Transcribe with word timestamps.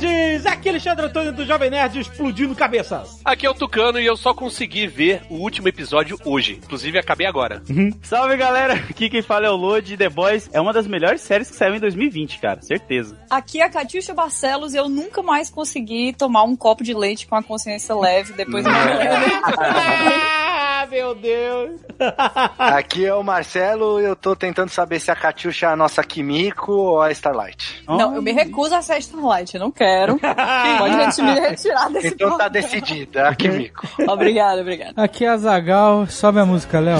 Nerds! 0.00 0.46
Aqui 0.46 0.68
é 0.68 0.72
Alexandre 0.72 1.06
Antônio 1.06 1.32
do 1.32 1.44
Jovem 1.44 1.70
Nerd 1.70 2.00
explodindo 2.00 2.54
cabeças. 2.54 3.20
Aqui 3.24 3.46
é 3.46 3.50
o 3.50 3.54
Tucano 3.54 4.00
e 4.00 4.06
eu 4.06 4.16
só 4.16 4.34
consegui 4.34 4.86
ver 4.86 5.22
o 5.28 5.34
último 5.34 5.68
episódio 5.68 6.18
hoje. 6.24 6.60
Inclusive, 6.62 6.98
acabei 6.98 7.26
agora. 7.26 7.62
Salve 8.02 8.36
galera, 8.36 8.74
aqui 8.74 9.08
quem 9.08 9.22
fala 9.22 9.46
é 9.46 9.50
o 9.50 9.56
Lodi 9.56 9.96
The 9.96 10.08
Boys. 10.08 10.48
É 10.52 10.60
uma 10.60 10.72
das 10.72 10.86
melhores 10.86 11.20
séries 11.20 11.50
que 11.50 11.56
saiu 11.56 11.74
em 11.74 11.80
2020, 11.80 12.38
cara, 12.38 12.62
certeza. 12.62 13.16
Aqui 13.30 13.60
é 13.60 13.64
a 13.64 13.70
Catiuxa 13.70 14.14
Barcelos 14.14 14.74
e 14.74 14.76
eu 14.76 14.88
nunca 14.88 15.22
mais 15.22 15.50
consegui 15.50 16.12
tomar 16.12 16.44
um 16.44 16.56
copo 16.56 16.82
de 16.82 16.94
leite 16.94 17.26
com 17.26 17.36
a 17.36 17.42
consciência 17.42 17.94
leve 17.94 18.32
depois 18.32 18.64
ah, 20.84 20.86
meu 20.90 21.14
Deus! 21.14 21.80
Aqui 22.58 23.04
é 23.04 23.14
o 23.14 23.22
Marcelo 23.22 24.00
e 24.00 24.04
eu 24.04 24.16
tô 24.16 24.34
tentando 24.34 24.70
saber 24.70 25.00
se 25.00 25.10
a 25.10 25.16
Catiuxa 25.16 25.66
é 25.66 25.68
a 25.70 25.76
nossa 25.76 26.02
Kimiko 26.02 26.72
ou 26.72 27.00
a 27.00 27.10
Starlight. 27.12 27.84
Não, 27.86 28.14
eu 28.14 28.22
me 28.22 28.32
recuso 28.32 28.74
a 28.74 28.82
ser 28.82 28.98
Starlight, 28.98 29.54
eu 29.54 29.60
não 29.60 29.70
quero. 29.70 29.83
Pode 30.78 30.96
reti- 30.96 31.22
me 31.22 31.32
retirar 31.40 31.90
desse 31.90 32.08
Então 32.08 32.36
tá 32.38 32.48
decidida, 32.48 33.28
a 33.28 33.34
Kimiko. 33.34 33.86
Obrigada, 34.08 34.60
obrigada. 34.60 34.92
Aqui 34.96 35.24
é 35.24 35.28
a 35.28 35.36
Zagal, 35.36 36.06
sobe 36.06 36.40
a 36.40 36.46
música, 36.46 36.80
Léo. 36.80 36.98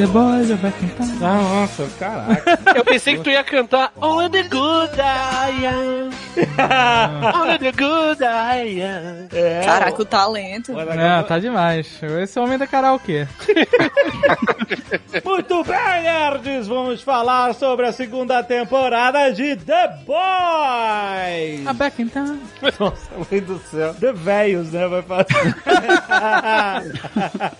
The 0.00 0.06
boys 0.06 0.50
are 0.50 0.56
back 0.56 0.82
in 0.82 0.88
town. 0.96 1.18
Nossa, 1.20 1.86
caraca. 1.98 2.58
Eu 2.74 2.82
pensei 2.82 3.18
que 3.18 3.22
tu 3.22 3.28
ia 3.28 3.44
cantar 3.44 3.92
Only 4.00 4.30
the 4.30 4.42
good 4.44 4.98
I 4.98 5.66
am. 5.66 6.10
Only 7.34 7.58
the 7.58 7.72
good 7.72 8.22
I 8.22 8.80
am. 8.80 9.28
É, 9.30 9.60
Caraca, 9.62 10.00
o 10.00 10.04
talento. 10.06 10.72
É, 10.80 11.22
tá 11.24 11.38
demais. 11.38 12.00
Esse 12.22 12.38
é 12.38 12.40
o 12.40 12.44
homem 12.46 12.56
da 12.56 12.66
karaokê. 12.66 13.28
Muito 15.22 15.64
bem, 15.64 16.02
nerds! 16.02 16.66
Vamos 16.66 17.02
falar 17.02 17.54
sobre 17.54 17.86
a 17.86 17.92
segunda 17.92 18.42
temporada 18.42 19.30
de 19.30 19.54
The 19.56 19.88
Boys! 20.06 21.66
A 21.66 21.74
back 21.74 22.00
in 22.00 22.08
town. 22.08 22.38
Nossa, 22.78 23.10
mãe 23.30 23.40
do 23.42 23.58
céu. 23.58 23.92
The 23.94 24.12
Velhos, 24.14 24.72
né? 24.72 24.86
Vai 24.88 25.02
fazer. 25.02 25.54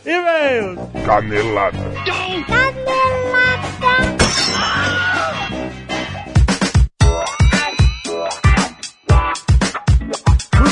E-mails! 0.07 0.79
Canelada. 1.05 1.79
Candelata. 2.31 3.95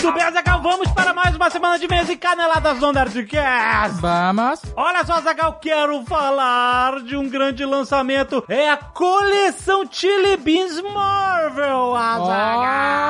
Muito 0.01 0.13
bem, 0.13 0.23
Azagal, 0.23 0.63
vamos 0.63 0.89
para 0.93 1.13
mais 1.13 1.35
uma 1.35 1.51
semana 1.51 1.77
de 1.77 1.89
mesa 1.89 2.13
e 2.13 2.17
caneladas 2.17 2.79
no 2.79 2.93
Nerdcast! 2.93 4.01
Vamos. 4.01 4.63
Olha 4.77 5.05
só, 5.05 5.21
Zagal, 5.21 5.55
quero 5.55 6.05
falar 6.05 7.01
de 7.01 7.17
um 7.17 7.29
grande 7.29 7.65
lançamento. 7.65 8.45
É 8.49 8.71
a 8.71 8.77
coleção 8.77 9.83
Chili 9.91 10.37
Beans 10.37 10.81
Marvel, 10.81 11.97
Azaghal. 11.97 12.61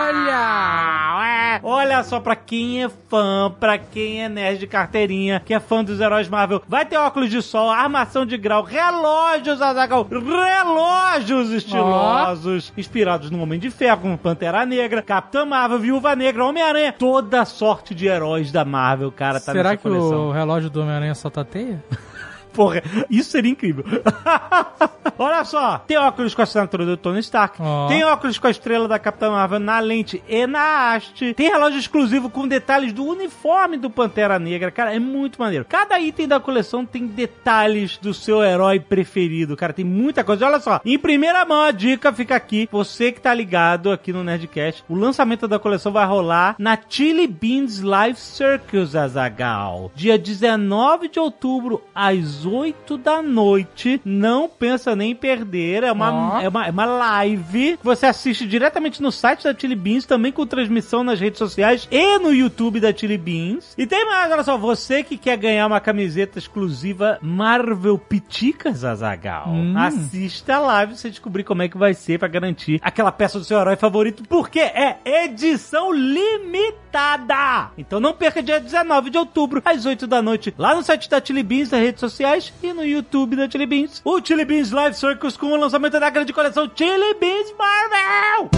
Olha! 0.09 1.29
É. 1.29 1.61
Olha 1.63 2.03
só, 2.05 2.21
pra 2.21 2.35
quem 2.35 2.85
é 2.85 2.89
fã, 2.89 3.55
pra 3.61 3.77
quem 3.77 4.25
é 4.25 4.29
nerd 4.29 4.59
de 4.59 4.67
carteirinha, 4.67 5.43
que 5.45 5.53
é 5.53 5.61
fã 5.61 5.85
dos 5.85 6.01
heróis 6.01 6.29
Marvel, 6.29 6.63
vai 6.67 6.87
ter 6.87 6.97
óculos 6.97 7.29
de 7.29 7.43
sol, 7.43 7.71
armação 7.71 8.25
de 8.25 8.39
grau, 8.39 8.63
relógios, 8.63 9.61
Azagal, 9.61 10.07
relógios 10.11 11.51
estilosos, 11.51 12.73
inspirados 12.77 13.31
no 13.31 13.43
Homem 13.43 13.59
de 13.61 13.71
Ferro, 13.71 14.01
como 14.01 14.17
Pantera 14.17 14.65
Negra, 14.65 15.03
Capitã 15.03 15.45
Marvel, 15.45 15.79
Viúva 15.81 16.17
Negra, 16.17 16.47
Homem-Aranha, 16.47 16.78
toda 16.99 17.45
sorte 17.45 17.95
de 17.95 18.07
heróis 18.07 18.51
da 18.53 18.65
Marvel, 18.65 19.11
cara, 19.13 19.41
tá 19.41 19.53
Será 19.53 19.71
nessa 19.71 19.77
que 19.79 19.83
coleção. 19.83 20.29
o 20.29 20.33
relógio 20.33 20.71
do 20.71 20.81
Homem-Aranha 20.81 21.15
solta 21.15 21.45
teia? 21.45 21.83
Porra, 22.59 22.83
isso 23.09 23.31
seria 23.31 23.53
incrível. 23.53 23.85
Olha 25.17 25.45
só, 25.45 25.79
tem 25.79 25.97
óculos 25.97 26.35
com 26.35 26.43
a 26.43 26.45
assinatura 26.45 26.85
do 26.85 26.97
Tony 26.97 27.21
Stark, 27.21 27.57
Ó. 27.61 27.87
tem 27.87 28.03
óculos 28.03 28.37
com 28.37 28.49
a 28.49 28.51
estrela 28.51 28.89
da 28.89 28.99
Capitã 28.99 29.31
Marvel 29.31 29.61
na 29.61 29.79
lente 29.79 30.23
e 30.29 30.45
na 30.45 30.93
haste, 30.93 31.35
tem 31.35 31.51
relógio 31.51 31.79
exclusivo 31.79 32.29
com 32.29 32.49
detalhes 32.49 32.93
do 32.93 33.05
uniforme 33.05 33.77
do 33.77 33.89
Pantera 33.89 34.39
Negra, 34.41 34.73
cara, 34.73 34.95
é 34.95 34.99
muito 34.99 35.41
maneiro. 35.41 35.65
Cada 35.65 36.01
item 36.01 36.27
da 36.27 36.41
coleção 36.41 36.85
tem 36.85 37.07
detalhes 37.07 37.97
do 37.97 38.13
seu 38.13 38.43
herói 38.43 38.81
preferido, 38.81 39.57
cara, 39.57 39.73
tem 39.73 39.85
muita 39.85 40.25
coisa. 40.25 40.47
Olha 40.47 40.61
só, 40.61 40.81
em 40.85 40.99
primeira 40.99 41.45
mão 41.45 41.63
a 41.63 41.71
dica 41.71 42.13
fica 42.13 42.35
aqui, 42.35 42.69
você 42.73 43.13
que 43.13 43.21
tá 43.21 43.33
ligado 43.33 43.91
aqui 43.93 44.13
no 44.13 44.25
Nerdcast, 44.25 44.85
o 44.89 44.97
lançamento 44.97 45.47
da 45.47 45.61
coleção 45.61 45.93
vai 45.93 46.07
rolar 46.07 46.57
na 46.59 46.77
Chili 46.89 47.27
Beans 47.29 47.81
Live 47.81 48.19
Circus, 48.19 48.97
Azagal, 48.97 49.93
dia 49.95 50.19
19 50.19 51.09
de 51.09 51.21
outubro, 51.21 51.83
às 51.95 52.48
8 52.53 52.99
da 52.99 53.23
noite. 53.23 54.01
Não 54.05 54.49
pensa 54.49 54.95
nem 54.97 55.13
em 55.13 55.15
perder. 55.15 55.85
É 55.85 55.93
uma, 55.93 56.37
Ó. 56.37 56.41
é 56.41 56.49
uma, 56.49 56.67
é 56.67 56.71
uma 56.71 56.85
live 56.85 57.77
que 57.77 57.85
você 57.85 58.07
assiste 58.07 58.47
diretamente 58.47 59.03
no 59.03 59.13
site 59.13 59.45
da 59.45 59.55
Chili 59.55 59.75
Beans, 59.75 60.05
também 60.05 60.33
com 60.33 60.47
transmissão 60.47 61.05
nas 61.05 61.21
redes 61.21 61.39
sociais 61.39 61.87
e 61.91 62.19
no 62.19 62.33
YouTube 62.33 62.81
da 62.81 62.93
Chili 62.95 63.19
Beans. 63.19 63.75
E 63.77 63.87
tem 63.87 64.05
mais, 64.07 64.31
olha 64.31 64.43
só, 64.43 64.57
você 64.57 65.03
que 65.03 65.17
quer 65.17 65.37
ganhar 65.37 65.67
uma 65.67 65.81
camiseta 65.81 66.39
exclusiva 66.39 67.19
Marvel 67.21 67.99
Piticas, 67.99 68.85
Azagal. 68.85 69.49
Hum. 69.49 69.75
Assista 69.77 70.57
a 70.57 70.61
live 70.61 70.93
pra 70.93 71.01
você 71.01 71.11
descobrir 71.11 71.45
como 71.45 71.63
é 71.63 71.69
que 71.69 71.79
vai 71.79 71.95
ser 71.95 72.19
pra 72.19 72.29
garantir 72.29 72.81
aquela 72.83 73.13
peça 73.13 73.39
do 73.39 73.45
seu 73.45 73.59
herói 73.59 73.77
favorito, 73.77 74.23
porque 74.29 74.61
é 74.61 74.99
edição 75.05 75.93
limitada. 75.93 77.71
Então 77.77 78.01
não 78.01 78.13
perca 78.13 78.43
dia 78.43 78.61
19 78.61 79.11
de 79.11 79.19
outubro, 79.19 79.63
às 79.65 79.85
8 79.85 80.07
da 80.07 80.23
noite, 80.23 80.55
lá 80.57 80.75
no 80.75 80.83
site 80.83 81.09
da 81.09 81.23
Chili 81.25 81.43
Beans, 81.43 81.71
nas 81.71 81.81
redes 81.81 82.01
sociais 82.01 82.38
e 82.63 82.73
no 82.73 82.85
YouTube 82.85 83.35
da 83.37 83.51
Chili 83.51 83.67
Beans. 83.67 84.01
O 84.05 84.25
Chili 84.25 84.45
Beans 84.45 84.71
Live 84.71 84.97
Circus 84.97 85.37
com 85.37 85.47
o 85.47 85.57
lançamento 85.57 85.99
da 85.99 86.09
grande 86.09 86.33
coleção 86.33 86.71
Chili 86.75 87.15
Beans 87.15 87.53
Marvel. 87.59 88.51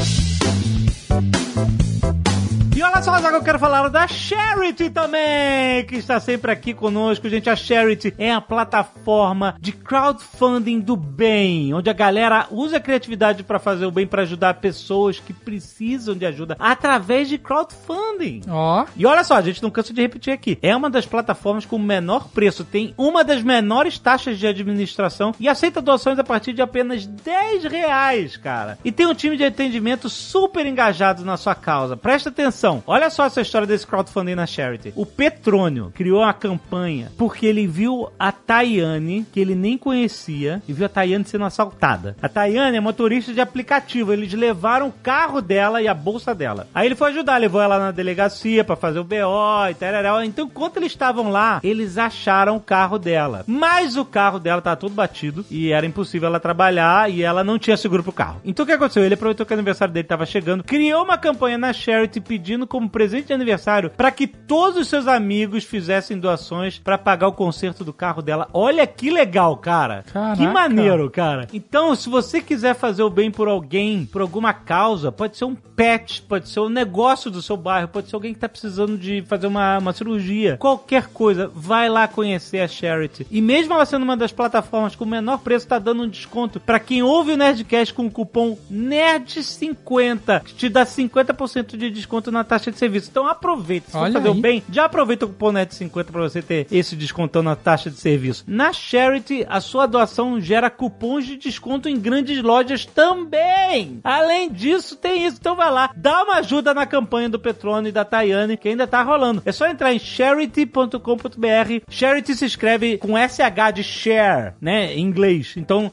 E 2.80 2.82
olha 2.82 3.02
só, 3.02 3.12
agora 3.12 3.36
eu 3.36 3.42
quero 3.42 3.58
falar 3.58 3.88
da 3.88 4.08
Charity 4.08 4.88
também, 4.88 5.84
que 5.84 5.96
está 5.96 6.18
sempre 6.18 6.50
aqui 6.50 6.72
conosco, 6.72 7.28
gente. 7.28 7.50
A 7.50 7.54
Charity 7.54 8.14
é 8.16 8.32
a 8.32 8.40
plataforma 8.40 9.54
de 9.60 9.70
crowdfunding 9.70 10.80
do 10.80 10.96
bem, 10.96 11.74
onde 11.74 11.90
a 11.90 11.92
galera 11.92 12.46
usa 12.50 12.78
a 12.78 12.80
criatividade 12.80 13.42
para 13.42 13.58
fazer 13.58 13.84
o 13.84 13.90
bem, 13.90 14.06
para 14.06 14.22
ajudar 14.22 14.54
pessoas 14.54 15.20
que 15.20 15.34
precisam 15.34 16.14
de 16.14 16.24
ajuda 16.24 16.56
através 16.58 17.28
de 17.28 17.36
crowdfunding. 17.36 18.44
Ó. 18.48 18.86
E 18.96 19.04
olha 19.04 19.24
só, 19.24 19.34
a 19.34 19.42
gente 19.42 19.62
não 19.62 19.70
cansa 19.70 19.92
de 19.92 20.00
repetir 20.00 20.32
aqui. 20.32 20.58
É 20.62 20.74
uma 20.74 20.88
das 20.88 21.04
plataformas 21.04 21.66
com 21.66 21.76
o 21.76 21.78
menor 21.78 22.28
preço, 22.28 22.64
tem 22.64 22.94
uma 22.96 23.22
das 23.22 23.42
menores 23.42 23.98
taxas 23.98 24.38
de 24.38 24.46
administração 24.46 25.34
e 25.38 25.50
aceita 25.50 25.82
doações 25.82 26.18
a 26.18 26.24
partir 26.24 26.54
de 26.54 26.62
apenas 26.62 27.04
10 27.04 27.64
reais, 27.64 28.38
cara. 28.38 28.78
E 28.82 28.90
tem 28.90 29.04
um 29.04 29.14
time 29.14 29.36
de 29.36 29.44
atendimento 29.44 30.08
super 30.08 30.64
engajado 30.64 31.26
na 31.26 31.36
sua 31.36 31.54
causa. 31.54 31.94
Presta 31.94 32.30
atenção. 32.30 32.69
Olha 32.86 33.10
só 33.10 33.24
essa 33.24 33.40
história 33.40 33.66
desse 33.66 33.86
crowdfunding 33.86 34.34
na 34.34 34.46
Charity. 34.46 34.92
O 34.96 35.04
Petrônio 35.06 35.92
criou 35.94 36.20
uma 36.22 36.32
campanha 36.32 37.10
porque 37.16 37.46
ele 37.46 37.66
viu 37.66 38.08
a 38.18 38.30
Tayane, 38.32 39.26
que 39.32 39.40
ele 39.40 39.54
nem 39.54 39.76
conhecia, 39.76 40.62
e 40.68 40.72
viu 40.72 40.86
a 40.86 40.88
Tayane 40.88 41.24
sendo 41.24 41.44
assaltada. 41.44 42.16
A 42.22 42.28
Tayane 42.28 42.76
é 42.76 42.80
motorista 42.80 43.32
de 43.32 43.40
aplicativo. 43.40 44.12
Eles 44.12 44.32
levaram 44.32 44.88
o 44.88 44.92
carro 44.92 45.40
dela 45.40 45.82
e 45.82 45.88
a 45.88 45.94
bolsa 45.94 46.34
dela. 46.34 46.68
Aí 46.74 46.86
ele 46.86 46.94
foi 46.94 47.10
ajudar, 47.10 47.38
levou 47.38 47.60
ela 47.60 47.78
na 47.78 47.90
delegacia 47.90 48.64
pra 48.64 48.76
fazer 48.76 48.98
o 48.98 49.04
BO 49.04 49.68
e 49.70 49.74
tal. 49.74 50.24
Então, 50.24 50.46
enquanto 50.46 50.76
eles 50.76 50.92
estavam 50.92 51.30
lá, 51.30 51.60
eles 51.62 51.98
acharam 51.98 52.56
o 52.56 52.60
carro 52.60 52.98
dela. 52.98 53.44
Mas 53.46 53.96
o 53.96 54.04
carro 54.04 54.38
dela 54.38 54.60
tava 54.60 54.76
todo 54.76 54.94
batido 54.94 55.44
e 55.50 55.72
era 55.72 55.86
impossível 55.86 56.28
ela 56.28 56.40
trabalhar 56.40 57.10
e 57.10 57.22
ela 57.22 57.42
não 57.42 57.58
tinha 57.58 57.76
seguro 57.76 58.02
pro 58.02 58.12
carro. 58.12 58.40
Então 58.44 58.64
o 58.64 58.66
que 58.66 58.72
aconteceu? 58.72 59.04
Ele 59.04 59.14
aproveitou 59.14 59.46
que 59.46 59.52
o 59.52 59.54
aniversário 59.54 59.92
dele 59.92 60.06
tava 60.06 60.26
chegando, 60.26 60.64
criou 60.64 61.04
uma 61.04 61.18
campanha 61.18 61.58
na 61.58 61.72
Charity 61.72 62.20
pedindo 62.20 62.59
como 62.66 62.88
presente 62.88 63.28
de 63.28 63.32
aniversário 63.32 63.90
para 63.90 64.10
que 64.10 64.26
todos 64.26 64.80
os 64.80 64.88
seus 64.88 65.06
amigos 65.06 65.64
fizessem 65.64 66.18
doações 66.18 66.78
pra 66.78 66.98
pagar 66.98 67.28
o 67.28 67.32
conserto 67.32 67.84
do 67.84 67.92
carro 67.92 68.22
dela. 68.22 68.48
Olha 68.52 68.86
que 68.86 69.10
legal, 69.10 69.56
cara. 69.56 70.04
Caraca. 70.12 70.36
Que 70.36 70.46
maneiro, 70.46 71.10
cara. 71.10 71.48
Então, 71.52 71.94
se 71.94 72.08
você 72.08 72.40
quiser 72.40 72.74
fazer 72.74 73.02
o 73.02 73.10
bem 73.10 73.30
por 73.30 73.48
alguém, 73.48 74.06
por 74.06 74.20
alguma 74.20 74.52
causa, 74.52 75.12
pode 75.12 75.36
ser 75.36 75.44
um 75.44 75.54
pet, 75.54 76.22
pode 76.22 76.48
ser 76.48 76.60
um 76.60 76.68
negócio 76.68 77.30
do 77.30 77.40
seu 77.40 77.56
bairro, 77.56 77.88
pode 77.88 78.08
ser 78.08 78.14
alguém 78.14 78.34
que 78.34 78.40
tá 78.40 78.48
precisando 78.48 78.98
de 78.98 79.22
fazer 79.22 79.46
uma, 79.46 79.78
uma 79.78 79.92
cirurgia, 79.92 80.56
qualquer 80.58 81.06
coisa, 81.06 81.50
vai 81.54 81.88
lá 81.88 82.06
conhecer 82.06 82.60
a 82.60 82.68
Charity. 82.68 83.26
E 83.30 83.40
mesmo 83.40 83.72
ela 83.72 83.86
sendo 83.86 84.02
uma 84.02 84.16
das 84.16 84.32
plataformas 84.32 84.94
com 84.94 85.04
o 85.04 85.08
menor 85.08 85.38
preço, 85.38 85.66
tá 85.66 85.78
dando 85.78 86.02
um 86.02 86.08
desconto 86.08 86.60
pra 86.60 86.78
quem 86.78 87.02
ouve 87.02 87.32
o 87.32 87.36
Nerdcast 87.36 87.94
com 87.94 88.06
o 88.06 88.10
cupom 88.10 88.58
NERD50, 88.70 90.42
que 90.44 90.54
te 90.54 90.68
dá 90.68 90.84
50% 90.84 91.76
de 91.76 91.90
desconto 91.90 92.30
na 92.30 92.39
taxa 92.44 92.70
de 92.70 92.78
serviço. 92.78 93.08
Então 93.10 93.26
aproveita. 93.26 93.86
Se 93.86 93.92
for 93.92 94.00
Olha 94.02 94.12
fazer 94.12 94.28
o 94.28 94.32
aí. 94.32 94.40
bem, 94.40 94.62
já 94.70 94.84
aproveita 94.84 95.24
o 95.24 95.28
cupom 95.28 95.52
NET50 95.52 96.04
pra 96.04 96.22
você 96.22 96.42
ter 96.42 96.66
esse 96.70 96.94
descontão 96.96 97.42
na 97.42 97.56
taxa 97.56 97.90
de 97.90 97.96
serviço. 97.96 98.44
Na 98.46 98.72
Charity, 98.72 99.46
a 99.48 99.60
sua 99.60 99.86
doação 99.86 100.40
gera 100.40 100.70
cupons 100.70 101.24
de 101.26 101.36
desconto 101.36 101.88
em 101.88 101.98
grandes 101.98 102.42
lojas 102.42 102.84
também. 102.86 104.00
Além 104.04 104.50
disso, 104.50 104.96
tem 104.96 105.26
isso. 105.26 105.38
Então 105.40 105.56
vai 105.56 105.70
lá, 105.70 105.90
dá 105.96 106.22
uma 106.22 106.36
ajuda 106.36 106.72
na 106.74 106.86
campanha 106.86 107.28
do 107.28 107.38
Petrone 107.38 107.88
e 107.88 107.92
da 107.92 108.04
Tayane, 108.04 108.56
que 108.56 108.68
ainda 108.68 108.86
tá 108.86 109.02
rolando. 109.02 109.42
É 109.44 109.52
só 109.52 109.66
entrar 109.66 109.92
em 109.92 109.98
charity.com.br. 109.98 111.84
Charity 111.88 112.34
se 112.34 112.44
escreve 112.44 112.98
com 112.98 113.14
SH 113.16 113.72
de 113.74 113.82
share, 113.82 114.54
né? 114.60 114.94
Em 114.94 115.00
inglês. 115.00 115.54
Então, 115.56 115.90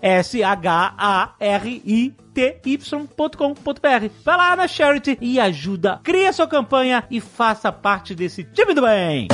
S-H-A-R-I 0.97 2.15
ty.com.br. 2.37 4.09
Vai 4.23 4.37
lá 4.37 4.55
na 4.55 4.67
Charity 4.67 5.17
e 5.19 5.39
ajuda. 5.39 5.99
Cria 6.03 6.31
sua 6.31 6.47
campanha 6.47 7.03
e 7.09 7.19
faça 7.19 7.71
parte 7.71 8.13
desse 8.13 8.43
time 8.43 8.75
do 8.75 8.83
bem. 8.83 9.27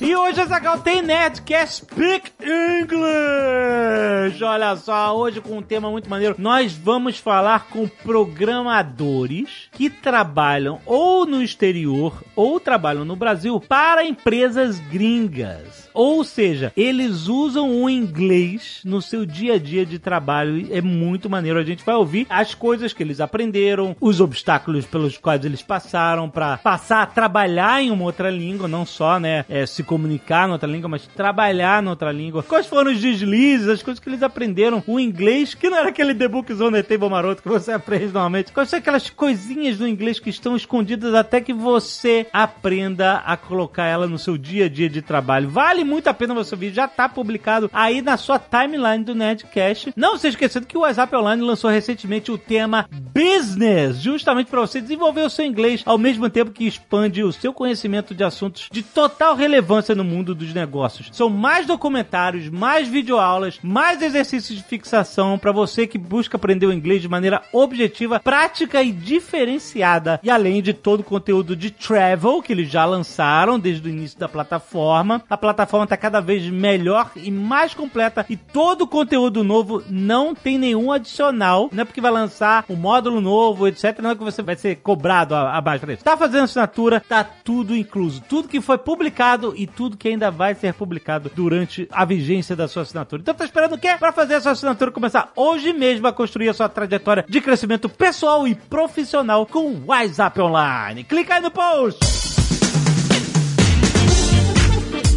E 0.00 0.14
hoje 0.14 0.40
a 0.40 0.46
Zagal 0.46 0.78
tem 0.78 1.02
Nerdcast 1.02 1.84
Speak 1.84 2.32
English! 2.40 4.42
Olha 4.42 4.76
só, 4.76 5.16
hoje 5.16 5.40
com 5.40 5.58
um 5.58 5.62
tema 5.62 5.90
muito 5.90 6.10
maneiro. 6.10 6.34
Nós 6.38 6.72
vamos 6.72 7.18
falar 7.18 7.68
com 7.68 7.88
programadores 7.88 9.68
que 9.72 9.88
trabalham 9.88 10.80
ou 10.84 11.24
no 11.24 11.42
exterior 11.42 12.22
ou 12.34 12.58
trabalham 12.58 13.04
no 13.04 13.16
Brasil 13.16 13.60
para 13.60 14.04
empresas 14.04 14.80
gringas. 14.80 15.85
Ou 15.96 16.22
seja, 16.22 16.74
eles 16.76 17.26
usam 17.26 17.82
o 17.82 17.88
inglês 17.88 18.82
no 18.84 19.00
seu 19.00 19.24
dia 19.24 19.54
a 19.54 19.58
dia 19.58 19.86
de 19.86 19.98
trabalho. 19.98 20.68
É 20.70 20.82
muito 20.82 21.30
maneiro. 21.30 21.58
A 21.58 21.64
gente 21.64 21.82
vai 21.82 21.94
ouvir 21.94 22.26
as 22.28 22.54
coisas 22.54 22.92
que 22.92 23.02
eles 23.02 23.18
aprenderam, 23.18 23.96
os 23.98 24.20
obstáculos 24.20 24.84
pelos 24.84 25.16
quais 25.16 25.42
eles 25.42 25.62
passaram 25.62 26.28
para 26.28 26.58
passar 26.58 27.00
a 27.00 27.06
trabalhar 27.06 27.82
em 27.82 27.90
uma 27.90 28.04
outra 28.04 28.30
língua, 28.30 28.68
não 28.68 28.84
só, 28.84 29.18
né, 29.18 29.46
é, 29.48 29.64
se 29.64 29.82
comunicar 29.82 30.46
em 30.46 30.52
outra 30.52 30.70
língua, 30.70 30.86
mas 30.86 31.06
trabalhar 31.06 31.82
em 31.82 31.88
outra 31.88 32.12
língua. 32.12 32.42
Quais 32.42 32.66
foram 32.66 32.92
os 32.92 33.00
deslizes, 33.00 33.66
as 33.66 33.82
coisas 33.82 33.98
que 33.98 34.10
eles 34.10 34.22
aprenderam, 34.22 34.84
o 34.86 35.00
inglês, 35.00 35.54
que 35.54 35.70
não 35.70 35.78
era 35.78 35.88
aquele 35.88 36.14
The 36.14 36.28
Zone 36.54 36.82
Table 36.82 37.08
Maroto 37.08 37.42
que 37.42 37.48
você 37.48 37.72
aprende 37.72 38.12
normalmente. 38.12 38.52
Quais 38.52 38.68
são 38.68 38.78
aquelas 38.78 39.08
coisinhas 39.08 39.78
do 39.78 39.88
inglês 39.88 40.20
que 40.20 40.28
estão 40.28 40.54
escondidas 40.54 41.14
até 41.14 41.40
que 41.40 41.54
você 41.54 42.26
aprenda 42.30 43.22
a 43.24 43.34
colocar 43.34 43.86
ela 43.86 44.06
no 44.06 44.18
seu 44.18 44.36
dia 44.36 44.66
a 44.66 44.68
dia 44.68 44.90
de 44.90 45.00
trabalho. 45.00 45.48
Vale 45.48 45.85
muito 45.86 46.08
a 46.08 46.14
pena 46.14 46.34
você 46.34 46.54
ouvir, 46.54 46.72
já 46.72 46.88
tá 46.88 47.08
publicado 47.08 47.70
aí 47.72 48.02
na 48.02 48.16
sua 48.16 48.38
timeline 48.38 49.04
do 49.04 49.14
Nerdcast. 49.14 49.92
Não 49.96 50.18
se 50.18 50.28
esquecendo 50.28 50.66
que 50.66 50.76
o 50.76 50.80
WhatsApp 50.80 51.14
Online 51.14 51.42
lançou 51.42 51.70
recentemente 51.70 52.30
o 52.32 52.38
tema 52.38 52.88
Business, 52.90 53.98
justamente 53.98 54.50
para 54.50 54.60
você 54.60 54.80
desenvolver 54.80 55.22
o 55.22 55.30
seu 55.30 55.44
inglês 55.44 55.82
ao 55.86 55.96
mesmo 55.96 56.28
tempo 56.28 56.50
que 56.50 56.66
expande 56.66 57.22
o 57.22 57.32
seu 57.32 57.52
conhecimento 57.52 58.14
de 58.14 58.24
assuntos 58.24 58.68
de 58.70 58.82
total 58.82 59.34
relevância 59.34 59.94
no 59.94 60.04
mundo 60.04 60.34
dos 60.34 60.52
negócios. 60.52 61.08
São 61.12 61.28
mais 61.28 61.66
documentários, 61.66 62.48
mais 62.48 62.88
videoaulas, 62.88 63.58
mais 63.62 64.02
exercícios 64.02 64.58
de 64.58 64.64
fixação 64.64 65.38
para 65.38 65.52
você 65.52 65.86
que 65.86 65.98
busca 65.98 66.36
aprender 66.36 66.66
o 66.66 66.72
inglês 66.72 67.02
de 67.02 67.08
maneira 67.08 67.42
objetiva, 67.52 68.20
prática 68.20 68.82
e 68.82 68.90
diferenciada. 68.90 70.20
E 70.22 70.30
além 70.30 70.62
de 70.62 70.72
todo 70.72 71.00
o 71.00 71.04
conteúdo 71.04 71.54
de 71.54 71.70
travel 71.70 72.42
que 72.42 72.52
eles 72.52 72.70
já 72.70 72.84
lançaram 72.84 73.58
desde 73.58 73.86
o 73.86 73.90
início 73.90 74.18
da 74.18 74.28
plataforma, 74.28 75.22
a 75.28 75.36
plataforma 75.36 75.75
está 75.84 75.96
cada 75.96 76.20
vez 76.20 76.48
melhor 76.48 77.10
e 77.16 77.30
mais 77.30 77.74
completa 77.74 78.24
e 78.28 78.36
todo 78.36 78.82
o 78.82 78.86
conteúdo 78.86 79.44
novo 79.44 79.82
não 79.88 80.34
tem 80.34 80.58
nenhum 80.58 80.92
adicional, 80.92 81.68
não 81.72 81.82
é 81.82 81.84
porque 81.84 82.00
vai 82.00 82.10
lançar 82.10 82.64
um 82.68 82.76
módulo 82.76 83.20
novo, 83.20 83.66
etc, 83.66 83.98
não 84.00 84.10
é 84.10 84.14
que 84.14 84.24
você 84.24 84.42
vai 84.42 84.56
ser 84.56 84.76
cobrado 84.76 85.34
abaixo 85.34 85.84
para 85.84 85.94
isso. 85.94 86.04
Tá 86.04 86.16
fazendo 86.16 86.44
assinatura, 86.44 87.00
tá 87.00 87.24
tudo 87.24 87.76
incluso. 87.76 88.22
Tudo 88.28 88.48
que 88.48 88.60
foi 88.60 88.78
publicado 88.78 89.54
e 89.56 89.66
tudo 89.66 89.96
que 89.96 90.08
ainda 90.08 90.30
vai 90.30 90.54
ser 90.54 90.74
publicado 90.74 91.30
durante 91.34 91.88
a 91.90 92.04
vigência 92.04 92.56
da 92.56 92.68
sua 92.68 92.82
assinatura. 92.82 93.22
Então 93.22 93.34
tá 93.34 93.44
esperando 93.44 93.74
o 93.74 93.78
quê? 93.78 93.96
Para 93.98 94.12
fazer 94.12 94.34
a 94.34 94.40
sua 94.40 94.52
assinatura 94.52 94.90
começar 94.90 95.30
hoje 95.36 95.72
mesmo 95.72 96.06
a 96.06 96.12
construir 96.12 96.48
a 96.48 96.54
sua 96.54 96.68
trajetória 96.68 97.24
de 97.28 97.40
crescimento 97.40 97.88
pessoal 97.88 98.46
e 98.46 98.54
profissional 98.54 99.46
com 99.46 99.70
o 99.70 99.86
WhatsApp 99.86 100.40
Online. 100.40 101.04
Clica 101.04 101.34
aí 101.34 101.40
no 101.40 101.50
post! 101.50 102.25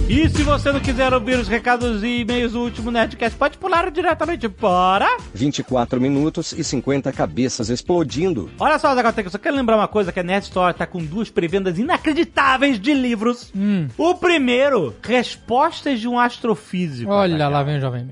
E 0.10 0.28
se 0.28 0.42
você 0.42 0.72
não 0.72 0.80
quiser 0.80 1.14
ouvir 1.14 1.38
os 1.38 1.48
recados 1.48 2.02
e 2.02 2.22
e-mails 2.22 2.54
do 2.54 2.62
último 2.62 2.90
Nerdcast, 2.90 3.38
pode 3.38 3.60
pular 3.60 3.92
diretamente 3.92 4.50
para... 4.50 5.18
24 5.36 6.02
minutos 6.02 6.52
e 6.52 6.64
50 6.64 7.12
cabeças 7.12 7.70
explodindo. 7.70 8.50
Olha 8.58 8.80
só, 8.80 8.96
Zagoteca, 8.96 9.28
eu 9.28 9.32
só 9.32 9.38
quero 9.38 9.56
lembrar 9.56 9.76
uma 9.76 9.88
coisa, 9.88 10.12
que 10.12 10.20
a 10.20 10.24
Nerd 10.24 10.46
Store 10.46 10.74
tá 10.74 10.88
com 10.88 10.98
duas 10.98 11.30
pré-vendas 11.30 11.78
inacreditáveis 11.78 12.80
de 12.80 12.92
livros. 12.92 13.54
O 13.96 14.16
primeiro, 14.16 14.96
Respostas 15.04 16.00
de 16.00 16.08
um 16.08 16.18
Astrofísico. 16.18 17.12
Olha 17.12 17.48
lá, 17.48 17.62
vem 17.62 17.78
o 17.78 17.82
Jovem. 17.82 18.10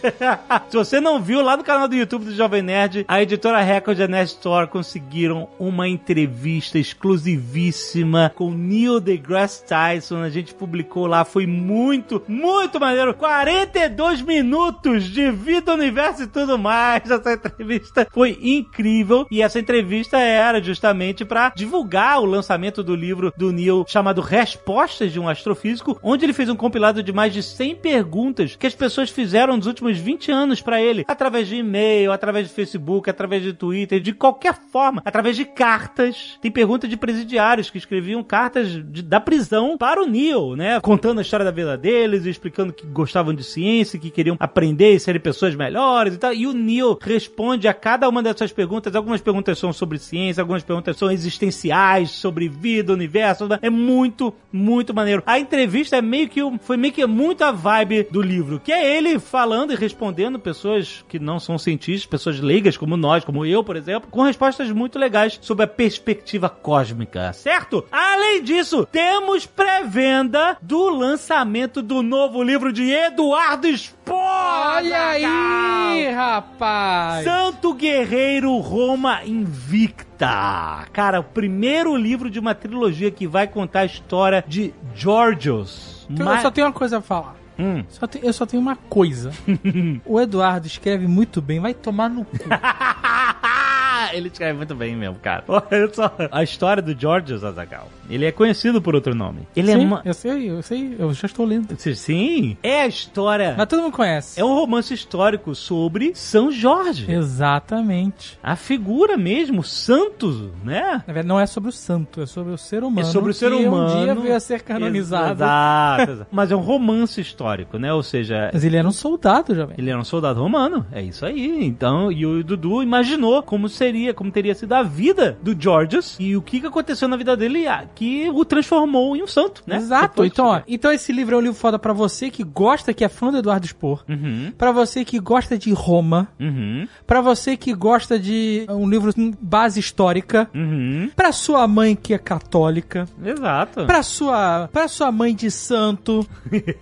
Se 0.68 0.76
você 0.76 1.00
não 1.00 1.20
viu, 1.20 1.42
lá 1.42 1.56
no 1.56 1.64
canal 1.64 1.88
do 1.88 1.94
YouTube 1.94 2.24
do 2.24 2.34
Jovem 2.34 2.62
Nerd, 2.62 3.04
a 3.08 3.22
editora 3.22 3.60
Record 3.60 3.98
e 3.98 4.02
a 4.02 4.08
Nerd 4.08 4.28
Store 4.28 4.66
conseguiram 4.66 5.48
uma 5.58 5.88
entrevista 5.88 6.78
exclusivíssima 6.78 8.32
com 8.34 8.50
Neil 8.50 9.00
deGrasse 9.00 9.64
Tyson. 9.64 10.22
A 10.22 10.30
gente 10.30 10.54
publicou 10.54 11.06
lá, 11.06 11.24
foi 11.24 11.46
muito, 11.46 12.22
muito 12.28 12.80
maneiro. 12.80 13.14
42 13.14 14.22
minutos 14.22 15.04
de 15.04 15.30
vida, 15.30 15.74
universo 15.74 16.22
e 16.22 16.26
tudo 16.26 16.58
mais. 16.58 17.02
Essa 17.10 17.32
entrevista 17.32 18.06
foi 18.12 18.38
incrível. 18.40 19.26
E 19.30 19.42
essa 19.42 19.58
entrevista 19.58 20.18
era 20.18 20.62
justamente 20.62 21.24
para 21.24 21.52
divulgar 21.54 22.20
o 22.20 22.24
lançamento 22.24 22.82
do 22.82 22.94
livro 22.94 23.32
do 23.36 23.52
Neil 23.52 23.84
chamado 23.86 24.20
Respostas 24.20 25.12
de 25.12 25.20
um 25.20 25.28
Astrofísico, 25.28 25.98
onde 26.02 26.24
ele 26.24 26.32
fez 26.32 26.48
um 26.48 26.56
compilado 26.56 27.02
de 27.02 27.12
mais 27.12 27.32
de 27.32 27.42
100 27.42 27.76
perguntas 27.76 28.56
que 28.56 28.66
as 28.66 28.74
pessoas 28.74 29.10
fizeram 29.10 29.56
nos 29.56 29.66
últimos 29.66 29.89
20 29.98 30.30
anos 30.30 30.60
para 30.60 30.80
ele, 30.80 31.04
através 31.08 31.48
de 31.48 31.56
e-mail, 31.56 32.12
através 32.12 32.48
de 32.48 32.54
Facebook, 32.54 33.08
através 33.10 33.42
de 33.42 33.52
Twitter, 33.52 34.00
de 34.00 34.12
qualquer 34.12 34.54
forma, 34.70 35.02
através 35.04 35.36
de 35.36 35.44
cartas. 35.44 36.38
Tem 36.40 36.50
pergunta 36.50 36.86
de 36.88 36.96
presidiários 36.96 37.70
que 37.70 37.78
escreviam 37.78 38.22
cartas 38.22 38.68
de- 38.70 39.02
da 39.02 39.20
prisão 39.20 39.76
para 39.78 40.02
o 40.02 40.06
Neil, 40.06 40.56
né? 40.56 40.80
Contando 40.80 41.18
a 41.18 41.22
história 41.22 41.44
da 41.44 41.50
vida 41.50 41.76
deles, 41.76 42.26
explicando 42.26 42.72
que 42.72 42.86
gostavam 42.86 43.34
de 43.34 43.42
ciência, 43.44 43.98
que 43.98 44.10
queriam 44.10 44.36
aprender 44.38 44.94
e 44.94 45.00
serem 45.00 45.20
pessoas 45.20 45.54
melhores 45.54 46.14
e 46.14 46.18
tal. 46.18 46.32
E 46.32 46.46
o 46.46 46.52
Neil 46.52 46.98
responde 47.00 47.68
a 47.68 47.74
cada 47.74 48.08
uma 48.08 48.22
dessas 48.22 48.52
perguntas. 48.52 48.94
Algumas 48.94 49.20
perguntas 49.20 49.58
são 49.58 49.72
sobre 49.72 49.98
ciência, 49.98 50.40
algumas 50.42 50.62
perguntas 50.62 50.96
são 50.96 51.10
existenciais, 51.10 52.10
sobre 52.10 52.48
vida, 52.48 52.92
universo. 52.92 53.48
É 53.62 53.70
muito, 53.70 54.32
muito 54.52 54.94
maneiro. 54.94 55.22
A 55.26 55.38
entrevista 55.38 55.96
é 55.96 56.02
meio 56.02 56.28
que 56.28 56.40
foi 56.60 56.76
meio 56.76 56.92
que 56.92 57.04
muito 57.06 57.42
a 57.44 57.50
vibe 57.52 58.06
do 58.10 58.20
livro, 58.22 58.60
que 58.60 58.72
é 58.72 58.96
ele 58.96 59.18
falando 59.18 59.72
e 59.72 59.76
respondendo 59.80 60.38
pessoas 60.38 61.04
que 61.08 61.18
não 61.18 61.40
são 61.40 61.58
cientistas, 61.58 62.06
pessoas 62.06 62.38
leigas 62.40 62.76
como 62.76 62.96
nós, 62.96 63.24
como 63.24 63.44
eu, 63.46 63.64
por 63.64 63.76
exemplo, 63.76 64.08
com 64.10 64.22
respostas 64.22 64.70
muito 64.70 64.98
legais 64.98 65.38
sobre 65.42 65.64
a 65.64 65.68
perspectiva 65.68 66.48
cósmica, 66.48 67.32
certo? 67.32 67.84
Além 67.90 68.42
disso, 68.42 68.86
temos 68.90 69.46
pré-venda 69.46 70.56
do 70.60 70.88
lançamento 70.90 71.82
do 71.82 72.02
novo 72.02 72.42
livro 72.42 72.72
de 72.72 72.90
Eduardo 72.90 73.66
Spohr! 73.76 74.20
Olha 74.20 75.06
aí, 75.08 76.08
rapaz! 76.10 77.24
Santo 77.24 77.72
Guerreiro 77.74 78.56
Roma 78.58 79.20
Invicta. 79.24 80.84
Cara, 80.92 81.20
o 81.20 81.24
primeiro 81.24 81.96
livro 81.96 82.28
de 82.30 82.38
uma 82.38 82.54
trilogia 82.54 83.10
que 83.10 83.26
vai 83.26 83.46
contar 83.46 83.80
a 83.80 83.84
história 83.86 84.44
de 84.46 84.74
Georgios. 84.94 86.06
Então, 86.10 86.26
Ma- 86.26 86.36
Eu 86.36 86.42
só 86.42 86.50
tenho 86.50 86.66
uma 86.66 86.72
coisa 86.72 86.98
a 86.98 87.00
falar. 87.00 87.36
Hum. 87.60 87.84
Só 87.88 88.06
te- 88.06 88.20
eu 88.22 88.32
só 88.32 88.46
tenho 88.46 88.62
uma 88.62 88.74
coisa. 88.76 89.30
o 90.06 90.20
Eduardo 90.20 90.66
escreve 90.66 91.06
muito 91.06 91.42
bem, 91.42 91.60
vai 91.60 91.74
tomar 91.74 92.08
no 92.08 92.24
cu. 92.24 92.36
Ele 94.12 94.28
escreve 94.28 94.56
muito 94.56 94.74
bem 94.74 94.96
mesmo, 94.96 95.16
cara. 95.16 95.44
Olha 95.46 95.92
só. 95.92 96.10
A 96.32 96.42
história 96.42 96.82
do 96.82 96.98
Georgios 96.98 97.44
Azagal. 97.44 97.88
Ele 98.10 98.26
é 98.26 98.32
conhecido 98.32 98.82
por 98.82 98.94
outro 98.94 99.14
nome. 99.14 99.46
Ele 99.54 99.72
Sim, 99.72 99.74
é 99.74 99.78
uma... 99.78 100.02
Eu 100.04 100.14
sei, 100.14 100.50
eu 100.50 100.62
sei, 100.62 100.96
eu 100.98 101.12
já 101.12 101.26
estou 101.26 101.46
lendo. 101.46 101.74
Sim, 101.78 102.56
é 102.62 102.82
a 102.82 102.86
história... 102.86 103.54
Mas 103.56 103.66
todo 103.68 103.82
mundo 103.82 103.92
conhece. 103.92 104.40
É 104.40 104.44
um 104.44 104.54
romance 104.54 104.92
histórico 104.92 105.54
sobre 105.54 106.12
São 106.14 106.50
Jorge. 106.50 107.10
Exatamente. 107.10 108.38
A 108.42 108.56
figura 108.56 109.16
mesmo, 109.16 109.60
o 109.60 109.64
santo, 109.64 110.52
né? 110.64 111.02
Na 111.06 111.12
verdade, 111.12 111.28
não 111.28 111.38
é 111.38 111.46
sobre 111.46 111.70
o 111.70 111.72
santo, 111.72 112.22
é 112.22 112.26
sobre 112.26 112.52
o 112.52 112.58
ser 112.58 112.82
humano. 112.82 113.00
É 113.00 113.10
sobre 113.10 113.30
o 113.30 113.34
ser 113.34 113.50
que 113.50 113.64
humano. 113.64 114.00
um 114.00 114.04
dia 114.04 114.14
veio 114.14 114.34
a 114.34 114.40
ser 114.40 114.62
canonizado. 114.62 115.32
Exato, 115.32 116.10
exato. 116.10 116.26
Mas 116.32 116.50
é 116.50 116.56
um 116.56 116.60
romance 116.60 117.20
histórico, 117.20 117.78
né? 117.78 117.92
Ou 117.92 118.02
seja, 118.02 118.50
Mas 118.52 118.64
ele 118.64 118.76
era 118.76 118.86
um 118.86 118.92
soldado, 118.92 119.54
jovem. 119.54 119.74
ele 119.78 119.90
era 119.90 119.98
um 119.98 120.04
soldado 120.04 120.40
romano. 120.40 120.86
É 120.92 121.02
isso 121.02 121.24
aí. 121.24 121.64
Então, 121.64 122.10
e 122.10 122.24
o 122.26 122.42
Dudu 122.42 122.82
imaginou 122.82 123.42
como 123.42 123.68
seria 123.68 124.14
como 124.14 124.30
teria 124.30 124.54
sido 124.54 124.72
a 124.72 124.82
vida 124.82 125.38
do 125.42 125.54
Georges 125.58 126.16
e 126.18 126.36
o 126.36 126.42
que, 126.42 126.60
que 126.60 126.66
aconteceu 126.66 127.08
na 127.08 127.16
vida 127.16 127.36
dele 127.36 127.66
ah, 127.66 127.84
que 128.00 128.30
o 128.30 128.44
transformou 128.46 129.14
em 129.14 129.22
um 129.22 129.26
santo, 129.26 129.62
né? 129.66 129.76
Exato. 129.76 130.24
Então, 130.24 130.46
ó, 130.46 130.62
então 130.66 130.90
esse 130.90 131.12
livro 131.12 131.34
é 131.34 131.38
um 131.38 131.42
livro 131.42 131.54
foda 131.58 131.78
pra 131.78 131.92
você 131.92 132.30
que 132.30 132.42
gosta, 132.42 132.94
que 132.94 133.04
é 133.04 133.10
fã 133.10 133.30
do 133.30 133.36
Eduardo 133.36 133.66
Spor. 133.66 134.02
Uhum, 134.08 134.50
Pra 134.56 134.72
você 134.72 135.04
que 135.04 135.18
gosta 135.18 135.58
de 135.58 135.70
Roma. 135.74 136.26
uhum, 136.40 136.88
Pra 137.06 137.20
você 137.20 137.58
que 137.58 137.74
gosta 137.74 138.18
de 138.18 138.64
um 138.70 138.88
livro 138.88 139.12
com 139.12 139.30
base 139.38 139.78
histórica. 139.78 140.48
uhum. 140.54 141.10
Pra 141.14 141.30
sua 141.30 141.68
mãe 141.68 141.94
que 141.94 142.14
é 142.14 142.18
católica. 142.18 143.06
Exato. 143.22 143.84
Pra 143.84 144.02
sua, 144.02 144.70
pra 144.72 144.88
sua 144.88 145.12
mãe 145.12 145.34
de 145.34 145.50
santo. 145.50 146.26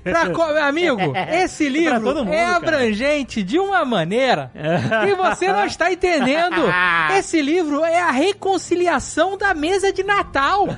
Pra 0.04 0.30
co- 0.30 0.42
amigo, 0.62 1.00
esse 1.32 1.68
livro 1.68 2.00
mundo, 2.00 2.28
é 2.32 2.44
cara. 2.44 2.56
abrangente 2.58 3.42
de 3.42 3.58
uma 3.58 3.84
maneira 3.84 4.52
que 5.04 5.16
você 5.16 5.48
não 5.52 5.64
está 5.66 5.92
entendendo. 5.92 6.62
Esse 7.18 7.42
livro 7.42 7.84
é 7.84 8.00
a 8.00 8.12
reconciliação 8.12 9.36
da 9.36 9.52
mesa 9.52 9.92
de 9.92 10.04
Natal. 10.04 10.68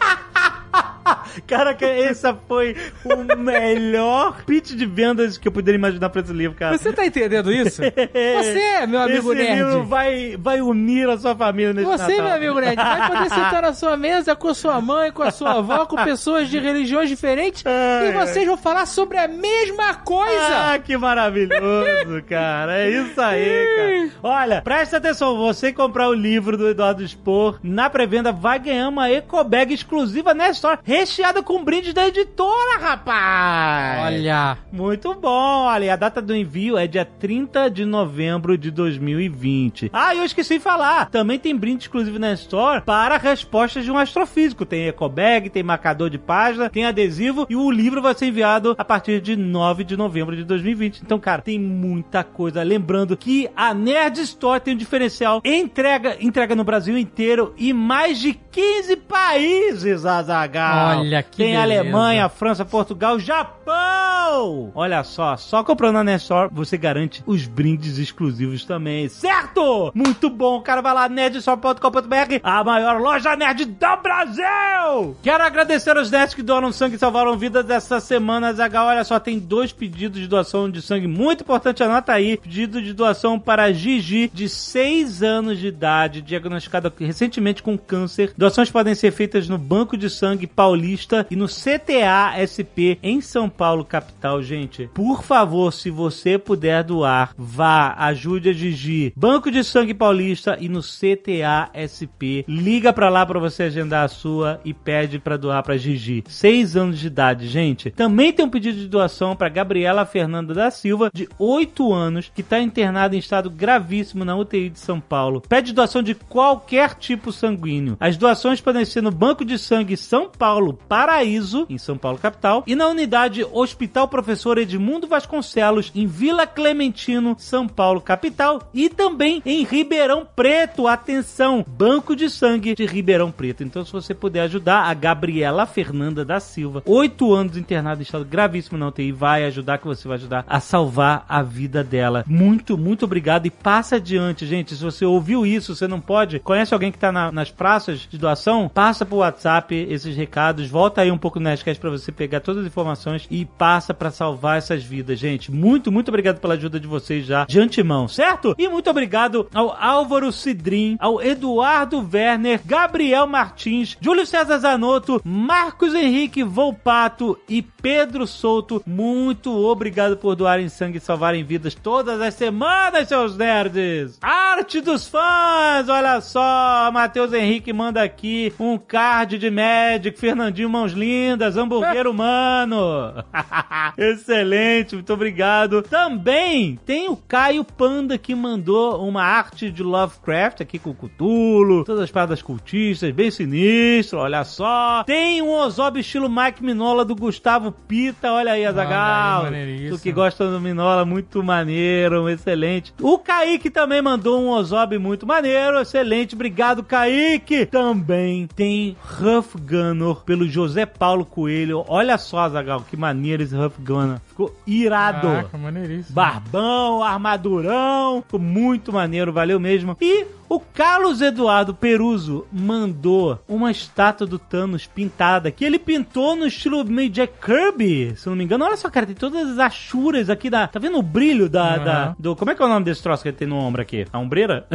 ha 0.00 0.10
ha 0.22 0.27
Cara, 1.46 1.74
que 1.74 1.84
essa 1.84 2.34
foi 2.46 2.76
o 3.04 3.36
melhor 3.36 4.42
pitch 4.44 4.72
de 4.72 4.86
vendas 4.86 5.38
que 5.38 5.48
eu 5.48 5.52
poderia 5.52 5.78
imaginar 5.78 6.08
pra 6.10 6.20
esse 6.20 6.32
livro, 6.32 6.56
cara. 6.56 6.76
Você 6.76 6.92
tá 6.92 7.06
entendendo 7.06 7.52
isso? 7.52 7.80
Você, 7.82 8.86
meu 8.86 9.00
amigo 9.00 9.32
esse 9.32 9.42
nerd. 9.42 9.56
livro 9.56 9.84
vai, 9.84 10.36
vai 10.38 10.60
unir 10.60 11.08
a 11.08 11.18
sua 11.18 11.34
família 11.34 11.72
nesse 11.72 11.86
Você, 11.86 12.16
Natal. 12.16 12.24
meu 12.24 12.34
amigo 12.34 12.60
nerd, 12.60 12.76
vai 12.76 13.08
poder 13.08 13.28
sentar 13.28 13.62
na 13.62 13.72
sua 13.72 13.96
mesa 13.96 14.36
com 14.36 14.48
a 14.48 14.54
sua 14.54 14.80
mãe, 14.80 15.12
com 15.12 15.22
a 15.22 15.30
sua 15.30 15.58
avó, 15.58 15.86
com 15.86 15.96
pessoas 15.96 16.48
de 16.48 16.58
religiões 16.58 17.08
diferentes 17.08 17.64
Ai, 17.64 18.08
e 18.08 18.12
vocês 18.12 18.46
vão 18.46 18.56
falar 18.56 18.86
sobre 18.86 19.18
a 19.18 19.28
mesma 19.28 19.94
coisa. 19.94 20.72
Ah, 20.72 20.78
que 20.78 20.96
maravilhoso, 20.96 22.22
cara. 22.28 22.78
É 22.78 22.90
isso 22.90 23.20
aí, 23.20 23.66
cara. 23.76 24.10
Olha, 24.22 24.62
presta 24.62 24.96
atenção. 24.96 25.36
Você 25.38 25.72
comprar 25.72 26.08
o 26.08 26.14
livro 26.14 26.56
do 26.56 26.68
Eduardo 26.68 27.06
Spor 27.06 27.58
na 27.62 27.88
pré-venda 27.88 28.32
vai 28.32 28.58
ganhar 28.58 28.88
uma 28.88 29.10
eco 29.10 29.42
bag 29.44 29.72
exclusiva 29.72 30.27
na 30.34 30.50
Store, 30.50 30.78
recheada 30.84 31.42
com 31.42 31.64
brindes 31.64 31.94
da 31.94 32.06
editora, 32.06 32.78
rapaz. 32.80 34.06
Olha, 34.06 34.58
Muito 34.72 35.14
bom, 35.14 35.64
olha, 35.64 35.92
a 35.92 35.96
data 35.96 36.20
do 36.20 36.34
envio 36.34 36.76
é 36.76 36.86
dia 36.86 37.04
30 37.04 37.70
de 37.70 37.84
novembro 37.84 38.56
de 38.56 38.70
2020. 38.70 39.90
Ah, 39.92 40.14
e 40.14 40.18
eu 40.18 40.24
esqueci 40.24 40.54
de 40.54 40.60
falar, 40.60 41.10
também 41.10 41.38
tem 41.38 41.56
brinde 41.56 41.84
exclusivo 41.84 42.18
na 42.18 42.32
Store 42.32 42.82
para 42.82 43.16
respostas 43.16 43.84
de 43.84 43.90
um 43.90 43.98
astrofísico. 43.98 44.64
Tem 44.64 44.88
ecobag, 44.88 45.50
tem 45.50 45.62
marcador 45.62 46.10
de 46.10 46.18
página, 46.18 46.68
tem 46.68 46.84
adesivo 46.84 47.46
e 47.48 47.56
o 47.56 47.70
livro 47.70 48.02
vai 48.02 48.14
ser 48.14 48.26
enviado 48.26 48.74
a 48.78 48.84
partir 48.84 49.20
de 49.20 49.36
9 49.36 49.84
de 49.84 49.96
novembro 49.96 50.36
de 50.36 50.44
2020. 50.44 51.00
Então, 51.00 51.18
cara, 51.18 51.42
tem 51.42 51.58
muita 51.58 52.22
coisa. 52.22 52.62
Lembrando 52.62 53.16
que 53.16 53.48
a 53.56 53.72
Nerd 53.72 54.20
Store 54.20 54.60
tem 54.60 54.74
um 54.74 54.76
diferencial, 54.76 55.40
entrega, 55.44 56.16
entrega 56.20 56.54
no 56.54 56.64
Brasil 56.64 56.96
inteiro 56.98 57.54
e 57.56 57.72
mais 57.72 58.18
de 58.18 58.34
15 58.34 58.96
países, 58.96 60.04
Azagal. 60.18 60.98
Olha 61.00 61.22
que 61.22 61.36
Tem 61.36 61.54
beleza. 61.54 61.80
Alemanha, 61.80 62.28
França, 62.28 62.64
Portugal, 62.64 63.18
Japão! 63.18 64.72
Olha 64.74 65.02
só, 65.04 65.36
só 65.36 65.64
comprando 65.64 65.94
na 65.94 66.04
Nerdstore 66.04 66.50
você 66.52 66.76
garante 66.76 67.22
os 67.26 67.46
brindes 67.46 67.98
exclusivos 67.98 68.64
também, 68.64 69.08
certo? 69.08 69.90
Muito 69.94 70.28
bom, 70.28 70.60
cara, 70.60 70.82
vai 70.82 70.92
lá, 70.92 71.08
nerdstore.com.br, 71.08 72.40
a 72.42 72.64
maior 72.64 73.00
loja 73.00 73.36
nerd 73.36 73.64
do 73.64 73.96
Brasil! 74.02 75.16
Quero 75.22 75.42
agradecer 75.42 75.96
aos 75.96 76.10
nerds 76.10 76.34
que 76.34 76.42
doaram 76.42 76.72
sangue 76.72 76.96
e 76.96 76.98
salvaram 76.98 77.36
vidas 77.38 77.68
essa 77.70 78.00
semana, 78.00 78.52
Zagal, 78.52 78.86
olha 78.86 79.04
só, 79.04 79.18
tem 79.18 79.38
dois 79.38 79.72
pedidos 79.72 80.20
de 80.20 80.26
doação 80.26 80.70
de 80.70 80.82
sangue 80.82 81.06
muito 81.06 81.42
importante, 81.42 81.82
anota 81.82 82.12
aí, 82.12 82.36
pedido 82.36 82.82
de 82.82 82.92
doação 82.92 83.38
para 83.38 83.72
Gigi, 83.72 84.30
de 84.32 84.48
6 84.48 85.22
anos 85.22 85.58
de 85.58 85.68
idade, 85.68 86.22
diagnosticada 86.22 86.92
recentemente 86.98 87.62
com 87.62 87.78
câncer. 87.78 88.32
Doações 88.36 88.70
podem 88.70 88.94
ser 88.94 89.10
feitas 89.10 89.48
no 89.48 89.58
Banco 89.58 89.96
de 89.96 90.07
Sangue 90.08 90.46
Paulista 90.46 91.26
e 91.30 91.36
no 91.36 91.46
CTA 91.46 92.34
SP 92.38 92.98
em 93.02 93.20
São 93.20 93.48
Paulo, 93.48 93.84
capital, 93.84 94.42
gente. 94.42 94.88
Por 94.94 95.22
favor, 95.22 95.72
se 95.72 95.90
você 95.90 96.38
puder 96.38 96.84
doar, 96.84 97.32
vá, 97.36 97.94
ajude 97.98 98.50
a 98.50 98.52
Gigi. 98.52 99.12
Banco 99.16 99.50
de 99.50 99.62
Sangue 99.64 99.94
Paulista 99.94 100.56
e 100.60 100.68
no 100.68 100.80
CTA 100.80 101.70
SP. 101.74 102.44
Liga 102.48 102.92
pra 102.92 103.08
lá 103.08 103.24
pra 103.24 103.38
você 103.38 103.64
agendar 103.64 104.04
a 104.04 104.08
sua 104.08 104.60
e 104.64 104.72
pede 104.72 105.18
pra 105.18 105.36
doar 105.36 105.62
pra 105.62 105.76
Gigi. 105.76 106.24
6 106.26 106.76
anos 106.76 106.98
de 106.98 107.06
idade, 107.06 107.48
gente. 107.48 107.90
Também 107.90 108.32
tem 108.32 108.44
um 108.44 108.50
pedido 108.50 108.78
de 108.78 108.88
doação 108.88 109.34
pra 109.36 109.48
Gabriela 109.48 110.06
Fernanda 110.06 110.54
da 110.54 110.70
Silva, 110.70 111.10
de 111.12 111.28
8 111.38 111.92
anos, 111.92 112.30
que 112.34 112.42
tá 112.42 112.60
internada 112.60 113.14
em 113.14 113.18
estado 113.18 113.50
gravíssimo 113.50 114.24
na 114.24 114.36
UTI 114.36 114.70
de 114.70 114.78
São 114.78 115.00
Paulo. 115.00 115.42
Pede 115.48 115.72
doação 115.72 116.02
de 116.02 116.14
qualquer 116.14 116.94
tipo 116.94 117.32
sanguíneo. 117.32 117.96
As 118.00 118.16
doações 118.16 118.60
podem 118.60 118.84
ser 118.84 119.02
no 119.02 119.10
Banco 119.10 119.44
de 119.44 119.58
Sangue 119.58 119.87
São 119.96 120.28
Paulo 120.30 120.72
Paraíso, 120.88 121.66
em 121.68 121.78
São 121.78 121.96
Paulo 121.96 122.18
capital, 122.18 122.62
e 122.66 122.74
na 122.74 122.86
unidade 122.88 123.44
Hospital 123.52 124.08
Professor 124.08 124.58
Edmundo 124.58 125.06
Vasconcelos, 125.06 125.90
em 125.94 126.06
Vila 126.06 126.46
Clementino, 126.46 127.36
São 127.38 127.66
Paulo 127.68 128.00
capital, 128.00 128.68
e 128.74 128.88
também 128.88 129.42
em 129.44 129.64
Ribeirão 129.64 130.26
Preto. 130.36 130.86
Atenção, 130.86 131.64
Banco 131.66 132.14
de 132.16 132.28
Sangue 132.30 132.74
de 132.74 132.86
Ribeirão 132.86 133.30
Preto. 133.30 133.62
Então, 133.62 133.84
se 133.84 133.92
você 133.92 134.14
puder 134.14 134.42
ajudar 134.42 134.82
a 134.82 134.94
Gabriela 134.94 135.66
Fernanda 135.66 136.24
da 136.24 136.40
Silva, 136.40 136.82
8 136.86 137.32
anos 137.32 137.56
internada 137.56 138.00
em 138.00 138.02
estado 138.02 138.24
gravíssimo 138.24 138.78
na 138.78 138.88
UTI, 138.88 139.12
vai 139.12 139.44
ajudar 139.44 139.78
que 139.78 139.86
você 139.86 140.06
vai 140.06 140.16
ajudar 140.16 140.44
a 140.48 140.60
salvar 140.60 141.24
a 141.28 141.42
vida 141.42 141.82
dela. 141.84 142.24
Muito, 142.26 142.76
muito 142.76 143.04
obrigado 143.04 143.46
e 143.46 143.50
passa 143.50 143.96
adiante, 143.96 144.46
gente. 144.46 144.74
Se 144.74 144.82
você 144.82 145.04
ouviu 145.04 145.46
isso, 145.46 145.74
você 145.74 145.86
não 145.86 146.00
pode, 146.00 146.38
conhece 146.40 146.72
alguém 146.74 146.92
que 146.92 146.98
tá 146.98 147.12
na- 147.12 147.32
nas 147.32 147.50
praças 147.50 148.00
de 148.00 148.18
doação, 148.18 148.68
passa 148.72 149.04
pro 149.04 149.16
WhatsApp 149.18 149.77
esses 149.88 150.16
recados, 150.16 150.68
volta 150.68 151.00
aí 151.00 151.10
um 151.10 151.18
pouco 151.18 151.38
no 151.38 151.44
Nerdcast 151.44 151.80
pra 151.80 151.90
você 151.90 152.10
pegar 152.10 152.40
todas 152.40 152.62
as 152.62 152.66
informações 152.66 153.26
e 153.30 153.44
passa 153.44 153.92
pra 153.94 154.10
salvar 154.10 154.58
essas 154.58 154.82
vidas, 154.82 155.18
gente. 155.18 155.50
Muito, 155.50 155.92
muito 155.92 156.08
obrigado 156.08 156.40
pela 156.40 156.54
ajuda 156.54 156.80
de 156.80 156.86
vocês 156.86 157.26
já 157.26 157.44
de 157.44 157.58
antemão, 157.58 158.08
certo? 158.08 158.54
E 158.58 158.68
muito 158.68 158.90
obrigado 158.90 159.48
ao 159.54 159.76
Álvaro 159.78 160.32
Cidrim, 160.32 160.96
ao 160.98 161.22
Eduardo 161.22 162.06
Werner, 162.12 162.60
Gabriel 162.64 163.26
Martins, 163.26 163.96
Júlio 164.00 164.26
César 164.26 164.58
Zanotto, 164.58 165.20
Marcos 165.24 165.94
Henrique 165.94 166.42
Volpato 166.42 167.38
e 167.48 167.62
Pedro 167.62 168.26
Souto. 168.26 168.82
Muito 168.86 169.52
obrigado 169.52 170.16
por 170.16 170.34
doarem 170.34 170.68
sangue 170.68 170.98
e 170.98 171.00
salvarem 171.00 171.44
vidas 171.44 171.74
todas 171.74 172.20
as 172.20 172.34
semanas, 172.34 173.08
seus 173.08 173.36
nerds! 173.36 174.18
Arte 174.20 174.80
dos 174.80 175.06
fãs! 175.06 175.88
Olha 175.88 176.20
só, 176.20 176.90
Matheus 176.92 177.32
Henrique 177.32 177.72
manda 177.72 178.02
aqui 178.02 178.52
um 178.58 178.78
card 178.78 179.38
de 179.38 179.50
Magic, 179.68 180.18
Fernandinho 180.18 180.70
Mãos 180.70 180.92
Lindas, 180.92 181.58
hambúrguer 181.58 182.06
humano. 182.08 183.12
Excelente, 183.98 184.94
muito 184.94 185.12
obrigado. 185.12 185.82
Também 185.82 186.78
tem 186.86 187.10
o 187.10 187.16
Caio 187.16 187.62
Panda 187.62 188.16
que 188.16 188.34
mandou 188.34 189.06
uma 189.06 189.22
arte 189.22 189.70
de 189.70 189.82
Lovecraft 189.82 190.62
aqui 190.62 190.78
com 190.78 190.90
o 190.90 190.94
Cthulhu, 190.94 191.84
todas 191.84 192.04
as 192.04 192.10
paradas 192.10 192.40
cultistas, 192.40 193.10
bem 193.12 193.30
sinistro, 193.30 194.20
olha 194.20 194.42
só. 194.42 195.04
Tem 195.04 195.42
um 195.42 195.50
Ozob 195.50 196.00
estilo 196.00 196.30
Mike 196.30 196.64
Minola 196.64 197.04
do 197.04 197.14
Gustavo 197.14 197.70
Pita, 197.70 198.32
olha 198.32 198.52
aí, 198.52 198.64
Azagal. 198.64 199.46
Tu 199.90 199.98
que 199.98 200.12
gosta 200.12 200.50
do 200.50 200.60
Minola, 200.60 201.04
muito 201.04 201.42
maneiro, 201.42 202.28
excelente. 202.28 202.94
O 203.02 203.18
Kaique 203.18 203.68
também 203.68 204.00
mandou 204.00 204.40
um 204.40 204.48
Ozob 204.48 204.96
muito 204.96 205.26
maneiro, 205.26 205.78
excelente, 205.78 206.34
obrigado 206.34 206.82
Kaique. 206.82 207.66
Também 207.66 208.46
tem 208.46 208.96
Huff 209.20 209.57
Gunner 209.58 210.16
pelo 210.24 210.48
José 210.48 210.86
Paulo 210.86 211.24
Coelho. 211.24 211.84
Olha 211.88 212.16
só, 212.18 212.40
Azagal, 212.40 212.84
que 212.88 212.96
maneiro 212.96 213.42
esse 213.42 213.56
Huff 213.56 213.80
Gunner. 213.80 214.20
Ficou 214.26 214.54
irado. 214.66 215.28
Caraca, 215.28 215.58
maneiríssimo. 215.58 216.14
Barbão, 216.14 217.02
armadurão, 217.02 218.22
ficou 218.22 218.40
muito 218.40 218.92
maneiro, 218.92 219.32
valeu 219.32 219.58
mesmo. 219.60 219.96
E 220.00 220.26
o 220.48 220.58
Carlos 220.60 221.20
Eduardo 221.20 221.74
Peruso 221.74 222.46
mandou 222.52 223.38
uma 223.48 223.70
estátua 223.70 224.26
do 224.26 224.38
Thanos 224.38 224.86
pintada, 224.86 225.50
que 225.50 225.64
ele 225.64 225.78
pintou 225.78 226.34
no 226.36 226.46
estilo 226.46 226.84
meio 226.84 227.10
Jack 227.10 227.34
Kirby, 227.44 228.14
se 228.16 228.26
eu 228.26 228.30
não 228.30 228.36
me 228.36 228.44
engano. 228.44 228.64
Olha 228.64 228.76
só, 228.76 228.88
cara, 228.90 229.06
tem 229.06 229.14
todas 229.14 229.48
as 229.50 229.58
achuras 229.58 230.30
aqui 230.30 230.48
da... 230.48 230.66
Tá 230.66 230.78
vendo 230.78 230.98
o 230.98 231.02
brilho 231.02 231.48
da... 231.48 231.76
Uhum. 231.78 231.84
da- 231.84 232.16
do, 232.18 232.36
como 232.36 232.50
é 232.50 232.54
que 232.54 232.62
é 232.62 232.64
o 232.64 232.68
nome 232.68 232.84
desse 232.84 233.02
troço 233.02 233.22
que 233.22 233.28
ele 233.30 233.36
tem 233.36 233.48
no 233.48 233.56
ombro 233.56 233.82
aqui? 233.82 234.06
A 234.12 234.18
ombreira? 234.18 234.66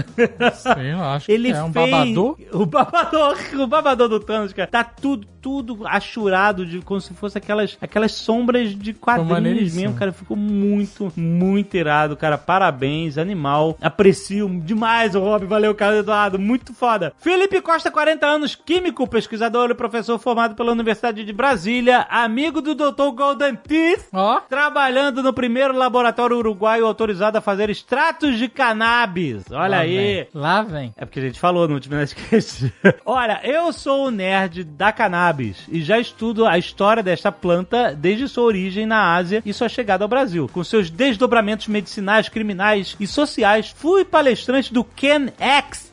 Sei 0.53 0.95
lá, 0.95 1.15
acho 1.15 1.31
Ele 1.31 1.51
que 1.51 1.57
é 1.57 1.63
um 1.63 1.71
fez... 1.73 1.89
babador. 1.91 2.37
O 2.51 2.65
babador, 2.65 3.37
o 3.59 3.67
babador 3.67 4.09
do 4.09 4.19
Thanos, 4.19 4.53
cara. 4.53 4.67
Tá 4.67 4.83
tudo, 4.83 5.27
tudo 5.41 5.79
achurado, 5.87 6.65
de, 6.65 6.81
como 6.81 6.99
se 7.01 7.13
fosse 7.13 7.37
aquelas, 7.37 7.77
aquelas 7.81 8.11
sombras 8.11 8.75
de 8.77 8.93
quadrinhos, 8.93 9.73
mesmo, 9.73 9.95
cara. 9.95 10.11
Ficou 10.11 10.37
muito, 10.37 11.11
muito 11.15 11.75
irado, 11.75 12.15
cara. 12.15 12.37
Parabéns, 12.37 13.17
animal. 13.17 13.77
Aprecio 13.81 14.49
demais 14.63 15.15
o 15.15 15.19
Rob. 15.19 15.45
Valeu, 15.45 15.62
cara 15.75 15.98
Eduardo. 15.98 16.39
Muito 16.39 16.74
foda. 16.74 17.13
Felipe 17.20 17.62
Costa, 17.62 17.91
40 17.91 18.25
anos, 18.25 18.55
químico, 18.55 19.08
pesquisador 19.08 19.70
e 19.70 19.75
professor 19.75 20.17
formado 20.20 20.55
pela 20.55 20.72
Universidade 20.72 21.24
de 21.24 21.32
Brasília, 21.34 22.08
amigo 22.10 22.62
do 22.62 22.74
Dr. 22.74 23.12
Golden 23.15 23.55
Teeth, 23.55 24.08
Ó. 24.12 24.39
trabalhando 24.41 25.22
no 25.22 25.32
primeiro 25.34 25.74
laboratório 25.77 26.38
uruguaio 26.38 26.86
autorizado 26.86 27.38
a 27.38 27.41
fazer 27.41 27.70
extratos 27.70 28.38
de 28.38 28.48
cannabis. 28.50 29.43
Olha 29.51 29.67
Lá 29.70 29.77
aí. 29.79 29.96
vem. 29.96 30.27
Lá 30.34 30.62
vem. 30.62 30.93
É 30.98 31.05
porque 31.05 31.20
a 31.20 31.24
gente 31.24 31.39
falou 31.39 31.67
no 31.67 31.75
último 31.75 31.96
Nerdcast. 31.98 32.74
Olha, 33.05 33.39
eu 33.43 33.72
sou 33.72 34.08
o 34.08 34.12
nerd 34.12 34.63
da 34.63 34.91
cannabis 34.91 35.58
e 35.70 35.82
já 35.82 36.00
estudo 36.00 36.46
a 36.46 36.58
história 36.58 37.03
desta 37.03 37.32
planta 37.32 37.93
desde 37.96 38.27
sua 38.27 38.43
origem 38.43 38.86
na 38.86 39.13
Ásia 39.15 39.41
e 39.46 39.53
sua 39.53 39.70
chegada 39.70 40.03
ao 40.03 40.08
Brasil. 40.08 40.50
Com 40.51 40.63
seus 40.63 40.89
desdobramentos 40.89 41.67
medicinais, 41.67 42.29
criminais 42.29 42.96
e 43.00 43.05
sociais, 43.08 43.74
fui 43.75 44.03
palestrante 44.05 44.74
do 44.74 44.84
Ken 44.84 45.27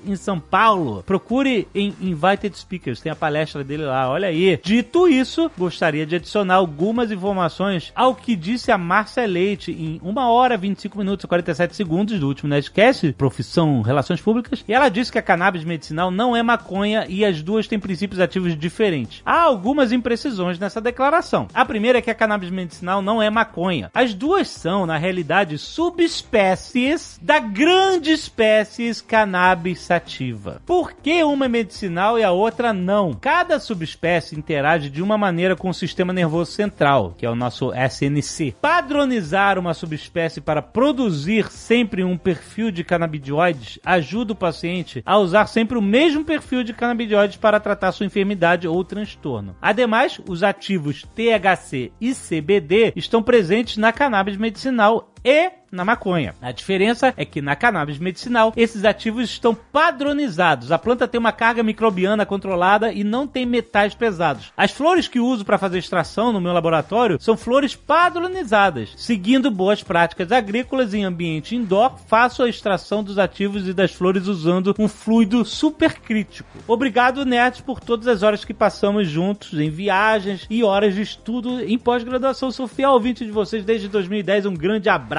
Em 0.07 0.17
São 0.17 0.41
Paulo. 0.41 1.03
Procure 1.03 1.69
em 1.75 1.95
Invited 2.01 2.57
Speakers, 2.57 3.03
tem 3.03 3.13
a 3.13 3.15
palestra 3.17 3.63
dele 3.63 3.85
lá, 3.85 4.09
olha 4.09 4.29
aí. 4.29 4.59
Dito 4.63 5.07
isso, 5.07 5.51
gostaria 5.59 6.07
de 6.07 6.17
adicionar 6.17 6.55
algumas 6.55 7.13
informações 7.13 7.93
ao 7.95 8.15
que 8.15 8.35
disse 8.35 8.73
a 8.73 8.79
Márcia 8.79 9.27
Leite 9.27 9.71
em 9.71 10.01
1 10.03 10.19
hora 10.19 10.57
25 10.57 10.97
minutos 10.97 11.25
e 11.25 11.29
47 11.29 11.77
segundos 11.77 12.19
do 12.19 12.27
último 12.27 12.49
Nerdcast, 12.49 13.13
profissão 13.13 13.83
Relações 13.83 14.23
Públicas, 14.23 14.65
e 14.67 14.73
ela 14.73 14.89
disse 14.89 15.13
que 15.13 15.19
a 15.19 15.23
cannabis 15.23 15.63
medicinal 15.63 16.11
não 16.11 16.35
é 16.35 16.43
maconha 16.43 17.05
e 17.07 17.23
as 17.23 17.43
duas 17.43 17.67
têm 17.67 17.79
princípios 17.79 18.19
ativos 18.19 18.57
diferentes. 18.59 19.21
Há 19.27 19.43
algumas 19.43 19.93
imprecisões 19.93 20.59
nessa 20.59 20.81
declaração. 20.81 21.49
A 21.53 21.67
primeira 21.67 21.99
é 21.99 22.03
que 22.03 22.11
a 22.11 22.15
cannabis 22.15 22.49
medicinal 22.49 23.03
não 23.03 23.21
é 23.21 23.29
maconha. 23.29 23.91
As 23.93 24.15
duas 24.15 24.49
são, 24.49 24.87
na 24.87 24.97
realidade, 24.97 25.59
subespécies 25.59 27.21
da 27.21 27.39
grande 27.39 28.13
espécies 28.13 29.03
cannabis 29.03 29.50
sativa. 29.77 30.61
Por 30.65 30.93
que 30.93 31.23
uma 31.25 31.47
é 31.47 31.49
medicinal 31.49 32.19
e 32.19 32.25
a 32.25 32.31
outra 32.31 32.73
não? 32.73 33.13
Cada 33.15 33.59
subespécie 33.59 34.37
interage 34.37 34.91
de 34.91 35.03
uma 35.03 35.17
maneira 35.17 35.57
com 35.57 35.69
o 35.69 35.75
sistema 35.75 36.13
nervoso 36.13 36.53
central, 36.53 37.15
que 37.17 37.27
é 37.27 37.31
o 37.31 37.35
nosso 37.35 37.73
SNC. 37.73 38.57
Padronizar 38.61 39.59
uma 39.59 39.75
subespécie 39.75 40.41
para 40.41 40.63
produzir 40.63 41.51
sempre 41.51 42.05
um 42.05 42.17
perfil 42.17 42.71
de 42.71 42.85
canabidioides 42.85 43.79
ajuda 43.85 44.33
o 44.33 44.37
paciente 44.37 45.03
a 45.05 45.19
usar 45.19 45.47
sempre 45.47 45.77
o 45.79 45.83
mesmo 45.83 46.25
perfil 46.25 46.63
de 46.63 46.73
canabidioides 46.73 47.37
para 47.37 47.61
tratar 47.61 47.93
sua 47.93 48.07
enfermidade 48.07 48.67
ou 48.67 48.85
transtorno. 48.85 49.57
Ademais, 49.61 50.21
os 50.29 50.43
ativos 50.43 51.03
THC 51.15 51.93
e 52.01 52.15
CBD 52.15 52.93
estão 52.97 53.23
presentes 53.23 53.77
na 53.77 53.93
cannabis 53.93 54.37
medicinal 54.37 55.13
e 55.25 55.51
na 55.71 55.85
maconha. 55.85 56.35
A 56.43 56.53
diferença 56.53 57.15
é 57.17 57.25
que 57.25 57.41
na 57.41 57.55
cannabis 57.55 57.99
medicinal, 57.99 58.53
esses 58.57 58.85
ativos 58.85 59.31
estão 59.31 59.55
padronizados. 59.55 60.73
A 60.73 60.79
planta 60.79 61.07
tem 61.07 61.19
uma 61.19 61.33
carga 61.33 61.63
microbiana 61.63 62.27
controlada 62.27 62.93
e 62.93 63.05
não 63.05 63.27
tem 63.27 63.47
metais 63.47 63.95
pesados. 63.95 64.53
As 64.57 64.73
flores 64.73 65.07
que 65.07 65.21
uso 65.21 65.45
para 65.45 65.59
fazer 65.59 65.79
extração 65.79 66.33
no 66.33 66.41
meu 66.41 66.53
laboratório 66.53 67.19
são 67.21 67.37
flores 67.37 67.75
padronizadas. 67.77 68.93
Seguindo 68.97 69.51
boas 69.51 69.83
práticas 69.83 70.33
agrícolas 70.33 70.93
em 70.93 71.05
ambiente 71.05 71.55
indoor, 71.55 71.97
faço 72.07 72.43
a 72.43 72.49
extração 72.49 73.03
dos 73.05 73.19
ativos 73.19 73.69
e 73.69 73.73
das 73.73 73.93
flores 73.93 74.27
usando 74.27 74.75
um 74.79 74.89
fluido 74.89 75.45
supercrítico. 75.45 76.49
Obrigado, 76.67 77.25
nerds, 77.25 77.61
por 77.61 77.81
todas 77.81 78.09
as 78.09 78.23
horas 78.23 78.45
que 78.45 78.55
passamos 78.55 79.09
juntos 79.09 79.55
em 79.55 79.71
viagens 79.71 80.47
e 80.51 80.65
horas 80.65 80.95
de 80.95 81.03
estudo 81.03 81.61
em 81.61 81.79
pós-graduação. 81.79 82.51
Sou 82.51 82.67
fiel 82.67 82.91
ouvinte 82.91 83.25
de 83.25 83.31
vocês 83.31 83.65
desde 83.65 83.89
2010. 83.89 84.47
Um 84.47 84.55
grande 84.55 84.89
abraço. 84.89 85.10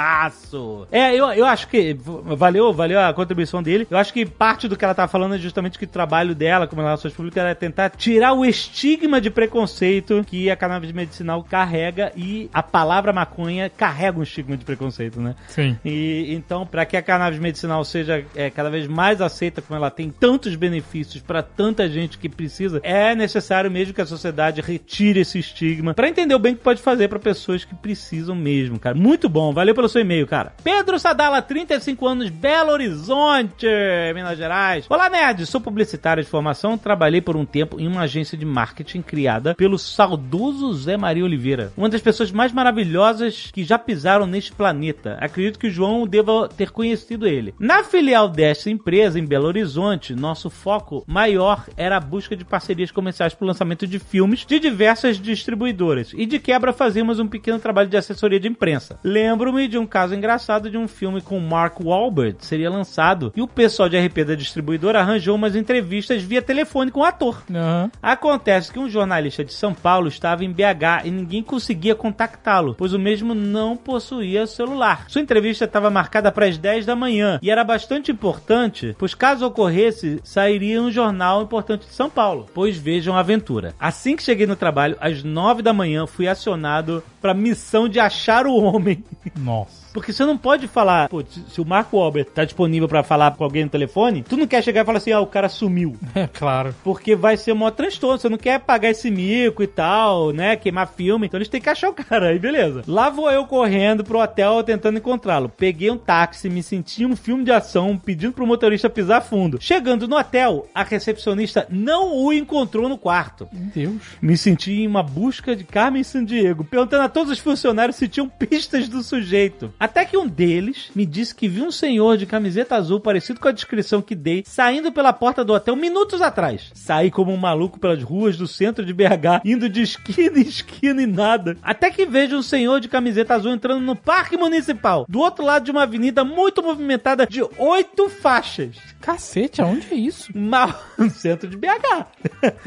É, 0.92 1.14
eu, 1.14 1.32
eu 1.34 1.46
acho 1.46 1.68
que 1.68 1.96
valeu, 2.38 2.74
valeu 2.74 3.00
a 3.00 3.14
contribuição 3.14 3.62
dele. 3.62 3.88
Eu 3.90 3.98
acho 3.98 4.14
que 4.14 4.26
parte 4.26 4.68
do 4.68 4.78
que 4.78 4.86
ela 4.86 4.94
tá 4.94 5.08
falando 5.08 5.36
é 5.36 5.38
justamente 5.38 5.78
que 5.78 5.86
o 5.86 5.88
trabalho 5.88 6.34
dela, 6.34 6.68
como 6.68 6.82
relações 6.82 7.14
públicas, 7.14 7.44
é 7.44 7.54
tentar 7.54 7.90
tirar 7.90 8.34
o 8.34 8.46
estigma 8.46 9.20
de 9.20 9.30
preconceito 9.30 10.24
que 10.26 10.50
a 10.50 10.56
cannabis 10.56 10.92
medicinal 10.92 11.44
carrega 11.44 12.12
e 12.16 12.50
a 12.54 12.64
palavra 12.64 13.12
maconha 13.12 13.70
carrega 13.70 14.20
um 14.20 14.24
estigma 14.24 14.56
de 14.58 14.66
preconceito, 14.66 15.20
né? 15.20 15.36
Sim. 15.48 15.78
E 15.84 16.34
então, 16.34 16.66
para 16.66 16.86
que 16.86 16.96
a 16.96 17.02
cannabis 17.02 17.40
medicinal 17.40 17.84
seja 17.84 18.24
é, 18.36 18.50
cada 18.50 18.70
vez 18.70 18.88
mais 18.88 19.22
aceita, 19.22 19.62
como 19.62 19.78
ela 19.78 19.92
tem 19.92 20.10
tantos 20.10 20.56
benefícios 20.56 21.22
para 21.22 21.44
tanta 21.44 21.90
gente 21.90 22.18
que 22.18 22.30
precisa, 22.30 22.80
é 22.84 23.16
necessário 23.16 23.70
mesmo 23.70 23.94
que 23.94 24.02
a 24.02 24.06
sociedade 24.06 24.62
retire 24.62 25.20
esse 25.20 25.40
estigma 25.40 25.94
para 25.94 26.08
entender 26.08 26.36
o 26.36 26.40
bem 26.40 26.56
que 26.56 26.62
pode 26.62 26.82
fazer 26.82 27.08
para 27.08 27.20
pessoas 27.20 27.66
que 27.66 27.76
precisam 27.76 28.36
mesmo, 28.36 28.80
cara. 28.80 28.96
Muito 28.96 29.28
bom, 29.28 29.54
valeu 29.54 29.74
pelo 29.82 29.90
seu 29.90 30.02
e-mail, 30.02 30.28
cara. 30.28 30.54
Pedro 30.64 31.00
Sadala, 31.00 31.42
35 31.42 32.08
anos, 32.08 32.30
Belo 32.30 32.72
Horizonte, 32.72 33.66
Minas 34.14 34.38
Gerais. 34.38 34.86
Olá, 34.88 35.10
nerd, 35.10 35.44
sou 35.48 35.60
publicitário 35.60 36.24
de 36.24 36.30
formação, 36.30 36.78
trabalhei 36.78 37.20
por 37.20 37.36
um 37.36 37.46
tempo 37.46 37.80
em 37.80 37.88
uma 37.88 38.02
agência 38.02 38.38
de 38.38 38.46
marketing 38.46 39.02
criada 39.02 39.56
pelo 39.56 39.80
saudoso 39.80 40.72
Zé 40.74 40.98
Maria 40.98 41.24
Oliveira, 41.24 41.74
uma 41.76 41.90
das 41.90 42.00
pessoas 42.00 42.32
mais 42.32 42.52
maravilhosas 42.52 43.50
que 43.52 43.64
já 43.64 43.80
pisaram 43.80 44.28
neste 44.28 44.52
planeta. 44.52 45.18
Acredito 45.20 45.58
que 45.58 45.66
o 45.66 45.72
João 45.72 46.06
deva 46.06 46.48
ter 46.48 46.70
conhecido 46.70 47.26
ele. 47.26 47.56
Na 47.58 47.84
filial 47.84 48.30
desta 48.30 48.70
empresa, 48.70 49.20
em 49.20 49.26
Belo 49.26 49.48
Horizonte, 49.48 50.14
nosso 50.14 50.52
foco 50.52 51.04
maior 51.08 51.66
era 51.76 51.98
a 51.98 52.00
busca 52.00 52.36
de 52.36 52.46
parcerias 52.46 52.92
comerciais 52.92 53.34
para 53.34 53.46
o 53.46 53.48
lançamento 53.48 53.88
de 53.88 53.98
filmes 53.98 54.46
de 54.46 54.60
diversas 54.60 55.20
distribuidoras. 55.20 56.12
E 56.16 56.28
de 56.28 56.38
quebra 56.38 56.72
fazíamos 56.72 57.20
um 57.20 57.28
pequeno 57.28 57.58
trabalho 57.58 57.90
de 57.90 57.98
assessoria 57.98 58.40
de 58.40 58.48
imprensa. 58.48 59.00
Lembro-me 59.04 59.71
de 59.72 59.78
um 59.78 59.88
caso 59.88 60.14
engraçado 60.14 60.70
de 60.70 60.78
um 60.78 60.88
filme 60.88 61.22
com 61.22 61.40
Mark 61.40 61.80
Wahlberg, 61.80 62.38
seria 62.40 62.70
lançado, 62.70 63.32
e 63.36 63.42
o 63.42 63.48
pessoal 63.48 63.90
de 63.90 63.98
RP 63.98 64.26
da 64.26 64.36
distribuidora 64.36 65.00
arranjou 65.00 65.36
umas 65.36 65.56
entrevistas 65.56 66.22
via 66.22 66.42
telefone 66.42 66.92
com 66.92 67.00
o 67.00 67.04
ator. 67.06 67.42
Aham. 67.50 67.90
Acontece 68.02 68.72
que 68.72 68.80
um 68.80 68.90
jornalista 68.90 69.44
de 69.44 69.54
São 69.54 69.74
Paulo 69.74 70.10
estava 70.10 70.44
em 70.44 70.52
BH 70.52 71.06
e 71.06 71.12
ninguém 71.12 71.42
conseguia 71.42 71.96
contactá-lo, 71.96 72.76
pois 72.78 72.94
o 72.94 73.00
mesmo 73.00 73.34
não 73.34 73.78
possuía 73.78 74.46
celular. 74.46 75.06
Sua 75.08 75.22
entrevista 75.22 75.66
estava 75.66 75.90
marcada 75.90 76.32
para 76.32 76.46
as 76.46 76.58
10 76.58 76.86
da 76.86 76.96
manhã 76.96 77.40
e 77.42 77.50
era 77.50 77.64
bastante 77.64 78.12
importante, 78.12 78.96
pois 79.00 79.16
caso 79.16 79.46
ocorresse, 79.46 80.20
sairia 80.24 80.82
um 80.82 80.92
jornal 80.92 81.42
importante 81.42 81.88
de 81.88 81.94
São 81.94 82.10
Paulo. 82.10 82.48
Pois 82.54 82.78
vejam 82.78 83.16
a 83.16 83.20
aventura. 83.20 83.74
Assim 83.80 84.16
que 84.16 84.24
cheguei 84.24 84.46
no 84.46 84.56
trabalho, 84.56 84.98
às 85.00 85.24
9 85.24 85.62
da 85.62 85.72
manhã, 85.72 86.06
fui 86.06 86.28
acionado 86.28 87.02
para 87.22 87.34
missão 87.34 87.88
de 87.88 88.00
achar 88.00 88.48
o 88.48 88.56
homem. 88.56 89.04
Nossa. 89.38 89.81
Porque 89.94 90.14
você 90.14 90.26
não 90.26 90.38
pode 90.38 90.68
falar, 90.68 91.10
pô, 91.10 91.24
se 91.24 91.60
o 91.60 91.66
Marco 91.66 91.98
Albert 91.98 92.26
tá 92.34 92.46
disponível 92.46 92.88
pra 92.88 93.04
falar 93.04 93.36
com 93.36 93.44
alguém 93.44 93.64
no 93.64 93.70
telefone, 93.70 94.24
tu 94.28 94.38
não 94.38 94.48
quer 94.48 94.64
chegar 94.64 94.82
e 94.82 94.86
falar 94.86 94.98
assim, 94.98 95.12
ah, 95.12 95.20
o 95.20 95.28
cara 95.28 95.50
sumiu. 95.50 95.96
É 96.14 96.28
claro. 96.28 96.76
Porque 96.84 97.16
vai 97.16 97.38
ser 97.38 97.54
maior 97.54 97.72
transtorno. 97.72 98.20
Você 98.20 98.30
não 98.30 98.38
quer 98.38 98.60
pagar 98.60 98.90
esse 98.90 99.10
mico 99.10 99.64
e 99.64 99.68
tal, 99.68 100.32
né? 100.32 100.56
Queimar 100.56 100.88
filme. 100.88 101.26
Então 101.26 101.38
eles 101.38 101.48
têm 101.48 101.62
que 101.62 101.70
achar 101.70 101.90
o 101.90 101.94
cara. 101.94 102.28
Aí 102.28 102.38
beleza. 102.38 102.84
Lá 102.86 103.10
vou 103.10 103.32
eu 103.32 103.46
correndo 103.46 104.04
pro 104.04 104.20
hotel 104.20 104.62
tentando 104.62 105.00
encontrá-lo. 105.00 105.50
Peguei 105.50 105.90
um 105.90 105.98
táxi, 105.98 106.50
me 106.50 106.62
senti 106.62 107.06
um 107.06 107.16
filme 107.16 107.44
de 107.44 107.52
ação, 107.52 107.98
pedindo 107.98 108.34
pro 108.34 108.46
motorista 108.46 108.90
pisar 108.90 109.22
fundo. 109.22 109.58
Chegando 109.60 110.08
no 110.08 110.18
hotel, 110.18 110.68
a 110.76 110.84
recepcionista 110.84 111.66
não 111.70 112.18
o 112.18 112.32
encontrou 112.34 112.88
no 112.90 112.98
quarto. 112.98 113.48
Meu 113.52 113.72
Deus. 113.74 114.02
Me 114.22 114.38
senti 114.38 114.82
em 114.82 114.88
uma 114.88 115.02
busca 115.02 115.56
de 115.56 115.64
Carmen 115.64 116.04
Sandiego, 116.04 116.64
perguntando 116.64 117.04
a 117.04 117.10
todos 117.10 117.32
os 117.32 117.40
funcionários 117.40 117.96
se 117.96 118.08
tinham 118.08 118.28
pistas 118.28 118.88
do 118.88 119.02
sujeito. 119.02 119.74
Até 119.82 120.06
que 120.06 120.16
um 120.16 120.28
deles 120.28 120.92
me 120.94 121.08
disse 121.08 121.34
que 121.34 121.48
viu 121.48 121.66
um 121.66 121.72
senhor 121.72 122.16
de 122.16 122.28
camiseta 122.28 122.76
azul 122.76 123.00
parecido 123.00 123.40
com 123.40 123.48
a 123.48 123.52
descrição 123.52 124.00
que 124.00 124.14
dei, 124.14 124.44
saindo 124.46 124.92
pela 124.92 125.12
porta 125.12 125.44
do 125.44 125.54
hotel 125.54 125.76
minutos 125.76 126.22
atrás. 126.22 126.70
Saí 126.76 127.10
como 127.10 127.34
um 127.34 127.38
maluco 127.38 127.80
pelas 127.80 128.04
ruas 128.04 128.38
do 128.38 128.48
centro 128.48 128.86
de 128.86 128.94
BH, 128.94 129.42
indo 129.44 129.68
de 129.68 129.82
esquina 129.82 130.38
em 130.38 130.44
esquina 130.44 131.02
e 131.02 131.08
nada. 131.08 131.58
Até 131.64 131.90
que 131.90 132.06
vejo 132.06 132.38
um 132.38 132.44
senhor 132.44 132.80
de 132.80 132.88
camiseta 132.88 133.34
azul 133.34 133.52
entrando 133.52 133.82
no 133.82 133.96
parque 133.96 134.38
municipal, 134.38 135.04
do 135.10 135.20
outro 135.20 135.44
lado 135.44 135.66
de 135.66 135.72
uma 135.72 135.82
avenida 135.82 136.24
muito 136.24 136.62
movimentada 136.62 137.26
de 137.26 137.42
oito 137.58 138.08
faixas. 138.08 138.76
Cacete, 139.02 139.64
aonde 139.64 139.88
é 139.92 139.96
isso? 139.96 140.32
Mal 140.38 140.80
no 140.96 141.10
centro 141.10 141.50
de 141.50 141.58
BH. 141.58 142.06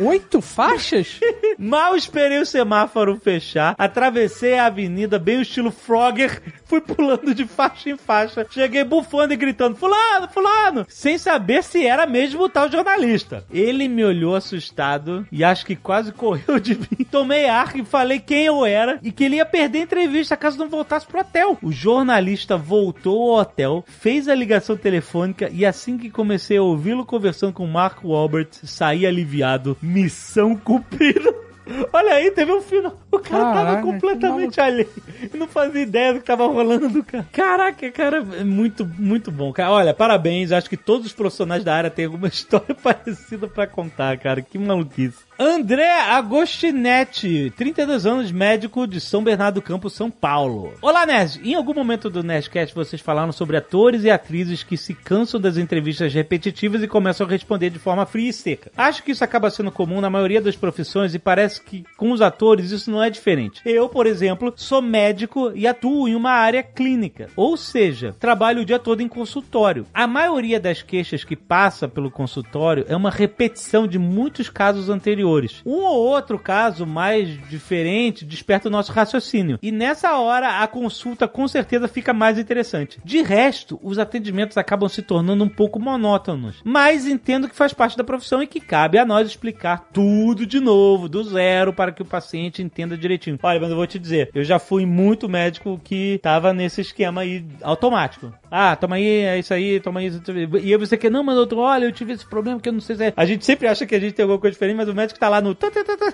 Oito 0.01 0.41
faixas? 0.41 1.21
Mal 1.57 1.95
esperei 1.95 2.41
o 2.41 2.47
semáforo 2.47 3.21
fechar, 3.23 3.77
atravessei 3.79 4.59
a 4.59 4.67
avenida 4.67 5.17
bem 5.17 5.39
o 5.39 5.43
estilo 5.43 5.71
Frogger, 5.71 6.43
fui 6.65 6.81
pulando 7.05 7.35
de 7.35 7.45
faixa 7.45 7.91
em 7.91 7.97
faixa, 7.97 8.47
cheguei 8.51 8.83
bufando 8.83 9.35
e 9.35 9.37
gritando, 9.37 9.77
fulano, 9.77 10.29
fulano, 10.29 10.87
sem 10.89 11.19
saber 11.19 11.63
se 11.63 11.87
era 11.87 12.07
mesmo 12.07 12.45
o 12.45 12.49
tal 12.49 12.71
jornalista. 12.71 13.45
Ele 13.53 13.89
me 13.89 14.03
olhou 14.03 14.35
assustado 14.35 15.27
e 15.31 15.45
acho 15.45 15.67
que 15.67 15.77
quase 15.77 16.13
correu 16.13 16.59
de 16.59 16.75
mim. 16.75 17.05
Tomei 17.11 17.47
ar 17.47 17.77
e 17.77 17.85
falei 17.85 18.19
quem 18.19 18.47
eu 18.47 18.65
era 18.65 18.99
e 19.03 19.13
que 19.13 19.25
ele 19.25 19.37
ia 19.37 19.45
perder 19.45 19.81
a 19.81 19.83
entrevista 19.83 20.37
caso 20.37 20.59
não 20.59 20.69
voltasse 20.69 21.07
pro 21.07 21.21
hotel. 21.21 21.59
O 21.63 21.71
jornalista 21.71 22.57
voltou 22.57 23.35
ao 23.35 23.41
hotel, 23.41 23.85
fez 23.87 24.29
a 24.29 24.35
ligação 24.35 24.77
telefônica 24.77 25.51
e 25.53 25.67
assim 25.67 25.99
que 25.99 26.11
comecei 26.11 26.57
a 26.57 26.63
ouvi-lo 26.63 27.05
conversando 27.05 27.53
com 27.53 27.67
Mark 27.67 28.03
Walbert, 28.03 28.49
saí 28.65 29.07
aliviado. 29.07 29.77
Missão 29.83 30.57
cumprida. 30.57 31.44
Olha 31.93 32.15
aí, 32.15 32.31
teve 32.31 32.53
um 32.53 32.61
final. 32.61 32.99
O 33.11 33.19
cara 33.19 33.45
tava 33.45 33.55
Caraca, 33.55 33.83
completamente 33.83 34.61
alheio. 34.61 34.89
Eu 35.33 35.39
não 35.39 35.49
fazia 35.49 35.83
ideia 35.83 36.13
do 36.13 36.21
que 36.21 36.27
tava 36.27 36.47
rolando, 36.47 37.03
cara. 37.03 37.27
Caraca, 37.33 37.91
cara, 37.91 38.19
é 38.39 38.45
muito, 38.45 38.85
muito 38.99 39.31
bom. 39.31 39.53
Cara, 39.53 39.71
olha, 39.71 39.95
parabéns. 39.95 40.53
Acho 40.53 40.69
que 40.69 40.77
todos 40.77 41.07
os 41.07 41.13
profissionais 41.13 41.65
da 41.65 41.75
área 41.75 41.91
têm 41.91 42.05
alguma 42.05 42.29
história 42.29 42.75
parecida 42.75 43.49
pra 43.49 43.67
contar, 43.67 44.19
cara. 44.19 44.43
Que 44.43 44.59
maluquice. 44.59 45.19
André 45.37 46.01
Agostinetti, 46.01 47.53
32 47.57 48.07
anos, 48.07 48.31
médico 48.31 48.87
de 48.87 49.01
São 49.01 49.25
Bernardo 49.25 49.57
do 49.57 49.63
Campo, 49.63 49.91
São 49.91 50.09
Paulo. 50.09 50.75
Olá, 50.81 51.05
Nerd. 51.05 51.41
Em 51.43 51.55
algum 51.55 51.75
momento 51.75 52.09
do 52.09 52.23
Nerdcast 52.23 52.73
vocês 52.73 53.03
falaram 53.03 53.33
sobre 53.33 53.57
atores 53.57 54.05
e 54.05 54.11
atrizes 54.11 54.63
que 54.63 54.77
se 54.77 54.95
cansam 54.95 55.41
das 55.41 55.57
entrevistas 55.57 56.15
repetitivas 56.15 56.85
e 56.85 56.89
começam 56.89 57.27
a 57.27 57.31
responder 57.31 57.71
de 57.71 57.81
forma 57.81 58.07
fria 58.07 58.31
e 58.31 58.33
seca. 58.33 58.71
Acho 58.77 59.03
que 59.03 59.11
isso 59.11 59.25
acaba 59.25 59.51
sendo 59.51 59.73
comum 59.73 60.01
na 60.01 60.09
maioria 60.09 60.41
das 60.41 60.55
profissões 60.55 61.17
e 61.17 61.19
parece 61.19 61.61
que 61.61 61.85
com 61.97 62.13
os 62.13 62.23
atores 62.23 62.71
isso 62.71 62.89
não 62.89 63.03
é 63.03 63.11
diferente. 63.11 63.61
Eu, 63.67 63.89
por 63.89 64.07
exemplo, 64.07 64.53
sou 64.55 64.81
médico 64.81 65.51
e 65.53 65.67
atuo 65.67 66.07
em 66.07 66.15
uma 66.15 66.31
área 66.31 66.63
clínica, 66.63 67.29
ou 67.35 67.57
seja, 67.57 68.15
trabalho 68.21 68.63
o 68.63 68.65
dia 68.65 68.79
todo 68.79 69.01
em 69.01 69.09
consultório. 69.09 69.85
A 69.93 70.07
maioria 70.07 70.61
das 70.61 70.81
queixas 70.81 71.25
que 71.25 71.35
passa 71.35 71.89
pelo 71.89 72.11
consultório 72.11 72.87
é 72.89 72.95
uma 72.95 73.11
repetição 73.11 73.89
de 73.89 73.99
muitos 73.99 74.49
casos 74.49 74.89
anteriores. 74.89 75.24
Um 75.65 75.83
ou 75.85 76.07
outro 76.07 76.39
caso 76.39 76.87
mais 76.87 77.29
diferente 77.49 78.25
desperta 78.25 78.69
o 78.69 78.71
nosso 78.71 78.93
raciocínio. 78.93 79.59
E 79.63 79.73
nessa 79.73 80.19
hora 80.19 80.63
a 80.63 80.67
consulta 80.67 81.27
com 81.27 81.47
certeza 81.49 81.89
fica 81.89 82.13
mais 82.13 82.39
interessante. 82.39 83.01
De 83.05 83.23
resto, 83.23 83.79
os 83.83 83.99
atendimentos 83.99 84.57
acabam 84.57 84.89
se 84.89 85.03
tornando 85.03 85.45
um 85.45 85.49
pouco 85.49 85.79
monótonos. 85.79 86.57
Mas 86.65 87.07
entendo 87.07 87.49
que 87.49 87.57
faz 87.57 87.73
parte 87.73 87.97
da 87.97 88.05
profissão 88.05 88.43
e 88.43 88.47
que 88.47 88.61
cabe 88.61 88.99
a 88.99 89.05
nós 89.05 89.29
explicar 89.29 89.89
tudo 89.93 90.47
de 90.47 90.61
novo, 90.61 91.09
do 91.09 91.23
zero, 91.25 91.73
para 91.73 91.93
que 91.93 92.03
o 92.03 92.07
paciente 92.07 92.63
entenda 92.63 92.97
direitinho. 92.97 93.39
Olha, 93.43 93.61
mas 93.61 93.71
eu 93.71 93.77
vou 93.77 93.87
te 93.87 93.99
dizer, 93.99 94.31
eu 94.35 94.45
já 94.45 94.59
fui 94.59 94.87
muito 94.87 95.29
médico 95.29 95.81
que 95.83 96.19
tava 96.23 96.53
nesse 96.53 96.81
esquema 96.81 97.23
aí 97.23 97.45
automático. 97.63 98.33
Ah, 98.57 98.77
toma 98.77 98.95
aí, 98.95 99.05
é 99.05 99.37
isso 99.37 99.53
aí, 99.53 99.81
toma 99.81 100.01
isso. 100.01 100.23
E 100.63 100.73
aí 100.73 100.79
você 100.79 100.97
quer, 100.97 101.11
não, 101.11 101.25
mas 101.25 101.35
doutor, 101.35 101.59
olha, 101.59 101.87
eu 101.87 101.93
tive 101.93 102.13
esse 102.13 102.25
problema 102.25 102.61
que 102.61 102.69
eu 102.69 102.73
não 102.73 102.81
sei 102.81 102.95
se 102.95 103.05
é. 103.07 103.13
A 103.17 103.27
gente 103.27 103.45
sempre 103.45 103.67
acha 103.67 103.85
que 103.85 103.97
a 103.97 103.99
gente 103.99 104.13
tem 104.13 104.23
alguma 104.23 104.39
coisa 104.39 104.53
diferente, 104.53 104.77
mas 104.77 104.89
o 104.89 104.95
médico 104.95 105.19
tá 105.19 105.29
lá 105.29 105.41
no. 105.41 105.57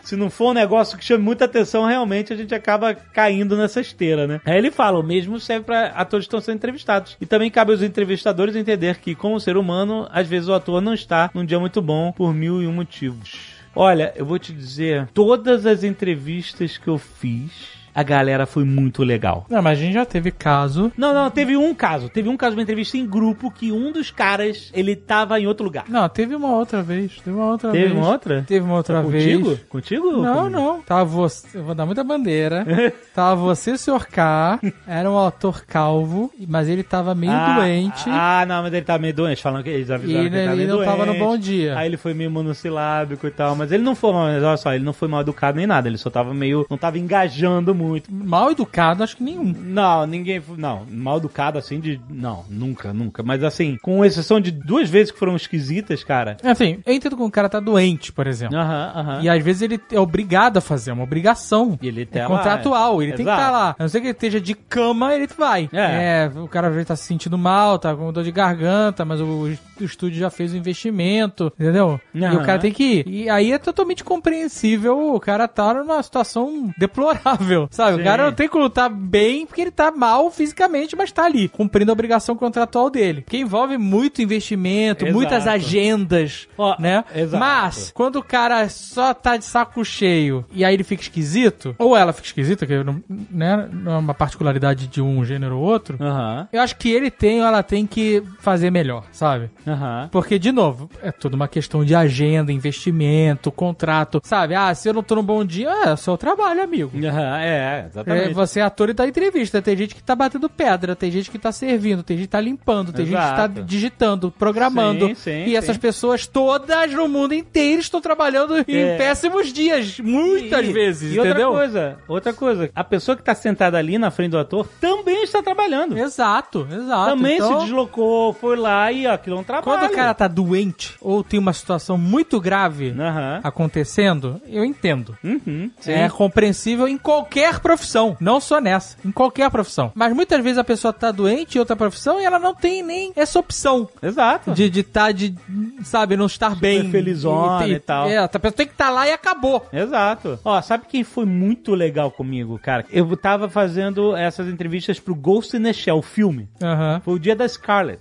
Se 0.03 0.17
não 0.17 0.31
for 0.31 0.53
um 0.53 0.55
negócio 0.55 0.97
que 0.97 1.05
chame 1.05 1.23
muita 1.23 1.45
atenção, 1.45 1.85
realmente 1.85 2.33
a 2.33 2.37
gente 2.37 2.55
acaba 2.55 2.95
caindo 2.95 3.59
nessa 3.59 3.83
esteira, 3.83 4.27
né? 4.27 4.41
Aí 4.47 4.57
ele 4.57 4.71
fala, 4.71 4.99
o 4.99 5.03
mesmo 5.03 5.39
serve 5.39 5.67
para 5.67 5.89
atores 5.89 6.25
que 6.25 6.29
estão 6.29 6.41
sendo 6.41 6.57
entrevistados. 6.57 7.15
E 7.21 7.27
também 7.27 7.51
cabe 7.51 7.73
aos 7.73 7.83
entrevistadores 7.83 8.57
entender 8.57 8.97
que, 8.97 9.15
como 9.15 9.39
ser 9.39 9.59
humano, 9.59 10.09
às 10.11 10.27
vezes 10.27 10.49
o 10.49 10.55
ator 10.55 10.81
não 10.81 10.95
está 10.95 11.31
num 11.35 11.45
dia 11.45 11.61
muito 11.61 11.83
bom 11.83 12.11
por 12.11 12.33
mil 12.33 12.63
e 12.63 12.67
um 12.67 12.73
motivos. 12.73 13.61
Olha, 13.77 14.15
eu 14.17 14.25
vou 14.25 14.39
te 14.39 14.53
dizer, 14.53 15.09
todas 15.13 15.67
as 15.67 15.85
entrevistas 15.85 16.79
que 16.79 16.89
eu 16.89 16.97
fiz, 16.97 17.80
a 17.95 18.03
galera 18.03 18.47
foi 18.47 18.65
muito 18.65 19.03
legal. 19.03 19.47
Não, 19.49 19.63
mas 19.63 19.79
a 19.79 19.83
gente 19.83 19.95
já 19.95 20.05
teve 20.05 20.31
caso. 20.31 20.93
Não, 20.97 21.13
não, 21.15 21.31
teve 21.31 21.57
um 21.57 21.75
caso. 21.75 22.09
Teve 22.09 22.29
um 22.29 22.37
caso 22.37 22.53
de 22.53 22.59
uma 22.59 22.63
entrevista 22.63 22.97
em 22.97 23.07
grupo 23.07 23.51
que 23.51 23.73
um 23.73 23.93
dos 23.93 24.11
caras, 24.11 24.71
ele 24.75 24.95
tava 24.97 25.39
em 25.41 25.47
outro 25.47 25.65
lugar. 25.65 25.85
Não, 25.89 26.09
teve 26.09 26.35
uma 26.35 26.49
outra 26.57 26.83
vez. 26.83 27.17
Teve 27.25 27.37
uma 27.37 27.47
outra 27.47 27.71
Teve 27.71 27.87
vez. 27.89 27.97
uma 27.99 28.09
outra? 28.09 28.45
Teve 28.47 28.65
uma 28.65 28.75
outra 28.77 29.03
Contigo? 29.03 29.49
vez. 29.49 29.61
Contigo? 29.69 30.07
ou 30.07 30.23
Não, 30.23 30.37
comigo? 30.45 30.51
não. 30.51 30.81
Tava 30.83 31.05
você. 31.05 31.59
Eu 31.59 31.65
vou 31.65 31.75
dar 31.75 31.87
muita 31.87 32.03
bandeira. 32.05 32.65
tava 33.15 33.37
você, 33.41 33.77
Sr. 33.77 34.07
K. 34.09 34.61
Era 34.87 35.11
um 35.11 35.15
autor 35.17 35.65
calvo, 35.67 36.31
mas 36.49 36.69
ele 36.69 36.83
tava 36.83 37.15
meio 37.15 37.33
ah, 37.33 37.55
doente. 37.57 38.05
Ah, 38.09 38.45
não, 38.47 38.63
mas 38.63 38.73
ele 38.73 38.85
tava 38.85 38.99
meio 39.01 39.15
doente, 39.15 39.43
falando 39.43 39.63
que 39.65 39.71
eles 39.71 39.91
avisaram 39.91 40.27
E 40.27 40.31
que 40.31 40.37
ele 40.37 40.45
tava 40.45 40.57
ele 40.57 40.67
meio 40.67 40.79
não 40.79 40.85
tava 40.85 41.07
no 41.07 41.13
doente. 41.13 41.19
bom 41.25 41.37
dia. 41.39 41.77
Aí 41.79 41.87
ele 41.89 41.97
foi 41.97 42.15
meio 42.15 42.31
monossilábico 42.31 43.27
e 43.27 43.31
tal, 43.31 43.55
mas 43.57 43.73
ele 43.73 43.83
não 43.83 43.95
foi 43.95 44.13
mal, 44.13 44.25
olha 44.27 44.57
só, 44.57 44.73
ele 44.75 44.85
não 44.85 44.93
foi 44.93 45.09
mal 45.09 45.21
educado 45.23 45.57
nem 45.57 45.67
nada, 45.67 45.89
ele 45.89 45.99
só 45.99 46.11
tava 46.11 46.33
meio, 46.35 46.67
não 46.71 46.77
tava 46.79 46.99
engajando 46.99 47.75
muito. 47.81 48.13
Mal 48.13 48.51
educado, 48.51 49.03
acho 49.03 49.17
que 49.17 49.23
nenhum. 49.23 49.45
Não, 49.45 50.07
ninguém, 50.07 50.43
não, 50.57 50.85
mal 50.91 51.19
educado 51.19 51.59
assim 51.59 51.81
de, 51.81 52.01
não, 52.09 52.45
nunca, 52.49 52.93
nunca, 52.93 53.23
mas 53.23 53.43
assim, 53.43 53.77
com 53.83 54.05
exceção 54.05 54.41
de 54.41 54.51
duas 54.51 54.89
vezes 54.89 55.11
que 55.13 55.19
foram 55.19 55.37
esquisitas, 55.37 56.03
cara. 56.05 56.37
Assim, 56.43 56.79
eu 56.87 56.93
entendo 56.95 57.17
que 57.17 57.23
o 57.23 57.31
cara 57.31 57.49
tá 57.49 57.61
doente, 57.61 58.13
por 58.13 58.27
exemplo. 58.27 58.57
Aham, 58.57 58.93
aham. 58.95 59.23
E 59.23 59.29
às 59.29 59.43
vezes 59.43 59.63
ele 59.63 59.81
é 59.93 59.99
obrigado 60.01 60.57
a 60.57 60.61
fazer, 60.61 60.91
é 60.91 60.95
uma 60.95 61.05
obrigação. 61.05 61.79
E 61.81 61.89
ele 61.89 62.03
É 62.03 62.05
tá 62.07 62.21
lá, 62.23 62.27
contratual, 62.29 63.03
ele 63.03 63.13
tem 63.13 63.25
que 63.25 63.31
Exato. 63.31 63.41
estar 63.41 63.51
lá. 63.51 63.77
A 63.79 63.83
não 63.83 63.89
ser 63.89 64.01
que 64.01 64.07
ele 64.07 64.13
esteja 64.13 64.41
de 64.41 64.55
cama, 64.55 65.15
ele 65.15 65.27
vai. 65.27 65.69
É. 65.73 66.25
É, 66.25 66.31
o 66.39 66.49
cara 66.49 66.69
às 66.69 66.73
vezes 66.75 66.89
tá 66.89 66.97
se 66.97 67.05
sentindo 67.05 67.37
mal, 67.39 67.79
tá 67.79 67.95
com 67.95 68.13
dor 68.13 68.25
de 68.25 68.33
garganta, 68.33 69.05
mas 69.05 69.21
o, 69.21 69.51
o 69.83 69.87
estúdio 69.87 70.19
já 70.19 70.31
fez 70.31 70.53
o 70.53 70.57
investimento, 70.57 71.53
entendeu? 71.59 72.01
E 72.15 72.25
Aham. 72.25 72.39
o 72.39 72.45
cara 72.45 72.59
tem 72.59 72.73
que 72.73 72.85
ir. 72.85 73.09
E 73.09 73.31
aí 73.31 73.53
é 73.53 73.59
totalmente 73.59 74.05
compreensível 74.05 75.15
o 75.15 75.21
cara 75.21 75.47
tá 75.49 75.75
numa 75.75 76.03
situação 76.03 76.73
deplorável, 76.79 77.69
sabe? 77.71 77.97
Sim. 77.97 78.01
O 78.01 78.05
cara 78.05 78.25
não 78.25 78.33
tem 78.33 78.49
como 78.49 78.65
lutar 78.65 78.91
bem 78.91 79.47
porque 79.47 79.61
ele 79.61 79.71
tá 79.71 79.91
mal 79.91 80.31
fisicamente, 80.31 80.97
mas 80.97 81.13
tá 81.13 81.25
ali, 81.25 81.49
cumprindo 81.49 81.91
a 81.91 81.95
obrigação 81.95 82.37
contratual 82.37 82.91
dele. 82.91 83.25
Que 83.29 83.39
envolve 83.39 83.77
muito 83.79 84.23
investimento, 84.23 85.05
Exato. 85.05 85.17
muitas 85.17 85.47
agendas, 85.47 86.49
né? 86.79 87.05
exato. 87.15 87.41
Mas, 87.41 87.91
quando 87.95 88.17
o 88.17 88.23
cara 88.23 88.69
só 88.69 89.13
tá 89.15 89.37
de 89.37 89.45
saco 89.45 89.85
cheio 89.85 90.45
e 90.53 90.65
aí 90.65 90.75
ele 90.75 90.85
fica 90.85 91.03
esquisito, 91.03 91.75
ou 91.79 91.97
ela 91.97 92.13
fica 92.13 92.27
esquisita, 92.27 92.67
que 92.67 92.83
não, 92.83 93.03
né, 93.31 93.69
não 93.73 93.93
é 93.93 93.99
uma 93.99 94.15
particularidade 94.15 94.87
de 94.87 95.01
um 95.01 95.25
gênero 95.25 95.59
ou 95.59 95.63
outro, 95.63 95.97
Aham, 96.01 96.49
eu 96.53 96.61
acho 96.61 96.77
que 96.77 96.91
ele 96.91 97.11
tem 97.11 97.41
ou 97.41 97.47
ela 97.47 97.63
tem 97.63 97.87
que 97.87 98.23
fazer 98.39 98.71
melhor, 98.71 99.05
sabe? 99.13 99.51
Aham. 99.73 100.09
Porque, 100.11 100.39
de 100.39 100.53
novo, 100.53 100.89
é 101.03 101.11
toda 101.13 101.37
uma 101.37 101.49
questão 101.49 101.85
de 101.85 101.95
agenda, 101.95 102.53
investimento, 102.53 103.51
contrato, 103.53 104.21
sabe? 104.25 104.55
Ah, 104.55 104.75
se 104.75 104.89
eu 104.89 104.95
não 104.95 105.03
tô 105.03 105.15
num 105.17 105.23
bom 105.23 105.45
dia, 105.45 105.71
é 105.87 105.97
seu 105.97 106.17
trabalho, 106.17 106.63
amigo. 106.63 106.91
Aham, 107.07 107.39
é, 107.41 107.87
exatamente. 107.89 108.31
É, 108.31 108.33
você 108.33 108.61
é 108.61 108.63
ator 108.63 108.91
e 108.91 108.93
dá 108.93 109.07
entrevista. 109.07 109.61
Tem 109.63 109.77
gente 109.77 109.95
que 109.95 110.03
tá 110.03 110.15
batendo 110.15 110.49
pedra, 110.49 110.95
tem 110.97 111.11
gente 111.11 111.31
que 111.31 111.39
tá 111.39 111.53
servindo, 111.53 112.03
tem 112.03 112.17
gente 112.17 112.27
que 112.27 112.33
tá 112.33 112.41
limpando, 112.41 112.93
tem 112.93 113.07
gente 113.07 113.17
que 113.17 113.23
Exato. 113.23 113.55
tá 113.55 113.61
digitando, 113.63 114.31
programando. 114.31 115.07
Sim, 115.09 115.15
sim, 115.15 115.45
e 115.47 115.57
essas 115.57 115.77
sim. 115.77 115.81
pessoas 115.81 116.27
todas 116.27 116.93
no 116.93 117.09
mundo 117.09 117.35
inteiro 117.35 117.81
estão 117.81 118.01
trabalhando 118.01 118.57
É. 118.57 118.61
em 118.67 118.97
péssimos 118.99 119.53
dias, 119.53 119.99
muitas 120.01 120.67
E- 120.67 120.73
vezes, 120.73 121.15
e 121.15 121.19
entendeu? 121.19 121.49
outra 121.51 121.61
coisa, 121.67 121.99
outra 122.09 122.33
coisa, 122.33 122.71
a 122.75 122.85
pessoa 122.85 123.17
que 123.17 123.23
tá 123.23 123.35
sentada 123.35 123.79
ali 123.79 123.99
na 123.99 124.11
frente 124.11 124.31
do 124.33 124.39
ator 124.39 124.67
também 124.81 125.23
está 125.25 125.43
trabalhando. 125.43 125.97
Exato, 125.99 126.67
exato. 126.71 127.11
Também 127.11 127.37
Então, 127.37 127.59
se 127.61 127.65
deslocou, 127.67 128.33
foi 128.33 128.57
lá 128.57 128.91
e 128.93 129.07
ó, 129.07 129.13
aquilo 129.13 129.37
é 129.37 129.41
um 129.41 129.45
trabalho. 129.45 129.60
Quando 129.63 129.85
o 129.85 129.91
cara 129.95 130.15
tá 130.15 130.29
doente 130.29 130.97
ou 131.01 131.23
tem 131.23 131.39
uma 131.39 131.53
situação 131.53 131.97
muito 131.97 132.41
grave 132.41 132.91
Aham. 132.99 133.41
acontecendo, 133.43 134.41
eu 134.47 134.65
entendo. 134.65 135.17
Uhum. 135.23 135.71
É 135.87 136.09
compreensível 136.09 136.89
em 136.89 136.99
qualquer 136.99 137.61
profissão, 137.61 138.17
não 138.21 138.41
só 138.41 138.61
nessa, 138.61 138.97
em 139.05 139.11
qualquer 139.11 139.51
profissão. 139.51 139.93
Mas 139.95 140.13
muitas 140.15 140.43
vezes 140.43 140.59
a 140.59 140.65
pessoa 140.65 140.93
tá 140.93 141.11
doente 141.11 141.57
em 141.57 141.59
outra 141.59 141.77
profissão 141.77 142.21
e 142.21 142.25
ela 142.25 142.39
não 142.39 142.55
tem 142.55 142.83
nem 142.83 143.13
essa 143.17 143.39
opção. 143.39 143.89
Exato. 144.03 144.53
De 144.53 144.65
estar, 144.65 145.13
de, 145.13 145.31
tá 145.31 145.39
de, 145.49 145.85
sabe, 145.85 146.17
não 146.17 146.27
estar 146.27 146.55
bem. 146.57 146.91
felizona 146.91 147.67
e 147.67 147.79
tal. 147.79 148.09
É, 148.09 148.19
a 148.19 148.29
pessoa 148.29 148.53
tem 148.53 148.67
que 148.67 148.73
estar 148.73 148.91
lá 148.91 149.07
e 149.07 149.13
acabou. 149.13 149.67
Exato. 149.73 150.39
Ó, 150.45 150.61
sabe 150.63 150.85
quem 150.89 151.05
foi 151.05 151.25
muito 151.25 151.75
legal 151.75 152.11
comigo, 152.11 152.59
cara? 152.59 152.85
Eu 152.91 153.17
tava 153.17 153.49
fazendo 153.49 154.17
essas 154.17 154.49
entrevistas 154.49 154.99
pro 154.99 155.15
Ghost 155.15 155.57
in 155.57 155.63
the 155.63 155.73
Shell, 155.73 155.99
o 155.99 156.03
filme. 156.03 156.49
Aham. 156.63 157.01
Foi 157.05 157.15
o 157.15 157.19
dia 157.19 157.37
da 157.37 157.47
Scarlett. 157.49 158.01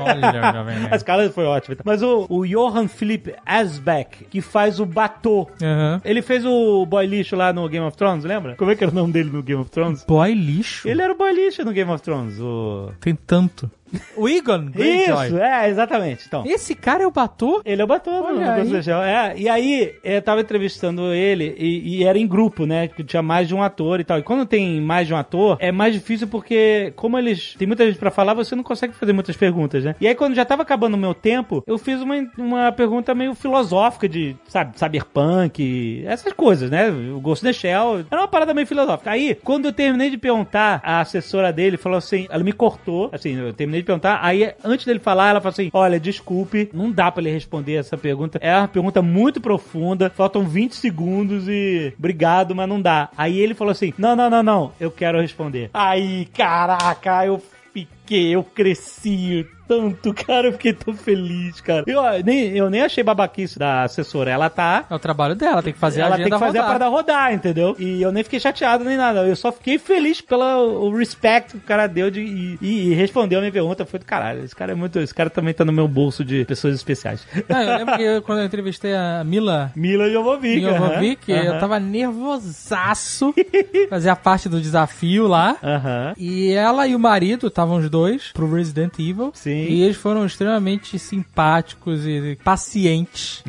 Olha, 0.00 0.52
jovem 0.52 0.76
A 0.96 0.98
nerd. 0.98 1.00
Scarlett 1.00 1.34
foi 1.34 1.44
ótima. 1.44 1.76
Mas 1.84 2.02
o, 2.02 2.26
o 2.28 2.46
Johan 2.46 2.88
Philipp 2.88 3.34
Asbeck, 3.44 4.24
que 4.24 4.40
faz 4.40 4.80
o 4.80 4.86
Batô. 4.86 5.48
Aham. 5.62 6.00
Ele 6.04 6.22
fez 6.22 6.44
o 6.44 6.84
boy 6.86 7.06
lixo 7.06 7.36
lá 7.36 7.52
no 7.52 7.68
Game 7.68 7.86
of 7.86 7.96
Thrones, 7.96 8.24
lembra? 8.24 8.56
Como 8.56 8.70
é 8.70 8.76
que 8.76 8.84
era 8.84 8.90
o 8.90 8.94
nome 8.94 9.12
dele 9.12 9.30
no 9.30 9.42
Game 9.42 9.60
of 9.60 9.70
Thrones? 9.70 10.04
Boy 10.04 10.34
lixo. 10.34 10.88
Ele 10.88 11.02
era 11.02 11.12
o 11.12 11.16
boy 11.16 11.32
lixo 11.32 11.64
no 11.64 11.72
Game 11.72 11.90
of 11.90 12.02
Thrones. 12.02 12.38
O... 12.40 12.90
Tem 13.00 13.14
tanto. 13.14 13.70
O 14.16 14.28
Egon 14.28 14.66
Greyjoy. 14.66 15.26
Isso, 15.26 15.38
é, 15.38 15.68
exatamente. 15.68 16.24
Então. 16.26 16.44
Esse 16.46 16.74
cara 16.74 17.04
é 17.04 17.06
o 17.06 17.10
Batu? 17.10 17.60
Ele 17.64 17.80
é 17.80 17.84
o 17.84 17.88
Batô 17.88 18.10
no 18.10 18.24
Olha 18.24 18.56
Ghost 18.56 18.68
in 18.68 18.70
the 18.70 18.76
aí. 18.76 18.82
Shell. 18.82 19.02
É, 19.02 19.34
e 19.36 19.48
aí, 19.48 19.94
eu 20.02 20.22
tava 20.22 20.40
entrevistando 20.40 21.12
ele 21.12 21.54
e, 21.58 21.98
e 21.98 22.04
era 22.04 22.18
em 22.18 22.26
grupo, 22.26 22.66
né? 22.66 22.88
Que 22.88 23.04
tinha 23.04 23.22
mais 23.22 23.48
de 23.48 23.54
um 23.54 23.62
ator 23.62 24.00
e 24.00 24.04
tal. 24.04 24.18
E 24.18 24.22
quando 24.22 24.46
tem 24.46 24.80
mais 24.80 25.06
de 25.06 25.14
um 25.14 25.16
ator, 25.16 25.56
é 25.60 25.70
mais 25.70 25.94
difícil 25.94 26.26
porque, 26.26 26.92
como 26.96 27.18
eles 27.18 27.54
tem 27.58 27.66
muita 27.66 27.86
gente 27.86 27.98
pra 27.98 28.10
falar, 28.10 28.34
você 28.34 28.54
não 28.54 28.62
consegue 28.62 28.94
fazer 28.94 29.12
muitas 29.12 29.36
perguntas, 29.36 29.84
né? 29.84 29.94
E 30.00 30.06
aí, 30.06 30.14
quando 30.14 30.34
já 30.34 30.44
tava 30.44 30.62
acabando 30.62 30.94
o 30.94 30.98
meu 30.98 31.14
tempo, 31.14 31.62
eu 31.66 31.78
fiz 31.78 32.00
uma, 32.00 32.14
uma 32.36 32.72
pergunta 32.72 33.14
meio 33.14 33.34
filosófica 33.34 34.08
de, 34.08 34.36
sabe, 34.48 34.78
cyberpunk, 34.78 36.04
essas 36.06 36.32
coisas, 36.32 36.70
né? 36.70 36.88
O 36.90 37.20
Ghost 37.20 37.44
in 37.44 37.48
the 37.48 37.52
Shell. 37.52 38.04
Era 38.10 38.22
uma 38.22 38.28
parada 38.28 38.52
meio 38.54 38.66
filosófica. 38.66 39.10
Aí, 39.10 39.34
quando 39.42 39.66
eu 39.66 39.72
terminei 39.72 40.10
de 40.10 40.18
perguntar, 40.18 40.80
a 40.82 41.00
assessora 41.00 41.52
dele 41.52 41.76
falou 41.76 41.98
assim, 41.98 42.26
ela 42.30 42.42
me 42.42 42.52
cortou, 42.52 43.10
assim, 43.12 43.36
eu 43.36 43.52
terminei 43.52 43.75
de 43.80 43.86
perguntar, 43.86 44.20
aí 44.22 44.52
antes 44.64 44.86
dele 44.86 44.98
falar, 44.98 45.30
ela 45.30 45.40
falou 45.40 45.52
assim, 45.52 45.70
olha, 45.72 46.00
desculpe, 46.00 46.70
não 46.72 46.90
dá 46.90 47.10
pra 47.10 47.22
ele 47.22 47.32
responder 47.32 47.74
essa 47.74 47.96
pergunta. 47.96 48.38
É 48.42 48.56
uma 48.56 48.68
pergunta 48.68 49.02
muito 49.02 49.40
profunda, 49.40 50.10
faltam 50.10 50.44
20 50.46 50.72
segundos 50.72 51.48
e 51.48 51.92
obrigado, 51.98 52.54
mas 52.54 52.68
não 52.68 52.80
dá. 52.80 53.08
Aí 53.16 53.38
ele 53.38 53.54
falou 53.54 53.72
assim, 53.72 53.92
não, 53.98 54.14
não, 54.16 54.30
não, 54.30 54.42
não, 54.42 54.72
eu 54.80 54.90
quero 54.90 55.20
responder. 55.20 55.70
Aí, 55.72 56.26
caraca, 56.26 57.26
eu 57.26 57.42
fiquei, 57.72 58.34
eu 58.34 58.42
cresci 58.42 59.46
tanto, 59.68 60.12
cara. 60.14 60.48
Eu 60.48 60.52
fiquei 60.52 60.72
tão 60.72 60.94
feliz, 60.94 61.60
cara. 61.60 61.84
Eu 61.86 62.00
ah, 62.00 62.18
nem, 62.24 62.48
eu 62.56 62.68
nem 62.70 62.82
achei 62.82 63.02
babaquice 63.02 63.58
da 63.58 63.82
assessora. 63.84 64.30
Ela 64.30 64.48
tá. 64.50 64.84
É 64.90 64.94
o 64.94 64.98
trabalho 64.98 65.34
dela, 65.34 65.62
tem 65.62 65.72
que 65.72 65.78
fazer 65.78 66.02
a 66.02 66.06
ela 66.06 66.16
tem 66.16 66.24
que 66.30 66.30
fazer 66.38 66.58
a 66.58 66.62
rodar. 66.62 66.66
parada 66.66 66.88
rodar, 66.88 67.32
entendeu? 67.34 67.74
E 67.78 68.00
eu 68.02 68.12
nem 68.12 68.22
fiquei 68.24 68.40
chateado 68.40 68.84
nem 68.84 68.96
nada. 68.96 69.26
Eu 69.26 69.36
só 69.36 69.50
fiquei 69.52 69.78
feliz 69.78 70.20
pelo 70.20 70.86
o 70.86 70.96
respect 70.96 71.52
que 71.52 71.56
o 71.58 71.60
cara 71.60 71.86
deu 71.86 72.10
de, 72.10 72.20
e, 72.20 72.58
e- 72.60 72.88
e 72.90 72.94
respondeu 72.94 73.38
a 73.38 73.42
minha 73.42 73.52
pergunta. 73.52 73.84
Foi 73.84 73.98
do 73.98 74.04
caralho. 74.06 74.44
Esse 74.44 74.54
cara 74.54 74.72
é 74.72 74.74
muito. 74.74 74.98
Esse 74.98 75.14
cara 75.14 75.30
também 75.30 75.52
tá 75.54 75.64
no 75.64 75.72
meu 75.72 75.86
bolso 75.88 76.24
de 76.24 76.44
pessoas 76.44 76.74
especiais. 76.74 77.26
Não, 77.48 77.62
eu 77.62 77.78
lembro 77.78 77.96
que 77.96 78.02
eu- 78.02 78.22
quando 78.22 78.40
eu 78.40 78.44
entrevistei 78.46 78.94
a 78.94 79.22
Mila 79.24 79.72
Mila 79.76 80.08
Jovovic. 80.10 80.60
Jovovic, 80.60 81.32
aham, 81.32 81.42
eu 81.44 81.50
aham. 81.52 81.60
tava 81.60 81.80
nervosaço, 81.80 83.34
fazia 83.90 84.14
parte 84.16 84.48
do 84.48 84.60
desafio 84.60 85.26
lá. 85.26 85.56
Aham. 85.62 86.14
E 86.16 86.52
ela 86.52 86.86
e 86.86 86.94
o 86.94 86.98
marido 86.98 87.46
estavam 87.48 87.76
os 87.78 87.88
dois 87.90 88.30
pro 88.32 88.52
Resident 88.52 88.92
Evil. 88.98 89.30
Sim. 89.34 89.55
E 89.56 89.82
eles 89.82 89.96
foram 89.96 90.24
extremamente 90.26 90.98
simpáticos 90.98 92.06
e 92.06 92.38
pacientes 92.44 93.42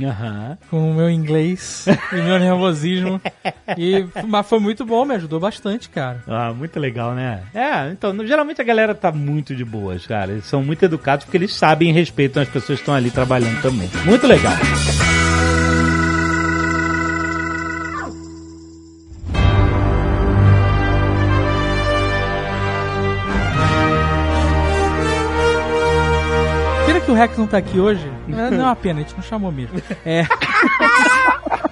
com 0.69 0.91
o 0.91 0.93
meu 0.93 1.09
inglês 1.09 1.85
e 2.11 2.15
meu 2.15 2.39
nervosismo. 2.39 3.21
E, 3.77 4.05
mas 4.27 4.47
foi 4.47 4.59
muito 4.59 4.85
bom, 4.85 5.05
me 5.05 5.15
ajudou 5.15 5.39
bastante, 5.39 5.89
cara. 5.89 6.23
Ah, 6.27 6.53
muito 6.53 6.79
legal, 6.79 7.13
né? 7.13 7.43
É, 7.53 7.89
então, 7.91 8.13
no- 8.13 8.25
geralmente 8.25 8.61
a 8.61 8.63
galera 8.65 8.93
tá 8.95 9.11
muito 9.11 9.55
de 9.55 9.65
boas, 9.65 10.05
cara. 10.05 10.31
Eles 10.31 10.45
são 10.45 10.63
muito 10.63 10.83
educados 10.83 11.25
porque 11.25 11.37
eles 11.37 11.53
sabem 11.53 11.89
e 11.89 11.93
respeitam 11.93 12.41
as 12.41 12.49
pessoas 12.49 12.79
que 12.79 12.83
estão 12.83 12.93
ali 12.93 13.11
trabalhando 13.11 13.61
também. 13.61 13.89
Muito 14.05 14.25
legal. 14.27 14.53
Rex 27.17 27.38
não 27.38 27.47
tá 27.47 27.58
aqui 27.58 27.80
hoje. 27.80 28.10
Não 28.27 28.39
é 28.39 28.49
uma 28.49 28.75
pena, 28.75 28.99
a 28.99 29.03
gente 29.03 29.15
não 29.15 29.23
chamou 29.23 29.51
mesmo. 29.51 29.82
É. 30.06 30.23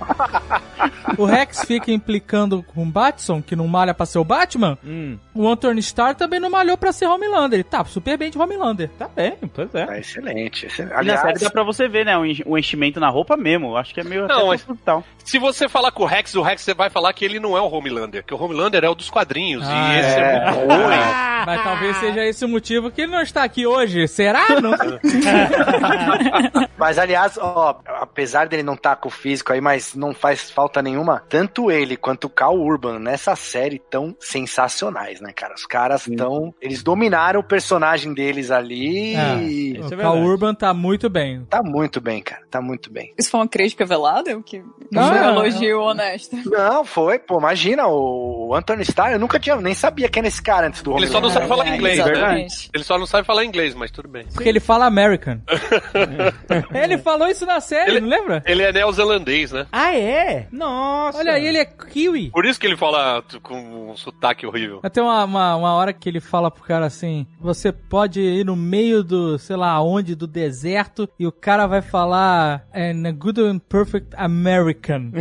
O 1.18 1.24
Rex 1.24 1.64
fica 1.66 1.92
implicando 1.92 2.62
com 2.74 2.84
o 2.84 2.86
Batson, 2.86 3.42
que 3.42 3.56
não 3.56 3.68
malha 3.68 3.94
pra 3.94 4.06
ser 4.06 4.18
o 4.20 4.24
Batman. 4.24 4.78
Hum, 4.84 5.18
O 5.34 5.48
Anthony 5.48 5.80
Starr 5.80 6.14
também 6.16 6.40
não 6.42 6.50
malhou 6.50 6.76
pra 6.78 6.92
ser 6.92 7.06
Homelander. 7.06 7.58
Ele 7.60 7.64
tá 7.64 7.86
super 7.86 8.18
bem 8.18 8.30
de 8.30 8.38
Homelander. 8.38 8.90
tá 9.00 9.08
bem, 9.08 9.34
pois 9.54 9.74
é. 9.76 9.86
Tá 9.86 9.98
excelente. 9.98 10.66
excelente. 10.66 10.94
Na 10.94 11.04
série 11.04 11.12
Aliás, 11.22 11.40
dá 11.42 11.50
pra 11.50 11.64
você 11.64 11.88
ver, 11.88 12.06
né? 12.06 12.18
O 12.18 12.26
en- 12.26 12.42
o 12.46 12.58
enchimento 12.58 13.00
na 13.00 13.08
roupa 13.08 13.38
mesmo. 13.38 13.78
Acho 13.78 13.94
que 13.94 14.02
é 14.02 14.04
meio 14.04 14.28
Não, 14.28 14.36
até 14.36 14.46
mas- 14.48 14.62
proposital. 14.64 15.04
Se 15.24 15.40
você 15.40 15.70
falar 15.70 15.92
com 15.92 16.04
o 16.04 16.06
Rex, 16.06 16.36
o 16.36 16.42
Rex 16.42 16.62
você 16.64 16.74
vai 16.74 16.90
falar 16.90 17.14
que 17.14 17.24
ele 17.24 17.40
não 17.40 17.56
é 17.56 17.62
o 17.62 17.72
Homelander, 17.72 18.24
que 18.24 18.34
o 18.34 18.42
Homelander 18.44 18.84
é 18.84 18.90
o 18.90 18.96
dos 18.96 19.10
quadrinhos. 19.10 19.64
Ah, 19.66 19.96
e 19.96 20.00
esse 20.00 20.20
é, 20.20 20.36
é. 20.36 20.52
muito 20.52 20.74
ruim. 20.74 21.46
Mas 21.46 21.64
talvez 21.64 21.98
seja 21.98 22.26
esse 22.26 22.44
o 22.44 22.50
motivo 22.50 22.92
que 22.92 23.02
ele 23.02 23.12
não 23.12 23.22
está 23.22 23.44
aqui 23.44 23.66
hoje. 23.66 24.08
Será? 24.08 24.46
Não. 24.62 24.72
mas 26.78 26.98
aliás, 26.98 27.38
ó, 27.38 27.80
apesar 28.02 28.48
dele 28.48 28.64
não 28.64 28.74
estar 28.74 28.96
com 28.98 29.08
o 29.08 29.12
físico 29.12 29.54
aí, 29.54 29.62
mas 29.62 29.75
não 29.96 30.14
faz 30.14 30.50
falta 30.52 30.82
nenhuma, 30.82 31.24
tanto 31.30 31.70
ele 31.72 31.98
quanto 31.98 32.26
o 32.26 32.30
Cal 32.30 32.56
Urban 32.58 33.00
nessa 33.00 33.36
série 33.36 33.80
tão 33.90 34.16
sensacionais, 34.20 35.20
né, 35.22 35.32
cara? 35.34 35.54
Os 35.54 35.66
caras 35.66 36.06
tão. 36.18 36.54
Eles 36.62 36.82
dominaram 36.84 37.40
o 37.40 37.44
personagem 37.44 38.14
deles 38.14 38.52
ali 38.52 39.16
É. 39.16 39.38
e. 39.44 39.78
Isso 39.80 39.90
o 39.90 39.94
é 39.94 39.98
Cal. 39.98 40.18
Urban 40.18 40.54
tá 40.56 40.74
muito 40.74 41.10
bem. 41.10 41.44
Tá 41.50 41.62
muito 41.64 42.00
bem, 42.02 42.22
cara. 42.22 42.42
Tá 42.50 42.62
muito 42.62 42.92
bem. 42.92 43.14
Isso 43.18 43.30
foi 43.30 43.40
uma 43.42 43.48
crítica 43.48 43.86
velada? 43.86 44.36
O 44.38 44.44
que 44.44 44.64
Não, 44.92 45.08
foi 45.10 45.18
um 45.20 45.22
não, 45.24 45.30
elogio 45.46 45.82
honesto? 45.82 46.36
Não, 46.50 46.86
foi, 46.86 47.20
pô, 47.20 47.38
imagina, 47.40 47.88
o 47.88 48.54
Anthony 48.56 48.84
Starr, 48.84 49.12
eu 49.14 49.20
nunca 49.20 49.40
tinha, 49.40 49.56
nem 49.58 49.74
sabia 49.74 50.08
quem 50.10 50.22
era 50.22 50.28
esse 50.28 50.42
cara 50.42 50.68
antes 50.68 50.82
do 50.82 50.96
Ele 50.98 51.08
só 51.08 51.20
não 51.20 51.30
sabe 51.30 51.48
falar 51.48 51.68
É, 51.68 51.76
inglês, 51.76 51.98
né? 52.06 52.48
Ele 52.74 52.84
só 52.84 52.98
não 52.98 53.06
sabe 53.06 53.26
falar 53.26 53.44
inglês, 53.46 53.74
mas 53.76 53.92
tudo 53.92 54.08
bem. 54.08 54.26
Porque 54.34 54.48
ele 54.50 54.60
fala 54.60 54.86
American. 54.86 55.40
ele 56.74 56.98
falou 56.98 57.28
isso 57.28 57.46
na 57.46 57.60
série, 57.60 57.92
Ele- 57.92 58.02
não 58.02 58.10
lembra? 58.10 58.44
Ele 58.46 58.64
é 58.64 58.72
neozelandês, 58.72 59.52
né? 59.52 59.65
Ah, 59.72 59.96
é? 59.96 60.48
Nossa. 60.52 61.18
Olha 61.20 61.34
aí, 61.34 61.46
ele 61.46 61.58
é 61.58 61.66
kiwi. 61.66 62.30
Por 62.32 62.46
isso 62.46 62.60
que 62.60 62.68
ele 62.68 62.78
fala 62.78 63.24
com 63.42 63.92
um 63.92 63.96
sotaque 63.98 64.46
horrível. 64.46 64.80
Até 64.84 65.02
uma, 65.02 65.24
uma, 65.26 65.56
uma 65.56 65.74
hora 65.74 65.94
que 65.94 66.08
ele 66.10 66.20
fala 66.20 66.50
pro 66.52 66.64
cara 66.64 66.86
assim: 66.86 67.26
você 67.40 67.72
pode 67.72 68.20
ir 68.22 68.46
no 68.46 68.56
meio 68.56 69.04
do, 69.04 69.38
sei 69.38 69.56
lá 69.56 69.82
onde, 69.82 70.16
do 70.16 70.28
deserto, 70.28 71.08
e 71.20 71.26
o 71.28 71.32
cara 71.32 71.68
vai 71.68 71.82
falar 71.82 72.66
in 72.76 73.06
a 73.08 73.12
good 73.12 73.42
and 73.42 73.60
perfect 73.60 74.14
American 74.18 75.12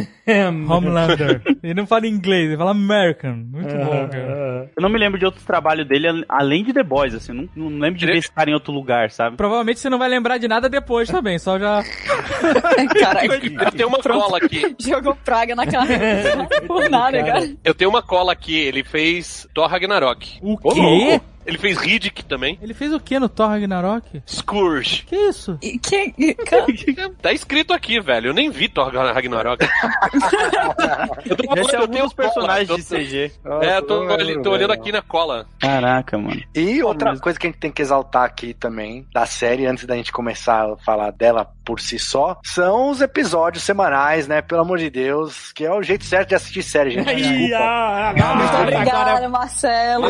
Homelander. 0.69 1.43
ele 1.63 1.75
não 1.75 1.87
fala 1.87 2.07
inglês, 2.07 2.49
ele 2.49 2.57
fala 2.57 2.71
American. 2.71 3.35
Muito 3.51 3.75
bom, 3.77 4.09
cara. 4.09 4.71
Eu 4.77 4.83
não 4.83 4.89
me 4.89 4.99
lembro 4.99 5.19
de 5.19 5.25
outros 5.25 5.45
trabalhos 5.45 5.87
dele 5.87 6.09
al- 6.09 6.25
além 6.29 6.65
de 6.65 6.73
The 6.73 6.83
Boys, 6.83 7.15
assim. 7.15 7.33
Não, 7.33 7.49
não 7.71 7.79
lembro 7.79 7.99
de 7.99 8.07
ver 8.07 8.17
esse 8.17 8.31
cara 8.31 8.51
em 8.51 8.55
outro 8.55 8.73
lugar, 8.73 9.11
sabe? 9.11 9.37
Provavelmente 9.37 9.81
você 9.81 9.89
não 9.91 9.99
vai 9.99 10.09
lembrar 10.09 10.39
de 10.39 10.49
nada 10.49 10.69
depois 10.69 11.09
também, 11.09 11.39
só 11.39 11.59
já. 11.59 11.83
Caraca, 13.01 13.27
Eu 13.65 13.73
tenho 13.73 13.89
uma 13.89 13.99
cola 14.03 14.34
aqui. 14.37 14.75
jogou 14.81 15.15
praga 15.15 15.55
na 15.55 15.67
carreira. 15.67 16.49
Por 16.67 16.89
nada, 16.89 17.23
cara. 17.23 17.55
Eu 17.65 17.75
tenho 17.75 17.91
uma 17.91 18.03
cola 18.03 18.33
aqui. 18.33 18.57
Ele 18.57 18.83
fez 18.85 19.47
Thor 19.55 19.69
Ragnarok. 19.69 20.39
O 20.43 20.57
quê? 20.59 20.81
louco. 20.81 21.34
Ele 21.47 21.59
fez 21.59 21.79
Riddick 21.79 22.25
também. 22.25 22.59
Ele 22.63 22.75
fez 22.75 22.93
o 22.93 23.01
que 23.01 23.19
no 23.19 23.29
Thor 23.29 23.49
Ragnarok? 23.49 24.23
Scourge. 24.27 25.05
Que 25.07 25.17
isso? 25.17 25.59
E 25.63 25.79
que, 25.79 26.15
Tá 27.21 27.33
escrito 27.33 27.73
aqui, 27.73 28.01
velho. 28.01 28.29
Eu 28.29 28.35
nem 28.35 28.51
vi 28.51 28.69
Thor 28.69 28.93
Ragnarok. 28.93 29.65
eu 31.27 31.37
tô 31.37 31.55
é 31.55 31.83
eu 31.83 31.89
tenho 31.89 32.11
personagens 32.11 32.69
cola, 32.69 32.81
de 32.81 32.89
tô- 32.89 32.97
CG. 32.97 33.33
É, 33.63 33.77
eu 33.79 33.83
tô, 33.83 34.03
ali- 34.11 34.43
tô 34.43 34.51
olhando 34.51 34.73
aqui 34.73 34.91
na 34.93 35.03
cola. 35.03 35.47
Caraca, 35.59 36.17
mano. 36.19 36.43
E 36.55 36.83
outra 36.83 37.11
mesmo. 37.11 37.23
coisa 37.23 37.39
que 37.39 37.47
a 37.47 37.51
gente 37.51 37.61
tem 37.61 37.71
que 37.73 37.83
exaltar 37.83 38.25
aqui 38.25 38.55
também, 38.55 39.07
da 39.13 39.27
série, 39.27 39.67
antes 39.67 39.85
da 39.85 39.97
gente 39.97 40.13
começar 40.13 40.65
a 40.73 40.77
falar 40.79 41.11
dela 41.11 41.47
por 41.65 41.81
si 41.81 41.99
só, 41.99 42.39
são 42.45 42.91
os 42.91 43.01
episódios 43.01 43.65
semanais, 43.65 44.29
né? 44.29 44.43
Pelo 44.43 44.61
amor 44.63 44.79
de 44.79 44.91
Deus, 44.91 45.53
que 45.53 45.65
é 45.65 45.73
o 45.73 45.83
jeito 45.83 46.05
certo 46.05 46.29
de 46.31 46.35
assistir 46.35 46.63
série, 46.63 46.91
gente. 46.91 47.15
Desculpa. 47.15 47.57
ah, 47.57 48.13
muito 48.37 48.53
ah, 48.55 48.63
obrigada, 48.63 49.29
Marcelo. 49.29 50.03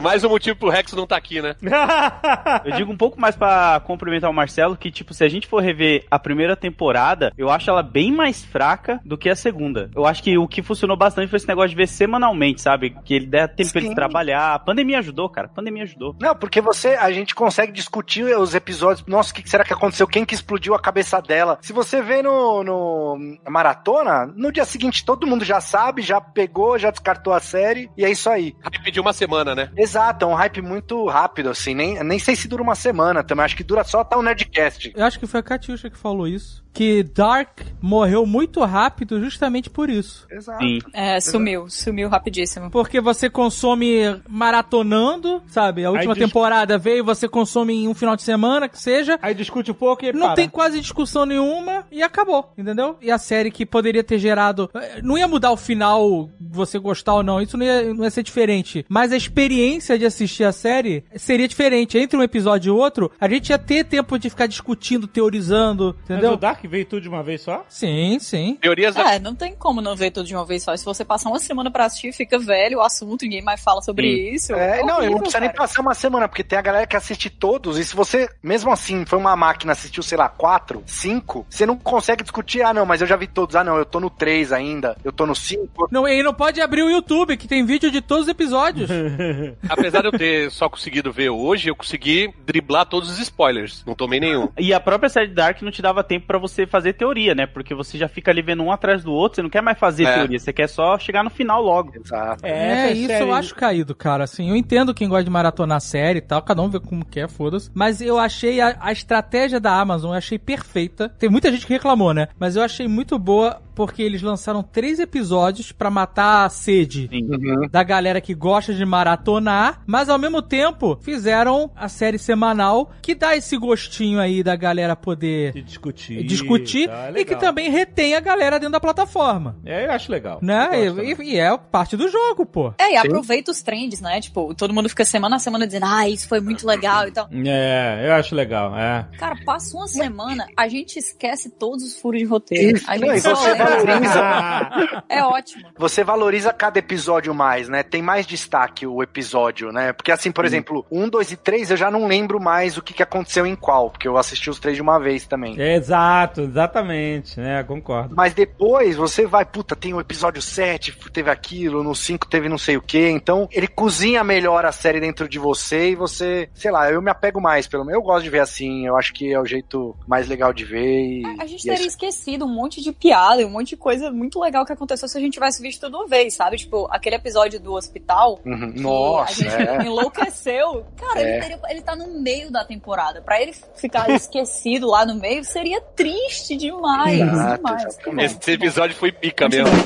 Mais 0.00 0.24
um 0.24 0.28
motivo 0.40 0.56
pro 0.56 0.70
Rex 0.70 0.92
não 0.94 1.06
tá 1.06 1.16
aqui, 1.16 1.42
né? 1.42 1.54
Eu 2.64 2.72
digo 2.72 2.90
um 2.90 2.96
pouco 2.96 3.20
mais 3.20 3.36
pra 3.36 3.80
cumprimentar 3.84 4.30
o 4.30 4.34
Marcelo 4.34 4.76
que, 4.76 4.90
tipo, 4.90 5.12
se 5.12 5.22
a 5.22 5.28
gente 5.28 5.46
for 5.46 5.62
rever 5.62 6.06
a 6.10 6.18
primeira 6.18 6.56
temporada, 6.56 7.32
eu 7.36 7.50
acho 7.50 7.68
ela 7.68 7.82
bem 7.82 8.10
mais 8.10 8.44
fraca 8.44 9.00
do 9.04 9.18
que 9.18 9.28
a 9.28 9.36
segunda. 9.36 9.90
Eu 9.94 10.06
acho 10.06 10.22
que 10.22 10.38
o 10.38 10.48
que 10.48 10.62
funcionou 10.62 10.96
bastante 10.96 11.28
foi 11.28 11.36
esse 11.36 11.48
negócio 11.48 11.70
de 11.70 11.76
ver 11.76 11.86
semanalmente, 11.86 12.62
sabe? 12.62 12.96
Que 13.04 13.14
ele 13.14 13.26
dá 13.26 13.46
tempo 13.46 13.70
pra 13.70 13.80
Sim. 13.80 13.86
ele 13.88 13.94
trabalhar. 13.94 14.54
A 14.54 14.58
pandemia 14.58 14.98
ajudou, 14.98 15.28
cara. 15.28 15.46
A 15.46 15.50
pandemia 15.50 15.82
ajudou. 15.82 16.16
Não, 16.20 16.34
porque 16.34 16.60
você, 16.60 16.90
a 16.90 17.10
gente 17.12 17.34
consegue 17.34 17.72
discutir 17.72 18.24
os 18.36 18.54
episódios. 18.54 19.06
Nossa, 19.06 19.32
o 19.32 19.34
que 19.34 19.48
será 19.48 19.64
que 19.64 19.72
aconteceu? 19.72 20.06
Quem 20.06 20.24
que 20.24 20.34
explodiu 20.34 20.74
a 20.74 20.80
cabeça 20.80 21.20
dela? 21.20 21.58
Se 21.60 21.72
você 21.72 22.00
vê 22.00 22.22
no, 22.22 22.64
no 22.64 23.18
maratona, 23.48 24.26
no 24.34 24.50
dia 24.50 24.64
seguinte 24.64 25.04
todo 25.04 25.26
mundo 25.26 25.44
já 25.44 25.60
sabe, 25.60 26.02
já 26.02 26.20
pegou, 26.20 26.78
já 26.78 26.90
descartou 26.90 27.32
a 27.32 27.40
série 27.40 27.90
e 27.96 28.04
é 28.04 28.10
isso 28.10 28.30
aí. 28.30 28.54
Hype 28.62 28.90
de 28.90 29.00
uma 29.00 29.12
semana, 29.12 29.54
né? 29.54 29.70
Exato, 29.76 30.24
é 30.24 30.28
um 30.30 30.34
hype 30.34 30.62
muito 30.62 31.06
rápido, 31.06 31.50
assim. 31.50 31.74
Nem, 31.74 32.02
nem 32.02 32.18
sei 32.18 32.36
se 32.36 32.48
dura 32.48 32.62
uma 32.62 32.74
semana 32.74 33.22
também. 33.22 33.44
Acho 33.44 33.56
que 33.56 33.64
dura 33.64 33.84
só 33.84 34.00
até 34.00 34.16
o 34.16 34.22
Nerdcast. 34.22 34.92
Eu 34.94 35.04
acho 35.04 35.18
que 35.18 35.26
foi 35.26 35.40
a 35.40 35.42
Katiusha 35.42 35.90
que 35.90 35.96
falou 35.96 36.26
isso. 36.26 36.64
Que 36.72 37.02
Dark 37.02 37.60
morreu 37.80 38.24
muito 38.24 38.60
rápido 38.64 39.20
justamente 39.20 39.68
por 39.68 39.90
isso. 39.90 40.26
Exato. 40.30 40.62
Sim. 40.64 40.78
É, 40.92 41.20
sumiu, 41.20 41.68
sumiu 41.68 42.08
rapidíssimo. 42.08 42.70
Porque 42.70 43.00
você 43.00 43.28
consome 43.28 44.20
maratonando, 44.28 45.42
sabe? 45.48 45.84
A 45.84 45.90
última 45.90 46.14
temporada 46.14 46.78
veio 46.78 46.98
e 46.98 47.02
você 47.02 47.28
consome 47.28 47.74
em 47.74 47.88
um 47.88 47.94
final 47.94 48.14
de 48.16 48.22
semana, 48.22 48.68
que 48.68 48.78
seja. 48.78 49.18
Aí 49.22 49.34
discute 49.34 49.70
um 49.70 49.74
pouco 49.74 50.04
e 50.04 50.12
Não 50.12 50.26
para. 50.28 50.34
tem 50.36 50.48
quase 50.48 50.80
discussão 50.80 51.24
nenhuma 51.26 51.84
e 51.90 52.02
acabou, 52.02 52.52
entendeu? 52.56 52.96
E 53.00 53.10
a 53.10 53.18
série 53.18 53.50
que 53.50 53.64
poderia 53.66 54.04
ter 54.04 54.18
gerado. 54.18 54.70
eh, 54.74 55.00
Não 55.02 55.16
ia 55.18 55.26
mudar 55.26 55.50
o 55.50 55.56
final, 55.56 56.28
você 56.40 56.78
gostar 56.78 57.14
ou 57.14 57.22
não, 57.22 57.40
isso 57.40 57.56
não 57.56 57.64
ia, 57.66 57.92
não 57.94 58.04
ia 58.04 58.10
ser 58.10 58.22
diferente. 58.22 58.84
Mas 58.88 59.12
a 59.12 59.16
experiência 59.16 59.98
de 59.98 60.04
assistir 60.06 60.44
a 60.44 60.52
série 60.52 61.04
seria 61.16 61.48
diferente. 61.48 61.98
Entre 61.98 62.16
um 62.18 62.22
episódio 62.22 62.74
e 62.74 62.76
outro, 62.78 63.10
a 63.20 63.28
gente 63.28 63.50
ia 63.50 63.58
ter 63.58 63.84
tempo 63.84 64.18
de 64.18 64.30
ficar 64.30 64.46
discutindo, 64.46 65.06
teorizando, 65.06 65.96
Mas 66.00 66.10
entendeu? 66.10 66.32
o 66.32 66.36
Dark 66.36 66.59
veio 66.68 66.84
tudo 66.84 67.02
de 67.02 67.08
uma 67.08 67.22
vez 67.22 67.42
só? 67.42 67.64
Sim, 67.68 68.18
sim. 68.18 68.56
Teorias 68.60 68.94
da... 68.94 69.14
É, 69.14 69.18
não 69.18 69.34
tem 69.34 69.54
como 69.54 69.80
não 69.80 69.96
ver 69.96 70.10
tudo 70.10 70.26
de 70.26 70.34
uma 70.34 70.44
vez 70.44 70.62
só. 70.62 70.76
Se 70.76 70.84
você 70.84 71.04
passar 71.04 71.30
uma 71.30 71.38
semana 71.38 71.70
pra 71.70 71.86
assistir, 71.86 72.12
fica 72.12 72.38
velho 72.38 72.78
o 72.78 72.82
assunto, 72.82 73.22
ninguém 73.22 73.42
mais 73.42 73.62
fala 73.62 73.82
sobre 73.82 74.06
isso. 74.34 74.52
É, 74.54 74.82
não, 74.82 74.96
horrível, 74.96 75.12
não 75.12 75.18
precisa 75.20 75.40
nem 75.40 75.52
passar 75.52 75.82
uma 75.82 75.94
semana, 75.94 76.28
porque 76.28 76.44
tem 76.44 76.58
a 76.58 76.62
galera 76.62 76.86
que 76.86 76.96
assiste 76.96 77.30
todos, 77.30 77.78
e 77.78 77.84
se 77.84 77.94
você, 77.94 78.28
mesmo 78.42 78.70
assim, 78.70 79.04
foi 79.04 79.18
uma 79.18 79.36
máquina, 79.36 79.72
assistiu, 79.72 80.02
sei 80.02 80.18
lá, 80.18 80.28
quatro, 80.28 80.82
cinco, 80.86 81.46
você 81.48 81.66
não 81.66 81.76
consegue 81.76 82.22
discutir, 82.22 82.62
ah, 82.62 82.72
não, 82.72 82.86
mas 82.86 83.00
eu 83.00 83.06
já 83.06 83.16
vi 83.16 83.26
todos, 83.26 83.56
ah, 83.56 83.64
não, 83.64 83.76
eu 83.76 83.84
tô 83.84 84.00
no 84.00 84.10
três 84.10 84.52
ainda, 84.52 84.96
eu 85.04 85.12
tô 85.12 85.26
no 85.26 85.34
cinco. 85.34 85.88
Não, 85.90 86.06
e 86.06 86.22
não 86.22 86.34
pode 86.34 86.60
abrir 86.60 86.82
o 86.82 86.90
YouTube, 86.90 87.36
que 87.36 87.48
tem 87.48 87.64
vídeo 87.64 87.90
de 87.90 88.00
todos 88.00 88.24
os 88.24 88.28
episódios. 88.28 88.90
Apesar 89.68 90.00
de 90.02 90.08
eu 90.08 90.12
ter 90.12 90.50
só 90.50 90.68
conseguido 90.68 91.12
ver 91.12 91.30
hoje, 91.30 91.68
eu 91.68 91.76
consegui 91.76 92.32
driblar 92.44 92.86
todos 92.86 93.10
os 93.10 93.18
spoilers. 93.18 93.84
Não 93.86 93.94
tomei 93.94 94.20
nenhum. 94.20 94.48
E 94.58 94.72
a 94.72 94.80
própria 94.80 95.08
série 95.08 95.28
Dark 95.28 95.62
não 95.62 95.70
te 95.70 95.82
dava 95.82 96.02
tempo 96.02 96.26
pra 96.26 96.38
você 96.38 96.49
você 96.50 96.66
fazer 96.66 96.92
teoria, 96.94 97.34
né? 97.34 97.46
Porque 97.46 97.74
você 97.74 97.96
já 97.96 98.08
fica 98.08 98.30
ali 98.30 98.42
vendo 98.42 98.62
um 98.62 98.70
atrás 98.72 99.02
do 99.02 99.12
outro, 99.12 99.36
você 99.36 99.42
não 99.42 99.50
quer 99.50 99.62
mais 99.62 99.78
fazer 99.78 100.04
É. 100.04 100.14
teoria, 100.14 100.38
você 100.38 100.52
quer 100.52 100.68
só 100.68 100.98
chegar 100.98 101.22
no 101.24 101.30
final 101.30 101.62
logo. 101.62 101.92
Exato. 101.94 102.44
É, 102.44 102.84
essa 102.84 102.92
isso 102.92 103.06
série- 103.06 103.24
eu 103.24 103.32
acho 103.34 103.54
caído, 103.54 103.94
cara. 103.94 104.24
Assim, 104.24 104.50
eu 104.50 104.56
entendo 104.56 104.92
quem 104.94 105.08
gosta 105.08 105.24
de 105.24 105.30
maratonar 105.30 105.80
série 105.80 106.18
e 106.18 106.22
tal, 106.22 106.42
cada 106.42 106.60
um 106.62 106.68
vê 106.68 106.80
como 106.80 107.04
quer, 107.04 107.28
foda-se. 107.28 107.70
Mas 107.74 108.00
eu 108.00 108.18
achei 108.18 108.60
a, 108.60 108.76
a 108.80 108.92
estratégia 108.92 109.58
da 109.60 109.72
Amazon, 109.80 110.10
eu 110.12 110.16
achei 110.18 110.38
perfeita. 110.38 111.08
Tem 111.18 111.28
muita 111.30 111.50
gente 111.50 111.66
que 111.66 111.72
reclamou, 111.72 112.12
né? 112.12 112.28
Mas 112.38 112.56
eu 112.56 112.62
achei 112.62 112.86
muito 112.88 113.18
boa 113.18 113.60
porque 113.80 114.02
eles 114.02 114.20
lançaram 114.20 114.62
três 114.62 114.98
episódios 114.98 115.72
pra 115.72 115.88
matar 115.88 116.44
a 116.44 116.50
sede 116.50 117.08
Sim. 117.10 117.26
da 117.70 117.82
galera 117.82 118.20
que 118.20 118.34
gosta 118.34 118.74
de 118.74 118.84
maratonar, 118.84 119.80
mas 119.86 120.10
ao 120.10 120.18
mesmo 120.18 120.42
tempo 120.42 120.98
fizeram 121.00 121.70
a 121.74 121.88
série 121.88 122.18
semanal 122.18 122.90
que 123.00 123.14
dá 123.14 123.34
esse 123.34 123.56
gostinho 123.56 124.20
aí 124.20 124.42
da 124.42 124.54
galera 124.54 124.94
poder 124.94 125.52
De 125.54 125.62
discutir. 125.62 126.22
discutir 126.24 126.88
tá, 126.88 127.10
é 127.14 127.20
e 127.20 127.24
que 127.24 127.34
também 127.36 127.70
retém 127.70 128.14
a 128.14 128.20
galera 128.20 128.58
dentro 128.58 128.72
da 128.72 128.80
plataforma. 128.80 129.56
É, 129.64 129.86
eu 129.86 129.92
acho 129.92 130.12
legal. 130.12 130.40
Né? 130.42 130.68
Eu 130.74 130.94
gosto 130.96 131.22
E, 131.22 131.36
e- 131.36 131.38
é 131.38 131.56
parte 131.56 131.96
do 131.96 132.06
jogo, 132.06 132.44
pô. 132.44 132.74
É, 132.78 132.92
e 132.92 132.96
aproveita 132.98 133.50
os 133.50 133.62
trends, 133.62 134.02
né? 134.02 134.20
Tipo, 134.20 134.54
todo 134.54 134.74
mundo 134.74 134.90
fica 134.90 135.06
semana 135.06 135.36
a 135.36 135.38
semana 135.38 135.66
dizendo, 135.66 135.86
ah, 135.86 136.06
isso 136.06 136.28
foi 136.28 136.40
muito 136.40 136.66
legal 136.66 137.08
e 137.08 137.12
tal. 137.12 137.30
É, 137.32 138.04
eu 138.06 138.12
acho 138.12 138.34
legal, 138.34 138.76
é. 138.76 139.08
Cara, 139.18 139.36
passa 139.46 139.74
uma 139.74 139.88
semana, 139.88 140.46
a 140.54 140.68
gente 140.68 140.98
esquece 140.98 141.48
todos 141.48 141.82
os 141.82 141.98
furos 141.98 142.20
de 142.20 142.26
roteiro. 142.26 142.76
Isso, 142.76 142.90
a 142.90 142.98
não, 142.98 143.08
gente 143.08 143.20
só 143.22 143.34
você 143.34 143.48
lembra. 143.52 143.69
Valoriza. 143.76 145.04
É 145.08 145.22
ótimo. 145.24 145.68
Você 145.78 146.04
valoriza 146.04 146.52
cada 146.52 146.78
episódio 146.78 147.34
mais, 147.34 147.68
né? 147.68 147.82
Tem 147.82 148.02
mais 148.02 148.26
destaque 148.26 148.86
o 148.86 149.02
episódio, 149.02 149.72
né? 149.72 149.92
Porque 149.92 150.12
assim, 150.12 150.30
por 150.30 150.44
exemplo, 150.44 150.84
um, 150.90 151.08
dois 151.08 151.30
e 151.32 151.36
três 151.36 151.70
eu 151.70 151.76
já 151.76 151.90
não 151.90 152.06
lembro 152.06 152.40
mais 152.40 152.76
o 152.76 152.82
que, 152.82 152.94
que 152.94 153.02
aconteceu 153.02 153.46
em 153.46 153.56
qual, 153.56 153.90
porque 153.90 154.06
eu 154.08 154.16
assisti 154.16 154.50
os 154.50 154.58
três 154.58 154.76
de 154.76 154.82
uma 154.82 154.98
vez 154.98 155.26
também. 155.26 155.60
É, 155.60 155.74
exato, 155.76 156.42
exatamente, 156.42 157.38
né? 157.40 157.62
Concordo. 157.64 158.14
Mas 158.16 158.34
depois 158.34 158.96
você 158.96 159.26
vai, 159.26 159.44
puta, 159.44 159.74
tem 159.76 159.92
o 159.94 160.00
episódio 160.00 160.40
7, 160.42 160.96
teve 161.12 161.30
aquilo, 161.30 161.82
no 161.82 161.94
5 161.94 162.28
teve 162.28 162.48
não 162.48 162.58
sei 162.58 162.76
o 162.76 162.82
que. 162.82 163.08
Então 163.08 163.48
ele 163.52 163.66
cozinha 163.68 164.22
melhor 164.24 164.64
a 164.64 164.72
série 164.72 165.00
dentro 165.00 165.28
de 165.28 165.38
você 165.38 165.90
e 165.90 165.94
você, 165.94 166.48
sei 166.54 166.70
lá, 166.70 166.90
eu 166.90 167.02
me 167.02 167.10
apego 167.10 167.40
mais, 167.40 167.66
pelo 167.66 167.84
menos. 167.84 168.00
Eu 168.00 168.02
gosto 168.04 168.24
de 168.24 168.30
ver 168.30 168.40
assim, 168.40 168.86
eu 168.86 168.96
acho 168.96 169.12
que 169.12 169.32
é 169.32 169.40
o 169.40 169.44
jeito 169.44 169.96
mais 170.06 170.28
legal 170.28 170.52
de 170.52 170.64
ver. 170.64 171.20
E, 171.20 171.22
A 171.40 171.46
gente 171.46 171.64
e 171.64 171.70
é 171.70 171.72
teria 171.74 171.86
isso. 171.86 171.96
esquecido 171.96 172.44
um 172.44 172.54
monte 172.54 172.80
de 172.80 172.92
piada 172.92 173.40
um 173.44 173.50
monte 173.50 173.59
de 173.68 173.76
coisa 173.76 174.10
muito 174.10 174.40
legal 174.40 174.64
que 174.64 174.72
aconteceu 174.72 175.08
se 175.08 175.16
a 175.16 175.20
gente 175.20 175.34
tivesse 175.34 175.62
visto 175.62 175.80
tudo 175.82 175.98
uma 175.98 176.06
vez, 176.06 176.34
sabe? 176.34 176.56
Tipo, 176.56 176.88
aquele 176.90 177.16
episódio 177.16 177.60
do 177.60 177.74
hospital. 177.74 178.40
Uhum. 178.44 178.72
que 178.72 178.80
Nossa, 178.80 179.32
a 179.32 179.34
gente 179.34 179.54
é. 179.68 179.82
enlouqueceu. 179.86 180.84
Cara, 180.96 181.20
É. 181.20 181.32
ele, 181.36 181.40
teria- 181.42 181.60
ele 181.70 181.82
tá 181.82 181.94
no 181.96 182.20
meio 182.20 182.50
da 182.50 182.64
temporada. 182.64 183.20
Pra 183.22 183.40
ele 183.40 183.54
ficar 183.76 184.08
esquecido 184.10 184.88
lá 184.88 185.04
no 185.04 185.14
meio 185.14 185.44
seria 185.44 185.80
triste 185.80 186.56
demais. 186.56 187.20
Exato, 187.20 187.62
demais. 188.04 188.36
Esse 188.40 188.52
episódio 188.52 188.96
foi 188.96 189.12
pica 189.12 189.48
mesmo. 189.48 189.70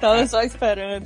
Tava 0.00 0.26
só 0.26 0.42
esperando. 0.42 1.04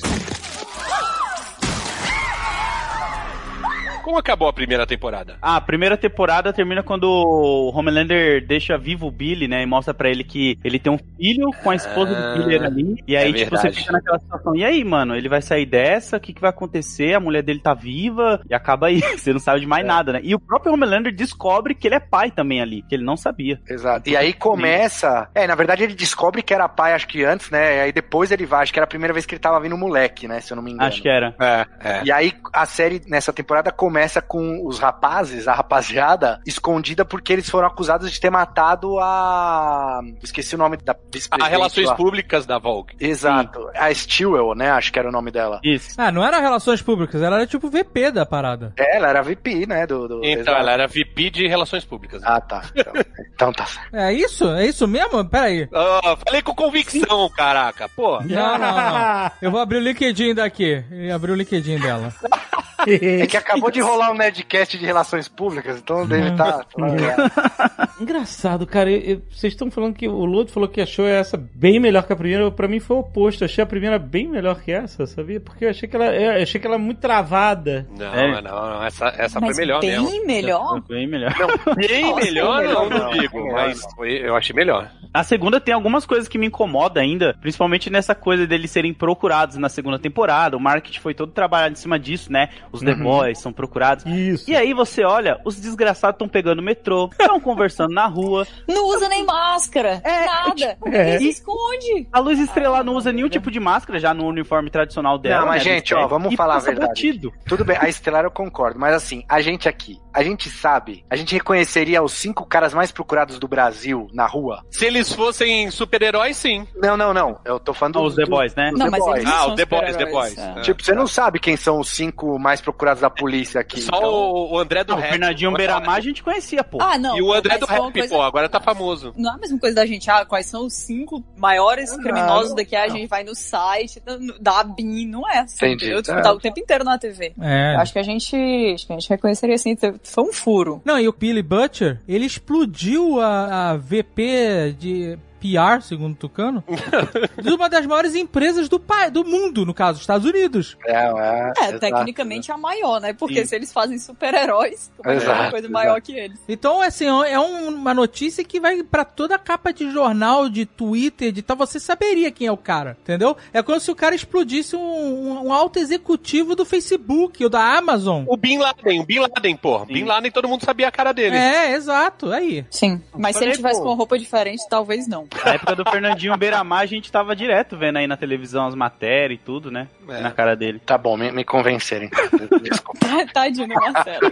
Como 4.05 4.19
acabou 4.19 4.47
a 4.49 4.53
primeira 4.53 4.87
temporada? 4.87 5.39
Ah, 5.41 5.57
a 5.57 5.61
primeira 5.63 5.97
temporada 5.97 6.53
termina 6.53 6.83
quando 6.83 7.05
o 7.05 7.73
Homelander 7.75 8.47
deixa 8.47 8.77
vivo 8.77 9.07
o 9.07 9.11
Billy, 9.11 9.49
né? 9.49 9.63
E 9.63 9.67
mostra 9.67 9.95
pra 9.95 10.11
ele 10.11 10.23
que 10.23 10.59
ele 10.63 10.79
tem 10.79 10.93
um 10.93 10.99
filho 11.17 11.49
com 11.63 11.71
a 11.71 11.75
esposa 11.75 12.13
Ah, 12.15 12.35
do 12.35 12.45
Billy 12.45 12.63
ali. 12.63 13.03
E 13.09 13.17
aí, 13.17 13.31
é 13.31 13.33
tipo, 13.33 13.57
você 13.57 13.63
verdade. 13.63 13.77
fica 13.79 13.93
naquela 13.93 14.19
situação. 14.19 14.55
E 14.55 14.63
aí, 14.63 14.85
mano, 14.85 15.17
ele 15.17 15.27
vai 15.27 15.41
sair 15.41 15.65
dessa? 15.65 16.19
O 16.19 16.21
que, 16.21 16.35
que 16.35 16.41
vai 16.43 16.51
acontecer? 16.51 17.15
A 17.15 17.21
mulher 17.21 17.43
dele 17.43 17.61
tá 17.61 17.73
viva 17.73 18.43
e 18.47 18.55
acaba 18.55 18.89
aí. 18.89 19.01
Você 19.17 19.33
não 19.33 19.41
sabe 19.41 19.61
de 19.61 19.67
mais 19.67 19.87
nada, 19.87 20.13
né? 20.13 20.21
E 20.23 20.35
o 20.35 20.39
próprio 20.39 20.75
Homelander 20.75 21.15
descobre 21.15 21.75
que 21.75 21.89
ele 21.89 21.95
é 21.95 22.01
pai 22.01 22.31
também 22.31 22.61
ali, 22.61 22.83
que 22.83 22.95
ele 22.95 23.05
não 23.05 23.17
sabia. 23.17 23.59
Exato. 23.67 24.11
E 24.11 24.15
aí 24.19 24.35
começa. 24.35 25.31
É, 25.35 25.47
na 25.47 25.55
verdade 25.55 25.83
ele 25.83 25.95
descobre 25.95 26.43
que 26.43 26.53
era 26.53 26.69
pai, 26.69 26.93
acho 26.93 27.09
que 27.09 27.25
antes, 27.25 27.49
né? 27.49 27.79
E 27.79 27.81
aí 27.81 27.93
depois 27.93 28.31
ele 28.31 28.45
vai, 28.45 28.65
acho 28.65 28.73
que 28.73 28.79
era 28.79 28.85
a 28.85 28.89
primeira 28.89 29.15
vez 29.15 29.25
que 29.25 29.35
ele 29.35 29.41
tava 29.41 29.59
vindo 29.61 29.79
moleque, 29.79 30.29
né? 30.29 30.43
Se 30.43 30.53
eu 30.53 30.57
não 30.57 30.63
me 30.63 30.73
engano. 30.73 30.87
Acho 30.87 31.01
que 31.01 31.09
era. 31.09 31.35
É, 31.41 31.67
é. 31.81 32.03
E 32.05 32.13
aí 32.13 32.35
a 32.53 32.67
série 32.67 33.01
nessa 33.09 33.33
temporada 33.33 33.73
começa 33.73 33.94
com 34.23 34.67
os 34.67 34.79
rapazes, 34.79 35.47
a 35.49 35.53
rapaziada, 35.55 36.41
escondida 36.47 37.05
porque 37.05 37.33
eles 37.33 37.49
foram 37.49 37.69
acusados 37.69 38.11
de 38.13 38.21
ter 38.21 38.31
matado 38.31 38.99
a. 39.01 40.01
Esqueci 40.23 40.55
o 40.55 40.59
nome 40.59 40.77
da 40.79 40.95
A. 41.31 41.47
Relações 41.47 41.89
lá. 41.89 41.95
Públicas 41.95 42.47
da 42.47 42.59
Vogue. 42.59 42.95
Exato. 43.01 43.69
A 43.75 43.93
Stewell, 43.95 44.55
né? 44.55 44.71
Acho 44.71 44.93
que 44.93 44.99
era 44.99 45.09
o 45.09 45.13
nome 45.13 45.31
dela. 45.31 45.61
Isso. 45.63 45.95
Ah, 45.99 46.11
não 46.13 46.25
era 46.25 46.41
relações 46.41 46.83
públicas, 46.83 47.23
ela 47.23 47.37
era 47.37 47.47
tipo 47.47 47.69
VP 47.71 48.11
da 48.11 48.27
parada. 48.27 48.73
É, 48.79 48.97
ela 48.97 49.09
era 49.09 49.23
VP, 49.23 49.67
né? 49.67 49.87
Do, 49.87 50.09
do- 50.09 50.25
Então, 50.25 50.41
exato. 50.43 50.59
ela 50.59 50.73
era 50.73 50.87
VP 50.87 51.31
de 51.31 51.47
Relações 51.47 51.85
Públicas. 51.85 52.23
Ah, 52.25 52.41
tá. 52.41 52.63
Então, 52.75 52.93
então 53.35 53.53
tá 53.53 53.67
certo. 53.67 53.95
É 53.95 54.13
isso? 54.13 54.49
É 54.51 54.67
isso 54.67 54.87
mesmo? 54.89 55.25
Pera 55.25 55.45
aí. 55.47 55.69
Ah, 55.73 56.17
falei 56.27 56.43
com 56.43 56.55
convicção, 56.55 57.29
caraca. 57.37 57.89
Pô. 57.89 58.21
Não, 58.23 58.59
não, 58.59 58.77
não. 58.77 59.31
Eu 59.41 59.51
vou 59.51 59.61
abrir 59.61 59.79
o 59.79 59.81
LinkedIn 59.81 60.35
daqui. 60.35 60.85
E 60.91 61.11
abrir 61.11 61.33
o 61.33 61.37
LinkedIn 61.37 61.79
dela. 61.79 62.13
É 63.23 63.27
que 63.27 63.37
acabou 63.37 63.71
de 63.71 63.81
rolar 63.81 64.11
um 64.11 64.15
Nerdcast 64.15 64.79
de 64.79 64.85
relações 64.85 65.29
públicas, 65.29 65.79
então 65.79 66.07
deve 66.07 66.31
estar. 66.31 66.65
Engraçado, 68.01 68.67
cara. 68.67 68.91
eu- 68.91 69.01
eu- 69.01 69.23
vocês 69.31 69.53
estão 69.53 69.71
falando 69.71 69.95
que 69.95 70.09
o 70.09 70.25
Ludo 70.25 70.51
falou 70.51 70.69
que 70.69 70.81
achou 70.81 71.07
essa 71.07 71.37
bem 71.37 71.79
melhor 71.81 72.03
que 72.05 72.13
a 72.13 72.17
primeira. 72.17 72.51
Pra 72.51 72.69
mim 72.69 72.81
foi 72.81 72.97
o 72.97 73.01
oposto. 73.01 73.43
Eu 73.43 73.47
achei 73.47 73.63
a 73.63 73.67
primeira 73.67 73.99
bem 73.99 74.29
melhor 74.29 74.61
que 74.61 74.73
essa, 74.73 75.07
sabia? 75.07 75.41
Porque 75.41 75.65
eu 75.65 75.71
achei 75.71 75.89
que 75.89 75.97
ela, 75.97 76.07
eu 76.15 76.43
achei 76.43 76.61
que 76.61 76.67
ela 76.67 76.77
é 76.77 76.79
muito 76.79 76.99
travada. 77.01 77.87
Não, 77.97 78.15
É. 78.15 78.41
não, 78.43 78.43
não. 78.43 78.85
Essa, 78.85 79.07
essa 79.17 79.41
Mas 79.41 79.57
foi 79.57 79.65
melhor 79.65 79.81
bem 79.81 79.91
mesmo. 79.91 80.27
melhor? 80.27 80.81
Bem 80.89 81.07
melhor. 81.07 81.35
Bem 81.77 82.03
Nossa, 82.11 82.25
melhor, 82.25 82.61
melhor 82.63 82.91
não, 82.91 82.91
não 82.91 82.99
não, 82.99 83.11
digo. 83.19 83.53
Mas 83.53 83.83
não. 83.83 83.91
foi, 83.93 84.13
eu 84.27 84.35
achei 84.37 84.55
melhor. 84.55 84.91
A 85.13 85.23
segunda 85.23 85.61
tem 85.61 85.73
algumas 85.73 86.05
coisas 86.05 86.27
que 86.29 86.37
me 86.39 86.47
incomodam 86.47 87.03
ainda, 87.03 87.37
principalmente 87.41 87.89
nessa 87.89 88.15
coisa 88.15 88.47
deles 88.47 88.71
serem 88.71 88.93
procurados 88.93 89.57
na 89.57 89.69
segunda 89.69 89.99
temporada. 89.99 90.57
O 90.57 90.61
marketing 90.61 90.99
foi 91.01 91.15
todo 91.15 91.31
trabalhado 91.33 91.73
em 91.73 91.77
cima 91.77 91.99
disso, 91.99 92.33
né? 92.33 92.49
Os 92.75 92.81
The 92.83 92.95
Boys 92.95 93.39
são 93.39 93.53
procurados. 93.53 94.05
Isso. 94.07 94.51
E 94.51 94.57
aí 94.57 94.75
você 94.75 95.05
olha, 95.05 95.41
os 95.45 95.57
desgraçados 95.61 96.15
estão 96.17 96.29
pegando 96.29 96.59
o 96.59 96.63
metrô, 96.63 97.09
estão 97.13 97.39
conversando 97.41 97.93
na 97.95 98.07
rua. 98.07 98.47
Não 98.69 98.87
usa 98.89 99.09
nem 99.09 99.25
máscara. 99.25 100.01
É, 100.05 100.27
nada. 100.27 100.79
é. 100.87 101.17
E 101.17 101.19
se 101.21 101.29
esconde. 101.29 102.09
A 102.13 102.19
Luz 102.19 102.39
Estrelar 102.39 102.83
não 102.85 102.95
usa 102.95 103.13
nenhum 103.13 103.29
tipo 103.29 103.51
de 103.51 103.61
máscara 103.61 103.99
já 103.99 104.13
no 104.13 104.27
uniforme 104.27 104.71
tradicional 104.71 105.19
dela. 105.19 105.41
Não, 105.43 105.49
mas, 105.49 105.65
né, 105.65 105.73
gente, 105.75 105.95
ó, 105.95 106.07
vamos 106.07 106.33
e 106.33 106.37
falar 106.37 106.57
a 106.57 106.61
verdade. 106.61 106.89
batido. 106.89 107.33
Tudo 107.47 107.65
bem, 107.65 107.77
a 107.81 107.89
Estelar 107.89 108.25
eu 108.25 108.31
concordo, 108.31 108.79
mas 108.79 108.95
assim, 108.95 109.25
a 109.29 109.41
gente 109.41 109.69
aqui, 109.69 109.99
a 110.13 110.23
gente 110.23 110.51
sabe, 110.51 111.05
a 111.09 111.17
gente 111.17 111.35
reconheceria 111.35 112.03
os 112.03 112.13
cinco 112.13 112.45
caras 112.47 112.75
mais 112.75 112.91
procurados 112.91 113.39
do 113.39 113.47
Brasil 113.49 114.09
na 114.13 114.27
rua? 114.27 114.65
Se 114.71 114.85
eles 114.85 115.13
fossem 115.13 115.71
super-heróis, 115.71 116.37
sim. 116.37 116.67
Não, 116.77 116.97
não, 116.97 117.15
não. 117.15 117.39
Eu 117.45 117.61
tô 117.61 117.73
falando 117.73 118.01
os 118.03 118.15
The 118.15 118.25
do- 118.25 118.31
Boys, 118.31 118.55
né? 118.55 118.71
Não, 118.73 118.87
The 118.87 118.91
mas 118.91 119.01
Boys. 119.05 119.17
eles 119.21 119.31
Ah, 119.33 119.39
são 119.43 119.51
o 119.53 119.55
The 119.55 119.65
Boys, 119.65 119.97
The 119.97 120.07
Boys. 120.11 120.39
é. 120.39 120.55
É. 120.59 120.61
Tipo, 120.63 120.83
você 120.83 120.95
não 120.95 121.07
sabe 121.07 121.39
quem 121.39 121.57
são 121.57 121.79
os 121.79 121.89
cinco 121.89 122.39
mais 122.39 122.61
procurados 122.65 123.01
da 123.03 123.11
polícia 123.11 123.61
aqui. 123.61 123.81
Só 123.83 123.97
então- 123.97 124.11
o, 124.13 124.53
o 124.55 124.59
André 124.59 124.83
do 124.85 124.93
Não, 124.93 124.99
o 124.99 125.01
Rap. 125.01 125.11
Fernandinho 125.11 125.51
Pode 125.51 125.59
Beiramar 125.59 125.97
a 125.97 126.01
gente 126.01 126.23
conhecia, 126.23 126.65
pô. 126.65 126.79
Ah, 126.81 126.97
não. 126.99 127.17
E 127.17 127.23
o 127.23 127.33
André 127.33 127.59
do 127.59 127.67
uma 127.67 127.73
Rap, 127.75 127.93
coisa- 127.93 128.09
pô, 128.15 128.23
agora 128.23 128.49
tá 128.49 128.61
famoso. 128.61 129.13
Não 129.17 129.31
é 129.31 129.35
a 129.35 129.39
mesma 129.39 129.59
coisa 129.59 129.77
da 129.77 129.87
gente, 129.87 130.11
ah, 130.11 130.25
quais 130.25 130.47
são 130.47 130.67
os 130.67 130.73
cinco 130.75 131.23
maiores 131.37 131.91
Não, 131.91 132.03
criminosos 132.03 132.49
não, 132.51 132.57
daqui, 132.57 132.75
a 132.75 132.87
não. 132.89 132.97
gente 132.97 133.09
vai 133.09 133.23
no 133.23 133.35
site 133.35 134.01
da- 134.41 134.61
ABIN, 134.61 135.07
não 135.09 135.29
é 135.29 135.41
assim, 135.41 135.67
Entendi, 135.67 135.93
é. 135.93 136.01
tá 136.03 136.33
o 136.33 136.39
tempo 136.41 136.59
inteiro 136.59 136.85
na 136.85 136.97
TV. 136.99 137.33
É. 137.41 137.75
Eu 137.75 137.81
Acho 137.81 137.93
que 137.93 137.99
a 137.99 138.03
gente, 138.03 138.35
acho 138.75 138.87
que 138.87 138.93
a 138.93 138.99
gente 138.99 139.11
reconheceria 139.11 139.55
assim, 139.57 139.77
foi 140.03 140.25
um 140.25 140.33
furo. 140.33 140.81
Não, 140.85 140.99
e 140.99 141.07
o 141.09 141.13
Billy 141.13 141.43
Butcher, 141.43 142.01
ele 142.09 142.25
explodiu 142.25 143.21
a, 143.21 143.71
a 143.73 143.77
VP 143.77 144.75
de 144.79 145.19
PR, 145.45 145.83
segundo 145.83 146.15
o 146.15 146.17
Tucano, 146.17 146.65
de 147.43 147.51
uma 147.53 147.69
das 147.69 147.85
maiores 147.87 148.15
empresas 148.15 148.67
do, 148.69 148.81
do 149.13 149.25
mundo, 149.25 149.67
no 149.67 149.75
caso, 149.75 150.01
Estados 150.01 150.27
Unidos. 150.27 150.77
É, 150.87 150.93
é, 150.93 150.97
É, 150.97 151.51
exato. 151.69 151.81
tecnicamente 151.81 152.51
é 152.51 152.55
a 152.55 152.57
maior, 152.57 152.99
né? 153.01 153.13
Porque 153.13 153.43
Sim. 153.43 153.47
se 153.49 153.57
eles 153.57 153.73
fazem 153.73 153.99
super-heróis, 153.99 154.91
é 155.05 155.15
Exato, 155.15 155.41
uma 155.43 155.51
coisa 155.51 155.67
exato. 155.67 155.73
maior 155.73 156.01
que 156.01 156.13
eles. 156.13 156.39
Então, 156.49 156.81
assim, 156.81 157.07
é 157.07 157.39
um- 157.39 157.69
uma 157.69 157.93
notícia 157.93 158.43
que 158.43 158.59
vai 158.59 158.83
pra 158.83 159.05
toda 159.05 159.35
a 159.35 159.39
capa 159.39 159.73
de 159.73 159.91
jornal, 159.91 160.49
de 160.49 160.65
Twitter, 160.65 161.31
de 161.31 161.43
tal. 161.43 161.57
Você 161.57 161.79
saberia 161.79 162.31
quem 162.31 162.47
é 162.47 162.53
o 162.53 162.57
cara, 162.57 162.97
entendeu? 163.03 163.37
É 163.53 163.63
como 163.63 163.79
se 163.79 163.91
o 163.91 163.95
cara 163.95 164.15
explodisse 164.15 164.75
um, 164.77 164.81
um- 164.81 165.47
um 165.49 165.53
alto 165.53 165.79
executivo 165.79 166.57
do 166.57 166.65
Facebook 166.65 167.43
ou 167.45 167.51
da 167.51 167.77
Amazon. 167.77 168.25
O 168.27 168.37
Bin 168.37 168.59
Laden, 168.59 169.01
o 169.01 169.05
Bin 169.05 169.19
Laden, 169.19 169.57
pô. 169.57 169.85
Bin 169.85 170.05
Laden, 170.05 170.31
todo 170.31 170.49
mundo 170.49 170.65
sabia 170.65 170.89
a 170.89 170.91
cara 170.93 171.13
dele. 171.13 171.37
É, 171.37 171.73
exato, 171.75 172.33
aí. 172.33 172.65
Sim, 172.71 173.03
mas 173.17 173.37
se 173.37 173.45
ele 173.45 173.53
tivesse 173.53 173.79
pô. 173.81 173.87
com 173.87 173.95
roupa 173.95 174.19
diferente, 174.19 174.63
talvez 174.71 175.07
não. 175.07 175.27
Na 175.45 175.55
época 175.55 175.75
do 175.75 175.85
Fernandinho 175.91 176.37
Beiramar, 176.37 176.81
a 176.81 176.87
gente 176.87 177.11
tava 177.11 177.35
direto 177.35 177.77
vendo 177.77 177.97
aí 177.97 178.07
na 178.07 178.17
televisão 178.17 178.67
as 178.67 178.75
matérias 178.75 179.41
e 179.41 179.43
tudo, 179.43 179.71
né? 179.71 179.89
É. 180.09 180.21
Na 180.21 180.31
cara 180.31 180.55
dele. 180.55 180.81
Tá 180.85 180.99
bom, 180.99 181.17
me, 181.17 181.31
me 181.33 181.45
convencerem. 181.45 182.11
Desculpa. 182.63 183.05
Tadinho 183.33 183.69
Marcelo. 183.69 184.31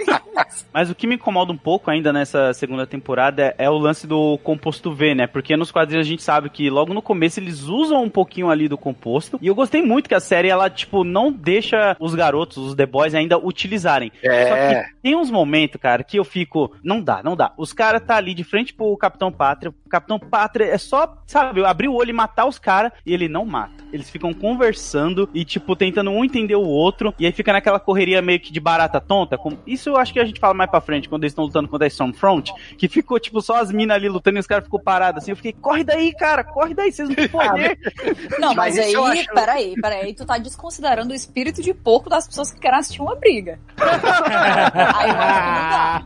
Mas 0.73 0.91
o 0.91 0.95
que 0.95 1.07
me 1.07 1.15
incomoda 1.15 1.53
um 1.53 1.57
pouco 1.57 1.91
ainda 1.91 2.12
nessa 2.12 2.53
segunda 2.53 2.87
temporada 2.87 3.55
é, 3.59 3.65
é 3.65 3.71
o 3.71 3.79
lance 3.79 4.07
do 4.07 4.38
composto 4.38 4.93
V, 4.93 5.15
né? 5.15 5.27
Porque 5.27 5.57
nos 5.57 5.71
quadrinhos 5.71 6.07
a 6.07 6.09
gente 6.09 6.23
sabe 6.23 6.51
que 6.51 6.69
logo 6.69 6.93
no 6.93 7.03
começo 7.03 7.41
eles 7.41 7.62
usam 7.62 8.03
um 8.03 8.11
pouquinho 8.11 8.51
ali 8.51 8.69
do 8.69 8.79
composto. 8.79 9.38
E 9.41 9.47
eu 9.47 9.55
gostei 9.55 9.83
muito 9.83 10.09
que 10.09 10.15
a 10.15 10.21
série, 10.21 10.49
ela, 10.49 10.69
tipo, 10.69 11.05
não 11.05 11.33
deixa 11.33 11.97
os 11.99 12.15
garotos, 12.15 12.57
os 12.59 12.75
The 12.75 12.87
Boys, 12.87 13.15
ainda 13.15 13.38
utilizarem. 13.38 14.12
É. 14.23 14.49
Só 14.49 14.55
que 14.55 15.03
tem 15.03 15.17
uns 15.17 15.31
momentos, 15.31 15.81
cara, 15.81 16.03
que 16.05 16.19
eu 16.19 16.25
fico. 16.25 16.75
Não 16.83 17.01
dá, 17.01 17.23
não 17.23 17.37
dá. 17.37 17.53
Os 17.57 17.73
caras 17.73 18.03
tá 18.03 18.17
ali 18.17 18.35
de 18.35 18.45
frente 18.45 18.75
pro 18.75 18.97
Capitão 18.97 19.33
Pátria. 19.33 19.71
O 19.71 19.88
Capitão 19.88 20.19
Pátria 20.19 20.65
é 20.67 20.79
só, 20.79 20.91
sabe, 21.26 21.64
abrir 21.64 21.88
o 21.88 21.94
olho 21.94 22.11
e 22.11 22.12
matar 22.12 22.46
os 22.46 22.59
caras 22.59 22.92
e 23.05 23.12
ele 23.12 23.28
não 23.28 23.44
mata. 23.44 23.83
Eles 23.92 24.09
ficam 24.09 24.33
conversando 24.33 25.28
e, 25.35 25.44
tipo, 25.44 25.76
tentando 25.76 26.11
um 26.11 26.24
entender 26.24 26.55
o 26.57 26.62
outro. 26.66 27.12
E 27.18 27.26
aí 27.26 27.33
fica 27.33 27.52
naquela 27.52 27.78
correria 27.78 28.22
meio 28.22 28.40
que 28.40 28.52
de 28.52 28.61
barata 28.61 29.00
tonta. 29.00 29.37
Como... 29.37 29.59
Isso 29.66 29.90
eu 29.90 29.96
acho 29.96 30.12
que 30.12 30.20
a 30.20 30.24
gente 30.24 30.40
fala 30.40 30.55
mais 30.55 30.70
pra 30.70 30.81
frente, 30.81 31.09
quando 31.09 31.24
eles 31.24 31.33
estão 31.33 31.44
lutando 31.44 31.68
contra 31.68 31.87
a 31.87 31.88
Stormfront. 31.88 32.52
Que 32.78 32.88
ficou, 32.88 33.20
tipo, 33.20 33.42
só 33.42 33.57
as 33.61 33.70
minas 33.70 33.96
ali 33.96 34.09
lutando 34.09 34.38
e 34.38 34.40
os 34.40 34.46
caras 34.46 34.64
ficou 34.64 34.81
parados 34.81 35.22
assim. 35.22 35.33
Eu 35.33 35.37
fiquei, 35.37 35.52
corre 35.52 35.85
daí, 35.85 36.12
cara, 36.14 36.42
corre 36.42 36.72
daí, 36.74 36.90
vocês 36.90 37.09
não 37.09 37.14
têm 37.16 37.28
poder. 37.28 37.78
Não, 38.38 38.55
mas, 38.55 38.76
Mas 38.76 38.78
aí, 38.87 38.94
acho- 38.94 39.35
peraí, 39.35 39.74
peraí, 39.81 40.14
tu 40.14 40.24
tá 40.24 40.38
desconsiderando 40.38 41.12
o 41.12 41.16
espírito 41.16 41.62
de 41.62 41.74
porco 41.74 42.09
das 42.09 42.26
pessoas 42.26 42.51
que 42.51 42.61
querem 42.61 42.78
assistir 42.78 43.03
uma 43.03 43.14
briga. 43.16 43.59
aí 43.78 45.11
eu 45.11 45.16
acho 45.18 45.40
que 45.40 45.51
não 45.51 45.68
dá. 45.70 46.03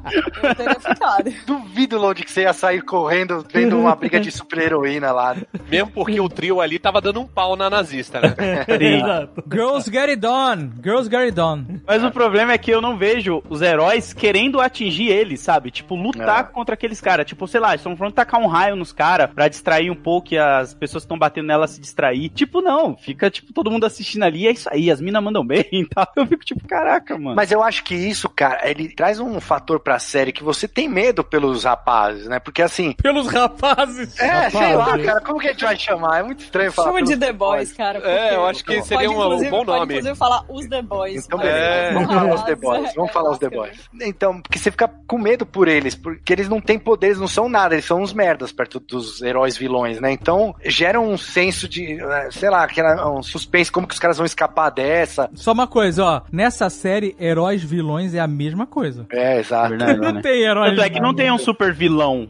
Eu 0.48 0.54
teria 0.54 0.80
ficado. 0.80 1.30
Duvido, 1.46 1.98
Lodi, 1.98 2.24
que 2.24 2.30
você 2.32 2.42
ia 2.42 2.52
sair 2.52 2.82
correndo 2.82 3.44
vendo 3.52 3.78
uma 3.78 3.94
briga 3.94 4.18
de 4.18 4.28
super-heroína 4.76 5.12
lá. 5.12 5.36
Mesmo 5.68 5.90
porque 5.90 6.20
o 6.20 6.28
trio 6.28 6.60
ali 6.60 6.78
tava 6.78 7.00
dando 7.00 7.20
um 7.20 7.26
pau 7.26 7.56
na 7.56 7.68
nazista, 7.70 8.20
né? 8.20 8.34
Exato. 8.68 9.42
Girls 9.50 9.90
Get 9.90 10.08
It 10.08 10.16
Done. 10.16 10.72
Girls 10.82 11.10
Get 11.10 11.20
It 11.20 11.32
Done. 11.32 11.80
Mas 11.86 12.04
o 12.04 12.10
problema 12.10 12.52
é 12.52 12.58
que 12.58 12.70
eu 12.70 12.80
não 12.80 12.96
vejo 12.96 13.42
os 13.48 13.62
heróis 13.62 14.12
querendo 14.12 14.60
atingir 14.60 15.08
eles, 15.08 15.40
sabe? 15.40 15.70
Tipo, 15.70 15.94
lutar 15.94 16.40
É. 16.40 16.42
contra 16.44 16.74
aqueles 16.74 17.00
caras. 17.00 17.26
Tipo, 17.26 17.46
sei 17.48 17.60
lá, 17.60 17.74
estão 17.74 17.96
falando 17.96 18.14
tacar 18.14 18.40
um 18.40 18.46
raio 18.46 18.76
nos 18.76 18.92
caras 18.92 19.30
pra 19.32 19.48
distrair 19.48 19.90
um 19.90 19.94
pouco 19.96 20.34
e 20.34 20.38
as 20.38 20.74
pessoas 20.74 21.02
que 21.02 21.06
estão 21.06 21.18
batendo 21.18 21.46
nela 21.46 21.66
se 21.66 21.80
distrair. 21.80 22.28
Tipo, 22.30 22.60
não. 22.60 22.96
Fica, 22.96 23.30
tipo, 23.30 23.52
todo 23.52 23.70
mundo 23.70 23.84
assistindo 23.86 24.22
ali 24.24 24.42
e 24.42 24.48
é 24.48 24.52
isso 24.52 24.68
aí. 24.70 24.90
As 24.90 25.00
minas 25.00 25.22
mandam 25.22 25.44
bem 25.44 25.64
e 25.72 25.86
tal. 25.86 26.06
Eu 26.16 26.26
fico, 26.26 26.44
tipo, 26.44 26.66
caraca, 26.66 27.16
mano. 27.18 27.36
Mas 27.36 27.50
eu 27.50 27.62
acho 27.62 27.84
que 27.84 27.94
isso, 27.94 28.28
cara, 28.28 28.68
ele 28.68 28.88
traz 28.88 29.18
um 29.20 29.40
fator 29.40 29.80
pra 29.80 29.98
série 29.98 30.32
que 30.32 30.42
você 30.44 30.66
tem 30.68 30.88
medo 30.88 31.22
pelos 31.24 31.64
rapazes, 31.64 32.26
né? 32.26 32.38
Porque 32.38 32.62
assim. 32.62 32.92
Pelos 32.92 33.26
rapazes. 33.28 34.18
É, 34.20 34.50
sei 34.58 34.74
lá, 34.76 34.98
cara, 34.98 35.20
como 35.20 35.38
que 35.38 35.48
a 35.48 35.52
gente 35.52 35.64
vai 35.64 35.76
chamar? 35.76 36.20
É 36.20 36.22
muito 36.22 36.40
estranho 36.40 36.72
falar. 36.72 36.88
Chama 36.88 37.02
de 37.02 37.16
The 37.16 37.32
Boys, 37.32 37.72
cara. 37.72 37.98
É, 38.04 38.34
eu 38.34 38.46
acho 38.46 38.64
que 38.64 38.74
pode, 38.74 38.86
seria 38.86 39.10
um- 39.10 39.14
bom 39.14 39.64
Pode 39.64 39.66
nome. 39.66 39.94
inclusive 39.94 40.14
falar 40.16 40.44
os 40.48 40.66
The 40.66 40.82
Boys. 40.82 41.26
Então. 41.26 41.40
É. 41.42 41.92
Vamos 41.92 42.08
falar 42.14 42.34
os 42.34 42.42
The 42.42 42.54
Boys. 42.54 42.94
Vamos 42.94 43.12
falar 43.12 43.30
os 43.30 43.38
The. 43.38 43.50
Boys. 43.50 43.90
Então, 44.06 44.40
porque 44.40 44.58
você 44.58 44.70
fica 44.70 44.88
com 45.06 45.18
medo 45.18 45.44
por 45.46 45.68
eles, 45.68 45.94
porque 45.94 46.32
eles 46.32 46.48
não 46.48 46.60
têm 46.60 46.78
poderes, 46.78 47.18
não 47.18 47.26
são 47.28 47.48
nada, 47.48 47.74
eles 47.74 47.84
são 47.84 48.00
uns 48.00 48.12
merdas 48.12 48.52
perto 48.52 48.78
dos 48.80 49.20
heróis 49.22 49.56
vilões, 49.56 50.00
né? 50.00 50.12
Então, 50.12 50.54
gera 50.64 51.00
um 51.00 51.16
senso 51.16 51.68
de, 51.68 52.00
eh, 52.00 52.28
sei 52.30 52.48
lá, 52.50 52.62
aquela, 52.62 53.10
um 53.10 53.22
suspense, 53.22 53.70
como 53.72 53.86
que 53.86 53.94
os 53.94 54.00
caras 54.00 54.16
vão 54.16 54.26
escapar 54.26 54.70
dessa. 54.70 55.28
Só 55.34 55.52
uma 55.52 55.66
coisa, 55.66 56.04
ó. 56.04 56.20
Nessa 56.30 56.68
série, 56.70 57.16
heróis 57.18 57.62
vilões 57.62 58.14
é 58.14 58.20
a 58.20 58.26
mesma 58.26 58.66
coisa. 58.66 59.06
É, 59.10 59.38
exato. 59.40 59.70
Verdade, 59.70 59.98
Não 60.00 60.12
né? 60.12 60.20
tem 60.22 60.42
heróis 60.42 60.70
Tanto 60.70 60.82
é 60.82 60.90
que 60.90 61.00
não 61.00 61.14
tem 61.14 61.30
um 61.32 61.38
super 61.38 61.72
vilão 61.72 62.26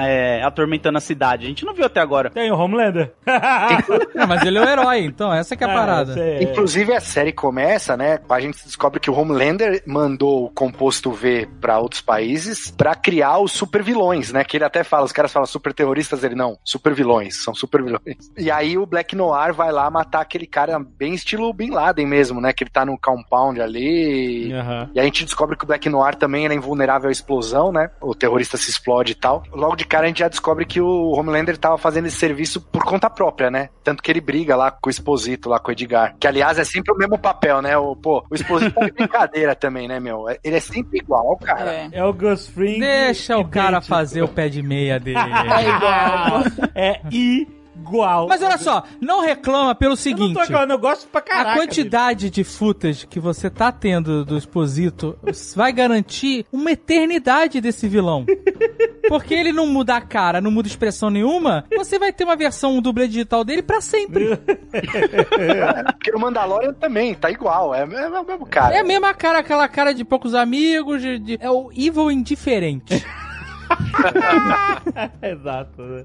é, 0.00 0.38
é, 0.38 0.42
atormentando 0.42 0.98
a 0.98 1.00
cidade. 1.00 1.39
A 1.44 1.48
gente 1.48 1.64
não 1.64 1.74
viu 1.74 1.86
até 1.86 2.00
agora. 2.00 2.30
Tem 2.30 2.50
o 2.50 2.56
Homelander. 2.58 3.12
É, 4.14 4.26
mas 4.26 4.42
ele 4.44 4.58
é 4.58 4.60
o 4.60 4.68
herói, 4.68 5.00
então 5.00 5.32
essa 5.32 5.56
que 5.56 5.64
é 5.64 5.66
a 5.66 5.72
parada. 5.74 6.12
sei. 6.12 6.42
Inclusive 6.42 6.92
a 6.92 7.00
série 7.00 7.32
começa, 7.32 7.96
né? 7.96 8.18
A 8.28 8.40
gente 8.40 8.62
descobre 8.64 9.00
que 9.00 9.10
o 9.10 9.14
Homelander 9.14 9.82
mandou 9.86 10.44
o 10.44 10.50
composto 10.50 11.10
V 11.12 11.48
pra 11.60 11.78
outros 11.78 12.00
países 12.00 12.70
pra 12.70 12.94
criar 12.94 13.38
os 13.38 13.52
super 13.52 13.82
vilões, 13.82 14.32
né? 14.32 14.44
Que 14.44 14.56
ele 14.56 14.64
até 14.64 14.84
fala, 14.84 15.04
os 15.04 15.12
caras 15.12 15.32
falam 15.32 15.46
super 15.46 15.72
terroristas, 15.72 16.22
ele 16.24 16.34
não, 16.34 16.58
super 16.64 16.92
vilões, 16.92 17.42
são 17.42 17.54
super 17.54 17.82
vilões. 17.82 18.30
E 18.36 18.50
aí 18.50 18.76
o 18.76 18.84
Black 18.86 19.14
Noir 19.16 19.54
vai 19.54 19.72
lá 19.72 19.88
matar 19.90 20.20
aquele 20.20 20.46
cara 20.46 20.78
bem 20.78 21.14
estilo 21.14 21.52
Bin 21.52 21.70
Laden 21.70 22.06
mesmo, 22.06 22.40
né? 22.40 22.52
Que 22.52 22.64
ele 22.64 22.70
tá 22.70 22.84
no 22.84 22.98
compound 22.98 23.60
ali. 23.60 24.52
Aham. 24.52 24.90
E 24.94 25.00
a 25.00 25.04
gente 25.04 25.24
descobre 25.24 25.56
que 25.56 25.64
o 25.64 25.66
Black 25.66 25.88
Noir 25.88 26.14
também 26.16 26.46
é 26.46 26.54
invulnerável 26.54 27.08
à 27.08 27.12
explosão, 27.12 27.72
né? 27.72 27.90
O 28.00 28.14
terrorista 28.14 28.56
se 28.56 28.70
explode 28.70 29.12
e 29.12 29.16
tal. 29.16 29.42
Logo 29.52 29.76
de 29.76 29.84
cara 29.84 30.04
a 30.04 30.08
gente 30.08 30.18
já 30.20 30.28
descobre 30.28 30.64
que 30.64 30.80
o 30.80 31.10
Homelander 31.12 31.29
tava 31.58 31.78
fazendo 31.78 32.06
esse 32.06 32.16
serviço 32.16 32.60
por 32.60 32.84
conta 32.84 33.10
própria, 33.10 33.50
né? 33.50 33.68
Tanto 33.82 34.02
que 34.02 34.10
ele 34.10 34.20
briga 34.20 34.56
lá 34.56 34.70
com 34.70 34.88
o 34.88 34.90
Exposito, 34.90 35.48
lá 35.48 35.58
com 35.58 35.70
o 35.70 35.72
Edgar. 35.72 36.16
Que 36.18 36.26
aliás 36.26 36.58
é 36.58 36.64
sempre 36.64 36.92
o 36.92 36.96
mesmo 36.96 37.18
papel, 37.18 37.60
né? 37.62 37.76
O, 37.76 37.96
pô, 37.96 38.24
o 38.30 38.34
Exposito 38.34 38.72
tá 38.72 38.84
de 38.86 38.92
brincadeira 38.92 39.54
também, 39.54 39.88
né, 39.88 40.00
meu? 40.00 40.26
Ele 40.42 40.56
é 40.56 40.60
sempre 40.60 40.98
igual, 40.98 41.36
cara. 41.36 41.72
É. 41.72 41.88
É 41.92 42.04
o 42.04 42.12
Gus 42.12 42.48
Fring. 42.48 42.80
Deixa 42.80 43.36
o 43.36 43.48
cara 43.48 43.80
fazer 43.80 44.22
o 44.22 44.28
pé 44.28 44.48
de 44.48 44.62
meia 44.62 44.98
dele. 44.98 45.18
É 45.60 45.68
igual. 45.68 46.42
É 46.74 47.00
igual. 47.90 48.28
Mas 48.28 48.42
olha 48.42 48.58
só, 48.58 48.84
não 49.00 49.20
reclama 49.20 49.74
pelo 49.74 49.90
Eu 49.92 49.96
não 49.96 49.96
seguinte. 49.96 50.34
tô 50.34 50.40
reclamando, 50.40 50.72
eu 50.74 50.78
gosto 50.78 51.08
pra 51.08 51.20
caraca. 51.20 51.50
A 51.52 51.56
quantidade 51.56 52.30
de 52.30 52.44
footage 52.44 53.06
que 53.06 53.18
você 53.20 53.50
tá 53.50 53.70
tendo 53.72 54.24
do 54.24 54.36
Exposito 54.38 55.18
vai 55.56 55.72
garantir 55.72 56.46
uma 56.52 56.72
eternidade 56.72 57.60
desse 57.60 57.88
vilão. 57.88 58.24
Porque 59.08 59.34
ele 59.34 59.52
não 59.52 59.66
muda 59.66 59.96
a 59.96 60.00
cara, 60.00 60.40
não 60.40 60.50
muda 60.50 60.68
expressão 60.68 61.10
nenhuma, 61.10 61.64
você 61.76 61.98
vai 61.98 62.12
ter 62.12 62.22
uma 62.24 62.36
versão, 62.36 62.76
um 62.76 62.80
dublê 62.82 63.08
digital 63.08 63.42
dele 63.44 63.62
pra 63.62 63.80
sempre. 63.80 64.36
Porque 65.96 66.12
o 66.14 66.18
Mandalorian 66.20 66.72
também 66.74 67.14
tá 67.14 67.30
igual, 67.30 67.74
é, 67.74 67.80
é 67.82 67.84
o 68.20 68.24
mesmo 68.26 68.46
cara. 68.46 68.74
É 68.74 68.78
a 68.80 68.84
mesma 68.84 69.12
cara, 69.14 69.38
aquela 69.40 69.68
cara 69.68 69.92
de 69.92 70.04
poucos 70.04 70.34
amigos, 70.34 71.00
de, 71.02 71.18
de- 71.18 71.38
é 71.40 71.50
o 71.50 71.70
evil 71.76 72.10
indiferente. 72.10 73.04
Exato. 75.22 75.82
né? 75.82 76.04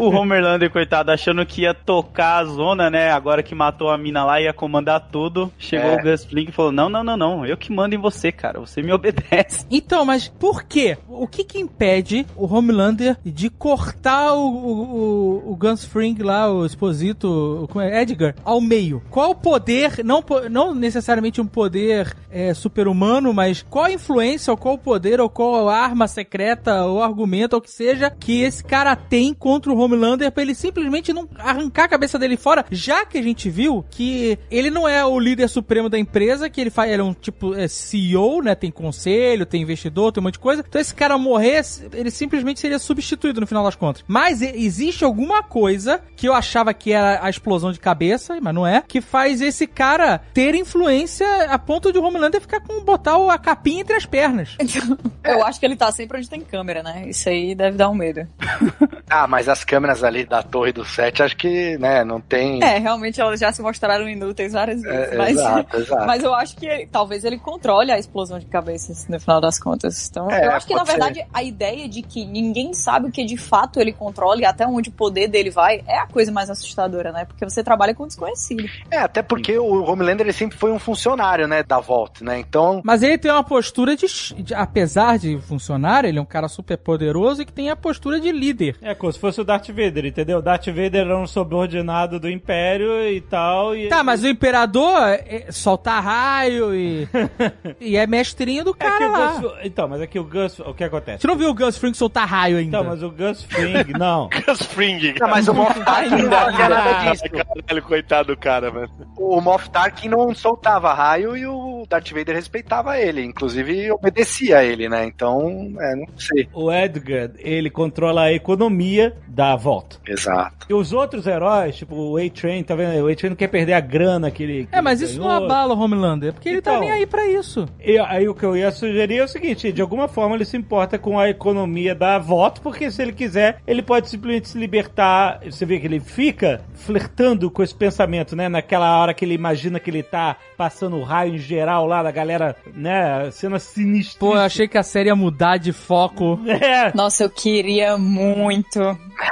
O 0.00 0.10
Homelander, 0.10 0.70
coitado, 0.70 1.10
achando 1.10 1.44
que 1.46 1.62
ia 1.62 1.74
tocar 1.74 2.38
a 2.38 2.44
zona, 2.44 2.90
né? 2.90 3.10
Agora 3.10 3.42
que 3.42 3.54
matou 3.54 3.90
a 3.90 3.98
mina 3.98 4.24
lá, 4.24 4.40
ia 4.40 4.52
comandar 4.52 5.08
tudo. 5.10 5.52
Chegou 5.58 5.90
É. 5.90 5.96
o 5.96 6.02
Gus 6.02 6.24
Fring 6.24 6.46
e 6.48 6.52
falou: 6.52 6.72
Não, 6.72 6.88
não, 6.88 7.02
não, 7.04 7.16
não. 7.16 7.46
Eu 7.46 7.56
que 7.56 7.72
mando 7.72 7.94
em 7.94 7.98
você, 7.98 8.30
cara. 8.32 8.60
Você 8.60 8.82
me 8.82 8.92
obedece. 8.92 9.64
Então, 9.74 10.04
mas 10.04 10.28
por 10.28 10.62
quê? 10.64 10.96
O 11.08 11.26
que 11.26 11.42
que 11.44 11.58
impede 11.58 12.26
o 12.36 12.52
Homelander 12.52 13.16
de 13.24 13.50
cortar 13.50 14.34
o, 14.34 14.46
o, 14.46 15.13
o, 15.54 15.56
Guns 15.56 15.84
Fring 15.84 16.16
lá, 16.20 16.52
o 16.52 16.66
Exposito, 16.66 17.68
como 17.70 17.84
é, 17.84 18.02
Edgar, 18.02 18.34
ao 18.44 18.60
meio? 18.60 19.02
Qual 19.10 19.34
poder, 19.34 20.04
não, 20.04 20.24
não 20.50 20.74
necessariamente 20.74 21.40
um 21.40 21.46
poder 21.46 22.14
é, 22.30 22.52
super-humano, 22.52 23.32
mas 23.32 23.64
qual 23.68 23.88
influência, 23.88 24.50
ou 24.50 24.56
qual 24.56 24.76
poder, 24.76 25.20
ou 25.20 25.30
qual 25.30 25.68
arma 25.68 26.08
secreta, 26.08 26.84
ou 26.84 27.02
argumento, 27.02 27.54
ou 27.54 27.60
que 27.60 27.70
seja, 27.70 28.10
que 28.10 28.42
esse 28.42 28.62
cara 28.62 28.96
tem 28.96 29.32
contra 29.32 29.72
o 29.72 29.78
Homelander 29.78 30.32
pra 30.32 30.42
ele 30.42 30.54
simplesmente 30.54 31.12
não 31.12 31.28
arrancar 31.38 31.84
a 31.84 31.88
cabeça 31.88 32.18
dele 32.18 32.36
fora, 32.36 32.64
já 32.70 33.06
que 33.06 33.18
a 33.18 33.22
gente 33.22 33.48
viu 33.48 33.84
que 33.90 34.38
ele 34.50 34.70
não 34.70 34.88
é 34.88 35.04
o 35.04 35.18
líder 35.18 35.48
supremo 35.48 35.88
da 35.88 35.98
empresa, 35.98 36.50
que 36.50 36.60
ele 36.60 36.70
faz, 36.70 36.90
ele 36.90 37.02
é 37.02 37.04
um 37.04 37.14
tipo 37.14 37.54
é, 37.54 37.68
CEO, 37.68 38.42
né? 38.42 38.54
Tem 38.54 38.70
conselho, 38.70 39.46
tem 39.46 39.62
investidor, 39.62 40.12
tem 40.12 40.20
um 40.20 40.24
monte 40.24 40.34
de 40.34 40.40
coisa. 40.40 40.64
Então 40.66 40.80
esse 40.80 40.94
cara 40.94 41.16
morrer, 41.16 41.62
ele 41.92 42.10
simplesmente 42.10 42.60
seria 42.60 42.78
substituído 42.78 43.40
no 43.40 43.46
final 43.46 43.62
das 43.62 43.76
contas. 43.76 44.04
Mas 44.08 44.42
existe 44.42 45.04
alguma 45.04 45.42
coisa 45.44 46.00
que 46.16 46.26
eu 46.28 46.34
achava 46.34 46.74
que 46.74 46.92
era 46.92 47.24
a 47.24 47.30
explosão 47.30 47.70
de 47.72 47.78
cabeça, 47.78 48.36
mas 48.40 48.54
não 48.54 48.66
é, 48.66 48.82
que 48.86 49.00
faz 49.00 49.40
esse 49.40 49.66
cara 49.66 50.18
ter 50.32 50.54
influência 50.54 51.26
a 51.50 51.58
ponto 51.58 51.92
de 51.92 51.98
o 51.98 52.04
Homelander 52.04 52.40
ficar 52.40 52.60
com 52.60 52.82
botar 52.82 53.16
o- 53.18 53.30
a 53.30 53.38
capinha 53.38 53.80
entre 53.82 53.94
as 53.96 54.06
pernas. 54.06 54.56
Eu 55.24 55.42
acho 55.44 55.58
que 55.58 55.64
ele 55.66 55.76
tá 55.76 55.90
sempre 55.90 56.18
onde 56.18 56.28
tem 56.28 56.40
câmera, 56.40 56.82
né? 56.82 57.04
Isso 57.08 57.28
aí 57.28 57.54
deve 57.54 57.76
dar 57.76 57.88
um 57.88 57.94
medo. 57.94 58.26
Ah, 59.10 59.26
mas 59.28 59.48
as 59.50 59.62
câmeras 59.62 60.02
ali 60.02 60.24
da 60.24 60.42
torre 60.42 60.72
do 60.72 60.82
set, 60.84 61.22
acho 61.22 61.36
que, 61.36 61.76
né, 61.78 62.02
não 62.02 62.20
tem. 62.20 62.64
É, 62.64 62.78
realmente 62.78 63.20
elas 63.20 63.38
já 63.38 63.52
se 63.52 63.60
mostraram 63.60 64.08
inúteis 64.08 64.54
várias 64.54 64.80
vezes. 64.80 65.12
É, 65.12 65.16
mas, 65.16 65.30
exato, 65.36 65.76
exato. 65.76 66.06
mas 66.06 66.24
eu 66.24 66.34
acho 66.34 66.56
que 66.56 66.66
ele- 66.66 66.86
talvez 66.86 67.22
ele 67.22 67.38
controle 67.38 67.92
a 67.92 67.98
explosão 67.98 68.38
de 68.38 68.46
cabeças 68.46 69.06
no 69.06 69.20
final 69.20 69.40
das 69.42 69.58
contas. 69.60 70.08
Então, 70.10 70.28
É, 70.30 70.46
eu 70.46 70.50
acho 70.52 70.66
que 70.66 70.72
na 70.72 70.80
pode 70.80 70.90
ser. 70.92 70.98
verdade 70.98 71.26
a 71.32 71.42
ideia 71.42 71.86
de 71.86 72.00
que 72.02 72.24
ninguém 72.24 72.72
sabe 72.72 73.08
o 73.08 73.12
que 73.12 73.24
de 73.24 73.36
fato 73.36 73.78
ele 73.78 73.92
controla 73.92 74.40
e 74.40 74.44
até 74.46 74.66
onde 74.66 74.88
o 74.88 74.92
poder 74.92 75.28
dele 75.34 75.50
vai 75.50 75.82
é 75.86 75.98
a 75.98 76.06
coisa 76.06 76.30
mais 76.30 76.48
assustadora, 76.48 77.10
né? 77.10 77.24
Porque 77.24 77.44
você 77.44 77.62
trabalha 77.62 77.94
com 77.94 78.06
desconhecido. 78.06 78.64
É, 78.90 78.98
até 78.98 79.20
porque 79.22 79.58
o 79.58 79.84
Homelander 79.84 80.26
ele 80.26 80.32
sempre 80.32 80.56
foi 80.56 80.70
um 80.70 80.78
funcionário, 80.78 81.48
né, 81.48 81.62
da 81.62 81.80
Vault, 81.80 82.22
né? 82.22 82.38
Então, 82.38 82.80
Mas 82.84 83.02
ele 83.02 83.18
tem 83.18 83.30
uma 83.30 83.42
postura 83.42 83.96
de, 83.96 84.06
de- 84.42 84.54
apesar 84.54 85.18
de 85.18 85.38
funcionário, 85.40 86.08
ele 86.08 86.18
é 86.18 86.22
um 86.22 86.26
cara 86.26 86.48
super 86.48 86.74
é 86.74 86.76
poderoso 86.76 87.42
e 87.42 87.44
que 87.44 87.52
tem 87.52 87.70
a 87.70 87.76
postura 87.76 88.18
de 88.20 88.32
líder. 88.32 88.76
É 88.82 88.94
como 88.94 89.12
se 89.12 89.18
fosse 89.18 89.40
o 89.40 89.44
Darth 89.44 89.68
Vader, 89.68 90.04
entendeu? 90.06 90.38
O 90.38 90.42
Darth 90.42 90.66
Vader 90.66 91.02
era 91.02 91.16
um 91.16 91.26
subordinado 91.26 92.18
do 92.18 92.28
Império 92.28 93.06
e 93.08 93.20
tal. 93.20 93.76
E 93.76 93.88
Tá, 93.88 94.02
mas 94.02 94.22
o 94.24 94.28
imperador 94.28 94.98
é, 95.08 95.46
solta 95.50 96.00
raio 96.00 96.74
e. 96.74 97.08
e 97.80 97.96
é 97.96 98.06
mestrinho 98.06 98.64
do 98.64 98.70
É 98.70 98.74
cara 98.84 99.08
o 99.08 99.12
lá. 99.12 99.32
Gus, 99.40 99.52
então, 99.62 99.88
mas 99.88 100.00
é 100.00 100.06
que 100.06 100.18
o 100.18 100.24
Gus, 100.24 100.58
o 100.60 100.74
que 100.74 100.82
acontece? 100.84 101.22
Você 101.22 101.26
não 101.28 101.36
viu 101.36 101.50
o 101.50 101.54
Gus 101.54 101.78
Fring 101.78 101.94
soltar 101.94 102.26
raio 102.26 102.58
ainda? 102.58 102.78
Então, 102.78 102.84
mas 102.90 103.02
o 103.02 103.10
Gus 103.10 103.42
Fring, 103.44 103.92
não. 103.98 104.28
Gus 104.46 104.62
Fring. 104.66 105.14
Não, 105.24 105.30
mas 105.30 105.48
o 105.48 105.54
Moff 105.54 105.80
Tarkin 105.84 106.22
não 106.22 106.30
fazia 106.30 106.68
nada 106.68 107.10
disso. 107.10 107.24
Caralho, 107.30 107.82
coitado 107.82 108.28
do 108.34 108.36
cara, 108.36 108.70
mano. 108.70 108.88
O 109.16 109.40
Moff 109.40 109.68
Tarkin 109.70 110.08
não 110.08 110.34
soltava 110.34 110.92
raio 110.92 111.36
e 111.36 111.46
o 111.46 111.84
Darth 111.88 112.10
Vader 112.12 112.34
respeitava 112.36 112.98
ele. 112.98 113.24
Inclusive, 113.24 113.90
obedecia 113.90 114.58
a 114.58 114.64
ele, 114.64 114.88
né? 114.88 115.04
Então, 115.06 115.72
é, 115.80 115.96
não 115.96 116.06
sei. 116.18 116.48
O 116.52 116.72
Edgar, 116.72 117.30
ele 117.38 117.70
controla 117.70 118.22
a 118.24 118.32
economia 118.32 119.16
da 119.28 119.56
volta. 119.56 119.96
Exato. 120.06 120.66
E 120.68 120.74
os 120.74 120.92
outros 120.92 121.26
heróis, 121.26 121.76
tipo 121.76 121.94
o 121.94 122.16
A-Train, 122.16 122.62
tá 122.62 122.74
vendo? 122.74 123.04
O 123.04 123.08
A-Train 123.10 123.30
não 123.30 123.36
quer 123.36 123.48
perder 123.48 123.72
a 123.74 123.80
grana 123.80 124.30
que 124.30 124.42
ele. 124.42 124.66
que 124.66 124.76
É, 124.76 124.80
mas 124.80 125.00
ele 125.00 125.10
isso 125.10 125.20
não 125.20 125.28
ganhou. 125.28 125.44
abala 125.44 125.74
o 125.74 125.78
Homelander, 125.80 126.32
porque 126.32 126.48
ele 126.48 126.62
tá 126.62 126.72
Então. 126.72 126.80
nem 126.80 126.90
aí 126.90 127.06
pra 127.06 127.26
isso. 127.26 127.66
E 127.80 127.98
aí 127.98 128.28
o 128.28 128.34
que 128.34 128.44
eu 128.44 128.56
ia 128.56 128.70
sugerir 128.70 129.18
é 129.18 129.24
o 129.24 129.28
seguinte, 129.28 129.72
de 129.72 129.82
alguma 129.82 130.08
forma 130.08 130.34
ele 130.34 130.44
se 130.44 130.56
importa 130.56 130.98
com 130.98 131.18
a 131.18 131.28
economia 131.28 131.94
da 131.94 132.18
voto, 132.18 132.60
porque 132.60 132.90
se 132.90 133.02
ele 133.02 133.12
quiser, 133.12 133.58
ele 133.66 133.82
pode 133.82 134.08
simplesmente 134.08 134.48
se 134.48 134.58
libertar. 134.58 135.13
Você 135.44 135.64
vê 135.64 135.78
que 135.78 135.86
ele 135.86 136.00
fica 136.00 136.62
flertando 136.74 137.50
com 137.50 137.62
esse 137.62 137.74
pensamento, 137.74 138.34
né? 138.36 138.48
Naquela 138.48 138.98
hora 138.98 139.14
que 139.14 139.24
ele 139.24 139.34
imagina 139.34 139.80
que 139.80 139.90
ele 139.90 140.02
tá 140.02 140.36
passando 140.56 140.96
o 140.96 141.02
raio 141.02 141.34
em 141.34 141.38
geral 141.38 141.86
lá 141.86 142.02
da 142.02 142.10
galera, 142.10 142.56
né? 142.74 143.30
Cena 143.30 143.58
sinistra. 143.58 144.18
Pô, 144.20 144.34
eu 144.34 144.40
achei 144.40 144.68
que 144.68 144.78
a 144.78 144.82
série 144.82 145.08
ia 145.08 145.16
mudar 145.16 145.56
de 145.56 145.72
foco. 145.72 146.40
É. 146.64 146.92
Nossa, 146.94 147.24
eu 147.24 147.30
queria 147.30 147.98
muito. 147.98 148.80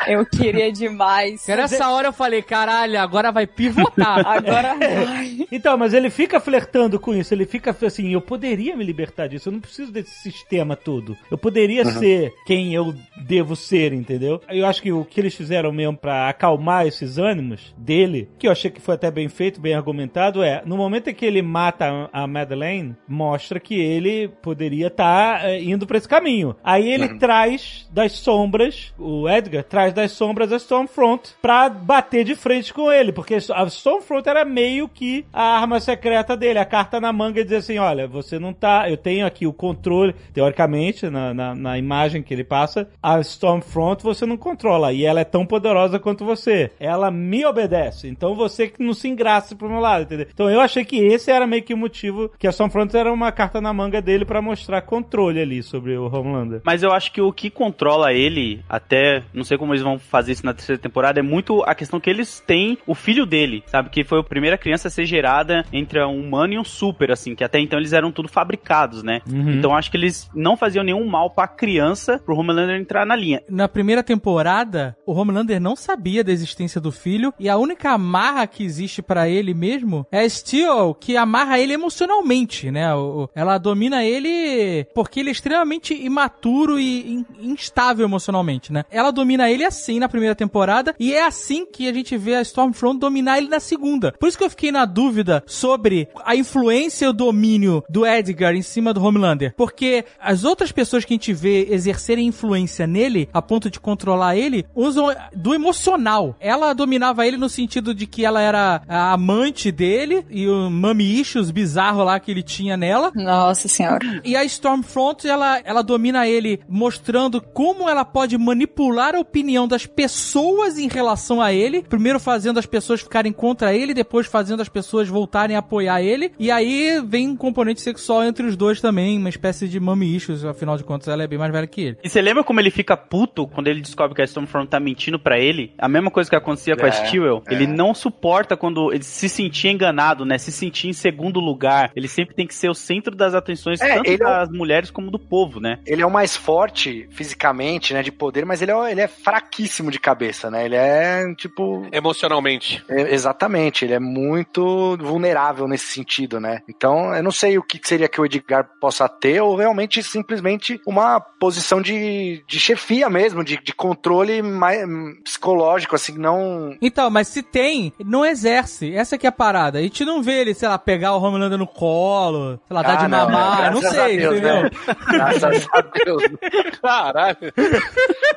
Eu 0.06 0.26
queria 0.26 0.70
demais. 0.70 1.44
Que 1.44 1.54
nessa 1.54 1.88
hora 1.88 2.08
eu 2.08 2.12
falei, 2.12 2.42
caralho, 2.42 3.00
agora 3.00 3.30
vai 3.30 3.46
pivotar. 3.46 4.26
Agora 4.26 4.74
vai. 4.76 5.46
Então, 5.50 5.76
mas 5.78 5.94
ele 5.94 6.10
fica 6.10 6.40
flertando 6.40 6.98
com 6.98 7.14
isso, 7.14 7.32
ele 7.32 7.46
fica 7.46 7.74
assim, 7.86 8.12
eu 8.12 8.20
poderia 8.20 8.76
me 8.76 8.84
libertar 8.84 9.28
disso, 9.28 9.48
eu 9.48 9.52
não 9.52 9.60
preciso 9.60 9.92
desse 9.92 10.10
sistema 10.22 10.76
todo. 10.76 11.16
Eu 11.30 11.38
poderia 11.38 11.84
ser 11.84 12.34
quem 12.46 12.74
eu 12.74 12.94
devo 13.16 13.56
ser, 13.56 13.92
entendeu? 13.92 14.40
Eu 14.48 14.66
acho 14.66 14.82
que 14.82 14.92
o 14.92 15.04
que 15.04 15.20
eles 15.20 15.34
fizeram 15.34 15.61
mesmo 15.70 15.98
pra 15.98 16.30
acalmar 16.30 16.86
esses 16.86 17.18
ânimos 17.18 17.74
dele, 17.76 18.30
que 18.38 18.46
eu 18.46 18.52
achei 18.52 18.70
que 18.70 18.80
foi 18.80 18.94
até 18.94 19.10
bem 19.10 19.28
feito, 19.28 19.60
bem 19.60 19.74
argumentado, 19.74 20.42
é, 20.42 20.62
no 20.64 20.78
momento 20.78 21.10
em 21.10 21.14
que 21.14 21.26
ele 21.26 21.42
mata 21.42 22.08
a 22.10 22.26
Madeleine, 22.26 22.96
mostra 23.06 23.60
que 23.60 23.78
ele 23.78 24.28
poderia 24.40 24.86
estar 24.86 25.60
indo 25.60 25.86
pra 25.86 25.98
esse 25.98 26.08
caminho. 26.08 26.56
Aí 26.64 26.90
ele 26.90 27.18
traz 27.18 27.86
das 27.92 28.12
sombras, 28.12 28.94
o 28.98 29.28
Edgar 29.28 29.64
traz 29.64 29.92
das 29.92 30.12
sombras 30.12 30.52
a 30.52 30.56
Stormfront 30.56 31.34
pra 31.42 31.68
bater 31.68 32.24
de 32.24 32.34
frente 32.34 32.72
com 32.72 32.90
ele, 32.90 33.12
porque 33.12 33.34
a 33.34 33.64
Stormfront 33.66 34.26
era 34.28 34.44
meio 34.44 34.88
que 34.88 35.26
a 35.32 35.58
arma 35.58 35.80
secreta 35.80 36.36
dele, 36.36 36.58
a 36.58 36.64
carta 36.64 37.00
na 37.00 37.12
manga 37.12 37.40
e 37.40 37.44
dizer 37.44 37.56
assim, 37.56 37.78
olha, 37.78 38.06
você 38.06 38.38
não 38.38 38.52
tá, 38.52 38.88
eu 38.88 38.96
tenho 38.96 39.26
aqui 39.26 39.46
o 39.46 39.52
controle, 39.52 40.14
teoricamente, 40.32 41.08
na, 41.10 41.34
na, 41.34 41.54
na 41.54 41.78
imagem 41.78 42.22
que 42.22 42.32
ele 42.32 42.44
passa, 42.44 42.88
a 43.02 43.20
Stormfront 43.20 44.02
você 44.02 44.24
não 44.24 44.36
controla, 44.36 44.92
e 44.92 45.04
ela 45.04 45.20
é 45.20 45.24
tão 45.24 45.44
poderosa 45.52 45.98
quanto 45.98 46.24
você. 46.24 46.70
Ela 46.80 47.10
me 47.10 47.44
obedece, 47.44 48.08
então 48.08 48.34
você 48.34 48.68
que 48.68 48.82
não 48.82 48.94
se 48.94 49.06
engraça 49.06 49.54
pro 49.54 49.68
meu 49.68 49.80
lado, 49.80 50.04
entendeu? 50.04 50.26
Então 50.32 50.48
eu 50.48 50.62
achei 50.62 50.82
que 50.82 50.96
esse 50.96 51.30
era 51.30 51.46
meio 51.46 51.62
que 51.62 51.74
o 51.74 51.76
motivo 51.76 52.30
que 52.38 52.46
a 52.46 52.50
Stormfront 52.50 52.96
era 52.96 53.12
uma 53.12 53.30
carta 53.30 53.60
na 53.60 53.70
manga 53.70 54.00
dele 54.00 54.24
pra 54.24 54.40
mostrar 54.40 54.80
controle 54.80 55.42
ali 55.42 55.62
sobre 55.62 55.94
o 55.94 56.06
Homelander. 56.06 56.62
Mas 56.64 56.82
eu 56.82 56.90
acho 56.90 57.12
que 57.12 57.20
o 57.20 57.30
que 57.30 57.50
controla 57.50 58.14
ele, 58.14 58.64
até, 58.66 59.22
não 59.34 59.44
sei 59.44 59.58
como 59.58 59.74
eles 59.74 59.82
vão 59.82 59.98
fazer 59.98 60.32
isso 60.32 60.46
na 60.46 60.54
terceira 60.54 60.80
temporada, 60.80 61.20
é 61.20 61.22
muito 61.22 61.62
a 61.64 61.74
questão 61.74 62.00
que 62.00 62.08
eles 62.08 62.40
têm 62.40 62.78
o 62.86 62.94
filho 62.94 63.26
dele, 63.26 63.62
sabe? 63.66 63.90
Que 63.90 64.04
foi 64.04 64.20
a 64.20 64.24
primeira 64.24 64.56
criança 64.56 64.88
a 64.88 64.90
ser 64.90 65.04
gerada 65.04 65.66
entre 65.70 66.02
um 66.02 66.18
humano 66.18 66.54
e 66.54 66.58
um 66.58 66.64
super, 66.64 67.10
assim, 67.10 67.34
que 67.34 67.44
até 67.44 67.60
então 67.60 67.78
eles 67.78 67.92
eram 67.92 68.10
tudo 68.10 68.26
fabricados, 68.26 69.02
né? 69.02 69.20
Então 69.26 69.76
acho 69.76 69.90
que 69.90 69.98
eles 69.98 70.30
não 70.34 70.56
faziam 70.56 70.82
nenhum 70.82 71.06
mal 71.06 71.28
pra 71.28 71.46
criança 71.46 72.18
pro 72.24 72.34
Homelander 72.34 72.80
entrar 72.80 73.04
na 73.04 73.14
linha. 73.14 73.42
Na 73.50 73.68
primeira 73.68 74.02
temporada, 74.02 74.96
o 75.04 75.12
Homelander 75.12 75.41
não 75.60 75.76
sabia 75.76 76.22
da 76.24 76.32
existência 76.32 76.80
do 76.80 76.90
filho 76.92 77.32
e 77.38 77.48
a 77.48 77.56
única 77.56 77.90
amarra 77.90 78.46
que 78.46 78.64
existe 78.64 79.02
pra 79.02 79.28
ele 79.28 79.54
mesmo 79.54 80.06
é 80.10 80.28
Steel, 80.28 80.94
que 80.98 81.16
amarra 81.16 81.58
ele 81.58 81.72
emocionalmente, 81.72 82.70
né? 82.70 82.86
Ela 83.34 83.58
domina 83.58 84.04
ele 84.04 84.84
porque 84.94 85.20
ele 85.20 85.28
é 85.28 85.32
extremamente 85.32 85.94
imaturo 85.94 86.78
e 86.78 87.14
in- 87.14 87.26
instável 87.40 88.04
emocionalmente, 88.04 88.72
né? 88.72 88.84
Ela 88.90 89.10
domina 89.10 89.50
ele 89.50 89.64
assim 89.64 89.98
na 89.98 90.08
primeira 90.08 90.34
temporada 90.34 90.94
e 90.98 91.12
é 91.14 91.24
assim 91.24 91.66
que 91.66 91.88
a 91.88 91.92
gente 91.92 92.16
vê 92.16 92.34
a 92.36 92.42
Stormfront 92.42 92.98
dominar 92.98 93.38
ele 93.38 93.48
na 93.48 93.60
segunda. 93.60 94.12
Por 94.12 94.28
isso 94.28 94.38
que 94.38 94.44
eu 94.44 94.50
fiquei 94.50 94.70
na 94.72 94.84
dúvida 94.84 95.42
sobre 95.46 96.08
a 96.24 96.34
influência 96.36 97.06
e 97.06 97.08
o 97.08 97.12
domínio 97.12 97.82
do 97.88 98.06
Edgar 98.06 98.54
em 98.54 98.62
cima 98.62 98.92
do 98.92 99.02
Homelander, 99.04 99.54
porque 99.56 100.04
as 100.20 100.44
outras 100.44 100.72
pessoas 100.72 101.04
que 101.04 101.12
a 101.12 101.16
gente 101.16 101.32
vê 101.32 101.68
exercerem 101.70 102.26
influência 102.26 102.86
nele 102.86 103.28
a 103.32 103.40
ponto 103.42 103.70
de 103.70 103.80
controlar 103.80 104.36
ele 104.36 104.64
usam 104.74 105.06
do 105.34 105.54
emocional. 105.54 106.36
Ela 106.40 106.72
dominava 106.72 107.26
ele 107.26 107.36
no 107.36 107.48
sentido 107.48 107.94
de 107.94 108.06
que 108.06 108.24
ela 108.24 108.40
era 108.40 108.82
a 108.88 109.12
amante 109.12 109.70
dele 109.70 110.24
e 110.30 110.48
o 110.48 110.70
mommy 110.70 111.20
issues 111.20 111.50
bizarro 111.50 112.04
lá 112.04 112.18
que 112.18 112.30
ele 112.30 112.42
tinha 112.42 112.76
nela. 112.76 113.12
Nossa 113.14 113.68
senhora. 113.68 114.20
E 114.24 114.36
a 114.36 114.44
Stormfront, 114.44 115.26
ela, 115.26 115.60
ela 115.64 115.82
domina 115.82 116.26
ele 116.26 116.60
mostrando 116.68 117.40
como 117.40 117.88
ela 117.88 118.04
pode 118.04 118.36
manipular 118.38 119.14
a 119.14 119.20
opinião 119.20 119.66
das 119.66 119.86
pessoas 119.86 120.78
em 120.78 120.88
relação 120.88 121.40
a 121.40 121.52
ele. 121.52 121.82
Primeiro 121.82 122.18
fazendo 122.20 122.58
as 122.58 122.66
pessoas 122.66 123.00
ficarem 123.00 123.32
contra 123.32 123.74
ele, 123.74 123.94
depois 123.94 124.26
fazendo 124.26 124.62
as 124.62 124.68
pessoas 124.68 125.08
voltarem 125.08 125.56
a 125.56 125.60
apoiar 125.60 126.02
ele. 126.02 126.32
E 126.38 126.50
aí 126.50 127.00
vem 127.04 127.28
um 127.28 127.36
componente 127.36 127.80
sexual 127.80 128.24
entre 128.24 128.46
os 128.46 128.56
dois 128.56 128.80
também, 128.80 129.18
uma 129.18 129.28
espécie 129.28 129.68
de 129.68 129.78
mommy 129.80 130.14
issues, 130.16 130.44
afinal 130.44 130.76
de 130.76 130.84
contas 130.84 131.08
ela 131.08 131.22
é 131.22 131.26
bem 131.26 131.38
mais 131.38 131.52
velha 131.52 131.66
que 131.66 131.80
ele. 131.80 131.98
E 132.02 132.08
você 132.08 132.20
lembra 132.20 132.44
como 132.44 132.60
ele 132.60 132.70
fica 132.70 132.96
puto 132.96 133.46
quando 133.46 133.68
ele 133.68 133.80
descobre 133.80 134.14
que 134.14 134.22
a 134.22 134.24
Stormfront 134.24 134.68
tá 134.68 134.80
mentindo 134.80 135.18
pra 135.22 135.38
ele? 135.38 135.72
A 135.78 135.88
mesma 135.88 136.10
coisa 136.10 136.28
que 136.28 136.36
acontecia 136.36 136.76
com 136.76 136.84
a 136.84 136.88
É, 136.88 136.92
Stewell. 136.92 137.42
é. 137.48 137.54
Ele 137.54 137.66
não 137.66 137.94
suporta 137.94 138.56
quando 138.56 138.92
ele 138.92 139.02
se 139.04 139.28
sentia 139.28 139.70
enganado, 139.70 140.24
né? 140.24 140.38
Se 140.38 140.52
sentia 140.52 140.90
em 140.90 140.92
segundo 140.92 141.40
lugar. 141.40 141.90
Ele 141.94 142.08
sempre 142.08 142.34
tem 142.34 142.46
que 142.46 142.54
ser 142.54 142.68
o 142.68 142.74
centro 142.74 143.14
das 143.14 143.34
atenções, 143.34 143.80
É, 143.80 143.94
tanto 143.96 144.08
ele 144.10 144.22
é 144.22 144.26
o- 144.26 144.30
das 144.30 144.48
mulheres 144.50 144.90
como 144.90 145.10
do 145.10 145.18
povo, 145.18 145.60
né? 145.60 145.78
Ele 145.86 146.02
é 146.02 146.06
o 146.06 146.10
mais 146.10 146.36
forte 146.36 147.06
fisicamente, 147.10 147.94
né, 147.94 148.02
de 148.02 148.10
poder, 148.12 148.44
mas 148.44 148.60
ele 148.62 148.70
é, 148.72 148.90
ele 148.90 149.00
é 149.00 149.08
fraquíssimo 149.08 149.90
de 149.90 149.98
cabeça, 149.98 150.50
né? 150.50 150.64
Ele 150.64 150.76
é, 150.76 151.32
tipo... 151.36 151.86
Emocionalmente. 151.92 152.82
é- 152.88 153.12
exatamente, 153.14 153.84
ele 153.84 153.94
é 153.94 154.00
muito 154.00 154.96
vulnerável 154.98 155.66
nesse 155.68 155.86
sentido, 155.86 156.40
né? 156.40 156.60
Então, 156.68 157.14
eu 157.14 157.22
não 157.22 157.30
sei 157.30 157.58
o 157.58 157.62
que 157.62 157.80
seria 157.82 158.08
que 158.08 158.20
o 158.20 158.24
Edgar 158.24 158.68
possa 158.80 159.08
ter, 159.08 159.40
ou 159.40 159.56
realmente 159.56 160.02
simplesmente 160.02 160.80
uma 160.86 161.20
posição 161.20 161.80
de, 161.80 162.42
de 162.46 162.60
chefia 162.60 163.08
mesmo, 163.10 163.44
de, 163.44 163.58
de 163.62 163.72
controle 163.74 164.42
mais, 164.42 164.82
psicológico, 165.22 165.94
assim, 165.96 166.16
não... 166.18 166.76
Então, 166.80 167.10
mas 167.10 167.28
se 167.28 167.42
tem, 167.42 167.92
não 168.04 168.24
exerce. 168.24 168.94
Essa 168.94 169.16
que 169.18 169.26
é 169.26 169.28
a 169.28 169.32
parada. 169.32 169.78
A 169.78 169.82
gente 169.82 170.04
não 170.04 170.22
vê 170.22 170.40
ele, 170.40 170.54
sei 170.54 170.68
lá, 170.68 170.78
pegar 170.78 171.14
o 171.14 171.22
Homelander 171.22 171.58
no 171.58 171.66
colo, 171.66 172.58
sei 172.66 172.74
lá, 172.74 172.82
dar 172.82 172.96
de 172.96 173.04
Ah, 173.04 173.08
não, 173.08 173.18
mamar, 173.26 173.62
né? 173.62 173.70
não 173.70 173.88
a 173.88 173.90
sei, 173.92 174.16
Deus, 174.18 174.36
entendeu? 174.36 174.62
né? 174.62 174.70
Graças 175.10 175.68
a 175.72 175.80
Deus. 176.04 176.22
Caralho. 176.82 177.36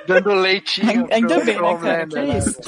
Dando 0.08 0.34
leitinho. 0.34 1.08
Ainda 1.12 1.36
pro- 1.36 1.46
bem, 1.46 1.56
pro 1.56 1.78
né, 1.80 1.80
cara? 1.80 2.08
Que 2.08 2.16
né? 2.16 2.38
isso? 2.38 2.60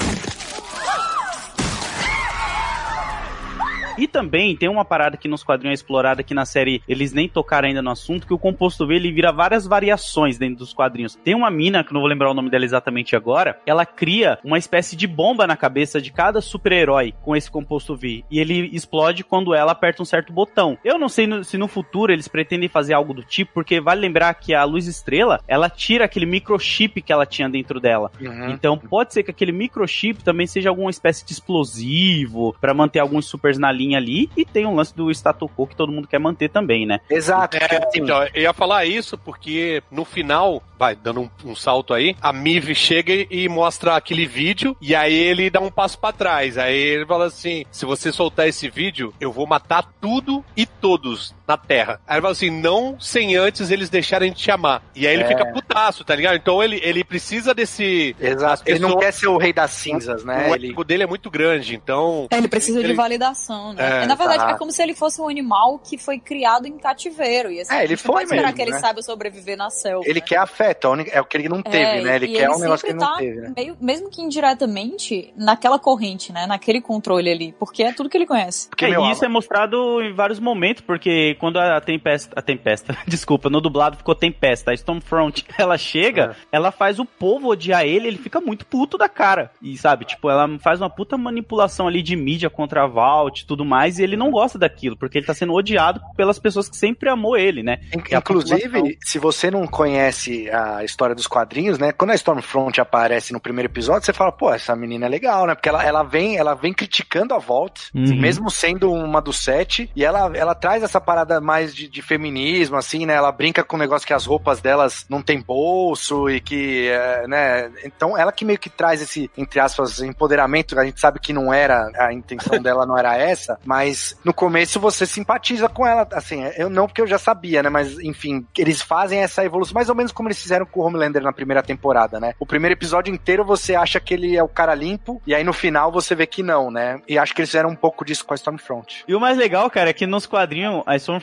E 3.98 4.06
também 4.06 4.56
tem 4.56 4.68
uma 4.68 4.84
parada 4.84 5.16
que 5.16 5.28
nos 5.28 5.42
quadrinhos 5.42 5.78
é 5.78 5.82
explorada 5.82 6.20
aqui 6.20 6.32
na 6.34 6.44
série, 6.44 6.82
eles 6.88 7.12
nem 7.12 7.28
tocaram 7.28 7.68
ainda 7.68 7.82
no 7.82 7.90
assunto, 7.90 8.26
que 8.26 8.32
o 8.34 8.38
composto 8.38 8.86
V 8.86 8.94
ele 8.94 9.12
vira 9.12 9.32
várias 9.32 9.66
variações 9.66 10.38
dentro 10.38 10.58
dos 10.58 10.72
quadrinhos. 10.72 11.14
Tem 11.16 11.34
uma 11.34 11.50
mina, 11.50 11.82
que 11.84 11.92
não 11.92 12.00
vou 12.00 12.08
lembrar 12.08 12.30
o 12.30 12.34
nome 12.34 12.50
dela 12.50 12.64
exatamente 12.64 13.16
agora, 13.16 13.58
ela 13.66 13.84
cria 13.84 14.38
uma 14.44 14.58
espécie 14.58 14.96
de 14.96 15.06
bomba 15.06 15.46
na 15.46 15.56
cabeça 15.56 16.00
de 16.00 16.12
cada 16.12 16.40
super-herói 16.40 17.12
com 17.22 17.34
esse 17.36 17.50
composto 17.50 17.96
V. 17.96 18.24
E 18.30 18.38
ele 18.38 18.70
explode 18.72 19.24
quando 19.24 19.54
ela 19.54 19.72
aperta 19.72 20.02
um 20.02 20.06
certo 20.06 20.32
botão. 20.32 20.78
Eu 20.84 20.98
não 20.98 21.08
sei 21.08 21.26
no- 21.26 21.42
se 21.44 21.58
no 21.58 21.66
futuro 21.68 22.12
eles 22.12 22.28
pretendem 22.28 22.68
fazer 22.68 22.94
algo 22.94 23.12
do 23.12 23.22
tipo, 23.22 23.52
porque 23.54 23.80
vale 23.80 24.00
lembrar 24.00 24.32
que 24.34 24.54
a 24.54 24.64
Luz 24.64 24.86
Estrela, 24.86 25.40
ela 25.48 25.68
tira 25.68 26.04
aquele 26.04 26.26
microchip 26.26 27.02
que 27.02 27.12
ela 27.12 27.26
tinha 27.26 27.48
dentro 27.48 27.80
dela. 27.80 28.10
Uhum. 28.20 28.50
Então 28.50 28.78
pode 28.78 29.12
ser 29.12 29.22
que 29.22 29.30
aquele 29.30 29.52
microchip 29.52 30.22
também 30.22 30.46
seja 30.46 30.68
alguma 30.68 30.90
espécie 30.90 31.24
de 31.24 31.32
explosivo 31.32 32.54
pra 32.60 32.74
manter 32.74 32.98
alguns 33.00 33.26
supers 33.26 33.58
na 33.58 33.70
linha 33.72 33.87
ali 33.96 34.30
e 34.36 34.44
tem 34.44 34.66
um 34.66 34.74
lance 34.74 34.94
do 34.94 35.10
status 35.10 35.48
quo 35.56 35.66
que 35.66 35.76
todo 35.76 35.92
mundo 35.92 36.08
quer 36.08 36.18
manter 36.18 36.48
também, 36.48 36.86
né? 36.86 37.00
Exato. 37.10 37.56
É, 37.56 37.64
assim, 37.86 38.00
então, 38.00 38.22
eu 38.34 38.42
ia 38.42 38.52
falar 38.52 38.84
isso 38.86 39.16
porque 39.18 39.82
no 39.90 40.04
final, 40.04 40.62
vai, 40.78 40.94
dando 40.96 41.20
um, 41.22 41.30
um 41.44 41.54
salto 41.56 41.92
aí, 41.94 42.16
a 42.20 42.32
Miv 42.32 42.74
chega 42.74 43.12
e- 43.12 43.26
e 43.30 43.48
mostra 43.48 43.96
aquele 43.96 44.26
vídeo 44.26 44.76
e 44.80 44.94
aí 44.94 45.14
ele 45.14 45.50
dá 45.50 45.60
um 45.60 45.70
passo 45.70 45.98
pra 45.98 46.12
trás. 46.12 46.56
Aí 46.58 46.76
ele 46.76 47.06
fala 47.06 47.26
assim: 47.26 47.64
se 47.70 47.84
você 47.86 48.12
soltar 48.12 48.48
esse 48.48 48.68
vídeo, 48.68 49.12
eu 49.20 49.32
vou 49.32 49.46
matar 49.46 49.84
tudo 50.00 50.44
e 50.56 50.66
todos. 50.66 51.34
Na 51.48 51.56
Terra. 51.56 51.98
Aí 52.06 52.16
ele 52.16 52.20
fala 52.22 52.32
assim, 52.32 52.50
não 52.50 53.00
sem 53.00 53.34
antes 53.36 53.70
eles 53.70 53.88
deixarem 53.88 54.30
de 54.32 54.38
te 54.38 54.50
amar. 54.50 54.82
E 54.94 55.06
aí 55.06 55.14
ele 55.14 55.22
É. 55.22 55.26
fica 55.28 55.46
putaço, 55.46 56.04
tá 56.04 56.14
ligado? 56.14 56.36
Então 56.36 56.62
ele, 56.62 56.78
ele 56.84 57.02
precisa 57.02 57.54
desse... 57.54 58.14
Exato. 58.20 58.62
Ele 58.66 58.78
não 58.78 58.98
quer 58.98 59.12
ser 59.12 59.28
o 59.28 59.38
rei 59.38 59.52
das 59.52 59.70
cinzas, 59.70 60.22
né? 60.24 60.50
O 60.50 60.54
Ele... 60.54 60.68
ego 60.70 60.84
dele 60.84 61.04
é 61.04 61.06
muito 61.06 61.30
grande, 61.30 61.74
então... 61.74 62.26
É, 62.30 62.36
Ele 62.36 62.48
precisa 62.48 62.78
de 62.80 62.86
Ele- 62.86 62.94
validação, 62.94 63.72
né? 63.72 64.02
É, 64.02 64.06
na 64.06 64.14
verdade, 64.14 64.40
exato. 64.40 64.54
é 64.54 64.58
como 64.58 64.70
se 64.70 64.82
ele 64.82 64.94
fosse 64.94 65.20
um 65.20 65.28
animal 65.28 65.78
que 65.78 65.96
foi 65.96 66.18
criado 66.18 66.66
em 66.66 66.76
cativeiro. 66.78 67.50
E 67.50 67.60
assim, 67.60 67.74
É, 67.74 67.82
ele 67.84 67.96
foi 67.96 68.12
pode 68.12 68.24
esperar 68.24 68.42
mesmo, 68.42 68.56
que 68.56 68.62
ele 68.62 68.70
né? 68.72 68.78
saiba 68.80 69.00
sobreviver 69.00 69.56
na 69.56 69.70
selva. 69.70 70.04
Ele 70.06 70.20
né? 70.20 70.26
quer 70.26 70.36
afeto, 70.36 70.88
é 71.10 71.20
o 71.20 71.24
que 71.24 71.36
ele 71.36 71.48
não 71.48 71.62
teve, 71.62 71.78
É, 71.78 72.00
né? 72.02 72.16
Ele 72.16 72.28
quer 72.28 72.50
um 72.50 72.58
negócio 72.58 72.84
que 72.84 72.92
ele 72.92 72.98
não 73.00 73.06
tá 73.12 73.16
teve, 73.18 73.40
né? 73.40 73.52
meio- 73.56 73.76
mesmo 73.80 74.10
que 74.10 74.20
indiretamente, 74.20 75.32
naquela 75.36 75.78
corrente, 75.78 76.32
né? 76.32 76.46
Naquele 76.46 76.80
controle 76.80 77.30
ali. 77.30 77.54
Porque 77.58 77.82
é 77.82 77.92
tudo 77.92 78.08
que 78.08 78.16
ele 78.16 78.26
conhece. 78.26 78.68
Porque, 78.68 78.84
É, 78.84 78.90
meu, 78.90 79.04
e 79.06 79.12
isso 79.12 79.24
é 79.24 79.28
mostrado 79.28 80.02
em 80.02 80.12
vários 80.12 80.38
momentos, 80.38 80.82
porque 80.86 81.36
quando 81.38 81.58
a 81.58 81.80
Tempesta, 81.80 82.38
a 82.38 82.42
Tempesta, 82.42 82.96
desculpa, 83.06 83.48
no 83.48 83.60
dublado 83.60 83.96
ficou 83.96 84.14
Tempesta, 84.14 84.70
a 84.70 84.74
Stormfront, 84.74 85.44
ela 85.56 85.78
chega, 85.78 86.36
ela 86.52 86.70
faz 86.70 86.98
o 86.98 87.04
povo 87.04 87.48
odiar 87.48 87.84
ele, 87.84 88.08
ele 88.08 88.18
fica 88.18 88.40
muito 88.40 88.66
puto 88.66 88.98
da 88.98 89.08
cara. 89.08 89.50
E 89.62 89.76
sabe, 89.76 90.04
tipo, 90.04 90.28
ela 90.30 90.58
faz 90.58 90.80
uma 90.80 90.90
puta 90.90 91.16
manipulação 91.16 91.86
ali 91.86 92.02
de 92.02 92.16
mídia 92.16 92.50
contra 92.50 92.84
a 92.84 92.86
Vault 92.86 93.42
e 93.42 93.46
tudo 93.46 93.64
mais, 93.64 93.98
e 93.98 94.02
ele 94.02 94.16
não 94.16 94.30
gosta 94.30 94.58
daquilo, 94.58 94.96
porque 94.96 95.18
ele 95.18 95.26
tá 95.26 95.34
sendo 95.34 95.52
odiado 95.52 96.00
pelas 96.16 96.38
pessoas 96.38 96.68
que 96.68 96.76
sempre 96.76 97.08
amou 97.08 97.36
ele, 97.36 97.62
né? 97.62 97.78
Inclusive, 98.18 98.98
se 99.04 99.18
você 99.18 99.50
não 99.50 99.66
conhece 99.66 100.50
a 100.50 100.84
história 100.84 101.14
dos 101.14 101.26
quadrinhos, 101.26 101.78
né? 101.78 101.92
Quando 101.92 102.10
a 102.10 102.14
Stormfront 102.14 102.80
aparece 102.80 103.32
no 103.32 103.40
primeiro 103.40 103.70
episódio, 103.70 104.04
você 104.04 104.12
fala, 104.12 104.32
pô, 104.32 104.52
essa 104.52 104.74
menina 104.74 105.06
é 105.06 105.08
legal, 105.08 105.46
né? 105.46 105.54
Porque 105.54 105.68
ela, 105.68 105.84
ela 105.84 106.02
vem, 106.02 106.36
ela 106.36 106.54
vem 106.54 106.72
criticando 106.72 107.34
a 107.34 107.38
Vault, 107.38 107.90
Uhum. 107.94 108.16
mesmo 108.20 108.50
sendo 108.50 108.92
uma 108.92 109.20
do 109.20 109.32
sete, 109.32 109.90
e 109.94 110.04
ela, 110.04 110.30
ela 110.34 110.54
traz 110.54 110.82
essa 110.82 111.00
parada 111.00 111.27
mais 111.40 111.74
de, 111.74 111.88
de 111.88 112.02
feminismo, 112.02 112.76
assim, 112.76 113.06
né? 113.06 113.14
Ela 113.14 113.32
brinca 113.32 113.64
com 113.64 113.76
o 113.76 113.78
negócio 113.78 114.06
que 114.06 114.12
as 114.12 114.26
roupas 114.26 114.60
delas 114.60 115.06
não 115.08 115.22
tem 115.22 115.40
bolso 115.40 116.28
e 116.28 116.40
que, 116.40 116.88
é, 116.88 117.26
né? 117.26 117.70
Então, 117.84 118.16
ela 118.16 118.32
que 118.32 118.44
meio 118.44 118.58
que 118.58 118.70
traz 118.70 119.00
esse, 119.00 119.30
entre 119.36 119.60
aspas, 119.60 120.00
empoderamento, 120.00 120.78
a 120.78 120.84
gente 120.84 121.00
sabe 121.00 121.20
que 121.20 121.32
não 121.32 121.52
era, 121.52 121.90
a 121.98 122.12
intenção 122.12 122.60
dela 122.60 122.86
não 122.86 122.96
era 122.96 123.16
essa, 123.16 123.58
mas 123.64 124.16
no 124.24 124.32
começo 124.32 124.80
você 124.80 125.06
simpatiza 125.06 125.68
com 125.68 125.86
ela, 125.86 126.06
assim, 126.12 126.42
eu 126.56 126.68
não 126.68 126.86
porque 126.86 127.02
eu 127.02 127.06
já 127.06 127.18
sabia, 127.18 127.62
né? 127.62 127.68
Mas, 127.68 127.98
enfim, 128.00 128.46
eles 128.56 128.80
fazem 128.80 129.20
essa 129.20 129.44
evolução, 129.44 129.74
mais 129.74 129.88
ou 129.88 129.94
menos 129.94 130.12
como 130.12 130.28
eles 130.28 130.40
fizeram 130.40 130.66
com 130.66 130.80
o 130.80 130.84
Homelander 130.84 131.22
na 131.22 131.32
primeira 131.32 131.62
temporada, 131.62 132.18
né? 132.18 132.34
O 132.38 132.46
primeiro 132.46 132.74
episódio 132.74 133.12
inteiro 133.12 133.44
você 133.44 133.74
acha 133.74 134.00
que 134.00 134.14
ele 134.14 134.36
é 134.36 134.42
o 134.42 134.48
cara 134.48 134.74
limpo, 134.74 135.20
e 135.26 135.34
aí 135.34 135.44
no 135.44 135.52
final 135.52 135.92
você 135.92 136.14
vê 136.14 136.26
que 136.26 136.42
não, 136.42 136.70
né? 136.70 137.00
E 137.08 137.18
acho 137.18 137.34
que 137.34 137.40
eles 137.40 137.50
fizeram 137.50 137.70
um 137.70 137.76
pouco 137.76 138.04
disso 138.04 138.24
com 138.24 138.34
a 138.34 138.36
Stormfront. 138.36 139.04
E 139.06 139.14
o 139.14 139.20
mais 139.20 139.36
legal, 139.36 139.70
cara, 139.70 139.90
é 139.90 139.92
que 139.92 140.06
nos 140.06 140.26
quadrinhos, 140.26 140.82
a 140.86 140.96
Stormfront 140.96 141.17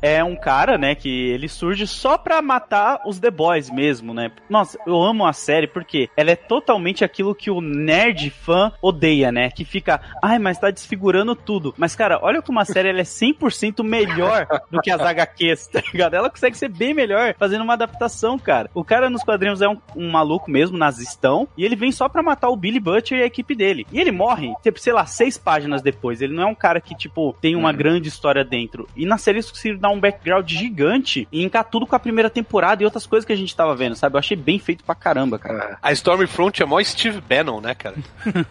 é 0.00 0.22
um 0.22 0.36
cara, 0.36 0.76
né, 0.78 0.94
que 0.94 1.08
ele 1.08 1.48
surge 1.48 1.86
só 1.86 2.16
pra 2.16 2.42
matar 2.42 3.02
os 3.06 3.18
The 3.18 3.30
Boys 3.30 3.70
mesmo, 3.70 4.12
né? 4.14 4.30
Nossa, 4.48 4.78
eu 4.86 5.00
amo 5.02 5.26
a 5.26 5.32
série 5.32 5.66
porque 5.66 6.08
ela 6.16 6.30
é 6.30 6.36
totalmente 6.36 7.04
aquilo 7.04 7.34
que 7.34 7.50
o 7.50 7.60
nerd 7.60 8.30
fã 8.30 8.72
odeia, 8.80 9.30
né? 9.32 9.50
Que 9.50 9.64
fica, 9.64 10.00
ai, 10.22 10.38
mas 10.38 10.58
tá 10.58 10.70
desfigurando 10.70 11.34
tudo. 11.34 11.74
Mas, 11.76 11.94
cara, 11.94 12.18
olha 12.22 12.42
como 12.42 12.60
a 12.60 12.64
série 12.64 12.88
ela 12.88 13.00
é 13.00 13.04
100% 13.04 13.82
melhor 13.82 14.46
do 14.70 14.80
que 14.80 14.90
as 14.90 15.00
HQs, 15.00 15.66
tá 15.72 15.82
ligado? 15.92 16.14
Ela 16.14 16.30
consegue 16.30 16.56
ser 16.56 16.68
bem 16.68 16.94
melhor 16.94 17.34
fazendo 17.38 17.62
uma 17.62 17.74
adaptação, 17.74 18.38
cara. 18.38 18.70
O 18.74 18.84
cara 18.84 19.10
nos 19.10 19.22
quadrinhos 19.22 19.62
é 19.62 19.68
um, 19.68 19.78
um 19.96 20.10
maluco 20.10 20.50
mesmo, 20.50 20.76
nazistão, 20.76 21.48
e 21.56 21.64
ele 21.64 21.76
vem 21.76 21.92
só 21.92 22.08
pra 22.08 22.22
matar 22.22 22.48
o 22.48 22.56
Billy 22.56 22.80
Butcher 22.80 23.18
e 23.18 23.22
a 23.22 23.26
equipe 23.26 23.54
dele. 23.54 23.86
E 23.92 24.00
ele 24.00 24.12
morre, 24.12 24.52
tipo, 24.62 24.78
sei 24.78 24.92
lá, 24.92 25.06
seis 25.06 25.38
páginas 25.38 25.82
depois. 25.82 26.20
Ele 26.20 26.34
não 26.34 26.42
é 26.42 26.46
um 26.46 26.54
cara 26.54 26.80
que, 26.80 26.94
tipo, 26.94 27.34
tem 27.40 27.56
uma 27.56 27.72
grande 27.72 28.08
história 28.08 28.44
dentro. 28.44 28.88
E 28.96 29.06
na 29.06 29.18
série 29.18 29.31
eles 29.32 29.50
conseguiram 29.50 29.80
dar 29.80 29.90
um 29.90 30.00
background 30.00 30.48
gigante 30.48 31.28
e 31.30 31.44
encar 31.44 31.64
tudo 31.64 31.86
com 31.86 31.96
a 31.96 31.98
primeira 31.98 32.30
temporada 32.30 32.82
e 32.82 32.84
outras 32.84 33.06
coisas 33.06 33.26
que 33.26 33.32
a 33.32 33.36
gente 33.36 33.54
tava 33.54 33.74
vendo, 33.74 33.96
sabe? 33.96 34.16
Eu 34.16 34.20
achei 34.20 34.36
bem 34.36 34.58
feito 34.58 34.84
pra 34.84 34.94
caramba, 34.94 35.38
cara. 35.38 35.78
A 35.82 35.92
Stormfront 35.92 36.62
é 36.62 36.66
mó 36.66 36.82
Steve 36.82 37.20
Bannon, 37.20 37.60
né, 37.60 37.74
cara? 37.74 37.96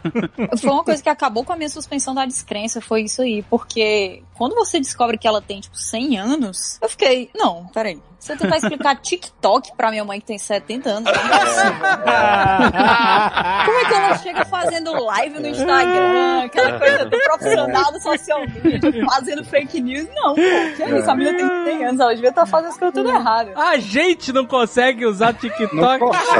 Foi 0.59 0.69
uma 0.69 0.84
coisa 0.84 1.01
que 1.01 1.09
acabou 1.09 1.43
com 1.43 1.53
a 1.53 1.55
minha 1.55 1.69
suspensão 1.69 2.13
da 2.13 2.25
descrença, 2.25 2.82
foi 2.82 3.03
isso 3.03 3.21
aí. 3.21 3.43
Porque 3.43 4.23
quando 4.34 4.55
você 4.55 4.79
descobre 4.79 5.17
que 5.17 5.27
ela 5.27 5.41
tem, 5.41 5.59
tipo, 5.59 5.75
100 5.75 6.17
anos, 6.17 6.79
eu 6.82 6.89
fiquei, 6.89 7.29
não, 7.36 7.67
peraí. 7.67 7.99
Se 8.21 8.32
eu 8.34 8.38
tentar 8.38 8.57
explicar 8.57 8.95
TikTok 9.01 9.75
pra 9.75 9.89
minha 9.89 10.05
mãe 10.05 10.19
que 10.19 10.27
tem 10.27 10.38
70 10.38 10.89
anos, 10.89 11.09
é. 11.09 11.13
Como 13.65 13.79
é 13.79 13.86
que 13.86 13.93
ela 13.93 14.17
chega 14.19 14.45
fazendo 14.45 14.91
live 15.05 15.39
no 15.39 15.47
Instagram, 15.47 16.43
aquela 16.45 16.77
coisa 16.77 17.05
do 17.05 17.19
profissional 17.19 17.91
do 17.91 17.99
social 17.99 18.41
media, 18.41 19.05
fazendo 19.05 19.43
fake 19.43 19.82
news? 19.82 20.07
Não, 20.13 20.36
pô, 20.36 20.41
que 20.76 20.84
é 20.84 20.99
isso? 20.99 21.09
A 21.09 21.15
menina 21.15 21.38
tem 21.38 21.78
100 21.78 21.86
anos, 21.86 21.99
ela 21.99 22.13
devia 22.13 22.30
estar 22.30 22.45
fazendo 22.45 22.69
as 22.69 22.78
coisas 22.78 22.93
tudo 22.93 23.09
errado. 23.09 23.51
A 23.55 23.78
gente 23.78 24.32
não 24.32 24.45
consegue 24.45 25.05
usar 25.05 25.34
TikTok. 25.34 25.72
Não 25.82 25.99
consegue. 25.99 26.32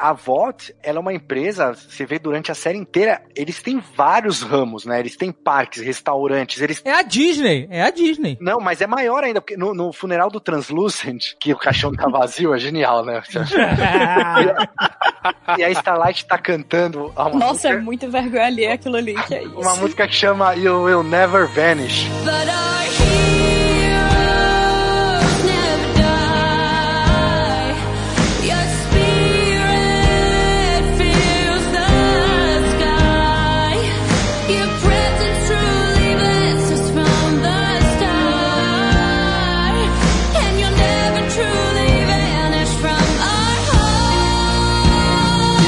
A 0.00 0.12
VOT, 0.12 0.74
ela 0.82 0.98
é 0.98 1.00
uma 1.00 1.12
empresa, 1.12 1.72
você 1.74 2.06
vê 2.06 2.18
durante 2.18 2.52
a 2.52 2.54
série 2.54 2.78
inteira, 2.78 3.20
eles 3.34 3.60
têm 3.60 3.82
vários 3.96 4.42
ramos, 4.42 4.84
né? 4.84 5.00
Eles 5.00 5.16
têm 5.16 5.32
parques, 5.32 5.82
restaurantes, 5.82 6.60
eles 6.62 6.80
É 6.84 6.92
a 6.92 7.02
Disney, 7.02 7.66
é 7.70 7.82
a 7.82 7.90
Disney. 7.90 8.36
Não, 8.40 8.58
mas 8.60 8.80
é 8.80 8.86
maior 8.86 9.24
ainda, 9.24 9.40
porque 9.40 9.56
no, 9.56 9.74
no 9.74 9.92
funeral 9.92 10.30
do 10.30 10.40
Translucent, 10.40 11.34
que 11.40 11.52
o 11.52 11.58
caixão 11.58 11.92
tá 11.92 12.08
vazio, 12.08 12.54
é 12.54 12.58
genial, 12.58 13.04
né? 13.04 13.22
e 15.58 15.64
a 15.64 15.70
Starlight 15.70 16.26
tá 16.26 16.38
cantando 16.38 17.12
uma, 17.16 17.30
Nossa, 17.30 17.68
é 17.68 17.72
música, 17.72 17.84
muito 17.84 18.10
vergonha 18.10 18.46
alheia 18.46 18.74
aquilo 18.74 18.96
ali, 18.96 19.14
que 19.14 19.34
é 19.34 19.42
isso. 19.42 19.58
uma 19.58 19.74
música 19.76 20.06
que 20.06 20.14
chama 20.14 20.54
You 20.54 20.82
Will 20.82 21.02
Never 21.02 21.46
Vanish. 21.48 22.06
But 22.24 22.48
our 22.48 23.37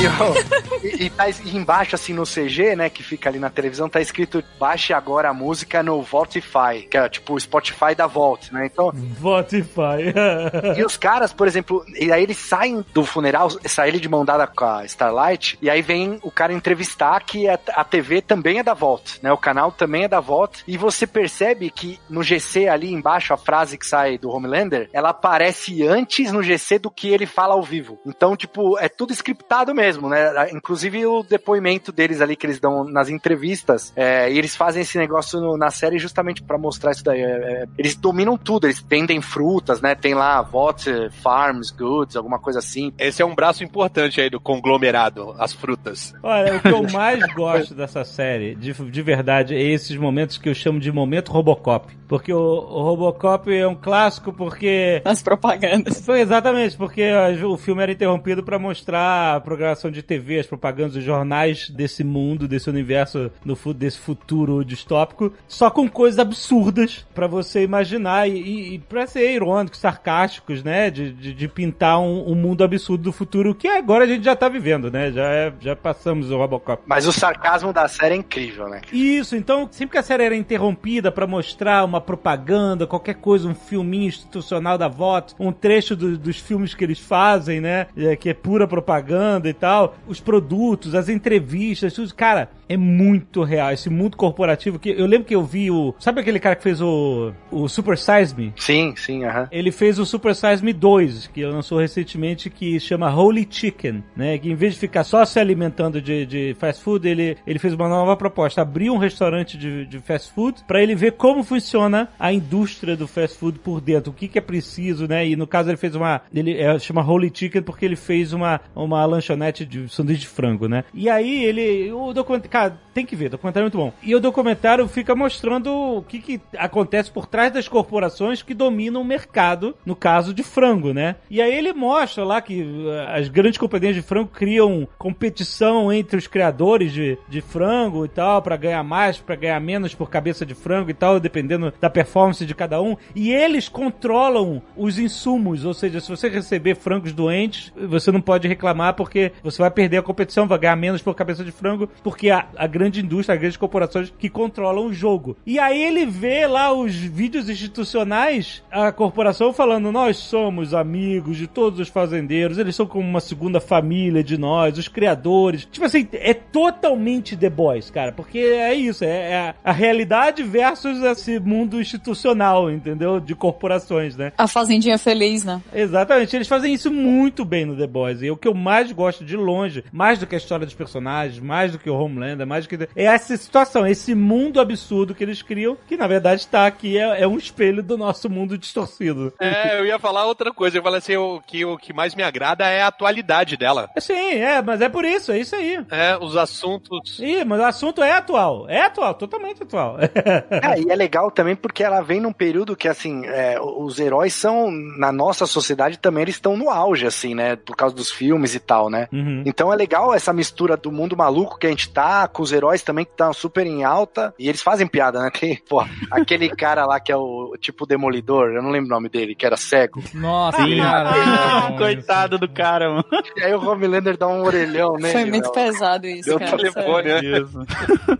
hearts. 0.06 0.50
E, 0.50 0.54
ó, 0.69 0.69
e, 0.82 1.04
e 1.04 1.10
tá 1.10 1.28
es- 1.28 1.40
embaixo, 1.54 1.94
assim, 1.94 2.12
no 2.12 2.24
CG, 2.24 2.74
né, 2.76 2.88
que 2.90 3.02
fica 3.02 3.28
ali 3.28 3.38
na 3.38 3.50
televisão, 3.50 3.88
tá 3.88 4.00
escrito 4.00 4.42
baixe 4.58 4.92
agora 4.92 5.28
a 5.30 5.34
música 5.34 5.82
no 5.82 6.02
Vaultify, 6.02 6.86
que 6.90 6.96
é 6.96 7.08
tipo 7.08 7.34
o 7.34 7.40
Spotify 7.40 7.94
da 7.96 8.06
Vault, 8.06 8.52
né? 8.52 8.66
Então, 8.66 8.92
Spotify. 9.16 10.12
E 10.76 10.84
os 10.84 10.96
caras, 10.96 11.32
por 11.32 11.46
exemplo, 11.46 11.84
e 11.98 12.12
aí 12.12 12.22
eles 12.22 12.36
saem 12.36 12.84
do 12.92 13.04
funeral, 13.04 13.48
saem 13.66 13.98
de 13.98 14.08
mão 14.08 14.24
dada 14.24 14.46
com 14.46 14.64
a 14.64 14.84
Starlight, 14.84 15.58
e 15.60 15.68
aí 15.68 15.82
vem 15.82 16.18
o 16.22 16.30
cara 16.30 16.52
entrevistar 16.52 17.20
que 17.24 17.48
a, 17.48 17.58
a 17.74 17.84
TV 17.84 18.22
também 18.22 18.58
é 18.58 18.62
da 18.62 18.74
Volt, 18.74 19.18
né? 19.22 19.32
O 19.32 19.36
canal 19.38 19.72
também 19.72 20.04
é 20.04 20.08
da 20.08 20.20
Volt, 20.20 20.60
e 20.66 20.76
você 20.76 21.06
percebe 21.06 21.70
que 21.70 21.98
no 22.08 22.22
GC 22.22 22.68
ali 22.68 22.92
embaixo, 22.92 23.32
a 23.32 23.36
frase 23.36 23.76
que 23.78 23.86
sai 23.86 24.18
do 24.18 24.30
Homelander, 24.30 24.88
ela 24.92 25.10
aparece 25.10 25.86
antes 25.86 26.32
no 26.32 26.42
GC 26.42 26.78
do 26.78 26.90
que 26.90 27.08
ele 27.08 27.26
fala 27.26 27.54
ao 27.54 27.62
vivo. 27.62 27.98
Então, 28.06 28.36
tipo, 28.36 28.78
é 28.78 28.88
tudo 28.88 29.12
scriptado 29.12 29.74
mesmo, 29.74 30.08
né? 30.08 30.50
Inclusive 30.52 30.69
o 31.06 31.22
depoimento 31.22 31.92
deles 31.92 32.20
ali 32.20 32.36
que 32.36 32.46
eles 32.46 32.60
dão 32.60 32.84
nas 32.84 33.08
entrevistas, 33.08 33.92
é, 33.96 34.30
e 34.32 34.38
eles 34.38 34.54
fazem 34.56 34.82
esse 34.82 34.98
negócio 34.98 35.40
no- 35.40 35.56
na 35.56 35.70
série 35.70 35.98
justamente 35.98 36.42
pra 36.42 36.58
mostrar 36.58 36.92
isso 36.92 37.04
daí. 37.04 37.20
É, 37.20 37.24
é, 37.24 37.64
eles 37.78 37.94
dominam 37.96 38.36
tudo, 38.36 38.66
eles 38.66 38.80
vendem 38.88 39.20
frutas, 39.20 39.80
né? 39.80 39.94
Tem 39.94 40.14
lá 40.14 40.40
Vought 40.42 41.10
Farms, 41.22 41.70
Goods, 41.70 42.16
alguma 42.16 42.38
coisa 42.38 42.58
assim. 42.58 42.92
Esse 42.98 43.22
é 43.22 43.24
um 43.24 43.34
braço 43.34 43.62
importante 43.64 44.20
aí 44.20 44.28
do 44.30 44.40
conglomerado, 44.40 45.34
as 45.38 45.52
frutas. 45.52 46.12
Olha, 46.22 46.56
o 46.56 46.60
que 46.60 46.68
eu 46.68 46.82
mais 46.92 47.20
gosto 47.34 47.74
dessa 47.74 48.04
série, 48.04 48.54
de, 48.54 48.72
de 48.72 49.02
verdade, 49.02 49.54
é 49.54 49.60
esses 49.62 49.96
momentos 49.96 50.38
que 50.38 50.48
eu 50.48 50.54
chamo 50.54 50.78
de 50.80 50.90
momento 50.92 51.32
Robocop. 51.32 51.98
Porque 52.08 52.32
o, 52.32 52.38
o 52.38 52.82
Robocop 52.82 53.52
é 53.54 53.66
um 53.66 53.74
clássico 53.76 54.32
porque. 54.32 55.00
As 55.04 55.22
propagandas. 55.22 56.04
Foi 56.04 56.20
exatamente, 56.20 56.76
porque 56.76 57.08
o 57.44 57.56
filme 57.56 57.82
era 57.82 57.92
interrompido 57.92 58.42
pra 58.42 58.58
mostrar 58.58 59.36
a 59.36 59.40
programação 59.40 59.90
de 59.92 60.02
TV, 60.02 60.40
as 60.40 60.46
propagandas, 60.46 60.59
os 60.96 61.02
jornais 61.04 61.68
desse 61.70 62.04
mundo, 62.04 62.46
desse 62.48 62.68
universo, 62.68 63.30
no, 63.44 63.56
desse 63.74 63.98
futuro 63.98 64.64
distópico, 64.64 65.32
só 65.48 65.70
com 65.70 65.88
coisas 65.88 66.18
absurdas 66.18 67.06
pra 67.14 67.26
você 67.26 67.62
imaginar 67.62 68.28
e, 68.28 68.32
e, 68.40 68.74
e 68.74 68.78
pra 68.78 69.06
ser 69.06 69.30
irônicos, 69.32 69.78
sarcásticos, 69.80 70.62
né? 70.62 70.90
De, 70.90 71.12
de, 71.12 71.32
de 71.34 71.48
pintar 71.48 72.00
um, 72.00 72.30
um 72.30 72.34
mundo 72.34 72.64
absurdo 72.64 73.02
do 73.04 73.12
futuro 73.12 73.54
que 73.54 73.68
agora 73.68 74.04
a 74.04 74.06
gente 74.06 74.24
já 74.24 74.34
tá 74.36 74.48
vivendo, 74.48 74.90
né? 74.90 75.10
Já, 75.12 75.24
é- 75.30 75.52
já 75.60 75.76
passamos 75.76 76.30
o 76.30 76.36
Robocop. 76.36 76.82
Mas 76.86 77.06
o 77.06 77.12
sarcasmo 77.12 77.72
da 77.72 77.86
série 77.88 78.14
é 78.14 78.18
incrível, 78.18 78.68
né? 78.68 78.80
Isso, 78.92 79.36
então, 79.36 79.68
sempre 79.70 79.92
que 79.92 79.98
a 79.98 80.02
série 80.02 80.24
era 80.24 80.36
interrompida 80.36 81.10
pra 81.12 81.26
mostrar 81.26 81.84
uma 81.84 82.00
propaganda, 82.00 82.86
qualquer 82.86 83.14
coisa, 83.14 83.48
um 83.48 83.54
filminho 83.54 84.08
institucional 84.08 84.76
da 84.76 84.88
voto, 84.88 85.34
um 85.38 85.52
trecho 85.52 85.94
do- 85.96 86.18
dos 86.18 86.38
filmes 86.38 86.74
que 86.74 86.84
eles 86.84 86.98
fazem, 86.98 87.60
né? 87.60 87.86
é, 87.96 88.16
Que 88.16 88.30
é 88.30 88.34
pura 88.34 88.66
propaganda 88.66 89.48
e 89.48 89.52
tal, 89.54 89.96
os 90.06 90.20
produtos 90.20 90.49
produtos, 90.50 90.96
as 90.96 91.08
entrevistas, 91.08 91.94
tudo. 91.94 92.12
Cara, 92.12 92.50
é 92.70 92.76
muito 92.76 93.42
real. 93.42 93.72
Esse 93.72 93.90
mundo 93.90 94.16
corporativo 94.16 94.78
que 94.78 94.90
eu 94.90 95.04
lembro 95.04 95.26
que 95.26 95.34
eu 95.34 95.42
vi 95.42 95.72
o. 95.72 95.92
Sabe 95.98 96.20
aquele 96.20 96.38
cara 96.38 96.54
que 96.54 96.62
fez 96.62 96.80
o, 96.80 97.32
o 97.50 97.68
Super 97.68 97.98
Size 97.98 98.32
Me? 98.36 98.52
Sim, 98.56 98.94
sim, 98.96 99.24
aham. 99.24 99.48
Ele 99.50 99.72
fez 99.72 99.98
o 99.98 100.06
Super 100.06 100.36
Size 100.36 100.64
Me 100.64 100.72
2, 100.72 101.26
que 101.26 101.44
lançou 101.44 101.80
recentemente, 101.80 102.48
que 102.48 102.78
chama 102.78 103.12
Holy 103.12 103.46
Chicken, 103.50 104.04
né? 104.14 104.38
Que 104.38 104.52
em 104.52 104.54
vez 104.54 104.74
de 104.74 104.78
ficar 104.78 105.02
só 105.02 105.24
se 105.24 105.40
alimentando 105.40 106.00
de, 106.00 106.24
de 106.24 106.56
fast 106.60 106.80
food, 106.80 107.08
ele, 107.08 107.36
ele 107.44 107.58
fez 107.58 107.74
uma 107.74 107.88
nova 107.88 108.16
proposta. 108.16 108.62
Abriu 108.62 108.94
um 108.94 108.98
restaurante 108.98 109.58
de, 109.58 109.84
de 109.86 109.98
fast 109.98 110.32
food 110.32 110.62
para 110.68 110.80
ele 110.80 110.94
ver 110.94 111.12
como 111.12 111.42
funciona 111.42 112.08
a 112.20 112.32
indústria 112.32 112.96
do 112.96 113.08
fast 113.08 113.36
food 113.36 113.58
por 113.58 113.80
dentro, 113.80 114.12
o 114.12 114.14
que, 114.14 114.28
que 114.28 114.38
é 114.38 114.42
preciso, 114.42 115.08
né? 115.08 115.26
E 115.26 115.34
no 115.34 115.46
caso 115.46 115.70
ele 115.70 115.76
fez 115.76 115.96
uma. 115.96 116.22
Ele 116.32 116.56
é, 116.56 116.78
chama 116.78 117.04
Holy 117.04 117.32
Chicken 117.34 117.62
porque 117.62 117.84
ele 117.84 117.96
fez 117.96 118.32
uma, 118.32 118.60
uma 118.76 119.04
lanchonete 119.04 119.66
de 119.66 119.88
sanduíche 119.88 120.20
de 120.20 120.28
frango, 120.28 120.68
né? 120.68 120.84
E 120.94 121.10
aí 121.10 121.44
ele. 121.44 121.90
O 121.90 122.12
documentário. 122.12 122.59
Cara, 122.60 122.78
tem 122.92 123.06
que 123.06 123.16
ver, 123.16 123.26
o 123.26 123.30
documentário 123.30 123.64
é 123.64 123.68
muito 123.68 123.78
bom. 123.78 123.92
E 124.02 124.14
o 124.14 124.20
documentário 124.20 124.86
fica 124.86 125.14
mostrando 125.14 125.72
o 125.72 126.02
que, 126.02 126.18
que 126.18 126.40
acontece 126.58 127.10
por 127.10 127.26
trás 127.26 127.50
das 127.52 127.68
corporações 127.68 128.42
que 128.42 128.52
dominam 128.52 129.00
o 129.00 129.04
mercado, 129.04 129.74
no 129.86 129.96
caso 129.96 130.34
de 130.34 130.42
frango, 130.42 130.92
né? 130.92 131.16
E 131.30 131.40
aí 131.40 131.54
ele 131.54 131.72
mostra 131.72 132.22
lá 132.22 132.42
que 132.42 132.62
uh, 132.62 133.16
as 133.16 133.28
grandes 133.28 133.58
companhias 133.58 133.94
de 133.94 134.02
frango 134.02 134.28
criam 134.28 134.86
competição 134.98 135.90
entre 135.90 136.18
os 136.18 136.26
criadores 136.26 136.92
de, 136.92 137.16
de 137.28 137.40
frango 137.40 138.04
e 138.04 138.08
tal, 138.08 138.42
para 138.42 138.56
ganhar 138.56 138.82
mais, 138.82 139.16
para 139.16 139.36
ganhar 139.36 139.60
menos 139.60 139.94
por 139.94 140.10
cabeça 140.10 140.44
de 140.44 140.54
frango 140.54 140.90
e 140.90 140.94
tal, 140.94 141.18
dependendo 141.18 141.72
da 141.80 141.88
performance 141.88 142.44
de 142.44 142.54
cada 142.54 142.82
um. 142.82 142.96
E 143.14 143.32
eles 143.32 143.68
controlam 143.68 144.60
os 144.76 144.98
insumos, 144.98 145.64
ou 145.64 145.72
seja, 145.72 146.00
se 146.00 146.10
você 146.10 146.28
receber 146.28 146.74
frangos 146.74 147.14
doentes, 147.14 147.72
você 147.88 148.12
não 148.12 148.20
pode 148.20 148.46
reclamar 148.46 148.94
porque 148.94 149.32
você 149.42 149.62
vai 149.62 149.70
perder 149.70 149.98
a 149.98 150.02
competição, 150.02 150.46
vai 150.46 150.58
ganhar 150.58 150.76
menos 150.76 151.00
por 151.00 151.14
cabeça 151.14 151.42
de 151.42 151.52
frango, 151.52 151.88
porque 152.02 152.28
a, 152.28 152.49
a 152.56 152.66
grande 152.66 153.00
indústria, 153.00 153.34
as 153.34 153.40
grandes 153.40 153.56
corporações 153.56 154.12
que 154.18 154.28
controlam 154.28 154.86
o 154.86 154.92
jogo. 154.92 155.36
E 155.46 155.58
aí 155.58 155.82
ele 155.82 156.06
vê 156.06 156.46
lá 156.46 156.72
os 156.72 156.94
vídeos 156.94 157.48
institucionais, 157.48 158.62
a 158.70 158.92
corporação 158.92 159.52
falando: 159.52 159.92
nós 159.92 160.16
somos 160.16 160.74
amigos 160.74 161.36
de 161.36 161.46
todos 161.46 161.80
os 161.80 161.88
fazendeiros, 161.88 162.58
eles 162.58 162.76
são 162.76 162.86
como 162.86 163.08
uma 163.08 163.20
segunda 163.20 163.60
família 163.60 164.22
de 164.22 164.38
nós, 164.38 164.78
os 164.78 164.88
criadores. 164.88 165.66
Tipo 165.70 165.86
assim, 165.86 166.08
é 166.12 166.34
totalmente 166.34 167.36
The 167.36 167.50
Boys, 167.50 167.90
cara, 167.90 168.12
porque 168.12 168.38
é 168.38 168.74
isso, 168.74 169.04
é, 169.04 169.08
é 169.08 169.54
a 169.64 169.72
realidade 169.72 170.42
versus 170.42 171.02
esse 171.02 171.38
mundo 171.38 171.80
institucional, 171.80 172.70
entendeu? 172.70 173.20
De 173.20 173.34
corporações, 173.34 174.16
né? 174.16 174.32
A 174.36 174.46
fazendinha 174.46 174.98
feliz, 174.98 175.44
né? 175.44 175.60
Exatamente, 175.72 176.36
eles 176.36 176.48
fazem 176.48 176.72
isso 176.72 176.90
muito 176.90 177.44
bem 177.44 177.64
no 177.64 177.76
The 177.76 177.86
Boys. 177.86 178.22
E 178.22 178.30
o 178.30 178.36
que 178.36 178.48
eu 178.48 178.54
mais 178.54 178.92
gosto 178.92 179.24
de 179.24 179.36
longe, 179.36 179.84
mais 179.92 180.18
do 180.18 180.26
que 180.26 180.34
a 180.34 180.38
história 180.38 180.66
dos 180.66 180.74
personagens, 180.74 181.38
mais 181.38 181.72
do 181.72 181.78
que 181.78 181.88
o 181.90 181.94
Homelander, 182.40 182.46
mais 182.46 182.66
que. 182.66 182.76
É 182.96 183.04
essa 183.04 183.36
situação, 183.36 183.86
esse 183.86 184.14
mundo 184.14 184.60
absurdo 184.60 185.14
que 185.14 185.22
eles 185.22 185.42
criam, 185.42 185.76
que 185.86 185.96
na 185.96 186.06
verdade 186.06 186.42
está 186.42 186.66
aqui, 186.66 186.98
é, 186.98 187.22
é 187.22 187.28
um 187.28 187.36
espelho 187.36 187.82
do 187.82 187.96
nosso 187.96 188.28
mundo 188.28 188.56
distorcido. 188.56 189.32
É, 189.38 189.78
eu 189.78 189.86
ia 189.86 189.98
falar 189.98 190.26
outra 190.26 190.52
coisa. 190.52 190.78
Eu 190.78 190.82
falei 190.82 190.98
assim, 190.98 191.16
o 191.16 191.40
que, 191.40 191.64
o 191.64 191.76
que 191.76 191.92
mais 191.92 192.14
me 192.14 192.22
agrada 192.22 192.66
é 192.66 192.82
a 192.82 192.88
atualidade 192.88 193.56
dela. 193.56 193.90
Sim, 193.98 194.14
é, 194.14 194.62
mas 194.62 194.80
é 194.80 194.88
por 194.88 195.04
isso, 195.04 195.32
é 195.32 195.38
isso 195.38 195.54
aí. 195.54 195.84
É, 195.90 196.16
os 196.20 196.36
assuntos. 196.36 197.18
Ih, 197.18 197.44
mas 197.44 197.60
o 197.60 197.64
assunto 197.64 198.02
é 198.02 198.12
atual. 198.12 198.68
É 198.68 198.82
atual, 198.82 199.14
totalmente 199.14 199.62
atual. 199.62 199.98
É, 200.50 200.80
e 200.80 200.90
é 200.90 200.96
legal 200.96 201.30
também 201.30 201.56
porque 201.56 201.82
ela 201.82 202.00
vem 202.00 202.20
num 202.20 202.32
período 202.32 202.76
que, 202.76 202.88
assim, 202.88 203.24
é, 203.26 203.58
os 203.60 203.98
heróis 203.98 204.34
são, 204.34 204.70
na 204.70 205.10
nossa 205.10 205.46
sociedade 205.46 205.98
também, 205.98 206.22
eles 206.22 206.34
estão 206.34 206.56
no 206.56 206.70
auge, 206.70 207.06
assim, 207.06 207.34
né? 207.34 207.56
Por 207.56 207.76
causa 207.76 207.94
dos 207.94 208.10
filmes 208.10 208.54
e 208.54 208.60
tal, 208.60 208.90
né? 208.90 209.08
Uhum. 209.12 209.42
Então 209.46 209.72
é 209.72 209.76
legal 209.76 210.12
essa 210.14 210.32
mistura 210.32 210.76
do 210.76 210.92
mundo 210.92 211.16
maluco 211.16 211.58
que 211.58 211.66
a 211.66 211.70
gente 211.70 211.90
tá, 211.90 212.19
com 212.28 212.42
os 212.42 212.52
heróis 212.52 212.82
também 212.82 213.04
que 213.04 213.10
estão 213.12 213.32
super 213.32 213.66
em 213.66 213.84
alta, 213.84 214.34
e 214.38 214.48
eles 214.48 214.62
fazem 214.62 214.86
piada, 214.86 215.20
né? 215.20 215.30
Tem, 215.40 215.56
pô, 215.68 215.84
aquele 216.10 216.48
cara 216.50 216.84
lá 216.84 217.00
que 217.00 217.10
é 217.10 217.16
o 217.16 217.56
tipo 217.58 217.86
Demolidor, 217.86 218.50
eu 218.50 218.62
não 218.62 218.70
lembro 218.70 218.86
o 218.88 218.90
nome 218.90 219.08
dele, 219.08 219.34
que 219.34 219.46
era 219.46 219.56
cego. 219.56 220.02
Nossa, 220.14 220.62
Sim. 220.62 220.78
caralho. 220.78 221.76
Coitado 221.78 222.38
do 222.38 222.48
cara, 222.48 222.90
mano. 222.90 223.04
E 223.36 223.42
aí 223.42 223.54
o 223.54 223.68
Homelander 223.68 224.16
dá 224.16 224.28
um 224.28 224.42
orelhão 224.42 224.92
nele. 224.94 225.12
Foi 225.12 225.24
muito 225.24 225.44
meu. 225.44 225.52
pesado 225.52 226.06
isso, 226.06 226.28
Deu 226.28 226.38
cara. 226.38 226.56
telefone, 226.56 227.08
né? 227.08 227.20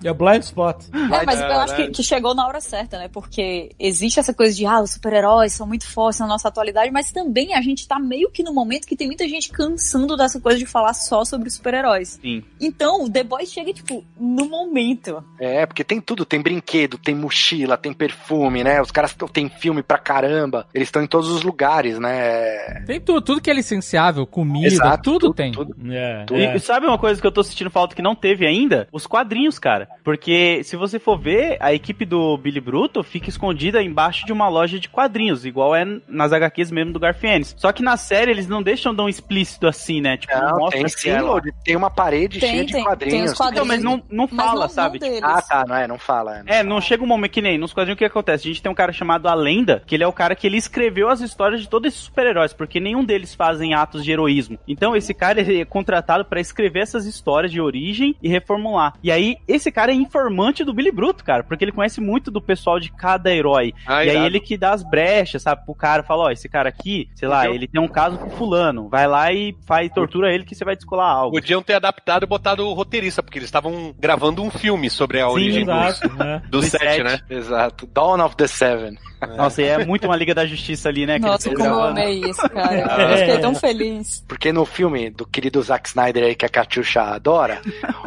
É 0.02 0.10
o 0.10 0.14
blind 0.14 0.42
spot. 0.42 0.84
É, 0.92 1.24
mas 1.24 1.40
eu 1.40 1.60
acho 1.60 1.76
que, 1.76 1.88
que 1.88 2.02
chegou 2.02 2.34
na 2.34 2.46
hora 2.46 2.60
certa, 2.60 2.98
né? 2.98 3.08
Porque 3.08 3.70
existe 3.78 4.18
essa 4.18 4.32
coisa 4.32 4.54
de, 4.56 4.66
ah, 4.66 4.80
os 4.80 4.92
super-heróis 4.92 5.52
são 5.52 5.66
muito 5.66 5.86
fortes 5.86 6.20
na 6.20 6.26
nossa 6.26 6.48
atualidade, 6.48 6.90
mas 6.90 7.10
também 7.10 7.54
a 7.54 7.60
gente 7.60 7.86
tá 7.86 7.98
meio 7.98 8.30
que 8.30 8.42
no 8.42 8.52
momento 8.52 8.86
que 8.86 8.96
tem 8.96 9.06
muita 9.06 9.28
gente 9.28 9.50
cansando 9.50 10.16
dessa 10.16 10.40
coisa 10.40 10.58
de 10.58 10.66
falar 10.66 10.94
só 10.94 11.24
sobre 11.24 11.50
super-heróis. 11.50 12.18
Sim. 12.22 12.42
Então, 12.60 13.04
o 13.04 13.10
The 13.10 13.24
Boys 13.24 13.52
chega, 13.52 13.72
tipo, 13.72 13.89
no 14.18 14.48
momento. 14.48 15.22
É, 15.38 15.64
porque 15.66 15.84
tem 15.84 16.00
tudo, 16.00 16.24
tem 16.24 16.40
brinquedo, 16.40 16.98
tem 16.98 17.14
mochila, 17.14 17.76
tem 17.76 17.92
perfume, 17.92 18.62
né? 18.64 18.80
Os 18.80 18.90
caras 18.90 19.16
tem 19.32 19.48
filme 19.48 19.82
pra 19.82 19.98
caramba, 19.98 20.66
eles 20.74 20.88
estão 20.88 21.02
em 21.02 21.06
todos 21.06 21.28
os 21.30 21.42
lugares, 21.42 21.98
né? 21.98 22.82
Tem 22.86 23.00
tudo, 23.00 23.20
tudo 23.20 23.40
que 23.40 23.50
é 23.50 23.54
licenciável, 23.54 24.26
comida, 24.26 24.66
Exato, 24.66 25.02
tudo, 25.12 25.34
tem. 25.34 25.52
tudo. 25.52 25.74
É, 25.90 26.26
E, 26.32 26.42
é. 26.44 26.56
e 26.56 26.60
sabe 26.60 26.86
uma 26.86 26.98
coisa 26.98 27.20
que 27.20 27.26
eu 27.26 27.32
tô 27.32 27.42
sentindo 27.42 27.70
falta 27.70 27.94
que 27.94 28.02
não 28.02 28.14
teve 28.14 28.46
ainda? 28.46 28.88
Os 28.92 29.06
quadrinhos, 29.06 29.58
cara. 29.58 29.88
Porque 30.04 30.62
se 30.64 30.76
você 30.76 30.98
for 30.98 31.18
ver, 31.18 31.56
a 31.60 31.72
equipe 31.72 32.04
do 32.04 32.36
Billy 32.36 32.60
Bruto 32.60 33.02
fica 33.02 33.28
escondida 33.28 33.82
embaixo 33.82 34.26
de 34.26 34.32
uma 34.32 34.48
loja 34.48 34.78
de 34.78 34.88
quadrinhos, 34.88 35.44
igual 35.44 35.74
é 35.74 35.84
nas 36.08 36.32
HQs 36.32 36.70
mesmo 36.70 36.92
do 36.92 37.00
Garfienes. 37.00 37.54
Só 37.58 37.72
que 37.72 37.82
na 37.82 37.96
série 37.96 38.30
eles 38.30 38.48
não 38.48 38.62
deixam 38.62 38.94
tão 38.94 39.08
explícito 39.08 39.66
assim, 39.66 40.00
né? 40.00 40.16
Tipo, 40.16 40.34
não, 40.34 40.50
Não, 40.50 40.58
mostra 40.58 40.80
tem 40.80 40.88
sim, 40.88 41.18
Lorde, 41.18 41.52
tem 41.64 41.76
uma 41.76 41.90
parede 41.90 42.40
Tem, 42.40 42.50
cheia 42.50 42.64
de 42.64 42.72
tem, 42.72 42.84
quadrinhos. 42.84 43.14
tem 43.14 43.24
os 43.24 43.32
quadrinhos. 43.38 43.50
Então, 43.52 43.66
mas 43.66 43.79
não, 43.84 44.02
não 44.10 44.28
Mas 44.30 44.46
fala, 44.46 44.60
não, 44.62 44.68
sabe? 44.68 44.98
não 45.00 45.08
deles. 45.08 45.22
Ah, 45.22 45.42
tá, 45.42 45.64
não 45.66 45.76
é, 45.76 45.86
não 45.86 45.98
fala. 45.98 46.42
É, 46.46 46.62
não 46.62 46.80
chega 46.80 47.02
um 47.02 47.06
momento 47.06 47.30
que 47.32 47.42
nem 47.42 47.58
nos 47.58 47.72
quadrinhos 47.72 47.96
o 47.96 47.98
que 47.98 48.04
acontece. 48.04 48.46
A 48.46 48.50
gente 48.50 48.62
tem 48.62 48.70
um 48.70 48.74
cara 48.74 48.92
chamado 48.92 49.28
A 49.28 49.34
Lenda, 49.34 49.82
que 49.86 49.94
ele 49.94 50.04
é 50.04 50.06
o 50.06 50.12
cara 50.12 50.34
que 50.34 50.46
ele 50.46 50.56
escreveu 50.56 51.08
as 51.08 51.20
histórias 51.20 51.60
de 51.60 51.68
todos 51.68 51.88
esses 51.88 52.00
super-heróis, 52.00 52.52
porque 52.52 52.80
nenhum 52.80 53.04
deles 53.04 53.34
fazem 53.34 53.74
atos 53.74 54.04
de 54.04 54.12
heroísmo. 54.12 54.58
Então 54.66 54.94
esse 54.96 55.12
cara 55.14 55.40
é 55.40 55.64
contratado 55.64 56.24
pra 56.24 56.40
escrever 56.40 56.80
essas 56.80 57.06
histórias 57.06 57.52
de 57.52 57.60
origem 57.60 58.14
e 58.22 58.28
reformular. 58.28 58.94
E 59.02 59.10
aí 59.10 59.36
esse 59.46 59.70
cara 59.70 59.92
é 59.92 59.94
informante 59.94 60.64
do 60.64 60.72
Billy 60.74 60.90
Bruto, 60.92 61.24
cara, 61.24 61.42
porque 61.42 61.64
ele 61.64 61.72
conhece 61.72 62.00
muito 62.00 62.30
do 62.30 62.40
pessoal 62.40 62.78
de 62.80 62.90
cada 62.90 63.32
herói. 63.32 63.72
Ah, 63.86 64.04
e 64.04 64.10
aí 64.10 64.26
ele 64.26 64.40
que 64.40 64.56
dá 64.56 64.72
as 64.72 64.82
brechas, 64.82 65.42
sabe, 65.42 65.64
pro 65.64 65.74
cara, 65.74 66.02
fala, 66.02 66.24
ó, 66.24 66.30
esse 66.30 66.48
cara 66.48 66.68
aqui, 66.68 67.08
sei 67.14 67.28
lá, 67.28 67.42
Então- 67.44 67.54
ele 67.54 67.66
tem 67.68 67.80
um 67.80 67.88
caso 67.88 68.18
com 68.18 68.30
fulano, 68.30 68.88
vai 68.88 69.06
lá 69.06 69.32
e 69.32 69.56
faz 69.66 69.90
tortura 69.92 70.32
ele 70.32 70.44
que 70.44 70.54
você 70.54 70.64
vai 70.64 70.76
descolar 70.76 71.10
algo. 71.10 71.32
Podiam 71.36 71.62
ter 71.62 71.74
adaptado 71.74 72.22
e 72.24 72.26
botado 72.26 72.66
o 72.66 72.72
roteirista, 72.72 73.22
porque 73.22 73.38
eles 73.38 73.48
estavam 73.48 73.69
gravando 73.98 74.42
um 74.42 74.50
filme 74.50 74.88
sobre 74.90 75.20
a 75.20 75.26
Sim, 75.26 75.32
origem 75.32 75.64
dos, 75.64 75.74
Exato, 75.74 76.12
né? 76.16 76.42
do 76.44 76.60
Dos 76.60 76.66
set, 76.66 76.80
sete. 76.82 77.02
né? 77.02 77.20
Exato. 77.28 77.86
Dawn 77.86 78.20
of 78.24 78.36
the 78.36 78.46
Seven. 78.46 78.98
Nossa, 79.36 79.62
e 79.62 79.66
é 79.66 79.84
muito 79.84 80.06
uma 80.06 80.16
Liga 80.16 80.34
da 80.34 80.46
Justiça 80.46 80.88
ali, 80.88 81.06
né? 81.06 81.18
Nossa, 81.18 81.50
como 81.54 81.68
eu 81.68 81.82
amei 81.82 82.20
isso, 82.20 82.48
cara. 82.48 83.10
Eu 83.10 83.18
fiquei 83.18 83.38
tão 83.38 83.54
feliz. 83.54 84.24
Porque 84.26 84.52
no 84.52 84.64
filme 84.64 85.10
do 85.10 85.26
querido 85.26 85.62
Zack 85.62 85.88
Snyder 85.88 86.24
aí, 86.24 86.34
que 86.34 86.46
a 86.46 86.48
Katyusha 86.48 87.02
adora, 87.02 87.60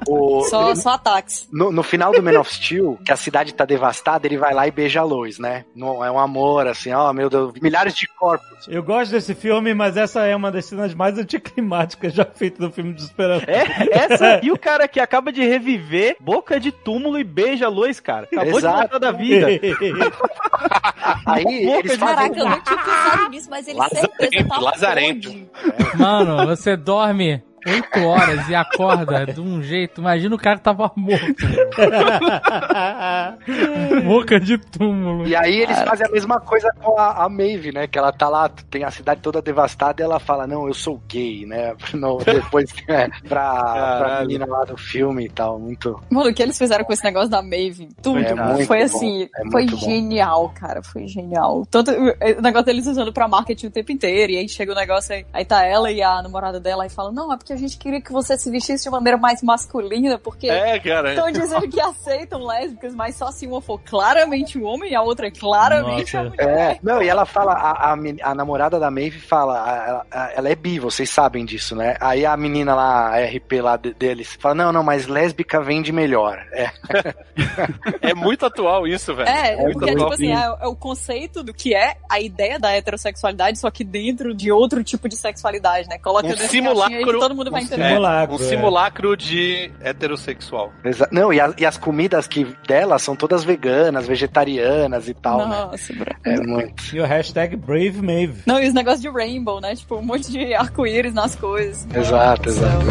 o, 0.07 0.43
Só, 0.43 0.73
só 0.75 0.89
ataques. 0.91 1.47
no, 1.51 1.71
no 1.71 1.83
final 1.83 2.11
do 2.11 2.21
Man 2.21 2.39
of 2.39 2.53
Steel, 2.53 2.97
que 3.05 3.11
a 3.11 3.15
cidade 3.15 3.53
tá 3.53 3.65
devastada, 3.65 4.25
ele 4.27 4.37
vai 4.37 4.53
lá 4.53 4.67
e 4.67 4.71
beija 4.71 5.01
a 5.01 5.03
Lois, 5.03 5.37
né? 5.39 5.65
Não, 5.75 6.03
é 6.03 6.11
um 6.11 6.19
amor, 6.19 6.67
assim, 6.67 6.91
ó, 6.91 7.11
meu 7.13 7.29
Deus, 7.29 7.53
milhares 7.61 7.93
de 7.95 8.07
corpos. 8.07 8.67
Eu 8.67 8.81
gosto 8.83 9.11
desse 9.11 9.35
filme, 9.35 9.73
mas 9.73 9.97
essa 9.97 10.25
é 10.25 10.35
uma 10.35 10.51
das 10.51 10.65
cenas 10.65 10.93
mais 10.93 11.17
anticlimáticas 11.17 12.13
já 12.13 12.25
feitas 12.25 12.59
no 12.59 12.71
filme 12.71 12.93
de 12.93 13.01
esperança. 13.03 13.45
É, 13.47 13.97
essa 13.97 14.39
e 14.43 14.51
o 14.51 14.57
cara 14.57 14.87
que 14.87 14.99
acaba 14.99 15.31
de 15.31 15.43
reviver 15.45 16.15
boca 16.19 16.59
de 16.59 16.71
túmulo 16.71 17.19
e 17.19 17.23
beija 17.23 17.65
a 17.65 17.69
luz, 17.69 17.99
cara. 17.99 18.27
Acabou 18.31 18.57
Exato. 18.57 18.75
de 18.75 18.83
matar 18.83 18.99
da 18.99 19.11
vida. 19.11 19.47
Aí 21.25 21.45
eles 21.45 21.91
de 21.91 21.97
fazem... 21.97 22.15
Caraca, 22.15 22.39
eu 22.39 22.49
não 22.49 22.61
tinha 22.61 22.77
pensado 22.77 23.29
nisso, 23.29 23.49
mas 23.49 23.67
ele 23.67 23.79
Lazarento, 23.79 24.17
certeza 24.17 24.47
tá 24.47 24.57
lazarento. 24.59 25.49
Mano, 25.97 26.45
você 26.47 26.75
dorme 26.77 27.43
8 27.65 28.05
horas 28.05 28.49
e 28.49 28.55
acorda 28.55 29.25
de 29.25 29.39
um 29.39 29.61
jeito. 29.61 30.01
Imagina 30.01 30.35
o 30.35 30.37
cara 30.37 30.57
que 30.57 30.63
tava 30.63 30.91
morto. 30.95 31.23
Boca 34.05 34.39
de 34.39 34.57
túmulo. 34.57 35.27
E 35.27 35.35
aí 35.35 35.61
eles 35.61 35.79
fazem 35.81 36.07
a 36.07 36.11
mesma 36.11 36.39
coisa 36.39 36.69
com 36.81 36.99
a, 36.99 37.25
a 37.25 37.29
Maeve, 37.29 37.71
né? 37.71 37.87
Que 37.87 37.97
ela 37.97 38.11
tá 38.11 38.29
lá, 38.29 38.49
tem 38.49 38.83
a 38.83 38.91
cidade 38.91 39.21
toda 39.21 39.41
devastada 39.41 40.01
e 40.01 40.05
ela 40.05 40.19
fala, 40.19 40.45
não, 40.45 40.67
eu 40.67 40.73
sou 40.73 41.01
gay, 41.07 41.45
né? 41.45 41.73
No, 41.93 42.17
depois, 42.17 42.73
é, 42.87 43.07
pra, 43.29 43.97
pra 43.97 44.21
menina 44.21 44.47
lá 44.47 44.65
do 44.65 44.75
filme 44.75 45.25
e 45.25 45.29
tal, 45.29 45.59
muito... 45.59 46.01
Mano, 46.09 46.31
o 46.31 46.33
que 46.33 46.41
eles 46.41 46.57
fizeram 46.57 46.83
com 46.83 46.91
esse 46.91 47.03
negócio 47.03 47.29
da 47.29 47.41
Maeve? 47.41 47.89
Tudo. 48.01 48.19
É 48.19 48.33
muito 48.33 48.65
foi 48.65 48.79
bom, 48.79 48.85
assim, 48.85 49.23
é 49.23 49.51
foi 49.51 49.61
muito 49.61 49.77
bom. 49.77 49.85
genial, 49.85 50.51
cara. 50.55 50.81
Foi 50.81 51.07
genial. 51.07 51.65
Tanto 51.69 51.91
o 51.91 52.41
negócio 52.41 52.65
deles 52.65 52.87
usando 52.87 53.13
pra 53.13 53.27
marketing 53.27 53.67
o 53.67 53.71
tempo 53.71 53.91
inteiro. 53.91 54.33
E 54.33 54.37
aí 54.37 54.49
chega 54.49 54.71
o 54.71 54.75
negócio 54.75 55.13
aí, 55.13 55.25
aí 55.31 55.45
tá 55.45 55.63
ela 55.63 55.91
e 55.91 56.01
a 56.01 56.21
namorada 56.21 56.59
dela 56.59 56.85
e 56.85 56.89
fala: 56.89 57.11
Não, 57.11 57.31
é 57.31 57.37
porque 57.37 57.52
a 57.53 57.57
gente 57.57 57.77
queria 57.77 58.01
que 58.01 58.11
você 58.11 58.37
se 58.37 58.49
vestisse 58.49 58.83
de 58.83 58.89
maneira 58.89 59.17
mais 59.17 59.41
masculina, 59.41 60.17
porque 60.17 60.49
É, 60.49 60.77
estão 60.77 61.31
dizendo 61.31 61.67
que 61.69 61.79
aceitam 61.79 62.43
lésbicas, 62.45 62.93
mas 62.95 63.15
só 63.15 63.31
se 63.31 63.47
uma 63.47 63.61
for 63.61 63.79
claramente 63.79 64.57
um 64.57 64.65
homem 64.65 64.91
e 64.91 64.95
a 64.95 65.01
outra 65.01 65.27
é 65.27 65.31
claramente 65.31 66.15
Nossa. 66.15 66.19
a 66.19 66.29
mulher. 66.29 66.59
É, 66.73 66.79
não, 66.83 67.01
e 67.01 67.07
ela 67.07 67.25
fala, 67.25 67.53
a, 67.53 67.93
a, 67.93 67.97
a 68.23 68.35
namorada 68.35 68.79
da 68.79 68.89
Maeve 68.91 69.19
fala, 69.19 69.63
a- 69.63 69.87
ela, 69.87 70.05
a- 70.11 70.31
ela 70.35 70.49
é 70.49 70.55
bi, 70.55 70.79
vocês 70.79 71.09
sabem 71.09 71.45
disso, 71.45 71.75
né? 71.75 71.95
Aí 71.99 72.25
a 72.25 72.35
menina 72.35 72.75
lá, 72.75 73.15
a 73.15 73.23
RP 73.25 73.61
lá 73.61 73.77
de- 73.77 73.93
deles, 73.93 74.37
fala, 74.39 74.55
não, 74.55 74.71
não, 74.71 74.83
mas 74.83 75.07
lésbica 75.07 75.61
vende 75.61 75.91
melhor. 75.91 76.37
É, 76.51 76.69
É 78.01 78.13
muito 78.13 78.45
atual 78.45 78.87
isso, 78.87 79.13
velho. 79.15 79.27
É, 79.29 79.55
muito 79.55 79.73
porque, 79.79 79.85
tipo 79.91 80.01
atual. 80.03 80.13
assim, 80.13 80.31
é, 80.33 80.57
é 80.61 80.67
o 80.67 80.75
conceito 80.75 81.43
do 81.43 81.53
que 81.53 81.73
é 81.75 81.95
a 82.09 82.19
ideia 82.19 82.59
da 82.59 82.71
heterossexualidade, 82.71 83.57
só 83.59 83.69
que 83.71 83.83
dentro 83.83 84.33
de 84.33 84.51
outro 84.51 84.83
tipo 84.83 85.07
de 85.09 85.15
sexualidade, 85.15 85.87
né? 85.89 85.97
Coloca 85.97 86.27
Um 86.27 86.37
simulacro- 86.37 86.97
mundo 87.43 87.51
vai 87.51 87.61
um 87.61 87.65
entender. 87.65 87.81
É, 87.83 87.89
Simulacro, 87.89 88.33
um 88.33 88.35
é. 88.35 88.49
simulacro 88.49 89.17
de 89.17 89.71
heterossexual. 89.81 90.71
exa- 90.83 91.09
não, 91.11 91.31
e, 91.33 91.39
a- 91.39 91.53
e 91.57 91.65
as 91.65 91.77
comidas 91.77 92.27
que 92.27 92.45
dela 92.67 92.97
são 92.99 93.15
todas 93.15 93.43
veganas, 93.43 94.07
vegetarianas 94.07 95.07
e 95.07 95.13
tal, 95.13 95.39
né? 95.39 95.45
Nossa, 95.45 95.93
bro. 95.93 96.15
É 96.25 96.39
muito. 96.39 96.95
E 96.95 96.99
o 96.99 97.05
hashtag 97.05 97.55
Brave 97.55 98.01
Maeve. 98.01 98.41
Não, 98.45 98.59
e 98.59 98.67
os 98.67 98.73
negócios 98.73 99.01
de 99.01 99.09
rainbow, 99.09 99.59
né? 99.61 99.75
Tipo, 99.75 99.95
um 99.97 100.01
monte 100.03 100.31
de 100.31 100.53
arco-íris 100.53 101.13
nas 101.13 101.35
coisas. 101.35 101.87
Exato, 101.95 102.49
Nossa, 102.49 102.65
exato. 102.65 102.85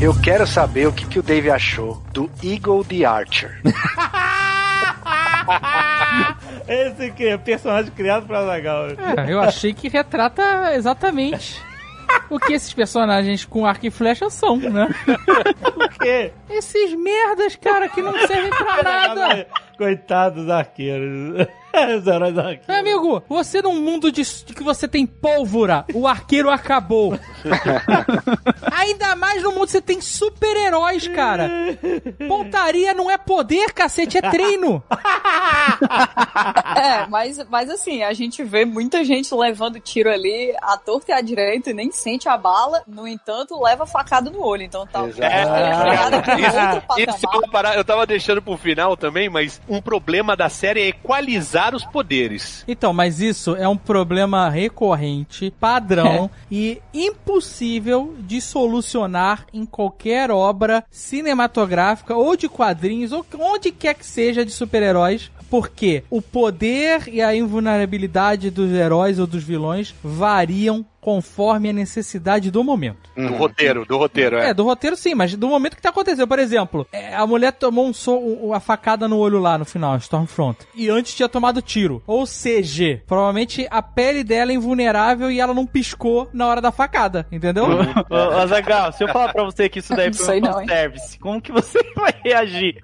Eu 0.00 0.14
quero 0.20 0.46
saber 0.46 0.86
o 0.86 0.92
que, 0.92 1.06
que 1.06 1.18
o 1.18 1.22
Dave 1.22 1.50
achou 1.50 2.02
do 2.12 2.30
Eagle 2.42 2.84
the 2.84 3.04
Archer. 3.04 3.60
Esse 6.68 7.10
que 7.10 7.26
é 7.26 7.36
personagem 7.36 7.90
criado 7.92 8.26
pra 8.26 8.44
Zagal. 8.44 8.88
É, 8.88 9.32
eu 9.32 9.40
achei 9.40 9.74
que 9.74 9.88
retrata 9.88 10.74
exatamente 10.74 11.60
o 12.30 12.38
que 12.38 12.52
esses 12.52 12.72
personagens 12.72 13.44
com 13.44 13.66
arco 13.66 13.86
e 13.86 13.90
flecha 13.90 14.30
são, 14.30 14.56
né? 14.56 14.88
Por 15.74 15.88
quê? 15.98 16.32
Esses 16.48 16.94
merdas, 16.94 17.56
cara, 17.56 17.88
que 17.88 18.02
não 18.02 18.12
servem 18.26 18.50
pra 18.50 18.82
nada. 18.82 19.46
Coitados 19.76 20.44
dos 20.44 20.50
arqueiros. 20.50 21.46
Os 21.98 22.06
heróis 22.06 22.38
arqueiros. 22.38 22.66
Meu 22.68 22.78
amigo, 22.78 23.22
você 23.28 23.60
num 23.60 23.80
mundo 23.80 24.12
de, 24.12 24.22
de 24.22 24.54
que 24.54 24.62
você 24.62 24.86
tem 24.86 25.04
pólvora, 25.04 25.84
o 25.92 26.06
arqueiro 26.06 26.48
acabou. 26.48 27.18
Ainda 28.72 29.16
mais 29.16 29.42
no 29.42 29.50
mundo 29.50 29.66
que 29.66 29.72
você 29.72 29.80
tem 29.80 30.00
super-heróis, 30.00 31.08
cara. 31.08 31.50
Pontaria 32.28 32.94
não 32.94 33.10
é 33.10 33.18
poder, 33.18 33.72
cacete, 33.72 34.18
é 34.18 34.22
treino. 34.22 34.82
É, 36.76 37.06
mas, 37.08 37.44
mas 37.48 37.68
assim, 37.70 38.04
a 38.04 38.12
gente 38.12 38.44
vê 38.44 38.64
muita 38.64 39.04
gente 39.04 39.34
levando 39.34 39.80
tiro 39.80 40.10
ali, 40.10 40.54
à 40.62 40.76
torta 40.76 41.10
e 41.10 41.14
à 41.14 41.20
direita, 41.20 41.70
e 41.70 41.74
nem 41.74 41.90
sente 42.14 42.28
a 42.28 42.36
bala, 42.36 42.82
no 42.86 43.06
entanto, 43.06 43.60
leva 43.60 43.86
facada 43.86 44.30
no 44.30 44.40
olho. 44.40 44.62
Então 44.62 44.86
tá. 44.86 45.04
Exato. 45.06 45.22
É, 45.22 46.20
pra 46.20 46.38
isso, 46.38 47.16
isso 47.16 47.26
é 47.66 47.78
eu 47.78 47.84
tava 47.84 48.06
deixando 48.06 48.40
pro 48.40 48.56
final 48.56 48.96
também, 48.96 49.28
mas 49.28 49.60
um 49.68 49.80
problema 49.80 50.36
da 50.36 50.48
série 50.48 50.80
é 50.80 50.88
equalizar 50.88 51.74
os 51.74 51.84
poderes. 51.84 52.64
Então, 52.68 52.92
mas 52.92 53.20
isso 53.20 53.56
é 53.56 53.68
um 53.68 53.76
problema 53.76 54.48
recorrente, 54.48 55.52
padrão 55.58 56.30
e 56.50 56.80
impossível 56.92 58.14
de 58.20 58.40
solucionar 58.40 59.46
em 59.52 59.66
qualquer 59.66 60.30
obra 60.30 60.84
cinematográfica 60.90 62.14
ou 62.14 62.36
de 62.36 62.48
quadrinhos 62.48 63.12
ou 63.12 63.26
onde 63.38 63.72
quer 63.72 63.94
que 63.94 64.06
seja 64.06 64.44
de 64.44 64.52
super-heróis. 64.52 65.30
Porque 65.50 66.02
o 66.10 66.20
poder 66.20 67.08
e 67.08 67.22
a 67.22 67.34
invulnerabilidade 67.34 68.50
dos 68.50 68.72
heróis 68.72 69.18
ou 69.20 69.26
dos 69.26 69.44
vilões 69.44 69.94
variam 70.02 70.84
conforme 71.04 71.68
a 71.68 71.72
necessidade 71.74 72.50
do 72.50 72.64
momento. 72.64 73.10
Do 73.14 73.34
roteiro, 73.34 73.84
do 73.84 73.98
roteiro, 73.98 74.36
é. 74.38 74.48
É, 74.48 74.54
do 74.54 74.64
roteiro 74.64 74.96
sim, 74.96 75.14
mas 75.14 75.36
do 75.36 75.48
momento 75.48 75.76
que 75.76 75.82
tá 75.82 75.90
acontecendo. 75.90 76.26
Por 76.26 76.38
exemplo, 76.38 76.86
é, 76.90 77.14
a 77.14 77.26
mulher 77.26 77.52
tomou 77.52 77.86
um 77.86 77.92
so, 77.92 78.50
a 78.54 78.58
facada 78.58 79.06
no 79.06 79.18
olho 79.18 79.38
lá 79.38 79.58
no 79.58 79.66
final, 79.66 79.98
Stormfront. 79.98 80.60
E 80.74 80.88
antes 80.88 81.14
tinha 81.14 81.28
tomado 81.28 81.60
tiro. 81.60 82.02
Ou 82.06 82.24
seja, 82.24 83.02
provavelmente 83.06 83.66
a 83.70 83.82
pele 83.82 84.24
dela 84.24 84.50
é 84.50 84.54
invulnerável 84.54 85.30
e 85.30 85.38
ela 85.38 85.52
não 85.52 85.66
piscou 85.66 86.26
na 86.32 86.46
hora 86.46 86.62
da 86.62 86.72
facada, 86.72 87.26
entendeu? 87.30 87.66
Ô, 88.08 88.14
Azagal, 88.40 88.90
se 88.92 89.04
eu 89.04 89.08
falar 89.08 89.30
pra 89.30 89.44
você 89.44 89.68
que 89.68 89.80
isso 89.80 89.94
daí 89.94 90.10
foi 90.16 90.38
um 90.38 90.40
não, 90.40 90.62
hein? 90.62 90.66
service, 90.66 91.18
como 91.18 91.42
que 91.42 91.52
você 91.52 91.80
vai 91.94 92.14
reagir? 92.24 92.82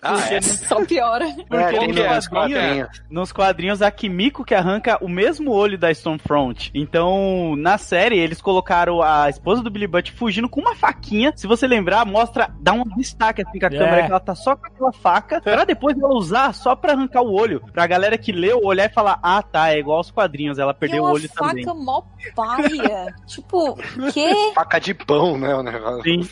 Ah, 0.00 0.20
é. 0.32 0.40
Só 0.40 0.82
piora. 0.86 1.26
Porque 1.46 1.86
nos 1.86 1.96
é? 1.98 2.14
nos 2.14 2.28
quadrinhos, 2.28 2.62
quadrinhos. 2.62 3.02
nos 3.10 3.32
quadrinhos, 3.32 3.82
a 3.82 3.90
Kimiko 3.90 4.42
que 4.42 4.54
arranca 4.54 4.96
o 5.02 5.08
mesmo 5.08 5.50
olho 5.50 5.76
da 5.76 5.90
Stormfront. 5.90 6.70
Então, 6.74 7.57
na 7.58 7.76
série, 7.78 8.18
eles 8.18 8.40
colocaram 8.40 9.02
a 9.02 9.28
esposa 9.28 9.62
do 9.62 9.70
Billy 9.70 9.86
Butt 9.86 10.12
fugindo 10.12 10.48
com 10.48 10.60
uma 10.60 10.74
faquinha. 10.74 11.32
Se 11.36 11.46
você 11.46 11.66
lembrar, 11.66 12.04
mostra, 12.06 12.50
dá 12.60 12.72
um 12.72 12.84
destaque 12.96 13.42
assim 13.42 13.58
com 13.58 13.66
a 13.66 13.68
É. 13.68 13.78
câmera, 13.78 14.04
que 14.06 14.10
ela 14.10 14.20
tá 14.20 14.34
só 14.34 14.56
com 14.56 14.66
aquela 14.66 14.92
faca, 14.92 15.40
pra 15.42 15.64
depois 15.64 15.98
ela 15.98 16.14
usar 16.14 16.52
só 16.54 16.74
pra 16.76 16.92
arrancar 16.92 17.22
o 17.22 17.32
olho. 17.34 17.62
Pra 17.72 17.86
galera 17.86 18.16
que 18.16 18.32
leu, 18.32 18.60
olhar 18.64 18.86
e 18.86 18.92
falar, 18.92 19.18
ah, 19.22 19.42
tá, 19.42 19.72
é 19.72 19.78
igual 19.78 19.98
aos 19.98 20.10
quadrinhos, 20.10 20.58
ela 20.58 20.72
E 20.72 20.74
perdeu 20.74 21.02
o 21.02 21.06
uma 21.06 21.12
olho 21.14 21.28
faca 21.28 21.48
também. 21.48 21.64
mó 21.84 22.02
paia. 22.34 23.14
tipo, 23.26 23.74
que? 24.12 24.52
Faca 24.54 24.78
de 24.78 24.94
pão, 24.94 25.36
né? 25.38 25.54
O 25.54 25.62
negócio. 25.62 26.02
Sim. 26.02 26.28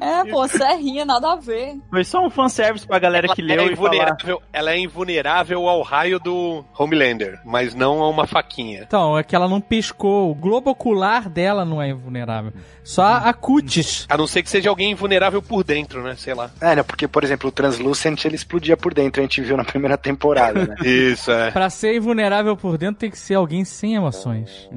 É, 0.00 0.24
pô, 0.30 0.46
serrinha, 0.48 1.04
nada 1.04 1.32
a 1.32 1.36
ver. 1.36 1.76
Foi 1.90 2.04
só 2.04 2.24
um 2.24 2.30
fanservice 2.30 2.86
pra 2.86 2.98
galera 2.98 3.28
que 3.28 3.42
leu 3.42 3.60
é 3.60 3.72
e 3.72 3.76
falar. 3.76 3.88
invulnerável, 3.94 4.42
ela 4.52 4.70
é 4.72 4.78
invulnerável 4.78 5.68
ao 5.68 5.82
raio 5.82 6.18
do 6.18 6.64
Homelander, 6.78 7.40
mas 7.44 7.74
não 7.74 8.02
a 8.02 8.08
uma 8.08 8.26
faquinha. 8.26 8.82
Então, 8.82 9.18
é 9.18 9.22
que 9.22 9.34
ela 9.36 9.48
não 9.48 9.60
piscou. 9.60 10.30
O 10.30 10.34
globo 10.34 10.61
ocular 10.70 11.28
dela 11.28 11.64
não 11.64 11.80
é 11.80 11.90
invulnerável. 11.90 12.52
Só 12.84 13.02
a 13.02 13.32
cutis. 13.32 14.06
A 14.08 14.16
não 14.16 14.26
ser 14.26 14.42
que 14.42 14.50
seja 14.50 14.68
alguém 14.68 14.90
invulnerável 14.92 15.40
por 15.40 15.62
dentro, 15.62 16.02
né? 16.02 16.14
Sei 16.16 16.34
lá. 16.34 16.50
É, 16.60 16.76
né? 16.76 16.82
Porque, 16.82 17.06
por 17.06 17.22
exemplo, 17.22 17.48
o 17.48 17.52
Translucent 17.52 18.24
ele 18.24 18.34
explodia 18.34 18.76
por 18.76 18.92
dentro, 18.92 19.20
a 19.20 19.24
gente 19.24 19.40
viu 19.40 19.56
na 19.56 19.64
primeira 19.72 19.96
temporada, 19.96 20.66
né? 20.66 20.76
Isso, 20.84 21.30
é. 21.30 21.50
Pra 21.50 21.70
ser 21.70 21.96
invulnerável 21.96 22.56
por 22.56 22.76
dentro 22.76 22.96
tem 22.96 23.10
que 23.10 23.18
ser 23.18 23.34
alguém 23.34 23.64
sem 23.64 23.94
emoções. 23.94 24.68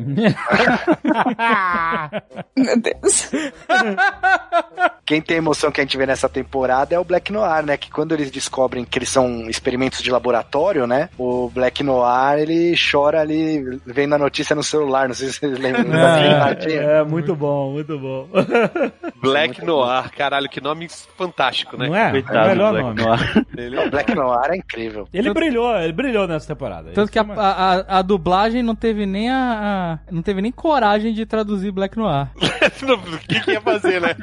Meu 2.56 2.76
Deus. 2.82 3.32
Quem 5.06 5.22
tem 5.22 5.38
emoção 5.38 5.72
que 5.72 5.80
a 5.80 5.84
gente 5.84 5.98
vê 5.98 6.06
nessa 6.06 6.28
temporada 6.28 6.96
é 6.96 7.00
o 7.00 7.04
Black 7.04 7.32
Noir, 7.32 7.64
né? 7.64 7.78
Que 7.78 7.92
quando 7.92 8.14
eles 8.14 8.32
descobrem 8.32 8.84
que 8.84 8.98
eles 8.98 9.10
são 9.10 9.48
experimentos 9.48 10.02
de 10.02 10.10
laboratório, 10.10 10.88
né? 10.88 11.10
O 11.18 11.50
Black 11.50 11.84
Noir, 11.84 12.40
ele 12.40 12.76
chora 12.76 13.22
ali, 13.22 13.80
vendo 13.86 14.16
a 14.16 14.18
notícia 14.18 14.56
no 14.56 14.64
celular, 14.64 15.08
não 15.08 15.14
sei 15.14 15.28
se 15.28 15.34
vocês 15.40 15.60
lembram. 15.60 15.94
É, 15.94 17.00
é, 17.00 17.04
muito 17.04 17.36
bom, 17.36 17.74
muito 17.74 17.95
bom. 18.00 18.28
Black 19.22 19.64
Noir, 19.64 20.12
caralho, 20.12 20.50
que 20.50 20.62
nome 20.62 20.88
fantástico, 21.18 21.78
né? 21.78 21.88
Não 21.88 21.96
é? 21.96 22.12
Coitado 22.12 22.38
é 22.38 22.44
o 22.44 22.48
melhor 22.50 22.72
Black 22.72 22.86
nome. 22.86 23.02
Noir. 23.04 23.46
Ele- 23.58 23.80
O 23.80 23.90
Black 23.92 24.16
Noir 24.16 24.52
é 24.52 24.58
incrível. 24.58 25.08
Ele 25.14 25.34
brilhou, 25.34 25.76
ele 25.78 25.94
brilhou 25.94 26.28
nessa 26.28 26.48
temporada. 26.48 26.92
Tanto 26.92 27.12
que 27.12 27.20
a, 27.20 27.24
Isso 27.24 27.32
é 27.34 27.38
a, 27.38 27.50
a- 27.50 28.00
a 28.00 28.02
dublagem 28.02 28.62
não 28.64 28.76
teve 28.76 29.06
nem 29.06 29.30
a, 29.30 30.00
a- 30.08 30.12
não 30.12 30.22
teve 30.22 30.42
nem 30.42 30.52
coragem 30.52 31.14
de 31.14 31.26
traduzir 31.26 31.72
Black 31.72 31.98
Noir. 31.98 32.28
o 32.36 33.18
que, 33.20 33.40
que 33.42 33.52
ia 33.52 33.62
fazer, 33.62 34.02
né? 34.02 34.16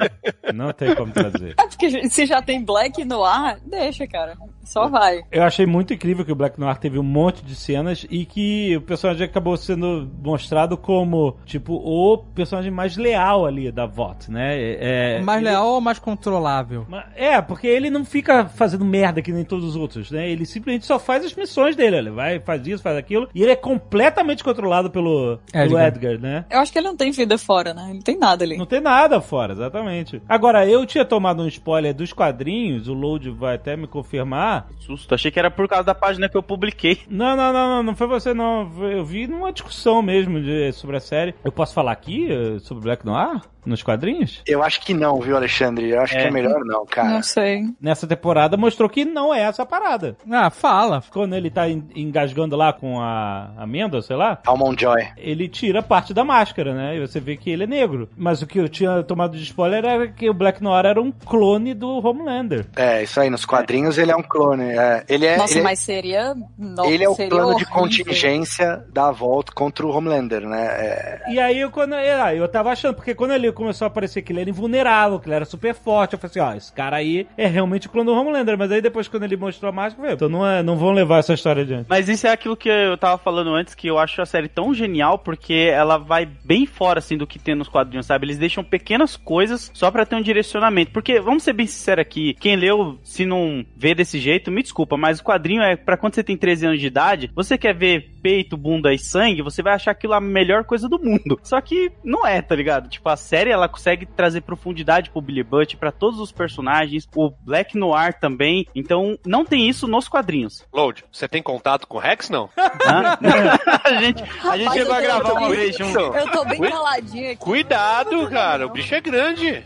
Não 0.54 0.72
tem 0.72 0.94
como 0.94 1.12
trazer. 1.12 1.54
É 1.58 1.66
porque 1.66 2.08
se 2.08 2.26
já 2.26 2.40
tem 2.42 2.64
Black 2.64 3.04
no 3.04 3.24
ar, 3.24 3.58
deixa, 3.66 4.06
cara. 4.06 4.34
Só 4.64 4.88
vai. 4.88 5.22
Eu 5.30 5.42
achei 5.42 5.66
muito 5.66 5.92
incrível 5.92 6.24
que 6.24 6.32
o 6.32 6.36
Black 6.36 6.58
Noir 6.58 6.76
teve 6.78 6.98
um 6.98 7.02
monte 7.02 7.44
de 7.44 7.54
cenas 7.54 8.06
e 8.10 8.24
que 8.24 8.76
o 8.76 8.80
personagem 8.80 9.24
acabou 9.24 9.56
sendo 9.56 10.08
mostrado 10.22 10.76
como, 10.76 11.36
tipo, 11.44 11.74
o 11.74 12.18
personagem 12.34 12.70
mais 12.70 12.96
leal 12.96 13.44
ali 13.46 13.70
da 13.72 13.86
VOT, 13.86 14.30
né? 14.30 14.50
É, 14.78 15.20
mais 15.22 15.40
ele- 15.40 15.50
leal 15.50 15.66
ou 15.66 15.80
mais 15.80 15.98
controlável? 15.98 16.86
É, 17.16 17.40
porque 17.42 17.66
ele 17.66 17.90
não 17.90 18.04
fica 18.04 18.46
fazendo 18.46 18.84
merda 18.84 19.20
que 19.20 19.32
nem 19.32 19.44
todos 19.44 19.64
os 19.64 19.76
outros, 19.76 20.10
né? 20.10 20.28
Ele 20.30 20.46
simplesmente 20.46 20.86
só 20.86 20.98
faz 20.98 21.24
as 21.24 21.34
missões 21.34 21.74
dele. 21.76 21.96
Ele 21.96 22.10
vai, 22.10 22.40
faz 22.40 22.66
isso, 22.66 22.82
faz 22.82 22.96
aquilo. 22.96 23.28
E 23.34 23.42
ele 23.42 23.52
é 23.52 23.56
completamente 23.56 24.42
controlado 24.44 24.90
pelo 24.90 25.38
pelo 25.52 25.64
Edgar. 25.78 25.86
Edgar 25.88 26.18
né? 26.20 26.44
Eu 26.50 26.60
acho 26.60 26.72
que 26.72 26.78
ele 26.78 26.88
não 26.88 26.96
tem 26.96 27.10
vida 27.10 27.36
fora, 27.38 27.74
né? 27.74 27.84
Ele 27.86 27.94
não 27.94 28.00
tem 28.02 28.18
nada 28.18 28.44
ali. 28.44 28.56
Não 28.56 28.66
tem 28.66 28.80
nada 28.80 29.20
fora, 29.20 29.52
exatamente. 29.52 30.22
Agora, 30.28 30.66
eu 30.66 30.84
tinha 30.86 31.04
tomado 31.04 31.42
um 31.42 31.48
spoiler 31.48 31.94
dos 31.94 32.12
quadrinhos, 32.12 32.88
o 32.88 32.94
Load 32.94 33.30
vai 33.30 33.56
até 33.56 33.76
me 33.76 33.86
confirmar. 33.86 34.51
Susto, 34.78 35.14
achei 35.14 35.30
que 35.30 35.38
era 35.38 35.50
por 35.50 35.68
causa 35.68 35.84
da 35.84 35.94
página 35.94 36.28
que 36.28 36.36
eu 36.36 36.42
publiquei. 36.42 36.98
Não, 37.08 37.36
não, 37.36 37.52
não, 37.52 37.68
não, 37.76 37.82
não 37.82 37.96
foi 37.96 38.06
você 38.06 38.34
não. 38.34 38.70
Eu 38.90 39.04
vi 39.04 39.26
numa 39.26 39.52
discussão 39.52 40.02
mesmo 40.02 40.40
de- 40.40 40.72
sobre 40.72 40.96
a 40.96 41.00
série. 41.00 41.34
Eu 41.44 41.52
posso 41.52 41.72
falar 41.74 41.92
aqui 41.92 42.28
eh, 42.30 42.58
sobre 42.60 42.84
Black 42.84 43.04
Noir? 43.06 43.40
Nos 43.64 43.80
quadrinhos? 43.80 44.42
Eu 44.44 44.60
acho 44.60 44.80
que 44.80 44.92
não, 44.92 45.20
viu, 45.20 45.36
Alexandre? 45.36 45.88
Eu 45.88 46.00
acho 46.00 46.14
que 46.16 46.20
é 46.20 46.30
melhor 46.32 46.64
não, 46.64 46.84
cara. 46.84 47.10
Não 47.10 47.22
sei. 47.22 47.62
Nessa 47.80 48.08
temporada 48.08 48.56
mostrou 48.56 48.88
que 48.88 49.04
não 49.04 49.32
é 49.32 49.42
essa 49.42 49.64
parada. 49.64 50.16
Ah, 50.28 50.50
fala. 50.50 51.00
Quando 51.12 51.36
ele 51.36 51.48
tá 51.48 51.68
en- 51.68 51.84
engasgando 51.94 52.56
lá 52.56 52.72
com 52.72 53.00
a 53.00 53.52
amêndoa, 53.56 54.02
sei 54.02 54.16
lá, 54.16 54.40
Almond 54.46 54.82
Joy. 54.82 55.06
ele 55.16 55.46
tira 55.48 55.80
parte 55.80 56.12
da 56.12 56.24
máscara, 56.24 56.74
né? 56.74 56.96
E 56.96 57.06
você 57.06 57.20
vê 57.20 57.36
que 57.36 57.50
ele 57.50 57.62
é 57.62 57.66
negro. 57.68 58.08
Mas 58.16 58.42
o 58.42 58.48
que 58.48 58.58
eu 58.58 58.68
tinha 58.68 59.00
tomado 59.04 59.36
de 59.36 59.44
spoiler 59.44 59.84
era 59.84 60.08
que 60.08 60.28
o 60.28 60.34
Black 60.34 60.60
Noir 60.60 60.84
era 60.84 61.00
um 61.00 61.12
clone 61.12 61.72
do 61.72 62.04
Homelander. 62.04 62.66
É, 62.74 63.04
isso 63.04 63.20
aí. 63.20 63.30
Nos 63.30 63.44
quadrinhos 63.44 63.96
ele 63.96 64.10
é 64.10 64.16
um 64.16 64.24
clone 64.24 64.41
clone, 64.44 64.64
é. 64.64 65.04
Ele 65.08 65.26
é, 65.26 65.36
Nossa, 65.36 65.52
ele, 65.54 65.60
é- 65.60 65.62
mas 65.64 65.78
seria. 65.78 66.34
Não, 66.58 66.84
ele 66.90 67.04
é 67.04 67.08
o 67.08 67.14
plano 67.16 67.30
de 67.56 67.64
horrível. 67.64 67.66
contingência 67.72 68.84
da 68.92 69.10
volta 69.10 69.52
contra 69.52 69.86
o 69.86 69.90
Homelander, 69.90 70.42
né? 70.42 70.66
É, 70.66 71.22
E 71.30 71.38
aí, 71.40 71.60
eu, 71.60 71.70
quando 71.70 71.94
ah, 71.94 72.34
eu 72.34 72.46
tava 72.48 72.70
achando, 72.70 72.94
porque 72.94 73.14
quando 73.14 73.32
ele 73.32 73.50
começou 73.52 73.84
a 73.86 73.88
aparecer 73.88 74.22
que 74.22 74.32
ele 74.32 74.40
era 74.40 74.50
invulnerável, 74.50 75.18
que 75.18 75.28
ele 75.28 75.34
era 75.36 75.44
super 75.44 75.74
forte, 75.74 76.14
eu 76.14 76.18
falei 76.18 76.30
assim, 76.30 76.40
ó, 76.40 76.56
esse 76.56 76.72
cara 76.72 76.96
aí 76.96 77.26
é 77.36 77.46
realmente 77.46 77.86
o 77.86 77.90
clone 77.90 78.06
do 78.06 78.14
Homelander. 78.14 78.56
Mas 78.58 78.70
aí 78.72 78.80
depois, 78.80 79.08
quando 79.08 79.24
ele 79.24 79.36
mostrou 79.36 79.68
a 79.68 79.72
máscara, 79.72 79.92
eu 79.92 80.02
falei, 80.02 80.14
então 80.14 80.28
não, 80.28 80.46
é, 80.46 80.62
não 80.62 80.76
vão 80.76 80.92
levar 80.92 81.18
essa 81.18 81.34
história 81.34 81.62
adiante. 81.62 81.86
Mas 81.88 82.08
isso 82.08 82.26
é 82.26 82.30
aquilo 82.30 82.56
que 82.56 82.68
eu 82.68 82.96
tava 82.96 83.18
falando 83.18 83.54
antes, 83.54 83.74
que 83.74 83.86
eu 83.88 83.98
acho 83.98 84.20
a 84.22 84.26
série 84.26 84.48
tão 84.48 84.72
genial, 84.74 85.18
porque 85.18 85.70
ela 85.72 85.98
vai 85.98 86.26
bem 86.44 86.66
fora, 86.66 86.98
assim, 86.98 87.16
do 87.16 87.26
que 87.26 87.38
tem 87.38 87.54
nos 87.54 87.68
quadrinhos, 87.68 88.06
sabe? 88.06 88.26
Eles 88.26 88.38
deixam 88.38 88.62
pequenas 88.64 89.16
coisas 89.16 89.70
só 89.74 89.90
pra 89.90 90.04
ter 90.06 90.16
um 90.16 90.22
direcionamento. 90.22 90.90
Porque, 90.92 91.20
vamos 91.20 91.42
ser 91.42 91.52
bem 91.52 91.66
sinceros 91.66 92.02
aqui, 92.02 92.34
quem 92.34 92.56
leu, 92.56 92.98
se 93.02 93.24
não 93.26 93.64
vê 93.76 93.94
desse 93.94 94.18
jeito, 94.18 94.31
me 94.50 94.62
desculpa, 94.62 94.96
mas 94.96 95.20
o 95.20 95.24
quadrinho 95.24 95.62
é 95.62 95.76
pra 95.76 95.96
quando 95.96 96.14
você 96.14 96.22
tem 96.22 96.36
13 96.36 96.66
anos 96.66 96.80
de 96.80 96.86
idade, 96.86 97.30
você 97.34 97.58
quer 97.58 97.74
ver 97.74 98.12
peito, 98.22 98.56
bunda 98.56 98.94
e 98.94 98.98
sangue, 98.98 99.42
você 99.42 99.62
vai 99.62 99.74
achar 99.74 99.90
aquilo 99.90 100.14
a 100.14 100.20
melhor 100.20 100.64
coisa 100.64 100.88
do 100.88 100.98
mundo. 100.98 101.40
Só 101.42 101.60
que 101.60 101.90
não 102.04 102.26
é, 102.26 102.40
tá 102.40 102.54
ligado? 102.54 102.88
Tipo, 102.88 103.08
a 103.08 103.16
série, 103.16 103.50
ela 103.50 103.68
consegue 103.68 104.06
trazer 104.06 104.42
profundidade 104.42 105.10
pro 105.10 105.20
Billy 105.20 105.42
Butt, 105.42 105.76
pra 105.76 105.90
todos 105.90 106.20
os 106.20 106.30
personagens, 106.30 107.08
o 107.14 107.30
Black 107.44 107.76
Noir 107.76 108.18
também, 108.18 108.66
então 108.74 109.18
não 109.26 109.44
tem 109.44 109.68
isso 109.68 109.88
nos 109.88 110.08
quadrinhos. 110.08 110.64
Load, 110.72 111.04
você 111.10 111.26
tem 111.26 111.42
contato 111.42 111.86
com 111.86 111.96
o 111.96 112.00
Rex, 112.00 112.30
não? 112.30 112.48
Hã? 112.56 113.18
a 113.84 113.94
gente, 113.94 114.22
a 114.48 114.56
gente 114.56 114.72
chegou 114.72 114.94
a 114.94 115.00
gravar 115.00 115.32
uma 115.32 115.50
vez 115.50 115.76
junto. 115.76 115.98
Eu 115.98 116.30
tô 116.30 116.44
bem 116.44 116.60
caladinho 116.60 117.32
aqui. 117.32 117.36
Cuidado, 117.36 118.30
cara, 118.30 118.66
o 118.66 118.70
bicho 118.70 118.94
é 118.94 119.00
grande. 119.00 119.64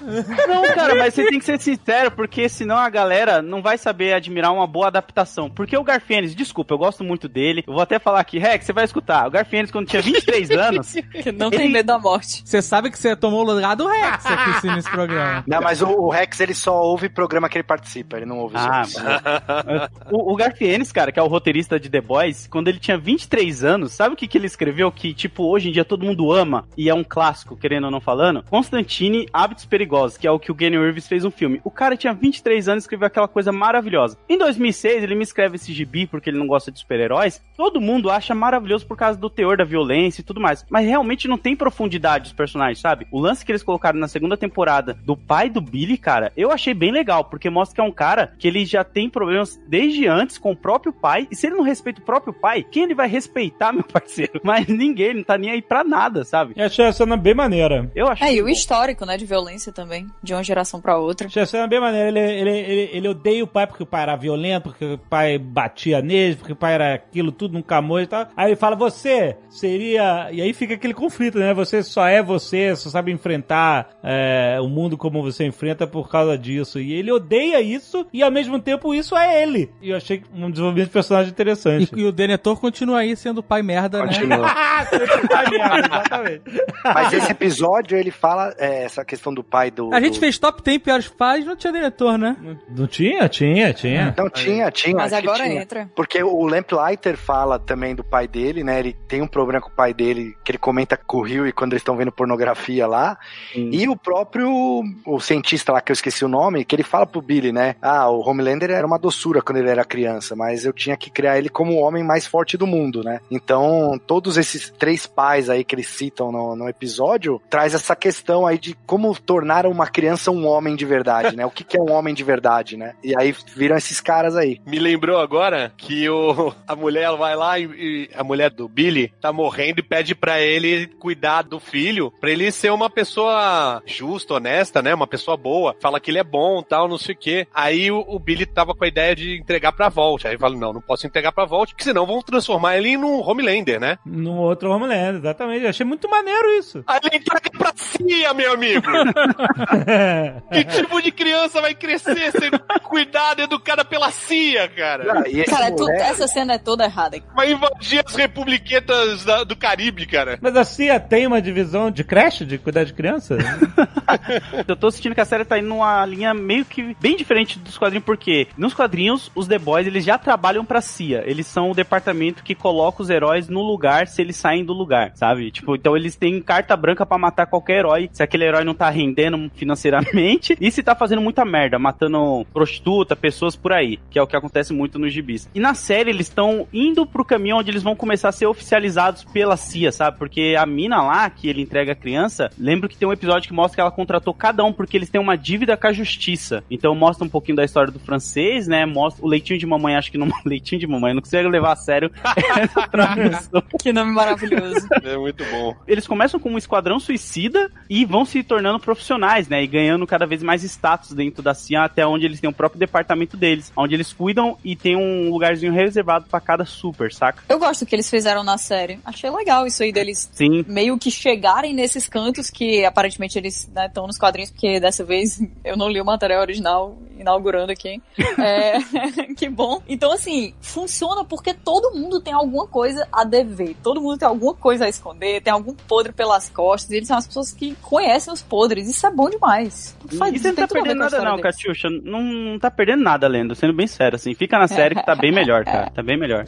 Não, 0.49 0.63
cara, 0.75 0.95
mas 0.95 1.15
você 1.15 1.27
tem 1.27 1.39
que 1.39 1.45
ser 1.45 1.61
sincero, 1.61 2.11
porque 2.11 2.49
senão 2.49 2.77
a 2.77 2.89
galera 2.89 3.43
não 3.43 3.61
vai 3.61 3.77
saber 3.77 4.15
admirar 4.15 4.53
uma 4.57 4.67
boa 4.67 4.89
adaptação. 4.89 5.49
Porque 5.51 5.77
o 5.77 5.85
Garfienes, 5.85 6.35
desculpa, 6.35 6.75
eu 6.75 6.79
gosto 6.79 7.05
muito 7.05 7.29
dele. 7.29 7.63
Eu 7.67 7.73
vou 7.73 7.83
até 7.83 7.99
falar 7.99 8.21
aqui, 8.21 8.39
Rex, 8.39 8.65
você 8.67 8.73
vai 8.73 8.85
escutar. 8.85 9.27
O 9.27 9.31
Garfienes, 9.31 9.71
quando 9.71 9.87
tinha 9.89 10.03
23 10.03 10.51
anos, 10.53 10.93
Que 11.23 11.33
não 11.33 11.51
tem 11.51 11.71
medo 11.71 11.87
da 11.87 11.99
morte. 11.99 12.43
Você 12.45 12.61
sabe 12.63 12.91
que 12.91 12.99
você 12.99 13.15
tomou 13.17 13.41
o 13.41 13.53
lugar 13.53 13.77
do 13.77 13.87
Rex 13.87 14.27
aqui 14.27 14.61
sim, 14.61 14.69
nesse 14.69 14.91
programa. 14.91 15.45
Não, 15.47 15.61
mas 15.61 15.83
o, 15.83 15.89
o 15.89 16.09
Rex 16.11 16.41
ele 16.41 16.55
só 16.55 16.81
ouve 16.83 17.09
programa 17.09 17.49
que 17.49 17.57
ele 17.59 17.65
participa, 17.65 18.17
ele 18.17 18.27
não 18.27 18.39
ouve 18.39 18.57
Ah, 18.57 18.83
outros. 18.83 20.11
o, 20.11 20.33
o 20.33 20.37
Garfienes, 20.37 20.93
cara, 20.93 21.13
que 21.13 21.19
é 21.19 21.23
o 21.23 21.27
roteirista 21.29 21.79
de 21.79 21.89
The 21.89 22.01
Boys, 22.01 22.47
quando 22.47 22.69
ele 22.69 22.79
tinha 22.79 22.97
23 22.99 23.65
anos, 23.65 23.93
sabe 23.93 24.15
o 24.15 24.17
que, 24.17 24.27
que 24.27 24.39
ele 24.39 24.47
escreveu? 24.47 24.91
Que, 24.91 25.13
tipo, 25.15 25.45
hoje 25.45 25.69
em 25.69 25.73
dia 25.73 25.85
todo 25.85 26.05
mundo 26.05 26.33
ama, 26.33 26.67
e 26.77 26.89
é 26.89 26.95
um 26.95 27.05
clássico, 27.05 27.57
querendo 27.57 27.85
ou 27.85 27.91
não 27.91 28.01
falando? 28.01 28.43
Constantine, 28.49 29.29
Hábitos 29.33 29.65
Perigosos, 29.65 30.19
que 30.19 30.27
é 30.27 30.31
o 30.31 30.39
que 30.39 30.51
o 30.51 30.55
Kenny 30.55 30.79
Reeves 30.79 31.07
fez 31.09 31.25
um 31.25 31.31
filme. 31.31 31.61
O 31.65 31.71
cara 31.71 31.97
tinha 31.97 32.13
23 32.13 32.69
anos 32.69 32.85
e 32.85 32.87
escreveu 32.87 33.07
aquela 33.07 33.29
coisa 33.29 33.53
maravilhosa. 33.53 34.17
Em 34.29 34.39
2006, 34.47 35.03
ele 35.03 35.15
me 35.15 35.23
escreve 35.23 35.57
esse 35.57 35.73
gibi 35.73 36.07
porque 36.07 36.31
ele 36.31 36.39
não 36.39 36.47
gosta 36.47 36.71
de 36.71 36.79
super-heróis. 36.79 37.43
Todo 37.57 37.81
mundo 37.81 38.11
acha 38.11 38.35
maravilhoso 38.35 38.87
por 38.87 38.97
causa 38.97 39.19
do 39.19 39.29
teor 39.29 39.57
da 39.57 39.65
violência 39.65 40.21
e 40.21 40.25
tudo 40.25 40.41
mais. 40.41 40.65
Mas 40.71 40.87
realmente 40.87 41.29
não 41.29 41.39
tem 41.39 41.57
profundidade 41.57 42.29
os 42.29 42.33
personagens, 42.33 42.81
sabe? 42.81 43.07
O 43.11 43.21
lance 43.21 43.45
que 43.45 43.51
eles 43.51 43.63
colocaram 43.63 43.99
na 43.99 44.09
segunda 44.09 44.37
temporada 44.37 44.95
do 45.05 45.17
pai 45.17 45.51
do 45.51 45.61
Billy, 45.61 45.99
cara, 45.99 46.33
eu 46.37 46.53
achei 46.53 46.75
bem 46.75 46.93
legal, 46.93 47.25
porque 47.25 47.51
mostra 47.51 47.75
que 47.75 47.81
é 47.81 47.85
um 47.85 47.93
cara 47.93 48.33
que 48.39 48.47
ele 48.47 48.65
já 48.65 48.85
tem 48.85 49.11
problemas 49.11 49.61
desde 49.67 50.07
antes 50.07 50.39
com 50.39 50.53
o 50.53 50.57
próprio 50.57 50.93
pai. 50.93 51.27
E 51.31 51.37
se 51.37 51.47
ele 51.47 51.57
não 51.57 51.65
respeita 51.65 52.01
o 52.01 52.05
próprio 52.05 52.33
pai, 52.33 52.63
quem 52.63 52.85
ele 52.85 52.95
vai 52.95 53.09
respeitar, 53.09 53.73
meu 53.75 53.85
parceiro? 53.85 54.41
Mas 54.45 54.67
ninguém, 54.67 55.15
não 55.15 55.25
tá 55.25 55.37
nem 55.37 55.51
aí 55.51 55.63
pra 55.63 55.83
nada, 55.83 56.25
sabe? 56.25 56.55
E 56.57 56.63
achei 56.63 56.85
a 56.85 56.93
cena 56.93 57.17
bem 57.17 57.35
maneira. 57.35 57.91
Eu 57.95 58.09
achei. 58.09 58.29
É, 58.29 58.35
e 58.35 58.43
o 58.43 58.49
histórico, 58.49 59.05
né, 59.05 59.17
de 59.17 59.27
violência 59.27 59.73
também, 59.73 60.07
de 60.23 60.33
uma 60.33 60.45
geração 60.45 60.81
pra 60.81 60.99
outra. 60.99 61.27
Achei 61.27 61.43
a 61.43 61.47
cena 61.47 61.67
bem 61.67 61.81
maneira. 61.81 62.09
Ele, 62.09 62.21
ele, 62.21 62.51
ele, 62.51 62.91
ele 62.93 63.09
odeia 63.09 63.43
o 63.43 63.47
pai 63.47 63.67
porque 63.67 63.83
o 63.83 63.87
pai 63.87 64.03
era 64.03 64.17
violento, 64.17 64.36
porque 64.63 64.85
o 64.85 64.99
pai 64.99 65.39
batia 65.39 66.01
nele, 66.03 66.37
porque 66.37 66.53
o 66.53 66.57
pai 66.57 66.75
era 66.75 66.95
aquilo 66.95 67.33
tudo, 67.33 67.55
nunca 67.55 67.77
amou 67.77 68.01
e 68.01 68.07
tal. 68.07 68.27
Aí 68.37 68.49
ele 68.51 68.57
fala, 68.57 68.77
você 68.77 69.37
seria... 69.49 70.29
E 70.33 70.41
aí 70.41 70.53
fica 70.53 70.75
aquele 70.75 70.95
conflito, 70.95 71.39
né? 71.39 71.53
Você 71.55 71.83
só 71.83 72.07
é 72.07 72.23
você, 72.23 72.75
só 72.77 72.91
sabe 72.91 73.13
enfrentar 73.13 73.89
é, 74.03 74.59
o 74.61 74.69
mundo 74.69 74.97
como 74.97 75.23
você 75.23 75.45
enfrenta 75.47 75.87
por 75.87 76.09
causa 76.09 76.37
disso. 76.39 76.79
E 76.81 76.93
ele 76.93 77.11
odeia 77.13 77.61
isso 77.61 78.07
e 78.13 78.23
ao 78.23 78.31
mesmo 78.31 78.59
tempo 78.61 78.95
isso 78.95 79.17
é 79.17 79.43
ele. 79.43 79.71
E 79.81 79.91
eu 79.91 79.97
achei 79.97 80.23
um 80.35 80.51
desenvolvimento 80.51 80.89
de 80.89 80.93
personagem 80.93 81.31
interessante. 81.31 81.91
E, 81.97 82.01
e 82.01 82.05
o 82.05 82.13
Denethor 82.13 82.61
continua 82.61 82.99
aí 83.01 83.17
sendo 83.17 83.43
pai 83.43 83.63
merda, 83.63 84.01
né? 84.01 84.07
Continua. 84.09 84.47
Ah, 84.47 84.85
você 84.85 85.29
tá 85.29 85.51
merda, 85.51 85.87
exatamente. 85.87 86.43
Mas 86.85 87.13
esse 87.13 87.31
episódio 87.33 87.97
ele 87.97 88.11
fala 88.11 88.55
é, 88.59 88.85
essa 88.85 89.05
questão 89.05 89.33
do 89.33 89.43
pai 89.43 89.71
do. 89.71 89.93
A 89.95 90.01
gente 90.01 90.15
do- 90.15 90.21
fez 90.21 90.39
top 90.39 90.63
10 90.63 90.79
piores 90.79 91.09
pais, 91.09 91.45
não 91.45 91.57
tinha 91.57 91.73
Denethor, 91.73 92.19
né? 92.19 92.37
Não 92.69 92.87
tinha? 92.87 93.29
Tinha, 93.29 93.73
tinha. 93.73 94.15
Não, 94.27 94.43
tinha, 94.43 94.71
tinha. 94.71 94.97
Mas 94.97 95.13
agora 95.13 95.45
tinha. 95.45 95.63
entra. 95.63 95.91
Porque 95.95 96.23
o 96.23 96.45
Lamplighter 96.45 97.17
fala 97.17 97.59
também 97.59 97.95
do 97.95 98.05
pai 98.05 98.27
dele, 98.29 98.63
né? 98.63 98.79
Ele 98.79 98.97
tem 99.09 99.23
um 99.23 99.27
problema 99.27 99.61
com 99.61 99.69
o 99.69 99.75
pai 99.75 99.93
dele, 99.93 100.37
que 100.45 100.53
ele 100.53 100.59
comenta 100.59 100.97
com 100.97 101.19
o 101.19 101.23
Rio 101.23 101.47
e 101.47 101.53
quando 101.53 101.73
eles 101.73 101.81
estão 101.81 101.97
vendo 101.97 102.13
pornografia 102.13 102.87
lá. 102.87 103.19
E 103.55 103.89
o 103.89 103.97
próprio 103.97 104.83
o 105.05 105.21
cientista 105.21 105.73
lá, 105.73 105.81
que 105.81 105.93
eu 105.93 105.95
esqueci 105.95 106.25
o 106.25 106.29
nome, 106.29 106.65
que 106.65 106.75
ele 106.75 106.83
fala 106.83 107.07
pro 107.07 107.23
Billy, 107.23 107.53
né? 107.53 107.77
Ah, 107.81 108.09
o 108.09 108.21
Homelander 108.21 108.71
era 108.71 108.87
uma 108.87 108.99
doçura 108.99 109.43
quando 109.43 109.59
ele 109.59 109.71
era 109.71 109.85
criança, 109.85 110.35
mas 110.35 110.65
eu 110.65 110.73
tinha 110.73 110.97
que 110.97 111.11
criar 111.11 111.39
ele 111.39 111.49
como 111.49 111.73
o 111.73 111.81
homem 111.81 112.03
mais 112.03 112.27
forte 112.27 112.57
do 112.57 112.67
mundo, 112.67 113.03
né? 113.03 113.21
Então, 113.31 114.01
todos 114.07 114.37
esses 114.37 114.71
três 114.71 115.07
pais 115.07 115.49
aí 115.49 115.65
que 115.65 115.75
eles 115.75 115.89
citam 115.89 116.31
no, 116.31 116.57
no 116.57 116.69
episódio, 116.69 117.41
traz 117.49 117.75
essa 117.75 117.95
questão 117.97 118.47
aí 118.47 118.59
de 118.59 118.75
como 118.87 119.15
tornar 119.19 119.67
uma 119.67 119.87
criança 119.87 120.31
um 120.31 120.47
homem 120.47 120.77
de 120.77 120.85
verdade, 120.85 121.37
né? 121.37 121.45
O 121.47 121.51
que, 121.51 121.65
que 121.65 121.77
é 121.77 121.81
um 121.81 121.93
homem 121.93 122.15
de 122.15 122.25
verdade, 122.25 122.77
né? 122.77 122.95
E 123.03 123.15
aí 123.19 123.35
viram 123.55 123.77
esses 123.77 124.01
caras 124.07 124.37
aí. 124.37 124.61
Me 124.65 124.79
lembrou 124.79 125.19
agora 125.19 125.73
que 125.77 126.09
o, 126.09 126.55
a 126.65 126.77
mulher 126.77 127.11
vai 127.17 127.35
lá 127.35 127.59
e, 127.59 127.65
e 127.65 128.11
a 128.15 128.23
mulher 128.23 128.51
do 128.51 128.69
Billy 128.69 129.13
tá 129.21 129.33
morrendo 129.33 129.81
e 129.81 129.83
pede 129.83 130.15
pra 130.15 130.41
ele 130.41 130.87
cuidar 130.87 131.43
do 131.43 131.59
filho, 131.59 132.13
pra 132.21 132.31
ele 132.31 132.53
ser 132.53 132.71
uma 132.71 132.89
pessoa 132.89 133.83
justa, 133.85 134.35
honesta, 134.35 134.81
né? 134.81 134.95
Uma 134.95 135.09
pessoa 135.09 135.37
boa. 135.37 135.75
Fala 135.81 135.99
que 135.99 136.13
ele 136.13 136.21
é 136.21 136.25
bom, 136.25 136.63
tal, 136.63 136.87
não 136.87 136.99
sei 136.99 137.17
o 137.17 137.19
quê. 137.19 137.49
Aí 137.53 137.91
o, 137.91 138.05
o 138.07 138.21
Billy 138.21 138.47
tava 138.47 138.77
com 138.77 138.85
a 138.85 138.89
ideia 138.89 139.17
de 139.17 139.37
entregar 139.37 139.73
pra 139.73 139.89
Volt. 139.89 140.25
Aí 140.25 140.33
ele 140.33 140.39
fala: 140.39 140.55
"Não, 140.55 140.73
não 140.73 140.81
posso 140.81 141.05
entregar 141.05 141.33
pra 141.33 141.45
Volt, 141.45 141.71
porque 141.71 141.83
senão 141.83 142.07
vão 142.07 142.23
transformar 142.23 142.77
ele 142.77 142.97
num 142.97 143.21
Homelander, 143.29 143.81
né?" 143.81 143.99
No 144.07 144.37
outro 144.37 144.71
Homelander, 144.71 145.17
exatamente. 145.17 145.65
Eu 145.65 145.71
achei 145.71 145.85
muito 145.85 146.09
maneiro 146.09 146.49
isso. 146.53 146.85
Aí 146.87 147.01
ele 147.03 147.17
entrega 147.17 147.51
pra 147.51 147.73
CIA, 147.75 148.33
meu 148.35 148.53
amigo. 148.53 148.87
que 150.53 150.65
tipo 150.65 151.03
de 151.03 151.11
criança 151.11 151.61
vai 151.61 151.75
crescer 151.75 152.31
sendo 152.31 152.61
cuidada, 152.85 153.43
educada 153.43 153.85
pela 153.85 153.96
CIA, 154.11 154.69
cara? 154.69 155.05
Ah, 155.21 155.45
Cara, 155.51 155.67
é 155.69 155.71
tu- 155.71 155.91
essa 155.91 156.27
cena 156.29 156.55
é 156.55 156.59
toda 156.59 156.85
errada. 156.85 157.19
Vai 157.35 157.53
invadir 157.53 158.03
as 158.05 158.15
republiquetas 158.15 159.25
da- 159.25 159.45
do 159.45 159.57
Caribe, 159.57 160.07
cara. 160.07 160.39
Mas 160.41 160.57
a 160.57 160.65
CIA 160.65 160.99
tem 161.01 161.27
uma 161.27 161.41
divisão 161.43 161.91
de 161.91 162.05
creche, 162.05 162.45
de 162.45 162.59
cuidar 162.59 162.85
de 162.85 162.93
criança? 162.93 163.37
Eu 164.67 164.77
tô 164.77 164.91
sentindo 164.91 165.15
que 165.15 165.21
a 165.21 165.25
série 165.25 165.45
tá 165.45 165.59
indo 165.59 165.69
numa 165.69 166.05
linha 166.07 166.33
meio 166.35 166.65
que 166.65 166.97
bem 167.01 167.17
diferente 167.17 167.59
dos 167.59 167.77
quadrinhos, 167.79 168.05
porque 168.05 168.49
nos 168.57 168.75
quadrinhos, 168.75 169.31
os 169.35 169.47
The 169.47 169.59
Boys, 169.59 169.87
eles 169.87 170.05
já 170.05 170.17
trabalham 170.19 170.65
pra 170.65 170.81
CIA. 170.81 171.23
Eles 171.27 171.47
são 171.47 171.71
o 171.71 171.75
departamento 171.75 172.43
que 172.43 172.55
coloca 172.55 173.03
os 173.03 173.11
heróis 173.11 173.49
no 173.49 173.63
lugar 173.63 174.07
se 174.09 174.23
eles 174.23 174.37
saem 174.37 174.65
do 174.65 174.73
lugar, 174.73 175.13
sabe? 175.15 175.51
Tipo, 175.51 175.75
então 175.77 175.97
eles 175.97 176.17
têm 176.17 176.41
carta 176.41 176.77
branca 176.77 177.05
pra 177.07 177.19
matar 177.19 177.47
qualquer 177.47 177.79
herói, 177.79 178.09
se 178.13 178.23
aquele 178.23 178.45
herói 178.45 178.65
não 178.65 178.75
tá 178.75 178.89
rendendo 178.91 179.51
financeiramente 179.55 180.57
e 180.61 180.71
se 180.71 180.83
tá 180.83 180.95
fazendo 180.95 181.21
muita 181.23 181.45
merda, 181.45 181.79
matando 181.79 182.47
prostituta, 182.53 183.17
pessoas 183.17 183.57
por 183.57 183.73
aí, 183.73 183.86
que 184.11 184.19
é 184.19 184.23
o 184.23 184.27
que 184.27 184.37
acontece 184.37 184.73
muito 184.73 184.99
nos 184.99 185.13
gibis. 185.13 185.49
E 185.55 185.61
na 185.61 185.75
série, 185.75 186.11
eles 186.11 186.27
estão 186.27 186.67
indo 186.73 187.07
pro 187.07 187.25
caminho 187.25 187.57
onde 187.57 187.71
eles 187.71 187.83
vão 187.83 187.95
começar 187.95 188.29
a 188.29 188.33
ser 188.33 188.47
oficializados 188.47 189.25
pela 189.25 189.57
CIA, 189.57 189.93
sabe? 189.93 190.19
Porque 190.19 190.55
a 190.59 190.67
mina 190.67 191.03
lá, 191.03 191.29
que 191.31 191.49
ele 191.49 191.63
entrega 191.63 191.93
a 191.93 191.95
criança, 191.95 192.51
lembro 192.59 192.89
que 192.89 192.97
tem 192.97 193.07
um 193.09 193.13
episódio 193.13 193.49
que 193.49 193.55
mostra 193.55 193.77
que 193.77 193.81
ela 193.81 193.91
contratou 193.91 194.35
cada 194.35 194.65
um 194.65 194.73
porque 194.73 194.97
eles 194.97 195.11
têm 195.11 195.21
uma 195.21 195.37
dívida 195.37 195.77
com 195.77 195.87
a 195.87 195.93
justiça. 195.93 196.65
Então 196.71 196.95
mostra 196.95 197.25
um 197.25 197.29
pouquinho 197.29 197.57
da 197.57 197.65
história 197.65 197.93
do 197.93 197.99
francês, 197.99 198.67
né? 198.67 198.85
Mostra 198.87 199.25
o 199.25 199.29
leitinho 199.29 199.59
de 199.59 199.67
mamãe, 199.67 199.97
acho 199.97 200.11
que 200.11 200.19
não. 200.19 200.27
Leitinho 200.45 200.81
de 200.81 200.87
mamãe, 200.87 201.13
não 201.13 201.21
consigo 201.21 201.49
levar 201.49 201.73
a 201.73 201.77
sério 201.77 202.11
essa 202.57 202.89
tradução. 202.89 203.63
Que 203.81 203.93
nome 203.93 204.13
maravilhoso. 204.13 204.87
É 205.03 205.17
muito 205.17 205.45
bom. 205.45 205.75
Eles 205.87 206.07
começam 206.07 206.39
com 206.39 206.51
um 206.51 206.59
esquadrão 206.59 207.01
suicida 207.01 207.71
e 207.91 208.05
vão 208.05 208.25
se 208.25 208.43
tornando 208.43 208.79
profissionais, 208.79 209.49
né? 209.49 209.63
E 209.63 209.67
ganhando 209.67 210.07
cada 210.07 210.27
vez 210.27 210.43
mais 210.43 210.63
status 210.63 211.13
dentro 211.13 211.43
da 211.43 211.55
CIA, 211.55 211.85
até 211.85 212.07
onde 212.07 212.27
eles 212.27 212.41
têm 212.41 212.49
o 212.51 212.53
próprio 212.53 212.79
departamento 212.79 213.37
deles, 213.37 213.73
onde 213.77 213.95
eles 213.95 214.13
cuidam 214.13 214.57
e 214.65 214.75
tem 214.75 214.97
um 214.97 215.31
lugarzinho 215.31 215.73
reservado 215.73 216.27
pra 216.29 216.41
cada 216.41 216.65
super, 216.65 217.13
saca? 217.13 217.43
Eu 217.49 217.59
gosto 217.59 217.85
do 217.85 217.89
que 217.89 217.95
eles 217.95 218.09
fizeram 218.09 218.43
na 218.43 218.59
série. 218.59 218.99
Achei 219.05 219.31
legal 219.31 219.67
isso 219.67 219.83
aí 219.83 219.93
deles 219.93 220.31
Sim. 220.33 220.65
meio 220.67 220.99
que 220.99 221.11
chegarem 221.11 221.75
nesses 221.75 222.09
cantos 222.09 222.51
que 222.51 222.85
aparentemente 222.85 223.39
eles 223.39 223.69
estão 223.75 224.07
nos 224.07 224.19
quadrinhos, 224.19 224.51
porque 224.51 224.81
dessa 224.81 225.05
vez 225.05 225.41
eu 225.65 225.77
não 225.77 225.89
li 225.89 226.01
o 226.01 226.05
material 226.05 226.41
original 226.41 226.97
inaugurando 227.19 227.73
aqui. 227.73 228.01
É, 228.39 228.79
que 229.35 229.49
bom. 229.49 229.83
Então, 229.89 230.13
assim, 230.13 230.53
funciona 230.61 231.25
porque 231.25 231.55
todo 231.55 231.97
mundo 231.97 232.21
tem 232.21 232.35
alguma 232.35 232.67
coisa 232.67 233.09
a 233.11 233.25
dever. 233.25 233.75
Todo 233.83 234.01
mundo 234.01 234.19
tem 234.19 234.29
alguma 234.29 234.53
coisa 234.53 234.85
a 234.85 234.89
esconder, 234.89 235.41
tem 235.41 235.53
algum 235.53 235.75
podre 235.75 236.13
pelas 236.13 236.51
costas. 236.51 236.91
E 236.91 236.97
eles 236.97 237.09
são 237.09 237.17
as 237.17 237.27
pessoas 237.27 237.51
que 237.51 237.75
conhecem 237.77 238.33
os 238.33 238.43
podres. 238.43 238.89
Isso 238.89 239.07
é 239.07 239.11
bom 239.11 239.31
demais. 239.31 239.97
Faz, 240.19 240.35
E 240.35 240.39
você 240.39 240.49
não 240.49 240.55
tá 240.55 240.69
perdendo 240.69 240.99
nada 240.99 241.23
não. 241.23 241.41
Catiuxa. 241.41 241.89
Não, 241.89 242.23
não 242.23 242.59
tá 242.59 242.71
perdendo 242.71 243.03
nada 243.03 243.27
lendo. 243.27 243.55
Você 243.55 243.66
sendo 243.67 243.77
bem 243.77 243.87
sério, 243.87 244.17
assim. 244.17 244.35
Fica 244.35 244.59
na 244.59 244.69
série 244.69 244.95
que 244.95 245.05
tá 245.05 245.15
bem 245.15 245.33
melhor, 245.33 245.65
cara. 245.65 245.91
Tá 245.91 246.03
bem 246.03 246.17
melhor. 246.17 246.45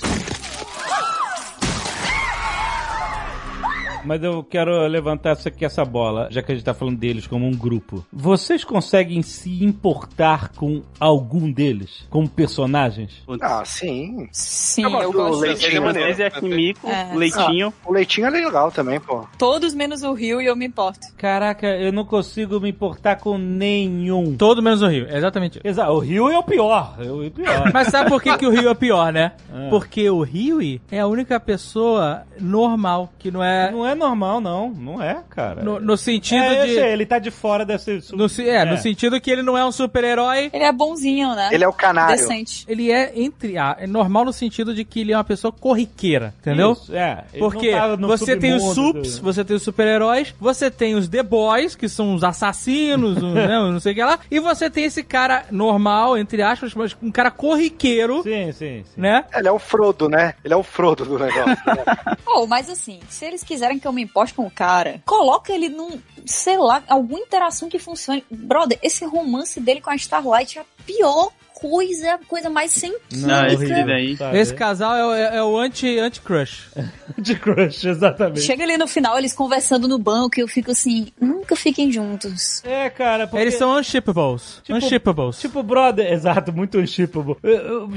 Mas 4.08 4.22
eu 4.24 4.42
quero 4.42 4.86
levantar 4.86 5.32
essa 5.32 5.50
aqui, 5.50 5.66
essa 5.66 5.84
bola, 5.84 6.28
já 6.30 6.42
que 6.42 6.50
a 6.50 6.54
gente 6.54 6.64
tá 6.64 6.72
falando 6.72 6.96
deles 6.96 7.26
como 7.26 7.46
um 7.46 7.50
grupo. 7.54 8.06
Vocês 8.10 8.64
conseguem 8.64 9.20
se 9.20 9.62
importar 9.62 10.48
com 10.56 10.80
algum 10.98 11.52
deles? 11.52 12.06
Como 12.08 12.26
personagens? 12.26 13.22
Ah, 13.42 13.62
sim. 13.66 14.26
Sim, 14.32 14.84
Eu 14.84 14.90
gosto 14.90 15.04
eu 15.04 15.12
gosto. 15.12 15.40
Leitinho. 15.40 16.26
A 16.26 16.30
Kimiko, 16.30 16.88
É. 16.88 17.14
Leitinho. 17.14 17.74
O 17.84 17.92
leitinho 17.92 18.26
é 18.28 18.30
legal 18.30 18.72
também, 18.72 18.98
pô. 18.98 19.26
Todos 19.36 19.74
menos 19.74 20.02
o 20.02 20.14
Rio 20.14 20.40
e 20.40 20.46
eu 20.46 20.56
me 20.56 20.66
importo. 20.66 21.06
Caraca, 21.18 21.66
eu 21.66 21.92
não 21.92 22.06
consigo 22.06 22.58
me 22.58 22.70
importar 22.70 23.16
com 23.16 23.36
nenhum. 23.36 24.36
Todo 24.38 24.62
menos 24.62 24.80
o 24.80 24.88
Rio, 24.88 25.06
é 25.10 25.18
exatamente. 25.18 25.60
Exato, 25.62 25.92
o 25.92 25.98
Rio 25.98 26.30
é 26.30 26.38
o 26.38 26.42
pior. 26.42 26.96
É 26.98 27.10
o 27.10 27.30
pior. 27.30 27.70
Mas 27.74 27.88
sabe 27.88 28.08
por 28.08 28.22
que, 28.22 28.34
que 28.38 28.46
o 28.46 28.50
Rio 28.50 28.70
é 28.70 28.74
pior, 28.74 29.12
né? 29.12 29.32
É. 29.54 29.68
Porque 29.68 30.08
o 30.08 30.22
Rio 30.22 30.80
é 30.90 30.98
a 31.00 31.06
única 31.06 31.38
pessoa 31.38 32.22
normal, 32.40 33.12
que 33.18 33.30
não 33.30 33.42
é. 33.44 33.70
Não 33.70 33.86
é 33.86 33.94
normal, 33.98 34.40
não. 34.40 34.70
Não 34.70 35.02
é, 35.02 35.22
cara. 35.28 35.62
No, 35.62 35.78
no 35.80 35.96
sentido 35.96 36.42
é, 36.42 36.66
de. 36.66 36.74
sei, 36.74 36.92
ele 36.92 37.04
tá 37.04 37.18
de 37.18 37.30
fora 37.30 37.64
desse... 37.66 38.00
No, 38.12 38.28
se- 38.28 38.48
é, 38.48 38.64
no 38.64 38.78
sentido 38.78 39.20
que 39.20 39.30
ele 39.30 39.42
não 39.42 39.58
é 39.58 39.64
um 39.64 39.72
super-herói. 39.72 40.50
Ele 40.52 40.64
é 40.64 40.72
bonzinho, 40.72 41.34
né? 41.34 41.50
Ele 41.52 41.64
é 41.64 41.68
o 41.68 41.72
canário. 41.72 42.16
Decente. 42.16 42.64
Ele 42.68 42.90
é 42.90 43.12
entre. 43.14 43.58
Ah, 43.58 43.76
é 43.78 43.86
normal 43.86 44.24
no 44.24 44.32
sentido 44.32 44.74
de 44.74 44.84
que 44.84 45.00
ele 45.00 45.12
é 45.12 45.16
uma 45.16 45.24
pessoa 45.24 45.52
corriqueira, 45.52 46.32
entendeu? 46.40 46.72
Isso, 46.72 46.94
é. 46.94 47.24
Ele 47.32 47.40
Porque 47.40 47.70
tá 47.72 47.96
você 47.96 48.36
tem 48.36 48.54
os 48.54 48.62
sups, 48.74 49.18
do- 49.18 49.22
você 49.24 49.44
tem 49.44 49.56
os 49.56 49.62
super-heróis, 49.62 50.34
você 50.40 50.70
tem 50.70 50.94
os 50.94 51.08
The 51.08 51.22
Boys, 51.22 51.74
que 51.74 51.88
são 51.88 52.14
os 52.14 52.22
assassinos, 52.24 53.18
o, 53.22 53.26
né, 53.34 53.48
não 53.48 53.80
sei 53.80 53.92
o 53.92 53.94
que 53.94 54.02
lá, 54.04 54.18
e 54.30 54.38
você 54.40 54.70
tem 54.70 54.84
esse 54.84 55.02
cara 55.02 55.44
normal, 55.50 56.16
entre 56.16 56.40
aspas, 56.42 56.74
mas 56.74 56.96
um 57.02 57.10
cara 57.10 57.30
corriqueiro, 57.30 58.22
Sim, 58.22 58.52
sim, 58.52 58.84
sim. 58.84 59.00
né? 59.00 59.24
Ele 59.34 59.48
é 59.48 59.52
o 59.52 59.58
Frodo, 59.58 60.08
né? 60.08 60.34
Ele 60.44 60.54
é 60.54 60.56
o 60.56 60.62
Frodo 60.62 61.04
do 61.04 61.18
negócio. 61.18 61.48
né? 61.66 61.84
Oh, 62.30 62.46
mas 62.46 62.68
assim, 62.70 63.00
se 63.08 63.24
eles 63.24 63.42
quiserem 63.42 63.77
que 63.78 63.86
eu 63.86 63.92
me 63.92 64.02
importe 64.02 64.34
com 64.34 64.46
o 64.46 64.50
cara, 64.50 65.02
coloca 65.04 65.52
ele 65.52 65.68
num, 65.68 66.00
sei 66.26 66.58
lá, 66.58 66.82
alguma 66.88 67.20
interação 67.20 67.68
que 67.68 67.78
funcione. 67.78 68.24
Brother, 68.30 68.78
esse 68.82 69.04
romance 69.04 69.60
dele 69.60 69.80
com 69.80 69.90
a 69.90 69.96
Starlight 69.96 70.58
é 70.58 70.62
a 70.62 70.64
pior 70.84 71.32
coisa, 71.60 72.14
a 72.14 72.18
coisa 72.18 72.48
mais 72.50 72.70
sem 72.72 72.96
Não, 73.12 73.46
esse 73.46 73.66
química. 73.66 74.16
Sabe? 74.16 74.38
Esse 74.38 74.54
casal 74.54 74.94
é, 74.94 75.04
o- 75.06 75.12
é- 75.14 75.36
é 75.38 75.42
o 75.42 75.56
anti- 75.58 75.98
anti-crush. 75.98 76.68
de 77.18 77.34
crush, 77.34 77.84
exatamente. 77.84 78.40
Chega 78.42 78.62
ali 78.64 78.76
no 78.76 78.86
final, 78.86 79.18
eles 79.18 79.32
conversando 79.34 79.88
no 79.88 79.98
banco 79.98 80.38
e 80.38 80.42
eu 80.42 80.48
fico 80.48 80.70
assim, 80.70 81.08
nunca 81.20 81.56
fiquem 81.56 81.90
juntos. 81.90 82.62
É, 82.64 82.88
cara, 82.90 83.26
porque... 83.26 83.42
Eles 83.42 83.54
são 83.54 83.76
unshippables. 83.78 84.60
Tipo- 84.62 84.78
unshippables. 84.78 85.38
Tipo, 85.40 85.62
brother, 85.62 86.06
exato, 86.12 86.52
muito 86.52 86.78
unshippable. 86.78 87.36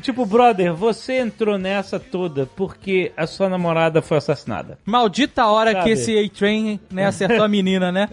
Tipo, 0.01 0.25
brother, 0.25 0.73
você 0.73 1.19
entrou 1.19 1.57
nessa 1.57 1.99
toda 1.99 2.45
porque 2.55 3.11
a 3.15 3.27
sua 3.27 3.47
namorada 3.49 4.01
foi 4.01 4.17
assassinada. 4.17 4.77
Maldita 4.85 5.45
hora 5.45 5.71
Sabe? 5.73 5.83
que 5.83 5.89
esse 5.91 6.17
A-Train 6.17 6.79
né, 6.89 7.05
acertou 7.05 7.43
a 7.43 7.47
menina, 7.49 7.91
né? 7.91 8.09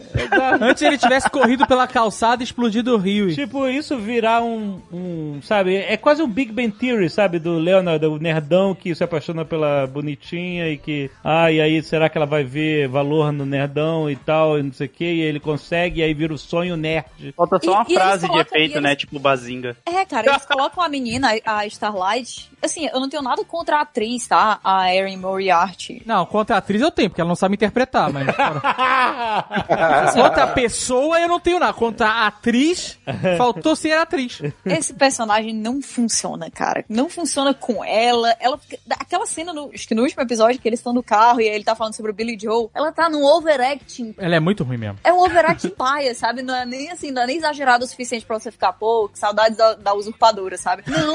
Antes 0.60 0.82
ele 0.82 0.98
tivesse 0.98 1.28
corrido 1.30 1.66
pela 1.66 1.86
calçada 1.86 2.42
e 2.42 2.44
explodido 2.44 2.94
o 2.94 2.98
rio. 2.98 3.34
Tipo, 3.34 3.66
isso 3.68 3.96
virar 3.98 4.42
um, 4.42 4.80
um, 4.92 5.37
sabe, 5.42 5.76
é 5.76 5.96
quase 5.96 6.22
um 6.22 6.28
Big 6.28 6.52
Bang 6.52 6.70
Theory, 6.70 7.08
sabe, 7.10 7.38
do 7.38 7.58
Leonard, 7.58 8.04
o 8.06 8.18
nerdão 8.18 8.74
que 8.74 8.94
se 8.94 9.02
apaixona 9.04 9.44
pela 9.44 9.86
bonitinha 9.86 10.68
e 10.68 10.78
que, 10.78 11.10
ah, 11.24 11.50
e 11.50 11.60
aí 11.60 11.82
será 11.82 12.08
que 12.08 12.16
ela 12.18 12.26
vai 12.26 12.44
ver 12.44 12.88
valor 12.88 13.32
no 13.32 13.44
nerdão 13.46 14.08
e 14.10 14.16
tal, 14.16 14.58
e 14.58 14.62
não 14.62 14.72
sei 14.72 14.86
o 14.86 14.90
que, 14.90 15.04
e 15.04 15.20
ele 15.20 15.40
consegue, 15.40 16.00
e 16.00 16.02
aí 16.02 16.14
vira 16.14 16.32
o 16.32 16.38
sonho 16.38 16.76
nerd. 16.76 17.32
Falta 17.36 17.58
só 17.62 17.70
E- 17.70 17.74
uma 17.74 17.86
e 17.88 17.94
frase 17.94 18.22
de 18.22 18.28
colocam- 18.28 18.56
efeito, 18.56 18.72
eles- 18.72 18.82
né? 18.82 18.96
Tipo 18.96 19.18
Bazinga. 19.18 19.76
É, 19.86 20.04
cara, 20.04 20.28
eles 20.30 20.44
colocam 20.46 20.82
a 20.82 20.88
menina, 20.88 21.30
a 21.44 21.66
Starlight. 21.66 22.50
Assim, 22.60 22.86
eu 22.92 22.98
não 23.00 23.08
tenho 23.08 23.22
nada 23.22 23.44
contra 23.44 23.76
a 23.78 23.80
atriz, 23.82 24.26
tá? 24.26 24.58
A 24.64 24.92
Erin 24.94 25.16
Moriarty. 25.16 26.02
Não, 26.04 26.26
contra 26.26 26.56
a 26.56 26.58
atriz 26.58 26.82
eu 26.82 26.90
tenho, 26.90 27.08
porque 27.08 27.20
ela 27.20 27.28
não 27.28 27.36
sabe 27.36 27.54
interpretar, 27.54 28.12
mas. 28.12 28.26
contra 30.14 30.44
a 30.44 30.46
pessoa 30.48 31.20
eu 31.20 31.28
não 31.28 31.40
tenho 31.40 31.58
nada. 31.60 31.72
Contra 31.72 32.08
a 32.08 32.26
atriz, 32.26 32.98
faltou 33.36 33.76
ser 33.76 33.92
atriz. 33.92 34.42
Esse 34.64 34.92
personagem 34.94 35.27
não 35.52 35.80
funciona, 35.82 36.50
cara. 36.50 36.84
Não 36.88 37.08
funciona 37.08 37.54
com 37.54 37.84
ela. 37.84 38.34
Ela 38.40 38.58
Aquela 38.90 39.26
cena, 39.26 39.52
no, 39.52 39.70
acho 39.72 39.86
que 39.86 39.94
no 39.94 40.02
último 40.02 40.22
episódio, 40.22 40.60
que 40.60 40.68
eles 40.68 40.80
estão 40.80 40.92
no 40.92 41.02
carro 41.02 41.40
e 41.40 41.48
ele 41.48 41.64
tá 41.64 41.74
falando 41.74 41.94
sobre 41.94 42.10
o 42.10 42.14
Billy 42.14 42.38
Joe, 42.38 42.68
ela 42.74 42.92
tá 42.92 43.08
num 43.08 43.24
overacting. 43.24 44.14
Ela 44.18 44.36
é 44.36 44.40
muito 44.40 44.64
ruim 44.64 44.76
mesmo. 44.76 44.98
É 45.04 45.12
um 45.12 45.18
overacting 45.18 45.70
paia, 45.70 46.14
sabe? 46.14 46.42
Não 46.42 46.54
é 46.54 46.66
nem 46.66 46.90
assim, 46.90 47.10
não 47.10 47.22
é 47.22 47.26
nem 47.26 47.36
exagerado 47.36 47.84
o 47.84 47.88
suficiente 47.88 48.26
pra 48.26 48.38
você 48.38 48.50
ficar, 48.50 48.72
pô, 48.72 49.08
que 49.08 49.18
saudades 49.18 49.56
da, 49.56 49.74
da 49.74 49.94
usurpadora, 49.94 50.56
sabe? 50.56 50.82
Não. 50.86 51.14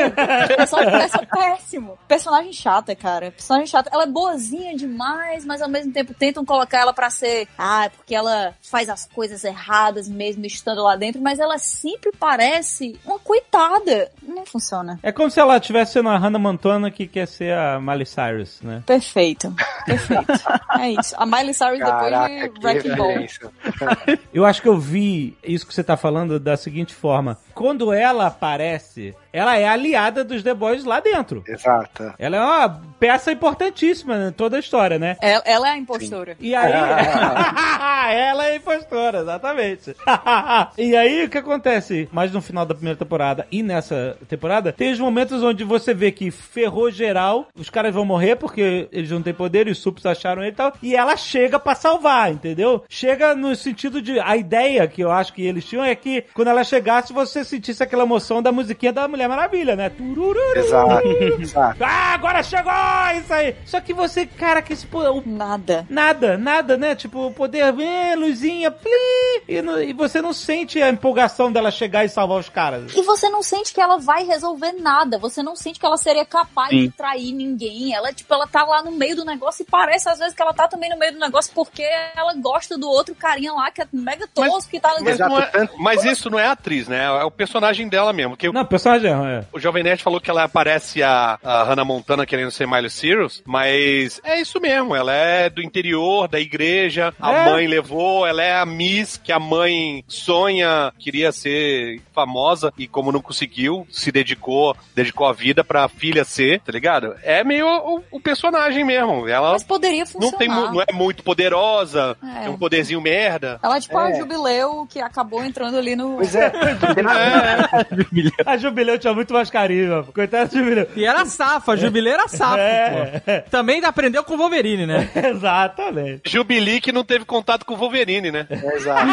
É 0.58 0.66
só 0.66 0.80
é 0.82 1.08
só 1.08 1.26
péssimo. 1.26 1.98
Personagem 2.08 2.54
chata, 2.54 2.96
cara. 2.96 3.32
Personagem 3.32 3.68
chata. 3.68 3.90
Ela 3.92 4.04
é 4.04 4.08
boazinha 4.08 4.76
demais, 4.76 5.46
mas 5.46 5.62
ao 5.62 5.70
mesmo 5.70 5.92
tempo 5.92 6.14
tentam 6.14 6.46
colocar 6.46 6.80
ela 6.80 6.94
pra 6.94 7.10
ser. 7.10 7.48
Ah, 7.58 7.86
é 7.86 7.90
porque 7.90 8.16
ela 8.16 8.54
faz 8.62 8.90
as 8.90 9.06
coisas 9.06 9.44
erradas 9.44 10.08
mesmo 10.08 10.46
estando 10.46 10.84
lá 10.84 10.96
dentro, 10.96 11.22
mas 11.22 11.40
ela 11.40 11.58
sempre 11.58 12.12
parece 12.18 13.00
uma 13.06 13.20
coitada. 13.20 14.03
Não 14.22 14.46
funciona. 14.46 15.00
É 15.02 15.12
como 15.12 15.30
se 15.30 15.40
ela 15.40 15.60
tivesse 15.60 15.94
sendo 15.94 16.10
a 16.10 16.18
Hannah 16.18 16.40
Montana 16.40 16.92
que 16.92 17.08
quer 17.08 17.28
ser 17.28 17.54
a 17.54 17.80
Miley 17.80 18.06
Cyrus, 18.06 18.62
né? 18.62 18.84
Perfeito. 18.86 19.54
Perfeito. 19.86 20.32
é 20.80 20.92
isso. 20.92 21.16
A 21.18 21.26
Miley 21.26 21.54
Cyrus 21.54 21.80
Caraca, 21.80 22.28
depois 22.30 22.54
de 22.60 22.66
Wrecking 22.66 22.96
Ball. 22.96 24.18
Eu 24.34 24.46
acho 24.46 24.62
que 24.62 24.68
eu 24.68 24.78
vi 24.78 25.38
isso 25.44 25.66
que 25.66 25.74
você 25.74 25.84
tá 25.84 25.98
falando 25.98 26.40
da 26.40 26.58
seguinte 26.58 26.94
forma. 26.94 27.38
Quando 27.54 27.94
ela 27.94 28.28
aparece, 28.28 29.16
ela 29.34 29.58
é 29.58 29.68
aliada 29.68 30.24
dos 30.24 30.44
The 30.44 30.54
Boys 30.54 30.86
lá 30.86 31.00
dentro. 31.00 31.44
Exato. 31.48 32.14
Ela 32.20 32.38
é 32.38 32.40
uma 32.40 32.82
peça 33.00 33.32
importantíssima 33.32 34.28
em 34.30 34.32
toda 34.32 34.58
a 34.58 34.60
história, 34.60 35.00
né? 35.00 35.18
Ela, 35.20 35.44
ela 35.46 35.68
é 35.70 35.72
a 35.72 35.78
impostora. 35.78 36.38
E 36.40 36.54
aí. 36.54 36.72
ela 38.16 38.46
é 38.46 38.52
a 38.52 38.56
impostora, 38.56 39.22
exatamente. 39.22 39.96
e 40.78 40.96
aí, 40.96 41.26
o 41.26 41.30
que 41.30 41.40
acontece? 41.40 42.08
Mas 42.12 42.32
no 42.32 42.42
final 42.42 42.66
da 42.66 42.76
primeira 42.76 42.98
temporada 42.98 43.48
e 43.52 43.64
nessa 43.64 44.16
temporada, 44.30 44.72
tem 44.72 44.92
os 44.92 45.00
momentos 45.00 45.42
onde 45.42 45.64
você 45.64 45.94
vê 45.94 46.12
que 46.12 46.30
ferrou 46.30 46.92
geral, 46.92 47.48
os 47.58 47.70
caras 47.70 47.94
vão 47.94 48.06
morrer 48.06 48.36
porque 48.36 48.88
eles 48.92 49.10
não 49.10 49.22
têm 49.22 49.34
poder 49.34 49.68
e 49.68 49.72
os 49.72 49.80
sups 49.80 50.06
acharam 50.06 50.44
ele 50.44 50.52
e 50.52 50.56
tal. 50.56 50.74
E 50.82 50.96
ela 50.96 51.18
chega 51.18 51.60
pra 51.60 51.74
salvar, 51.74 52.32
entendeu? 52.32 52.84
Chega 52.88 53.34
no 53.34 53.56
sentido 53.56 54.00
de. 54.00 54.20
A 54.20 54.38
ideia 54.38 54.88
que 54.88 55.04
eu 55.04 55.12
acho 55.12 55.34
que 55.34 55.44
eles 55.44 55.66
tinham 55.66 55.84
é 55.84 55.96
que 55.96 56.24
quando 56.36 56.50
ela 56.50 56.64
chegasse, 56.64 57.12
você 57.12 57.44
sentisse 57.44 57.82
aquela 57.82 58.04
emoção 58.04 58.42
da 58.42 58.52
musiquinha 58.52 58.94
da 58.94 59.08
Mulher 59.08 59.23
Maravilha, 59.28 59.76
né? 59.76 59.90
Turururu. 59.90 60.58
Exato. 60.58 61.08
Exato. 61.40 61.84
Ah, 61.84 62.14
agora 62.14 62.44
chegou! 62.44 62.72
Isso 63.18 63.34
aí! 63.34 63.56
Só 63.66 63.80
que 63.82 63.94
você, 63.94 64.26
cara, 64.26 64.62
que 64.62 64.74
esse, 64.74 64.86
po- 64.86 65.00
o 65.00 65.24
Nada. 65.26 65.86
Nada, 65.90 66.38
nada, 66.38 66.78
né? 66.78 66.96
Tipo, 66.96 67.28
o 67.28 67.34
poder, 67.34 67.74
é, 67.80 68.16
luzinha, 68.16 68.70
plim, 68.72 69.42
e, 69.48 69.62
não- 69.62 69.82
e 69.82 69.94
você 69.94 70.22
não 70.22 70.34
sente 70.34 70.82
a 70.82 70.90
empolgação 70.90 71.52
dela 71.52 71.72
chegar 71.72 72.04
e 72.06 72.10
salvar 72.10 72.40
os 72.40 72.50
caras. 72.50 72.94
E 72.96 73.02
você 73.02 73.30
não 73.30 73.42
sente 73.44 73.74
que 73.74 73.82
ela 73.82 73.98
vai 73.98 74.24
resolver 74.26 74.74
nada. 74.74 75.18
Você 75.18 75.42
não 75.44 75.56
sente 75.56 75.80
que 75.80 75.86
ela 75.86 75.98
seria 75.98 76.26
capaz 76.26 76.70
Sim. 76.70 76.84
de 76.84 76.90
trair 76.92 77.32
ninguém. 77.34 77.94
Ela, 77.94 78.14
tipo, 78.14 78.34
ela 78.34 78.48
tá 78.48 78.64
lá 78.64 78.84
no 78.84 78.92
meio 78.92 79.16
do 79.16 79.26
negócio 79.26 79.64
e 79.64 79.66
parece 79.66 80.10
às 80.10 80.20
vezes 80.20 80.34
que 80.34 80.42
ela 80.42 80.54
tá 80.54 80.68
também 80.68 80.90
no 80.90 80.98
meio 80.98 81.14
do 81.14 81.20
negócio 81.20 81.52
porque 81.54 81.84
ela 82.16 82.34
gosta 82.36 82.78
do 82.78 82.88
outro 82.90 83.14
carinha 83.16 83.54
lá 83.54 83.70
que 83.72 83.82
é 83.82 83.88
mega 83.92 84.28
tosco 84.28 84.70
que 84.70 84.80
tá 84.80 84.96
no 85.00 85.04
Mas, 85.06 85.20
não 85.20 85.40
é- 85.40 85.70
mas 85.78 86.04
isso 86.04 86.30
não 86.30 86.40
é 86.40 86.46
a 86.48 86.52
atriz, 86.52 86.88
né? 86.88 87.04
É 87.06 87.24
o 87.24 87.32
personagem 87.32 87.88
dela 87.88 88.12
mesmo. 88.14 88.36
Que 88.38 88.52
Não, 88.52 88.62
o 88.62 88.66
personagem 88.66 89.13
é. 89.28 89.44
o 89.52 89.60
Jovem 89.60 89.84
Nerd 89.84 90.02
falou 90.04 90.20
que 90.22 90.30
ela 90.30 90.48
parece 90.48 91.04
a, 91.04 91.38
a 91.44 91.64
Hannah 91.64 91.86
Montana 91.86 92.26
querendo 92.26 92.52
ser 92.52 92.68
Miley 92.68 92.90
Cyrus, 92.90 93.42
mas 93.46 94.20
é 94.24 94.40
isso 94.40 94.60
mesmo. 94.62 94.96
Ela 94.96 95.14
é 95.14 95.50
do 95.50 95.62
interior, 95.62 96.28
da 96.28 96.40
igreja. 96.40 97.14
A 97.20 97.32
É. 97.34 97.46
mãe 97.52 97.68
levou. 97.68 98.26
Ela 98.26 98.44
é 98.44 98.56
a 98.56 98.66
Miss 98.66 99.18
que 99.22 99.32
a 99.32 99.40
mãe 99.40 100.04
sonha, 100.08 100.92
queria 100.98 101.32
ser 101.32 102.02
famosa 102.14 102.72
e 102.78 102.88
como 102.88 103.12
não 103.12 103.22
conseguiu, 103.22 103.86
se 103.90 104.12
dedicou, 104.12 104.76
dedicou 104.96 105.28
a 105.28 105.34
vida 105.34 105.64
pra 105.64 105.88
filha 105.90 106.24
ser, 106.24 106.62
tá 106.62 106.72
ligado? 106.72 107.16
É 107.24 107.44
meio 107.44 107.68
o, 107.68 108.04
o 108.12 108.20
personagem 108.20 108.84
mesmo. 108.86 109.28
Ela 109.28 109.52
Mas 109.54 109.64
poderia 109.64 110.06
funcionar. 110.06 110.32
não, 110.32 110.38
tem, 110.38 110.48
não 110.48 110.82
é 110.82 110.94
muito 110.94 111.24
poderosa, 111.24 112.16
É. 112.24 112.42
tem 112.42 112.50
um 112.50 112.58
poderzinho 112.58 113.02
merda. 113.02 113.60
Ela 113.62 113.78
é 113.78 113.82
tipo 113.82 113.98
a 113.98 114.10
É. 114.12 114.14
Jubileu 114.20 114.88
que 114.90 115.00
acabou 115.00 115.44
entrando 115.44 115.78
ali 115.78 115.96
no. 115.96 116.16
Pois 116.18 116.36
é. 116.36 116.52
A 118.46 118.58
Jubileu 118.58 118.98
tinha 119.04 119.14
muito 119.14 119.34
mais 119.34 119.50
carisma. 119.50 120.04
Coitada 120.04 120.46
da 120.48 120.58
Jubileu. 120.60 120.88
E 120.96 121.06
era 121.06 121.26
safa, 121.26 121.76
Jubileu 121.78 122.14
era 122.14 122.28
safa, 122.28 122.58
É. 122.60 123.20
pô. 123.20 123.50
Também 123.50 123.84
aprendeu 123.84 124.24
com 124.24 124.34
o 124.34 124.38
Wolverine, 124.38 124.86
né? 124.86 125.10
Exatamente. 125.16 126.22
Jubilee 126.30 126.80
que 126.82 126.92
não 126.92 127.04
teve 127.04 127.26
contato 127.26 127.66
com 127.66 127.74
o 127.74 127.78
Wolverine, 127.78 128.32
né? 128.32 128.48
Exato. 128.50 129.10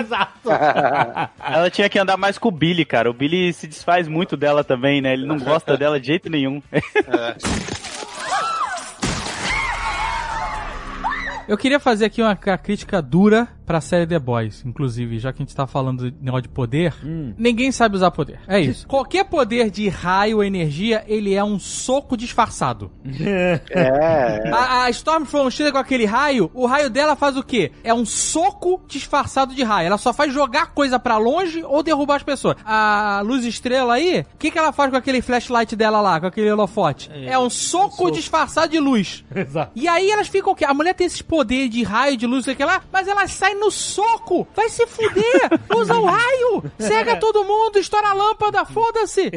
Exato. 0.00 0.50
Ela 1.46 1.70
tinha 1.70 1.88
que 1.88 1.98
andar 1.98 2.16
mais 2.16 2.38
com 2.38 2.48
o 2.48 2.52
Billy, 2.52 2.84
cara. 2.84 3.10
O 3.10 3.14
Billy 3.14 3.52
se 3.52 3.66
desfaz 3.66 4.08
muito 4.08 4.36
dela 4.36 4.64
também, 4.64 5.00
né? 5.00 5.12
Ele 5.12 5.26
não 5.26 5.38
gosta 5.38 5.76
dela 5.76 6.00
de 6.00 6.06
jeito 6.06 6.30
nenhum. 6.30 6.62
Eu 11.46 11.56
queria 11.56 11.80
fazer 11.80 12.04
aqui 12.06 12.20
uma 12.22 12.36
ca- 12.36 12.58
crítica 12.58 13.00
dura 13.00 13.48
pra 13.68 13.82
série 13.82 14.06
The 14.06 14.18
Boys, 14.18 14.64
inclusive, 14.64 15.18
já 15.18 15.30
que 15.30 15.42
a 15.42 15.44
gente 15.44 15.54
tá 15.54 15.66
falando 15.66 16.10
de 16.10 16.16
negócio 16.24 16.44
de 16.44 16.48
poder. 16.48 16.94
Ninguém 17.36 17.70
sabe 17.70 17.96
usar 17.96 18.10
poder. 18.10 18.40
É 18.48 18.58
isso. 18.58 18.88
Qualquer 18.88 19.24
poder 19.24 19.70
de 19.70 19.90
raio 19.90 20.38
ou 20.38 20.44
energia, 20.44 21.04
ele 21.06 21.34
é 21.34 21.44
um 21.44 21.58
soco 21.58 22.16
disfarçado. 22.16 22.90
É. 23.70 24.50
A, 24.50 24.84
a 24.84 24.90
Stormfront 24.90 25.54
chega 25.54 25.72
com 25.72 25.78
aquele 25.78 26.06
raio, 26.06 26.50
o 26.54 26.66
raio 26.66 26.88
dela 26.88 27.14
faz 27.14 27.36
o 27.36 27.42
quê? 27.42 27.70
É 27.84 27.92
um 27.92 28.06
soco 28.06 28.80
disfarçado 28.88 29.54
de 29.54 29.62
raio. 29.62 29.86
Ela 29.86 29.98
só 29.98 30.12
faz 30.12 30.32
jogar 30.32 30.68
coisa 30.68 30.98
pra 30.98 31.18
longe 31.18 31.62
ou 31.62 31.82
derrubar 31.82 32.16
as 32.16 32.22
pessoas. 32.22 32.56
A 32.64 33.20
luz 33.24 33.44
estrela 33.44 33.94
aí, 33.94 34.24
o 34.34 34.38
que, 34.38 34.50
que 34.50 34.58
ela 34.58 34.72
faz 34.72 34.90
com 34.90 34.96
aquele 34.96 35.20
flashlight 35.20 35.76
dela 35.76 36.00
lá, 36.00 36.18
com 36.18 36.26
aquele 36.26 36.50
holofote? 36.50 37.10
É, 37.12 37.38
um 37.38 37.50
soco, 37.50 38.10
disfarçado 38.10 38.72
de 38.72 38.78
luz. 38.78 39.24
Exato. 39.34 39.72
E 39.74 39.86
aí 39.86 40.10
elas 40.10 40.28
ficam 40.28 40.52
o 40.52 40.56
quê? 40.56 40.64
A 40.64 40.74
mulher 40.74 40.94
tem 40.94 41.06
esses 41.06 41.22
poderes 41.22 41.70
de 41.70 41.82
raio, 41.82 42.16
de 42.16 42.26
luz, 42.26 42.44
sei 42.44 42.54
que 42.54 42.64
lá, 42.64 42.82
mas 42.90 43.06
ela 43.06 43.26
sai 43.28 43.54
no 43.58 43.70
soco. 43.70 44.46
Vai 44.54 44.68
se 44.68 44.86
fuder. 44.86 45.50
Usa 45.76 45.94
o 45.94 46.04
raio. 46.06 46.64
Cega 46.78 47.16
todo 47.16 47.44
mundo, 47.44 47.78
estoura 47.78 48.08
a 48.08 48.12
lâmpada, 48.14 48.64
foda-se. 48.64 49.30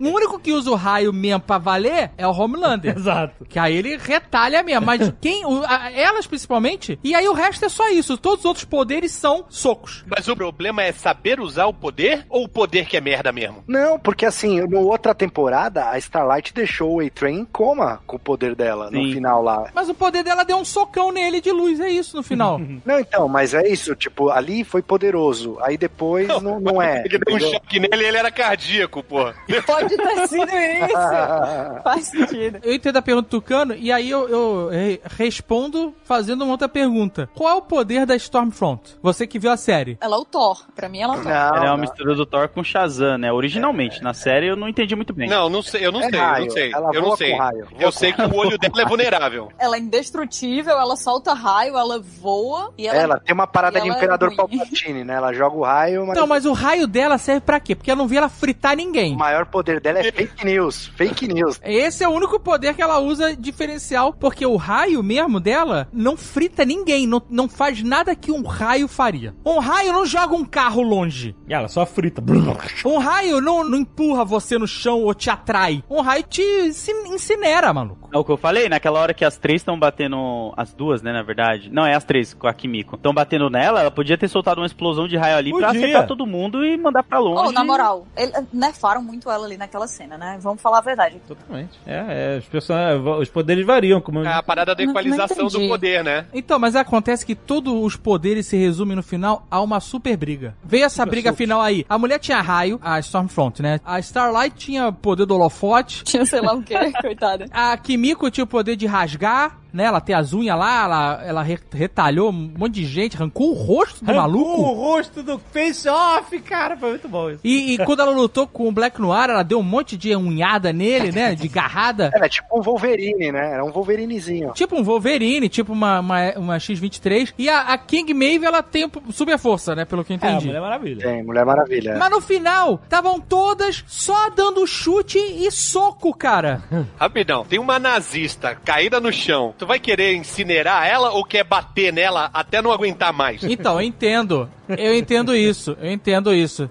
O 0.00 0.08
único 0.08 0.38
que 0.38 0.52
usa 0.52 0.70
o 0.70 0.74
raio 0.74 1.12
mesmo 1.12 1.40
pra 1.40 1.58
valer 1.58 2.10
é 2.16 2.26
o 2.26 2.30
Homelander. 2.32 2.94
Exato. 2.96 3.44
Que 3.46 3.58
aí 3.58 3.76
ele 3.76 3.96
retalha 3.96 4.62
mesmo. 4.62 4.86
Mas 4.86 5.12
quem. 5.20 5.44
o- 5.46 5.64
a- 5.64 5.90
elas 5.92 6.26
principalmente. 6.26 6.98
E 7.02 7.14
aí 7.14 7.28
o 7.28 7.32
resto 7.32 7.64
é 7.64 7.68
só 7.68 7.88
isso. 7.90 8.16
Todos 8.16 8.40
os 8.40 8.44
outros 8.44 8.64
poderes 8.64 9.12
são 9.12 9.44
socos. 9.48 10.04
Mas 10.06 10.28
o 10.28 10.36
problema 10.36 10.82
é 10.82 10.92
saber 10.92 11.40
usar 11.40 11.66
o 11.66 11.74
poder 11.74 12.24
ou 12.28 12.44
o 12.44 12.48
poder 12.48 12.86
que 12.86 12.96
é 12.96 13.00
merda 13.00 13.32
mesmo? 13.32 13.62
Não, 13.66 13.98
porque 13.98 14.26
assim, 14.26 14.60
na 14.66 14.80
outra 14.80 15.14
temporada, 15.14 15.88
a 15.90 15.98
Starlight 15.98 16.52
deixou 16.54 16.96
o 16.96 17.00
A-Train 17.00 17.40
em 17.40 17.44
coma 17.44 18.00
com 18.06 18.16
o 18.16 18.18
poder 18.18 18.54
dela 18.54 18.90
no 18.90 19.02
Sim. 19.02 19.12
final 19.14 19.42
lá. 19.42 19.70
Mas 19.74 19.88
o 19.88 19.94
poder 19.94 20.22
dela 20.22 20.44
deu 20.44 20.56
um 20.56 20.64
socão 20.64 21.10
nele 21.12 21.40
de 21.40 21.50
luz. 21.52 21.80
É 21.80 21.88
isso 21.88 22.16
no 22.16 22.22
final. 22.22 22.58
Não, 22.84 22.98
então, 23.00 23.13
mas 23.28 23.54
é 23.54 23.66
isso, 23.68 23.94
tipo, 23.94 24.30
ali 24.30 24.64
foi 24.64 24.82
poderoso. 24.82 25.56
Aí 25.62 25.76
depois 25.76 26.28
não, 26.42 26.60
não 26.60 26.80
é. 26.82 27.02
Ele 27.04 27.18
deu 27.18 27.36
um 27.36 27.40
choque 27.40 27.78
nele 27.80 28.02
e 28.02 28.06
ele 28.06 28.16
era 28.16 28.30
cardíaco, 28.30 29.02
pô. 29.02 29.24
Pode 29.66 29.96
ter 29.96 30.28
sido 30.28 30.44
isso. 30.44 30.94
Faz 31.82 32.04
sentido. 32.06 32.58
Eu 32.62 32.74
entendo 32.74 32.96
a 32.96 33.02
pergunta 33.02 33.28
do 33.28 33.40
Tucano, 33.40 33.74
e 33.74 33.90
aí 33.92 34.10
eu, 34.10 34.28
eu, 34.28 34.70
respondo 35.16 35.94
fazendo 36.04 36.42
uma 36.42 36.52
outra 36.52 36.68
pergunta. 36.68 37.28
Qual 37.34 37.48
é 37.50 37.54
o 37.54 37.62
poder 37.62 38.06
da 38.06 38.14
Stormfront? 38.16 38.96
Você 39.02 39.26
que 39.26 39.38
viu 39.38 39.50
a 39.50 39.56
série. 39.56 39.96
Ela 40.00 40.16
é 40.16 40.18
o 40.18 40.24
Thor. 40.24 40.64
Pra 40.74 40.88
mim, 40.88 41.00
ela 41.02 41.14
é 41.14 41.18
o 41.18 41.22
Thor. 41.22 41.32
Não, 41.32 41.38
Ela 41.48 41.56
é 41.56 41.60
uma 41.60 41.68
não. 41.70 41.76
mistura 41.78 42.14
do 42.14 42.26
Thor 42.26 42.48
com 42.48 42.62
Shazam, 42.62 43.18
né? 43.18 43.32
Originalmente, 43.32 44.02
na 44.02 44.14
série 44.14 44.46
eu 44.48 44.56
não 44.56 44.68
entendi 44.68 44.94
muito 44.94 45.12
bem. 45.12 45.28
Não, 45.28 45.48
não 45.48 45.62
sei, 45.62 45.86
eu 45.86 45.92
não 45.92 46.00
É 46.00 46.10
sei, 46.10 46.18
eu 46.18 46.22
raio, 46.22 46.44
não 46.46 46.50
sei. 46.52 46.72
ela 46.72 46.90
Eu 46.92 47.02
não 47.02 47.16
sei. 47.16 47.30
com 47.32 47.38
raio, 47.38 47.66
voa 47.70 47.82
Eu 47.82 47.92
com 47.92 47.98
sei 47.98 48.12
que 48.12 48.22
o 48.22 48.34
olho 48.36 48.58
dela 48.58 48.82
é 48.82 48.86
vulnerável. 48.86 49.48
Ela 49.58 49.76
é 49.76 49.78
indestrutível, 49.80 50.78
ela 50.78 50.96
solta 50.96 51.32
raio, 51.34 51.76
ela 51.76 51.98
voa 52.00 52.72
e 52.78 52.86
ela. 52.86 52.98
Ela 53.04 53.20
tem 53.20 53.34
uma 53.34 53.46
parada 53.46 53.80
de 53.80 53.88
é 53.88 53.92
Imperador 53.92 54.28
ruim. 54.28 54.36
Palpatine, 54.36 55.04
né? 55.04 55.14
Ela 55.14 55.32
joga 55.32 55.56
o 55.56 55.62
raio, 55.62 56.06
mas 56.06 56.16
Então, 56.16 56.26
mas 56.26 56.44
o 56.46 56.52
raio 56.52 56.86
dela 56.86 57.18
serve 57.18 57.40
pra 57.42 57.60
quê? 57.60 57.74
Porque 57.74 57.90
eu 57.90 57.96
não 57.96 58.06
vi 58.08 58.16
ela 58.16 58.28
fritar 58.28 58.76
ninguém. 58.76 59.14
o 59.14 59.18
maior 59.18 59.46
poder 59.46 59.80
dela 59.80 60.00
é 60.00 60.10
fake 60.12 60.44
news. 60.44 60.86
Fake 60.96 61.28
news. 61.28 61.60
Esse 61.62 62.02
é 62.04 62.08
o 62.08 62.12
único 62.12 62.38
poder 62.40 62.74
que 62.74 62.82
ela 62.82 62.98
usa 62.98 63.34
diferencial, 63.36 64.12
porque 64.12 64.44
o 64.44 64.56
raio 64.56 65.02
mesmo 65.02 65.38
dela 65.40 65.88
não 65.92 66.16
frita 66.16 66.64
ninguém, 66.64 67.06
não, 67.06 67.22
não 67.30 67.48
faz 67.48 67.82
nada 67.82 68.14
que 68.14 68.32
um 68.32 68.42
raio 68.42 68.88
faria. 68.88 69.34
Um 69.44 69.58
raio 69.58 69.92
não 69.92 70.04
joga 70.06 70.34
um 70.34 70.44
carro 70.44 70.82
longe. 70.82 71.34
E 71.48 71.54
ela 71.54 71.68
só 71.68 71.84
frita. 71.86 72.22
Um 72.84 72.98
raio 72.98 73.40
não, 73.40 73.64
não 73.64 73.78
empurra 73.78 74.24
você 74.24 74.58
no 74.58 74.66
chão 74.66 75.02
ou 75.02 75.14
te 75.14 75.30
atrai. 75.30 75.82
Um 75.88 76.00
raio 76.00 76.22
te 76.22 76.42
inci- 76.42 76.92
incinera, 77.06 77.72
maluco. 77.72 78.08
É 78.12 78.18
o 78.18 78.24
que 78.24 78.30
eu 78.32 78.36
falei, 78.36 78.68
naquela 78.68 79.00
hora 79.00 79.14
que 79.14 79.24
as 79.24 79.36
três 79.36 79.60
estão 79.60 79.78
batendo. 79.78 80.52
As 80.56 80.72
duas, 80.74 81.02
né, 81.02 81.12
na 81.12 81.22
verdade. 81.22 81.70
Não, 81.72 81.84
é 81.86 81.94
as 81.94 82.04
três 82.04 82.34
com 82.34 82.46
a 82.46 82.52
Kimiko. 82.84 82.96
Estão 82.96 83.12
batendo 83.12 83.50
nela, 83.50 83.80
ela 83.80 83.90
podia 83.90 84.16
ter 84.16 84.28
soltado 84.28 84.60
uma 84.60 84.66
explosão 84.66 85.08
de 85.08 85.16
raio 85.16 85.36
ali 85.36 85.50
pra 85.50 85.68
Podia. 85.68 85.80
acertar 85.80 86.06
todo 86.06 86.26
mundo 86.26 86.64
e 86.64 86.76
mandar 86.76 87.02
pra 87.02 87.18
longe. 87.18 87.48
Oh, 87.48 87.52
na 87.52 87.64
moral, 87.64 88.06
ele, 88.16 88.32
nerfaram 88.52 89.02
muito 89.02 89.30
ela 89.30 89.46
ali 89.46 89.56
naquela 89.56 89.86
cena, 89.86 90.16
né? 90.16 90.38
Vamos 90.40 90.62
falar 90.62 90.78
a 90.78 90.82
verdade. 90.82 91.20
Totalmente. 91.26 91.78
É, 91.86 92.36
é, 92.36 92.38
os, 92.38 92.44
person... 92.46 92.74
os 93.20 93.28
poderes 93.28 93.66
variam, 93.66 94.00
como 94.00 94.22
É 94.22 94.32
a 94.32 94.42
parada 94.42 94.74
da 94.74 94.82
equalização 94.82 95.48
do 95.48 95.68
poder, 95.68 96.04
né? 96.04 96.26
Então, 96.32 96.58
mas 96.58 96.76
acontece 96.76 97.24
que 97.24 97.34
todos 97.34 97.72
os 97.72 97.96
poderes 97.96 98.46
se 98.46 98.56
resumem 98.56 98.96
no 98.96 99.02
final 99.02 99.46
a 99.50 99.60
uma 99.60 99.80
super 99.80 100.16
briga. 100.16 100.54
Veio 100.62 100.84
essa 100.84 101.04
briga 101.04 101.32
final 101.32 101.60
aí. 101.60 101.84
A 101.88 101.98
mulher 101.98 102.18
tinha 102.18 102.40
raio, 102.40 102.78
a 102.82 102.98
Stormfront, 103.00 103.62
né? 103.62 103.80
A 103.84 103.98
Starlight 103.98 104.56
tinha 104.56 104.92
poder 104.92 105.26
do 105.26 105.34
holofote. 105.34 106.04
Tinha 106.04 106.24
sei 106.26 106.40
lá 106.40 106.52
o 106.52 106.62
quê, 106.62 106.74
coitada. 107.00 107.46
A 107.50 107.76
Kimiko 107.76 108.30
tinha 108.30 108.44
o 108.44 108.46
poder 108.46 108.76
de 108.76 108.86
rasgar, 108.86 109.58
né? 109.74 109.84
Ela 109.84 110.00
tem 110.00 110.14
as 110.14 110.32
unhas 110.32 110.58
lá, 110.58 110.84
ela, 110.84 111.22
ela 111.24 111.42
re- 111.42 111.58
retalhou 111.72 112.30
um 112.30 112.52
monte 112.56 112.74
de 112.74 112.86
gente, 112.86 113.16
arrancou 113.16 113.50
o 113.50 113.54
rosto 113.54 114.04
do 114.04 114.10
Arrancou 114.10 114.30
maluco. 114.30 114.60
o 114.62 114.72
rosto 114.74 115.22
do 115.22 115.38
Face 115.52 115.88
Off, 115.88 116.38
cara. 116.40 116.76
Foi 116.76 116.90
muito 116.90 117.08
bom 117.08 117.30
isso. 117.30 117.40
E, 117.44 117.74
e 117.74 117.78
quando 117.84 118.00
ela 118.00 118.10
lutou 118.12 118.46
com 118.46 118.68
o 118.68 118.72
Black 118.72 119.00
Noir, 119.00 119.28
ela 119.30 119.42
deu 119.42 119.58
um 119.58 119.62
monte 119.62 119.96
de 119.96 120.14
unhada 120.16 120.72
nele, 120.72 121.10
né? 121.12 121.34
De 121.34 121.48
garrada. 121.48 122.10
Ela 122.14 122.26
é 122.26 122.28
tipo 122.28 122.58
um 122.58 122.62
Wolverine, 122.62 123.32
né? 123.32 123.52
Era 123.52 123.64
um 123.64 123.70
Wolverinezinho. 123.72 124.52
Tipo 124.52 124.76
um 124.76 124.84
Wolverine, 124.84 125.48
tipo 125.48 125.72
uma, 125.72 126.00
uma, 126.00 126.32
uma 126.36 126.58
X-23. 126.58 127.34
E 127.36 127.48
a, 127.48 127.60
a 127.72 127.78
King 127.78 128.14
Maeve, 128.14 128.44
ela 128.46 128.62
tem 128.62 128.90
super 129.10 129.38
força, 129.38 129.74
né? 129.74 129.84
Pelo 129.84 130.04
que 130.04 130.12
eu 130.12 130.14
É, 130.14 130.16
entendi. 130.16 130.46
Mulher 130.46 130.60
Maravilha. 130.60 131.02
Tem, 131.08 131.22
Mulher 131.22 131.44
Maravilha. 131.44 131.96
Mas 131.98 132.10
no 132.10 132.20
final, 132.20 132.80
estavam 132.84 133.18
todas 133.20 133.84
só 133.86 134.30
dando 134.30 134.66
chute 134.66 135.18
e 135.18 135.50
soco, 135.50 136.14
cara. 136.14 136.62
Rapidão, 136.96 137.44
tem 137.44 137.58
uma 137.58 137.78
nazista 137.78 138.54
caída 138.54 139.00
no 139.00 139.12
chão. 139.12 139.54
Tu 139.64 139.66
vai 139.66 139.80
querer 139.80 140.14
incinerar 140.14 140.86
ela 140.86 141.10
ou 141.12 141.24
quer 141.24 141.42
bater 141.42 141.90
nela 141.90 142.28
até 142.34 142.60
não 142.60 142.70
aguentar 142.70 143.14
mais? 143.14 143.42
Então, 143.42 143.80
eu 143.80 143.86
entendo. 143.86 144.46
Eu 144.68 144.94
entendo 144.94 145.34
isso. 145.34 145.76
Eu 145.80 145.90
entendo 145.90 146.34
isso. 146.34 146.70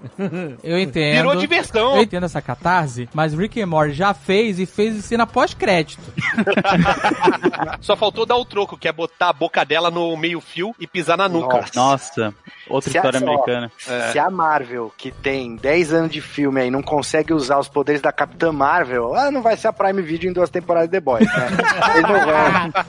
Eu 0.62 0.78
entendo. 0.78 1.14
Virou 1.16 1.36
diversão. 1.36 1.96
Eu 1.96 2.02
entendo 2.02 2.24
essa 2.24 2.40
catarse, 2.42 3.08
mas 3.12 3.34
Rick 3.34 3.60
and 3.60 3.66
Morty 3.66 3.92
já 3.94 4.12
fez 4.14 4.58
e 4.60 4.66
fez 4.66 4.96
em 4.96 5.00
cena 5.00 5.26
pós-crédito. 5.26 6.02
Só 7.80 7.96
faltou 7.96 8.26
dar 8.26 8.36
o 8.36 8.44
troco, 8.44 8.76
que 8.76 8.88
é 8.88 8.92
botar 8.92 9.28
a 9.28 9.32
boca 9.32 9.64
dela 9.64 9.90
no 9.90 10.16
meio 10.16 10.40
fio 10.40 10.74
e 10.78 10.86
pisar 10.86 11.16
na 11.16 11.28
nuca. 11.28 11.56
Nossa. 11.74 11.74
Nossa, 11.76 12.34
outra 12.68 12.90
Se 12.90 12.96
a- 12.98 13.00
história 13.00 13.18
só- 13.20 13.24
americana. 13.26 13.70
Se 14.12 14.18
a 14.18 14.30
Marvel, 14.30 14.92
que 14.96 15.10
tem 15.12 15.54
10 15.56 15.92
anos 15.92 16.10
de 16.10 16.20
filme 16.20 16.60
aí, 16.62 16.70
não 16.70 16.82
consegue 16.82 17.32
usar 17.32 17.58
os 17.58 17.68
poderes 17.68 18.00
da 18.02 18.10
Capitã 18.12 18.50
Marvel, 18.52 19.14
ah, 19.14 19.30
não 19.30 19.42
vai 19.42 19.56
ser 19.56 19.68
a 19.68 19.72
Prime 19.72 20.02
Video 20.02 20.28
em 20.30 20.32
duas 20.32 20.50
temporadas 20.50 20.88
de 20.88 20.92
The 20.92 21.00
Boys, 21.00 21.26
né? 21.26 21.48
Eles 21.94 22.02
não 22.02 22.24
vão. 22.26 22.83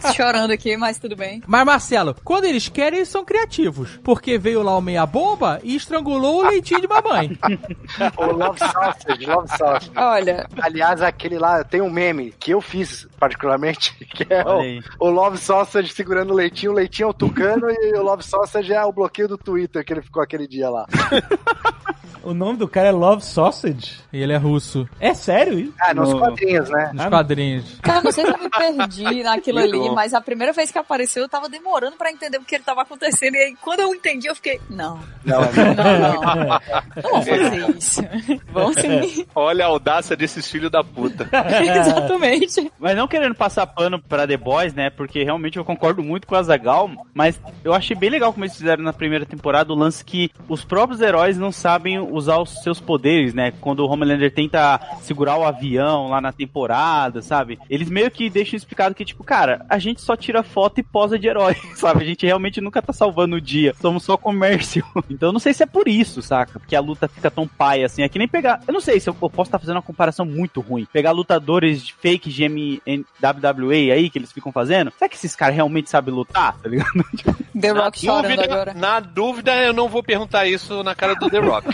Tô 0.00 0.12
chorando 0.12 0.50
aqui, 0.50 0.76
mas 0.76 0.98
tudo 0.98 1.16
bem. 1.16 1.42
Mas, 1.46 1.64
Marcelo, 1.64 2.14
quando 2.24 2.44
eles 2.44 2.68
querem, 2.68 2.98
eles 3.00 3.08
são 3.08 3.24
criativos. 3.24 3.98
Porque 4.02 4.38
veio 4.38 4.62
lá 4.62 4.76
o 4.76 4.80
meia-bomba 4.80 5.60
e 5.62 5.74
estrangulou 5.76 6.44
o 6.44 6.48
leitinho 6.48 6.80
de 6.80 6.88
mamãe. 6.88 7.38
O 8.16 8.26
Love 8.26 8.58
Sausage, 8.58 9.26
Love 9.26 9.48
Sausage. 9.48 9.90
Olha, 9.96 10.46
Aliás, 10.60 11.00
aquele 11.02 11.38
lá, 11.38 11.62
tem 11.64 11.80
um 11.80 11.90
meme 11.90 12.32
que 12.38 12.52
eu 12.52 12.60
fiz 12.60 13.06
particularmente, 13.18 13.94
que 14.14 14.26
é 14.28 14.42
o, 14.98 15.06
o 15.06 15.10
Love 15.10 15.38
Sausage 15.38 15.88
segurando 15.92 16.32
o 16.32 16.34
leitinho, 16.36 16.72
o 16.72 16.74
leitinho 16.74 17.06
é 17.06 17.10
o 17.10 17.14
tucano 17.14 17.70
e 17.70 17.92
o 17.96 18.02
Love 18.02 18.22
Sausage 18.24 18.72
é 18.72 18.84
o 18.84 18.92
bloqueio 18.92 19.28
do 19.28 19.38
Twitter 19.38 19.84
que 19.84 19.92
ele 19.92 20.02
ficou 20.02 20.22
aquele 20.22 20.46
dia 20.48 20.68
lá. 20.70 20.86
O 22.22 22.32
nome 22.32 22.56
do 22.56 22.66
cara 22.66 22.88
é 22.88 22.90
Love 22.90 23.22
Sausage. 23.22 23.98
E 24.10 24.18
ele 24.22 24.32
é 24.32 24.38
russo. 24.38 24.88
É 24.98 25.12
sério 25.12 25.58
isso? 25.58 25.74
Ah, 25.78 25.92
nos 25.92 26.08
No- 26.08 26.18
quadrinhos, 26.20 26.70
né? 26.70 26.90
Nos 26.94 27.04
quadrinhos. 27.04 27.78
cara, 27.82 28.00
não 28.00 28.10
sei 28.10 28.24
se 28.24 28.32
eu 28.32 28.38
me 28.38 28.48
perdi 28.48 29.22
naquilo 29.24 29.58
ali, 29.58 29.72
Virou. 29.72 29.94
mas 29.94 30.14
a 30.14 30.20
primeira 30.20 30.52
vez 30.52 30.70
que 30.70 30.78
apareceu 30.78 31.22
eu 31.22 31.28
tava 31.28 31.48
demorando 31.48 31.96
pra 31.96 32.10
entender 32.12 32.38
o 32.38 32.44
que 32.44 32.54
ele 32.54 32.64
tava 32.64 32.82
acontecendo. 32.82 33.34
E 33.34 33.38
aí, 33.38 33.56
quando 33.60 33.80
eu 33.80 33.94
entendi, 33.94 34.26
eu 34.26 34.34
fiquei, 34.34 34.60
não, 34.70 35.00
Não, 35.24 35.40
não, 35.40 35.74
não. 35.74 36.46
Não 37.02 37.10
vou 37.10 37.22
fazer 37.22 37.70
isso. 37.76 38.02
Vamos 38.52 38.76
sim. 38.76 39.26
Olha 39.34 39.64
a 39.64 39.68
audácia 39.68 40.16
desses 40.16 40.50
filhos 40.50 40.70
da 40.70 40.82
puta. 40.84 41.28
Exatamente. 41.62 42.70
Mas 42.78 42.96
não 42.96 43.08
querendo 43.08 43.34
passar 43.34 43.66
pano 43.66 44.00
pra 44.00 44.26
The 44.26 44.36
Boys, 44.36 44.74
né? 44.74 44.90
Porque 44.90 45.22
realmente 45.24 45.56
eu 45.58 45.64
concordo 45.64 46.02
muito 46.02 46.26
com 46.26 46.34
a 46.34 46.42
Zagal, 46.42 46.90
mas 47.12 47.40
eu 47.62 47.72
achei 47.74 47.96
bem 47.96 48.10
legal 48.10 48.32
como 48.32 48.44
eles 48.44 48.56
fizeram 48.56 48.82
na 48.82 48.92
primeira 48.92 49.26
temporada 49.26 49.72
o 49.72 49.76
lance 49.76 50.04
que 50.04 50.30
os 50.48 50.64
próprios 50.64 51.00
heróis 51.00 51.36
não 51.38 51.50
sabem 51.52 51.98
usar 51.98 52.38
os 52.38 52.62
seus 52.62 52.80
poderes, 52.80 53.34
né? 53.34 53.52
Quando 53.60 53.80
o 53.80 53.88
Homelander 53.88 54.32
tenta 54.32 54.80
segurar 55.02 55.36
o 55.36 55.44
avião 55.44 56.08
lá 56.08 56.20
na 56.20 56.32
temporada, 56.32 57.22
sabe? 57.22 57.58
Eles 57.68 57.88
meio 57.88 58.10
que 58.10 58.28
deixam 58.30 58.56
explicado 58.56 58.94
que, 58.94 59.03
tipo, 59.04 59.22
cara, 59.24 59.64
a 59.68 59.78
gente 59.78 60.00
só 60.00 60.16
tira 60.16 60.42
foto 60.42 60.78
e 60.80 60.82
posa 60.82 61.18
de 61.18 61.26
herói, 61.28 61.54
sabe? 61.76 62.02
A 62.02 62.06
gente 62.06 62.24
realmente 62.26 62.60
nunca 62.60 62.80
tá 62.82 62.92
salvando 62.92 63.36
o 63.36 63.40
dia. 63.40 63.74
Somos 63.80 64.02
só 64.04 64.16
comércio. 64.16 64.84
Então 65.10 65.28
eu 65.28 65.32
não 65.32 65.38
sei 65.40 65.52
se 65.52 65.62
é 65.62 65.66
por 65.66 65.86
isso, 65.86 66.22
saca? 66.22 66.58
Porque 66.58 66.74
a 66.74 66.80
luta 66.80 67.06
fica 67.06 67.30
tão 67.30 67.46
paia 67.46 67.86
assim. 67.86 68.02
É 68.02 68.08
que 68.08 68.18
nem 68.18 68.26
pegar. 68.26 68.60
Eu 68.66 68.72
não 68.72 68.80
sei 68.80 68.98
se 68.98 69.08
eu, 69.08 69.16
eu 69.20 69.30
posso 69.30 69.48
estar 69.48 69.58
fazendo 69.58 69.76
uma 69.76 69.82
comparação 69.82 70.24
muito 70.24 70.60
ruim. 70.60 70.86
Pegar 70.92 71.12
lutadores 71.12 71.84
de 71.84 71.92
fake 71.94 72.30
de 72.30 72.44
WWE 73.22 73.92
aí 73.92 74.10
que 74.10 74.18
eles 74.18 74.32
ficam 74.32 74.50
fazendo. 74.50 74.92
Será 74.98 75.08
que 75.08 75.16
esses 75.16 75.36
caras 75.36 75.54
realmente 75.54 75.90
sabem 75.90 76.12
lutar? 76.14 76.56
Tá 76.58 76.68
ligado? 76.68 76.90
The 77.60 77.70
Rock 77.70 78.00
chorando 78.00 78.22
Dúvida, 78.22 78.44
agora. 78.44 78.74
na 78.74 79.00
dúvida, 79.00 79.56
eu 79.56 79.72
não 79.72 79.88
vou 79.88 80.02
perguntar 80.02 80.46
isso 80.46 80.82
na 80.82 80.94
cara 80.94 81.14
do 81.14 81.30
The 81.30 81.38
Rock. 81.38 81.68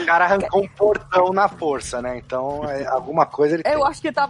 o 0.00 0.06
cara 0.06 0.24
arrancou 0.26 0.62
um 0.62 0.68
portão 0.68 1.32
na 1.32 1.48
força, 1.48 2.00
né? 2.00 2.18
Então, 2.18 2.68
é, 2.68 2.86
alguma 2.86 3.26
coisa 3.26 3.56
ele 3.56 3.62
Eu 3.66 3.78
tem. 3.80 3.88
acho 3.88 4.00
que 4.00 4.12
tá 4.12 4.28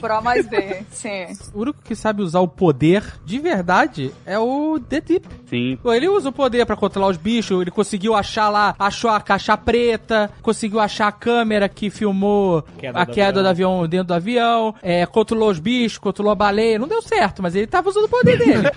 por 0.00 0.10
A 0.10 0.20
mais 0.20 0.46
B. 0.46 0.82
Sim. 0.90 1.26
O 1.54 1.60
único 1.62 1.82
que 1.82 1.94
sabe 1.94 2.22
usar 2.22 2.40
o 2.40 2.48
poder 2.48 3.02
de 3.24 3.38
verdade 3.38 4.12
é 4.24 4.38
o 4.38 4.78
The 4.80 5.00
Deep. 5.00 5.26
Sim. 5.48 5.78
Ele 5.84 6.08
usa 6.08 6.28
o 6.28 6.32
poder 6.32 6.64
pra 6.66 6.76
controlar 6.76 7.08
os 7.08 7.16
bichos, 7.16 7.60
ele 7.60 7.70
conseguiu 7.70 8.14
achar 8.14 8.48
lá, 8.48 8.74
achou 8.78 9.10
a 9.10 9.20
caixa 9.20 9.56
preta, 9.56 10.30
conseguiu 10.42 10.80
achar 10.80 11.08
a 11.08 11.12
câmera 11.12 11.68
que 11.68 11.90
filmou 11.90 12.62
Queda 12.78 12.98
a 13.00 13.04
do 13.04 13.12
queda 13.12 13.42
do 13.42 13.48
avião 13.48 13.86
dentro 13.86 14.08
do 14.08 14.14
avião, 14.14 14.74
é, 14.82 15.06
controlou 15.06 15.50
os 15.50 15.58
bichos, 15.58 15.98
controlou 15.98 16.32
a 16.32 16.36
baleia. 16.36 16.78
Não 16.78 16.88
deu 16.88 17.00
certo, 17.02 17.42
mas 17.42 17.54
ele 17.54 17.66
tava 17.66 17.88
usando 17.88 18.04
o 18.04 18.08
poder 18.08 18.38
dele. 18.38 18.62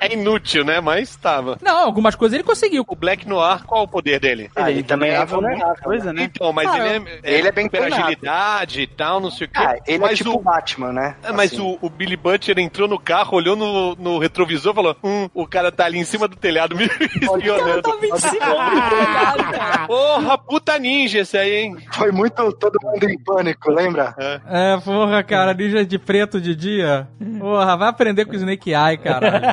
É 0.00 0.12
inútil, 0.12 0.64
né? 0.64 0.80
Mas 0.80 1.14
tava. 1.16 1.58
Não, 1.62 1.78
algumas 1.78 2.14
coisas 2.14 2.34
ele 2.34 2.42
conseguiu. 2.44 2.84
O 2.86 2.96
Black 2.96 3.26
Noir, 3.28 3.64
qual 3.64 3.84
o 3.84 3.88
poder 3.88 4.20
dele? 4.20 4.50
Ah, 4.54 4.70
ele 4.70 4.82
também 4.82 5.10
é 5.10 5.24
vulnerável. 5.24 5.66
muita 5.66 5.82
coisa, 5.82 6.12
né? 6.12 6.24
Então, 6.24 6.52
mas 6.52 6.68
Ah, 6.68 6.78
ele 6.78 7.08
é, 7.22 7.36
ele 7.38 7.48
é 7.48 7.52
bem 7.52 7.68
agilidade 7.72 8.80
e 8.82 8.86
tal, 8.86 9.20
não 9.20 9.30
sei 9.30 9.43
o 9.44 9.48
quê. 9.48 9.58
Ah, 9.60 9.76
ele 9.86 9.98
mas 9.98 10.12
é 10.12 10.14
tipo 10.16 10.30
o, 10.32 10.38
Batman, 10.42 10.92
né? 10.92 11.16
Ah, 11.22 11.32
Mas 11.32 11.52
Assim. 11.52 11.60
o, 11.62 11.78
o 11.86 11.88
Billy 11.90 12.16
Butcher 12.16 12.58
entrou 12.58 12.86
no 12.88 12.98
carro, 12.98 13.36
olhou 13.36 13.54
no, 13.56 13.94
no 13.96 14.18
retrovisor 14.18 14.72
e 14.72 14.74
falou: 14.74 14.96
Hum, 15.02 15.28
o 15.34 15.46
cara 15.46 15.70
tá 15.72 15.84
ali 15.84 15.98
em 15.98 16.04
cima 16.04 16.26
do 16.28 16.36
telhado 16.36 16.76
me 16.76 16.84
espionando. 17.20 17.82
Tava 17.82 18.06
em 18.06 18.16
cima 18.18 18.46
do 18.46 18.88
telhado, 18.90 19.44
cara. 19.52 19.86
Porra, 19.86 20.38
puta 20.38 20.78
ninja 20.78 21.20
esse 21.20 21.36
aí, 21.36 21.54
hein? 21.64 21.76
Foi 21.92 22.10
muito 22.12 22.52
todo 22.54 22.78
mundo 22.82 23.04
em 23.08 23.18
pânico, 23.18 23.70
lembra? 23.70 24.14
É, 24.46 24.76
porra, 24.84 25.22
cara, 25.22 25.54
ninja 25.54 25.84
de 25.84 25.98
preto 25.98 26.40
de 26.40 26.54
dia. 26.54 27.08
Porra, 27.38 27.76
vai 27.76 27.88
aprender 27.88 28.24
com 28.24 28.32
o 28.32 28.36
Snake 28.36 28.70
Eye, 28.72 28.98
caralho. 28.98 29.44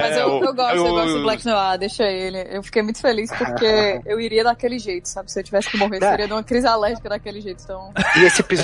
Mas 0.00 0.16
eu, 0.16 0.28
o- 0.38 0.44
eu 0.44 0.54
gosto, 0.54 0.76
eu 0.76 0.86
o- 0.86 0.90
gosto 0.90 1.12
do 1.18 1.22
Black 1.22 1.44
Noir, 1.46 1.78
deixa 1.78 2.04
ele. 2.04 2.46
Eu 2.50 2.62
fiquei 2.62 2.82
muito 2.82 3.00
feliz 3.00 3.30
porque 3.36 4.00
eu 4.06 4.20
iria 4.20 4.44
daquele 4.44 4.78
jeito, 4.78 5.06
sabe? 5.08 5.30
Se 5.30 5.38
eu 5.40 5.44
tivesse 5.44 5.70
que 5.70 5.76
morrer, 5.76 5.98
É. 6.02 6.10
seria 6.10 6.26
de 6.26 6.32
uma 6.32 6.42
crise 6.42 6.66
alérgica 6.66 7.08
daquele 7.08 7.40
jeito. 7.40 7.62
Então, 7.64 7.92
E 8.16 8.24
esse 8.24 8.40
episódio 8.40 8.57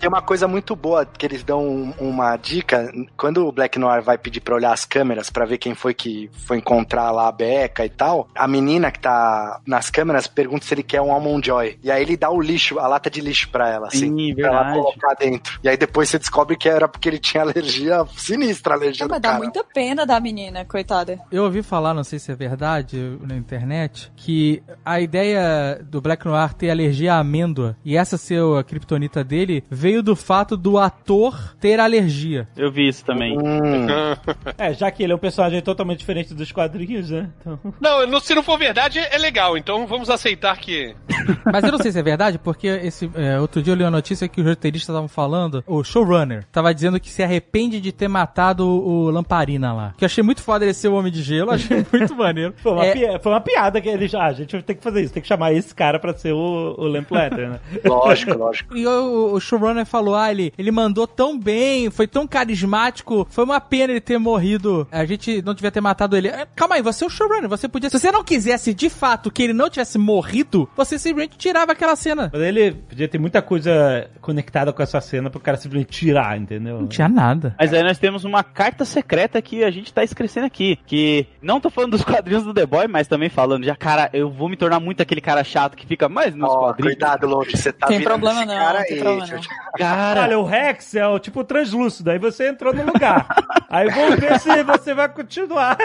tem 0.00 0.08
uma 0.08 0.22
coisa 0.22 0.46
muito 0.48 0.74
boa, 0.76 1.04
que 1.06 1.26
eles 1.26 1.42
dão 1.42 1.66
um- 1.66 1.94
uma 1.98 2.36
dica. 2.36 2.92
Quando 3.16 3.46
o 3.46 3.52
Black 3.52 3.78
Noir 3.78 4.02
vai 4.02 4.16
pedir 4.18 4.40
pra 4.40 4.54
olhar 4.54 4.72
as 4.72 4.84
câmeras 4.84 5.30
pra 5.30 5.44
ver 5.44 5.58
quem 5.58 5.74
foi 5.74 5.94
que 5.94 6.30
foi 6.46 6.58
encontrar 6.58 7.10
lá 7.10 7.28
a 7.28 7.32
Becca 7.32 7.84
e 7.84 7.88
tal, 7.88 8.28
a 8.34 8.46
menina 8.46 8.90
que 8.90 9.00
tá 9.00 9.60
nas 9.66 9.90
câmeras 9.90 10.26
pergunta 10.26 10.64
se 10.64 10.74
ele 10.74 10.82
quer 10.82 11.00
um 11.00 11.12
Almond 11.12 11.46
Joy. 11.46 11.78
E 11.82 11.90
aí 11.90 12.02
ele 12.02 12.16
dá 12.16 12.30
o 12.30 12.40
lixo, 12.40 12.78
a 12.78 12.86
lata 12.86 13.10
de 13.10 13.20
lixo 13.20 13.48
pra 13.50 13.68
ela, 13.70 13.88
assim. 13.88 14.16
Sim, 14.16 14.34
pra 14.34 14.48
ela 14.48 14.72
colocar 14.72 15.14
dentro. 15.14 15.58
E 15.62 15.68
aí 15.68 15.76
depois 15.76 16.08
você 16.08 16.18
descobre 16.18 16.56
que 16.56 16.68
era 16.68 16.88
porque 16.88 17.08
ele 17.08 17.18
tinha 17.18 17.42
alergia 17.42 18.04
sinistra, 18.16 18.74
a 18.74 18.76
alergia 18.76 19.06
mas 19.08 19.20
dá 19.20 19.30
cara. 19.30 19.42
muita 19.42 19.64
pena 19.64 20.04
da 20.06 20.18
menina, 20.20 20.64
coitada. 20.64 21.18
Eu 21.30 21.44
ouvi 21.44 21.62
falar, 21.62 21.94
não 21.94 22.04
sei 22.04 22.18
se 22.18 22.30
é 22.30 22.34
verdade, 22.34 23.18
na 23.22 23.36
internet, 23.36 24.10
que 24.16 24.62
a 24.84 25.00
ideia 25.00 25.80
do 25.82 26.00
Black 26.00 26.26
Noir 26.26 26.54
ter 26.54 26.70
alergia 26.70 27.14
à 27.14 27.18
amêndoa 27.18 27.76
e 27.84 27.96
essa 27.96 28.16
ser 28.16 28.42
a 28.58 28.62
criptonita 28.62 29.15
dele 29.24 29.62
veio 29.70 30.02
do 30.02 30.14
fato 30.16 30.56
do 30.56 30.78
ator 30.78 31.54
ter 31.60 31.78
alergia. 31.80 32.48
Eu 32.56 32.70
vi 32.70 32.88
isso 32.88 33.04
também. 33.04 33.36
Hum, 33.38 33.86
É, 34.58 34.72
já 34.72 34.90
que 34.90 35.02
ele 35.02 35.12
é 35.12 35.16
um 35.16 35.18
personagem 35.18 35.60
totalmente 35.60 35.98
diferente 35.98 36.34
dos 36.34 36.50
quadrinhos, 36.52 37.10
né? 37.10 37.28
Então... 37.40 37.58
Não, 37.80 38.20
se 38.20 38.34
não 38.34 38.42
for 38.42 38.58
verdade, 38.58 38.98
é 38.98 39.18
legal. 39.18 39.56
Então 39.56 39.86
vamos 39.86 40.08
aceitar 40.10 40.56
que. 40.58 40.94
Mas 41.52 41.64
eu 41.64 41.72
não 41.72 41.78
sei 41.78 41.92
se 41.92 41.98
é 41.98 42.02
verdade, 42.02 42.38
porque 42.38 42.66
esse 42.66 43.10
é, 43.14 43.38
outro 43.40 43.62
dia 43.62 43.72
eu 43.72 43.76
li 43.76 43.84
uma 43.84 43.90
notícia 43.90 44.28
que 44.28 44.40
os 44.40 44.46
roteiristas 44.46 44.88
estavam 44.94 45.08
falando, 45.08 45.62
o 45.66 45.82
showrunner 45.84 46.44
tava 46.52 46.74
dizendo 46.74 46.98
que 47.00 47.10
se 47.10 47.22
arrepende 47.22 47.80
de 47.80 47.92
ter 47.92 48.08
matado 48.08 48.66
o 48.66 49.10
Lamparina 49.10 49.72
lá. 49.72 49.94
Que 49.96 50.04
eu 50.04 50.06
achei 50.06 50.22
muito 50.22 50.42
foda 50.42 50.64
ele 50.64 50.74
ser 50.74 50.88
o 50.88 50.94
Homem 50.94 51.12
de 51.12 51.22
Gelo, 51.22 51.50
achei 51.50 51.84
muito 51.92 52.14
maneiro. 52.14 52.54
Foi 52.56 52.72
uma, 52.72 52.84
É, 52.86 52.92
pi- 52.92 53.22
foi 53.22 53.32
uma 53.32 53.40
piada 53.40 53.80
que 53.80 53.88
eles. 53.88 54.14
Ah, 54.14 54.26
a 54.26 54.32
gente 54.32 54.60
tem 54.62 54.76
que 54.76 54.82
fazer 54.82 55.02
isso, 55.02 55.12
tem 55.12 55.22
que 55.22 55.28
chamar 55.28 55.52
esse 55.52 55.74
cara 55.74 55.98
pra 55.98 56.14
ser 56.14 56.32
o, 56.32 56.74
o 56.78 56.84
Lamplighter, 56.86 57.50
né? 57.50 57.60
lógico, 57.84 58.36
lógico. 58.36 58.76
E 58.76 58.86
o, 59.06 59.34
o 59.34 59.40
showrunner 59.40 59.86
falou, 59.86 60.14
ah, 60.14 60.30
ele, 60.30 60.52
ele 60.58 60.70
mandou 60.70 61.06
tão 61.06 61.38
bem, 61.38 61.90
foi 61.90 62.06
tão 62.06 62.26
carismático, 62.26 63.26
foi 63.30 63.44
uma 63.44 63.60
pena 63.60 63.92
ele 63.92 64.00
ter 64.00 64.18
morrido. 64.18 64.86
A 64.90 65.04
gente 65.04 65.42
não 65.42 65.54
devia 65.54 65.70
ter 65.70 65.80
matado 65.80 66.16
ele. 66.16 66.28
Eh, 66.28 66.46
Calma 66.54 66.76
aí, 66.76 66.82
você 66.82 67.04
é 67.04 67.06
o 67.06 67.10
showrunner, 67.10 67.48
você 67.48 67.68
podia... 67.68 67.90
Se 67.90 67.98
você 67.98 68.10
não 68.10 68.24
quisesse 68.24 68.74
de 68.74 68.88
fato 68.90 69.30
que 69.30 69.42
ele 69.42 69.52
não 69.52 69.68
tivesse 69.70 69.98
morrido, 69.98 70.68
você 70.76 70.98
simplesmente 70.98 71.36
tirava 71.38 71.72
aquela 71.72 71.96
cena. 71.96 72.30
Mas 72.32 72.42
ele 72.42 72.72
podia 72.72 73.08
ter 73.08 73.18
muita 73.18 73.40
coisa 73.42 74.08
conectada 74.20 74.72
com 74.72 74.82
essa 74.82 75.00
cena 75.00 75.30
pro 75.30 75.40
cara 75.40 75.56
simplesmente 75.56 75.90
tirar, 75.90 76.38
entendeu? 76.38 76.80
Não 76.80 76.86
tinha 76.88 77.08
nada. 77.08 77.54
Mas 77.58 77.72
aí 77.72 77.82
nós 77.82 77.98
temos 77.98 78.24
uma 78.24 78.42
carta 78.42 78.84
secreta 78.84 79.40
que 79.40 79.62
a 79.64 79.70
gente 79.70 79.92
tá 79.92 80.02
escrevendo 80.02 80.44
aqui. 80.46 80.78
Que 80.86 81.26
não 81.40 81.60
tô 81.60 81.70
falando 81.70 81.92
dos 81.92 82.02
quadrinhos 82.04 82.42
do 82.44 82.52
The 82.54 82.66
Boy, 82.66 82.88
mas 82.88 83.06
também 83.06 83.28
falando 83.28 83.64
já, 83.64 83.76
cara, 83.76 84.10
eu 84.12 84.30
vou 84.30 84.48
me 84.48 84.56
tornar 84.56 84.80
muito 84.80 85.00
aquele 85.02 85.20
cara 85.20 85.44
chato 85.44 85.76
que 85.76 85.86
fica 85.86 86.08
mais 86.08 86.34
nos 86.34 86.48
Ó, 86.50 86.58
quadrinhos. 86.58 86.94
cuidado, 86.94 87.26
Load, 87.26 87.56
você 87.56 87.72
tá 87.72 87.86
Tem 87.86 87.98
virando 87.98 88.20
problema 88.20 88.40
esse 88.40 88.48
não, 88.48 88.54
cara 88.56 88.78
aí. 88.80 88.95
Deixa 89.02 89.34
eu 89.34 89.38
não. 89.40 89.66
Cara, 89.78 90.22
Olha, 90.22 90.38
o 90.38 90.44
Rex 90.44 90.94
é 90.94 91.06
o 91.06 91.18
tipo 91.18 91.44
translúcido, 91.44 92.10
aí 92.10 92.18
você 92.18 92.48
entrou 92.48 92.72
no 92.74 92.84
lugar. 92.84 93.26
aí 93.68 93.88
vamos 93.90 94.18
ver 94.18 94.38
se 94.40 94.62
você 94.64 94.94
vai 94.94 95.08
continuar. 95.08 95.76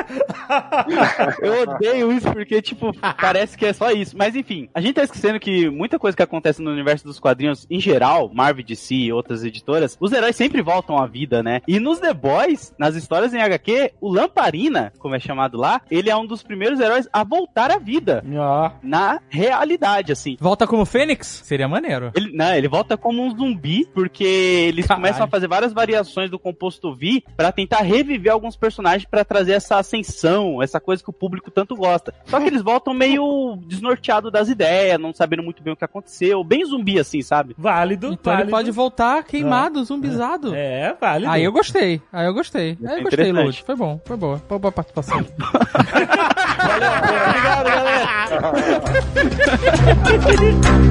eu 1.42 1.62
odeio 1.64 2.12
isso 2.12 2.32
porque, 2.32 2.62
tipo, 2.62 2.92
parece 3.20 3.58
que 3.58 3.66
é 3.66 3.74
só 3.74 3.92
isso. 3.92 4.16
Mas 4.18 4.36
enfim, 4.36 4.70
a 4.74 4.82
gente 4.82 4.96
tá 4.96 5.04
esquecendo 5.04 5.40
que 5.40 5.70
muita 5.70 6.00
coisa 6.00 6.16
que 6.16 6.24
acontece 6.24 6.62
no 6.62 6.72
universo 6.72 7.06
dos 7.06 7.20
quadrinhos, 7.20 7.66
em 7.70 7.80
geral, 7.80 8.30
Marvel, 8.34 8.64
DC 8.66 8.96
e 8.96 9.14
outras 9.14 9.44
editoras, 9.44 9.98
os 10.00 10.12
heróis 10.12 10.36
sempre 10.36 10.62
voltam 10.62 10.98
à 10.98 11.06
vida, 11.08 11.42
né? 11.44 11.62
E 11.68 11.80
nos 11.80 12.00
The 12.00 12.14
Boys, 12.14 12.74
nas 12.78 12.96
histórias 12.96 13.34
em 13.34 13.42
HQ, 13.42 13.94
o 14.00 14.12
Lamparina, 14.14 14.94
como 15.00 15.16
é 15.16 15.20
chamado 15.20 15.58
lá, 15.58 15.82
ele 15.90 16.10
é 16.10 16.16
um 16.16 16.26
dos 16.26 16.44
primeiros 16.44 16.80
heróis 16.80 17.08
a 17.12 17.24
voltar 17.24 17.72
à 17.72 17.78
vida. 17.78 18.24
Ó, 18.38 18.72
Na 18.84 19.20
realidade, 19.30 20.12
assim. 20.12 20.38
Volta 20.40 20.66
como 20.68 20.86
Fênix? 20.86 21.42
Seria 21.44 21.68
maneiro. 21.68 22.12
Ele, 22.16 22.32
não, 22.34 22.54
ele 22.54 22.68
volta 22.68 22.98
como 23.02 23.24
um 23.24 23.36
zumbi, 23.36 23.86
porque 23.94 24.24
eles 24.24 24.86
Caralho. 24.86 25.04
começam 25.04 25.26
a 25.26 25.28
fazer 25.28 25.48
várias 25.48 25.74
variações 25.74 26.30
do 26.30 26.38
composto 26.40 26.94
V 26.94 27.24
pra 27.36 27.52
tentar 27.52 27.82
reviver 27.82 28.32
alguns 28.32 28.56
personagens 28.56 29.06
pra 29.10 29.26
trazer 29.26 29.54
essa 29.54 29.78
ascensão, 29.78 30.62
essa 30.62 30.80
coisa 30.80 31.04
que 31.04 31.10
o 31.10 31.14
público 31.14 31.50
tanto 31.52 31.76
gosta. 31.76 32.14
Só 32.26 32.40
que 32.40 32.48
eles 32.48 32.62
voltam 32.62 32.94
meio 32.94 33.58
desnorteados 33.66 34.32
das 34.32 34.48
ideias, 34.50 35.00
não 35.00 35.14
sabendo 35.14 35.44
muito 35.44 35.64
bem 35.64 35.74
o 35.74 35.76
que 35.76 35.86
aconteceu, 35.86 36.44
bem 36.44 36.64
zumbi 36.66 37.00
assim, 37.00 37.22
sabe? 37.22 37.56
válido. 37.58 38.08
Então 38.14 38.34
ele 38.34 38.44
válido. 38.44 38.52
pode 38.52 38.72
voltar 38.72 39.24
queimado, 39.24 39.84
zumbizado. 39.84 40.54
É, 40.54 40.96
válido. 41.00 41.32
Aí 41.32 41.44
eu 41.44 41.52
gostei, 41.52 42.02
aí 42.12 42.26
eu 42.28 42.34
gostei. 42.34 42.78
Aí 42.86 42.98
eu 42.98 43.04
gostei. 43.04 43.32
Lud. 43.32 43.64
Foi 43.66 43.76
bom, 43.76 44.00
foi 44.06 44.18
boa. 44.18 44.42
Foi 44.48 44.60
boa 44.60 44.72
participação. 44.72 45.18
Obrigado, 46.62 47.66
galera! 47.66 48.42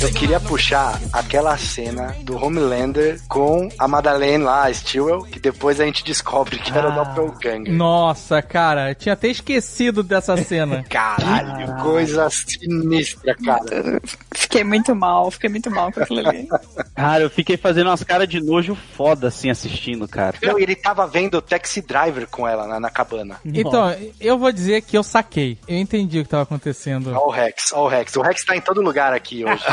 Eu 0.00 0.12
queria 0.12 0.40
puxar 0.40 1.00
aquela 1.12 1.56
cena 1.56 2.16
do 2.22 2.36
Homelander 2.36 3.20
com 3.28 3.68
a 3.78 3.86
Madeleine 3.86 4.42
lá, 4.42 4.64
a 4.64 4.74
Stewell, 4.74 5.22
que 5.22 5.38
depois 5.38 5.80
a 5.80 5.84
gente 5.84 6.02
descobre 6.02 6.58
que 6.58 6.76
era 6.76 6.88
o 6.88 6.92
Doppelganger. 6.92 7.72
Nossa, 7.72 8.42
cara, 8.42 8.90
eu 8.90 8.94
tinha 8.96 9.12
até 9.12 9.28
esquecido 9.28 10.02
dessa 10.02 10.36
cena. 10.36 10.84
Caralho, 10.90 11.76
que 11.76 11.82
coisa 11.82 12.28
sinistra, 12.28 13.36
cara. 13.36 14.00
Fiquei 14.32 14.64
muito 14.64 14.96
mal, 14.96 15.30
fiquei 15.30 15.50
muito 15.50 15.70
mal 15.70 15.92
com 15.92 16.02
aquilo 16.02 16.28
ali. 16.28 16.48
Cara, 16.94 17.22
eu 17.22 17.30
fiquei 17.30 17.56
fazendo 17.56 17.86
umas 17.86 18.02
caras 18.02 18.28
de 18.28 18.40
nojo 18.40 18.74
foda 18.74 19.28
assim 19.28 19.50
assistindo, 19.50 20.08
cara. 20.08 20.36
Não, 20.42 20.58
ele 20.58 20.74
tava 20.74 21.06
vendo 21.06 21.36
o 21.36 21.42
Taxi 21.42 21.80
Driver 21.80 22.26
com 22.26 22.46
ela 22.46 22.66
na, 22.66 22.80
na 22.80 22.90
cabana. 22.90 23.36
Então, 23.44 23.94
eu 24.20 24.36
vou 24.36 24.50
dizer 24.50 24.82
que 24.82 24.98
eu 24.98 25.04
saquei. 25.04 25.58
Eu 25.68 25.76
entendi 25.76 26.18
o 26.18 26.24
que 26.24 26.28
tava 26.28 26.42
acontecendo. 26.42 27.12
Ó 27.14 27.28
o 27.28 27.30
Rex, 27.30 27.72
ó 27.72 27.84
o 27.84 27.88
Rex. 28.08 28.16
O 28.16 28.22
Rex 28.22 28.44
tá 28.44 28.56
em 28.56 28.60
todo 28.60 28.80
lugar 28.80 29.12
aqui 29.12 29.44
hoje. 29.44 29.62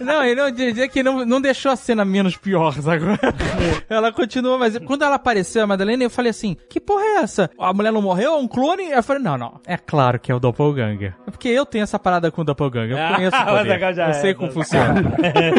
Não, 0.00 0.24
ele 0.24 0.34
não 0.40 0.50
dizer 0.50 0.88
que 0.88 1.02
não, 1.02 1.24
não 1.24 1.40
deixou 1.40 1.70
a 1.72 1.76
cena 1.76 2.04
menos 2.04 2.36
pior 2.36 2.74
agora. 2.86 3.18
ela 3.88 4.12
continua, 4.12 4.58
mas 4.58 4.76
quando 4.78 5.02
ela 5.02 5.14
apareceu, 5.14 5.62
a 5.62 5.66
Madalena, 5.66 6.02
eu 6.04 6.10
falei 6.10 6.30
assim: 6.30 6.56
que 6.68 6.80
porra 6.80 7.02
é 7.04 7.16
essa? 7.22 7.50
A 7.58 7.72
mulher 7.72 7.92
não 7.92 8.02
morreu? 8.02 8.32
É 8.32 8.36
um 8.36 8.48
clone? 8.48 8.90
Eu 8.90 9.02
falei: 9.02 9.22
não, 9.22 9.38
não. 9.38 9.60
É 9.66 9.76
claro 9.76 10.18
que 10.18 10.30
é 10.32 10.34
o 10.34 10.40
Doppelganger. 10.40 11.14
É 11.26 11.30
porque 11.30 11.48
eu 11.48 11.64
tenho 11.64 11.84
essa 11.84 11.98
parada 11.98 12.30
com 12.30 12.42
o 12.42 12.44
Doppelganger. 12.44 12.98
Eu 12.98 13.14
conheço 13.14 13.36
o 13.36 13.40
Ah, 13.40 13.44
poder. 13.44 13.82
Eu 13.82 14.04
é. 14.04 14.12
sei 14.14 14.34
como 14.34 14.50
funciona. 14.50 14.94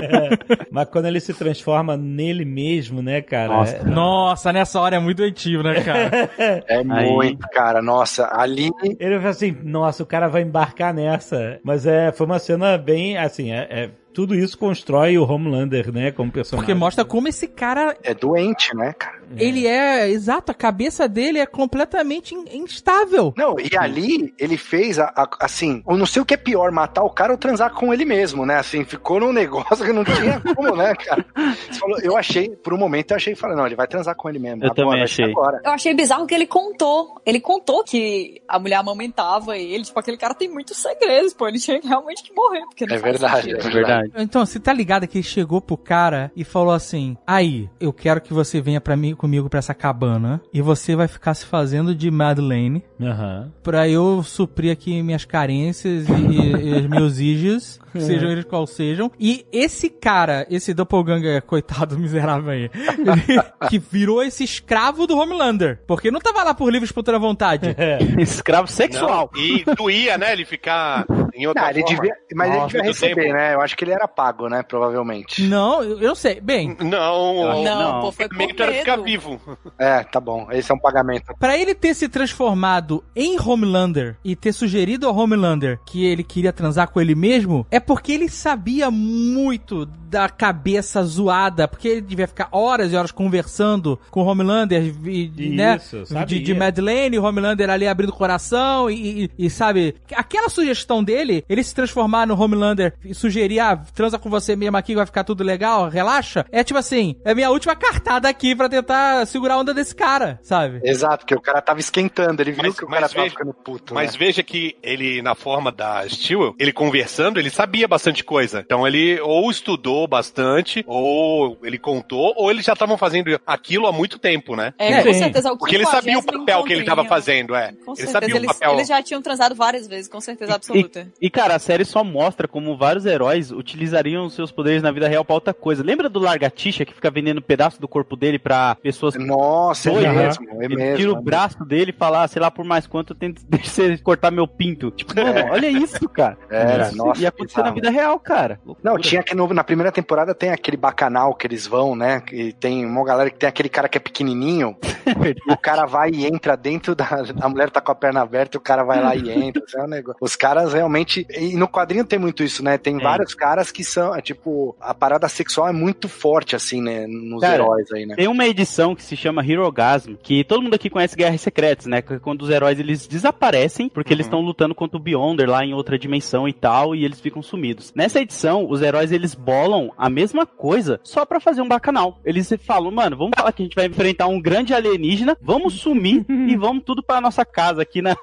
Mas 0.71 0.89
quando 0.89 1.05
ele 1.05 1.19
se 1.19 1.33
transforma 1.33 1.95
nele 1.97 2.45
mesmo, 2.45 3.01
né, 3.01 3.21
cara? 3.21 3.47
Nossa. 3.47 3.75
é- 3.77 3.83
Nossa, 3.83 4.53
nessa 4.53 4.79
hora 4.79 4.95
é 4.97 4.99
muito 4.99 5.17
doentio, 5.17 5.63
né, 5.63 5.81
cara? 5.81 6.29
É 6.67 6.83
muito, 6.83 7.47
cara. 7.49 7.81
Nossa, 7.81 8.29
ali. 8.31 8.69
Ele 8.99 9.15
falou 9.15 9.29
assim, 9.31 9.57
nossa, 9.63 9.84
o 10.03 10.05
cara 10.05 10.27
vai 10.27 10.41
embarcar 10.41 10.93
nessa. 10.93 11.59
Mas 11.63 11.85
é, 11.85 12.11
foi 12.11 12.25
uma 12.25 12.39
cena 12.39 12.77
bem, 12.77 13.17
assim, 13.17 13.51
é, 13.51 13.67
é- 13.69 13.91
tudo 14.15 14.33
isso 14.33 14.57
constrói 14.57 15.17
o 15.17 15.29
Homelander, 15.29 15.91
né, 15.91 16.11
como 16.11 16.31
personagem. 16.31 16.65
Porque 16.65 16.73
mostra 16.73 17.03
como 17.05 17.27
esse 17.27 17.47
cara, 17.47 17.95
É 18.01 18.13
doente, 18.13 18.73
né, 18.75 18.93
cara? 18.93 19.19
ele 19.37 19.67
é, 19.67 20.09
exato, 20.09 20.51
a 20.51 20.55
cabeça 20.55 21.07
dele 21.07 21.37
é 21.39 21.45
completamente 21.45 22.33
in- 22.33 22.45
instável. 22.53 23.33
Não, 23.37 23.57
e 23.59 23.75
ali 23.77 24.33
ele 24.39 24.57
fez, 24.57 24.97
a- 24.99 25.11
a- 25.15 25.29
assim, 25.41 25.83
eu 25.87 25.97
não 25.97 26.05
sei 26.05 26.21
o 26.21 26.25
que 26.25 26.33
é 26.33 26.37
pior, 26.37 26.71
matar 26.71 27.03
o 27.03 27.09
cara 27.09 27.33
ou 27.33 27.37
transar 27.37 27.73
com 27.73 27.93
ele 27.93 28.05
mesmo, 28.05 28.45
né? 28.45 28.55
Assim, 28.57 28.85
ficou 28.85 29.19
num 29.19 29.33
negócio 29.33 29.85
que 29.85 29.91
não 29.91 30.03
tinha 30.05 30.39
como, 30.55 30.75
né, 30.75 30.95
cara? 30.95 31.25
Você 31.69 31.79
falou, 31.79 31.99
eu 32.01 32.15
achei, 32.15 32.49
por 32.49 32.73
um 32.73 32.77
momento 32.77 33.11
eu 33.11 33.17
achei, 33.17 33.35
falei, 33.35 33.57
não, 33.57 33.65
ele 33.65 33.75
vai 33.75 33.87
transar 33.87 34.15
com 34.15 34.29
ele 34.29 34.39
mesmo. 34.39 34.63
Eu 34.63 34.69
bom, 34.69 34.75
também 34.75 35.03
achei. 35.03 35.25
Agora. 35.25 35.59
Eu 35.63 35.71
achei 35.71 35.93
bizarro 35.93 36.25
que 36.25 36.33
ele 36.33 36.47
contou. 36.47 37.19
Ele 37.25 37.39
contou 37.41 37.83
que 37.83 38.41
a 38.47 38.57
mulher 38.57 38.77
amamentava 38.77 39.57
ele. 39.57 39.83
Tipo, 39.83 39.99
aquele 39.99 40.17
cara 40.17 40.33
tem 40.33 40.47
muitos 40.49 40.77
segredos, 40.77 41.33
pô. 41.33 41.47
Ele 41.47 41.59
tinha 41.59 41.79
realmente 41.83 42.23
que 42.23 42.33
morrer, 42.33 42.61
porque 42.65 42.85
não 42.85 42.95
É 42.95 42.99
verdade, 42.99 43.51
sentido. 43.51 43.57
é 43.57 43.67
É 43.67 43.69
verdade. 44.07 44.23
Então, 44.23 44.45
você 44.45 44.59
tá 44.59 44.73
ligado 44.73 45.07
que 45.07 45.17
ele 45.17 45.23
chegou 45.23 45.61
pro 45.61 45.77
cara 45.77 46.31
e 46.35 46.43
falou 46.43 46.73
assim: 46.73 47.17
Aí, 47.25 47.69
eu 47.79 47.91
quero 47.93 48.21
que 48.21 48.33
você 48.33 48.61
venha 48.61 48.79
para 48.81 48.95
mim 48.95 49.13
comigo 49.15 49.49
pra 49.49 49.59
essa 49.59 49.73
cabana 49.73 50.41
e 50.53 50.61
você 50.61 50.95
vai 50.95 51.07
ficar 51.07 51.33
se 51.33 51.45
fazendo 51.45 51.93
de 51.95 52.09
Madeleine 52.11 52.83
Aham. 53.01 53.51
pra 53.63 53.87
eu 53.89 54.23
suprir 54.23 54.71
aqui 54.71 55.01
minhas 55.01 55.25
carências 55.25 56.07
e, 56.07 56.11
e- 56.13 56.69
e 56.69 56.73
os 56.79 56.87
meus 56.87 57.19
ígios, 57.19 57.79
sejam 57.97 58.29
eles 58.29 58.45
qual 58.45 58.65
sejam. 58.67 59.11
E 59.19 59.45
esse 59.51 59.89
cara, 59.89 60.45
esse 60.49 60.73
doppelganger, 60.73 61.41
coitado 61.43 61.97
miserável 61.99 62.49
aí, 62.51 62.69
ele- 62.73 63.43
que 63.69 63.79
virou 63.79 64.23
esse 64.23 64.43
escravo 64.43 65.07
do 65.07 65.17
Homelander, 65.17 65.81
porque 65.87 66.11
não 66.11 66.19
tava 66.19 66.43
lá 66.43 66.53
por 66.53 66.71
livre 66.71 66.85
espontânea 66.85 67.19
vontade. 67.19 67.75
Escravo 68.19 68.67
sexual. 68.67 69.29
Não, 69.33 69.41
E 69.41 69.63
doía, 69.75 70.17
né? 70.17 70.31
Ele 70.33 70.45
ficar 70.45 71.05
em 71.35 71.45
outra 71.47 71.63
Não, 71.63 71.69
ele 71.69 71.81
forma. 71.81 71.95
devia, 71.97 72.15
mas 72.35 72.47
ele 72.49 72.55
Nossa, 72.57 72.67
devia 72.67 72.83
muito 72.83 72.93
receber, 73.01 73.21
tempo. 73.23 73.33
né? 73.33 73.53
Eu 73.53 73.61
acho 73.61 73.75
que 73.77 73.83
ele 73.83 73.91
era 73.91 74.07
pago, 74.07 74.47
né? 74.49 74.63
Provavelmente. 74.63 75.43
Não, 75.43 75.83
eu 75.83 75.99
não 75.99 76.15
sei. 76.15 76.39
Bem, 76.41 76.75
Não, 76.79 77.63
Não, 77.63 77.99
o 77.99 78.01
pô, 78.03 78.11
foi 78.11 78.27
por 78.27 78.35
pagamento 78.37 78.63
era 78.63 78.73
ficar 78.73 78.95
vivo. 78.97 79.39
É, 79.77 80.03
tá 80.03 80.19
bom. 80.19 80.47
Esse 80.51 80.71
é 80.71 80.75
um 80.75 80.79
pagamento. 80.79 81.33
Pra 81.39 81.57
ele 81.57 81.75
ter 81.75 81.93
se 81.93 82.07
transformado 82.07 83.03
em 83.15 83.37
Homelander 83.39 84.15
e 84.23 84.35
ter 84.35 84.53
sugerido 84.53 85.07
ao 85.07 85.15
Homelander 85.15 85.79
que 85.85 86.05
ele 86.05 86.23
queria 86.23 86.53
transar 86.53 86.89
com 86.89 87.01
ele 87.01 87.15
mesmo, 87.15 87.65
é 87.69 87.79
porque 87.79 88.11
ele 88.11 88.29
sabia 88.29 88.89
muito 88.89 89.85
da 89.85 90.29
cabeça 90.29 91.03
zoada, 91.03 91.67
porque 91.67 91.87
ele 91.87 92.01
devia 92.01 92.27
ficar 92.27 92.47
horas 92.51 92.91
e 92.91 92.95
horas 92.95 93.11
conversando 93.11 93.99
com 94.11 94.21
o 94.23 94.25
Homelander, 94.25 94.93
e, 95.05 95.49
né? 95.55 95.75
Isso, 95.77 96.05
sabia. 96.05 96.25
De, 96.25 96.39
de 96.39 96.53
Madeleine, 96.53 97.19
o 97.19 97.23
Homelander 97.23 97.69
ali 97.69 97.87
abrindo 97.87 98.09
o 98.09 98.13
coração 98.13 98.89
e, 98.89 99.25
e- 99.25 99.31
e, 99.45 99.49
sabe, 99.49 99.95
aquela 100.15 100.47
sugestão 100.49 101.03
dele, 101.03 101.24
ele 101.47 101.63
se 101.63 101.73
transformar 101.73 102.25
no 102.27 102.39
Homelander 102.39 102.93
e 103.03 103.13
sugerir, 103.13 103.59
ah, 103.59 103.75
transa 103.93 104.19
com 104.19 104.29
você 104.29 104.55
mesmo 104.55 104.77
aqui, 104.77 104.95
vai 104.95 105.05
ficar 105.05 105.23
tudo 105.23 105.43
legal, 105.43 105.89
relaxa, 105.89 106.45
é 106.51 106.63
tipo 106.63 106.79
assim, 106.79 107.15
é 107.23 107.33
minha 107.33 107.49
última 107.49 107.75
cartada 107.75 108.27
aqui 108.29 108.55
pra 108.55 108.69
tentar 108.69 109.25
segurar 109.25 109.55
a 109.55 109.59
onda 109.59 109.73
desse 109.73 109.95
cara, 109.95 110.39
sabe? 110.43 110.79
Exato, 110.83 111.19
porque 111.19 111.35
o 111.35 111.41
cara 111.41 111.61
tava 111.61 111.79
esquentando, 111.79 112.41
ele 112.41 112.51
viu 112.51 112.63
Mas- 112.63 112.77
que 112.77 112.83
o 112.85 112.87
cara 112.87 113.01
tava 113.09 113.13
veja- 113.23 113.29
ficando 113.31 113.53
puto. 113.53 113.93
Mas 113.93 114.13
né? 114.13 114.19
veja 114.19 114.43
que 114.43 114.75
ele, 114.83 115.21
na 115.21 115.35
forma 115.35 115.71
da 115.71 116.07
Steel, 116.07 116.55
ele 116.59 116.71
conversando, 116.71 117.39
ele 117.39 117.49
sabia 117.49 117.87
bastante 117.87 118.23
coisa. 118.23 118.61
Então 118.65 118.85
ele 118.87 119.19
ou 119.21 119.49
estudou 119.49 120.07
bastante, 120.07 120.83
ou 120.87 121.57
ele 121.63 121.77
contou, 121.77 122.33
ou 122.35 122.49
eles 122.51 122.65
já 122.65 122.73
estavam 122.73 122.97
fazendo 122.97 123.39
aquilo 123.45 123.87
há 123.87 123.91
muito 123.91 124.17
tempo, 124.19 124.55
né? 124.55 124.73
É, 124.77 125.01
com 125.03 125.13
Sim. 125.13 125.19
certeza. 125.19 125.51
O 125.51 125.57
Porque 125.57 125.75
ele 125.75 125.85
sabia 125.85 126.17
o 126.17 126.21
50º 126.21 126.39
papel 126.39 126.63
que 126.63 126.73
ele 126.73 126.83
tava 126.83 127.01
encontrinho. 127.01 127.09
fazendo, 127.09 127.55
é. 127.55 127.71
Com 127.85 127.91
Ele 127.91 127.95
certeza. 127.97 128.11
sabia 128.11 128.35
o 128.35 128.37
eles, 128.37 128.47
papel. 128.53 128.73
eles 128.73 128.87
já 128.87 129.01
tinham 129.03 129.21
transado 129.21 129.55
várias 129.55 129.87
vezes, 129.87 130.07
com 130.07 130.19
certeza 130.21 130.55
absoluta. 130.55 131.07
E, 131.14 131.14
cara, 131.29 131.55
a 131.55 131.59
série 131.59 131.85
só 131.85 132.03
mostra 132.03 132.47
como 132.47 132.77
vários 132.77 133.05
heróis 133.05 133.51
utilizariam 133.51 134.25
os 134.25 134.33
seus 134.35 134.51
poderes 134.51 134.81
na 134.83 134.91
vida 134.91 135.07
real 135.07 135.23
pra 135.25 135.35
outra 135.35 135.53
coisa. 135.53 135.83
Lembra 135.83 136.09
do 136.09 136.19
Largatixa 136.19 136.85
que 136.85 136.93
fica 136.93 137.09
vendendo 137.09 137.41
pedaço 137.41 137.79
do 137.79 137.87
corpo 137.87 138.15
dele 138.15 138.37
pra 138.37 138.75
pessoas 138.75 139.15
Nossa, 139.15 139.89
é 139.91 140.11
mesmo, 140.11 140.47
é 140.61 140.65
Ele 140.65 140.75
mesmo. 140.75 140.97
tira 140.97 141.11
o 141.11 141.21
braço 141.21 141.63
dele 141.65 141.91
e 141.91 141.97
fala, 141.97 142.23
ah, 142.23 142.27
sei 142.27 142.41
lá 142.41 142.51
por 142.51 142.65
mais 142.65 142.85
quanto, 142.87 143.13
eu 143.13 143.15
tento 143.17 143.41
deixa 143.47 143.97
cortar 144.03 144.29
meu 144.31 144.47
pinto. 144.47 144.91
Tipo, 144.91 145.15
mano, 145.15 145.51
olha 145.51 145.67
isso, 145.69 146.07
cara. 146.09 146.37
Era, 146.49 146.87
isso 146.87 146.97
nossa, 146.97 147.21
ia 147.21 147.29
acontecer 147.29 147.61
na 147.61 147.71
vida 147.71 147.89
real, 147.89 148.19
cara. 148.19 148.59
Não, 148.65 148.75
Loucura. 148.93 149.01
tinha 149.01 149.23
que 149.23 149.33
no- 149.35 149.53
na 149.53 149.63
primeira 149.63 149.91
temporada 149.91 150.35
tem 150.35 150.51
aquele 150.51 150.77
bacanal 150.77 151.33
que 151.33 151.47
eles 151.47 151.65
vão, 151.65 151.95
né? 151.95 152.21
E 152.31 152.51
tem 152.53 152.85
uma 152.85 153.03
galera 153.05 153.29
que 153.29 153.37
tem 153.37 153.47
aquele 153.47 153.69
cara 153.69 153.87
que 153.87 153.97
é 153.97 154.01
pequenininho, 154.01 154.75
e 155.47 155.51
o 155.53 155.57
cara 155.57 155.85
vai 155.85 156.09
e 156.11 156.25
entra 156.25 156.55
dentro 156.57 156.93
da. 156.95 157.05
A 157.41 157.47
mulher 157.49 157.69
tá 157.69 157.79
com 157.79 157.91
a 157.91 157.95
perna 157.95 158.21
aberta 158.21 158.57
e 158.57 158.59
o 158.59 158.61
cara 158.61 158.83
vai 158.83 159.01
lá 159.01 159.15
e 159.15 159.29
entra. 159.31 159.63
assim, 159.65 159.77
é 159.79 159.83
um 159.83 159.87
negócio. 159.87 160.17
Os 160.21 160.35
caras 160.35 160.73
realmente. 160.73 161.04
E 161.29 161.55
no 161.55 161.67
quadrinho 161.67 162.05
tem 162.05 162.19
muito 162.19 162.43
isso, 162.43 162.63
né? 162.63 162.77
Tem 162.77 162.95
Tem. 162.95 163.03
vários 163.03 163.33
caras 163.33 163.71
que 163.71 163.83
são. 163.83 164.15
é, 164.15 164.21
Tipo, 164.21 164.75
a 164.81 164.93
parada 164.93 165.27
sexual 165.29 165.67
é 165.67 165.71
muito 165.71 166.07
forte, 166.09 166.55
assim, 166.55 166.81
né? 166.81 167.05
Nos 167.07 167.41
Cara, 167.41 167.55
heróis 167.55 167.91
aí, 167.91 168.05
né? 168.05 168.15
Tem 168.15 168.27
uma 168.27 168.45
edição 168.45 168.95
que 168.95 169.03
se 169.03 169.15
chama 169.15 169.45
Herogasm, 169.45 170.15
que 170.21 170.43
todo 170.43 170.61
mundo 170.61 170.73
aqui 170.73 170.89
conhece 170.89 171.15
Guerras 171.15 171.41
Secretas, 171.41 171.85
né? 171.85 171.99
É 171.99 172.01
Quando 172.19 172.41
os 172.41 172.49
heróis 172.49 172.79
eles 172.79 173.07
desaparecem, 173.07 173.87
porque 173.89 174.13
eles 174.13 174.25
estão 174.25 174.41
lutando 174.41 174.73
contra 174.73 174.97
o 174.97 174.99
Beyonder 174.99 175.49
lá 175.49 175.63
em 175.63 175.73
outra 175.73 175.97
dimensão 175.99 176.47
e 176.47 176.53
tal, 176.53 176.95
e 176.95 177.05
eles 177.05 177.19
ficam 177.19 177.41
sumidos. 177.41 177.93
Nessa 177.95 178.19
edição, 178.19 178.67
os 178.69 178.81
heróis 178.81 179.11
eles 179.11 179.35
bolam 179.35 179.91
a 179.97 180.09
mesma 180.09 180.45
coisa 180.45 180.99
só 181.03 181.25
pra 181.25 181.39
fazer 181.39 181.61
um 181.61 181.67
bacanal. 181.67 182.19
Eles 182.25 182.51
falam, 182.59 182.91
mano, 182.91 183.15
vamos 183.15 183.33
falar 183.37 183.51
que 183.51 183.61
a 183.61 183.65
gente 183.65 183.75
vai 183.75 183.85
enfrentar 183.85 184.27
um 184.27 184.41
grande 184.41 184.73
alienígena, 184.73 185.37
vamos 185.41 185.75
sumir 185.75 186.25
e 186.29 186.55
vamos 186.55 186.83
tudo 186.83 187.03
pra 187.03 187.21
nossa 187.21 187.45
casa 187.45 187.81
aqui 187.81 188.01
na. 188.01 188.15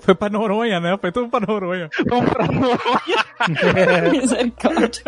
Foi 0.00 0.14
pra 0.14 0.28
Noronha, 0.28 0.80
né? 0.80 0.96
Foi 1.00 1.12
tudo 1.12 1.28
pra 1.28 1.40
Noronha. 1.40 1.88
Vamos 2.08 2.30
pra 2.30 2.46
Noronha. 2.46 4.10
Misericórdia. 4.12 5.02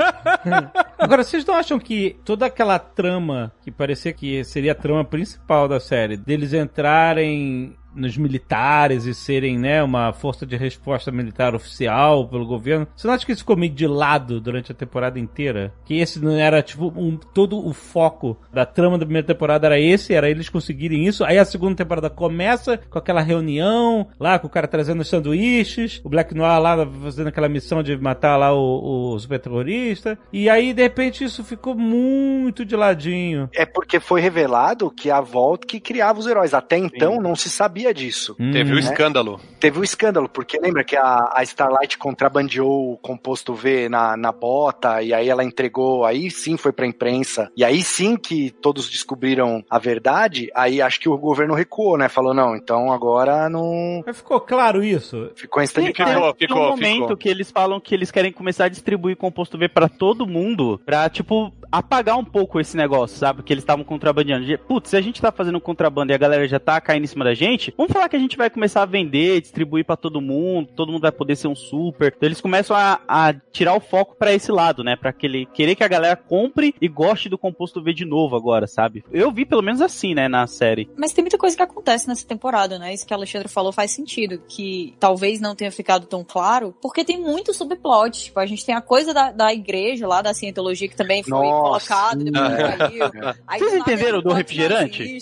Agora, 0.99 1.23
vocês 1.23 1.45
não 1.45 1.55
acham 1.55 1.79
que 1.79 2.17
toda 2.25 2.47
aquela 2.47 2.79
trama, 2.79 3.53
que 3.63 3.71
parecia 3.71 4.13
que 4.13 4.45
seria 4.45 4.73
a 4.73 4.75
trama 4.75 5.05
principal 5.05 5.69
da 5.69 5.81
série, 5.81 6.17
deles 6.17 6.53
entrarem 6.53 7.77
nos 7.99 8.17
militares 8.17 9.05
e 9.05 9.15
serem, 9.15 9.59
né, 9.59 9.83
uma 9.83 10.13
força 10.13 10.47
de 10.47 10.57
resposta 10.57 11.11
militar 11.11 11.55
oficial 11.55 12.29
pelo 12.29 12.47
governo, 12.47 12.87
você 12.97 13.07
não 13.07 13.15
acha 13.15 13.27
que 13.27 13.33
isso 13.33 13.43
ficou 13.43 13.57
meio 13.57 13.73
de 13.73 13.87
lado 13.87 14.41
durante 14.41 14.73
a 14.73 14.75
temporada 14.75 15.19
inteira? 15.19 15.73
Que 15.85 15.99
esse 15.99 16.23
não 16.23 16.33
era, 16.33 16.63
tipo, 16.63 16.93
um, 16.97 17.17
todo 17.17 17.59
o 17.59 17.73
foco 17.73 18.37
da 18.53 18.65
trama 18.65 18.99
da 18.99 19.05
primeira 19.05 19.27
temporada 19.27 19.67
era 19.67 19.81
esse, 19.81 20.15
era 20.15 20.31
eles 20.31 20.49
conseguirem 20.49 21.07
isso, 21.07 21.25
aí 21.25 21.39
a 21.39 21.45
segunda 21.45 21.77
temporada 21.77 22.09
começa 22.09 22.79
com 22.79 22.99
aquela 22.99 23.21
reunião, 23.21 24.09
lá 24.19 24.39
com 24.39 24.47
o 24.47 24.51
cara 24.51 24.69
trazendo 24.69 25.01
os 25.01 25.09
sanduíches, 25.09 26.01
o 26.05 26.09
Black 26.09 26.35
Noir 26.35 26.61
lá 26.61 26.87
fazendo 27.03 27.29
aquela 27.29 27.49
missão 27.49 27.83
de 27.83 27.97
matar 27.97 28.37
lá 28.37 28.53
o, 28.55 29.15
o 29.15 29.19
super 29.19 29.41
terrorista, 29.41 30.19
e 30.33 30.49
aí 30.49 30.73
de 30.73 30.83
repente 30.83 31.25
isso 31.25 31.43
ficou 31.45 31.75
muito 31.75 32.65
de 32.65 32.77
ladinho. 32.77 33.49
É 33.55 33.67
porque 33.67 34.01
foi 34.01 34.21
revelado 34.21 34.91
que 34.91 35.11
a 35.11 35.21
Volt 35.21 35.65
que 35.67 35.81
criava 35.81 36.19
os 36.19 36.27
heróis. 36.27 36.55
Até 36.55 36.77
então 36.77 37.21
não 37.21 37.35
se 37.35 37.51
sabia 37.51 37.88
disso. 37.95 38.35
Teve 38.53 38.73
o 38.73 38.77
Hum. 38.77 38.79
escândalo. 38.79 39.41
Teve 39.61 39.79
o 39.81 39.85
escândalo, 39.85 40.29
porque 40.29 40.59
lembra 40.59 40.85
que 40.85 40.97
a, 40.97 41.31
a 41.35 41.43
Starlight 41.43 41.99
contrabandeou 41.99 42.93
o 42.93 42.97
composto 42.99 43.55
V 43.55 43.89
na, 43.89 44.17
na 44.17 44.33
bota, 44.33 45.03
e 45.03 45.13
aí 45.15 45.29
ela 45.29 45.45
entregou, 45.45 46.05
aí 46.05 46.31
sim 46.31 46.57
foi 46.57 46.73
pra 46.73 46.87
imprensa, 46.87 47.51
e 47.57 47.65
aí 47.65 47.83
sim 47.83 48.17
que 48.17 48.51
todos 48.51 48.89
descobriram 48.89 49.65
a 49.69 49.79
verdade, 49.79 50.51
aí 50.55 50.81
acho 50.83 51.01
que 51.01 51.09
o 51.09 51.17
governo 51.19 51.55
recuou, 51.55 51.97
né? 51.99 52.09
Falou, 52.09 52.35
não, 52.35 52.55
então 52.57 52.93
agora 52.93 53.49
não. 53.49 54.03
Mas 54.07 54.17
ficou 54.19 54.41
claro 54.41 54.83
isso? 54.85 55.31
Ficou 55.35 55.63
em 55.63 55.65
stand 55.65 55.87
Ficou, 55.87 56.05
Tem 56.05 56.17
um 56.17 56.35
ficou, 56.35 56.69
momento 56.71 57.01
ficou. 57.03 57.17
que 57.17 57.29
eles 57.29 57.51
falam 57.51 57.81
que 57.81 57.95
eles 57.95 58.11
querem 58.11 58.33
começar 58.33 58.67
a 58.67 58.69
distribuir 58.69 59.17
composto 59.17 59.57
V 59.59 59.69
pra 59.69 59.89
todo 59.89 60.27
mundo, 60.27 60.81
pra, 60.85 61.09
tipo, 61.09 61.53
apagar 61.71 62.19
um 62.19 62.25
pouco 62.25 62.61
esse 62.61 62.77
negócio, 62.77 63.19
sabe? 63.19 63.43
Que 63.43 63.53
eles 63.53 63.63
estavam 63.63 63.85
contrabandeando. 63.85 64.47
De, 64.47 64.57
Putz, 64.57 64.91
se 64.91 64.97
a 64.97 65.01
gente 65.01 65.21
tá 65.21 65.31
fazendo 65.31 65.61
contrabando 65.61 66.13
e 66.13 66.15
a 66.15 66.19
galera 66.19 66.47
já 66.49 66.59
tá 66.59 66.81
caindo 66.81 67.05
em 67.05 67.09
cima 67.09 67.25
da 67.25 67.35
gente, 67.35 67.73
vamos 67.77 67.93
falar 67.93 68.09
que 68.09 68.17
a 68.17 68.19
gente 68.19 68.37
vai 68.37 68.51
começar 68.51 68.83
a 68.83 68.87
vender, 68.87 69.41
distribuir 69.41 69.85
pra 69.85 69.97
todo 69.97 70.21
mundo, 70.21 70.71
todo 70.75 70.93
mundo 70.93 71.03
vai 71.03 71.13
poder 71.13 71.37
ser 71.37 71.49
um 71.49 71.55
super. 71.55 72.13
Então 72.17 72.27
eles 72.27 72.41
começam 72.41 72.77
a, 72.77 73.01
a 73.07 73.35
tirar 73.53 73.75
o 73.75 73.81
foco 73.81 74.17
pra 74.17 74.33
esse 74.33 74.51
lado, 74.51 74.83
né? 74.83 74.97
Pra 74.97 75.11
aquele, 75.11 75.47
querer 75.47 75.75
que 75.75 75.85
a 75.85 75.89
galera 75.89 76.17
compre 76.17 76.75
e 76.81 76.89
goste 76.89 77.29
do 77.29 77.39
composto 77.39 77.83
V 77.83 77.93
de 77.93 78.05
novo 78.05 78.37
agora, 78.37 78.67
sabe? 78.67 79.05
Eu 79.13 79.31
vi 79.31 79.45
pelo 79.45 79.63
menos 79.63 79.81
assim, 79.81 80.15
né, 80.15 80.29
na 80.29 80.47
série. 80.47 80.89
Mas 80.97 81.13
tem 81.13 81.23
muita 81.23 81.39
coisa 81.39 81.57
que 81.57 81.63
acontece 81.63 82.09
nessa 82.09 82.27
temporada, 82.27 82.79
né? 82.79 82.93
Isso 82.93 83.07
que 83.07 83.13
a 83.13 83.17
Alexandre 83.17 83.49
falou 83.49 83.73
faz 83.73 83.91
sentido. 83.91 84.43
Que 84.49 84.95
talvez 84.99 85.41
não 85.41 85.55
tenha 85.55 85.71
ficado 85.71 86.07
tão 86.07 86.25
claro, 86.25 86.75
porque 86.81 87.05
tem 87.05 87.21
muito 87.21 87.53
subplot. 87.53 88.25
Tipo, 88.25 88.41
a 88.41 88.47
gente 88.47 88.65
tem 88.65 88.75
a 88.75 88.81
coisa 88.81 89.13
da, 89.13 89.31
da 89.31 89.53
igreja 89.53 90.07
lá, 90.07 90.23
da 90.23 90.35
cientologia, 90.35 90.89
que 90.89 90.97
também 90.97 91.23
foi 91.23 91.31
Nossa. 91.31 91.58
Colocada, 91.63 92.25
depois 92.25 92.77
caiu. 92.77 93.05
Aí, 93.47 93.59
Vocês 93.61 93.75
entenderam 93.75 94.21
do 94.21 94.33
refrigerante? 94.33 95.19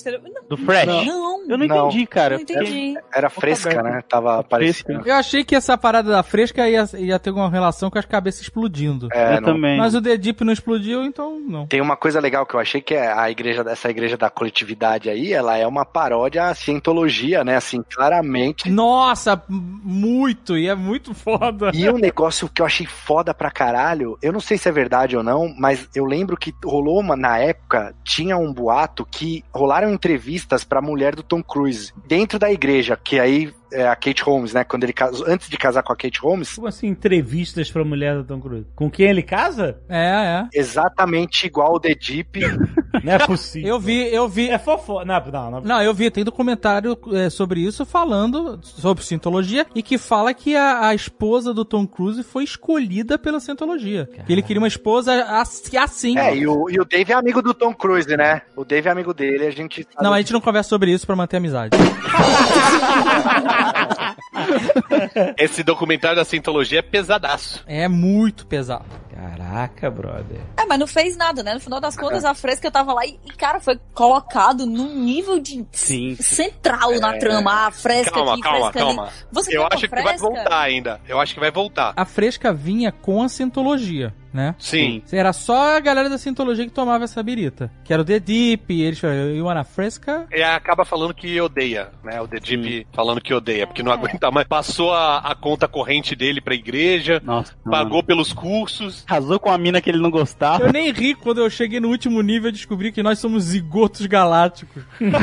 Do 0.49 0.57
Fresh? 0.57 0.87
não, 0.87 1.43
Eu 1.49 1.59
não, 1.59 1.67
Não. 1.67 1.89
entendi, 1.89 2.07
cara. 2.07 2.35
Não 2.37 2.43
entendi. 2.43 2.95
Era 3.15 3.29
fresca, 3.31 3.83
né? 3.83 4.03
Tava 4.09 4.39
aparecendo. 4.41 5.07
Eu 5.07 5.15
achei 5.15 5.45
que 5.45 5.55
essa 5.55 5.77
parada 5.79 6.11
da 6.11 6.23
fresca 6.23 6.69
ia, 6.69 6.85
ia 6.99 7.19
ter 7.19 7.31
alguma 7.31 7.49
relação 7.51 7.89
com 7.91 7.99
as 7.99 8.05
cabeças 8.05 8.41
explodindo. 8.43 9.09
É, 9.13 9.37
eu 9.37 9.41
não- 9.41 9.53
também. 9.55 9.77
Mas 9.79 9.95
o 9.95 10.03
The 10.03 10.17
Deep 10.17 10.43
não 10.45 10.53
explodiu, 10.53 11.05
então 11.05 11.39
não. 11.39 11.67
Tem 11.67 11.81
uma 11.81 11.97
coisa 11.97 12.19
legal 12.21 12.45
que 12.47 12.55
eu 12.55 12.61
achei 12.61 12.81
que 12.81 12.95
é 12.95 13.13
a 13.13 13.31
igreja, 13.31 13.65
essa 13.69 13.89
igreja 13.91 14.17
da 14.17 14.29
coletividade 14.31 15.09
aí, 15.09 15.33
ela 15.33 15.57
é 15.57 15.67
uma 15.67 15.85
paródia 15.85 16.45
à 16.49 16.55
cientologia, 16.55 17.45
né? 17.45 17.57
Assim, 17.57 17.83
claramente. 17.95 18.69
Nossa, 18.69 19.41
muito, 19.49 20.57
e 20.57 20.69
é 20.69 20.75
muito 20.75 21.15
foda. 21.15 21.71
E 21.75 21.89
um 21.89 21.99
negócio 21.99 22.49
que 22.49 22.61
eu 22.61 22.67
achei 22.67 22.87
foda 22.87 23.33
pra 23.33 23.51
caralho, 23.51 24.19
eu 24.21 24.33
não 24.33 24.41
sei 24.41 24.59
se 24.59 24.69
é 24.69 24.73
verdade 24.73 25.17
ou 25.17 25.23
não, 25.23 25.55
mas 25.57 25.89
eu 25.95 26.05
lembro 26.05 26.26
que 26.35 26.55
rolou 26.65 26.99
uma, 26.99 27.15
na 27.15 27.37
época, 27.39 27.95
tinha 28.03 28.39
um 28.39 28.51
boato 28.51 29.05
que 29.05 29.45
rolaram 29.55 29.93
entrevistas 29.93 30.65
pra 30.65 30.81
mulher 30.81 31.15
do 31.15 31.23
Tom 31.23 31.43
Cruise 31.43 31.93
dentro 32.07 32.39
da 32.39 32.51
igreja, 32.51 32.97
que 32.97 33.21
aí 33.21 33.53
é 33.73 33.89
a 33.89 33.97
Kate 33.97 34.23
Holmes, 34.23 34.53
né? 34.53 34.65
Quando 34.65 34.85
ele 34.85 34.93
casou, 34.93 35.27
antes 35.29 35.49
de 35.49 35.57
casar 35.57 35.83
com 35.83 35.93
a 35.93 35.97
Kate 35.97 36.21
Holmes, 36.21 36.55
Como 36.55 36.67
assim, 36.67 36.87
entrevistas 36.87 37.71
pra 37.71 37.85
mulher 37.85 38.17
do 38.17 38.25
Tom 38.25 38.41
Cruise? 38.41 38.67
Com 38.75 38.91
quem 38.91 39.09
ele 39.09 39.23
casa? 39.23 39.79
É, 39.89 40.47
é. 40.55 40.59
exatamente 40.59 41.47
igual 41.47 41.75
o 41.75 41.81
The 41.81 41.95
Deep. 41.95 42.41
Não 43.05 43.13
é 43.13 43.19
possível. 43.19 43.69
Eu 43.69 43.81
vi, 43.81 44.13
eu 44.13 44.29
vi. 44.29 44.49
É 44.49 44.59
fofo. 44.59 45.05
Não, 45.05 45.21
não, 45.21 45.51
não. 45.51 45.61
Não, 45.61 45.83
eu 45.83 45.93
vi, 45.93 46.11
tem 46.11 46.25
documentário 46.25 46.99
é, 47.13 47.29
sobre 47.29 47.61
isso 47.61 47.85
falando 47.85 48.59
sobre 48.63 49.05
cientologia 49.05 49.67
e 49.75 49.83
que 49.83 49.99
fala 49.99 50.33
que 50.33 50.57
a, 50.57 50.89
a 50.89 50.95
esposa 50.95 51.53
do 51.53 51.65
Tom 51.65 51.87
Cruise 51.87 52.23
foi 52.23 52.45
escolhida 52.45 53.19
pela 53.19 53.39
cientologia. 53.39 54.09
Que 54.27 54.33
ele 54.33 54.43
queria 54.43 54.61
uma 54.61 54.69
esposa 54.69 55.13
assim. 55.39 55.77
assim. 55.77 56.19
É, 56.19 56.35
e 56.35 56.47
o, 56.47 56.71
e 56.71 56.81
o 56.81 56.85
Dave 56.85 57.13
é 57.13 57.15
amigo 57.15 57.43
do 57.43 57.53
Tom 57.53 57.75
Cruise, 57.75 58.17
né? 58.17 58.43
O 58.57 58.65
Dave 58.65 58.89
é 58.89 58.91
amigo 58.91 59.13
dele, 59.13 59.47
a 59.47 59.51
gente. 59.51 59.87
Não, 60.01 60.13
a 60.13 60.19
gente 60.19 60.33
não 60.33 60.41
conversa 60.41 60.71
sobre 60.71 60.91
isso 60.91 61.07
pra 61.07 61.15
manter 61.15 61.37
a 61.37 61.39
amizade. 61.39 61.77
Esse 65.39 65.63
documentário 65.63 66.17
da 66.17 66.25
Scientologia 66.25 66.81
é 66.81 66.83
pesadaço. 66.83 67.63
É 67.67 67.89
muito 67.89 68.47
pesado. 68.47 68.85
Caraca, 69.15 69.91
brother. 69.91 70.41
É, 70.59 70.67
mas 70.67 70.79
não 70.79 70.87
fez 70.87 71.17
nada, 71.17 71.43
né? 71.43 71.55
No 71.55 71.61
final 71.61 71.81
das 71.81 71.97
contas, 71.97 72.25
a 72.25 72.35
fresca 72.35 72.71
tava 72.71 72.93
lá 72.93 73.07
e, 73.07 73.17
cara, 73.39 73.61
foi 73.61 73.79
colocado 73.95 74.67
num 74.67 74.95
nível 74.95 75.39
de 75.41 75.67
Sim. 75.73 76.17
central 76.17 76.99
na 77.01 77.17
trama. 77.19 77.67
Ah, 77.67 77.71
fresca 77.71 78.11
Calma, 78.11 78.33
aqui, 78.33 78.43
calma, 78.43 78.71
fresca 78.71 78.79
calma. 78.79 79.03
ali. 79.05 79.13
Você 79.33 79.57
Eu 79.57 79.63
uma 79.63 79.69
acho 79.73 79.89
que 79.89 80.03
vai 80.03 80.19
voltar 80.19 80.61
ainda. 80.61 81.01
Eu 81.09 81.19
acho 81.19 81.33
que 81.35 81.41
vai 81.41 81.51
voltar. 81.51 81.95
A 81.97 82.05
fresca 82.05 82.53
vinha 82.53 82.93
com 82.93 83.23
a 83.23 83.29
cientologia, 83.29 84.15
né? 84.37 84.55
Sim. 84.59 85.03
Era 85.11 85.33
só 85.33 85.77
a 85.77 85.81
galera 85.81 86.11
da 86.11 86.19
cientologia 86.19 86.67
que 86.67 86.71
tomava 86.71 87.05
essa 87.05 87.23
birita. 87.23 87.73
Que 87.83 87.93
era 87.93 88.03
o 88.03 88.05
The 88.05 88.21
Deep, 88.21 88.73
e 88.73 88.83
eles 88.83 88.99
falaram, 88.99 89.31
you 89.31 89.47
wanna 89.47 89.65
fresca? 89.65 90.27
E 90.31 90.43
acaba 90.43 90.85
falando 90.85 91.15
que 91.15 91.41
odeia, 91.41 91.89
né? 92.05 92.21
O 92.21 92.29
The 92.29 92.39
Deep 92.39 92.87
falando 92.93 93.21
que 93.21 93.33
odeia, 93.33 93.67
porque 93.67 93.83
não 93.83 93.91
aguenta 93.91 94.31
mais. 94.31 94.47
Passou 94.47 94.93
a, 94.93 95.19
a 95.19 95.35
conta 95.35 95.67
corrente 95.67 96.15
dele 96.15 96.41
pra 96.41 96.55
igreja, 96.55 97.21
Nossa. 97.25 97.55
pagou 97.65 98.03
pelos 98.03 98.33
cursos. 98.33 99.03
Casou 99.07 99.41
com 99.41 99.51
a 99.51 99.57
mina 99.57 99.81
que 99.81 99.89
ele 99.89 99.99
não 99.99 100.11
gostava. 100.11 100.65
Eu 100.65 100.73
nem 100.73 100.93
ri 100.93 101.15
quando 101.15 101.41
eu 101.41 101.49
cheguei 101.49 101.81
no 101.81 101.89
último 101.89 102.21
nível 102.21 102.51
e 102.51 102.53
descobri 102.53 102.93
que 102.93 103.03
nós 103.03 103.19
somos 103.19 103.45
zigotos 103.45 104.05
galácticos. 104.07 104.83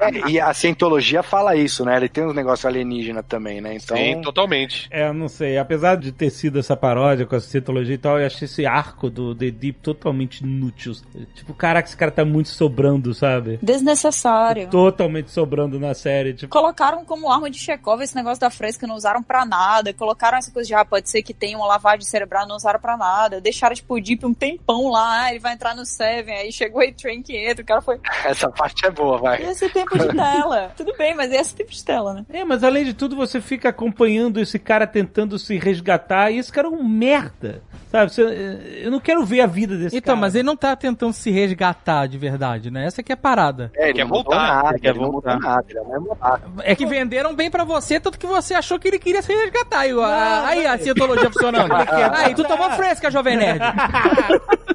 É, 0.00 0.30
e 0.30 0.40
a 0.40 0.52
cientologia 0.54 1.22
fala 1.22 1.56
isso, 1.56 1.84
né? 1.84 1.96
Ele 1.96 2.08
tem 2.08 2.24
uns 2.24 2.34
negócios 2.34 2.64
alienígena 2.64 3.22
também, 3.22 3.60
né? 3.60 3.74
Então. 3.74 3.96
Sim, 3.96 4.20
totalmente. 4.20 4.88
É, 4.90 5.08
eu 5.08 5.14
não 5.14 5.28
sei. 5.28 5.58
Apesar 5.58 5.96
de 5.96 6.12
ter 6.12 6.30
sido 6.30 6.58
essa 6.58 6.76
paródia 6.76 7.26
com 7.26 7.34
a 7.34 7.40
cientologia 7.40 7.94
e 7.94 7.98
tal, 8.06 8.18
eu 8.20 8.26
achei 8.26 8.46
esse 8.46 8.64
arco 8.64 9.10
do 9.10 9.34
The 9.34 9.50
Deep 9.50 9.80
totalmente 9.80 10.40
inútil. 10.40 10.92
Tipo, 11.34 11.52
caraca, 11.54 11.88
esse 11.88 11.96
cara 11.96 12.10
tá 12.10 12.24
muito 12.24 12.48
sobrando, 12.48 13.12
sabe? 13.12 13.58
Desnecessário. 13.62 14.68
Totalmente 14.68 15.30
sobrando 15.30 15.78
na 15.80 15.94
série. 15.94 16.34
Tipo, 16.34 16.52
Colocaram 16.52 17.04
como 17.04 17.30
arma 17.30 17.50
de 17.50 17.58
Chekhov 17.58 18.00
esse 18.02 18.14
negócio 18.14 18.40
da 18.40 18.50
fresca, 18.50 18.86
não 18.86 18.94
usaram 18.96 19.22
pra 19.22 19.44
nada. 19.44 19.92
Colocaram 19.92 20.38
essa 20.38 20.50
coisa 20.50 20.66
de, 20.66 20.74
ah, 20.74 20.84
pode 20.84 21.10
ser 21.10 21.22
que 21.22 21.34
tenha 21.34 21.56
uma 21.56 21.66
lavagem 21.66 22.06
cerebral, 22.06 22.46
não 22.46 22.56
usaram 22.56 22.78
pra 22.80 22.96
nada. 22.96 23.40
Deixaram, 23.40 23.74
tipo, 23.74 23.94
o 23.94 24.00
Deep 24.00 24.24
um 24.24 24.34
tempão 24.34 24.88
lá, 24.90 25.24
ah, 25.24 25.30
ele 25.30 25.40
vai 25.40 25.54
entrar 25.54 25.74
no 25.74 25.84
Seven, 25.84 26.34
aí 26.34 26.52
chegou 26.52 26.80
o 26.80 26.84
A-Train 26.84 27.22
que 27.22 27.36
entra, 27.36 27.62
o 27.62 27.66
cara 27.66 27.80
foi... 27.80 27.98
Essa 28.24 28.50
parte 28.50 28.86
é 28.86 28.90
boa, 28.90 29.18
E 29.18 29.20
vai. 29.22 29.42
esse 29.42 29.68
tempo 29.68 29.98
de 29.98 30.08
tela? 30.08 30.72
Tudo 30.76 30.92
bem, 30.96 31.14
mas 31.14 31.30
e 31.32 31.36
esse 31.36 31.54
tempo 31.54 31.70
de 31.70 31.84
tela, 31.84 32.14
né? 32.14 32.26
É, 32.30 32.44
mas 32.44 32.62
além 32.62 32.84
de 32.84 32.94
tudo, 32.94 33.16
você 33.16 33.40
fica 33.40 33.68
acompanhando 33.68 34.40
esse 34.40 34.58
cara 34.58 34.86
tentando 34.86 35.38
se 35.38 35.56
resgatar 35.58 36.30
e 36.30 36.38
esse 36.38 36.52
cara 36.52 36.68
é 36.68 36.70
um 36.70 36.84
merda. 36.84 37.62
Sabe? 37.96 38.12
Você- 38.12 38.82
eu 38.84 38.90
não 38.90 39.00
quero 39.00 39.24
ver 39.24 39.40
a 39.40 39.46
vida 39.46 39.76
desse 39.76 39.96
Então, 39.96 40.14
cara. 40.14 40.20
mas 40.20 40.34
ele 40.34 40.44
não 40.44 40.56
tá 40.56 40.74
tentando 40.76 41.12
se 41.12 41.30
resgatar 41.30 42.06
de 42.06 42.18
verdade, 42.18 42.70
né? 42.70 42.86
Essa 42.86 43.02
que 43.02 43.12
é 43.12 43.14
a 43.14 43.16
parada. 43.16 43.70
É, 43.74 43.84
ele 43.84 43.94
quer 43.94 44.00
não 44.04 44.08
mudou 44.08 44.24
voltar, 44.24 44.46
nada, 44.62 44.68
ele 44.70 44.78
quer 44.80 44.88
ele 44.90 44.98
não 45.00 45.12
voltar. 45.12 45.38
nada, 45.38 45.64
ele 45.68 45.78
é 45.78 45.82
ato. 46.20 46.42
É 46.62 46.74
que 46.74 46.86
venderam 46.86 47.34
bem 47.34 47.50
pra 47.50 47.64
você, 47.64 47.98
tanto 48.00 48.18
que 48.18 48.26
você 48.26 48.54
achou 48.54 48.78
que 48.78 48.88
ele 48.88 48.98
queria 48.98 49.22
se 49.22 49.32
resgatar. 49.34 49.86
E, 49.86 49.92
ah, 49.92 50.44
aí 50.46 50.66
a 50.66 50.78
cientologia 50.78 51.30
funcionando. 51.30 51.70
aí 52.16 52.34
tu 52.34 52.44
tomou 52.44 52.70
fresca, 52.72 53.10
jovem 53.10 53.36
nerd. 53.36 53.60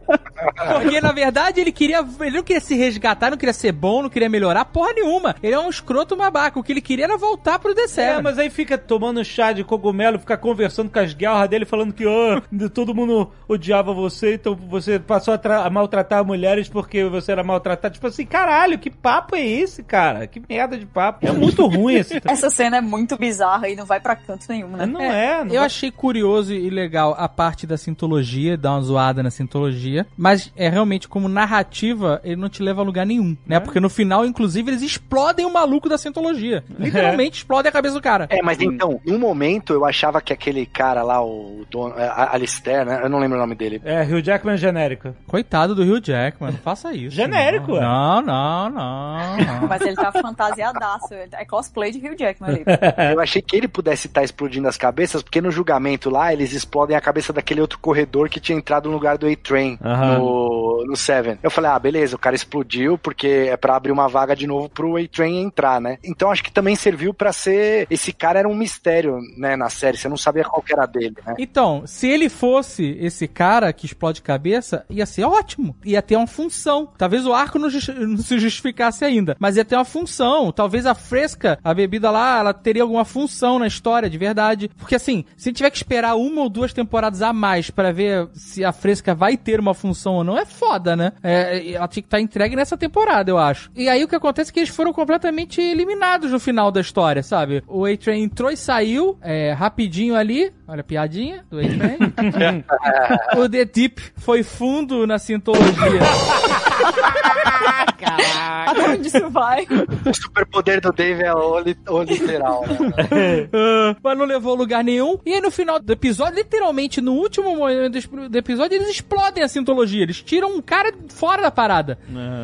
Porque, 0.82 1.00
na 1.02 1.12
verdade, 1.12 1.60
ele 1.62 1.72
queria. 1.72 2.04
Ele 2.20 2.38
não 2.38 2.44
queria 2.44 2.60
se 2.60 2.76
resgatar, 2.76 3.30
não 3.30 3.38
queria 3.38 3.54
ser 3.54 3.72
bom, 3.72 4.02
não 4.02 4.10
queria 4.10 4.30
melhorar 4.30 4.66
porra 4.66 4.94
nenhuma. 4.94 5.36
Ele 5.42 5.54
é 5.54 5.60
um 5.60 5.70
escroto 5.70 6.16
babaca. 6.16 6.60
O 6.60 6.64
que 6.64 6.72
ele 6.72 6.82
queria 6.82 7.06
era 7.06 7.18
voltar 7.18 7.60
pro 7.60 7.74
The 7.76 7.86
É, 8.02 8.22
mas 8.22 8.38
aí 8.40 8.50
fica 8.50 8.78
tomando 8.78 9.24
chá 9.24 9.52
de 9.52 9.64
cogumelo, 9.64 10.20
fica 10.20 10.38
conversando 10.38 10.90
com 10.90 11.00
as 11.00 11.14
guerras 11.14 11.48
dele, 11.50 11.66
falando 11.66 11.94
que 11.94 12.06
"Ah, 12.08 12.42
todo 12.74 12.94
mundo 12.96 13.01
odiava 13.48 13.94
você, 13.94 14.36
então 14.36 14.56
você 14.56 15.00
passou 15.00 15.34
a, 15.34 15.66
a 15.66 15.70
maltratar 15.70 16.24
mulheres 16.26 16.70
porque 16.70 17.04
você 17.06 17.32
era 17.32 17.44
maltratado. 17.44 17.94
Tipo 17.94 18.08
assim, 18.08 18.26
caralho, 18.26 18.78
que 18.80 18.90
papo 18.90 19.36
é 19.36 19.46
esse, 19.46 19.84
cara? 19.84 20.28
Que 20.28 20.42
merda 20.48 20.78
de 20.78 20.86
papo. 20.86 21.26
É 21.28 21.32
muito 21.32 21.66
ruim 21.68 21.96
esse. 21.96 22.22
Essa 22.26 22.50
cena 22.50 22.78
é 22.78 22.82
muito 22.82 23.18
bizarra 23.18 23.70
e 23.70 23.76
não 23.76 23.86
vai 23.86 24.00
pra 24.00 24.16
canto 24.16 24.46
nenhum, 24.50 24.70
né? 24.70 24.86
Não 24.86 25.02
é, 25.02 25.40
não 25.44 25.52
Eu 25.54 25.58
vai- 25.60 25.66
achei 25.66 25.92
curioso 25.92 26.54
e 26.54 26.70
legal 26.70 27.16
a 27.18 27.28
parte 27.28 27.66
da 27.68 27.78
sintologia, 27.78 28.58
dar 28.58 28.72
uma 28.74 28.82
zoada 28.82 29.22
na 29.24 29.32
sintologia, 29.32 30.06
mas 30.18 30.52
é 30.56 30.70
realmente 30.70 31.08
como 31.08 31.28
narrativa, 31.28 32.20
ele 32.24 32.36
não 32.36 32.50
te 32.50 32.64
leva 32.64 32.82
a 32.82 32.84
lugar 32.86 33.06
nenhum, 33.06 33.36
né? 33.46 33.60
Porque 33.60 33.80
no 33.80 33.90
final, 33.90 34.26
inclusive, 34.26 34.72
eles 34.72 34.82
explodem 34.82 35.46
o 35.46 35.52
maluco 35.54 35.88
da 35.90 35.98
sintologia. 35.98 36.64
Literalmente 36.80 37.38
explodem 37.38 37.70
a 37.70 37.72
cabeça 37.72 37.96
do 37.96 38.02
cara. 38.02 38.28
É, 38.30 38.42
mas 38.42 38.60
então, 38.62 39.00
num 39.06 39.20
momento 39.20 39.74
eu 39.74 39.86
achava 39.86 40.22
que 40.22 40.34
aquele 40.34 40.66
cara 40.66 41.04
lá, 41.04 41.24
o 41.24 41.66
dono, 41.70 41.96
é, 41.98 42.08
a- 42.08 42.30
Alistair, 42.34 42.86
né? 42.98 43.02
Eu 43.04 43.10
não 43.10 43.20
lembro 43.20 43.38
o 43.38 43.42
nome 43.42 43.56
dele. 43.56 43.82
É, 43.84 44.02
Hugh 44.04 44.22
Jackman 44.24 44.58
genérico. 44.58 45.16
Coitado 45.28 45.74
do 45.76 45.84
Hugh 45.84 46.02
Jackman, 46.04 46.52
não 46.52 46.60
faça 46.60 46.94
isso. 46.94 47.16
Genérico, 47.16 47.76
é. 47.78 47.82
não. 47.82 48.22
Não, 48.22 48.22
não, 48.22 48.70
não. 48.70 49.32
Mas 49.70 49.82
ele 49.82 49.96
tá 49.96 50.12
fantasiadaço. 50.12 51.14
ele- 51.14 51.30
É 51.34 51.46
cosplay 51.46 51.92
de 51.92 52.00
Hugh 52.00 52.16
Jackman 52.18 52.50
ali. 52.52 52.64
Eu 53.14 53.20
achei 53.20 53.42
que 53.42 53.56
ele 53.56 53.68
pudesse 53.68 54.08
estar 54.08 54.24
explodindo 54.24 54.68
as 54.68 54.78
cabeças, 54.78 55.22
porque 55.24 55.42
no 55.42 55.52
julgamento 55.52 56.10
lá 56.10 56.34
eles 56.34 56.54
explodem 56.54 56.96
a 56.96 57.02
cabeça 57.02 57.32
daquele 57.34 57.62
outro 57.62 57.80
corredor 57.80 58.30
que 58.30 58.40
tinha 58.40 58.58
entrado 58.58 58.88
no 58.90 58.94
lugar 58.96 59.18
do 59.18 59.28
A-Train 59.28 59.78
Aham. 59.84 60.18
no, 60.20 60.86
no 60.88 60.96
Seven. 60.96 61.38
Eu 61.42 61.52
falei, 61.52 61.72
ah, 61.72 61.80
beleza, 61.80 62.16
o 62.16 62.20
cara 62.20 62.36
explodiu 62.36 62.98
porque 62.98 63.48
é 63.52 63.58
pra 63.58 63.76
abrir 63.76 63.92
uma 63.92 64.08
vaga 64.08 64.36
de 64.36 64.46
novo 64.48 64.70
pro 64.70 64.98
A-Train 64.98 65.42
entrar, 65.42 65.80
né? 65.80 65.98
Então 66.04 66.32
acho 66.32 66.44
que 66.44 66.52
também 66.52 66.76
serviu 66.76 67.14
pra 67.14 67.32
ser. 67.34 67.88
Esse 67.90 68.12
cara 68.12 68.40
era 68.40 68.48
um 68.48 68.56
mistério, 68.56 69.20
né, 69.38 69.56
na 69.56 69.70
série. 69.70 69.98
Você 69.98 70.10
não 70.10 70.18
sabia 70.18 70.44
qual 70.44 70.62
que 70.62 70.74
era 70.74 70.86
dele, 70.86 71.16
né? 71.26 71.36
Então, 71.38 71.84
se 71.86 72.08
ele 72.08 72.30
fosse 72.30 72.81
esse 72.84 73.28
cara 73.28 73.72
que 73.74 73.86
explode 73.86 74.22
cabeça, 74.22 74.86
ia 74.90 75.06
ser 75.06 75.24
ótimo. 75.24 75.76
Ia 75.86 76.02
ter 76.02 76.16
uma 76.16 76.28
função. 76.28 76.90
Talvez 76.98 77.26
o 77.26 77.34
arco 77.34 77.60
não, 77.60 77.70
justi- 77.70 77.92
não 77.94 78.18
se 78.18 78.40
justificasse 78.40 79.04
ainda, 79.06 79.36
mas 79.40 79.58
ia 79.58 79.66
ter 79.66 79.76
uma 79.76 79.86
função. 79.86 80.52
Talvez 80.52 80.86
a 80.86 80.94
fresca, 80.96 81.58
a 81.64 81.74
bebida 81.74 82.10
lá, 82.12 82.40
ela 82.40 82.54
teria 82.54 82.84
alguma 82.84 83.06
função 83.06 83.60
na 83.60 83.68
história, 83.68 84.10
de 84.10 84.18
verdade. 84.18 84.70
Porque 84.78 84.96
assim, 84.96 85.26
se 85.38 85.52
tiver 85.54 85.70
que 85.70 85.78
esperar 85.78 86.16
uma 86.16 86.42
ou 86.42 86.50
duas 86.50 86.74
temporadas 86.74 87.22
a 87.22 87.32
mais 87.34 87.70
pra 87.70 87.92
ver 87.92 88.28
se 88.34 88.64
a 88.64 88.72
fresca 88.72 89.14
vai 89.16 89.38
ter 89.38 89.60
uma 89.60 89.74
função 89.74 90.16
ou 90.16 90.24
não, 90.24 90.38
é 90.38 90.46
foda, 90.46 90.96
né? 90.96 91.14
É, 91.24 91.72
ela 91.74 91.88
tinha 91.88 92.02
que 92.04 92.08
estar 92.08 92.20
entregue 92.20 92.56
nessa 92.56 92.78
temporada, 92.78 93.30
eu 93.32 93.38
acho. 93.38 93.72
E 93.76 93.88
aí 93.90 94.04
o 94.04 94.08
que 94.08 94.16
acontece 94.16 94.52
é 94.52 94.54
que 94.54 94.60
eles 94.60 94.70
foram 94.70 94.94
completamente 94.94 95.60
eliminados 95.62 96.32
no 96.32 96.40
final 96.40 96.72
da 96.72 96.82
história, 96.82 97.24
sabe? 97.24 97.64
O 97.68 97.86
A-Train 97.86 98.24
entrou 98.24 98.52
e 98.52 98.58
saiu 98.58 99.18
é, 99.22 99.52
rapidinho 99.54 100.16
ali. 100.16 100.52
Olha 100.68 100.84
piadinha 100.84 101.46
do 101.50 101.60
A-Train. 101.60 102.64
o 103.38 103.50
The 103.50 103.66
Deep 103.66 104.02
foi 104.18 104.44
fundo 104.44 105.06
na 105.06 105.20
sintologia. 105.20 106.02
Até 108.06 108.90
onde 108.90 109.08
isso 109.08 109.30
vai? 109.30 109.66
O 110.06 110.14
superpoder 110.14 110.82
do 110.82 110.92
Dave 110.92 111.24
é 111.24 111.34
o, 111.34 111.60
li- 111.60 111.78
o 111.88 112.02
literal, 112.04 112.64
né? 112.68 113.50
Ah, 113.54 113.96
mas 114.04 114.18
não 114.18 114.26
levou 114.26 114.54
a 114.54 114.58
lugar 114.58 114.84
nenhum. 114.84 115.18
E 115.26 115.34
aí 115.34 115.42
no 115.42 115.52
final 115.52 115.80
do 115.80 115.92
episódio, 115.94 116.36
literalmente 116.36 117.02
no 117.02 117.14
último 117.14 117.56
momento 117.56 118.00
do- 118.30 118.38
episódio, 118.38 118.76
eles 118.76 118.90
explodem 118.90 119.44
a 119.44 119.48
sintologia. 119.48 120.04
Eles 120.04 120.22
tiram 120.22 120.56
um 120.56 120.62
cara 120.62 120.94
fora 121.10 121.42
da 121.42 121.52
parada. 121.52 121.98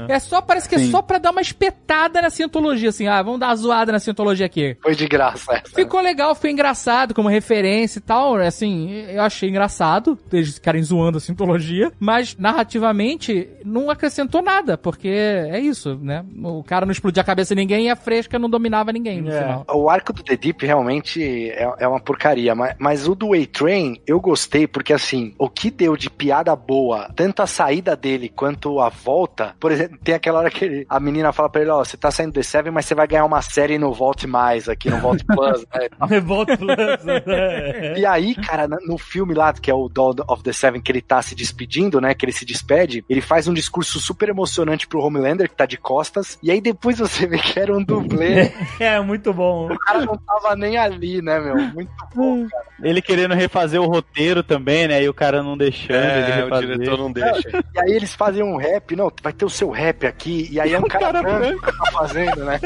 É 0.08 0.20
só, 0.20 0.42
parece 0.42 0.68
que 0.70 0.76
é 0.76 0.80
só 0.92 1.02
pra 1.02 1.18
dar 1.18 1.32
uma 1.32 1.42
espetada 1.42 2.22
na 2.22 2.30
sintologia, 2.30 2.90
assim. 2.90 3.08
Ah, 3.08 3.22
vamos 3.22 3.40
dar 3.40 3.48
uma 3.48 3.56
zoada 3.56 3.92
na 3.92 4.00
sintologia 4.00 4.46
aqui. 4.46 4.76
Foi 4.82 4.96
de 4.96 5.08
graça 5.08 5.54
essa. 5.54 5.76
Ficou 5.76 6.02
legal, 6.02 6.36
foi 6.36 6.52
engraçado 6.52 7.14
como 7.14 7.30
referência 7.30 8.00
e 8.00 8.02
tal. 8.02 8.36
Assim, 8.36 8.92
eu 9.10 9.22
achei 9.22 9.50
engraçado 9.50 10.18
eles 10.32 10.56
ficarem 10.56 10.84
zoando 10.84 11.18
a 11.18 11.22
sintologia, 11.22 11.92
mas 12.00 12.36
narrativamente 12.38 13.48
não 13.64 13.90
acrescentou 13.90 14.42
nada, 14.42 14.78
porque 14.78 15.10
é 15.50 15.60
isso, 15.60 15.96
né? 16.02 16.24
O 16.44 16.64
cara 16.64 16.86
não 16.86 16.92
explodia 16.92 17.22
a 17.22 17.26
cabeça 17.26 17.54
de 17.56 17.62
ninguém 17.62 17.86
e 17.86 17.90
a 17.90 17.96
fresca 17.96 18.38
não 18.40 18.50
dominava 18.50 18.92
ninguém 18.92 19.22
no 19.22 19.32
É. 19.32 19.40
final. 19.42 19.66
O 19.74 19.90
arco 19.90 20.14
do 20.14 20.24
The 20.24 20.36
Deep 20.38 20.66
realmente 20.66 21.50
é, 21.50 21.70
é 21.80 21.88
uma 21.88 22.00
porcaria, 22.00 22.54
mas, 22.56 22.76
mas 22.80 23.08
o 23.08 23.16
do 23.16 23.34
A-Train 23.34 24.02
eu 24.06 24.20
gostei 24.20 24.68
porque, 24.68 24.94
assim, 24.94 25.34
o 25.38 25.50
que 25.50 25.70
deu 25.72 25.96
de 25.98 26.10
piada 26.10 26.56
boa, 26.56 27.10
tanto 27.16 27.42
a 27.42 27.48
saída 27.48 27.96
dele 27.96 28.30
quanto 28.30 28.80
a 28.80 28.90
volta, 28.90 29.56
por 29.60 29.72
exemplo, 29.72 29.98
tem 30.04 30.16
aquela 30.16 30.40
hora 30.40 30.50
que 30.50 30.64
ele- 30.66 30.86
a 30.90 31.00
menina 31.00 31.32
fala 31.32 31.50
pra 31.50 31.62
ele, 31.62 31.70
ó, 31.72 31.84
você 31.84 31.98
tá 31.98 32.12
saindo 32.12 32.32
do 32.32 32.36
The 32.36 32.44
Seven, 32.44 32.72
mas 32.72 32.86
você 32.86 32.96
vai 32.96 33.08
ganhar 33.08 33.26
uma 33.26 33.42
série 33.42 33.78
no 33.78 33.94
Volte 33.94 34.28
Mais, 34.28 34.68
aqui 34.70 34.90
no 34.90 34.98
Volte 35.00 35.24
Plus, 35.26 35.62
né? 35.74 35.88
Revolta 36.10 36.58
Plus. 36.58 36.76
né? 37.04 37.98
E 37.98 38.06
aí, 38.06 38.36
cara, 38.36 38.68
no 38.68 38.98
filme 38.98 39.34
lá, 39.34 39.54
que 39.54 39.70
é 39.72 39.74
o 39.74 39.88
Dawn 39.90 40.08
of 40.28 40.44
the 40.44 40.54
Seven, 40.54 40.82
que 40.82 40.92
ele 40.92 41.02
tá 41.02 41.22
se 41.22 41.36
despedindo, 41.36 42.00
né? 42.02 42.14
Que 42.14 42.26
ele 42.26 42.32
se 42.32 42.46
despede, 42.46 43.04
ele 43.10 43.22
faz 43.22 43.48
um 43.48 43.54
discurso 43.54 44.00
super 44.00 44.30
emocionante 44.30 44.88
pro 44.88 45.02
Homelander, 45.38 45.50
que 45.50 45.56
tá 45.56 45.66
de 45.66 45.78
costas, 45.78 46.38
e 46.42 46.50
aí 46.50 46.60
depois 46.60 46.98
você 46.98 47.28
vê 47.28 47.38
que 47.38 47.60
era 47.60 47.76
um 47.76 47.84
dublê. 47.84 48.52
É, 48.80 49.00
muito 49.00 49.34
bom. 49.34 49.72
o 49.72 49.80
cara 49.80 50.06
não 50.06 50.18
tava 50.18 50.56
nem 50.56 50.78
ali, 50.78 51.22
né, 51.22 51.40
meu? 51.40 51.56
Muito 51.56 51.92
bom, 52.14 52.48
cara. 52.48 52.64
Ele 52.82 53.02
querendo 53.02 53.34
refazer 53.34 53.82
o 53.82 53.88
roteiro 53.88 54.44
também, 54.44 54.88
né? 54.88 55.02
E 55.02 55.10
o 55.10 55.14
cara 55.14 55.42
não 55.42 55.58
deixando 55.58 55.98
ele 55.98 56.32
É, 56.32 56.46
o 56.46 56.60
diretor 56.60 56.98
não 56.98 57.12
deixa. 57.12 57.50
E 57.50 57.80
aí 57.80 57.92
eles 57.92 58.14
fazem 58.14 58.44
um 58.44 58.56
rap, 58.56 58.96
não, 58.96 59.12
vai 59.22 59.34
ter 59.34 59.46
o 59.46 59.50
seu 59.50 59.72
rap 59.72 60.06
aqui, 60.06 60.48
e 60.52 60.60
aí 60.60 60.74
é 60.74 60.80
um 60.80 60.84
cara, 60.88 61.24
branco 61.24 61.66
que 61.66 61.78
tá 61.78 61.92
fazendo, 61.92 62.46
né? 62.46 62.60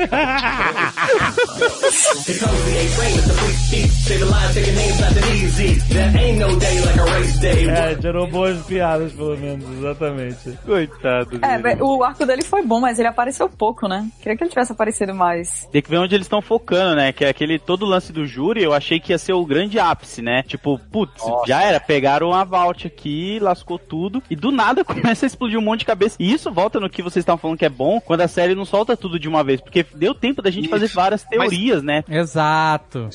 É, 7.69 8.01
gerou 8.01 8.27
boas 8.27 8.59
piadas, 8.65 9.11
pelo 9.13 9.37
menos, 9.37 9.65
exatamente. 9.77 10.59
Coitado 10.65 11.39
É, 11.41 11.83
o 11.83 12.03
arco 12.03 12.25
dele 12.25 12.43
foi 12.43 12.60
bom, 12.65 12.79
mas 12.79 12.99
ele 12.99 13.07
apareceu 13.07 13.49
pouco, 13.49 13.87
né? 13.87 14.07
Queria 14.19 14.37
que 14.37 14.43
ele 14.43 14.49
tivesse 14.49 14.71
aparecido 14.71 15.13
mais. 15.13 15.67
Tem 15.71 15.81
que 15.81 15.89
ver 15.89 15.97
onde 15.97 16.15
eles 16.15 16.25
estão 16.25 16.41
focando, 16.41 16.95
né? 16.95 17.11
Que 17.11 17.25
é 17.25 17.29
aquele 17.29 17.59
todo 17.59 17.85
lance 17.85 18.11
do 18.11 18.25
júri, 18.25 18.63
eu 18.63 18.73
achei 18.73 18.99
que 18.99 19.11
ia 19.11 19.17
ser 19.17 19.33
o 19.33 19.45
grande 19.45 19.79
ápice, 19.79 20.21
né? 20.21 20.43
Tipo, 20.43 20.79
putz, 20.91 21.23
já 21.45 21.63
era, 21.63 21.79
pegaram 21.79 22.33
a 22.33 22.43
Vault 22.43 22.87
aqui, 22.87 23.39
lascou 23.39 23.77
tudo, 23.77 24.21
e 24.29 24.35
do 24.35 24.51
nada 24.51 24.83
começa 24.85 25.25
a 25.25 25.27
explodir 25.27 25.57
um 25.57 25.61
monte 25.61 25.79
de 25.79 25.85
cabeça. 25.85 26.15
E 26.19 26.31
isso 26.31 26.51
volta 26.51 26.79
no 26.79 26.89
que 26.89 27.01
vocês 27.01 27.23
estavam 27.23 27.39
falando 27.39 27.57
que 27.57 27.65
é 27.65 27.69
bom, 27.69 27.99
quando 27.99 28.21
a 28.21 28.27
série 28.27 28.55
não 28.55 28.65
solta 28.65 28.97
tudo 28.97 29.19
de 29.19 29.27
uma 29.27 29.43
vez, 29.43 29.61
porque 29.61 29.85
deu 29.95 30.13
tempo 30.13 30.41
da 30.41 30.51
gente 30.51 30.67
fazer 30.67 30.87
várias 30.87 31.23
teorias, 31.23 31.83
né? 31.83 32.03
Exato. 32.09 33.09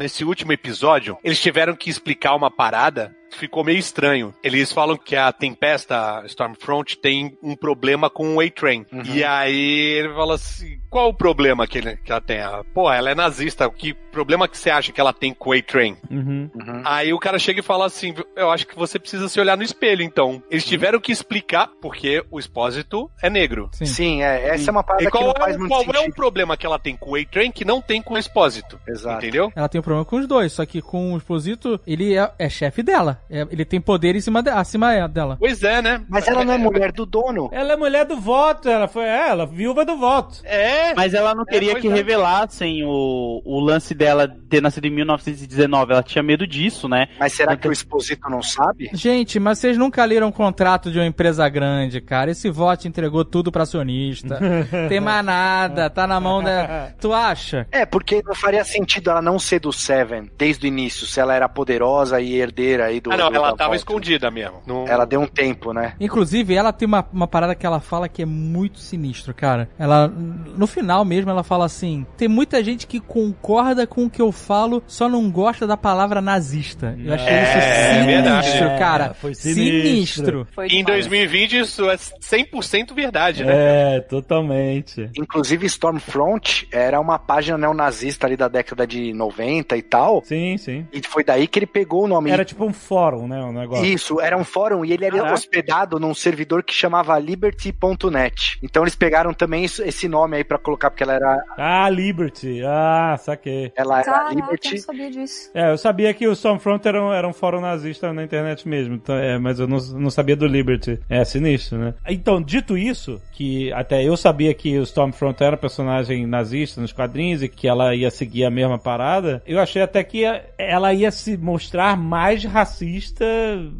Nesse 0.00 0.24
último 0.24 0.50
episódio, 0.50 1.18
eles 1.22 1.38
tiveram 1.38 1.76
que 1.76 1.90
explicar 1.90 2.34
uma 2.34 2.50
parada. 2.50 3.14
Ficou 3.30 3.64
meio 3.64 3.78
estranho. 3.78 4.34
Eles 4.42 4.72
falam 4.72 4.96
que 4.96 5.16
a 5.16 5.32
Tempesta, 5.32 6.20
a 6.20 6.26
Stormfront, 6.26 6.98
tem 6.98 7.36
um 7.42 7.56
problema 7.56 8.10
com 8.10 8.36
o 8.36 8.40
A-Train. 8.40 8.86
E 9.12 9.24
aí 9.24 9.98
ele 9.98 10.14
fala 10.14 10.34
assim: 10.34 10.78
qual 10.90 11.08
o 11.08 11.14
problema 11.14 11.66
que, 11.66 11.78
ele- 11.78 11.96
que 11.96 12.10
ela 12.10 12.20
tem? 12.20 12.40
Ah, 12.40 12.62
Pô, 12.74 12.90
ela 12.92 13.10
é 13.10 13.14
nazista. 13.14 13.70
Que 13.70 13.94
problema 14.12 14.48
que 14.48 14.58
você 14.58 14.70
acha 14.70 14.92
que 14.92 15.00
ela 15.00 15.12
tem 15.12 15.32
com 15.32 15.50
o 15.50 15.52
A-Train? 15.52 15.96
Uhum. 16.10 16.50
Aí 16.84 17.12
o 17.12 17.18
cara 17.18 17.38
chega 17.38 17.60
e 17.60 17.62
fala 17.62 17.86
assim: 17.86 18.14
Eu 18.36 18.50
acho 18.50 18.66
que 18.66 18.76
você 18.76 18.98
precisa 18.98 19.28
se 19.28 19.38
olhar 19.40 19.56
no 19.56 19.62
espelho, 19.62 20.02
então. 20.02 20.42
Eles 20.50 20.64
tiveram 20.64 21.00
que 21.00 21.12
explicar 21.12 21.68
porque 21.80 22.24
o 22.30 22.38
expósito 22.38 23.10
é 23.22 23.30
negro. 23.30 23.68
Sim. 23.72 23.86
Sim, 23.86 24.22
é, 24.22 24.48
essa 24.48 24.70
é 24.70 24.72
uma 24.72 24.82
parada 24.82 25.02
E 25.04 25.06
que 25.06 25.12
qual, 25.12 25.24
não 25.24 25.30
é, 25.32 25.38
faz 25.38 25.56
muito 25.56 25.68
qual 25.70 25.82
é 25.82 25.88
o 25.90 25.94
sentido. 26.00 26.14
problema 26.14 26.56
que 26.56 26.66
ela 26.66 26.78
tem 26.78 26.96
com 26.96 27.12
o 27.12 27.14
A-Train 27.16 27.50
que 27.52 27.64
não 27.64 27.80
tem 27.80 28.02
com 28.02 28.14
o 28.14 28.18
expósito? 28.18 28.78
Exato. 28.88 29.18
Entendeu? 29.24 29.52
Ela 29.54 29.68
tem 29.68 29.78
um 29.80 29.84
problema 29.84 30.04
com 30.04 30.16
os 30.16 30.26
dois, 30.26 30.52
só 30.52 30.66
que 30.66 30.82
com 30.82 31.14
o 31.14 31.16
Exposito, 31.16 31.80
ele 31.86 32.16
é, 32.16 32.30
é 32.38 32.48
chefe 32.48 32.82
dela. 32.82 33.20
É- 33.30 33.46
ele 33.50 33.64
tem 33.64 33.80
poder 33.80 34.16
em 34.16 34.20
cima 34.20 34.42
de- 34.42 34.50
acima 34.50 35.06
dela. 35.08 35.36
Pois 35.38 35.62
é, 35.62 35.80
né? 35.80 36.02
Mas 36.08 36.26
ela 36.26 36.44
não 36.44 36.54
é 36.54 36.58
mulher 36.58 36.90
do 36.92 37.06
dono. 37.06 37.48
Ela 37.52 37.74
é 37.74 37.76
mulher 37.76 38.04
do 38.04 38.16
voto, 38.20 38.68
ela 38.68 38.88
foi 38.88 39.04
é, 39.04 39.28
ela, 39.28 39.46
viúva 39.46 39.84
do 39.84 39.96
voto. 39.96 40.40
É. 40.44 40.79
Mas 40.96 41.14
ela 41.14 41.34
não 41.34 41.44
queria 41.44 41.72
pois 41.72 41.82
que 41.82 41.88
é. 41.88 41.92
revelassem 41.92 42.84
o, 42.84 43.42
o 43.44 43.60
lance 43.60 43.94
dela 43.94 44.28
ter 44.48 44.60
nascido 44.60 44.86
em 44.86 44.90
1919. 44.90 45.92
Ela 45.92 46.02
tinha 46.02 46.22
medo 46.22 46.46
disso, 46.46 46.88
né? 46.88 47.08
Mas 47.18 47.32
será 47.32 47.56
que 47.56 47.68
o 47.68 47.72
Exposito 47.72 48.28
não 48.28 48.42
sabe? 48.42 48.90
Gente, 48.92 49.38
mas 49.40 49.58
vocês 49.58 49.76
nunca 49.76 50.04
leram 50.04 50.28
um 50.28 50.32
contrato 50.32 50.90
de 50.90 50.98
uma 50.98 51.06
empresa 51.06 51.48
grande, 51.48 52.00
cara. 52.00 52.30
Esse 52.30 52.50
voto 52.50 52.86
entregou 52.88 53.24
tudo 53.24 53.50
pra 53.52 53.62
acionista. 53.62 54.38
Tem 54.88 55.00
mais 55.00 55.24
nada, 55.24 55.88
tá 55.90 56.06
na 56.06 56.20
mão 56.20 56.42
da. 56.42 56.92
Tu 57.00 57.12
acha? 57.12 57.66
É, 57.70 57.84
porque 57.86 58.22
não 58.24 58.34
faria 58.34 58.64
sentido 58.64 59.10
ela 59.10 59.22
não 59.22 59.38
ser 59.38 59.60
do 59.60 59.72
Seven 59.72 60.30
desde 60.36 60.66
o 60.66 60.68
início, 60.68 61.06
se 61.06 61.20
ela 61.20 61.34
era 61.34 61.48
poderosa 61.48 62.20
e 62.20 62.34
herdeira 62.34 62.86
aí 62.86 63.00
do. 63.00 63.12
Ah, 63.12 63.16
não, 63.16 63.30
do- 63.30 63.36
ela 63.36 63.48
tava 63.56 63.70
volta. 63.70 63.76
escondida 63.76 64.30
mesmo. 64.30 64.62
Não- 64.66 64.86
Ela 64.86 65.04
deu 65.04 65.20
um 65.20 65.26
tempo, 65.26 65.72
né? 65.72 65.94
Inclusive, 66.00 66.54
ela 66.54 66.72
tem 66.72 66.86
uma, 66.86 67.06
uma 67.12 67.26
parada 67.26 67.54
que 67.54 67.66
ela 67.66 67.80
fala 67.80 68.08
que 68.08 68.22
é 68.22 68.26
muito 68.26 68.78
sinistro, 68.78 69.32
cara. 69.34 69.68
Ela, 69.78 70.08
no 70.08 70.66
final 70.70 71.04
mesmo, 71.04 71.30
ela 71.30 71.42
fala 71.42 71.64
assim: 71.66 72.06
tem 72.16 72.28
muita 72.28 72.62
gente 72.64 72.86
que 72.86 73.00
concorda 73.00 73.86
com 73.86 74.04
o 74.04 74.10
que 74.10 74.22
eu 74.22 74.32
falo, 74.32 74.82
só 74.86 75.08
não 75.08 75.30
gosta 75.30 75.66
da 75.66 75.76
palavra 75.76 76.20
nazista. 76.20 76.96
Eu 76.98 77.12
achei 77.14 77.28
É, 77.28 77.42
isso 77.42 77.58
é 77.58 78.42
sinistro, 78.42 78.68
É, 78.68 78.78
cara. 78.78 79.14
foi 79.14 79.34
sinistro. 79.34 79.82
sinistro. 79.82 80.48
Foi 80.52 80.66
Em 80.66 80.84
demais. 80.84 81.06
2020 81.06 81.58
isso 81.58 81.90
é 81.90 81.96
100% 81.96 82.94
verdade, 82.94 83.44
né? 83.44 83.96
É, 83.96 84.00
totalmente. 84.00 85.10
Inclusive, 85.16 85.66
Stormfront 85.66 86.66
era 86.72 87.00
uma 87.00 87.18
página 87.18 87.58
neonazista 87.58 88.26
ali 88.26 88.36
da 88.36 88.48
década 88.48 88.86
de 88.86 89.12
90 89.12 89.76
e 89.76 89.82
tal. 89.82 90.22
Sim, 90.24 90.56
sim. 90.56 90.86
E 90.92 91.00
foi 91.06 91.24
daí 91.24 91.46
que 91.46 91.58
ele 91.58 91.66
pegou 91.66 92.04
o 92.04 92.08
nome. 92.08 92.30
Era 92.30 92.44
tipo 92.44 92.64
um 92.64 92.72
fórum, 92.72 93.26
né, 93.26 93.40
o 93.42 93.52
negócio. 93.52 93.84
Isso, 93.84 94.20
era 94.20 94.36
um 94.36 94.44
fórum 94.44 94.84
e 94.84 94.92
ele 94.92 95.04
era 95.04 95.16
Caraca. 95.16 95.34
hospedado 95.34 95.98
num 95.98 96.14
servidor 96.14 96.62
que 96.62 96.72
chamava 96.74 97.18
liberty.net. 97.18 98.58
Então 98.62 98.82
eles 98.82 98.94
pegaram 98.94 99.32
também 99.32 99.64
isso- 99.64 99.82
esse 99.82 100.08
nome 100.08 100.36
aí 100.36 100.44
pra 100.44 100.58
colocar, 100.60 100.90
porque 100.90 101.02
ela 101.02 101.14
era, 101.14 101.44
Ah, 101.56 101.88
Liberty. 101.88 102.62
Ah, 102.64 103.16
saquei. 103.18 103.72
ela 103.76 103.96
era 104.00 104.04
Caraca, 104.04 104.32
eu 104.32 104.36
Liberty. 104.40 104.70
não 104.72 104.78
sabia 104.78 105.10
disso. 105.10 105.50
É, 105.54 105.70
eu 105.72 105.78
sabia 105.78 106.14
que 106.14 106.26
o 106.26 106.32
Stormfront 106.32 106.86
era 106.86 107.02
um, 107.02 107.12
era 107.12 107.26
um 107.28 107.32
fórum 107.32 107.60
nazista 107.60 108.12
na 108.12 108.22
internet 108.22 108.68
mesmo, 108.68 108.94
então, 108.94 109.14
é, 109.16 109.38
mas 109.38 109.58
eu 109.58 109.66
não, 109.66 109.78
não 109.78 110.10
sabia 110.10 110.36
do 110.36 110.46
Liberty. 110.46 110.98
É 111.08 111.24
sinistro, 111.24 111.78
né? 111.78 111.94
Então, 112.08 112.40
dito 112.42 112.76
isso, 112.76 113.20
que 113.32 113.72
até 113.72 114.02
eu 114.02 114.16
sabia 114.16 114.52
que 114.54 114.78
o 114.78 114.82
Stormfront 114.82 115.42
era 115.42 115.56
personagem 115.56 116.26
nazista 116.26 116.80
nos 116.80 116.92
quadrinhos 116.92 117.42
e 117.42 117.48
que 117.48 117.66
ela 117.68 117.94
ia 117.94 118.10
seguir 118.10 118.44
a 118.44 118.50
mesma 118.50 118.78
parada, 118.78 119.42
eu 119.46 119.58
achei 119.60 119.82
até 119.82 120.02
que 120.04 120.22
ela 120.58 120.92
ia 120.92 121.10
se 121.10 121.36
mostrar 121.36 121.96
mais 121.96 122.44
racista 122.44 123.24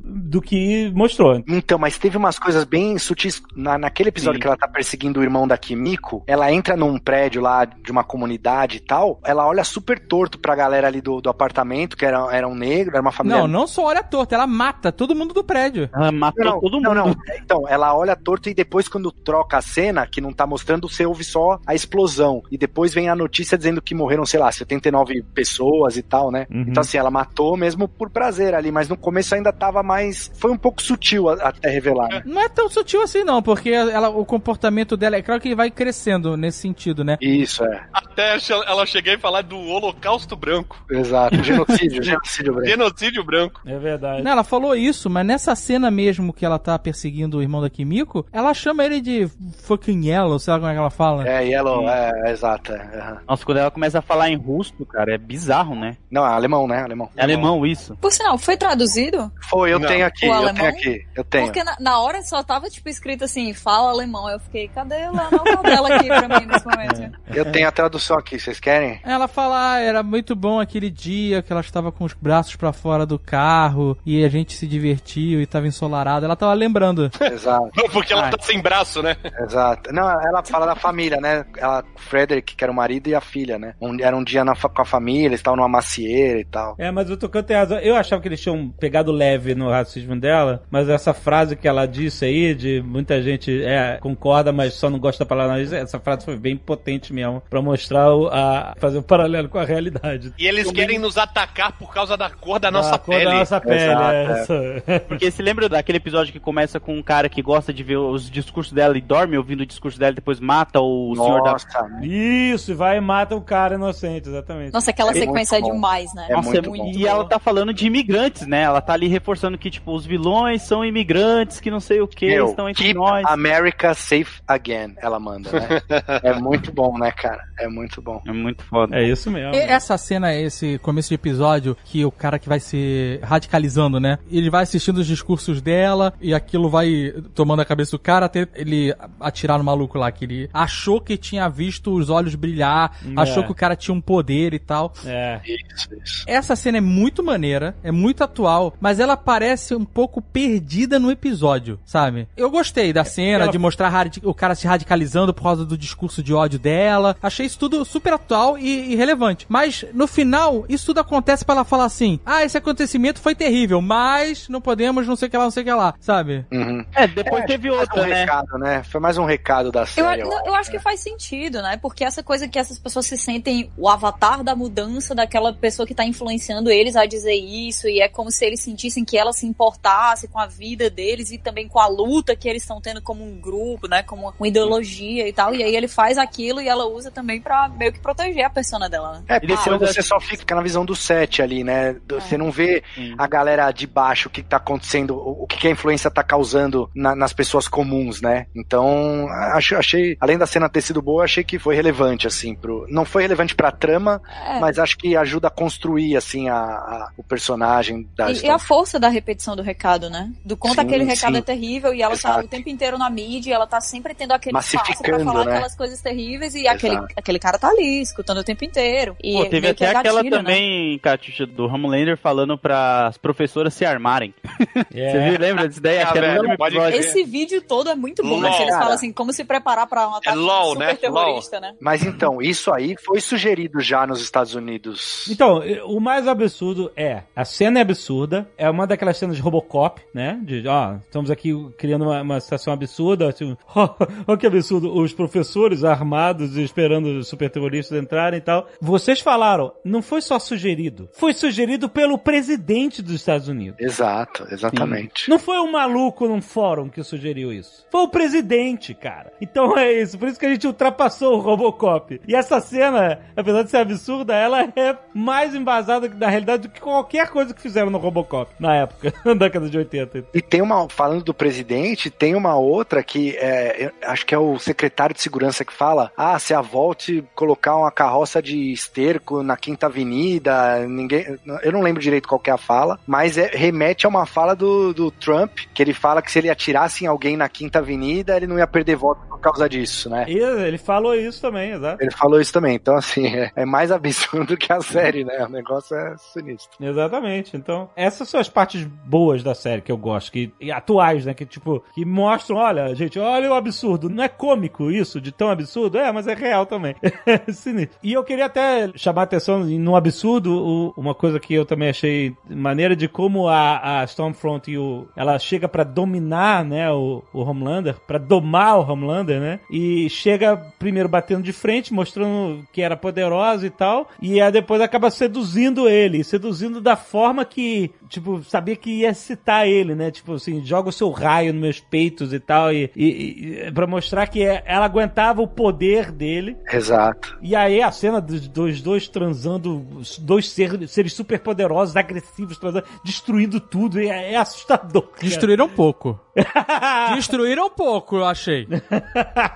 do 0.04 0.40
que 0.40 0.90
mostrou. 0.94 1.42
Então, 1.48 1.78
mas 1.78 1.98
teve 1.98 2.16
umas 2.16 2.38
coisas 2.38 2.64
bem 2.64 2.98
sutis. 2.98 3.42
Na, 3.54 3.78
naquele 3.78 4.08
episódio 4.10 4.36
Sim. 4.38 4.40
que 4.42 4.46
ela 4.46 4.56
tá 4.56 4.68
perseguindo 4.68 5.20
o 5.20 5.22
irmão 5.22 5.46
da 5.46 5.56
Kimiko, 5.56 6.22
ela 6.26 6.52
entra 6.52 6.69
num 6.76 6.98
prédio 6.98 7.40
lá 7.42 7.64
de 7.64 7.90
uma 7.90 8.04
comunidade 8.04 8.78
e 8.78 8.80
tal, 8.80 9.20
ela 9.24 9.46
olha 9.46 9.64
super 9.64 9.98
torto 9.98 10.38
pra 10.38 10.54
galera 10.54 10.86
ali 10.86 11.00
do, 11.00 11.20
do 11.20 11.28
apartamento, 11.30 11.96
que 11.96 12.04
era, 12.04 12.26
era 12.34 12.46
um 12.48 12.54
negro, 12.54 12.92
era 12.94 13.02
uma 13.02 13.12
família. 13.12 13.38
Não, 13.40 13.48
não 13.48 13.66
só 13.66 13.84
olha 13.86 14.02
torta, 14.02 14.34
ela 14.34 14.46
mata 14.46 14.90
todo 14.92 15.14
mundo 15.14 15.34
do 15.34 15.44
prédio. 15.44 15.88
Ela 15.94 16.12
matou 16.12 16.44
Não, 16.44 16.52
não, 16.52 16.60
todo 16.60 16.72
mundo. 16.74 16.82
não, 16.94 16.94
não. 16.94 17.16
Então, 17.42 17.68
ela 17.68 17.94
olha 17.96 18.14
torto 18.16 18.48
e 18.48 18.54
depois, 18.54 18.88
quando 18.88 19.10
troca 19.12 19.58
a 19.58 19.62
cena, 19.62 20.06
que 20.06 20.20
não 20.20 20.32
tá 20.32 20.46
mostrando, 20.46 20.88
você 20.88 21.04
ouve 21.04 21.24
só 21.24 21.58
a 21.66 21.74
explosão. 21.74 22.42
E 22.50 22.58
depois 22.58 22.92
vem 22.94 23.08
a 23.08 23.16
notícia 23.16 23.56
dizendo 23.58 23.82
que 23.82 23.94
morreram, 23.94 24.24
sei 24.26 24.38
lá, 24.40 24.50
79 24.50 25.22
pessoas 25.34 25.96
e 25.96 26.02
tal, 26.02 26.30
né? 26.30 26.46
Uhum. 26.50 26.66
Então, 26.68 26.80
assim, 26.80 26.98
ela 26.98 27.10
matou 27.10 27.56
mesmo 27.56 27.88
por 27.88 28.10
prazer 28.10 28.54
ali, 28.54 28.70
mas 28.70 28.88
no 28.88 28.96
começo 28.96 29.34
ainda 29.34 29.52
tava 29.52 29.82
mais. 29.82 30.30
Foi 30.34 30.50
um 30.50 30.56
pouco 30.58 30.80
sutil 30.82 31.28
até 31.28 31.68
revelar. 31.70 32.08
né? 32.08 32.22
Não 32.24 32.40
é 32.40 32.48
tão 32.48 32.68
sutil 32.68 33.02
assim, 33.02 33.24
não, 33.24 33.42
porque 33.42 33.70
ela, 33.70 34.08
o 34.08 34.24
comportamento 34.24 34.96
dela 34.96 35.16
é 35.16 35.22
claro 35.22 35.40
que 35.40 35.54
vai 35.54 35.70
crescendo 35.70 36.36
nesse 36.36 36.59
sentido, 36.60 37.04
né? 37.04 37.16
Isso, 37.20 37.64
é. 37.64 37.82
Até 37.92 38.36
ela 38.66 38.86
cheguei 38.86 39.14
a 39.14 39.18
falar 39.18 39.42
do 39.42 39.58
Holocausto 39.58 40.36
Branco. 40.36 40.82
Exato. 40.90 41.36
Genocídio, 41.42 42.02
genocídio 42.02 42.52
branco. 42.54 42.68
Genocídio 42.68 43.24
branco. 43.24 43.60
É 43.66 43.78
verdade. 43.78 44.22
Não, 44.22 44.30
ela 44.32 44.44
falou 44.44 44.74
isso, 44.74 45.08
mas 45.10 45.26
nessa 45.26 45.54
cena 45.54 45.90
mesmo 45.90 46.32
que 46.32 46.44
ela 46.44 46.58
tá 46.58 46.78
perseguindo 46.78 47.38
o 47.38 47.42
irmão 47.42 47.60
da 47.60 47.70
Kimiko, 47.70 48.26
ela 48.32 48.52
chama 48.54 48.84
ele 48.84 49.00
de 49.00 49.28
fucking 49.62 50.06
yellow, 50.06 50.38
sei 50.38 50.52
lá 50.52 50.58
como 50.60 50.70
é 50.70 50.74
que 50.74 50.78
ela 50.78 50.90
fala. 50.90 51.28
É, 51.28 51.44
Yellow, 51.46 51.88
é, 51.88 52.12
é, 52.26 52.30
exato. 52.32 52.72
É. 52.72 53.16
Nossa, 53.28 53.44
quando 53.44 53.58
ela 53.58 53.70
começa 53.70 53.98
a 53.98 54.02
falar 54.02 54.30
em 54.30 54.36
russo, 54.36 54.84
cara, 54.86 55.14
é 55.14 55.18
bizarro, 55.18 55.74
né? 55.74 55.96
Não, 56.10 56.26
é 56.26 56.30
alemão, 56.30 56.66
né? 56.66 56.82
Alemão. 56.82 57.08
É 57.16 57.22
alemão 57.22 57.64
isso. 57.66 57.96
Por 58.00 58.12
sinal, 58.12 58.36
foi 58.38 58.56
traduzido? 58.56 59.30
Foi, 59.48 59.72
eu 59.72 59.78
Não. 59.78 59.88
tenho 59.88 60.06
aqui, 60.06 60.26
O 60.26 60.28
eu 60.28 60.34
alemão? 60.34 60.54
tenho 60.54 60.68
aqui, 60.68 61.06
eu 61.14 61.24
tenho. 61.24 61.44
Porque 61.46 61.62
na, 61.64 61.76
na 61.80 61.98
hora 62.00 62.22
só 62.22 62.42
tava, 62.42 62.68
tipo, 62.68 62.88
escrito 62.88 63.24
assim, 63.24 63.52
fala 63.54 63.90
alemão. 63.90 64.28
Eu 64.28 64.38
fiquei, 64.40 64.68
cadê 64.68 65.02
a 65.04 65.12
nota 65.12 65.62
dela 65.62 65.94
aqui 65.96 66.06
pra 66.06 66.40
mim 66.40 66.46
nesse 66.50 66.66
momento? 66.66 67.18
Eu 67.32 67.50
tenho 67.50 67.68
a 67.68 67.72
tradução 67.72 68.18
aqui, 68.18 68.38
vocês 68.38 68.58
querem? 68.58 69.00
Ela 69.04 69.28
fala, 69.28 69.74
ah, 69.74 69.78
era 69.78 70.02
muito 70.02 70.34
bom 70.34 70.60
aquele 70.60 70.90
dia 70.90 71.42
que 71.42 71.52
ela 71.52 71.60
estava 71.60 71.92
com 71.92 72.04
os 72.04 72.12
braços 72.12 72.56
pra 72.56 72.72
fora 72.72 73.06
do 73.06 73.18
carro 73.18 73.96
e 74.04 74.24
a 74.24 74.28
gente 74.28 74.54
se 74.54 74.66
divertiu 74.66 75.40
e 75.40 75.46
tava 75.46 75.66
ensolarado. 75.66 76.24
Ela 76.24 76.36
tava 76.36 76.52
lembrando. 76.54 77.10
Exato, 77.20 77.70
Porque 77.92 78.12
ela 78.12 78.24
Ai. 78.24 78.30
tá 78.30 78.38
sem 78.40 78.60
braço, 78.60 79.02
né? 79.02 79.16
exato. 79.40 79.92
Não, 79.92 80.08
ela 80.10 80.42
fala 80.44 80.66
da 80.66 80.74
família, 80.74 81.18
né? 81.20 81.44
Ela, 81.56 81.84
o 81.96 82.00
Frederick, 82.00 82.56
que 82.56 82.64
era 82.64 82.72
o 82.72 82.76
marido 82.76 83.08
e 83.08 83.14
a 83.14 83.20
filha, 83.20 83.58
né? 83.58 83.74
Um, 83.80 83.96
era 84.00 84.16
um 84.16 84.24
dia 84.24 84.44
na 84.44 84.54
com 84.54 84.82
a 84.82 84.84
família, 84.84 85.26
eles 85.26 85.40
estavam 85.40 85.56
numa 85.56 85.68
macieira 85.68 86.40
e 86.40 86.44
tal. 86.44 86.74
É, 86.78 86.90
mas 86.90 87.10
o 87.10 87.16
Tucano 87.16 87.46
tem 87.46 87.56
razão. 87.56 87.78
Eu 87.78 87.96
achava 87.96 88.20
que 88.20 88.28
eles 88.28 88.40
tinham 88.40 88.68
pegado 88.70 89.10
leve 89.12 89.54
no 89.54 89.70
racismo 89.70 90.18
dela, 90.18 90.62
mas 90.70 90.88
essa 90.88 91.14
frase 91.14 91.56
que 91.56 91.66
ela 91.66 91.86
disse 91.86 92.24
aí, 92.24 92.54
de 92.54 92.82
muita 92.82 93.22
gente 93.22 93.62
é, 93.64 93.98
concorda, 94.00 94.52
mas 94.52 94.74
só 94.74 94.90
não 94.90 94.98
gosta 94.98 95.24
da 95.24 95.28
palavra 95.28 95.52
nariz, 95.52 95.72
essa 95.72 95.98
frase 95.98 96.24
foi 96.24 96.36
bem 96.40 96.56
potente 96.56 97.12
mesmo, 97.12 97.42
pra 97.48 97.60
mostrar 97.62 98.14
o, 98.14 98.28
a, 98.28 98.74
fazer 98.78 98.98
um 98.98 99.02
paralelo 99.02 99.48
com 99.48 99.58
a 99.58 99.64
realidade. 99.64 100.32
E 100.38 100.46
eles 100.46 100.70
querem 100.70 100.98
nos 100.98 101.16
atacar 101.18 101.72
por 101.72 101.92
causa 101.92 102.16
da 102.16 102.30
cor 102.30 102.58
da 102.58 102.70
nossa 102.70 102.98
cor 102.98 103.14
pele. 103.14 103.26
da 103.26 103.34
nossa 103.34 103.60
pele, 103.60 103.80
Exato, 103.84 104.52
é, 104.52 104.82
é. 104.86 104.98
Porque 105.00 105.30
se 105.30 105.42
lembra 105.42 105.68
daquele 105.68 105.98
episódio 105.98 106.32
que 106.32 106.40
começa 106.40 106.80
com 106.80 106.96
um 106.96 107.02
cara 107.02 107.28
que 107.28 107.42
gosta 107.42 107.72
de 107.72 107.82
ver 107.82 107.98
os 107.98 108.30
discursos 108.30 108.72
dela 108.72 108.96
e 108.96 109.00
dorme 109.00 109.36
ouvindo 109.36 109.60
o 109.60 109.66
discurso 109.66 109.98
dela 109.98 110.12
e 110.12 110.16
depois 110.16 110.40
mata 110.40 110.80
o 110.80 111.14
senhor 111.14 111.42
da. 111.42 111.52
Nossa, 111.52 111.90
Isso, 112.02 112.72
e 112.72 112.74
vai 112.74 112.98
e 112.98 113.00
mata 113.00 113.34
o 113.36 113.40
cara 113.40 113.74
inocente, 113.74 114.28
exatamente. 114.28 114.72
Nossa, 114.72 114.90
aquela 114.90 115.10
É 115.10 115.14
sequência 115.14 115.56
é 115.56 115.60
muito 115.60 115.74
demais, 115.74 116.14
né? 116.14 116.26
É 116.30 116.34
Nossa, 116.34 116.48
muito 116.48 116.74
é 116.74 116.78
bom. 116.78 116.92
e 116.94 117.06
ela 117.06 117.24
tá 117.24 117.38
falando 117.38 117.72
de 117.72 117.86
imigrantes, 117.86 118.46
né? 118.46 118.62
Ela 118.62 118.80
tá 118.80 118.92
ali 118.92 119.08
reforçando 119.08 119.58
que, 119.58 119.70
tipo, 119.70 119.92
os 119.92 120.06
vilões 120.06 120.62
são 120.62 120.84
imigrantes, 120.84 121.60
que 121.60 121.70
não 121.70 121.80
sei 121.80 122.00
o 122.00 122.08
que, 122.08 122.26
estão 122.26 122.68
entre 122.68 122.84
keep 122.84 122.94
nós. 122.94 123.24
America 123.26 123.94
safe 123.94 124.40
again, 124.46 124.94
ela 124.98 125.18
manda, 125.18 125.50
né? 125.52 125.68
é 126.22 126.34
muito 126.34 126.72
bom, 126.72 126.96
né, 126.98 127.10
cara? 127.12 127.42
É 127.58 127.68
muito 127.68 128.00
bom. 128.02 128.22
É 128.26 128.32
muito 128.32 128.62
foda. 128.64 128.96
É 128.96 129.02
isso 129.06 129.30
mesmo. 129.30 129.54
E 129.54 129.58
essa 129.58 129.96
cena, 129.98 130.34
esse 130.34 130.78
começo 130.78 131.08
de 131.08 131.14
episódio, 131.14 131.76
que 131.84 132.04
o 132.04 132.10
cara 132.10 132.38
que 132.38 132.48
vai 132.48 132.60
se 132.60 133.18
radicalizando, 133.22 133.98
né? 134.00 134.18
Ele 134.30 134.50
vai 134.50 134.62
assistindo 134.62 134.98
os 134.98 135.06
discursos 135.06 135.60
dela 135.60 136.12
e 136.20 136.34
aquilo 136.34 136.68
vai 136.68 137.12
tomando 137.34 137.60
a 137.60 137.64
cabeça 137.64 137.92
do 137.92 137.98
cara 137.98 138.26
até 138.26 138.46
ele 138.54 138.94
atirar 139.20 139.58
no 139.58 139.64
maluco 139.64 139.98
lá, 139.98 140.10
que 140.10 140.24
ele 140.24 140.50
achou 140.52 141.00
que 141.00 141.16
tinha 141.16 141.48
visto 141.48 141.92
os 141.92 142.10
olhos 142.10 142.34
brilhar, 142.34 142.96
É. 143.04 143.20
achou 143.20 143.44
que 143.44 143.52
o 143.52 143.54
cara 143.54 143.76
tinha 143.76 143.94
um 143.94 144.00
poder 144.00 144.54
e 144.54 144.58
tal. 144.58 144.92
É. 145.04 145.40
Isso, 145.44 145.88
isso. 146.04 146.24
Essa 146.26 146.56
cena 146.56 146.78
é 146.78 146.80
muito 146.80 147.22
maneira, 147.22 147.74
é 147.82 147.90
muito 147.90 148.22
atual, 148.24 148.74
mas 148.80 148.98
ela 149.00 149.16
parece 149.16 149.74
um 149.74 149.84
pouco 149.84 150.20
perdida 150.22 150.98
no 150.98 151.10
episódio, 151.10 151.78
sabe? 151.84 152.28
Eu 152.36 152.50
gostei 152.50 152.92
da 152.92 153.04
cena, 153.04 153.44
ela- 153.44 153.52
de 153.52 153.58
mostrar 153.58 153.90
o 154.22 154.34
cara 154.34 154.54
se 154.54 154.66
radicalizando 154.66 155.32
por 155.34 155.42
causa 155.42 155.64
do 155.64 155.76
discurso 155.76 156.09
de 156.22 156.34
ódio 156.34 156.58
dela. 156.58 157.16
Achei 157.22 157.46
isso 157.46 157.58
tudo 157.58 157.84
super 157.84 158.12
atual 158.14 158.58
e, 158.58 158.92
e 158.92 158.96
relevante. 158.96 159.46
Mas 159.48 159.84
no 159.94 160.06
final, 160.06 160.64
isso 160.68 160.86
tudo 160.86 161.00
acontece 161.00 161.44
pra 161.44 161.54
ela 161.56 161.64
falar 161.64 161.84
assim: 161.84 162.18
ah, 162.26 162.44
esse 162.44 162.58
acontecimento 162.58 163.20
foi 163.20 163.34
terrível, 163.34 163.80
mas 163.80 164.48
não 164.48 164.60
podemos, 164.60 165.06
não 165.06 165.16
sei 165.16 165.28
o 165.28 165.30
que 165.30 165.36
lá, 165.36 165.44
não 165.44 165.50
sei 165.50 165.62
o 165.62 165.66
que 165.66 165.72
lá, 165.72 165.94
sabe? 166.00 166.44
Uhum. 166.52 166.84
É, 166.94 167.06
depois 167.06 167.42
É, 167.44 167.46
teve 167.46 167.70
outra, 167.70 168.02
um 168.02 168.06
né? 168.06 168.20
recado, 168.20 168.58
né? 168.58 168.82
Foi 168.84 169.00
mais 169.00 169.16
um 169.18 169.24
recado 169.24 169.70
da 169.70 169.80
Eu, 169.82 169.86
série. 169.86 170.22
não, 170.24 170.46
eu 170.46 170.54
acho 170.54 170.70
que 170.70 170.78
faz 170.78 171.00
sentido, 171.00 171.62
né? 171.62 171.76
Porque 171.80 172.04
essa 172.04 172.22
coisa 172.22 172.48
que 172.48 172.58
essas 172.58 172.78
pessoas 172.78 173.06
se 173.06 173.16
sentem 173.16 173.70
o 173.76 173.88
avatar 173.88 174.42
da 174.42 174.54
mudança 174.56 175.14
daquela 175.14 175.52
pessoa 175.52 175.86
que 175.86 175.94
tá 175.94 176.04
influenciando 176.04 176.70
eles 176.70 176.96
a 176.96 177.06
dizer 177.06 177.34
isso, 177.34 177.88
e 177.88 178.00
é 178.00 178.08
como 178.08 178.30
se 178.30 178.44
eles 178.44 178.60
sentissem 178.60 179.04
que 179.04 179.16
ela 179.16 179.32
se 179.32 179.46
importasse 179.46 180.28
com 180.28 180.38
a 180.38 180.46
vida 180.46 180.88
deles 180.90 181.30
e 181.30 181.38
também 181.38 181.68
com 181.68 181.78
a 181.78 181.86
luta 181.86 182.34
que 182.36 182.48
eles 182.48 182.62
estão 182.62 182.80
tendo 182.80 183.00
como 183.02 183.24
um 183.24 183.40
grupo, 183.40 183.88
né? 183.88 184.02
Como 184.02 184.32
uma 184.38 184.48
ideologia 184.48 185.28
e 185.28 185.32
tal. 185.32 185.54
E 185.54 185.62
aí 185.62 185.74
ele 185.74 185.88
faz 186.00 186.16
aquilo 186.16 186.62
e 186.62 186.68
ela 186.68 186.86
usa 186.86 187.10
também 187.10 187.42
pra 187.42 187.68
meio 187.68 187.92
que 187.92 188.00
proteger 188.00 188.44
a 188.46 188.48
persona 188.48 188.88
dela, 188.88 189.18
né? 189.18 189.22
É, 189.28 189.36
E 189.36 189.40
porque 189.40 189.56
senão 189.58 189.78
da- 189.78 189.86
você 189.86 190.00
só 190.00 190.18
fica 190.18 190.54
na 190.54 190.62
visão 190.62 190.82
do 190.82 190.96
set 190.96 191.42
ali, 191.42 191.62
né? 191.62 191.94
Do- 192.06 192.20
Você 192.20 192.38
não 192.38 192.50
vê 192.50 192.82
Sim. 192.94 193.14
a 193.18 193.26
galera 193.26 193.70
de 193.70 193.86
baixo, 193.86 194.28
o 194.28 194.30
que 194.30 194.42
tá 194.42 194.56
acontecendo, 194.56 195.14
o 195.16 195.40
o 195.42 195.46
que, 195.46 195.66
a 195.68 195.70
influência 195.70 196.10
tá 196.10 196.22
causando 196.22 196.88
na- 196.94 197.14
nas 197.14 197.32
pessoas 197.34 197.66
comuns, 197.68 198.22
né? 198.22 198.46
Então, 198.54 199.26
acho, 199.54 199.74
achei, 199.76 200.16
além 200.20 200.38
da 200.38 200.46
cena 200.46 200.68
ter 200.68 200.80
sido 200.80 201.02
boa, 201.02 201.24
achei 201.24 201.42
que 201.44 201.58
foi 201.58 201.74
relevante, 201.74 202.26
assim, 202.26 202.54
pro. 202.54 202.86
Não 202.88 203.04
foi 203.04 203.22
relevante 203.22 203.54
pra 203.54 203.70
trama, 203.70 204.22
É. 204.46 204.58
mas 204.60 204.78
acho 204.78 204.96
que 204.96 205.16
ajuda 205.16 205.48
a 205.48 205.50
construir, 205.50 206.16
assim, 206.16 206.48
a, 206.48 206.54
a- 206.56 207.10
o 207.16 207.22
personagem 207.22 208.08
da 208.16 208.30
E, 208.30 208.40
e 208.44 208.48
a 208.48 208.58
força 208.58 208.98
da 208.98 209.08
repetição 209.08 209.54
do 209.56 209.62
recado, 209.62 210.08
né? 210.08 210.30
Do 210.44 210.56
quanto 210.56 210.76
Sim, 210.76 210.80
aquele 210.82 211.04
recado 211.04 211.32
sim. 211.32 211.38
é 211.38 211.42
terrível 211.42 211.92
e 211.92 212.00
ela 212.02 212.16
tá 212.16 212.30
Exato. 212.30 212.44
o 212.46 212.48
tempo 212.48 212.68
inteiro 212.68 212.96
na 212.96 213.10
mídia, 213.10 213.54
ela 213.54 213.66
tá 213.66 213.80
sempre 213.80 214.14
tendo 214.14 214.32
aquele 214.32 214.56
espaço 214.58 215.02
pra 215.02 215.18
falar 215.20 215.44
né? 215.44 215.52
aquelas 215.52 215.74
coisas 215.74 215.89
terríveis 216.00 216.54
e 216.54 216.68
aquele, 216.68 216.94
Exato. 216.94 217.14
aquele 217.16 217.38
cara 217.38 217.58
tá 217.58 217.68
ali, 217.68 218.02
escutando 218.02 218.38
o 218.38 218.44
tempo 218.44 218.64
inteiro. 218.64 219.16
E 219.22 219.32
Pô, 219.32 219.46
teve 219.46 219.68
até 219.68 219.86
é 219.86 219.88
aquela 219.88 220.22
gatilho, 220.22 220.36
né? 220.36 220.42
também, 220.42 220.98
Catiuxa, 220.98 221.46
do 221.46 221.66
Homelander 221.66 222.16
falando 222.16 222.58
para 222.58 223.06
as 223.06 223.16
professoras 223.16 223.74
se 223.74 223.84
armarem. 223.84 224.34
É. 224.92 225.12
Você 225.12 225.30
viu, 225.30 225.38
lembra 225.38 225.68
disso 225.68 225.80
daí? 225.80 225.98
Ah, 225.98 226.12
é 226.14 226.20
velho. 226.20 226.96
Esse 226.96 227.22
vídeo 227.24 227.62
todo 227.62 227.90
é 227.90 227.94
muito 227.94 228.22
bom, 228.22 228.40
né? 228.40 228.48
LOL. 228.48 228.56
Que 228.56 228.62
eles 228.62 228.72
Cara. 228.72 228.82
falam 228.82 228.94
assim, 228.94 229.12
como 229.12 229.32
se 229.32 229.44
preparar 229.44 229.86
pra 229.86 230.08
um 230.08 230.14
ataque 230.14 230.36
LOL, 230.36 230.72
super 230.72 230.86
né? 230.86 230.94
terrorista, 230.94 231.60
né? 231.60 231.74
Mas 231.80 232.04
então, 232.04 232.40
isso 232.42 232.72
aí 232.72 232.96
foi 233.04 233.20
sugerido 233.20 233.80
já 233.80 234.06
nos 234.06 234.20
Estados 234.20 234.54
Unidos. 234.54 235.26
Então, 235.30 235.62
o 235.86 236.00
mais 236.00 236.26
absurdo 236.26 236.90
é, 236.96 237.22
a 237.34 237.44
cena 237.44 237.78
é 237.78 237.82
absurda, 237.82 238.48
é 238.56 238.68
uma 238.68 238.86
daquelas 238.86 239.16
cenas 239.16 239.36
de 239.36 239.42
Robocop, 239.42 240.00
né? 240.12 240.40
De, 240.42 240.66
ó, 240.66 240.96
estamos 240.96 241.30
aqui 241.30 241.52
criando 241.76 242.04
uma, 242.04 242.22
uma 242.22 242.40
situação 242.40 242.72
absurda, 242.72 243.28
assim, 243.28 243.56
ó, 243.74 243.94
ó 244.26 244.36
que 244.36 244.46
absurdo, 244.46 244.92
os 244.94 245.12
professores 245.12 245.79
armados 245.84 246.56
esperando 246.56 247.06
os 247.18 247.28
super 247.28 247.50
terroristas 247.50 248.00
entrarem 248.00 248.38
e 248.38 248.42
tal. 248.42 248.68
Vocês 248.80 249.20
falaram, 249.20 249.72
não 249.84 250.02
foi 250.02 250.20
só 250.20 250.38
sugerido, 250.38 251.08
foi 251.12 251.32
sugerido 251.32 251.88
pelo 251.88 252.18
presidente 252.18 253.02
dos 253.02 253.14
Estados 253.14 253.48
Unidos. 253.48 253.80
Exato, 253.80 254.46
exatamente. 254.50 255.28
Não 255.28 255.38
foi 255.38 255.58
um 255.58 255.72
maluco 255.72 256.26
num 256.26 256.42
fórum 256.42 256.88
que 256.88 257.02
sugeriu 257.02 257.52
isso. 257.52 257.86
Foi 257.90 258.02
o 258.02 258.08
presidente, 258.08 258.94
cara. 258.94 259.32
Então 259.40 259.76
é 259.76 259.92
isso. 259.92 260.18
Por 260.18 260.28
isso 260.28 260.38
que 260.38 260.46
a 260.46 260.50
gente 260.50 260.66
ultrapassou 260.66 261.36
o 261.36 261.40
Robocop. 261.40 262.20
E 262.26 262.34
essa 262.34 262.60
cena, 262.60 263.20
apesar 263.36 263.62
de 263.62 263.70
ser 263.70 263.78
absurda, 263.78 264.34
ela 264.34 264.62
é 264.62 264.96
mais 265.14 265.54
embasada 265.54 266.08
da 266.08 266.28
realidade 266.28 266.62
do 266.62 266.68
que 266.68 266.80
qualquer 266.80 267.28
coisa 267.30 267.54
que 267.54 267.60
fizeram 267.60 267.90
no 267.90 267.98
Robocop 267.98 268.50
na 268.58 268.74
época, 268.76 269.12
na 269.24 269.34
década 269.34 269.68
de 269.68 269.76
80. 269.76 270.24
E 270.34 270.42
tem 270.42 270.62
uma, 270.62 270.88
falando 270.88 271.24
do 271.24 271.34
presidente, 271.34 272.10
tem 272.10 272.34
uma 272.34 272.56
outra 272.56 273.02
que 273.02 273.36
é, 273.36 273.92
acho 274.02 274.26
que 274.26 274.34
é 274.34 274.38
o 274.38 274.58
secretário 274.58 275.14
de 275.14 275.22
segurança 275.22 275.64
que 275.70 275.76
fala: 275.76 276.12
ah, 276.16 276.38
se 276.38 276.52
a 276.52 276.60
Volt 276.60 277.08
colocar 277.34 277.76
uma 277.76 277.90
carroça 277.90 278.42
de 278.42 278.72
esterco 278.72 279.42
na 279.42 279.56
Quinta 279.56 279.86
Avenida, 279.86 280.86
ninguém. 280.86 281.38
Eu 281.62 281.72
não 281.72 281.80
lembro 281.80 282.02
direito 282.02 282.28
qual 282.28 282.38
que 282.40 282.50
é 282.50 282.52
a 282.52 282.58
fala, 282.58 282.98
mas 283.06 283.38
é- 283.38 283.50
remete 283.52 284.06
a 284.06 284.08
uma 284.08 284.26
fala 284.26 284.54
do, 284.54 284.92
do 284.92 285.10
Trump, 285.10 285.52
que 285.72 285.82
ele 285.82 285.94
fala 285.94 286.20
que 286.22 286.30
se 286.30 286.38
ele 286.38 286.50
atirasse 286.50 287.04
em 287.04 287.06
alguém 287.06 287.36
na 287.36 287.48
Quinta 287.48 287.78
Avenida, 287.78 288.36
ele 288.36 288.46
não 288.46 288.58
ia 288.58 288.66
perder 288.66 288.96
voto 288.96 289.20
por 289.28 289.40
causa 289.40 289.68
disso, 289.68 290.10
né? 290.10 290.26
E 290.28 290.38
ele 290.38 290.78
falou 290.78 291.14
isso 291.14 291.40
também, 291.40 291.72
exato. 291.72 292.02
Ele 292.02 292.10
falou 292.10 292.40
isso 292.40 292.52
também, 292.52 292.74
então 292.74 292.96
assim, 292.96 293.26
é, 293.26 293.50
é 293.56 293.64
mais 293.64 293.90
absurdo 293.90 294.56
que 294.56 294.72
a 294.72 294.80
série, 294.80 295.24
né? 295.24 295.44
O 295.44 295.48
negócio 295.48 295.96
é 295.96 296.16
sinistro. 296.18 296.70
Exatamente. 296.84 297.56
Então, 297.56 297.88
essas 297.96 298.28
são 298.28 298.40
as 298.40 298.48
partes 298.48 298.84
boas 298.84 299.42
da 299.42 299.54
série 299.54 299.82
que 299.82 299.92
eu 299.92 299.96
gosto, 299.96 300.32
que 300.32 300.52
e 300.60 300.70
atuais, 300.70 301.24
né, 301.24 301.34
que 301.34 301.46
tipo, 301.46 301.82
que 301.94 302.04
mostram, 302.04 302.56
olha, 302.56 302.94
gente, 302.94 303.18
olha 303.18 303.50
o 303.50 303.54
absurdo. 303.54 304.08
Não 304.08 304.24
é 304.24 304.28
cômico 304.28 304.90
isso 304.90 305.20
de 305.20 305.32
tão 305.32 305.48
absurdo, 305.48 305.59
é, 305.98 306.12
mas 306.12 306.26
é 306.26 306.34
real 306.34 306.66
também. 306.66 306.94
Sinistro. 307.52 307.98
E 308.02 308.12
eu 308.12 308.24
queria 308.24 308.46
até 308.46 308.90
chamar 308.94 309.22
atenção 309.22 309.60
no 309.60 309.96
absurdo, 309.96 310.92
uma 310.96 311.14
coisa 311.14 311.40
que 311.40 311.54
eu 311.54 311.64
também 311.64 311.88
achei 311.88 312.34
maneira 312.48 312.94
de 312.94 313.08
como 313.08 313.48
a, 313.48 314.00
a 314.00 314.04
Stormfront 314.04 314.70
e 314.70 314.78
o, 314.78 315.06
ela 315.16 315.38
chega 315.38 315.68
pra 315.68 315.84
dominar, 315.84 316.64
né, 316.64 316.90
o, 316.90 317.22
o 317.32 317.42
Homelander, 317.42 317.96
pra 318.06 318.18
domar 318.18 318.78
o 318.78 318.90
Homelander, 318.90 319.40
né? 319.40 319.60
E 319.70 320.08
chega 320.10 320.56
primeiro 320.78 321.08
batendo 321.08 321.42
de 321.42 321.52
frente, 321.52 321.92
mostrando 321.92 322.66
que 322.72 322.82
era 322.82 322.96
poderosa 322.96 323.66
e 323.66 323.70
tal, 323.70 324.08
e 324.20 324.40
aí 324.40 324.52
depois 324.52 324.80
acaba 324.80 325.10
seduzindo 325.10 325.88
ele, 325.88 326.24
seduzindo 326.24 326.80
da 326.80 326.96
forma 326.96 327.44
que, 327.44 327.90
tipo, 328.08 328.42
sabia 328.42 328.76
que 328.76 328.90
ia 328.90 329.14
citar 329.14 329.66
ele, 329.66 329.94
né? 329.94 330.10
Tipo 330.10 330.34
assim, 330.34 330.64
joga 330.64 330.88
o 330.88 330.92
seu 330.92 331.10
raio 331.10 331.52
nos 331.52 331.62
meus 331.62 331.80
peitos 331.80 332.32
e 332.32 332.40
tal, 332.40 332.72
e, 332.72 332.90
e, 332.96 333.66
e 333.66 333.72
para 333.72 333.86
mostrar 333.86 334.26
que 334.26 334.42
ela 334.42 334.84
aguentava 334.84 335.42
o 335.42 335.48
poder 335.50 336.10
dele. 336.10 336.56
Exato. 336.72 337.36
E 337.42 337.54
aí 337.54 337.82
a 337.82 337.90
cena 337.90 338.20
dos, 338.20 338.46
dos 338.48 338.80
dois 338.80 339.08
transando, 339.08 339.84
dois 340.20 340.48
ser- 340.50 340.88
seres 340.88 341.12
super 341.12 341.40
poderosos, 341.40 341.96
agressivos, 341.96 342.58
transando, 342.58 342.86
destruindo 343.04 343.60
tudo, 343.60 343.98
é, 344.00 344.32
é 344.32 344.36
assustador. 344.36 345.02
cara. 345.08 345.22
Destruíram 345.22 345.66
um 345.66 345.68
pouco. 345.68 346.18
Destruíram 347.14 347.66
um 347.66 347.70
pouco, 347.70 348.16
eu 348.16 348.24
achei. 348.24 348.66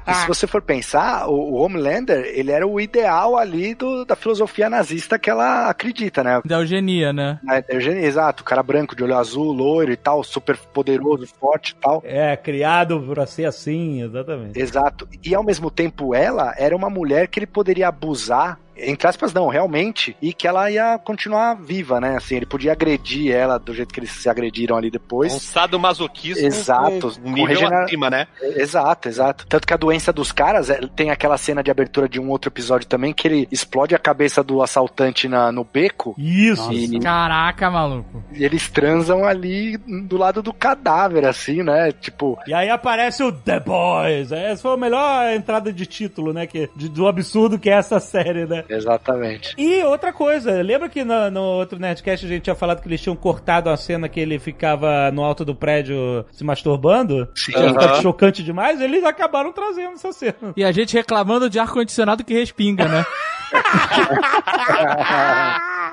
E 0.06 0.14
se 0.14 0.26
você 0.26 0.46
for 0.46 0.62
pensar, 0.62 1.28
o, 1.28 1.34
o 1.34 1.54
Homelander, 1.54 2.24
ele 2.34 2.50
era 2.50 2.66
o 2.66 2.80
ideal 2.80 3.36
ali 3.36 3.74
do, 3.74 4.04
da 4.04 4.16
filosofia 4.16 4.68
nazista 4.70 5.18
que 5.18 5.30
ela 5.30 5.68
acredita, 5.68 6.22
né? 6.22 6.40
Da 6.44 6.58
eugenia, 6.58 7.12
né? 7.12 7.38
É, 7.48 7.64
Eugênio, 7.74 8.04
exato, 8.04 8.42
o 8.42 8.46
cara 8.46 8.62
branco, 8.62 8.94
de 8.94 9.02
olho 9.02 9.16
azul, 9.16 9.52
loiro 9.52 9.92
e 9.92 9.96
tal, 9.96 10.22
super 10.22 10.56
poderoso, 10.56 11.26
forte 11.38 11.70
e 11.70 11.74
tal. 11.76 12.02
É, 12.04 12.36
criado 12.36 13.00
pra 13.00 13.26
ser 13.26 13.44
assim, 13.44 14.02
exatamente. 14.02 14.58
Exato. 14.58 15.08
E 15.22 15.34
ao 15.34 15.44
mesmo 15.44 15.70
tempo 15.70 16.14
ela 16.14 16.54
era 16.56 16.74
uma 16.74 16.90
mulher 16.90 17.28
que 17.28 17.38
ele 17.38 17.46
poderia 17.46 17.88
abusar 17.88 18.58
entre 18.76 19.06
aspas 19.08 19.32
não, 19.32 19.48
realmente, 19.48 20.16
e 20.20 20.32
que 20.32 20.46
ela 20.46 20.70
ia 20.70 20.98
continuar 20.98 21.54
viva, 21.54 22.00
né? 22.00 22.16
Assim, 22.16 22.36
ele 22.36 22.46
podia 22.46 22.72
agredir 22.72 23.32
ela 23.32 23.58
do 23.58 23.74
jeito 23.74 23.92
que 23.92 24.00
eles 24.00 24.10
se 24.10 24.28
agrediram 24.28 24.76
ali 24.76 24.88
Um 24.88 24.90
depois. 24.90 25.32
sadomasoquismo 25.32 26.46
Exato, 26.46 27.12
com 27.12 27.20
com 27.22 27.28
um 27.28 27.32
nível 27.32 27.46
regenera- 27.46 27.84
acima, 27.84 28.10
né? 28.10 28.26
Exato, 28.42 29.08
exato. 29.08 29.46
Tanto 29.48 29.66
que 29.66 29.74
a 29.74 29.76
doença 29.76 30.12
dos 30.12 30.32
caras 30.32 30.70
é- 30.70 30.80
tem 30.94 31.10
aquela 31.10 31.36
cena 31.36 31.62
de 31.62 31.70
abertura 31.70 32.08
de 32.08 32.20
um 32.20 32.28
outro 32.30 32.48
episódio 32.50 32.86
também 32.86 33.12
que 33.12 33.26
ele 33.26 33.48
explode 33.50 33.94
a 33.94 33.98
cabeça 33.98 34.42
do 34.42 34.62
assaltante 34.62 35.28
na, 35.28 35.50
no 35.52 35.64
beco 35.64 36.14
Isso. 36.18 36.72
e, 36.72 36.98
Caraca, 37.00 37.70
maluco. 37.70 38.22
e 38.32 38.44
eles 38.44 38.68
transam 38.70 39.24
ali 39.24 39.76
do 39.76 40.16
lado 40.16 40.42
do 40.42 40.52
cadáver, 40.52 41.24
assim, 41.26 41.62
né? 41.62 41.92
Tipo, 41.92 42.38
E 42.46 42.54
aí 42.54 42.68
aparece 42.70 43.22
o 43.22 43.32
The 43.32 43.60
Boys. 43.60 44.32
Essa 44.32 44.62
foi 44.62 44.72
a 44.74 44.76
melhor 44.76 45.32
entrada 45.32 45.72
de 45.72 45.86
título, 45.86 46.32
né? 46.32 46.46
Que, 46.46 46.68
de- 46.76 46.88
do 46.88 47.06
absurdo 47.06 47.58
que 47.58 47.70
é 47.70 47.74
essa 47.74 48.00
série, 48.00 48.46
né? 48.46 48.63
Exatamente. 48.68 49.54
E 49.56 49.82
outra 49.84 50.12
coisa, 50.12 50.62
lembra 50.62 50.88
que 50.88 51.04
no, 51.04 51.30
no 51.30 51.42
outro 51.42 51.78
Nerdcast 51.78 52.24
a 52.24 52.28
gente 52.28 52.42
tinha 52.42 52.54
falado 52.54 52.80
que 52.80 52.88
eles 52.88 53.00
tinham 53.00 53.16
cortado 53.16 53.70
a 53.70 53.76
cena 53.76 54.08
que 54.08 54.20
ele 54.20 54.38
ficava 54.38 55.10
no 55.10 55.22
alto 55.22 55.44
do 55.44 55.54
prédio 55.54 56.24
se 56.32 56.44
masturbando? 56.44 57.28
Sim. 57.34 57.54
Aham. 57.54 58.02
chocante 58.02 58.42
demais, 58.42 58.80
eles 58.80 59.04
acabaram 59.04 59.52
trazendo 59.52 59.94
essa 59.94 60.12
cena. 60.12 60.52
E 60.56 60.64
a 60.64 60.72
gente 60.72 60.94
reclamando 60.94 61.50
de 61.50 61.58
ar-condicionado 61.58 62.24
que 62.24 62.34
respinga, 62.34 62.88
né? 62.88 63.04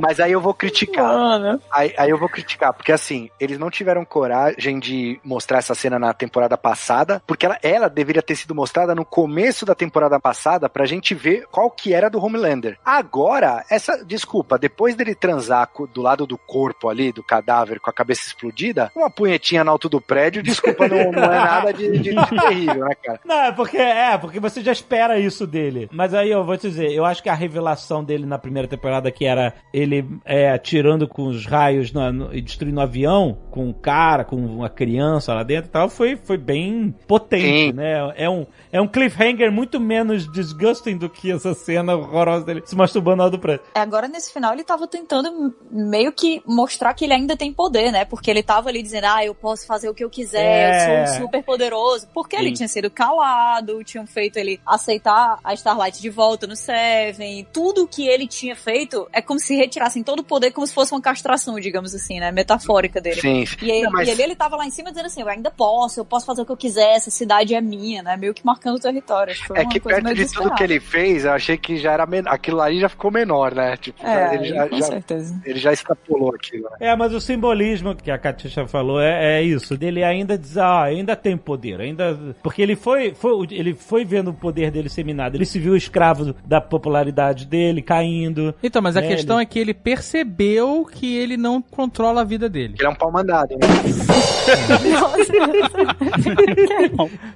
Mas 0.00 0.20
aí 0.20 0.32
eu 0.32 0.40
vou 0.40 0.54
criticar. 0.54 1.04
Mano. 1.06 1.60
Aí, 1.70 1.94
aí 1.96 2.10
eu 2.10 2.18
vou 2.18 2.28
criticar, 2.28 2.72
porque 2.72 2.92
assim, 2.92 3.28
eles 3.40 3.58
não 3.58 3.70
tiveram 3.70 4.04
coragem 4.04 4.78
de 4.78 5.20
mostrar 5.24 5.58
essa 5.58 5.74
cena 5.74 5.98
na 5.98 6.12
temporada 6.12 6.56
passada, 6.56 7.22
porque 7.26 7.46
ela, 7.46 7.58
ela 7.62 7.88
deveria 7.88 8.22
ter 8.22 8.36
sido 8.36 8.54
mostrada 8.54 8.94
no 8.94 9.04
começo 9.04 9.64
da 9.66 9.74
temporada 9.74 10.18
passada 10.20 10.68
pra 10.68 10.86
gente 10.86 11.14
ver 11.14 11.46
qual 11.50 11.70
que 11.70 11.92
era 11.92 12.08
do 12.10 12.22
Homelander. 12.24 12.78
Agora, 12.84 13.64
essa, 13.70 14.04
desculpa, 14.04 14.58
depois 14.58 14.94
dele 14.94 15.14
transar 15.14 15.68
do 15.92 16.00
lado 16.00 16.26
do 16.26 16.38
corpo 16.38 16.88
ali, 16.88 17.12
do 17.12 17.22
cadáver, 17.22 17.80
com 17.80 17.90
a 17.90 17.92
cabeça 17.92 18.26
explodida, 18.26 18.90
uma 18.94 19.10
punhetinha 19.10 19.64
no 19.64 19.70
alto 19.70 19.88
do 19.88 20.00
prédio, 20.00 20.42
desculpa, 20.42 20.88
não, 20.88 21.10
não 21.12 21.22
é 21.24 21.28
nada 21.38 21.72
de, 21.72 21.90
de- 21.98 22.14
de 22.14 22.14
terrível, 22.40 22.84
né, 22.86 22.94
cara? 23.02 23.20
Não, 23.24 23.42
é 23.42 23.52
porque, 23.52 23.76
é, 23.76 24.16
porque 24.16 24.38
você 24.40 24.62
já 24.62 24.72
espera 24.72 25.18
isso 25.18 25.46
dele. 25.46 25.88
Mas 25.92 26.14
aí 26.14 26.30
eu 26.30 26.44
vou 26.44 26.56
te 26.56 26.68
dizer, 26.68 26.92
eu 26.92 27.04
acho 27.04 27.22
que 27.22 27.28
a 27.28 27.34
revelação 27.34 28.02
dele 28.02 28.24
na 28.26 28.38
primeira 28.38 28.66
temporada, 28.68 29.10
que 29.10 29.24
era 29.26 29.52
ele 29.72 29.83
é, 30.24 30.50
atirando 30.50 31.06
com 31.08 31.24
os 31.26 31.46
raios 31.46 31.92
na- 31.92 32.12
no- 32.12 32.34
e 32.34 32.40
destruindo 32.40 32.78
o 32.78 32.82
avião, 32.82 33.36
com 33.50 33.66
um 33.68 33.72
cara, 33.72 34.24
com 34.24 34.36
uma 34.36 34.68
criança 34.68 35.32
lá 35.34 35.42
dentro 35.42 35.68
e 35.68 35.72
tal, 35.72 35.88
foi, 35.88 36.16
foi 36.16 36.36
bem 36.36 36.94
potente, 37.06 37.68
Sim. 37.68 37.72
né? 37.72 38.12
É 38.16 38.28
um, 38.28 38.46
é 38.72 38.80
um 38.80 38.88
cliffhanger 38.88 39.50
muito 39.52 39.78
menos 39.80 40.30
disgusting 40.32 40.96
do 40.96 41.08
que 41.08 41.30
essa 41.30 41.54
cena 41.54 41.94
horrorosa 41.96 42.44
dele 42.44 42.62
se 42.64 42.74
masturbando 42.76 43.22
lá 43.22 43.28
do 43.28 43.38
prédio. 43.38 43.64
É, 43.74 43.80
Agora, 43.80 44.08
nesse 44.08 44.32
final, 44.32 44.52
ele 44.52 44.64
tava 44.64 44.86
tentando 44.88 45.54
meio 45.70 46.10
que 46.12 46.42
mostrar 46.46 46.94
que 46.94 47.04
ele 47.04 47.12
ainda 47.14 47.36
tem 47.36 47.52
poder, 47.52 47.92
né? 47.92 48.04
Porque 48.04 48.30
ele 48.30 48.42
tava 48.42 48.68
ali 48.68 48.82
dizendo, 48.82 49.04
ah, 49.06 49.24
eu 49.24 49.34
posso 49.34 49.66
fazer 49.66 49.88
o 49.88 49.94
que 49.94 50.02
eu 50.02 50.10
quiser, 50.10 50.40
É. 50.42 51.02
eu 51.02 51.06
sou 51.06 51.22
super 51.26 51.42
poderoso. 51.42 52.08
Porque 52.12 52.34
ele 52.34 52.48
Sim. 52.48 52.54
tinha 52.54 52.68
sido 52.68 52.90
calado, 52.90 53.82
tinham 53.84 54.06
feito 54.06 54.36
ele 54.38 54.60
aceitar 54.66 55.38
a 55.44 55.54
Starlight 55.54 56.00
de 56.00 56.10
volta 56.10 56.46
no 56.46 56.56
Seven. 56.56 57.46
Tudo 57.52 57.86
que 57.86 58.06
ele 58.06 58.26
tinha 58.26 58.56
feito 58.56 59.06
é 59.12 59.20
como 59.22 59.38
se 59.38 59.54
retirassem 59.64 60.02
todo 60.02 60.20
o 60.20 60.24
poder, 60.24 60.50
como 60.52 60.66
se 60.66 60.72
fosse 60.74 60.92
uma 60.92 61.00
castração, 61.00 61.58
digamos 61.58 61.94
assim, 61.94 62.20
né? 62.20 62.30
Metafórica 62.30 63.00
dele. 63.00 63.20
Sim. 63.20 63.44
E, 63.62 63.70
ele, 63.70 63.82
Não, 63.84 63.92
mas- 63.92 64.08
e 64.08 64.12
ali 64.12 64.22
ele 64.22 64.36
tava 64.36 64.56
lá 64.56 64.66
em 64.66 64.70
cima 64.70 64.90
dizendo 64.90 65.06
assim, 65.06 65.20
eu 65.22 65.28
ainda 65.28 65.50
posso, 65.50 66.00
eu 66.00 66.04
posso 66.04 66.26
fazer 66.26 66.42
o 66.42 66.46
que 66.46 66.52
eu 66.52 66.56
quiser, 66.56 66.94
essa 66.96 67.10
cidade 67.10 67.54
é 67.54 67.60
minha, 67.60 68.02
né? 68.02 68.16
Meio 68.16 68.32
que 68.34 68.44
marcando 68.44 68.76
o 68.76 68.80
território. 68.80 69.34
É 69.54 69.62
uma 69.62 69.68
que 69.70 69.80
coisa 69.80 70.00
perto 70.02 70.16
de 70.16 70.32
tudo 70.32 70.54
que 70.54 70.62
ele 70.64 70.80
fez, 70.80 71.24
eu 71.24 71.32
achei 71.32 71.56
que 71.56 71.76
já 71.76 71.92
era 71.92 72.06
menor. 72.06 72.32
Aquilo 72.32 72.60
aí 72.60 72.80
já 72.80 72.88
ficou 72.88 73.10
menor, 73.10 73.54
né? 73.54 73.76
Tipo, 73.76 74.04
É, 74.06 74.34
ele, 74.34 74.44
já, 74.46 74.68
com 74.68 74.76
já- 74.76 74.82
certeza. 74.86 75.40
ele 75.44 75.58
já 75.58 75.72
extrapolou 75.72 76.34
aquilo, 76.34 76.64
né? 76.70 76.76
É, 76.80 76.96
mas 76.96 77.12
o 77.12 77.20
simbolismo 77.20 77.94
que 77.94 78.10
a 78.10 78.18
Katisha 78.18 78.66
falou 78.66 79.00
é, 79.00 79.38
é 79.38 79.42
isso. 79.42 79.76
Dele 79.76 80.02
ainda 80.04 80.36
diz, 80.38 80.56
ah, 80.58 80.82
ainda 80.82 81.16
tem 81.16 81.36
poder, 81.36 81.80
ainda. 81.80 82.18
Porque 82.42 82.60
ele 82.62 82.76
foi, 82.76 83.14
foi, 83.14 83.46
ele 83.50 83.74
foi 83.74 84.04
vendo 84.04 84.30
o 84.30 84.34
poder 84.34 84.70
dele 84.70 84.88
ser 84.88 85.04
minado. 85.04 85.36
Ele 85.36 85.44
se 85.44 85.58
viu 85.58 85.76
escravo 85.76 86.34
da 86.44 86.60
popularidade 86.60 87.46
dele 87.46 87.82
caindo. 87.82 88.54
Então, 88.62 88.80
mas 88.82 88.96
a 88.96 89.00
É, 89.02 89.08
questão 89.08 89.36
ele- 89.36 89.42
é 89.44 89.46
que 89.46 89.53
ele 89.58 89.74
percebeu 89.74 90.86
que 90.90 91.16
ele 91.16 91.36
não 91.36 91.60
controla 91.62 92.22
a 92.22 92.24
vida 92.24 92.48
dele. 92.48 92.74
Ele 92.78 92.86
é 92.86 92.90
um 92.90 92.94
pau 92.94 93.10
mandado, 93.12 93.54
né? 93.56 93.66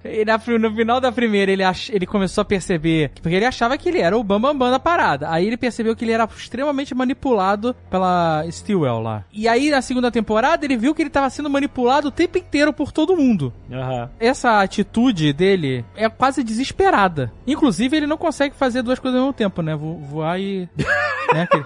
E 0.05 0.24
na- 0.24 0.40
no 0.59 0.74
final 0.74 1.01
da 1.01 1.11
primeira, 1.12 1.51
ele, 1.53 1.62
ach- 1.62 1.90
ele 1.90 2.07
começou 2.07 2.43
a 2.43 2.45
perceber. 2.45 3.11
Porque 3.23 3.35
ele 3.36 3.45
achava 3.45 3.77
que 3.77 3.89
ele 3.89 3.99
era 4.01 4.16
o 4.16 4.23
bambambam 4.23 4.53
bam, 4.53 4.59
bam 4.66 4.70
da 4.70 4.78
parada. 4.78 5.31
Aí 5.31 5.47
ele 5.47 5.57
percebeu 5.57 5.95
que 5.97 6.05
ele 6.05 6.12
era 6.12 6.28
extremamente 6.36 6.95
manipulado 6.95 7.74
pela 7.90 8.45
Stillwell 8.51 9.01
lá. 9.01 9.24
E 9.32 9.49
aí, 9.49 9.70
na 9.70 9.82
segunda 9.82 10.11
temporada, 10.11 10.65
ele 10.65 10.77
viu 10.77 10.95
que 10.95 11.03
ele 11.03 11.11
tava 11.11 11.28
sendo 11.31 11.51
manipulado 11.51 12.09
o 12.09 12.12
tempo 12.12 12.39
inteiro 12.39 12.73
por 12.73 12.93
todo 12.93 13.16
mundo. 13.16 13.53
Aham. 13.70 14.11
Essa 14.19 14.61
atitude 14.61 15.32
dele 15.32 15.85
é 15.97 16.09
quase 16.09 16.43
desesperada. 16.43 17.32
Inclusive, 17.47 17.97
ele 17.97 18.07
não 18.07 18.16
consegue 18.16 18.55
fazer 18.55 18.82
duas 18.82 18.99
coisas 18.99 19.19
ao 19.19 19.27
mesmo 19.27 19.35
tempo, 19.35 19.62
né? 19.62 19.74
Vo- 19.74 19.99
Voar 19.99 20.39
e. 20.40 20.69
né? 21.35 21.47
que 21.47 21.59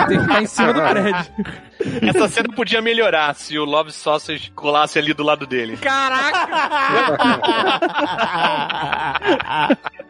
Ele 0.00 0.06
tem 0.08 0.18
que 0.18 0.24
ficar 0.24 0.42
em 0.42 0.46
cima 0.46 0.72
do 0.72 0.80
prédio. 0.90 1.32
Essa 2.08 2.28
cena 2.28 2.48
podia 2.54 2.82
melhorar 2.82 3.34
se 3.34 3.58
o 3.58 3.64
Love 3.64 3.90
Sausage 3.92 4.50
colasse 4.54 4.98
ali 4.98 5.14
do 5.14 5.22
lado 5.22 5.46
dele. 5.46 5.78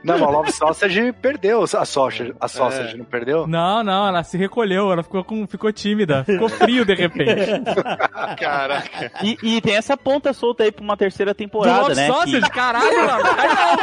Não, 0.02 0.18
mas 0.18 0.28
o 0.28 0.30
Love 0.32 0.50
Sausage 0.52 1.12
perdeu 1.12 1.62
a 1.62 1.66
sausage, 1.66 2.34
a 2.40 2.48
sausage 2.48 2.96
não 2.96 3.04
perdeu? 3.04 3.46
Não, 3.46 3.82
não, 3.84 4.08
ela 4.08 4.22
se 4.24 4.38
recolheu, 4.38 4.90
ela 4.90 5.02
ficou, 5.02 5.22
com, 5.22 5.46
ficou 5.46 5.70
tímida. 5.72 6.24
Ficou 6.24 6.48
frio 6.48 6.86
de 6.86 6.94
repente. 6.94 7.60
Caraca. 8.40 9.12
E, 9.22 9.36
e 9.42 9.60
tem 9.60 9.76
essa 9.76 9.96
ponta 9.98 10.32
solta 10.32 10.64
aí 10.64 10.72
pra 10.72 10.82
uma 10.82 10.96
terceira 10.96 11.32
Do 11.32 11.36
temporada, 11.36 11.80
Love 11.82 11.94
né? 11.96 12.06
Sausage? 12.06 12.40
que- 12.40 12.50
Caralho, 12.50 13.06
mano. 13.06 13.24
Aí 13.26 13.48
não. 13.48 13.76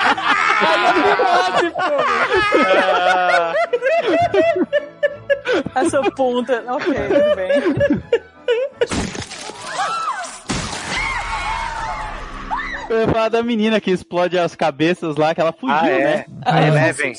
Aí 0.68 0.86
é 0.86 0.94
fimose, 0.94 1.70
pô. 1.72 1.82
Essa 5.76 6.02
ponta. 6.12 6.64
Ok, 6.68 6.94
tudo 6.94 7.36
bem. 7.36 8.08
Eu 12.90 13.00
ia 13.02 13.08
falar 13.10 13.30
da 13.30 13.44
menina 13.44 13.82
que 13.82 13.92
explode 13.92 14.38
as 14.40 14.56
cabeças 14.56 15.18
lá, 15.18 15.36
que 15.36 15.42
ela 15.42 15.52
fugiu, 15.52 15.76
Ah, 15.76 15.90
é. 15.90 16.04
né? 16.18 16.26
A 16.46 16.66
Eleven. 16.68 17.14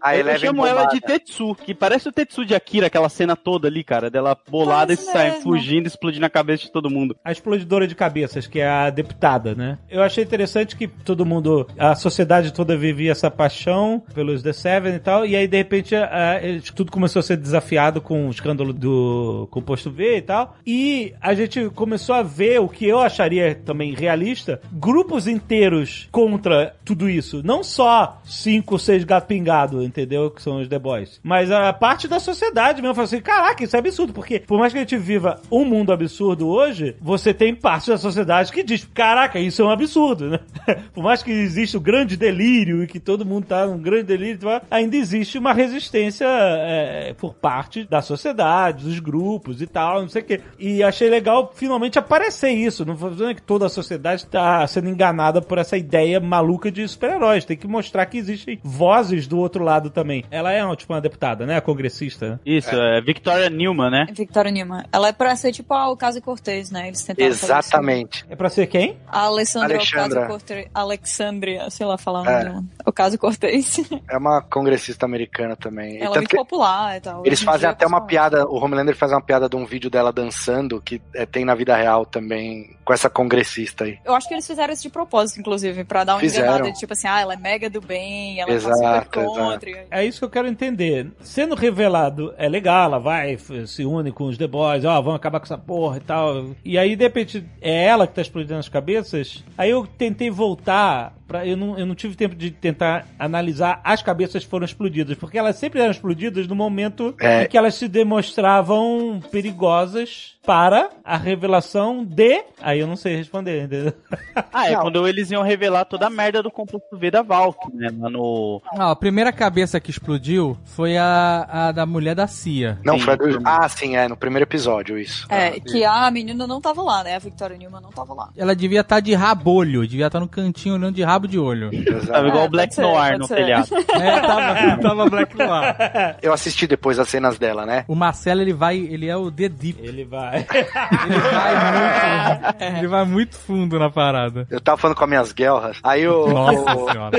A 0.00 0.14
eu 0.14 0.20
Eleven 0.20 0.40
chamo 0.40 0.64
ela 0.64 0.82
bombada. 0.82 0.94
de 0.94 1.00
Tetsu, 1.00 1.56
que 1.56 1.74
parece 1.74 2.08
o 2.08 2.12
Tetsu 2.12 2.44
de 2.44 2.54
Akira, 2.54 2.86
aquela 2.86 3.08
cena 3.08 3.34
toda 3.34 3.66
ali, 3.66 3.82
cara, 3.82 4.08
dela 4.10 4.36
bolada 4.48 4.94
Parece 4.94 5.08
e 5.08 5.12
sai 5.12 5.30
mesmo. 5.30 5.42
fugindo, 5.42 5.86
explodindo 5.88 6.24
a 6.24 6.30
cabeça 6.30 6.64
de 6.64 6.70
todo 6.72 6.88
mundo. 6.88 7.16
a 7.24 7.32
explodidora 7.32 7.86
de 7.86 7.94
cabeças, 7.96 8.46
que 8.46 8.60
é 8.60 8.68
a 8.68 8.90
deputada, 8.90 9.54
né? 9.56 9.78
Eu 9.90 10.02
achei 10.02 10.22
interessante 10.22 10.76
que 10.76 10.86
todo 10.86 11.26
mundo, 11.26 11.66
a 11.76 11.96
sociedade 11.96 12.52
toda 12.52 12.76
vivia 12.76 13.10
essa 13.10 13.28
paixão 13.30 14.02
pelos 14.14 14.40
The 14.42 14.52
Seven 14.52 14.94
e 14.94 14.98
tal, 15.00 15.26
e 15.26 15.34
aí 15.34 15.48
de 15.48 15.56
repente 15.56 15.96
a- 15.96 16.40
tudo 16.76 16.92
começou 16.92 17.18
a 17.20 17.22
ser 17.24 17.36
desafiado 17.36 18.00
com 18.00 18.28
o 18.28 18.30
escândalo 18.30 18.72
do 18.72 19.48
composto 19.50 19.90
V 19.90 20.16
e 20.18 20.22
tal, 20.22 20.54
e 20.64 21.12
a 21.20 21.34
gente 21.34 21.68
começou 21.70 22.14
a 22.14 22.22
ver 22.22 22.60
o 22.60 22.68
que 22.68 22.86
eu 22.86 23.00
acharia 23.00 23.54
também 23.64 23.92
realista, 23.94 24.60
grupos 24.72 25.07
inteiros 25.26 26.08
contra 26.10 26.74
tudo 26.84 27.08
isso. 27.08 27.42
Não 27.44 27.62
só 27.62 28.20
cinco, 28.24 28.78
seis 28.78 29.04
gato 29.04 29.26
pingado, 29.26 29.82
entendeu? 29.82 30.30
Que 30.30 30.42
são 30.42 30.60
os 30.60 30.68
The 30.68 30.78
Boys. 30.78 31.20
Mas 31.22 31.50
a 31.50 31.72
parte 31.72 32.08
da 32.08 32.20
sociedade 32.20 32.82
mesmo. 32.82 32.94
Falou 32.94 33.06
assim, 33.06 33.20
caraca, 33.20 33.62
isso 33.62 33.76
é 33.76 33.78
absurdo. 33.78 34.12
Porque 34.12 34.40
por 34.40 34.58
mais 34.58 34.72
que 34.72 34.78
a 34.78 34.82
gente 34.82 34.96
viva 34.96 35.40
um 35.50 35.64
mundo 35.64 35.92
absurdo 35.92 36.48
hoje, 36.48 36.96
você 37.00 37.32
tem 37.32 37.54
parte 37.54 37.90
da 37.90 37.98
sociedade 37.98 38.52
que 38.52 38.62
diz, 38.62 38.84
caraca, 38.92 39.38
isso 39.38 39.62
é 39.62 39.64
um 39.64 39.70
absurdo, 39.70 40.30
né? 40.30 40.40
por 40.92 41.04
mais 41.04 41.22
que 41.22 41.30
exista 41.30 41.78
o 41.78 41.80
grande 41.80 42.16
delírio 42.16 42.82
e 42.82 42.86
que 42.86 42.98
todo 42.98 43.24
mundo 43.24 43.46
tá 43.46 43.66
num 43.66 43.78
grande 43.78 44.04
delírio, 44.04 44.38
tá? 44.38 44.62
ainda 44.70 44.96
existe 44.96 45.38
uma 45.38 45.52
resistência 45.52 46.26
é, 46.28 47.14
por 47.14 47.34
parte 47.34 47.84
da 47.84 48.02
sociedade, 48.02 48.84
dos 48.84 48.98
grupos 48.98 49.62
e 49.62 49.66
tal, 49.66 50.02
não 50.02 50.08
sei 50.08 50.22
o 50.22 50.24
quê. 50.24 50.40
E 50.58 50.82
achei 50.82 51.08
legal 51.08 51.52
finalmente 51.54 51.98
aparecer 51.98 52.50
isso. 52.50 52.84
Não 52.84 52.96
dizer 53.10 53.34
que 53.34 53.42
toda 53.42 53.66
a 53.66 53.68
sociedade 53.68 54.22
está 54.22 54.66
sendo 54.66 54.88
enganada 54.98 55.40
por 55.40 55.58
essa 55.58 55.76
ideia 55.76 56.18
maluca 56.18 56.70
de 56.72 56.86
super-heróis. 56.88 57.44
Tem 57.44 57.56
que 57.56 57.68
mostrar 57.68 58.04
que 58.06 58.18
existem 58.18 58.58
vozes 58.64 59.28
do 59.28 59.38
outro 59.38 59.62
lado 59.62 59.90
também. 59.90 60.24
Ela 60.30 60.52
é 60.52 60.58
tipo 60.76 60.92
uma 60.92 61.00
deputada, 61.00 61.46
né? 61.46 61.56
A 61.56 61.60
congressista. 61.60 62.30
né? 62.30 62.38
Isso, 62.44 62.74
é, 62.74 63.00
Victoria 63.00 63.48
Newman, 63.48 63.90
né? 63.90 64.06
Victoria 64.12 64.50
Newman. 64.50 64.84
Ela 64.92 65.08
é 65.08 65.12
pra 65.12 65.36
ser 65.36 65.52
tipo 65.52 65.72
a 65.72 65.88
Ocasio 65.88 66.20
Cortez, 66.20 66.70
né? 66.70 66.88
Eles 66.88 67.02
tentaram 67.04 67.30
fazer 67.32 67.44
Exatamente. 67.46 68.26
É 68.28 68.34
pra 68.34 68.48
ser 68.48 68.66
quem? 68.66 68.96
A 69.06 69.20
Alessandra 69.20 69.76
Alexandra. 69.76 70.20
Ocasio 70.20 70.28
Cortez. 70.28 70.66
Alexandria, 70.74 71.70
sei 71.70 71.86
lá 71.86 71.96
falar 71.96 72.22
o 72.22 72.26
É. 72.26 72.30
nome 72.32 72.44
dela. 72.44 72.64
Ocasio 72.84 73.18
Cortez. 73.18 73.78
É 74.10 74.16
uma 74.16 74.42
congressista 74.42 75.06
americana 75.06 75.54
também. 75.56 75.98
Ela 76.00 76.16
é 76.16 76.18
muito 76.18 76.36
popular 76.36 76.96
e 76.96 77.00
tal. 77.00 77.22
eles 77.24 77.42
fazem 77.42 77.60
dia, 77.60 77.70
até 77.70 77.86
uma 77.86 78.00
piada, 78.06 78.46
o 78.48 78.56
Homelander 78.62 78.96
faz 78.96 79.12
uma 79.12 79.20
piada 79.20 79.48
de 79.48 79.56
um 79.56 79.64
vídeo 79.64 79.88
dela 79.90 80.12
dançando, 80.12 80.80
que 80.80 81.00
é, 81.14 81.24
tem 81.26 81.44
na 81.44 81.54
vida 81.54 81.76
real 81.76 82.04
também, 82.04 82.76
com 82.84 82.92
essa 82.92 83.08
congressista 83.10 83.84
aí. 83.84 83.98
Eu 84.04 84.14
acho 84.14 84.26
que 84.26 84.34
eles 84.34 84.46
fizeram 84.46 84.72
esse 84.72 84.87
de 84.88 84.92
propósito, 84.92 85.40
inclusive, 85.40 85.84
pra 85.84 86.04
dar 86.04 86.14
uma 86.14 86.20
Fizeram. 86.20 86.48
enganada, 86.54 86.72
tipo 86.72 86.92
assim, 86.92 87.06
ah, 87.06 87.20
ela 87.20 87.34
é 87.34 87.36
mega 87.36 87.70
do 87.70 87.80
bem, 87.80 88.40
ela 88.40 88.50
Exato, 88.52 88.80
tá 88.80 89.02
super 89.04 89.24
contra. 89.26 89.86
É 89.90 90.04
isso 90.04 90.18
que 90.18 90.24
eu 90.24 90.30
quero 90.30 90.48
entender. 90.48 91.10
Sendo 91.20 91.54
revelado, 91.54 92.34
é 92.36 92.48
legal, 92.48 92.84
ela 92.86 92.98
vai, 92.98 93.38
se 93.66 93.84
une 93.84 94.10
com 94.12 94.24
os 94.24 94.36
The 94.36 94.46
Boys, 94.46 94.84
ó, 94.84 95.00
vamos 95.00 95.16
acabar 95.16 95.38
com 95.40 95.46
essa 95.46 95.58
porra 95.58 95.98
e 95.98 96.00
tal. 96.00 96.50
E 96.64 96.76
aí, 96.78 96.96
de 96.96 97.04
repente, 97.04 97.44
é 97.60 97.84
ela 97.84 98.06
que 98.06 98.14
tá 98.14 98.22
explodindo 98.22 98.58
as 98.58 98.68
cabeças. 98.68 99.44
Aí 99.56 99.70
eu 99.70 99.86
tentei 99.86 100.30
voltar. 100.30 101.16
Pra, 101.28 101.46
eu, 101.46 101.58
não, 101.58 101.78
eu 101.78 101.84
não 101.84 101.94
tive 101.94 102.16
tempo 102.16 102.34
de 102.34 102.50
tentar 102.50 103.06
analisar 103.18 103.82
as 103.84 104.00
cabeças 104.02 104.44
que 104.44 104.48
foram 104.50 104.64
explodidas, 104.64 105.14
porque 105.18 105.36
elas 105.36 105.56
sempre 105.56 105.78
eram 105.78 105.90
explodidas 105.90 106.48
no 106.48 106.54
momento 106.54 107.14
É. 107.20 107.42
em 107.42 107.46
que 107.46 107.58
elas 107.58 107.74
se 107.74 107.86
demonstravam 107.86 109.20
perigosas 109.30 110.37
para 110.48 110.88
a 111.04 111.18
revelação 111.18 112.02
de. 112.02 112.42
Aí 112.62 112.80
eu 112.80 112.86
não 112.86 112.96
sei 112.96 113.16
responder, 113.16 113.64
entendeu? 113.64 113.92
Ah, 114.50 114.66
é 114.68 114.72
Não. 114.74 114.82
quando 114.82 115.06
eles 115.06 115.30
iam 115.30 115.42
revelar 115.42 115.84
toda 115.84 116.06
a 116.06 116.10
merda 116.10 116.42
do 116.42 116.50
complexo 116.50 116.96
V 116.96 117.10
da 117.10 117.22
Valk, 117.22 117.58
né? 117.74 117.90
Lá 117.98 118.08
no. 118.08 118.62
Ah, 118.72 118.92
a 118.92 118.96
primeira 118.96 119.30
cabeça 119.30 119.78
que 119.78 119.90
explodiu 119.90 120.56
foi 120.64 120.96
a, 120.96 121.46
a 121.50 121.72
da 121.72 121.84
mulher 121.84 122.14
da 122.14 122.26
CIA. 122.26 122.78
Não, 122.82 122.94
Sim. 122.98 123.04
foi 123.04 123.12
a 123.12 123.16
do... 123.16 123.40
Ah, 123.44 123.68
sim, 123.68 123.96
é, 123.96 124.08
no 124.08 124.16
primeiro 124.16 124.44
episódio, 124.44 124.98
isso. 124.98 125.26
É, 125.28 125.60
que 125.60 125.84
a 125.84 126.10
menina 126.10 126.46
não 126.46 126.60
tava 126.60 126.82
lá, 126.82 127.04
né? 127.04 127.16
A 127.16 127.18
Victoria 127.18 127.58
Newman 127.58 127.82
não 127.82 127.90
tava 127.90 128.14
lá. 128.14 128.30
Ela 128.36 128.54
devia 128.56 128.80
estar 128.80 129.00
de 129.00 129.12
rabolho, 129.14 129.86
devia 129.86 130.06
estar 130.06 130.18
no 130.20 130.28
cantinho 130.28 130.76
olhando 130.76 130.94
de 130.94 131.02
rabo 131.02 131.28
de 131.28 131.38
olho. 131.38 131.70
Tava 132.06 132.28
igual 132.28 132.44
É, 132.44 132.46
o 132.46 132.50
Black 132.50 132.74
ser, 132.74 132.82
Noir 132.82 133.18
no 133.18 133.26
ser. 133.26 133.34
telhado. 133.36 133.68
É, 134.00 134.20
tava, 134.20 134.78
tava 134.80 135.10
Black 135.10 135.36
Noir. 135.36 136.16
Eu 136.22 136.32
assisti 136.32 136.66
depois 136.66 136.98
as 136.98 137.08
cenas 137.08 137.38
dela, 137.38 137.66
né? 137.66 137.84
O 137.86 137.94
Marcelo, 137.94 138.40
ele 138.40 138.52
vai, 138.54 138.78
ele 138.78 139.08
é 139.08 139.16
o 139.16 139.30
The 139.30 139.48
Deep. 139.48 139.78
Ele 139.82 140.04
vai. 140.04 140.37
Ele 140.38 141.20
vai 141.20 141.54
muito, 141.72 142.78
ele 142.78 142.86
vai 142.88 143.04
muito 143.04 143.36
fundo 143.36 143.78
na 143.78 143.90
parada. 143.90 144.46
Eu 144.50 144.60
tava 144.60 144.76
falando 144.76 144.96
com 144.96 145.04
as 145.04 145.10
minhas 145.10 145.32
guerras. 145.32 145.78
Aí 145.82 146.06
o. 146.06 146.28
Nossa 146.28 146.92
senhora. 146.92 147.18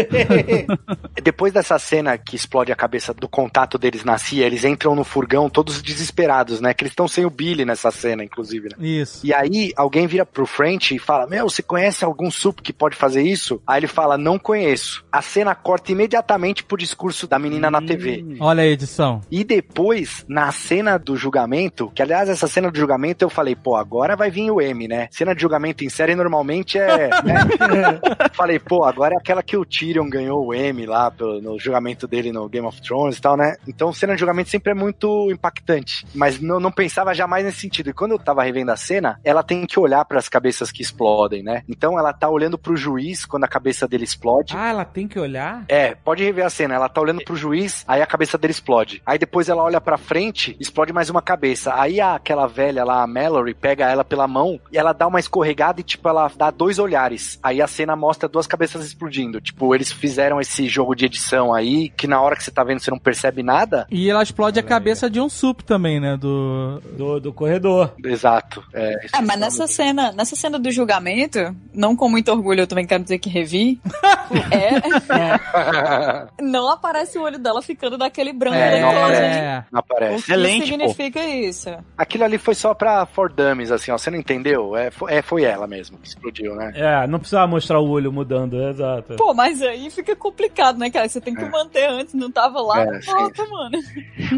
Depois 1.24 1.54
dessa 1.54 1.78
cena 1.80 2.18
que 2.18 2.36
explode 2.36 2.72
a 2.72 2.76
cabeça 2.76 3.14
do 3.14 3.28
contato 3.28 3.78
deles 3.78 4.04
na 4.04 4.18
CIA, 4.18 4.46
eles 4.46 4.64
entram 4.64 4.96
no 4.96 5.04
furgão 5.04 5.50
todos 5.50 5.82
desesperados, 5.82 6.62
né? 6.62 6.74
Que 6.74 6.84
eles 6.84 6.92
estão 6.92 7.08
sem 7.08 7.26
o 7.26 7.30
Billy 7.30 7.66
nessa 7.66 7.92
cena, 7.92 8.24
inclusive, 8.24 8.70
né? 8.70 8.76
Isso. 8.80 9.26
E 9.26 9.34
aí, 9.34 9.72
alguém 9.76 10.08
vira 10.08 10.26
pro 10.26 10.46
French 10.46 10.96
e 10.96 11.00
fala: 11.00 11.28
Meu, 11.28 11.50
você 11.50 11.62
conhece 11.62 12.04
algum 12.04 12.30
sup 12.32 12.62
que 12.62 12.74
pode 12.74 12.96
fazer 12.96 13.22
isso? 13.22 13.62
Aí 13.66 13.80
ele 13.80 13.88
fala: 13.88 14.18
Não 14.18 14.38
conheço. 14.38 15.04
A 15.12 15.22
cena 15.22 15.56
corta 15.56 15.92
imediatamente 15.92 16.64
pro 16.64 16.78
discurso 16.78 17.28
da 17.28 17.40
menina 17.40 17.70
na 17.70 17.82
TV. 17.82 18.24
Olha 18.40 18.64
a 18.64 18.68
edição. 18.68 19.22
E 19.30 19.44
depois, 19.44 20.26
na 20.28 20.52
cena 20.52 20.98
do 20.98 21.16
julgamento, 21.16 21.92
que 21.94 22.02
aliás, 22.02 22.30
essa 22.30 22.48
cena 22.48 22.72
do 22.72 22.78
julgamento 22.78 23.09
eu 23.24 23.30
falei, 23.30 23.56
pô, 23.56 23.76
agora 23.76 24.16
vai 24.16 24.30
vir 24.30 24.52
o 24.52 24.62
M, 24.62 24.88
né? 24.88 25.08
Cena 25.12 25.36
de 25.36 25.42
julgamento 25.42 25.84
em 25.84 25.90
série 25.90 26.16
normalmente 26.16 26.78
é. 26.78 27.10
né? 27.24 27.48
falei, 28.34 28.60
pô, 28.60 28.84
agora 28.84 29.16
é 29.16 29.18
aquela 29.18 29.44
que 29.44 29.58
o 29.58 29.66
Tyrion 29.66 30.10
ganhou 30.10 30.48
o 30.48 30.54
M 30.54 30.86
lá 30.86 31.12
no 31.42 31.60
julgamento 31.60 32.08
dele 32.08 32.32
no 32.32 32.48
Game 32.48 32.68
of 32.68 32.82
Thrones 32.82 33.18
e 33.18 33.22
tal, 33.22 33.36
né? 33.36 33.56
Então, 33.68 33.94
cena 33.94 34.14
de 34.14 34.20
julgamento 34.20 34.50
sempre 34.50 34.72
é 34.72 34.76
muito 34.76 35.30
impactante. 35.32 36.06
Mas 36.14 36.40
não, 36.40 36.60
não 36.60 36.72
pensava 36.72 37.14
jamais 37.14 37.46
nesse 37.46 37.60
sentido. 37.60 37.90
E 37.90 37.94
quando 37.94 38.12
eu 38.12 38.20
tava 38.20 38.44
revendo 38.44 38.72
a 38.72 38.78
cena, 38.78 39.20
ela 39.24 39.44
tem 39.44 39.66
que 39.66 39.80
olhar 39.80 40.04
para 40.06 40.20
as 40.20 40.30
cabeças 40.30 40.72
que 40.72 40.82
explodem, 40.82 41.44
né? 41.44 41.64
Então 41.68 41.98
ela 41.98 42.14
tá 42.14 42.30
olhando 42.30 42.58
pro 42.58 42.76
juiz 42.76 43.26
quando 43.26 43.44
a 43.44 43.48
cabeça 43.48 43.88
dele 43.88 44.04
explode. 44.04 44.56
Ah, 44.56 44.70
ela 44.70 44.86
tem 44.86 45.08
que 45.08 45.20
olhar? 45.20 45.64
É, 45.68 45.96
pode 45.96 46.24
rever 46.24 46.46
a 46.46 46.50
cena. 46.50 46.76
Ela 46.76 46.90
tá 46.90 47.02
olhando 47.02 47.24
pro 47.24 47.36
juiz, 47.36 47.84
aí 47.88 48.02
a 48.02 48.08
cabeça 48.08 48.38
dele 48.38 48.52
explode. 48.52 49.02
Aí 49.06 49.18
depois 49.18 49.50
ela 49.50 49.64
olha 49.64 49.82
pra 49.82 49.98
frente, 49.98 50.56
explode 50.60 50.94
mais 50.94 51.10
uma 51.10 51.22
cabeça. 51.22 51.74
Aí 51.76 52.00
aquela 52.00 52.48
velha 52.48 52.84
lá, 52.90 53.04
a 53.04 53.08
Mallory, 53.08 53.54
pega 53.54 53.90
ela 53.90 54.04
pela 54.04 54.28
mão 54.28 54.60
e 54.72 54.78
ela 54.78 54.94
dá 54.94 55.08
uma 55.08 55.20
escorregada 55.20 55.80
e, 55.80 55.84
tipo, 55.84 56.08
ela 56.10 56.30
dá 56.36 56.50
dois 56.52 56.80
olhares. 56.80 57.40
Aí 57.42 57.62
a 57.62 57.68
cena 57.68 57.96
mostra 57.96 58.28
duas 58.28 58.48
cabeças 58.48 58.86
explodindo. 58.86 59.40
Tipo, 59.40 59.74
eles 59.76 59.92
fizeram 59.92 60.40
esse 60.42 60.68
jogo 60.68 60.96
de 60.96 61.06
edição 61.06 61.54
aí, 61.54 61.90
que 61.90 62.08
na 62.08 62.22
hora 62.22 62.36
que 62.36 62.44
você 62.44 62.52
tá 62.52 62.64
vendo 62.64 62.80
você 62.80 62.92
não 62.92 63.00
percebe 63.00 63.44
nada. 63.44 63.88
E 63.92 64.10
ela 64.10 64.24
explode 64.24 64.60
a 64.60 64.64
cabeça 64.64 65.10
de 65.10 65.20
um 65.20 65.30
sup 65.30 65.62
também, 65.62 66.00
né? 66.00 66.18
Do. 66.18 66.82
Do, 66.98 67.20
do 67.20 67.34
corredor. 67.34 67.94
Exato. 68.04 68.64
É, 68.74 69.08
É, 69.14 69.22
mas 69.22 69.40
nessa 69.40 69.68
cena, 69.68 70.12
nessa 70.12 70.36
cena 70.36 70.58
do 70.60 70.72
julgamento, 70.72 71.56
não 71.74 71.96
com 71.96 72.10
muito 72.10 72.32
orgulho, 72.32 72.62
eu 72.62 72.68
também 72.68 72.86
quero 72.88 73.04
dizer 73.04 73.20
que 73.20 73.30
revi, 73.30 73.80
é, 74.52 76.30
não 76.42 76.70
aparece 76.70 77.18
o 77.18 77.24
olho 77.24 77.38
dela 77.40 77.62
ficando 77.62 77.98
daquele 77.98 78.34
branco 78.34 78.56
É, 78.56 78.82
não 78.82 78.90
aparece. 78.90 79.22
É. 79.40 79.64
Não 79.72 79.80
O 79.80 79.80
aparece. 79.80 80.26
que 80.26 80.34
É 80.34 80.36
lente, 80.36 80.60
pô. 80.60 80.68
significa 80.68 81.24
isso? 81.26 81.70
Aquilo 81.98 82.24
ali 82.24 82.38
foi 82.38 82.56
só 82.56 82.72
pra 82.80 83.06
For 83.06 83.32
Dummies, 83.32 83.72
assim, 83.72 83.92
ó. 83.92 83.98
Você 83.98 84.10
não 84.10 84.18
entendeu? 84.18 84.76
É, 84.76 84.90
foi, 84.90 85.14
é, 85.14 85.22
foi 85.22 85.44
ela 85.44 85.68
mesmo 85.68 85.98
que 85.98 86.08
explodiu, 86.08 86.56
né? 86.56 86.72
É, 86.74 87.06
não 87.06 87.20
precisava 87.20 87.46
mostrar 87.46 87.80
o 87.80 87.90
olho 87.90 88.12
mudando, 88.12 88.56
exato. 88.70 89.16
Pô, 89.18 89.34
mas 89.34 89.62
aí 89.62 89.90
fica 89.92 90.16
complicado, 90.16 90.80
né, 90.80 90.90
cara? 90.90 91.08
Você 91.08 91.20
tem 91.20 91.36
que 91.36 91.44
manter 91.46 91.86
antes, 91.90 92.14
não 92.14 92.32
tava 92.32 92.62
lá, 92.62 92.82
É, 92.82 93.00
volta, 93.02 93.46
mano. 93.46 93.78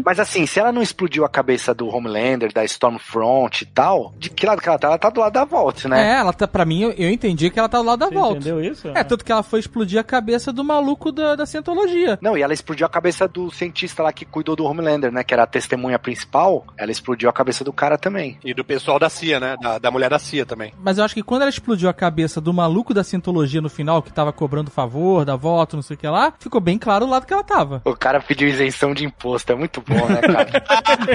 Mas 0.04 0.18
assim, 0.18 0.44
se 0.44 0.58
ela 0.58 0.72
não 0.72 0.82
explodiu 0.82 1.24
a 1.24 1.28
cabeça 1.28 1.72
do 1.72 1.86
Homelander, 1.88 2.52
da 2.52 2.64
Stormfront 2.64 3.62
e 3.62 3.66
tal, 3.66 4.12
de 4.18 4.28
que 4.28 4.44
lado 4.44 4.60
que 4.60 4.68
ela 4.68 4.78
tá? 4.78 4.88
Ela 4.88 4.98
tá 4.98 5.08
do 5.08 5.20
lado 5.20 5.32
da 5.32 5.44
Vault, 5.44 5.86
né? 5.86 6.14
É, 6.14 6.18
ela 6.18 6.32
tá, 6.32 6.48
pra 6.48 6.64
mim, 6.64 6.82
eu, 6.82 6.90
eu 6.92 7.10
entendi 7.10 7.48
que 7.50 7.58
ela 7.58 7.68
tá 7.68 7.78
do 7.78 7.84
lado 7.84 8.00
da 8.00 8.06
Você 8.08 8.14
volta. 8.14 8.36
entendeu 8.38 8.60
isso? 8.60 8.88
É, 8.88 9.04
tanto 9.04 9.24
que 9.24 9.30
ela 9.30 9.42
foi 9.42 9.60
explodir 9.60 10.00
a 10.00 10.04
cabeça 10.04 10.52
do 10.52 10.64
maluco 10.64 11.12
da, 11.12 11.36
da 11.36 11.46
cientologia. 11.46 12.18
Não, 12.20 12.36
e 12.36 12.42
ela 12.42 12.52
explodiu 12.52 12.84
a 12.86 12.90
cabeça 12.90 13.28
do 13.28 13.50
cientista 13.50 14.02
lá 14.02 14.12
que 14.12 14.24
cuidou 14.24 14.56
do 14.56 14.64
Homelander, 14.64 15.12
né? 15.12 15.22
Que 15.22 15.32
era 15.32 15.44
a 15.44 15.46
testemunha 15.46 15.98
principal. 15.98 16.64
Ela 16.76 16.90
explodiu 16.90 17.28
a 17.28 17.32
cabeça 17.32 17.62
do 17.62 17.72
cara 17.72 17.96
também. 17.96 18.31
E 18.44 18.54
do 18.54 18.64
pessoal 18.64 18.98
da 18.98 19.08
CIA, 19.08 19.40
né? 19.40 19.56
Da, 19.60 19.78
da 19.78 19.90
mulher 19.90 20.10
da 20.10 20.18
CIA 20.18 20.44
também. 20.46 20.72
Mas 20.82 20.98
eu 20.98 21.04
acho 21.04 21.14
que 21.14 21.22
quando 21.22 21.42
ela 21.42 21.50
explodiu 21.50 21.88
a 21.88 21.94
cabeça 21.94 22.40
do 22.40 22.52
maluco 22.52 22.92
da 22.94 23.04
cientologia 23.04 23.60
no 23.60 23.68
final, 23.70 24.02
que 24.02 24.12
tava 24.12 24.32
cobrando 24.32 24.70
favor 24.70 25.24
da 25.24 25.36
voto, 25.36 25.76
não 25.76 25.82
sei 25.82 25.94
o 25.94 25.98
que 25.98 26.06
lá, 26.08 26.32
ficou 26.38 26.60
bem 26.60 26.78
claro 26.78 27.06
o 27.06 27.08
lado 27.08 27.26
que 27.26 27.32
ela 27.32 27.44
tava. 27.44 27.82
O 27.84 27.96
cara 27.96 28.20
pediu 28.20 28.48
isenção 28.48 28.94
de 28.94 29.04
imposto. 29.04 29.52
É 29.52 29.54
muito 29.54 29.80
bom, 29.80 30.06
né, 30.06 30.20
cara? 30.20 30.48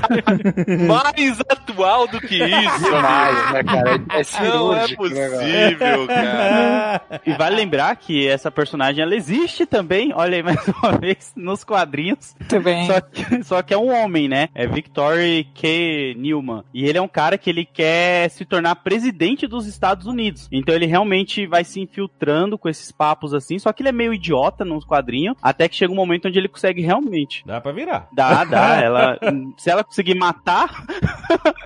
Mais 0.88 1.40
atual 1.42 2.08
do 2.08 2.20
que 2.20 2.36
isso, 2.36 2.80
Demais, 2.84 3.52
né, 3.54 3.64
cara? 3.64 3.92
É, 4.12 4.22
é 4.22 4.50
Não 4.50 4.74
é 4.74 4.82
né, 4.82 4.86
cara? 4.88 4.96
possível, 4.98 6.08
cara. 6.08 7.02
E 7.26 7.34
vale 7.34 7.56
lembrar 7.56 7.96
que 7.96 8.28
essa 8.28 8.52
personagem 8.52 9.02
ela 9.04 9.16
existe 9.16 9.66
também, 9.66 10.12
olha 10.14 10.38
aí 10.38 10.44
mais 10.44 10.60
uma 10.68 10.92
vez, 10.98 11.32
nos 11.36 11.64
quadrinhos. 11.64 12.36
Muito 12.40 12.60
bem. 12.64 12.88
Só 12.88 13.02
que, 13.02 13.44
só 13.44 13.62
que 13.62 13.74
é 13.74 13.78
um 13.78 13.92
homem, 13.92 14.28
né? 14.28 14.50
É 14.54 14.68
Victory 14.68 15.48
K. 15.54 16.16
Newman. 16.18 16.64
E 16.74 16.86
ele 16.86 16.98
é 16.98 17.02
um 17.02 17.07
cara 17.08 17.38
que 17.38 17.50
ele 17.50 17.66
quer 17.66 18.30
se 18.30 18.46
tornar 18.46 18.76
presidente 18.76 19.48
dos 19.48 19.66
Estados 19.68 20.06
Unidos. 20.08 20.48
Então 20.52 20.74
ele 20.74 20.86
realmente 20.86 21.46
vai 21.48 21.64
se 21.64 21.80
infiltrando 21.80 22.58
com 22.58 22.70
esses 22.70 22.92
papos 22.92 23.34
assim. 23.34 23.58
Só 23.60 23.72
que 23.74 23.82
ele 23.82 23.90
é 23.90 23.94
meio 23.94 24.14
idiota 24.14 24.64
nos 24.66 24.84
quadrinhos. 24.86 25.36
Até 25.42 25.68
que 25.68 25.76
chega 25.76 25.92
um 25.92 25.96
momento 25.96 26.28
onde 26.28 26.38
ele 26.40 26.48
consegue 26.48 26.82
realmente. 26.82 27.44
Dá 27.46 27.60
pra 27.62 27.72
virar. 27.72 28.08
Dá, 28.14 28.44
dá. 28.44 28.78
Ela, 28.88 29.20
se 29.58 29.70
ela 29.70 29.84
conseguir 29.84 30.16
matar. 30.16 30.86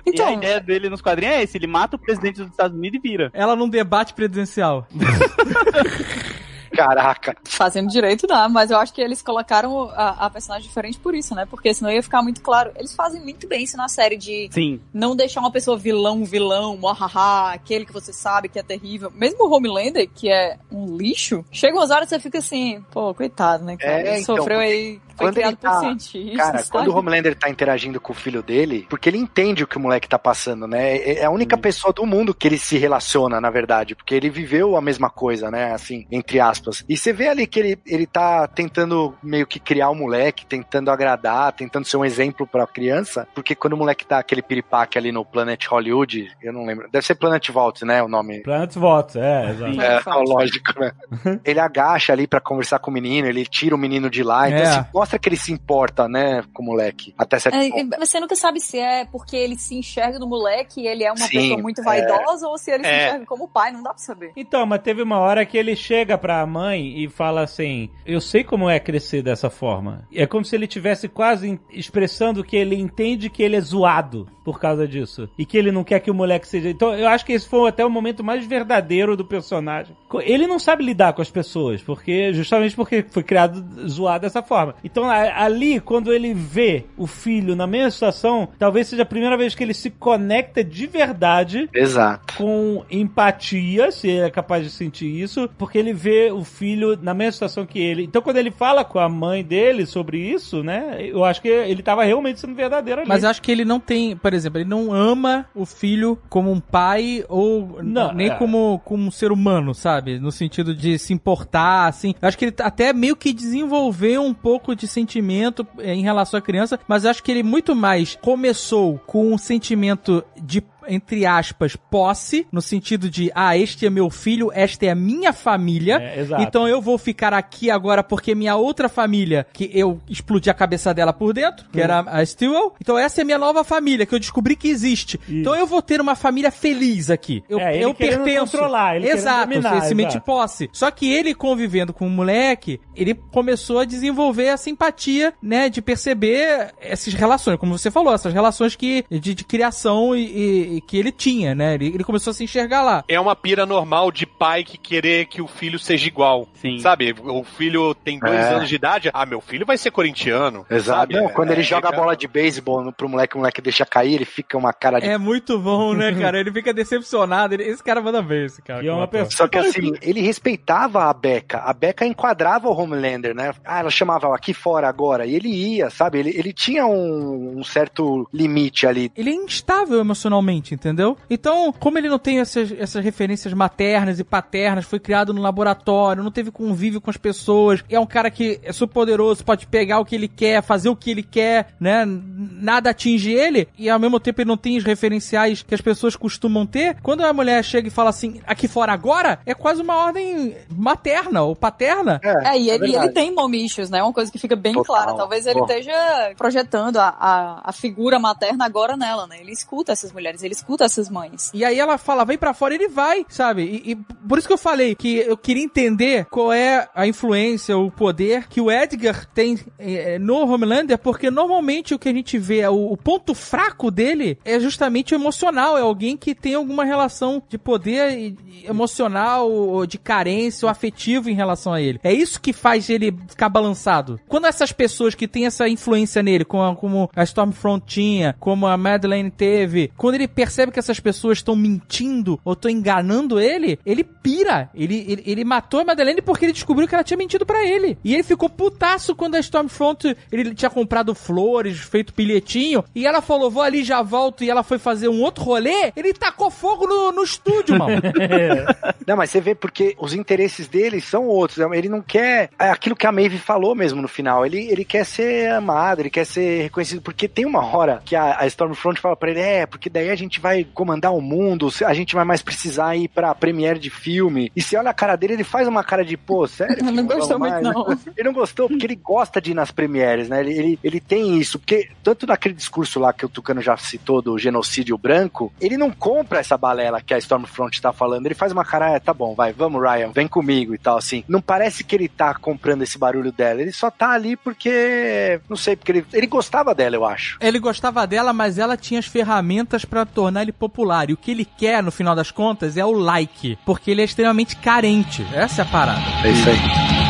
Então- 0.06 0.28
e 0.30 0.32
a 0.32 0.34
ideia 0.34 0.60
dele 0.60 0.88
nos 0.88 1.00
quadrinhos 1.02 1.34
é 1.34 1.42
esse: 1.42 1.56
ele 1.58 1.66
mata 1.66 1.96
o 1.96 1.98
presidente 1.98 2.40
dos 2.40 2.50
Estados 2.50 2.76
Unidos 2.76 2.98
e 2.98 3.08
vira. 3.08 3.30
Ela 3.34 3.54
num 3.56 3.68
debate 3.68 4.14
presidencial. 4.14 4.86
Caraca. 6.74 7.36
Fazendo 7.44 7.88
direito 7.88 8.26
dá, 8.26 8.48
mas 8.48 8.70
eu 8.70 8.78
acho 8.78 8.92
que 8.92 9.00
eles 9.00 9.22
colocaram 9.22 9.90
a, 9.90 10.26
a 10.26 10.30
personagem 10.30 10.66
diferente 10.66 10.98
por 10.98 11.14
isso, 11.14 11.34
né? 11.34 11.46
Porque 11.46 11.72
senão 11.74 11.90
ia 11.90 12.02
ficar 12.02 12.22
muito 12.22 12.40
claro. 12.40 12.72
Eles 12.76 12.94
fazem 12.94 13.20
muito 13.22 13.46
bem 13.46 13.64
isso 13.64 13.76
na 13.76 13.88
série 13.88 14.16
de 14.16 14.48
Sim. 14.50 14.80
não 14.92 15.14
deixar 15.14 15.40
uma 15.40 15.50
pessoa 15.50 15.76
vilão, 15.76 16.24
vilão, 16.24 16.76
mohaha, 16.76 17.52
aquele 17.52 17.84
que 17.84 17.92
você 17.92 18.12
sabe 18.12 18.48
que 18.48 18.58
é 18.58 18.62
terrível. 18.62 19.12
Mesmo 19.14 19.46
o 19.46 19.52
Homelander, 19.52 20.08
que 20.12 20.30
é 20.30 20.58
um 20.70 20.96
lixo, 20.96 21.44
chega 21.50 21.76
umas 21.76 21.90
horas 21.90 22.08
que 22.08 22.14
você 22.14 22.20
fica 22.20 22.38
assim, 22.38 22.82
pô, 22.90 23.14
coitado, 23.14 23.64
né, 23.64 23.76
cara? 23.76 24.08
É, 24.08 24.20
então, 24.20 24.36
Sofreu 24.36 24.60
aí, 24.60 25.00
foi 25.16 25.26
quando 25.26 25.34
criado 25.34 25.50
ele 25.50 25.56
tá- 25.56 25.70
por 25.72 25.80
cientistas. 25.80 26.36
Cara, 26.36 26.58
sabe? 26.58 26.70
quando 26.70 26.88
o 26.88 26.96
Homelander 26.96 27.34
tá 27.36 27.48
interagindo 27.48 28.00
com 28.00 28.12
o 28.12 28.16
filho 28.16 28.42
dele, 28.42 28.86
porque 28.88 29.08
ele 29.08 29.18
entende 29.18 29.62
o 29.64 29.66
que 29.66 29.76
o 29.76 29.80
moleque 29.80 30.08
tá 30.08 30.18
passando, 30.18 30.66
né? 30.66 30.96
É 30.96 31.12
é 31.22 31.24
a 31.24 31.30
única 31.30 31.56
pessoa 31.56 31.92
do 31.92 32.04
mundo 32.06 32.34
que 32.34 32.48
ele 32.48 32.58
se 32.58 32.76
relaciona, 32.78 33.40
na 33.40 33.50
verdade, 33.50 33.94
porque 33.94 34.14
ele 34.14 34.28
viveu 34.30 34.76
a 34.76 34.80
mesma 34.80 35.08
coisa, 35.10 35.50
né? 35.50 35.72
Assim, 35.72 36.06
entre 36.10 36.40
aspas. 36.40 36.84
E 36.88 36.96
você 36.96 37.12
vê 37.12 37.28
ali 37.28 37.46
que 37.46 37.60
ele, 37.60 37.78
ele 37.86 38.06
tá 38.06 38.46
tentando 38.48 39.14
meio 39.22 39.46
que 39.46 39.60
criar 39.60 39.90
o 39.90 39.94
moleque, 39.94 40.44
tentando 40.46 40.90
agradar, 40.90 41.52
tentando 41.52 41.86
ser 41.86 41.96
um 41.96 42.04
exemplo 42.04 42.46
pra 42.46 42.66
criança, 42.66 43.26
porque 43.34 43.54
quando 43.54 43.74
o 43.74 43.76
moleque 43.76 44.06
tá 44.06 44.18
aquele 44.18 44.42
piripaque 44.42 44.98
ali 44.98 45.12
no 45.12 45.24
Planet 45.24 45.64
Hollywood, 45.66 46.30
eu 46.42 46.52
não 46.52 46.64
lembro, 46.64 46.88
deve 46.90 47.06
ser 47.06 47.14
Planet 47.14 47.48
Vault, 47.50 47.84
né? 47.84 48.02
O 48.02 48.08
nome. 48.08 48.40
Planet 48.42 48.74
votos, 48.74 49.16
é, 49.16 49.50
exato. 49.50 49.80
É, 49.80 50.00
lógico, 50.26 50.80
né? 50.80 50.92
ele 51.44 51.60
agacha 51.60 52.12
ali 52.12 52.26
pra 52.26 52.40
conversar 52.40 52.78
com 52.78 52.90
o 52.90 52.94
menino, 52.94 53.28
ele 53.28 53.44
tira 53.44 53.74
o 53.74 53.78
menino 53.78 54.08
de 54.10 54.22
lá, 54.22 54.48
então 54.48 54.60
É. 54.62 54.66
assim, 54.68 54.84
mostra 55.02 55.18
que 55.18 55.28
ele 55.28 55.36
se 55.36 55.52
importa, 55.52 56.08
né, 56.08 56.44
com 56.54 56.62
o 56.62 56.66
moleque, 56.66 57.12
até 57.18 57.38
certo 57.38 57.56
É, 57.56 57.68
ponto. 57.68 57.96
e 57.96 57.98
você 57.98 58.20
nunca 58.20 58.36
sabe 58.36 58.60
se 58.60 58.78
é 58.78 59.04
porque 59.04 59.36
ele 59.36 59.56
se 59.56 59.74
enxerga 59.74 60.18
no 60.18 60.28
moleque 60.28 60.80
e 60.82 60.86
ele 60.86 61.02
é 61.02 61.10
uma 61.10 61.16
Sim, 61.16 61.28
pessoa 61.40 61.58
muito 61.60 61.82
vaidosa 61.82 62.46
ou 62.48 62.56
se 62.56 62.70
ele 62.70 62.84
se 62.84 62.90
É. 62.90 63.06
enxerga 63.08 63.26
como 63.26 63.48
pai, 63.48 63.72
não 63.72 63.82
dá 63.82 63.90
pra 63.90 63.98
saber. 63.98 64.32
Então, 64.36 64.64
mas 64.64 64.80
teve 64.82 65.02
uma 65.02 65.18
hora 65.18 65.44
que 65.44 65.58
ele 65.58 65.74
chega 65.74 66.16
pra 66.16 66.46
mãe 66.46 67.02
e 67.02 67.08
fala 67.08 67.42
assim: 67.42 67.90
Eu 68.06 68.20
sei 68.20 68.44
como 68.44 68.70
é 68.70 68.78
crescer 68.78 69.22
dessa 69.22 69.50
forma. 69.50 70.06
É 70.14 70.26
como 70.26 70.44
se 70.44 70.54
ele 70.54 70.66
tivesse 70.68 71.08
quase 71.08 71.58
expressando 71.70 72.44
que 72.44 72.56
ele 72.56 72.76
entende 72.76 73.28
que 73.28 73.42
ele 73.42 73.56
é 73.56 73.60
zoado. 73.60 74.28
por 74.44 74.58
causa 74.58 74.88
disso. 74.88 75.28
E 75.38 75.46
que 75.46 75.56
ele 75.56 75.70
não 75.70 75.84
quer 75.84 76.00
que 76.00 76.10
o 76.10 76.14
moleque 76.14 76.48
seja. 76.48 76.68
Então, 76.68 76.92
eu 76.98 77.06
acho 77.08 77.24
que 77.24 77.32
esse 77.32 77.48
foi 77.48 77.68
até 77.68 77.86
o 77.86 77.88
momento 77.90 78.24
mais 78.24 78.44
verdadeiro 78.44 79.16
do 79.16 79.24
personagem. 79.24 79.96
Ele 80.22 80.48
não 80.48 80.58
sabe 80.58 80.82
lidar 80.84 81.12
com 81.12 81.22
as 81.22 81.30
pessoas, 81.30 81.80
porque 81.80 82.32
justamente 82.34 82.74
porque 82.74 83.04
foi 83.08 83.22
criado 83.22 83.64
zoado 83.88 84.22
dessa 84.22 84.42
forma. 84.42 84.74
Então, 84.92 85.08
ali, 85.10 85.80
quando 85.80 86.12
ele 86.12 86.34
vê 86.34 86.84
o 86.98 87.06
filho 87.06 87.56
na 87.56 87.66
mesma 87.66 87.90
situação, 87.90 88.46
talvez 88.58 88.88
seja 88.88 89.02
a 89.02 89.06
primeira 89.06 89.38
vez 89.38 89.54
que 89.54 89.64
ele 89.64 89.72
se 89.72 89.88
conecta 89.88 90.62
de 90.62 90.86
verdade 90.86 91.68
Exato. 91.74 92.34
com 92.36 92.84
empatia, 92.90 93.90
se 93.90 94.08
ele 94.08 94.26
é 94.26 94.30
capaz 94.30 94.62
de 94.62 94.70
sentir 94.70 95.06
isso, 95.06 95.48
porque 95.56 95.78
ele 95.78 95.94
vê 95.94 96.30
o 96.30 96.44
filho 96.44 96.98
na 97.00 97.14
mesma 97.14 97.32
situação 97.32 97.64
que 97.64 97.78
ele. 97.78 98.04
Então, 98.04 98.20
quando 98.20 98.36
ele 98.36 98.50
fala 98.50 98.84
com 98.84 98.98
a 98.98 99.08
mãe 99.08 99.42
dele 99.42 99.86
sobre 99.86 100.18
isso, 100.18 100.62
né, 100.62 100.98
eu 101.00 101.24
acho 101.24 101.40
que 101.40 101.48
ele 101.48 101.82
tava 101.82 102.04
realmente 102.04 102.38
sendo 102.38 102.54
verdadeiro 102.54 103.00
ali. 103.00 103.08
Mas 103.08 103.24
eu 103.24 103.30
acho 103.30 103.40
que 103.40 103.50
ele 103.50 103.64
não 103.64 103.80
tem, 103.80 104.14
por 104.14 104.34
exemplo, 104.34 104.60
ele 104.60 104.68
não 104.68 104.92
ama 104.92 105.46
o 105.54 105.64
filho 105.64 106.18
como 106.28 106.52
um 106.52 106.60
pai 106.60 107.24
ou 107.30 107.82
Não, 107.82 108.12
nem 108.12 108.28
é. 108.28 108.34
como, 108.34 108.78
como 108.84 109.04
um 109.06 109.10
ser 109.10 109.32
humano, 109.32 109.74
sabe? 109.74 110.18
No 110.18 110.30
sentido 110.30 110.74
de 110.74 110.98
se 110.98 111.14
importar, 111.14 111.86
assim. 111.86 112.14
Eu 112.20 112.28
acho 112.28 112.36
que 112.36 112.44
ele 112.44 112.54
até 112.60 112.92
meio 112.92 113.16
que 113.16 113.32
desenvolveu 113.32 114.22
um 114.22 114.34
pouco 114.34 114.76
de 114.76 114.81
sentimento 114.86 115.66
eh, 115.78 115.94
em 115.94 116.02
relação 116.02 116.38
à 116.38 116.42
criança, 116.42 116.78
mas 116.86 117.04
acho 117.04 117.22
que 117.22 117.30
ele 117.30 117.42
muito 117.42 117.74
mais 117.74 118.16
começou 118.20 118.98
com 119.06 119.32
um 119.32 119.38
sentimento 119.38 120.24
de 120.40 120.62
entre 120.88 121.24
aspas, 121.26 121.76
posse, 121.76 122.46
no 122.52 122.60
sentido 122.62 123.08
de, 123.10 123.30
ah, 123.34 123.56
este 123.56 123.86
é 123.86 123.90
meu 123.90 124.10
filho, 124.10 124.50
esta 124.54 124.86
é 124.86 124.90
a 124.90 124.94
minha 124.94 125.32
família, 125.32 125.98
É, 126.00 126.20
exato. 126.20 126.42
então 126.42 126.68
eu 126.68 126.80
vou 126.80 126.98
ficar 126.98 127.32
aqui 127.34 127.70
agora 127.70 128.02
porque 128.02 128.34
minha 128.34 128.56
outra 128.56 128.88
família, 128.88 129.46
que 129.52 129.70
eu 129.72 130.00
explodi 130.08 130.50
a 130.50 130.54
cabeça 130.54 130.92
dela 130.94 131.12
por 131.12 131.32
dentro, 131.32 131.66
que 131.70 131.80
era 131.80 132.00
a 132.00 132.24
Stewell, 132.24 132.74
então 132.80 132.98
essa 132.98 133.20
é 133.20 133.22
a 133.22 133.24
minha 133.24 133.38
nova 133.38 133.64
família, 133.64 134.06
que 134.06 134.14
eu 134.14 134.18
descobri 134.18 134.56
que 134.56 134.68
existe. 134.68 135.18
Então 135.28 135.54
eu 135.54 135.66
vou 135.66 135.82
ter 135.82 136.00
uma 136.00 136.14
família 136.14 136.50
feliz 136.50 137.10
aqui. 137.10 137.42
Eu, 137.48 137.58
É, 137.60 137.74
ele 137.76 137.84
eu 137.84 137.94
pertenço. 137.94 138.52
controlar, 138.52 138.96
ele 138.96 139.08
Exato, 139.08 139.48
dominar, 139.48 139.78
esse 140.06 140.20
posse. 140.20 140.68
Só 140.72 140.90
que 140.90 141.10
ele 141.12 141.34
convivendo 141.34 141.92
com 141.92 142.06
o 142.06 142.10
moleque, 142.10 142.80
ele 142.94 143.14
começou 143.14 143.78
a 143.80 143.84
desenvolver 143.84 144.48
a 144.50 144.56
simpatia, 144.56 145.32
né, 145.42 145.68
de 145.68 145.80
perceber 145.82 146.72
essas 146.80 147.14
relações, 147.14 147.58
como 147.58 147.76
você 147.78 147.90
falou, 147.90 148.12
essas 148.14 148.32
relações 148.32 148.74
que 148.76 149.04
de, 149.10 149.34
de 149.34 149.44
criação 149.44 150.14
e- 150.14 150.71
e 150.71 150.71
que 150.80 150.96
ele 150.96 151.12
tinha, 151.12 151.54
né? 151.54 151.74
Ele, 151.74 151.86
ele 151.88 152.04
começou 152.04 152.30
a 152.30 152.34
se 152.34 152.44
enxergar 152.44 152.82
lá. 152.82 153.04
É 153.08 153.18
uma 153.20 153.34
pira 153.36 153.66
normal 153.66 154.10
de 154.10 154.26
pai 154.26 154.64
que 154.64 154.78
querer 154.78 155.26
que 155.26 155.40
o 155.42 155.46
filho 155.46 155.78
seja 155.78 156.06
igual. 156.06 156.48
Sim. 156.54 156.78
Sabe? 156.78 157.14
O 157.22 157.44
filho 157.44 157.94
tem 157.94 158.18
dois 158.18 158.34
É. 158.34 158.54
anos 158.54 158.68
de 158.68 158.74
idade. 158.74 159.10
Ah, 159.12 159.26
meu 159.26 159.40
filho 159.40 159.66
vai 159.66 159.76
ser 159.76 159.90
corintiano. 159.90 160.64
Exato. 160.70 161.00
Sabe? 161.00 161.14
Não, 161.14 161.28
quando 161.28 161.50
É, 161.50 161.52
ele 161.54 161.62
joga 161.62 161.88
a 161.88 161.92
bola 161.92 162.16
de 162.16 162.26
beisebol 162.28 162.82
no- 162.82 162.92
pro 162.92 163.08
moleque, 163.08 163.34
o 163.36 163.38
moleque 163.38 163.60
deixa 163.60 163.84
cair, 163.86 164.14
ele 164.14 164.24
fica 164.24 164.56
uma 164.56 164.72
cara 164.72 165.00
de. 165.00 165.06
É 165.06 165.18
muito 165.18 165.58
bom, 165.58 165.94
né, 165.94 166.12
cara? 166.32 166.38
Ele 166.38 166.52
fica 166.52 166.72
decepcionado. 166.72 167.54
Ele- 167.54 167.64
esse 167.64 167.82
cara 167.82 168.00
manda 168.00 168.22
bem, 168.22 168.44
esse 168.44 168.62
cara. 168.62 168.82
E 168.84 168.88
é 168.88 168.92
uma 168.92 169.08
pessoa- 169.08 169.30
Só 169.30 169.48
que 169.48 169.58
assim, 169.58 169.92
ele 170.02 170.20
respeitava 170.20 171.04
a 171.04 171.12
Becca. 171.12 171.58
A 171.58 171.72
Becca 171.72 172.06
enquadrava 172.06 172.68
o 172.68 172.76
Homelander, 172.78 173.34
né? 173.34 173.52
Ah, 173.64 173.80
ela 173.80 173.90
chamava 173.90 174.34
aqui 174.34 174.52
fora 174.54 174.88
agora. 174.88 175.26
E 175.26 175.34
ele 175.34 175.48
ia, 175.48 175.90
sabe? 175.90 176.18
Ele, 176.18 176.30
ele 176.36 176.52
tinha 176.52 176.86
um, 176.86 177.58
um 177.58 177.64
certo 177.64 178.28
limite 178.32 178.86
ali. 178.86 179.10
ele 179.16 179.30
é 179.30 179.34
instável 179.34 179.98
emocionalmente, 180.00 180.61
entendeu? 180.70 181.16
Então, 181.28 181.72
como 181.72 181.98
ele 181.98 182.08
não 182.08 182.18
tem 182.18 182.40
essas, 182.40 182.70
essas 182.72 183.02
referências 183.02 183.52
maternas 183.52 184.18
e 184.18 184.24
paternas, 184.24 184.84
foi 184.84 185.00
criado 185.00 185.32
no 185.32 185.40
laboratório, 185.40 186.22
não 186.22 186.30
teve 186.30 186.50
convívio 186.50 187.00
com 187.00 187.10
as 187.10 187.16
pessoas, 187.16 187.82
é 187.88 187.98
um 187.98 188.06
cara 188.06 188.30
que 188.30 188.60
é 188.62 188.72
super 188.72 188.92
poderoso, 188.92 189.44
pode 189.44 189.66
pegar 189.66 189.98
o 189.98 190.04
que 190.04 190.14
ele 190.14 190.28
quer, 190.28 190.62
fazer 190.62 190.88
o 190.88 190.96
que 190.96 191.10
ele 191.10 191.22
quer, 191.22 191.74
né? 191.80 192.04
Nada 192.06 192.90
atinge 192.90 193.32
ele, 193.32 193.66
e 193.76 193.90
ao 193.90 193.98
mesmo 193.98 194.20
tempo 194.20 194.40
ele 194.40 194.48
não 194.48 194.56
tem 194.56 194.76
os 194.76 194.84
referenciais 194.84 195.62
que 195.62 195.74
as 195.74 195.80
pessoas 195.80 196.14
costumam 196.14 196.64
ter. 196.64 196.96
Quando 197.02 197.24
a 197.24 197.32
mulher 197.32 197.64
chega 197.64 197.88
e 197.88 197.90
fala 197.90 198.10
assim, 198.10 198.40
aqui 198.46 198.68
fora 198.68 198.92
agora, 198.92 199.40
é 199.44 199.54
quase 199.54 199.82
uma 199.82 199.96
ordem 199.96 200.56
materna 200.70 201.42
ou 201.42 201.56
paterna. 201.56 202.20
É, 202.22 202.58
e 202.58 202.70
ele, 202.70 202.84
e 202.84 202.90
verdade. 202.90 203.06
ele 203.06 203.12
tem 203.12 203.34
momichos, 203.34 203.90
né? 203.90 204.02
Uma 204.02 204.12
coisa 204.12 204.30
que 204.30 204.38
fica 204.38 204.54
bem 204.54 204.74
Total. 204.74 204.84
clara. 204.84 205.14
Talvez 205.14 205.46
ele 205.46 205.58
Pô. 205.58 205.64
esteja 205.64 205.92
projetando 206.36 206.98
a, 206.98 207.08
a, 207.08 207.60
a 207.70 207.72
figura 207.72 208.18
materna 208.18 208.64
agora 208.64 208.96
nela, 208.96 209.26
né? 209.26 209.40
Ele 209.40 209.52
escuta 209.52 209.92
essas 209.92 210.12
mulheres, 210.12 210.42
ele 210.42 210.51
escuta 210.52 210.84
essas 210.84 211.08
mães. 211.08 211.50
E 211.54 211.64
aí 211.64 211.78
ela 211.78 211.98
fala, 211.98 212.24
vem 212.24 212.38
pra 212.38 212.54
fora, 212.54 212.74
ele 212.74 212.88
vai, 212.88 213.24
sabe? 213.28 213.62
E, 213.62 213.92
e 213.92 213.96
por 213.96 214.38
isso 214.38 214.46
que 214.46 214.54
eu 214.54 214.58
falei 214.58 214.94
que 214.94 215.18
eu 215.18 215.36
queria 215.36 215.64
entender 215.64 216.26
qual 216.26 216.52
é 216.52 216.88
a 216.94 217.06
influência, 217.06 217.76
o 217.76 217.90
poder 217.90 218.48
que 218.48 218.60
o 218.60 218.70
Edgar 218.70 219.26
tem 219.26 219.58
eh, 219.78 220.18
no 220.18 220.46
Homelander, 220.46 220.98
porque 220.98 221.30
normalmente 221.30 221.94
o 221.94 221.98
que 221.98 222.08
a 222.08 222.12
gente 222.12 222.38
vê, 222.38 222.66
o, 222.66 222.92
o 222.92 222.96
ponto 222.96 223.34
fraco 223.34 223.90
dele 223.90 224.38
é 224.44 224.60
justamente 224.60 225.14
o 225.14 225.16
emocional, 225.16 225.76
é 225.76 225.80
alguém 225.80 226.16
que 226.16 226.34
tem 226.34 226.54
alguma 226.54 226.84
relação 226.84 227.42
de 227.48 227.58
poder 227.58 228.34
emocional, 228.64 229.50
ou 229.50 229.86
de 229.86 229.98
carência, 229.98 230.66
ou 230.66 230.70
afetivo 230.70 231.30
em 231.30 231.34
relação 231.34 231.72
a 231.72 231.80
ele. 231.80 232.00
É 232.02 232.12
isso 232.12 232.40
que 232.40 232.52
faz 232.52 232.88
ele 232.90 233.14
ficar 233.28 233.48
balançado. 233.48 234.20
Quando 234.28 234.46
essas 234.46 234.72
pessoas 234.72 235.14
que 235.14 235.28
têm 235.28 235.46
essa 235.46 235.68
influência 235.68 236.22
nele, 236.22 236.44
como 236.44 236.62
a, 236.62 236.76
como 236.76 237.10
a 237.14 237.22
Stormfront 237.24 237.84
tinha, 237.86 238.36
como 238.38 238.66
a 238.66 238.76
Madeleine 238.76 239.30
teve, 239.30 239.92
quando 239.96 240.14
ele 240.14 240.28
percebe 240.42 240.72
que 240.72 240.78
essas 240.80 240.98
pessoas 240.98 241.38
estão 241.38 241.54
mentindo 241.54 242.40
ou 242.44 242.54
estão 242.54 242.68
enganando 242.68 243.38
ele, 243.38 243.78
ele 243.86 244.02
pira. 244.02 244.68
Ele, 244.74 245.06
ele, 245.08 245.22
ele 245.24 245.44
matou 245.44 245.78
a 245.78 245.84
Madeleine 245.84 246.20
porque 246.20 246.44
ele 246.44 246.52
descobriu 246.52 246.88
que 246.88 246.94
ela 246.96 247.04
tinha 247.04 247.16
mentido 247.16 247.46
pra 247.46 247.64
ele. 247.64 247.96
E 248.02 248.12
ele 248.12 248.24
ficou 248.24 248.48
putaço 248.48 249.14
quando 249.14 249.36
a 249.36 249.38
Stormfront, 249.38 250.16
ele 250.32 250.52
tinha 250.52 250.68
comprado 250.68 251.14
flores, 251.14 251.78
feito 251.78 252.12
bilhetinho, 252.16 252.84
e 252.92 253.06
ela 253.06 253.22
falou, 253.22 253.52
vou 253.52 253.62
ali, 253.62 253.84
já 253.84 254.02
volto, 254.02 254.42
e 254.42 254.50
ela 254.50 254.64
foi 254.64 254.78
fazer 254.78 255.08
um 255.08 255.22
outro 255.22 255.44
rolê, 255.44 255.92
ele 255.94 256.12
tacou 256.12 256.50
fogo 256.50 256.88
no, 256.88 257.12
no 257.12 257.22
estúdio, 257.22 257.78
mano. 257.78 258.02
Não, 259.06 259.16
mas 259.16 259.30
você 259.30 259.40
vê 259.40 259.54
porque 259.54 259.94
os 259.98 260.12
interesses 260.12 260.66
dele 260.66 261.00
são 261.00 261.26
outros. 261.26 261.58
Ele 261.72 261.88
não 261.88 262.00
quer 262.00 262.50
é 262.58 262.70
aquilo 262.70 262.96
que 262.96 263.06
a 263.06 263.12
Maeve 263.12 263.38
falou 263.38 263.74
mesmo 263.74 264.00
no 264.00 264.08
final. 264.08 264.46
Ele, 264.46 264.70
ele 264.70 264.84
quer 264.84 265.04
ser 265.04 265.50
amado, 265.50 266.00
ele 266.00 266.10
quer 266.10 266.24
ser 266.24 266.62
reconhecido. 266.62 267.02
Porque 267.02 267.28
tem 267.28 267.44
uma 267.44 267.64
hora 267.64 268.00
que 268.04 268.14
a, 268.14 268.38
a 268.40 268.46
Stormfront 268.46 269.00
fala 269.00 269.16
pra 269.16 269.30
ele: 269.30 269.40
é, 269.40 269.66
porque 269.66 269.90
daí 269.90 270.10
a 270.10 270.14
gente 270.14 270.31
vai 270.40 270.64
comandar 270.64 271.14
o 271.14 271.20
mundo, 271.20 271.68
a 271.84 271.94
gente 271.94 272.14
vai 272.14 272.24
mais 272.24 272.42
precisar 272.42 272.96
ir 272.96 273.08
pra 273.08 273.34
premiere 273.34 273.78
de 273.78 273.90
filme. 273.90 274.50
E 274.54 274.62
você 274.62 274.76
olha 274.76 274.90
a 274.90 274.94
cara 274.94 275.16
dele, 275.16 275.34
ele 275.34 275.44
faz 275.44 275.68
uma 275.68 275.84
cara 275.84 276.04
de, 276.04 276.16
pô, 276.16 276.46
sério? 276.46 276.76
Ele 276.78 276.90
não 276.90 277.06
Vamos 277.06 277.14
gostou 277.14 277.38
muito, 277.38 277.52
mais? 277.52 277.62
não. 277.64 277.98
Ele 278.16 278.28
não 278.28 278.32
gostou 278.32 278.68
porque 278.68 278.86
ele 278.86 278.96
gosta 278.96 279.40
de 279.40 279.52
ir 279.52 279.54
nas 279.54 279.70
premieres, 279.70 280.28
né? 280.28 280.40
Ele, 280.40 280.52
ele, 280.52 280.78
ele 280.82 281.00
tem 281.00 281.38
isso, 281.38 281.58
porque 281.58 281.88
tanto 282.02 282.26
naquele 282.26 282.54
discurso 282.54 282.98
lá 282.98 283.12
que 283.12 283.24
o 283.24 283.28
Tucano 283.28 283.60
já 283.60 283.76
citou 283.76 284.20
do 284.22 284.38
genocídio 284.38 284.96
branco, 284.98 285.52
ele 285.60 285.76
não 285.76 285.90
compra 285.90 286.40
essa 286.40 286.56
balela 286.56 287.00
que 287.00 287.14
a 287.14 287.18
Stormfront 287.18 287.80
tá 287.80 287.92
falando. 287.92 288.26
Ele 288.26 288.34
faz 288.34 288.52
uma 288.52 288.64
cara, 288.64 288.96
ah, 288.96 289.00
tá 289.00 289.14
bom, 289.14 289.34
vai, 289.34 289.52
vamos, 289.52 289.80
Ryan, 289.82 290.10
vem 290.12 290.28
comigo 290.28 290.74
e 290.74 290.78
tal, 290.78 290.96
assim. 290.96 291.24
Não 291.28 291.40
parece 291.40 291.84
que 291.84 291.94
ele 291.94 292.08
tá 292.08 292.34
comprando 292.34 292.82
esse 292.82 292.98
barulho 292.98 293.32
dela. 293.32 293.60
Ele 293.62 293.72
só 293.72 293.90
tá 293.90 294.10
ali 294.10 294.36
porque, 294.36 295.40
não 295.48 295.56
sei, 295.56 295.76
porque 295.76 295.92
ele, 295.92 296.06
ele 296.12 296.26
gostava 296.26 296.74
dela, 296.74 296.96
eu 296.96 297.04
acho. 297.04 297.38
Ele 297.40 297.58
gostava 297.58 298.06
dela, 298.06 298.32
mas 298.32 298.58
ela 298.58 298.76
tinha 298.76 298.98
as 298.98 299.06
ferramentas 299.06 299.84
pra 299.84 300.04
tornar 300.04 300.21
ele 300.28 300.52
popular. 300.52 301.10
E 301.10 301.12
o 301.12 301.16
que 301.16 301.30
ele 301.30 301.44
quer, 301.44 301.82
no 301.82 301.90
final 301.90 302.14
das 302.14 302.30
contas, 302.30 302.76
é 302.76 302.84
o 302.84 302.92
like. 302.92 303.58
Porque 303.64 303.90
ele 303.90 304.02
é 304.02 304.04
extremamente 304.04 304.56
carente. 304.56 305.26
Essa 305.32 305.62
é 305.62 305.64
a 305.64 305.68
parada. 305.68 306.02
É 306.24 306.30
isso 306.30 306.48
aí. 306.48 307.02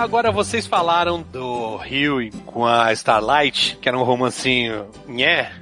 Agora 0.00 0.32
vocês 0.32 0.66
falaram 0.66 1.22
do 1.30 1.76
Rio 1.76 2.30
com 2.46 2.64
a 2.64 2.90
Starlight, 2.94 3.76
que 3.82 3.86
era 3.86 3.98
um 3.98 4.02
romancinho 4.02 4.86
nhé, 5.06 5.52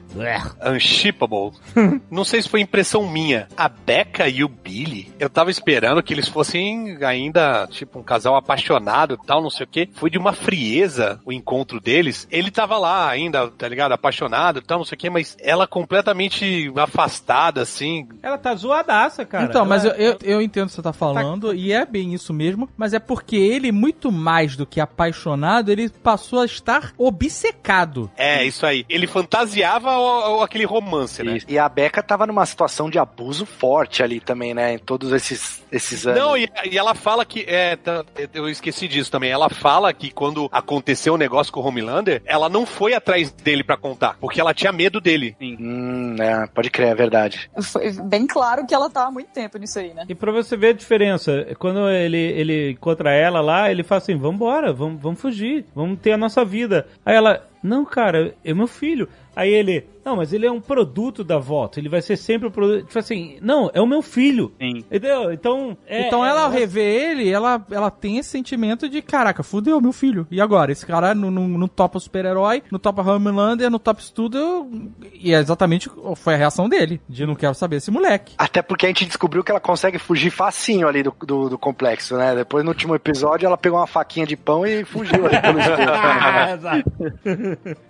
unshippable. 0.74 1.52
Não 2.10 2.24
sei 2.24 2.42
se 2.42 2.48
foi 2.48 2.60
impressão 2.60 3.08
minha. 3.08 3.48
A 3.56 3.68
Becca 3.68 4.28
e 4.28 4.42
o 4.44 4.48
Billy, 4.48 5.12
eu 5.18 5.28
tava 5.30 5.50
esperando 5.50 6.02
que 6.02 6.12
eles 6.12 6.28
fossem 6.28 6.98
ainda, 7.04 7.66
tipo, 7.70 7.98
um 7.98 8.02
casal 8.02 8.36
apaixonado 8.36 9.18
e 9.22 9.26
tal, 9.26 9.42
não 9.42 9.50
sei 9.50 9.64
o 9.64 9.68
quê. 9.68 9.88
Foi 9.94 10.10
de 10.10 10.18
uma 10.18 10.32
frieza 10.32 11.20
o 11.24 11.32
encontro 11.32 11.80
deles. 11.80 12.26
Ele 12.30 12.50
tava 12.50 12.78
lá 12.78 13.08
ainda, 13.08 13.48
tá 13.50 13.68
ligado? 13.68 13.92
Apaixonado 13.92 14.58
e 14.58 14.62
tal, 14.62 14.78
não 14.78 14.84
sei 14.84 14.96
o 14.96 14.98
quê, 14.98 15.10
mas 15.10 15.36
ela 15.40 15.66
completamente 15.66 16.70
afastada, 16.76 17.62
assim. 17.62 18.08
Ela 18.22 18.38
tá 18.38 18.54
zoadaça, 18.54 19.24
cara. 19.24 19.44
então, 19.44 19.64
mas 19.64 19.84
eu, 19.84 19.90
Ela- 19.92 20.00
eu, 20.00 20.18
eu 20.22 20.42
entendo 20.42 20.64
o 20.66 20.68
que 20.68 20.74
você 20.74 20.82
tá 20.82 20.92
falando, 20.92 21.54
e 21.54 21.72
é 21.72 21.84
bem 21.84 22.14
isso 22.14 22.32
mesmo, 22.32 22.68
mas 22.76 22.92
é 22.94 22.98
porque 22.98 23.36
ele, 23.36 23.70
muito 23.72 24.10
mais 24.12 24.56
do 24.56 24.66
que 24.66 24.80
apaixonado, 24.80 25.70
ele 25.70 25.88
passou 25.88 26.40
a 26.40 26.44
estar 26.44 26.92
obcecado. 26.96 28.10
É, 28.16 28.44
isso 28.44 28.64
aí. 28.66 28.84
Ele 28.88 29.06
fantasiava 29.06 29.97
o- 29.98 30.38
o- 30.38 30.42
aquele 30.42 30.64
romance, 30.64 31.22
né? 31.22 31.36
Isso. 31.36 31.46
E 31.48 31.58
a 31.58 31.68
Becca 31.68 32.02
tava 32.02 32.26
numa 32.26 32.44
situação 32.46 32.88
de 32.90 32.98
abuso 32.98 33.44
forte 33.46 34.02
ali 34.02 34.20
também, 34.20 34.54
né? 34.54 34.74
Em 34.74 34.78
todos 34.78 35.12
esses, 35.12 35.62
esses 35.70 36.06
anos. 36.06 36.18
Não, 36.20 36.36
e, 36.36 36.48
e 36.70 36.78
ela 36.78 36.94
fala 36.94 37.24
que. 37.24 37.44
É, 37.48 37.76
tá, 37.76 38.04
eu 38.34 38.48
esqueci 38.48 38.88
disso 38.88 39.10
também. 39.10 39.30
Ela 39.30 39.48
fala 39.48 39.92
que 39.92 40.10
quando 40.10 40.48
aconteceu 40.52 41.14
o 41.14 41.18
negócio 41.18 41.52
com 41.52 41.60
o 41.60 41.66
Homelander, 41.66 42.22
ela 42.24 42.48
não 42.48 42.64
foi 42.66 42.94
atrás 42.94 43.30
dele 43.32 43.62
pra 43.64 43.76
contar, 43.76 44.16
porque 44.20 44.40
ela 44.40 44.54
tinha 44.54 44.72
medo 44.72 45.00
dele. 45.00 45.36
Hum, 45.40 46.16
é, 46.20 46.46
pode 46.48 46.70
crer, 46.70 46.88
é 46.88 46.94
verdade. 46.94 47.50
Foi 47.60 47.90
bem 47.92 48.26
claro 48.26 48.66
que 48.66 48.74
ela 48.74 48.88
tá 48.90 49.06
há 49.06 49.10
muito 49.10 49.28
tempo 49.30 49.58
nisso 49.58 49.78
aí, 49.78 49.92
né? 49.94 50.04
E 50.08 50.14
pra 50.14 50.32
você 50.32 50.56
ver 50.56 50.68
a 50.68 50.72
diferença, 50.72 51.46
quando 51.58 51.88
ele, 51.90 52.16
ele 52.18 52.70
encontra 52.72 53.12
ela 53.12 53.40
lá, 53.40 53.70
ele 53.70 53.82
fala 53.82 54.00
assim, 54.00 54.16
vambora, 54.16 54.72
vamos, 54.72 55.00
vamos 55.00 55.20
fugir, 55.20 55.64
vamos 55.74 55.98
ter 56.00 56.12
a 56.12 56.16
nossa 56.18 56.44
vida. 56.44 56.86
Aí 57.04 57.14
ela, 57.16 57.46
não, 57.62 57.84
cara, 57.84 58.34
é 58.44 58.54
meu 58.54 58.66
filho. 58.66 59.08
Aí 59.34 59.52
ele, 59.52 59.86
não, 60.08 60.16
mas 60.16 60.32
ele 60.32 60.46
é 60.46 60.50
um 60.50 60.60
produto 60.60 61.22
da 61.22 61.38
voto, 61.38 61.78
ele 61.78 61.88
vai 61.88 62.00
ser 62.00 62.16
sempre 62.16 62.48
o 62.48 62.50
produto. 62.50 62.86
Tipo 62.86 62.98
assim, 62.98 63.38
não, 63.42 63.70
é 63.74 63.80
o 63.80 63.86
meu 63.86 64.00
filho. 64.00 64.52
Sim. 64.58 64.78
Entendeu? 64.78 65.30
Então. 65.32 65.76
é- 65.86 66.06
então 66.06 66.24
ela, 66.24 66.44
ao 66.44 66.52
é- 66.52 66.58
rever 66.58 67.10
ele, 67.10 67.30
ela, 67.30 67.64
ela 67.70 67.90
tem 67.90 68.16
esse 68.18 68.30
sentimento 68.30 68.88
de, 68.88 69.02
caraca, 69.02 69.42
fudeu 69.42 69.80
meu 69.80 69.92
filho. 69.92 70.26
E 70.30 70.40
agora? 70.40 70.72
Esse 70.72 70.86
cara 70.86 71.14
não, 71.14 71.30
não, 71.30 71.46
não 71.46 71.68
topa 71.68 72.00
super-herói, 72.00 72.62
não 72.70 72.78
topa 72.78 73.02
Homelander, 73.02 73.70
não 73.70 73.78
topa 73.78 74.00
isso 74.00 74.14
tudo. 74.14 74.68
E 75.12 75.34
é 75.34 75.38
exatamente 75.38 75.90
foi 76.16 76.34
a 76.34 76.36
reação 76.36 76.68
dele, 76.68 77.00
de 77.08 77.26
não 77.26 77.34
quero 77.34 77.54
saber 77.54 77.76
esse 77.76 77.90
moleque. 77.90 78.34
Até 78.38 78.62
porque 78.62 78.86
a 78.86 78.88
gente 78.88 79.04
descobriu 79.06 79.44
que 79.44 79.50
ela 79.50 79.60
consegue 79.60 79.98
fugir 79.98 80.30
facinho 80.30 80.88
ali 80.88 81.02
do, 81.02 81.14
do, 81.26 81.48
do 81.50 81.58
complexo, 81.58 82.16
né? 82.16 82.34
Depois, 82.34 82.64
no 82.64 82.70
último 82.70 82.94
episódio, 82.94 83.46
ela 83.46 83.56
pegou 83.58 83.78
uma 83.78 83.86
faquinha 83.86 84.26
de 84.26 84.36
pão 84.36 84.66
e 84.66 84.84
fugiu 84.84 85.26
ali 85.26 85.40
pelo 85.40 85.58
espelho. 85.60 85.88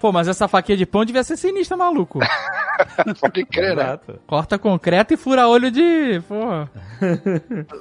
Pô, 0.00 0.12
mas 0.12 0.28
essa 0.28 0.48
faquinha 0.48 0.76
de 0.76 0.86
pão 0.86 1.04
devia 1.04 1.22
ser 1.22 1.36
sinistra, 1.36 1.76
maluco. 1.76 2.07
Pode 3.20 3.44
crer, 3.44 3.76
né? 3.76 3.98
Corta 4.26 4.58
concreto 4.58 5.14
e 5.14 5.16
fura 5.16 5.48
olho 5.48 5.70
de. 5.70 6.20
Pô. 6.28 6.66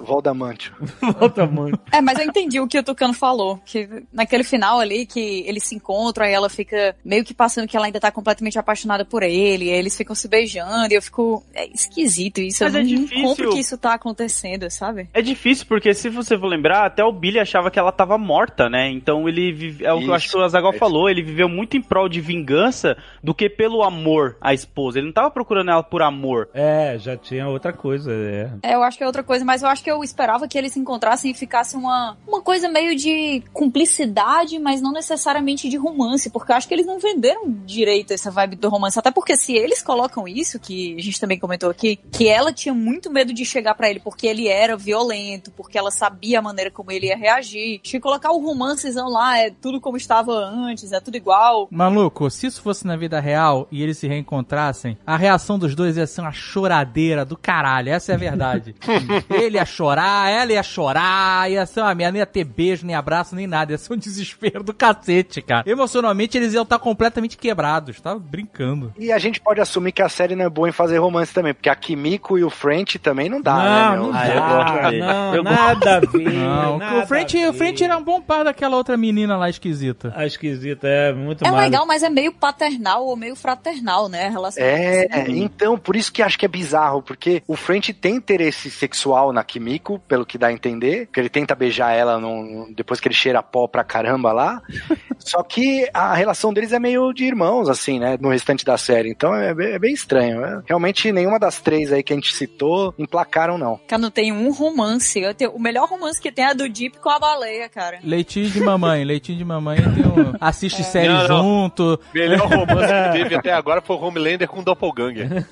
Voldamantio. 0.04 0.74
Volta 1.20 1.45
muito. 1.45 1.78
É, 1.91 2.02
mas 2.02 2.20
eu 2.20 2.26
entendi 2.26 2.60
o 2.60 2.68
que 2.68 2.78
o 2.78 2.84
Tucano 2.84 3.14
falou. 3.14 3.60
Que 3.66 4.04
naquele 4.12 4.44
final 4.44 4.80
ali, 4.80 5.06
que 5.06 5.44
eles 5.48 5.64
se 5.64 5.76
encontram, 5.76 6.26
aí 6.26 6.34
ela 6.34 6.49
fica 6.49 6.95
meio 7.04 7.24
que 7.24 7.34
passando 7.34 7.68
que 7.68 7.76
ela 7.76 7.86
ainda 7.86 7.99
tá 7.99 8.12
completamente 8.12 8.60
apaixonada 8.60 9.04
por 9.06 9.24
ele, 9.24 9.66
e 9.66 9.72
aí 9.72 9.80
eles 9.80 9.95
ficam 9.95 10.16
se 10.16 10.28
beijando, 10.28 10.91
e 10.91 10.95
eu 10.95 11.02
fico. 11.02 11.44
É 11.54 11.68
esquisito 11.68 12.40
isso. 12.40 12.64
Mas 12.64 12.76
eu 12.76 12.82
é 12.82 12.84
não 12.84 12.90
difícil. 12.90 13.24
compro 13.24 13.49
que 13.52 13.60
isso 13.60 13.78
tá 13.78 13.94
acontecendo, 13.94 14.70
sabe? 14.70 15.10
É 15.14 15.22
difícil, 15.22 15.66
porque 15.68 15.94
se 15.94 16.10
você 16.10 16.38
for 16.38 16.48
lembrar, 16.48 16.86
até 16.86 17.04
o 17.04 17.12
Billy 17.12 17.40
achava 17.40 17.72
que 17.72 17.80
ela 17.80 17.91
tava 17.91 18.18
morta, 18.18 18.70
né? 18.70 18.90
Então 18.91 19.28
ele 19.28 19.52
vive, 19.52 19.86
é 19.86 19.94
o 19.94 19.99
que 19.99 20.08
eu 20.08 20.14
acho 20.14 20.30
que 20.30 20.38
o 20.38 20.44
Azagal 20.44 20.72
Isso. 20.72 20.80
falou, 20.80 21.10
ele 21.10 21.24
viveu 21.24 21.49
muito 21.49 21.78
em 21.78 21.82
prol 21.82 22.10
de 22.10 22.22
vingança 22.22 22.98
do 23.24 23.34
que 23.34 23.49
pelo 23.49 23.82
amor 23.82 24.16
à 24.41 24.53
esposa. 24.53 24.99
Ele 24.99 25.07
não 25.07 25.14
tava 25.14 25.31
procurando 25.31 25.72
ela 25.72 25.84
por 25.84 26.02
amor. 26.02 26.49
É, 26.53 26.98
já 26.98 27.15
tinha 27.15 27.48
outra 27.48 27.73
coisa, 27.73 28.11
é. 28.11 28.52
É, 28.64 28.76
eu 28.76 28.84
acho 28.84 28.98
que 28.98 29.03
é 29.03 29.07
outra 29.07 29.23
coisa, 29.23 29.44
mas 29.45 29.61
eu 29.61 29.69
acho 29.69 29.84
que 29.84 29.91
eu 29.91 30.03
esperava 30.03 30.48
que 30.48 30.57
eles 30.57 30.73
se 30.73 30.80
encontrassem 30.80 31.31
e 31.31 31.34
ficasse 31.34 31.76
uma, 31.76 32.18
uma 32.27 32.41
coisa 32.41 32.68
meio 32.69 32.95
de 32.95 33.44
cumplicidade, 33.53 34.60
mas 34.60 34.81
não 34.81 34.91
necessariamente 34.91 35.69
de 35.69 35.77
romance, 35.77 36.30
porque 36.30 36.52
eu 36.52 36.56
acho 36.56 36.68
que 36.68 36.73
eles 36.73 36.85
não 36.85 36.99
venderam 36.99 37.49
direito 37.65 38.14
essa 38.14 38.31
vibe 38.31 38.56
do 38.56 38.69
romance. 38.69 38.98
Até 38.98 39.11
porque 39.11 39.35
se 39.38 39.53
eles 39.53 39.81
colocam 39.81 40.27
isso, 40.27 40.60
que 40.60 40.95
a 40.98 41.02
gente 41.02 41.19
também 41.19 41.39
comentou 41.39 41.69
aqui, 41.69 41.98
que 42.11 42.27
ela 42.27 42.52
tinha 42.53 42.73
muito 42.73 43.11
medo 43.11 43.34
de 43.34 43.45
chegar 43.45 43.76
pra 43.76 43.89
ele 43.89 43.99
porque 43.99 44.27
ele 44.27 44.48
era 44.48 44.77
violento, 44.77 45.52
porque 45.52 45.77
ela 45.77 45.91
sabia 45.91 46.39
a 46.39 46.41
maneira 46.41 46.72
como 46.72 46.91
ele 46.91 47.07
ia 47.07 47.18
reagir. 47.18 47.80
Que 47.80 47.99
colocar 47.99 48.31
o 48.31 48.39
romancezão 48.39 49.10
lá 49.10 49.38
é 49.39 49.49
tudo 49.49 49.81
como 49.81 49.98
estava 49.98 50.34
antes, 50.34 50.91
é 50.91 50.99
tudo 50.99 51.18
igual. 51.18 51.68
Maluco, 51.72 52.30
se 52.30 52.48
isso 52.48 52.61
fosse 52.61 52.85
na 52.85 52.95
vida 52.95 53.19
real 53.19 53.68
e 53.72 53.84
eles 53.84 53.97
se 53.98 54.07
reencontrassem, 54.07 54.98
a 55.06 55.15
reação 55.18 55.57
dos 55.60 55.76
dois 55.76 55.98
ia 55.98 56.07
ser 56.07 56.22
uma 56.22 56.32
choradeira 56.32 57.26
do 57.26 57.36
caralho. 57.38 57.90
Essa 57.90 58.11
é 58.11 58.15
a 58.15 58.18
verdade. 58.18 58.76
Ele 59.30 59.57
ia 59.57 59.65
chorar, 59.65 60.30
ela 60.30 60.52
ia 60.52 60.64
chorar, 60.64 61.49
ia 61.52 61.65
ser 61.65 61.82
uma 61.82 61.94
merda, 61.95 62.11
não 62.14 62.19
ia 62.19 62.26
ter 62.26 62.44
beijo, 62.44 62.86
nem 62.86 62.95
abraço, 62.95 63.36
nem 63.36 63.48
nada. 63.48 63.72
Ia 63.72 63.78
ser 63.78 63.94
um 63.94 63.98
desespero 63.98 64.64
do 64.64 64.74
cacete, 64.74 65.41
cara. 65.41 65.69
Emocionalmente 65.69 66.38
eles 66.38 66.53
iam 66.53 66.64
estar 66.64 66.80
completamente 66.80 67.38
quebrados, 67.38 67.99
tá 68.02 68.15
brincando. 68.15 68.94
E 68.98 69.11
a 69.11 69.18
gente 69.18 69.40
pode 69.40 69.60
assumir 69.61 69.91
que 69.91 70.02
a 70.02 70.10
série 70.10 70.36
não 70.36 70.45
é 70.45 70.49
boa 70.49 70.69
em 70.69 70.72
fazer 70.72 70.98
romance 70.98 71.34
também, 71.34 71.53
porque 71.53 71.69
a 71.69 71.76
Kimiko 71.76 72.38
e 72.38 72.44
o 72.44 72.49
French 72.49 72.99
também 72.99 73.30
não 73.30 73.41
dá, 73.41 73.56
não, 73.56 73.64
né, 73.64 73.91
meu? 73.98 74.03
não 74.11 74.18
Ah, 74.19 74.28
eu 74.28 74.36
dá, 74.40 74.90
dele. 74.90 75.02
não, 75.02 75.36
Eu 75.36 75.44
nada 75.44 75.95
a 75.95 75.99
ver. 75.99 76.34
Não, 76.34 76.78
nada 76.78 77.03
o 77.03 77.07
French, 77.07 77.44
a 77.44 77.49
o 77.49 77.53
French 77.53 77.80
ver. 77.80 77.86
era 77.86 77.98
um 77.98 78.03
bom 78.03 78.22
par 78.22 78.44
daquela 78.45 78.76
outra 78.76 78.95
menina 78.98 79.38
lá 79.38 79.49
esquisita. 79.49 80.14
A 80.15 80.26
esquisita, 80.26 80.88
é 80.88 81.14
muito 81.14 81.44
É 81.45 81.52
mais. 81.52 81.64
legal, 81.65 81.86
mas 81.86 82.03
é 82.03 82.10
meio 82.10 82.32
paternal 82.32 83.06
ou 83.06 83.15
meio 83.15 83.36
fraternal, 83.36 83.68
né? 84.09 84.27
A 84.27 84.30
relação 84.30 84.64
É, 84.64 85.07
deles. 85.07 85.38
então, 85.41 85.77
por 85.77 85.95
isso 85.95 86.11
que 86.11 86.22
acho 86.22 86.38
que 86.38 86.45
é 86.45 86.49
bizarro, 86.49 87.01
porque 87.01 87.41
o 87.47 87.55
French 87.55 87.93
tem 87.93 88.15
interesse 88.15 88.69
sexual 88.69 89.31
na 89.34 89.43
Kimiko, 89.43 89.99
pelo 90.07 90.26
que 90.26 90.38
dá 90.38 90.47
a 90.47 90.53
entender, 90.53 91.07
que 91.11 91.19
ele 91.19 91.30
tenta 91.30 91.55
beijar 91.55 91.93
ela 91.93 92.19
no- 92.19 92.68
depois 92.76 92.99
que 92.99 93.07
ele 93.07 93.15
cheira 93.15 93.41
pó 93.43 93.68
pra 93.68 93.84
caramba 93.84 94.31
lá. 94.31 94.61
Só 95.19 95.43
que 95.43 95.89
a 95.93 96.14
relação 96.14 96.53
deles 96.53 96.72
é 96.72 96.80
meio 96.80 97.11
de 97.14 97.26
irmãos, 97.26 97.69
assim, 97.69 97.99
né, 97.99 98.18
no 98.19 98.30
restante 98.30 98.64
da 98.64 98.77
série. 98.77 99.09
Então 99.09 99.34
é, 99.35 99.53
bem- 99.53 99.72
é 99.73 99.80
bem 99.80 99.93
estranho. 99.93 100.39
né? 100.41 100.61
Realmente 100.65 101.11
nenhuma 101.11 101.39
das 101.39 101.59
três 101.59 101.91
aí 101.91 102.03
que 102.03 102.14
a 102.14 102.15
gente 102.15 102.34
citou 102.35 102.93
emplacaram, 102.97 103.57
não. 103.57 103.80
Cara, 103.88 104.01
não 104.01 104.11
tem 104.11 104.31
um 104.31 104.51
romance. 104.51 105.19
Eu 105.19 105.34
tenho- 105.34 105.51
o 105.51 105.59
melhor 105.59 105.88
romance 105.89 106.22
que 106.22 106.31
tem 106.31 106.45
é 106.45 106.53
do 106.53 106.68
Deep 106.69 106.97
com 106.99 107.09
a 107.09 107.19
baleia, 107.19 107.68
cara. 107.69 107.99
Leitinho 108.03 108.49
de 108.49 108.59
mamãe, 108.61 109.03
leitinho 109.05 109.38
de 109.38 109.45
mamãe 109.45 109.77
tem 109.77 110.05
um, 110.05 110.34
assiste 110.39 110.84
série 110.84 111.07
Não, 111.07 111.27
não. 111.27 111.43
junto. 111.43 111.99
Melhor 112.14 112.47
romance 112.47 112.88
que 113.11 113.18
teve 113.23 113.35
até 113.35 113.51
agora 113.53 113.77
foi 113.82 113.95
o 113.95 114.02
Homelander 114.02 114.48
com 114.48 114.60
o 114.60 114.64
Doppelganger. 114.64 115.45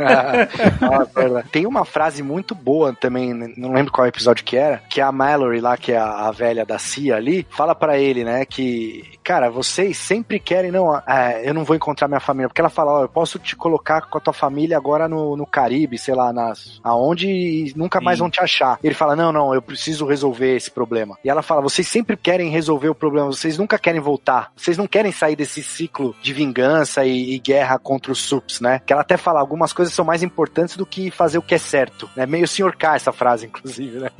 Nossa, 0.81 1.22
é. 1.39 1.43
Tem 1.52 1.65
uma 1.65 1.85
frase 1.85 2.23
muito 2.23 2.53
boa 2.53 2.93
também, 2.93 3.34
né, 3.34 3.53
não 3.57 3.73
lembro 3.73 3.91
qual 3.91 4.07
episódio 4.07 4.43
que 4.43 4.57
era, 4.57 4.81
que 4.89 5.02
a 5.02 5.11
Mallory 5.11 5.60
lá, 5.60 5.77
que 5.77 5.91
é 5.91 5.97
a, 5.97 6.27
a 6.27 6.31
velha 6.31 6.65
da 6.65 6.80
CIA 6.80 7.15
ali, 7.15 7.45
fala 7.49 7.76
pra 7.76 7.97
ele, 7.97 8.23
né, 8.23 8.45
que, 8.45 9.03
cara, 9.23 9.49
vocês 9.49 9.97
sempre 9.97 10.39
querem, 10.39 10.72
não, 10.72 10.95
é, 11.07 11.41
eu 11.43 11.53
não 11.53 11.64
vou 11.64 11.76
encontrar 11.76 12.07
minha 12.07 12.19
família, 12.19 12.47
porque 12.47 12.61
ela 12.61 12.69
fala, 12.69 12.91
ó, 12.91 13.02
eu 13.03 13.10
posso 13.10 13.39
te 13.39 13.56
colocar 13.56 14.02
com 14.02 14.18
a 14.18 14.22
tua 14.22 14.34
família 14.34 14.77
agora 14.77 15.07
no, 15.07 15.35
no 15.35 15.45
Caribe, 15.45 15.97
sei 15.97 16.14
lá, 16.14 16.31
nas, 16.31 16.80
aonde 16.84 17.27
e 17.27 17.73
nunca 17.76 18.02
mais 18.02 18.18
Sim. 18.18 18.23
vão 18.23 18.30
te 18.30 18.41
achar. 18.41 18.80
Ele 18.84 18.93
fala, 18.93 19.15
não, 19.15 19.31
não, 19.31 19.53
eu 19.53 19.61
preciso 19.61 20.06
resolver 20.06 20.56
esse 20.56 20.72
problema. 20.72 21.18
E 21.23 21.30
ela 21.30 21.41
fala, 21.41 21.61
vocês 21.61 21.88
sempre 21.88 22.18
querem 22.18 22.49
resolver 22.49 22.89
o 22.89 22.95
problema, 22.95 23.27
vocês 23.27 23.57
nunca 23.57 23.77
querem 23.77 24.02
voltar, 24.02 24.52
vocês 24.56 24.77
não 24.77 24.88
querem 24.88 25.11
sair 25.11 25.35
desse 25.35 25.64
ciclo 25.64 26.15
de 26.22 26.34
vingança 26.34 27.06
e, 27.06 27.35
e 27.35 27.39
guerra 27.39 27.77
contra 27.80 28.11
os 28.15 28.21
sups, 28.23 28.59
né? 28.61 28.79
Que 28.85 28.93
ela 28.93 29.01
até 29.01 29.17
fala, 29.17 29.39
algumas 29.39 29.73
coisas 29.73 29.93
são 29.93 30.05
mais 30.05 30.23
importantes 30.23 30.75
do 30.77 30.85
que 30.85 31.11
fazer 31.11 31.37
o 31.37 31.41
que 31.41 31.53
é 31.53 31.57
certo, 31.57 32.09
né? 32.15 32.25
Meio 32.25 32.47
senhor 32.47 32.75
K 32.75 32.95
essa 32.95 33.11
frase, 33.11 33.45
inclusive, 33.45 33.99
né? 33.99 34.09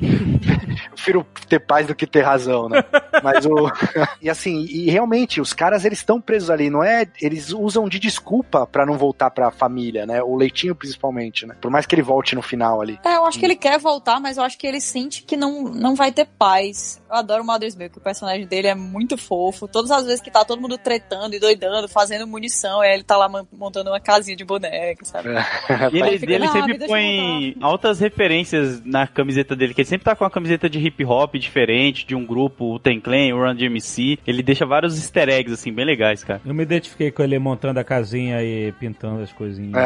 Eu 0.76 0.90
prefiro 0.92 1.26
ter 1.48 1.58
paz 1.60 1.86
do 1.86 1.94
que 1.94 2.06
ter 2.06 2.20
razão, 2.22 2.68
né? 2.68 2.84
Mas 3.22 3.46
o. 3.46 3.70
e 4.20 4.28
assim, 4.28 4.64
e 4.64 4.90
realmente, 4.90 5.40
os 5.40 5.52
caras 5.54 5.84
eles 5.84 5.98
estão 5.98 6.20
presos 6.20 6.50
ali, 6.50 6.68
não 6.68 6.84
é? 6.84 7.06
Eles 7.20 7.50
usam 7.50 7.88
de 7.88 7.98
desculpa 7.98 8.66
pra 8.66 8.84
não 8.84 8.98
voltar 8.98 9.30
pra 9.30 9.50
família, 9.50 10.04
né? 10.04 10.22
O 10.22 10.36
leitinho 10.36 10.74
principalmente, 10.74 11.46
né? 11.46 11.56
Por 11.60 11.70
mais 11.70 11.86
que 11.86 11.94
ele 11.94 12.02
volte 12.02 12.34
no 12.34 12.42
final 12.42 12.80
ali. 12.82 12.98
É, 13.04 13.16
eu 13.16 13.24
acho 13.24 13.38
que 13.38 13.44
ele 13.46 13.56
quer 13.56 13.78
voltar, 13.78 14.20
mas 14.20 14.36
eu 14.36 14.44
acho 14.44 14.58
que 14.58 14.66
ele 14.66 14.80
sente 14.80 15.22
que 15.22 15.36
não, 15.36 15.62
não 15.62 15.94
vai 15.94 16.12
ter 16.12 16.26
paz. 16.26 17.00
Eu 17.08 17.16
adoro 17.16 17.42
o 17.42 17.46
Mother's 17.46 17.74
Milk, 17.74 17.96
o 17.96 18.00
personagem 18.00 18.46
dele 18.46 18.68
é 18.68 18.74
muito 18.74 19.16
fofo. 19.16 19.66
Todas 19.66 19.90
as 19.90 20.04
vezes 20.04 20.20
que 20.20 20.30
tá 20.30 20.44
todo 20.44 20.60
mundo 20.60 20.76
tretando 20.76 21.34
e 21.34 21.40
doidando, 21.40 21.88
fazendo 21.88 22.26
munição, 22.26 22.80
aí 22.80 22.92
ele 22.92 23.02
tá 23.04 23.16
lá 23.16 23.28
man- 23.28 23.46
montando 23.86 23.90
uma 23.90 24.00
casinha 24.00 24.36
de 24.36 24.44
boneca, 24.44 25.04
sabe? 25.04 25.28
E 25.92 26.00
ele, 26.00 26.18
fica, 26.18 26.32
ele 26.32 26.46
"Não, 26.46 26.52
me 26.52 26.60
sempre 26.60 26.78
deixa 26.78 26.92
põe 26.92 27.56
altas 27.60 28.00
referências 28.00 28.84
na 28.84 29.06
camiseta 29.06 29.54
dele, 29.54 29.72
que 29.74 29.80
ele 29.80 29.88
sempre 29.88 30.04
tá 30.04 30.16
com 30.16 30.24
uma 30.24 30.30
camiseta 30.30 30.68
de 30.68 30.78
hip 30.78 31.04
hop 31.04 31.34
diferente, 31.36 32.06
de 32.06 32.14
um 32.14 32.24
grupo, 32.24 32.74
o 32.74 32.78
Ten 32.78 33.00
Clan, 33.00 33.34
o 33.34 33.38
Run 33.44 33.54
DMC. 33.54 34.18
Ele 34.26 34.42
deixa 34.42 34.66
vários 34.66 34.96
easter 34.96 35.28
eggs, 35.28 35.52
assim, 35.52 35.72
bem 35.72 35.84
legais, 35.84 36.24
cara. 36.24 36.40
Eu 36.44 36.54
me 36.54 36.62
identifiquei 36.62 37.10
com 37.10 37.22
ele 37.22 37.38
montando 37.38 37.78
a 37.80 37.84
casinha 37.84 38.42
e 38.42 38.72
pintando 38.72 39.22
as 39.22 39.32
coisinhas. 39.32 39.76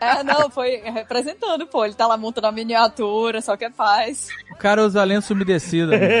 É, 0.00 0.22
não, 0.24 0.50
foi 0.50 0.82
representando, 0.84 1.66
pô. 1.66 1.84
Ele 1.84 1.94
tá 1.94 2.06
lá 2.06 2.16
montando 2.16 2.46
a 2.46 2.52
miniatura, 2.52 3.40
só 3.40 3.56
que 3.56 3.64
é 3.64 3.70
paz. 3.70 4.28
O 4.52 4.56
cara 4.56 4.82
usa 4.82 5.02
lenço 5.04 5.32
umedecido. 5.34 5.94
amigo. 5.94 6.12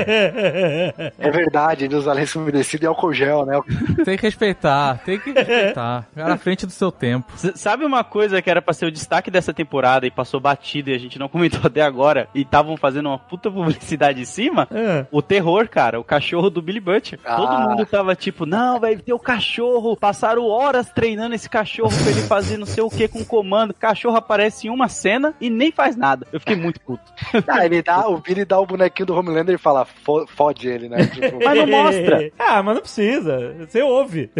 É 1.18 1.30
verdade, 1.30 1.84
ele 1.84 1.96
usa 1.96 2.12
lenço 2.12 2.38
umedecido 2.38 2.84
e 2.84 2.86
álcool 2.86 3.12
gel, 3.12 3.44
né? 3.46 3.60
tem 4.04 4.16
que 4.16 4.22
respeitar, 4.22 4.98
tem 5.04 5.18
que 5.18 5.32
respeitar. 5.32 6.03
À 6.16 6.36
frente 6.36 6.66
do 6.66 6.72
seu 6.72 6.90
tempo. 6.92 7.32
S- 7.34 7.52
sabe 7.56 7.84
uma 7.84 8.02
coisa 8.04 8.40
que 8.42 8.50
era 8.50 8.60
pra 8.62 8.72
ser 8.74 8.86
o 8.86 8.90
destaque 8.92 9.30
dessa 9.30 9.52
temporada 9.52 10.06
e 10.06 10.10
passou 10.10 10.40
batido 10.40 10.90
e 10.90 10.94
a 10.94 10.98
gente 10.98 11.18
não 11.18 11.28
comentou 11.28 11.60
até 11.64 11.82
agora 11.82 12.28
e 12.34 12.42
estavam 12.42 12.76
fazendo 12.76 13.06
uma 13.08 13.18
puta 13.18 13.50
publicidade 13.50 14.20
em 14.20 14.24
cima? 14.24 14.68
É. 14.70 15.06
O 15.10 15.20
terror, 15.22 15.68
cara, 15.68 15.98
o 16.00 16.04
cachorro 16.04 16.50
do 16.50 16.60
Billy 16.62 16.80
Butcher. 16.80 17.18
Ah. 17.24 17.36
Todo 17.36 17.60
mundo 17.70 17.86
tava 17.86 18.14
tipo, 18.14 18.46
não, 18.46 18.78
vai 18.80 18.96
ter 18.96 19.12
o 19.12 19.18
cachorro. 19.18 19.96
Passaram 19.96 20.46
horas 20.46 20.90
treinando 20.90 21.34
esse 21.34 21.48
cachorro 21.48 21.90
pra 22.02 22.10
ele 22.10 22.22
fazer 22.22 22.56
não 22.56 22.66
sei 22.66 22.82
o 22.82 22.90
que 22.90 23.08
com 23.08 23.24
comando. 23.24 23.70
O 23.70 23.74
cachorro 23.74 24.16
aparece 24.16 24.66
em 24.66 24.70
uma 24.70 24.88
cena 24.88 25.34
e 25.40 25.48
nem 25.50 25.70
faz 25.72 25.96
nada. 25.96 26.26
Eu 26.32 26.40
fiquei 26.40 26.56
muito 26.56 26.80
puto. 26.80 27.02
Ah, 27.46 27.64
ele 27.64 27.82
dá, 27.82 28.08
o, 28.08 28.18
Billy 28.18 28.44
dá 28.44 28.58
o 28.58 28.66
bonequinho 28.66 29.06
do 29.06 29.14
Homelander 29.14 29.54
e 29.54 29.58
fala, 29.58 29.84
"Fo- 29.84 30.26
fode 30.26 30.66
ele, 30.68 30.88
né? 30.88 31.06
Tipo, 31.14 31.38
Mas 31.44 31.56
não 31.58 31.66
mostra. 31.66 32.30
ah, 32.38 32.62
mas 32.62 32.74
não 32.74 32.80
precisa. 32.82 33.54
Você 33.60 33.82
ouve. 33.82 34.30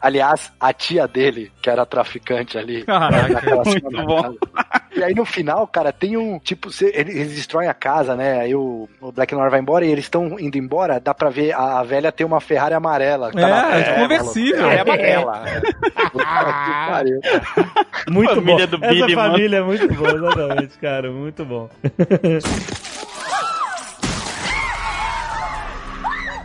aliás, 0.00 0.52
a 0.68 0.72
tia 0.72 1.06
dele, 1.06 1.50
que 1.60 1.68
era 1.70 1.84
traficante 1.86 2.56
ali. 2.58 2.84
Caraca, 2.84 3.28
naquela 3.28 3.62
muito 3.64 3.90
cena, 3.90 4.04
bom. 4.04 4.34
E 4.96 5.02
aí 5.02 5.14
no 5.14 5.24
final, 5.24 5.66
cara, 5.66 5.92
tem 5.92 6.16
um. 6.16 6.38
Tipo, 6.38 6.70
cê- 6.70 6.92
eles 6.94 7.34
destroem 7.34 7.68
a 7.68 7.74
casa, 7.74 8.14
né? 8.14 8.40
Aí 8.40 8.54
o, 8.54 8.88
o 9.00 9.10
Black 9.12 9.34
Noir 9.34 9.50
vai 9.50 9.60
embora 9.60 9.84
e 9.84 9.90
eles 9.90 10.04
estão 10.04 10.38
indo 10.38 10.56
embora. 10.56 11.00
Dá 11.00 11.12
pra 11.12 11.30
ver 11.30 11.52
a, 11.52 11.80
a 11.80 11.82
velha 11.82 12.12
tem 12.12 12.24
uma 12.26 12.40
Ferrari 12.40 12.74
amarela. 12.74 13.30
tá 13.32 13.40
na 13.40 13.76
É, 13.76 14.00
conversível. 14.00 14.70
É 14.70 14.80
amarela. 14.80 15.42
Que 16.12 16.18
pariu. 16.90 17.20
Muito 18.10 18.34
Família 18.36 18.66
bom. 18.66 18.70
do 18.70 18.78
Billy, 18.78 19.02
Essa 19.02 19.16
mano. 19.16 19.32
família 19.32 19.56
é 19.58 19.62
muito 19.62 19.94
boa, 19.94 20.12
exatamente, 20.14 20.78
cara. 20.78 21.10
Muito 21.10 21.44
bom. 21.44 21.68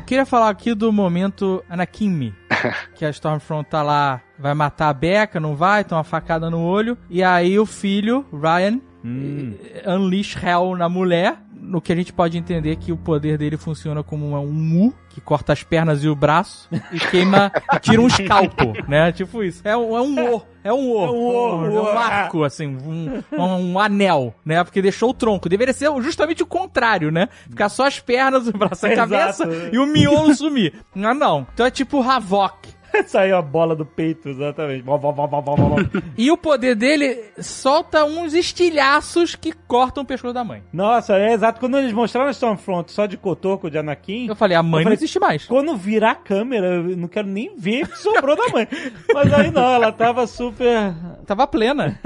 Queria 0.09 0.25
falar 0.25 0.49
aqui 0.49 0.73
do 0.73 0.91
momento 0.91 1.63
Anakin 1.69 2.33
que 2.97 3.05
a 3.05 3.11
Stormfront 3.11 3.69
tá 3.69 3.83
lá, 3.83 4.23
vai 4.39 4.55
matar 4.55 4.89
a 4.89 4.93
Becca, 4.93 5.39
não 5.39 5.55
vai, 5.55 5.83
tem 5.83 5.95
uma 5.95 6.03
facada 6.03 6.49
no 6.49 6.63
olho, 6.63 6.97
e 7.11 7.21
aí 7.21 7.59
o 7.59 7.65
filho, 7.67 8.25
Ryan, 8.33 8.81
eh, 9.05 9.83
unleash 9.87 10.35
hell 10.43 10.75
na 10.75 10.89
mulher, 10.89 11.37
no 11.69 11.79
que 11.79 11.93
a 11.93 11.95
gente 11.95 12.11
pode 12.11 12.37
entender 12.37 12.75
que 12.77 12.91
o 12.91 12.97
poder 12.97 13.37
dele 13.37 13.55
funciona 13.55 14.03
como 14.03 14.35
um 14.35 14.51
mu, 14.51 14.93
que 15.09 15.21
corta 15.21 15.53
as 15.53 15.61
pernas 15.61 16.03
e 16.03 16.09
o 16.09 16.15
braço, 16.15 16.67
e 16.91 16.99
queima, 16.99 17.51
tira 17.81 18.01
um 18.01 18.07
escalpo, 18.07 18.73
né? 18.87 19.11
Tipo 19.11 19.43
isso. 19.43 19.61
É 19.63 19.77
um, 19.77 19.95
é 19.95 20.01
um 20.01 20.35
o. 20.35 20.41
É 20.63 20.73
um 20.73 20.91
o. 20.91 21.05
É 21.05 21.09
um 21.09 21.13
o, 21.13 21.55
um, 21.55 21.69
o. 21.69 21.83
um 21.83 21.97
arco, 21.97 22.43
assim, 22.43 22.67
um, 22.67 23.23
um, 23.31 23.71
um 23.73 23.79
anel, 23.79 24.33
né? 24.43 24.63
Porque 24.63 24.81
deixou 24.81 25.11
o 25.11 25.13
tronco. 25.13 25.47
Deveria 25.47 25.73
ser 25.73 25.89
justamente 26.01 26.41
o 26.41 26.47
contrário, 26.47 27.11
né? 27.11 27.29
Ficar 27.49 27.69
só 27.69 27.85
as 27.85 27.99
pernas, 27.99 28.47
o 28.47 28.51
braço, 28.51 28.85
a 28.85 28.89
Exato. 28.91 29.09
cabeça 29.09 29.47
e 29.71 29.77
o 29.77 29.85
miolo 29.85 30.33
sumir. 30.33 30.73
Não, 30.95 31.13
não. 31.13 31.47
Então 31.53 31.65
é 31.65 31.71
tipo 31.71 31.99
o 31.99 32.03
Havok. 32.03 32.78
Saiu 33.07 33.37
a 33.37 33.41
bola 33.41 33.75
do 33.75 33.85
peito, 33.85 34.29
exatamente. 34.29 34.83
E 36.17 36.31
o 36.31 36.37
poder 36.37 36.75
dele 36.75 37.23
solta 37.39 38.03
uns 38.05 38.33
estilhaços 38.33 39.35
que 39.35 39.51
cortam 39.51 40.03
o 40.03 40.05
pescoço 40.05 40.33
da 40.33 40.43
mãe. 40.43 40.63
Nossa, 40.73 41.17
é 41.17 41.33
exato. 41.33 41.59
Quando 41.59 41.77
eles 41.77 41.91
mostraram 41.93 42.27
a 42.27 42.31
Stormfront 42.31 42.91
só 42.91 43.05
de 43.05 43.17
cotoco 43.17 43.69
de 43.69 43.77
Anakin, 43.77 44.27
Eu 44.27 44.35
falei, 44.35 44.57
a 44.57 44.63
mãe 44.63 44.71
Eu 44.71 44.77
não 44.77 44.83
falei, 44.83 44.97
existe 44.97 45.19
mais. 45.19 45.45
quando 45.45 45.75
virar 45.75 46.11
a 46.11 46.15
câmera, 46.15 46.67
eu 46.67 46.97
não 46.97 47.07
quero 47.07 47.27
nem 47.27 47.55
ver 47.57 47.83
o 47.85 47.87
que 47.89 47.97
sobrou 47.99 48.35
da 48.35 48.47
mãe. 48.49 48.67
Mas 49.13 49.33
aí 49.33 49.51
não, 49.51 49.71
ela 49.73 49.91
tava 49.91 50.27
super. 50.27 50.93
Tava 51.25 51.47
plena. 51.47 51.99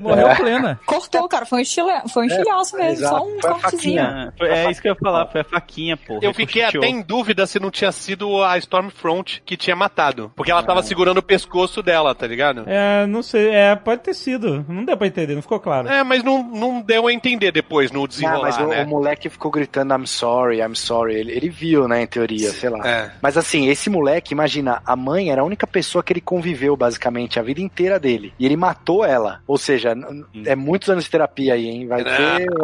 Morreu 0.00 0.34
plena. 0.36 0.80
Cortou, 0.86 1.28
cara. 1.28 1.46
Foi 1.46 1.58
um, 1.58 1.62
estilha... 1.62 2.02
foi 2.12 2.24
um 2.24 2.26
estilhaço 2.26 2.76
mesmo. 2.76 2.92
exato. 2.92 3.16
Só 3.16 3.24
um 3.26 3.40
Foi 3.40 3.50
cortezinho. 3.50 4.02
faquinha. 4.02 4.32
É, 4.34 4.38
foi- 4.38 4.48
é 4.48 4.70
isso 4.70 4.82
que 4.82 4.88
eu 4.88 4.92
ia 4.92 4.98
falar, 4.98 5.26
foi 5.26 5.40
a 5.40 5.44
faquinha, 5.44 5.96
pô. 5.96 6.18
Eu 6.22 6.32
fiquei 6.34 6.62
até 6.62 6.86
em 6.86 7.02
dúvida 7.02 7.46
se 7.46 7.58
não 7.58 7.70
tinha 7.70 7.92
sido 7.92 8.42
a 8.42 8.56
Stormfront 8.58 9.42
que 9.44 9.56
tinha 9.56 9.76
matado. 9.76 10.25
Porque 10.34 10.50
ela 10.50 10.62
tava 10.62 10.82
segurando 10.82 11.18
o 11.18 11.22
pescoço 11.22 11.82
dela, 11.82 12.14
tá 12.14 12.26
ligado? 12.26 12.64
É, 12.66 13.06
não 13.06 13.22
sei, 13.22 13.48
é, 13.50 13.74
pode 13.76 14.02
ter 14.02 14.14
sido. 14.14 14.64
Não 14.68 14.84
deu 14.84 14.96
pra 14.96 15.06
entender, 15.06 15.34
não 15.34 15.42
ficou 15.42 15.60
claro. 15.60 15.88
É, 15.88 16.02
mas 16.02 16.22
não, 16.24 16.42
não 16.42 16.80
deu 16.80 17.06
a 17.06 17.12
entender 17.12 17.52
depois 17.52 17.90
no 17.90 18.04
Ah, 18.04 18.08
desenrolar, 18.08 18.42
mas 18.42 18.58
o, 18.58 18.66
né? 18.68 18.82
o 18.84 18.88
moleque 18.88 19.28
ficou 19.28 19.50
gritando 19.50 19.94
I'm 19.94 20.06
sorry, 20.06 20.58
I'm 20.60 20.74
sorry. 20.74 21.14
Ele, 21.14 21.32
ele 21.32 21.48
viu, 21.48 21.86
né, 21.86 22.02
em 22.02 22.06
teoria, 22.06 22.50
sei 22.50 22.70
lá. 22.70 22.86
É. 22.86 23.12
Mas 23.22 23.36
assim, 23.36 23.68
esse 23.68 23.88
moleque, 23.90 24.32
imagina, 24.34 24.80
a 24.84 24.96
mãe 24.96 25.30
era 25.30 25.42
a 25.42 25.44
única 25.44 25.66
pessoa 25.66 26.02
que 26.02 26.12
ele 26.12 26.20
conviveu 26.20 26.76
basicamente 26.76 27.38
a 27.38 27.42
vida 27.42 27.60
inteira 27.60 27.98
dele. 27.98 28.32
E 28.38 28.44
ele 28.46 28.56
matou 28.56 29.04
ela. 29.04 29.40
Ou 29.46 29.58
seja, 29.58 29.94
n- 29.94 30.24
é 30.44 30.54
muitos 30.56 30.88
anos 30.88 31.04
de 31.04 31.10
terapia 31.10 31.54
aí, 31.54 31.66
hein? 31.66 31.86
Vai 31.86 32.02
ter. 32.04 32.12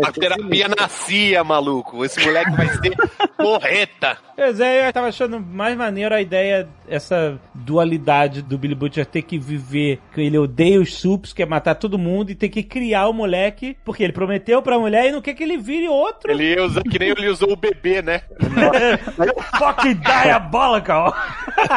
vai 0.00 0.08
A 0.10 0.12
ter 0.12 0.20
terapia 0.20 0.68
nascia, 0.68 1.42
maluco. 1.44 2.04
Esse 2.04 2.24
moleque 2.24 2.50
vai 2.52 2.68
ser 2.68 2.96
porreta. 3.36 4.16
Pois 4.36 4.60
é, 4.60 4.88
eu 4.88 4.92
tava 4.92 5.08
achando 5.08 5.38
mais 5.40 5.76
maneiro 5.76 6.14
a 6.14 6.20
ideia, 6.20 6.68
essa 6.88 7.38
dualidade 7.54 8.42
do 8.42 8.56
Billy 8.58 8.74
Butcher 8.74 9.06
ter 9.06 9.22
que 9.22 9.38
viver, 9.38 10.00
que 10.12 10.20
ele 10.20 10.38
odeia 10.38 10.80
os 10.80 10.94
sups, 10.94 11.32
quer 11.32 11.46
matar 11.46 11.74
todo 11.74 11.98
mundo 11.98 12.30
e 12.30 12.34
ter 12.34 12.48
que 12.48 12.62
criar 12.62 13.08
o 13.08 13.12
moleque, 13.12 13.76
porque 13.84 14.02
ele 14.02 14.12
prometeu 14.12 14.62
pra 14.62 14.78
mulher 14.78 15.08
e 15.08 15.12
não 15.12 15.20
quer 15.20 15.34
que 15.34 15.42
ele 15.42 15.58
vire 15.58 15.88
outro. 15.88 16.30
Ele 16.30 16.60
usa 16.60 16.82
que 16.82 16.98
nem 16.98 17.10
ele 17.10 17.28
usou 17.28 17.52
o 17.52 17.56
bebê, 17.56 18.02
né? 18.02 18.22
Fucking 19.58 19.94
diabolical! 19.94 21.14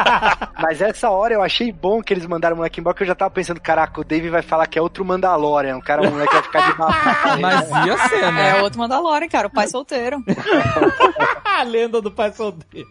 Mas 0.60 0.80
essa 0.80 1.10
hora 1.10 1.34
eu 1.34 1.42
achei 1.42 1.72
bom 1.72 2.02
que 2.02 2.12
eles 2.12 2.26
mandaram 2.26 2.54
o 2.54 2.58
moleque 2.58 2.80
embora, 2.80 2.96
que 2.96 3.02
eu 3.02 3.06
já 3.06 3.14
tava 3.14 3.30
pensando, 3.30 3.60
caraca, 3.60 4.00
o 4.00 4.04
Dave 4.04 4.30
vai 4.30 4.42
falar 4.42 4.66
que 4.66 4.78
é 4.78 4.82
outro 4.82 5.04
Mandalorian. 5.04 5.76
O 5.76 5.82
cara, 5.82 6.02
o 6.02 6.10
moleque 6.10 6.32
vai 6.32 6.42
ficar 6.42 6.70
de 6.70 6.78
baixo. 6.78 6.96
Mas 7.40 7.86
ia 7.86 7.98
ser, 8.08 8.32
né? 8.32 8.58
É 8.58 8.62
outro 8.62 8.78
Mandalorian, 8.78 9.28
cara. 9.28 9.48
O 9.48 9.50
pai 9.50 9.68
solteiro. 9.68 10.22
a 11.44 11.62
lenda 11.62 12.00
do 12.00 12.10
pai 12.10 12.32
solteiro. 12.32 12.88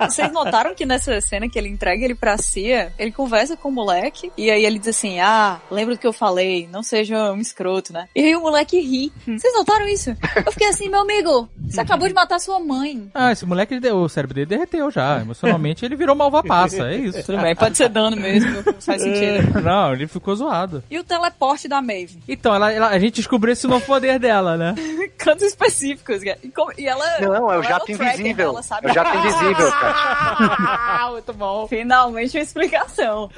Vocês 0.00 0.32
notaram 0.32 0.74
que 0.74 0.84
nessa 0.84 1.20
cena 1.20 1.48
que 1.48 1.58
ele 1.58 1.68
entrega 1.68 2.04
ele 2.04 2.14
pra 2.14 2.25
Cia, 2.38 2.92
ele 2.98 3.12
conversa 3.12 3.56
com 3.58 3.68
o 3.68 3.72
moleque 3.72 4.32
e 4.38 4.50
aí 4.50 4.64
ele 4.64 4.78
diz 4.78 4.88
assim: 4.88 5.20
Ah, 5.20 5.58
lembra 5.70 5.94
do 5.94 5.98
que 6.00 6.06
eu 6.06 6.12
falei, 6.12 6.66
não 6.72 6.82
seja 6.82 7.30
um 7.32 7.38
escroto, 7.40 7.92
né? 7.92 8.08
E 8.14 8.20
aí 8.22 8.34
o 8.36 8.40
moleque 8.40 8.80
ri. 8.80 9.12
Vocês 9.26 9.52
notaram 9.54 9.86
isso? 9.88 10.16
Eu 10.46 10.52
fiquei 10.52 10.68
assim, 10.68 10.88
meu 10.88 11.00
amigo, 11.00 11.48
você 11.68 11.80
acabou 11.82 12.08
de 12.08 12.14
matar 12.14 12.38
sua 12.38 12.58
mãe. 12.58 13.10
Ah, 13.12 13.32
esse 13.32 13.44
moleque, 13.44 13.76
o 13.90 14.08
cérebro 14.08 14.34
dele 14.34 14.46
derreteu 14.46 14.90
já. 14.90 15.20
Emocionalmente, 15.20 15.84
ele 15.84 15.96
virou 15.96 16.14
malva 16.14 16.42
passa. 16.42 16.88
É 16.90 16.96
isso. 16.96 17.22
Tudo 17.24 17.42
bem, 17.42 17.54
pode 17.54 17.76
ser 17.76 17.88
dano 17.90 18.16
mesmo, 18.16 18.62
faz 18.80 19.02
sentido. 19.02 19.60
Não, 19.60 19.92
ele 19.92 20.06
ficou 20.06 20.34
zoado. 20.36 20.82
E 20.90 20.98
o 20.98 21.04
teleporte 21.04 21.68
da 21.68 21.82
Maeve? 21.82 22.18
Então, 22.28 22.54
ela, 22.54 22.72
ela- 22.72 22.88
a 22.88 22.98
gente 22.98 23.16
descobriu 23.16 23.52
esse 23.52 23.66
novo 23.66 23.84
poder 23.84 24.18
dela, 24.18 24.56
né? 24.56 24.74
Cantos 25.18 25.44
específicos, 25.48 26.22
cara. 26.22 26.38
E, 26.42 26.48
como- 26.48 26.72
e 26.78 26.86
ela. 26.86 27.04
Não, 27.20 27.34
é 27.34 27.40
o 27.40 27.52
ela 27.52 27.62
jato 27.64 27.90
invisível. 27.90 28.34
dela, 28.36 28.62
sabe? 28.62 28.86
É 28.86 28.90
o 28.90 28.94
jato 28.94 29.16
invisível, 29.18 29.70
cara. 29.80 31.10
Muito 31.10 31.32
bom. 31.32 31.66
Finalmente 31.68 32.15
uma 32.16 32.42
explicação. 32.42 33.30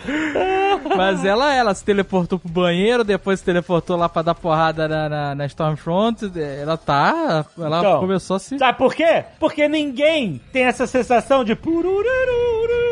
Mas 0.97 1.25
ela, 1.25 1.55
ela 1.55 1.75
se 1.75 1.85
teleportou 1.85 2.39
pro 2.39 2.49
banheiro, 2.49 3.05
depois 3.05 3.41
se 3.41 3.45
teleportou 3.45 3.97
lá 3.97 4.09
pra 4.09 4.23
dar 4.23 4.35
porrada 4.35 4.89
na, 4.89 5.09
na, 5.09 5.35
na 5.35 5.47
Stormfront. 5.47 6.31
Ela 6.37 6.77
tá. 6.77 7.45
Ela 7.59 7.79
Então, 7.79 8.01
começou 8.01 8.37
a 8.37 8.39
se. 8.39 8.59
Sabe 8.59 8.79
por 8.79 8.95
quê? 8.95 9.25
Porque 9.39 9.69
ninguém 9.69 10.41
tem 10.53 10.65
essa 10.65 10.87
sensação 10.87 11.45
de 11.45 11.55
purururururu 11.55 12.88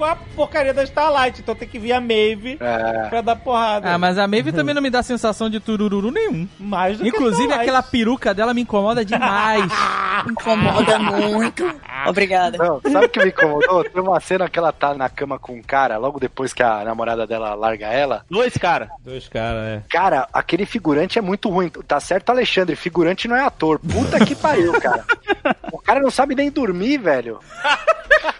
com 0.00 0.04
a 0.06 0.16
porcaria 0.34 0.72
da 0.72 0.82
Starlight. 0.82 1.40
Então 1.42 1.54
tem 1.54 1.68
que 1.68 1.78
vir 1.78 1.92
a 1.92 2.00
Maeve 2.00 2.56
É. 2.58 3.08
pra 3.10 3.20
dar 3.20 3.36
porrada. 3.36 3.90
Ah, 3.92 3.98
mas 3.98 4.16
a 4.16 4.26
Maeve 4.26 4.50
também 4.50 4.74
não 4.74 4.80
me 4.80 4.88
dá 4.88 5.02
sensação 5.02 5.50
de 5.50 5.60
turururu 5.60 6.10
nenhum. 6.10 6.48
Mais 6.58 6.96
do 6.96 7.02
que 7.04 7.10
Inclusive, 7.10 7.42
Starlight. 7.42 7.60
aquela 7.68 7.82
peruca 7.82 8.32
dela 8.32 8.54
me 8.54 8.62
incomoda 8.62 9.04
demais. 9.04 9.70
Incomoda 10.26 10.98
muito. 10.98 11.64
Obrigada. 12.06 12.56
Não, 12.58 12.80
sabe 12.90 13.06
o 13.06 13.08
que 13.08 13.20
me 13.20 13.28
incomodou? 13.28 13.84
Tem 13.84 14.02
uma 14.02 14.20
cena 14.20 14.48
que 14.48 14.58
ela 14.58 14.72
tá 14.72 14.94
na 14.94 15.08
cama 15.10 15.38
com 15.38 15.54
um 15.54 15.62
cara, 15.62 15.96
logo 15.98 16.18
depois 16.18 16.52
que 16.54 16.62
a 16.62 16.82
namorada 16.84 17.26
dela 17.26 17.54
larga 17.54 17.86
ela. 17.88 18.24
Dois, 18.30 18.56
cara. 18.56 18.88
Dois 19.04 19.28
caras, 19.28 19.62
é. 19.66 19.82
Cara, 19.90 20.26
aquele 20.32 20.64
figurante 20.64 21.18
é 21.18 21.22
muito 21.22 21.48
ruim. 21.50 21.68
Tá 21.86 22.00
certo, 22.00 22.30
Alexandre, 22.30 22.74
figurante 22.76 23.28
não 23.28 23.36
é 23.36 23.44
ator. 23.44 23.78
Puta 23.78 24.24
que 24.24 24.34
pariu, 24.34 24.72
cara. 24.80 25.04
O 25.72 25.78
cara 25.82 26.00
não 26.00 26.10
sabe 26.10 26.34
nem 26.34 26.50
dormir, 26.50 26.98
velho. 26.98 27.40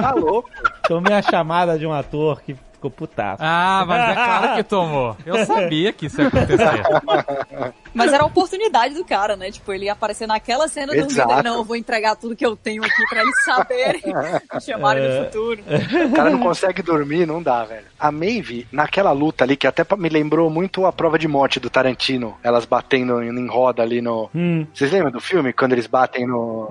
Tá 0.00 0.12
louco. 0.12 0.50
Tomei 0.86 1.12
a 1.12 1.22
chamada 1.22 1.78
de 1.78 1.86
um 1.86 1.92
ator 1.92 2.40
que 2.42 2.56
ficou 2.86 2.90
putaço. 2.90 3.42
Ah, 3.42 3.84
mas 3.86 4.10
é 4.10 4.14
claro 4.14 4.56
que 4.56 4.62
tomou. 4.62 5.16
Eu 5.24 5.44
sabia 5.44 5.92
que 5.92 6.06
isso 6.06 6.20
ia 6.20 6.28
acontecer. 6.28 6.82
Mas 7.96 8.12
era 8.12 8.24
a 8.24 8.26
oportunidade 8.26 8.92
do 8.94 9.02
cara, 9.06 9.36
né? 9.36 9.50
Tipo, 9.50 9.72
ele 9.72 9.86
ia 9.86 9.92
aparecer 9.94 10.26
naquela 10.26 10.68
cena 10.68 10.92
do 10.94 11.08
vídeo. 11.08 11.24
Não, 11.42 11.54
eu 11.56 11.64
vou 11.64 11.74
entregar 11.76 12.14
tudo 12.14 12.36
que 12.36 12.44
eu 12.44 12.54
tenho 12.54 12.84
aqui 12.84 13.02
pra 13.08 13.22
eles 13.22 13.44
saberem. 13.44 14.02
Me 14.52 14.60
chamarem 14.60 15.02
É. 15.02 15.18
no 15.18 15.24
futuro. 15.24 15.62
O 16.10 16.12
cara 16.14 16.28
não 16.28 16.40
consegue 16.40 16.82
dormir, 16.82 17.26
não 17.26 17.42
dá, 17.42 17.64
velho. 17.64 17.86
A 17.98 18.12
Maeve, 18.12 18.66
naquela 18.70 19.12
luta 19.12 19.44
ali, 19.44 19.56
que 19.56 19.66
até 19.66 19.82
me 19.96 20.10
lembrou 20.10 20.50
muito 20.50 20.84
a 20.84 20.92
prova 20.92 21.18
de 21.18 21.26
morte 21.26 21.58
do 21.58 21.70
Tarantino. 21.70 22.36
Elas 22.42 22.66
batendo 22.66 23.22
em 23.22 23.46
roda 23.48 23.82
ali 23.82 24.02
no. 24.02 24.28
Hum, 24.34 24.66
Vocês 24.74 24.92
lembram 24.92 25.10
do 25.10 25.20
filme? 25.20 25.54
Quando 25.54 25.72
eles 25.72 25.86
batem 25.86 26.26
no, 26.26 26.68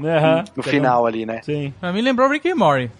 no 0.55 0.61
final 0.61 1.07
ali, 1.07 1.25
né? 1.25 1.41
sim. 1.43 1.73
Pra 1.79 1.91
mim 1.91 2.01
lembrou 2.01 2.29
Rick 2.29 2.47
and 2.51 2.55
Morty. 2.55 2.91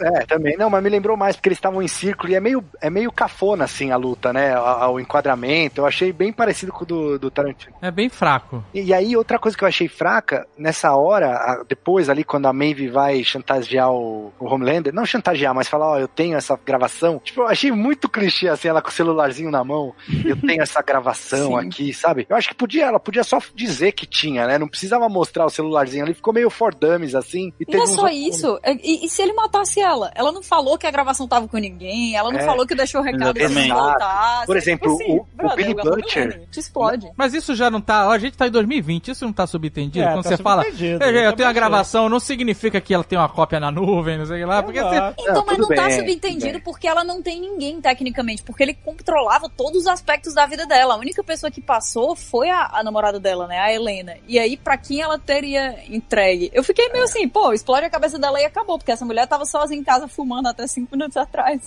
É, 0.00 0.24
também. 0.24 0.56
Não, 0.56 0.70
mas 0.70 0.82
me 0.82 0.88
lembrou 0.88 1.14
mais, 1.14 1.36
porque 1.36 1.50
eles 1.50 1.58
estavam 1.58 1.82
em 1.82 1.88
círculo 1.88 2.32
e 2.32 2.36
é 2.40 2.42
meio, 2.42 2.64
é 2.80 2.90
meio 2.90 3.12
cafona, 3.12 3.64
assim, 3.64 3.90
a 3.90 3.96
luta, 3.96 4.32
né? 4.32 4.54
A- 4.54 4.88
O 4.90 4.98
enquadramento. 4.98 5.80
Eu 5.80 5.86
achei 5.86 6.12
bem 6.12 6.32
parecido 6.32 6.72
com 6.72 6.82
o 6.84 6.86
do, 6.86 7.18
do 7.18 7.30
Tarantino. 7.30 7.74
É 7.82 7.90
bem 7.90 8.08
fraco. 8.08 8.64
E, 8.74 8.82
e 8.82 8.94
aí, 8.94 9.16
outra 9.16 9.38
coisa 9.38 9.56
que 9.56 9.62
eu 9.62 9.68
achei 9.68 9.86
fraca, 9.88 10.46
nessa 10.58 10.92
hora, 10.96 11.30
a- 11.36 11.64
depois 11.68 12.08
ali, 12.08 12.24
quando 12.24 12.46
a 12.46 12.52
Maeve 12.52 12.88
vai 12.88 13.22
chantagear 13.22 13.90
o, 13.92 14.32
o 14.38 14.46
Homelander, 14.46 14.92
não 14.92 15.04
chantagear, 15.06 15.54
mas 15.54 15.68
falar, 15.68 15.90
ó, 15.92 15.98
eu 15.98 16.08
tenho 16.08 16.36
essa 16.36 16.58
gravação. 16.64 17.18
Tipo, 17.22 17.42
eu 17.42 17.46
achei 17.48 17.70
muito 17.70 18.08
clichê, 18.08 18.48
assim, 18.48 18.68
ela 18.68 18.82
com 18.82 18.88
o 18.88 18.92
celularzinho 18.92 19.50
na 19.50 19.62
mão. 19.62 19.94
Eu 20.24 20.36
tenho 20.40 20.62
essa 20.62 20.82
gravação 20.82 21.56
aqui, 21.56 21.92
sabe? 21.92 22.26
Eu 22.28 22.36
acho 22.36 22.48
que 22.48 22.54
podia, 22.54 22.86
ela 22.86 22.98
podia 23.00 23.22
só 23.22 23.38
dizer 23.54 23.92
que 23.92 24.06
tinha, 24.06 24.46
né? 24.46 24.58
Não 24.58 24.68
precisava 24.68 25.08
mostrar 25.08 25.46
o 25.46 25.50
celularzinho 25.50 26.04
ali. 26.04 26.14
Ficou 26.14 26.32
meio 26.32 26.50
for 26.50 26.74
dummies, 26.74 27.14
assim. 27.14 27.52
E 27.60 27.64
E 27.68 27.76
não 27.76 27.84
é 27.84 27.86
só 27.86 28.02
outros- 28.02 28.18
isso. 28.18 28.60
E, 28.82 29.04
e 29.06 29.08
se 29.08 29.22
ele 29.22 29.32
matasse 29.34 29.80
ela. 29.80 30.10
Ela 30.14 30.32
não 30.32 30.42
falou 30.42 30.78
que 30.78 30.86
a 30.86 30.90
gravação 30.90 31.28
tava 31.28 31.46
com 31.46 31.58
ninguém, 31.58 32.16
ela 32.20 32.30
não 32.32 32.38
É, 32.38 32.44
falou 32.44 32.66
que 32.66 32.74
deixou 32.74 33.00
o 33.00 33.04
recado 33.04 33.36
exatamente. 33.38 33.72
voltar. 33.72 34.46
Por 34.46 34.56
exemplo, 34.56 34.90
Tipo 34.90 35.02
assim, 35.02 35.12
o- 35.12 35.20
o 35.22 35.26
brother, 35.34 35.56
Billy 35.56 35.74
Gabriel 35.74 35.96
Butcher- 35.96 36.42
Te 36.50 36.60
explode. 36.60 37.10
Mas 37.16 37.34
isso 37.34 37.54
já 37.54 37.70
não 37.70 37.80
tá. 37.80 38.06
ó, 38.08 38.12
A 38.12 38.18
gente 38.18 38.36
tá 38.36 38.46
em 38.46 38.50
2020, 38.50 39.10
isso 39.10 39.24
não 39.24 39.32
tá 39.32 39.46
subentendido? 39.46 40.04
É, 40.06 40.12
Quando 40.12 40.22
tá 40.24 40.28
você 40.30 40.36
fala. 40.36 40.62
subentendido, 40.64 41.04
Eu, 41.04 41.10
eu 41.10 41.20
eu 41.24 41.32
tenho 41.32 41.48
a 41.48 41.52
gravação, 41.52 42.08
não 42.08 42.20
significa 42.20 42.80
que 42.80 42.92
ela 42.94 43.04
tem 43.04 43.18
uma 43.18 43.28
cópia 43.28 43.58
na 43.60 43.70
nuvem, 43.70 44.18
não 44.18 44.26
sei 44.26 44.44
lá. 44.44 44.62
Porque 44.62 44.80
você. 44.80 44.96
Então, 44.96 45.34
Não, 45.34 45.44
mas 45.46 45.58
não 45.58 45.68
tá 45.68 45.86
bem, 45.86 45.98
subentendido 45.98 46.52
tudo 46.54 46.62
porque 46.64 46.86
ela 46.88 47.04
não 47.04 47.22
tem 47.22 47.40
ninguém, 47.40 47.80
tecnicamente. 47.80 48.42
Porque 48.42 48.62
ele 48.62 48.74
controlava 48.74 49.48
todos 49.48 49.82
os 49.82 49.86
aspectos 49.86 50.34
da 50.34 50.46
vida 50.46 50.66
dela. 50.66 50.94
A 50.94 50.96
única 50.98 51.22
pessoa 51.22 51.50
que 51.50 51.60
passou 51.60 52.14
foi 52.16 52.48
a, 52.50 52.68
a 52.72 52.82
namorada 52.82 53.18
dela, 53.20 53.46
né? 53.46 53.58
A 53.58 53.72
Helena. 53.72 54.16
E 54.26 54.38
aí, 54.38 54.56
pra 54.56 54.76
quem 54.76 55.00
ela 55.00 55.18
teria 55.18 55.78
entregue? 55.88 56.50
Eu 56.52 56.62
fiquei 56.64 56.88
meio 56.90 57.04
assim, 57.04 57.28
pô, 57.28 57.52
explode 57.52 57.86
a 57.86 57.90
cabeça 57.90 58.18
dela 58.18 58.40
e 58.40 58.44
acabou. 58.44 58.78
Porque 58.78 58.90
essa 58.92 59.04
mulher 59.04 59.26
tava 59.26 59.44
sozinha 59.44 59.80
em 59.80 59.84
casa 59.84 60.08
fumando 60.08 60.48
até 60.48 60.66
cinco 60.66 60.88
minutos 60.96 61.16
atrás. 61.18 61.60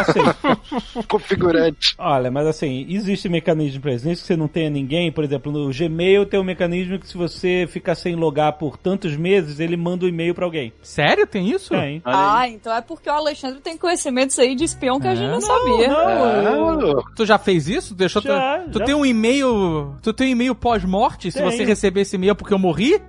Assim, 0.00 0.20
configurante. 1.08 1.94
olha, 1.98 2.30
mas 2.30 2.46
assim, 2.46 2.86
existe 2.88 3.28
mecanismo 3.28 3.80
pra 3.80 3.92
isso. 3.94 4.06
Nem 4.06 4.14
que 4.14 4.20
você 4.22 4.36
não 4.36 4.48
tenha 4.48 4.70
ninguém, 4.70 5.10
por 5.12 5.24
exemplo, 5.24 5.50
no 5.52 5.70
Gmail 5.72 6.26
tem 6.26 6.38
um 6.40 6.44
mecanismo 6.44 6.98
que 6.98 7.06
se 7.08 7.16
você 7.16 7.66
ficar 7.70 7.94
sem 7.94 8.14
logar 8.14 8.54
por 8.54 8.76
tantos 8.76 9.16
meses, 9.16 9.60
ele 9.60 9.76
manda 9.76 10.04
um 10.04 10.08
e-mail 10.08 10.34
pra 10.34 10.44
alguém. 10.44 10.72
Sério? 10.82 11.26
Tem 11.26 11.48
isso? 11.50 11.70
Tem. 11.70 12.00
Ah, 12.04 12.48
então 12.48 12.74
é 12.74 12.80
porque 12.80 13.08
o 13.08 13.12
Alexandre 13.12 13.60
tem 13.60 13.76
conhecimentos 13.76 14.38
aí 14.38 14.54
de 14.54 14.64
espião 14.64 15.00
que 15.00 15.08
a 15.08 15.14
gente 15.14 15.24
É, 15.26 15.30
não, 15.30 15.40
não, 15.40 15.40
sabia. 15.40 15.88
Não, 15.88 16.80
eu- 16.80 17.02
Tu 17.14 17.24
já 17.26 17.38
fez 17.38 17.68
isso? 17.68 17.94
Deixou 17.94 18.22
Já, 18.22 18.58
tu, 18.60 18.70
tu 18.72 18.78
já. 18.78 18.84
tem 18.84 18.94
um 18.94 19.04
e-mail. 19.04 19.94
Tu 20.02 20.12
tem 20.12 20.28
um 20.28 20.32
e-mail 20.32 20.54
pós-morte? 20.54 21.30
Se 21.30 21.42
você 21.42 21.64
receber 21.64 22.00
esse 22.02 22.16
e-mail 22.16 22.34
porque 22.34 22.54
eu 22.54 22.58
morri? 22.58 23.00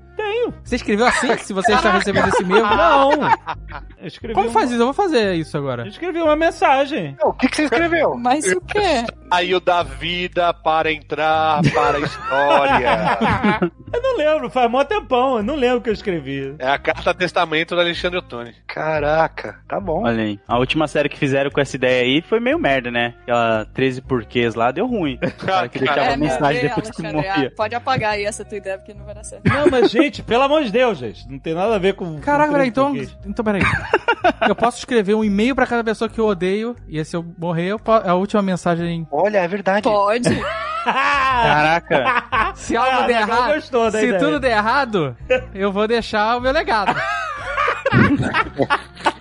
Você 0.63 0.75
escreveu 0.75 1.05
assim? 1.05 1.37
se 1.37 1.53
você 1.53 1.73
está 1.73 1.91
recebendo 1.91 2.27
esse 2.29 2.43
e-mail? 2.43 2.63
Não. 2.67 3.11
Eu 3.99 4.07
escrevi 4.07 4.33
Como 4.33 4.47
um- 4.49 4.51
faz 4.51 4.71
isso? 4.71 4.79
Eu 4.81 4.85
vou 4.85 4.93
fazer 4.93 5.33
isso 5.35 5.55
Eu 5.57 5.61
agora. 5.61 5.87
escrevi 5.87 6.21
uma 6.21 6.35
mensagem. 6.35 7.15
o 7.23 7.33
que, 7.33 7.47
que 7.47 7.55
você 7.55 7.63
escreveu? 7.63 8.15
Mas 8.17 8.45
o 8.51 8.61
quê? 8.61 9.05
Saiu 9.31 9.59
da 9.59 9.83
vida 9.83 10.53
para 10.53 10.91
entrar 10.91 11.61
para 11.73 11.97
a 11.97 12.01
história. 12.01 13.71
Eu 13.93 14.01
não 14.01 14.15
lembro, 14.17 14.49
faz 14.49 14.71
mó 14.71 14.85
tempão, 14.85 15.35
eu 15.35 15.43
não 15.43 15.53
lembro 15.53 15.79
o 15.79 15.81
que 15.81 15.89
eu 15.89 15.93
escrevi. 15.93 16.55
É 16.59 16.69
a 16.69 16.79
carta 16.79 17.13
testamento 17.13 17.75
do 17.75 17.81
Alexandre 17.81 18.19
Ottoni. 18.19 18.55
Caraca, 18.65 19.59
tá 19.67 19.81
bom. 19.81 20.03
Olha 20.05 20.23
aí. 20.23 20.39
A 20.47 20.57
última 20.57 20.87
série 20.87 21.09
que 21.09 21.17
fizeram 21.17 21.51
com 21.51 21.59
essa 21.59 21.75
ideia 21.75 22.03
aí 22.03 22.21
foi 22.21 22.39
meio 22.39 22.57
merda, 22.57 22.89
né? 22.89 23.13
Aquela 23.23 23.65
13 23.73 24.01
porquês 24.01 24.55
lá 24.55 24.71
deu 24.71 24.87
ruim. 24.87 25.19
O 25.41 25.45
cara 25.45 25.67
que 25.67 25.79
deixava 25.79 26.01
É, 26.11 26.15
mensagem 26.15 26.61
Deus, 26.61 26.75
depois 26.75 26.95
que 26.95 27.01
morria. 27.03 27.51
pode 27.53 27.75
apagar 27.75 28.13
aí 28.13 28.23
essa 28.23 28.45
tua 28.45 28.57
ideia 28.59 28.77
porque 28.77 28.93
não 28.93 29.03
vai 29.03 29.13
dar 29.15 29.23
certo. 29.25 29.43
Não, 29.49 29.69
mas 29.69 29.91
gente, 29.91 30.20
pelo 30.25 30.43
amor 30.43 30.63
de 30.63 30.71
Deus, 30.71 30.97
gente, 30.97 31.27
não 31.29 31.37
tem 31.39 31.53
nada 31.53 31.75
a 31.75 31.79
ver 31.79 31.93
com... 31.95 32.19
Caraca, 32.19 32.51
peraí, 32.51 32.67
então. 32.69 32.95
Então, 33.25 33.43
peraí. 33.45 33.61
Eu 34.47 34.55
posso 34.55 34.77
escrever 34.79 35.15
um 35.15 35.23
e-mail 35.23 35.55
pra 35.55 35.65
cada 35.67 35.83
pessoa 35.83 36.07
que 36.09 36.19
eu 36.19 36.27
odeio, 36.27 36.75
e 36.87 37.03
se 37.03 37.15
eu 37.15 37.25
morrer, 37.37 37.67
eu 37.71 37.79
po- 37.79 37.91
a 37.91 38.13
última 38.13 38.41
mensagem. 38.41 39.07
Olha, 39.11 39.39
é 39.39 39.47
verdade. 39.47 39.81
Pode. 39.81 40.29
Caraca. 40.85 42.53
Se 42.55 42.75
algo 42.77 42.99
Ah, 43.03 43.07
der 43.07 43.21
errado. 43.21 43.53
gostou 43.55 43.89
Se 43.91 43.97
ideia. 44.05 44.19
tudo 44.19 44.39
der 44.39 44.57
errado, 44.57 45.15
eu 45.55 45.71
vou 45.71 45.87
deixar 45.87 46.37
o 46.37 46.41
meu 46.41 46.51
legado. 46.51 46.95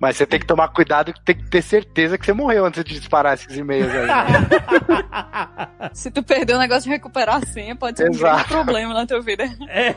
Mas 0.00 0.16
você 0.16 0.26
tem 0.26 0.38
que 0.38 0.46
tomar 0.46 0.68
cuidado 0.68 1.12
que 1.12 1.20
tem 1.24 1.34
que 1.36 1.48
ter 1.50 1.62
certeza 1.62 2.16
que 2.16 2.24
você 2.24 2.32
morreu 2.32 2.64
antes 2.64 2.84
de 2.84 2.98
disparar 2.98 3.34
esses 3.34 3.56
e-mails 3.56 3.90
aí. 3.92 4.06
né? 4.06 5.90
Se 5.92 6.10
tu 6.10 6.22
perder 6.22 6.54
o 6.54 6.58
negócio 6.58 6.84
de 6.84 6.90
recuperar 6.90 7.36
a 7.36 7.46
senha, 7.46 7.74
pode 7.74 7.98
ser 7.98 8.08
um 8.08 8.12
Exato. 8.12 8.34
grande 8.36 8.48
problema 8.48 8.94
na 8.94 9.06
tua 9.06 9.20
vida. 9.20 9.44
É, 9.68 9.94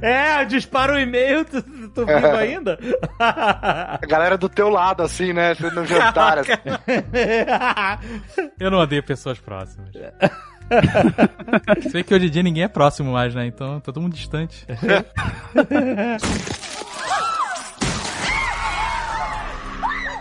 é, 0.00 0.44
dispara 0.44 0.94
o 0.94 0.98
e-mail, 0.98 1.44
tu, 1.44 1.62
tu 1.90 2.06
vivo 2.06 2.26
ainda? 2.36 2.78
A 3.18 3.98
galera 4.06 4.38
do 4.38 4.48
teu 4.48 4.68
lado, 4.68 5.02
assim, 5.02 5.32
né? 5.32 5.54
Você 5.54 5.70
no 5.70 5.84
jantar. 5.86 6.38
assim. 6.38 6.52
Eu 8.60 8.70
não 8.70 8.78
odeio 8.78 9.02
pessoas 9.02 9.38
próximas. 9.38 9.90
Sei 11.90 12.02
que 12.02 12.14
hoje 12.14 12.26
em 12.26 12.30
dia 12.30 12.42
ninguém 12.42 12.64
é 12.64 12.68
próximo 12.68 13.12
mais, 13.12 13.34
né? 13.34 13.46
Então 13.46 13.80
tá 13.80 13.92
todo 13.92 14.00
mundo 14.00 14.14
distante. 14.14 14.66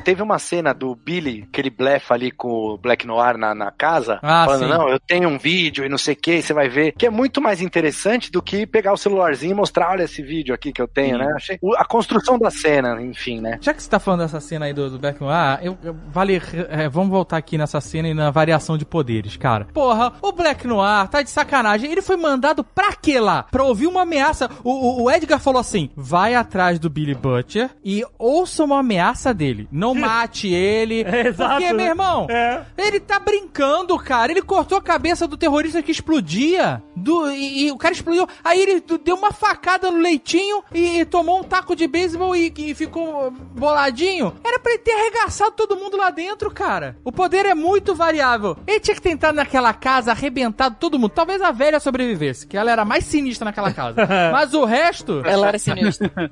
Teve 0.01 0.21
uma 0.21 0.39
cena 0.39 0.73
do 0.73 0.95
Billy, 0.95 1.47
que 1.51 1.61
ele 1.61 1.69
blefa 1.69 2.13
ali 2.13 2.31
com 2.31 2.49
o 2.49 2.77
Black 2.77 3.05
Noir 3.05 3.37
na, 3.37 3.53
na 3.55 3.71
casa, 3.71 4.19
Ah, 4.21 4.45
falando, 4.45 4.63
sim. 4.63 4.69
não, 4.69 4.89
eu 4.89 4.99
tenho 4.99 5.29
um 5.29 5.37
vídeo 5.37 5.85
e 5.85 5.89
não 5.89 5.97
sei 5.97 6.13
o 6.13 6.17
que, 6.17 6.41
você 6.41 6.53
vai 6.53 6.67
ver, 6.69 6.93
que 6.93 7.05
é 7.05 7.09
muito 7.09 7.41
mais 7.41 7.61
interessante 7.61 8.31
do 8.31 8.41
que 8.41 8.65
pegar 8.65 8.93
o 8.93 8.97
celularzinho 8.97 9.51
e 9.51 9.55
mostrar, 9.55 9.91
olha 9.91 10.03
esse 10.03 10.21
vídeo 10.21 10.53
aqui 10.53 10.71
que 10.71 10.81
eu 10.81 10.87
tenho, 10.87 11.17
né? 11.17 11.31
Achei 11.35 11.57
o- 11.61 11.75
a 11.75 11.85
construção 11.85 12.37
da 12.39 12.49
cena, 12.49 13.01
enfim, 13.01 13.39
né? 13.39 13.57
Já 13.61 13.73
que 13.73 13.81
você 13.81 13.89
tá 13.89 13.99
falando 13.99 14.21
dessa 14.21 14.39
cena 14.39 14.65
aí 14.65 14.73
do, 14.73 14.89
do 14.89 14.99
Black 14.99 15.21
Noir, 15.21 15.59
eu, 15.61 15.77
eu- 15.83 15.95
vale, 16.09 16.41
é, 16.69 16.89
vamos 16.89 17.09
voltar 17.11 17.37
aqui 17.37 17.57
nessa 17.57 17.79
cena 17.81 18.07
e 18.07 18.13
na 18.13 18.31
variação 18.31 18.77
de 18.77 18.85
poderes, 18.85 19.37
cara. 19.37 19.65
Porra, 19.73 20.13
o 20.21 20.31
Black 20.31 20.65
Noir 20.67 21.07
tá 21.07 21.21
de 21.21 21.29
sacanagem. 21.29 21.91
Ele 21.91 22.01
foi 22.01 22.17
mandado 22.17 22.63
pra 22.63 22.93
quê 22.93 23.19
lá? 23.19 23.43
Pra 23.43 23.63
ouvir 23.63 23.87
uma 23.87 24.01
ameaça. 24.01 24.49
O, 24.63 24.71
o- 24.71 25.03
o 25.03 25.11
Edgar 25.11 25.39
falou 25.39 25.59
assim: 25.59 25.89
vai 25.95 26.33
atrás 26.35 26.79
do 26.79 26.89
Billy 26.89 27.13
Butcher 27.15 27.69
e 27.83 28.03
ouça 28.17 28.63
uma 28.63 28.79
ameaça 28.79 29.33
dele. 29.33 29.67
Não 29.71 29.90
mate 29.95 30.47
ele. 30.47 31.01
É, 31.11 31.27
exato, 31.27 31.51
Porque, 31.55 31.67
né? 31.67 31.73
meu 31.73 31.85
irmão, 31.87 32.27
É. 32.29 32.63
ele 32.77 32.99
tá 32.99 33.19
brincando, 33.19 33.97
cara. 33.97 34.31
Ele 34.31 34.41
cortou 34.41 34.77
a 34.77 34.81
cabeça 34.81 35.27
do 35.27 35.35
terrorista 35.35 35.81
que 35.81 35.91
explodia. 35.91 36.81
Do, 36.95 37.29
e, 37.31 37.65
e 37.65 37.71
o 37.71 37.77
cara 37.77 37.93
explodiu. 37.93 38.27
Aí 38.43 38.61
ele 38.61 38.83
deu 39.03 39.15
uma 39.15 39.31
facada 39.31 39.89
no 39.91 39.97
leitinho 39.97 40.63
e, 40.73 41.03
tomou 41.05 41.39
um 41.39 41.43
taco 41.43 41.75
de 41.75 41.87
beisebol 41.87 42.35
e, 42.35 42.53
e 42.55 42.73
ficou 42.75 43.31
boladinho. 43.31 44.33
Era 44.43 44.59
pra 44.59 44.71
ele 44.73 44.81
ter 44.81 44.91
arregaçado 44.91 45.51
todo 45.51 45.75
mundo 45.75 45.97
lá 45.97 46.09
dentro, 46.09 46.49
cara. 46.51 46.95
O 47.03 47.11
poder 47.11 47.45
é 47.45 47.55
muito 47.55 47.93
variável. 47.95 48.57
Ele 48.67 48.79
tinha 48.79 48.95
que 48.95 49.01
tentar 49.01 49.33
naquela 49.33 49.73
casa, 49.73 50.11
arrebentado 50.11 50.77
todo 50.79 50.97
mundo. 50.99 51.11
Talvez 51.11 51.41
a 51.41 51.51
velha 51.51 51.79
sobrevivesse, 51.79 52.47
que 52.47 52.55
ela 52.57 52.71
era 52.71 52.85
mais 52.85 53.05
sinistra 53.05 53.45
naquela 53.45 53.73
casa. 53.73 54.07
Mas 54.31 54.53
o 54.53 54.65
resto. 54.65 55.21
Ela 55.25 55.47
era 55.49 55.59
sinistra. 55.59 56.11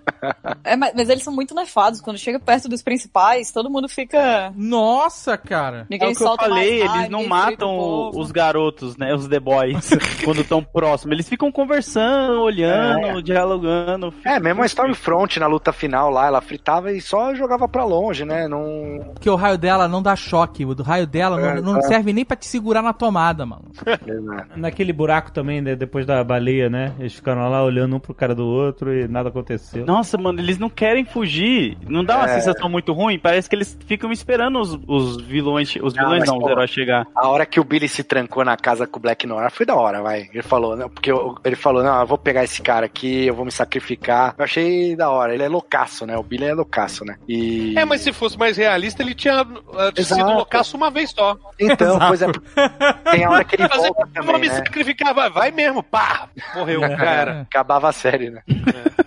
É, 0.64 0.76
mas, 0.76 0.94
mas 0.96 1.10
eles 1.10 1.24
são 1.24 1.34
muito 1.34 1.56
nefados. 1.56 2.02
Quando 2.02 2.18
chega 2.18 2.40
perto 2.40 2.68
dos 2.68 2.82
principais, 2.82 3.49
todo 3.54 3.70
mundo 3.70 3.88
fica. 3.90 4.52
Nossa, 4.56 5.38
cara. 5.38 5.82
É 5.82 5.86
Ninguém 5.90 6.12
o 6.14 6.16
que 6.16 6.24
eu 6.24 6.36
falei, 6.36 6.84
mais 6.84 6.96
eles 7.00 7.10
não 7.10 7.28
matam 7.28 8.10
os 8.14 8.32
garotos, 8.32 8.98
né? 8.98 9.14
Os 9.14 9.28
The 9.28 9.40
Boys, 9.40 9.90
quando 10.24 10.42
estão 10.42 10.64
próximos. 10.64 11.14
Eles 11.14 11.28
ficam 11.30 11.52
conversando, 11.52 12.42
olhando, 12.42 13.22
dialogando. 13.22 14.14
É, 14.26 14.40
mesmo 14.40 14.62
a 14.62 14.66
Stormfront 14.66 15.40
na 15.40 15.48
luta 15.48 15.72
final 15.72 16.10
lá, 16.10 16.28
ela 16.28 16.42
fritava 16.42 16.92
e 16.92 17.02
só 17.02 17.34
jogava 17.34 17.68
pra 17.68 17.84
longe, 17.84 18.26
né? 18.26 18.48
Não. 18.48 19.12
Porque 19.14 19.30
o 19.30 19.36
raio 19.36 19.58
dela 19.58 19.88
não 19.88 20.02
dá 20.02 20.16
choque. 20.16 20.66
O 20.66 20.76
do 20.76 20.84
raio 20.84 21.08
dela 21.08 21.40
É, 21.40 21.56
não, 21.62 21.74
não 21.74 21.80
é. 21.80 21.84
serve 21.84 22.14
nem 22.14 22.26
pra 22.26 22.36
te 22.38 22.46
segurar 22.46 22.82
na 22.82 22.94
tomada, 22.94 23.46
mano. 23.46 23.64
Naquele 24.56 24.92
buraco 24.94 25.32
também, 25.32 25.62
né, 25.62 25.76
depois 25.76 26.06
da 26.06 26.24
baleia, 26.24 26.70
né? 26.70 26.94
Eles 27.00 27.14
ficaram 27.14 27.50
lá 27.50 27.64
olhando 27.64 27.96
um 27.96 28.00
pro 28.00 28.14
cara 28.14 28.36
do 28.36 28.46
outro 28.46 28.94
e 28.94 29.08
nada 29.08 29.30
aconteceu. 29.30 29.86
Nossa, 29.86 30.18
mano, 30.18 30.40
eles 30.40 30.58
não 30.58 30.70
querem 30.70 31.06
fugir. 31.06 31.78
Não 31.88 32.04
dá 32.04 32.18
uma 32.18 32.30
É. 32.30 32.40
sensação 32.40 32.70
muito 32.70 32.92
ruim? 32.94 33.18
Parece 33.20 33.39
que 33.48 33.56
eles 33.56 33.78
ficam 33.86 34.12
esperando 34.12 34.60
os, 34.60 34.78
os 34.88 35.22
vilões. 35.22 35.76
Os 35.82 35.98
Ah, 35.98 36.02
vilões 36.02 36.20
mas, 36.22 36.30
não, 36.30 36.38
os 36.38 36.50
heróis 36.50 36.70
chegar. 36.70 37.06
A 37.16 37.28
hora 37.28 37.46
que 37.46 37.60
o 37.60 37.64
Billy 37.64 37.88
se 37.88 38.04
trancou 38.04 38.44
na 38.44 38.58
casa 38.58 38.86
com 38.88 38.98
o 38.98 39.02
Black 39.02 39.26
Noir 39.28 39.52
foi 39.52 39.66
da 39.66 39.76
hora, 39.76 40.02
vai. 40.02 40.30
Ele 40.34 40.42
falou, 40.44 40.76
não, 40.76 40.90
porque 40.90 41.12
eu- 41.12 41.36
ele 41.44 41.56
falou, 41.56 41.84
não, 41.84 42.00
eu 42.02 42.08
vou 42.08 42.18
pegar 42.18 42.44
esse 42.44 42.62
cara 42.62 42.86
aqui, 42.86 43.26
eu 43.28 43.34
vou 43.36 43.46
me 43.46 43.52
sacrificar. 43.52 44.36
Eu 44.38 44.44
achei 44.44 44.96
da 44.96 45.10
hora. 45.10 45.34
Ele 45.34 45.44
é 45.44 45.50
loucaço, 45.50 46.06
né? 46.06 46.18
O 46.18 46.24
Billy 46.24 46.46
é 46.46 46.54
loucaço, 46.54 47.06
né? 47.06 47.18
E. 47.28 47.78
É, 47.78 47.86
mas 47.86 48.02
se 48.02 48.12
fosse 48.14 48.38
mais 48.38 48.58
realista, 48.58 49.02
ele 49.02 49.14
tinha 49.16 49.42
uh, 49.44 49.48
sido 49.96 50.00
Exato. 50.00 50.34
loucaço 50.34 50.76
uma 50.78 50.90
vez 50.92 51.12
só. 51.12 51.38
Então, 51.60 51.98
pois 52.08 52.22
é. 52.22 52.28
Tem 53.12 53.24
a 53.26 53.30
hora 53.30 53.44
que 53.44 53.56
ele 53.56 53.68
Fazer, 53.68 53.88
volta 53.90 54.06
vou 54.16 54.24
também, 54.26 54.42
me 54.42 54.48
né? 54.50 54.56
sacrificar, 54.56 55.14
vai, 55.14 55.30
vai 55.30 55.52
mesmo, 55.52 55.84
pá! 55.84 56.28
Morreu, 56.56 56.82
já 56.82 56.88
era. 57.06 57.42
Acabava 57.42 57.90
a 57.90 57.92
série, 57.92 58.30
né? 58.30 58.42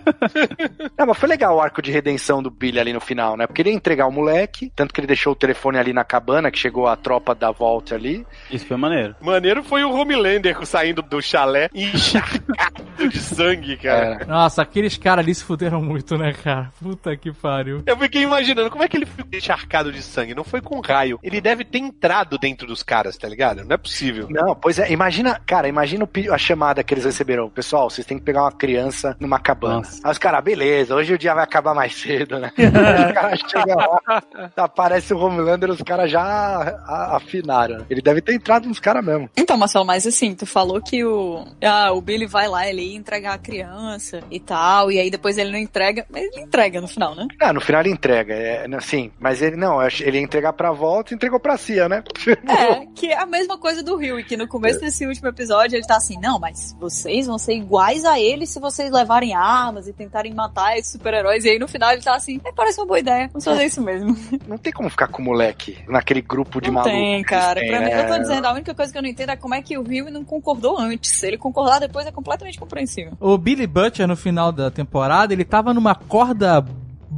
Não, 0.97 1.07
mas 1.07 1.17
foi 1.17 1.29
legal 1.29 1.55
o 1.55 1.61
arco 1.61 1.81
de 1.81 1.91
redenção 1.91 2.41
do 2.41 2.49
Billy 2.49 2.79
ali 2.79 2.93
no 2.93 3.01
final, 3.01 3.35
né? 3.37 3.47
Porque 3.47 3.61
ele 3.61 3.69
ia 3.69 3.75
entregar 3.75 4.07
o 4.07 4.11
moleque, 4.11 4.71
tanto 4.75 4.93
que 4.93 4.99
ele 4.99 5.07
deixou 5.07 5.33
o 5.33 5.35
telefone 5.35 5.77
ali 5.77 5.93
na 5.93 6.03
cabana, 6.03 6.51
que 6.51 6.59
chegou 6.59 6.87
a 6.87 6.95
tropa 6.95 7.33
da 7.35 7.51
volta 7.51 7.95
ali. 7.95 8.25
Isso 8.51 8.65
foi 8.65 8.77
maneiro. 8.77 9.15
Maneiro 9.21 9.63
foi 9.63 9.83
o 9.83 9.91
Homelander 9.93 10.65
saindo 10.65 11.01
do 11.01 11.21
chalé 11.21 11.69
encharcado 11.73 13.09
de 13.09 13.17
sangue, 13.17 13.77
cara. 13.77 14.19
É. 14.21 14.25
Nossa, 14.25 14.61
aqueles 14.61 14.97
caras 14.97 15.23
ali 15.23 15.33
se 15.33 15.43
fuderam 15.43 15.81
muito, 15.81 16.17
né, 16.17 16.33
cara? 16.33 16.71
Puta 16.81 17.15
que 17.15 17.31
pariu. 17.31 17.83
Eu 17.85 17.97
fiquei 17.97 18.21
imaginando, 18.21 18.69
como 18.69 18.83
é 18.83 18.87
que 18.87 18.97
ele 18.97 19.05
ficou 19.05 19.25
encharcado 19.33 19.91
de 19.91 20.01
sangue? 20.01 20.35
Não 20.35 20.43
foi 20.43 20.61
com 20.61 20.79
raio. 20.79 21.19
Ele 21.23 21.41
deve 21.41 21.63
ter 21.63 21.79
entrado 21.79 22.37
dentro 22.37 22.67
dos 22.67 22.83
caras, 22.83 23.17
tá 23.17 23.27
ligado? 23.27 23.63
Não 23.63 23.73
é 23.73 23.77
possível. 23.77 24.27
Não, 24.29 24.55
pois 24.55 24.79
é, 24.79 24.91
imagina, 24.91 25.39
cara, 25.45 25.67
imagina 25.67 26.07
a 26.31 26.37
chamada 26.37 26.83
que 26.83 26.93
eles 26.93 27.05
receberam. 27.05 27.49
Pessoal, 27.49 27.89
vocês 27.89 28.05
têm 28.05 28.17
que 28.17 28.23
pegar 28.23 28.43
uma 28.43 28.51
criança 28.51 29.15
numa 29.19 29.39
cabana. 29.39 29.75
Nossa. 29.77 29.92
Aí 30.03 30.11
os 30.11 30.17
caras, 30.17 30.43
beleza, 30.43 30.95
hoje 30.95 31.13
o 31.13 31.17
dia 31.17 31.33
vai 31.33 31.43
acabar 31.43 31.73
mais 31.73 31.95
cedo, 31.95 32.39
né? 32.39 32.51
os 32.57 33.13
caras 33.13 33.39
chegam 33.47 33.77
lá, 33.77 34.23
aparece 34.57 35.13
o 35.13 35.17
Homelander, 35.17 35.69
os 35.69 35.81
caras 35.81 36.09
já 36.09 36.79
afinaram. 37.11 37.85
Ele 37.89 38.01
deve 38.01 38.21
ter 38.21 38.33
entrado 38.33 38.67
nos 38.67 38.79
caras 38.79 39.03
mesmo. 39.03 39.29
Então, 39.35 39.57
Marcelo, 39.57 39.85
mas 39.85 40.05
assim, 40.05 40.35
tu 40.35 40.45
falou 40.45 40.81
que 40.81 41.03
o, 41.03 41.45
ah, 41.63 41.91
o 41.91 42.01
Billy 42.01 42.25
vai 42.25 42.47
lá, 42.47 42.67
ele 42.67 42.81
ia 42.81 42.97
entregar 42.97 43.33
a 43.33 43.37
criança 43.37 44.21
e 44.29 44.39
tal, 44.39 44.91
e 44.91 44.99
aí 44.99 45.09
depois 45.09 45.37
ele 45.37 45.51
não 45.51 45.59
entrega, 45.59 46.05
mas 46.09 46.23
ele 46.23 46.41
entrega 46.41 46.81
no 46.81 46.87
final, 46.87 47.15
né? 47.15 47.27
Ah, 47.39 47.53
no 47.53 47.61
final 47.61 47.81
ele 47.81 47.91
entrega, 47.91 48.33
é, 48.33 48.67
sim. 48.81 49.11
Mas 49.19 49.41
ele 49.41 49.55
não, 49.55 49.81
ele 49.81 50.17
ia 50.17 50.23
entregar 50.23 50.53
pra 50.53 50.71
volta 50.71 51.13
e 51.13 51.15
entregou 51.15 51.39
pra 51.39 51.57
Cia, 51.57 51.87
né? 51.89 52.03
É, 52.47 52.85
que 52.95 53.07
é 53.07 53.17
a 53.17 53.25
mesma 53.25 53.57
coisa 53.57 53.83
do 53.83 53.95
Rio, 53.95 54.19
e 54.19 54.23
que 54.23 54.37
no 54.37 54.47
começo 54.47 54.79
desse 54.79 55.05
último 55.05 55.27
episódio 55.29 55.75
ele 55.75 55.85
tá 55.85 55.97
assim, 55.97 56.19
não, 56.19 56.39
mas 56.39 56.75
vocês 56.79 57.27
vão 57.27 57.37
ser 57.37 57.55
iguais 57.55 58.05
a 58.05 58.19
ele 58.19 58.45
se 58.45 58.59
vocês 58.59 58.91
levarem 58.91 59.33
armas 59.33 59.82
e 59.87 59.93
tentarem 59.93 60.33
matar 60.33 60.77
esses 60.77 60.91
super-heróis, 60.91 61.45
e 61.45 61.49
aí 61.49 61.59
no 61.59 61.67
final 61.67 61.91
ele 61.91 62.01
tá 62.01 62.15
assim, 62.15 62.39
é, 62.43 62.51
parece 62.51 62.79
uma 62.79 62.87
boa 62.87 62.99
ideia, 62.99 63.27
vamos 63.27 63.43
fazer 63.43 63.65
isso 63.65 63.81
mesmo. 63.81 64.15
Não 64.47 64.57
tem 64.57 64.71
como 64.73 64.89
ficar 64.89 65.07
com 65.07 65.21
o 65.21 65.25
moleque 65.25 65.77
naquele 65.87 66.21
grupo 66.21 66.59
de 66.61 66.67
Não 66.67 66.75
malucos. 66.75 66.93
tem, 66.93 67.23
cara. 67.23 67.61
Pra 67.65 67.79
mim, 67.79 67.85
né? 67.85 68.03
eu 68.03 68.07
tô 68.07 68.19
dizendo, 68.19 68.45
a 68.45 68.53
única 68.53 68.73
coisa 68.73 68.91
que 68.91 68.97
eu 68.97 69.01
não 69.01 69.09
entendo 69.09 69.29
é 69.31 69.35
como 69.35 69.55
é 69.55 69.61
que 69.61 69.77
o 69.77 69.83
Rio 69.83 70.09
não 70.11 70.23
concordou 70.23 70.77
antes. 70.77 71.11
Se 71.11 71.27
ele 71.27 71.37
concordar 71.37 71.79
depois 71.79 72.05
é 72.05 72.11
completamente 72.11 72.59
compreensível. 72.59 73.13
O 73.19 73.37
Billy 73.37 73.67
Butcher, 73.67 74.07
no 74.07 74.15
final 74.15 74.51
da 74.51 74.69
temporada, 74.69 75.33
ele 75.33 75.45
tava 75.45 75.73
numa 75.73 75.95
corda 75.95 76.63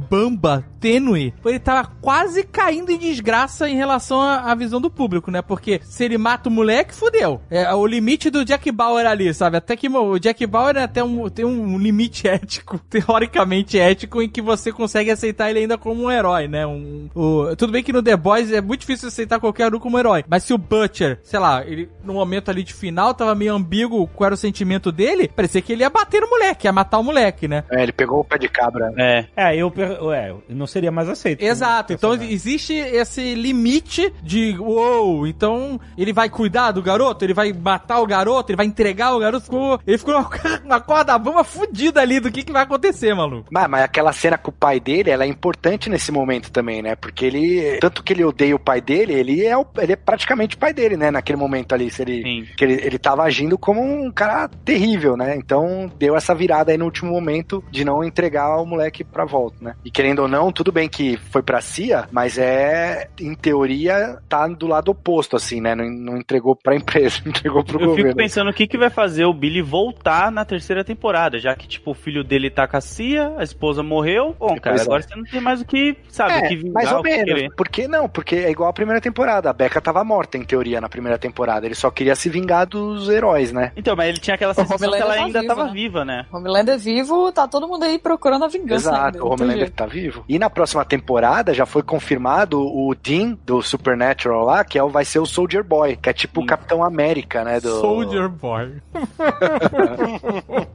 bamba, 0.08 0.64
tênue, 0.80 1.34
ele 1.44 1.58
tava 1.58 1.90
quase 2.00 2.42
caindo 2.44 2.90
em 2.90 2.98
desgraça 2.98 3.68
em 3.68 3.76
relação 3.76 4.20
à, 4.20 4.50
à 4.52 4.54
visão 4.54 4.80
do 4.80 4.90
público, 4.90 5.30
né? 5.30 5.42
Porque 5.42 5.80
se 5.84 6.04
ele 6.04 6.18
mata 6.18 6.48
o 6.48 6.52
moleque, 6.52 6.94
fudeu. 6.94 7.40
É 7.50 7.72
o 7.74 7.86
limite 7.86 8.30
do 8.30 8.44
Jack 8.44 8.70
Bauer 8.70 9.06
ali, 9.06 9.32
sabe? 9.34 9.56
Até 9.56 9.74
que 9.76 9.88
o 9.88 10.18
Jack 10.18 10.46
Bauer 10.46 10.76
até 10.78 11.02
um, 11.02 11.28
tem 11.28 11.44
um 11.44 11.78
limite 11.78 12.26
ético, 12.28 12.78
teoricamente 12.78 13.78
ético, 13.78 14.20
em 14.22 14.28
que 14.28 14.42
você 14.42 14.72
consegue 14.72 15.10
aceitar 15.10 15.50
ele 15.50 15.60
ainda 15.60 15.78
como 15.78 16.04
um 16.04 16.10
herói, 16.10 16.48
né? 16.48 16.66
Um, 16.66 17.08
o- 17.14 17.54
tudo 17.56 17.72
bem 17.72 17.82
que 17.82 17.92
no 17.92 18.02
The 18.02 18.16
Boys 18.16 18.52
é 18.52 18.60
muito 18.60 18.80
difícil 18.80 19.08
aceitar 19.08 19.40
qualquer 19.40 19.72
um 19.74 19.78
como 19.78 19.98
herói, 19.98 20.24
mas 20.28 20.42
se 20.44 20.52
o 20.54 20.58
Butcher, 20.58 21.18
sei 21.22 21.38
lá, 21.40 21.64
ele 21.66 21.88
no 22.04 22.14
momento 22.14 22.50
ali 22.50 22.62
de 22.62 22.72
final 22.72 23.12
tava 23.14 23.34
meio 23.34 23.54
ambíguo 23.54 24.06
qual 24.08 24.26
era 24.26 24.34
o 24.34 24.38
sentimento 24.38 24.90
dele, 24.92 25.28
parecia 25.28 25.60
que 25.62 25.72
ele 25.72 25.82
ia 25.82 25.90
bater 25.90 26.20
no 26.20 26.28
moleque, 26.30 26.66
ia 26.66 26.72
matar 26.72 26.98
o 26.98 27.02
moleque, 27.04 27.46
né? 27.48 27.64
É, 27.70 27.82
ele 27.82 27.92
pegou 27.92 28.20
o 28.20 28.24
pé 28.24 28.38
de 28.38 28.48
cabra. 28.48 28.92
É. 28.96 29.24
É, 29.36 29.56
eu, 29.56 29.72
per- 29.98 30.12
é, 30.14 30.34
não 30.48 30.66
seria 30.66 30.90
mais 30.90 31.08
aceito. 31.08 31.42
Exato, 31.42 31.92
então 31.92 32.14
existe 32.14 32.72
esse 32.74 33.34
limite 33.34 34.12
de 34.22 34.56
uou, 34.58 35.26
então 35.26 35.80
ele 35.96 36.12
vai 36.12 36.28
cuidar 36.28 36.72
do 36.72 36.82
garoto, 36.82 37.24
ele 37.24 37.34
vai 37.34 37.52
matar 37.52 38.00
o 38.00 38.06
garoto, 38.06 38.50
ele 38.50 38.56
vai 38.56 38.66
entregar 38.66 39.14
o 39.14 39.18
garoto, 39.18 39.44
ficou, 39.44 39.80
ele 39.86 39.98
ficou 39.98 40.14
numa 40.64 40.80
corda 40.80 41.18
bamba 41.18 41.44
fudida 41.44 42.00
ali 42.00 42.20
do 42.20 42.30
que, 42.30 42.42
que 42.42 42.52
vai 42.52 42.62
acontecer, 42.62 43.14
maluco. 43.14 43.48
Mas, 43.50 43.68
mas 43.68 43.82
aquela 43.84 44.12
cena 44.12 44.38
com 44.38 44.50
o 44.50 44.54
pai 44.54 44.80
dele, 44.80 45.10
ela 45.10 45.24
é 45.24 45.28
importante 45.28 45.88
nesse 45.90 46.10
momento 46.12 46.50
também, 46.50 46.82
né? 46.82 46.94
Porque 46.96 47.24
ele, 47.24 47.78
tanto 47.80 48.02
que 48.02 48.12
ele 48.12 48.24
odeia 48.24 48.54
o 48.54 48.58
pai 48.58 48.80
dele, 48.80 49.12
ele 49.12 49.44
é, 49.44 49.56
o- 49.56 49.66
ele 49.78 49.92
é 49.92 49.96
praticamente 49.96 50.56
o 50.56 50.58
pai 50.58 50.72
dele, 50.72 50.96
né? 50.96 51.10
Naquele 51.10 51.38
momento 51.38 51.74
ali, 51.74 51.90
se 51.90 52.02
ele, 52.02 52.22
Sim. 52.22 52.46
que 52.56 52.64
ele, 52.64 52.74
ele 52.84 52.98
tava 52.98 53.22
agindo 53.22 53.56
como 53.58 53.80
um 53.82 54.10
cara 54.10 54.48
terrível, 54.64 55.16
né? 55.16 55.36
Então 55.36 55.90
deu 55.98 56.16
essa 56.16 56.34
virada 56.34 56.70
aí 56.72 56.78
no 56.78 56.84
último 56.84 57.10
momento 57.10 57.62
de 57.70 57.84
não 57.84 58.02
entregar 58.04 58.56
o 58.60 58.66
moleque 58.66 59.04
pra 59.04 59.24
volta, 59.24 59.56
né? 59.60 59.74
E 59.86 59.90
querendo 59.90 60.18
ou 60.22 60.26
não, 60.28 60.50
tudo 60.50 60.72
bem 60.72 60.88
que 60.88 61.16
foi 61.30 61.44
pra 61.44 61.60
CIA, 61.60 62.08
mas 62.10 62.38
é, 62.38 63.08
em 63.20 63.36
teoria, 63.36 64.18
tá 64.28 64.48
do 64.48 64.66
lado 64.66 64.90
oposto, 64.90 65.36
assim, 65.36 65.60
né? 65.60 65.76
Não, 65.76 65.88
não 65.88 66.16
entregou 66.16 66.56
pra 66.56 66.74
empresa, 66.76 67.20
entregou 67.24 67.62
pro 67.62 67.80
Eu 67.80 67.86
governo. 67.90 68.08
fico 68.10 68.18
pensando 68.18 68.50
o 68.50 68.52
que, 68.52 68.66
que 68.66 68.76
vai 68.76 68.90
fazer 68.90 69.26
o 69.26 69.32
Billy 69.32 69.62
voltar 69.62 70.32
na 70.32 70.44
terceira 70.44 70.82
temporada, 70.82 71.38
já 71.38 71.54
que, 71.54 71.68
tipo, 71.68 71.92
o 71.92 71.94
filho 71.94 72.24
dele 72.24 72.50
tá 72.50 72.66
com 72.66 72.76
a 72.76 72.80
Cia, 72.80 73.32
a 73.38 73.44
esposa 73.44 73.80
morreu. 73.80 74.34
Bom, 74.36 74.56
cara, 74.58 74.82
agora 74.82 75.02
você 75.02 75.14
não 75.14 75.22
tem 75.22 75.40
mais 75.40 75.60
o 75.60 75.64
que, 75.64 75.96
sabe, 76.08 76.34
o 76.34 76.36
É, 76.38 76.48
que 76.48 76.56
vingar, 76.56 76.72
mais 76.74 76.92
ou 76.92 76.98
o 76.98 77.02
que 77.04 77.10
menos. 77.10 77.24
querer. 77.24 77.54
Por 77.54 77.68
que 77.68 77.86
não? 77.86 78.08
Porque 78.08 78.34
é 78.34 78.50
igual 78.50 78.68
a 78.68 78.72
primeira 78.72 79.00
temporada. 79.00 79.50
A 79.50 79.52
Becca 79.52 79.80
tava 79.80 80.02
morta, 80.02 80.36
em 80.36 80.42
teoria, 80.42 80.80
na 80.80 80.88
primeira 80.88 81.16
temporada. 81.16 81.64
Ele 81.64 81.76
só 81.76 81.92
queria 81.92 82.16
se 82.16 82.28
vingar 82.28 82.66
dos 82.66 83.08
heróis, 83.08 83.52
né? 83.52 83.70
Então, 83.76 83.94
mas 83.94 84.08
ele 84.08 84.18
tinha 84.18 84.34
aquela 84.34 84.52
sensação 84.52 84.90
que 84.90 84.96
ela 84.96 85.14
tá 85.14 85.22
ainda 85.22 85.40
vivo, 85.42 85.54
tava 85.54 85.64
né? 85.66 85.72
viva, 85.72 86.04
né? 86.04 86.26
Homelander 86.32 86.74
é 86.74 86.78
vivo, 86.78 87.30
tá 87.30 87.46
todo 87.46 87.68
mundo 87.68 87.84
aí 87.84 88.00
procurando 88.00 88.44
a 88.44 88.48
vingança. 88.48 88.88
Exato, 88.90 89.04
ainda, 89.18 89.24
o 89.24 89.28
não 89.30 89.36
tem 89.36 89.46
Homelander. 89.46 89.75
Tá 89.76 89.86
vivo. 89.86 90.24
E 90.28 90.38
na 90.38 90.48
próxima 90.50 90.84
temporada 90.84 91.54
já 91.54 91.66
foi 91.66 91.82
confirmado 91.82 92.60
o 92.60 92.94
Dean 92.94 93.36
do 93.44 93.62
Supernatural 93.62 94.44
lá, 94.44 94.64
que 94.64 94.78
é 94.78 94.82
o, 94.82 94.88
vai 94.88 95.04
ser 95.04 95.18
o 95.18 95.26
Soldier 95.26 95.62
Boy, 95.62 95.96
que 95.96 96.08
é 96.08 96.12
tipo 96.12 96.40
o 96.40 96.46
Capitão 96.46 96.82
América, 96.82 97.44
né? 97.44 97.60
Do... 97.60 97.80
Soldier 97.80 98.28
Boy. 98.28 98.72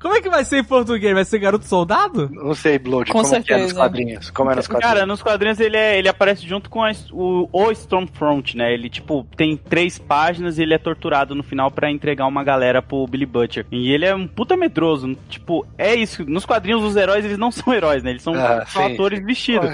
Como 0.00 0.14
é 0.14 0.20
que 0.20 0.28
vai 0.28 0.44
ser 0.44 0.58
em 0.58 0.64
português? 0.64 1.14
Vai 1.14 1.24
ser 1.24 1.38
garoto 1.38 1.64
soldado? 1.66 2.28
Não 2.32 2.54
sei, 2.54 2.78
Blood, 2.78 3.10
Com 3.10 3.22
como 3.22 3.34
é 3.34 3.42
que 3.42 3.52
é 3.52 3.56
nos 3.56 3.66
certeza. 3.66 3.74
quadrinhos? 3.80 4.30
Como 4.30 4.50
é 4.50 4.54
nos 4.56 4.66
quadrinhos? 4.66 4.94
Cara, 4.94 5.06
nos 5.06 5.22
quadrinhos 5.22 5.60
ele, 5.60 5.76
é, 5.76 5.98
ele 5.98 6.08
aparece 6.08 6.46
junto 6.46 6.68
com 6.68 6.82
a- 6.82 6.90
o, 7.12 7.48
o 7.52 7.70
Stormfront, 7.70 8.56
né? 8.56 8.72
Ele, 8.74 8.88
tipo, 8.90 9.26
tem 9.36 9.56
três 9.56 9.98
páginas 9.98 10.58
e 10.58 10.62
ele 10.62 10.74
é 10.74 10.78
torturado 10.78 11.34
no 11.34 11.42
final 11.42 11.70
pra 11.70 11.90
entregar 11.90 12.26
uma 12.26 12.42
galera 12.42 12.82
pro 12.82 13.06
Billy 13.06 13.26
Butcher. 13.26 13.64
E 13.70 13.92
ele 13.92 14.04
é 14.04 14.14
um 14.14 14.26
puta 14.26 14.56
medroso. 14.56 15.16
Tipo, 15.28 15.66
é 15.78 15.94
isso. 15.94 16.24
Nos 16.28 16.44
quadrinhos, 16.44 16.82
os 16.84 16.96
heróis, 16.96 17.11
eles 17.18 17.38
não 17.38 17.50
são 17.50 17.72
heróis, 17.72 18.02
né? 18.02 18.10
Eles 18.10 18.22
são 18.22 18.34
Ah, 18.34 18.64
só 18.66 18.86
sim, 18.86 18.94
atores 18.94 19.24
vestidos. 19.24 19.70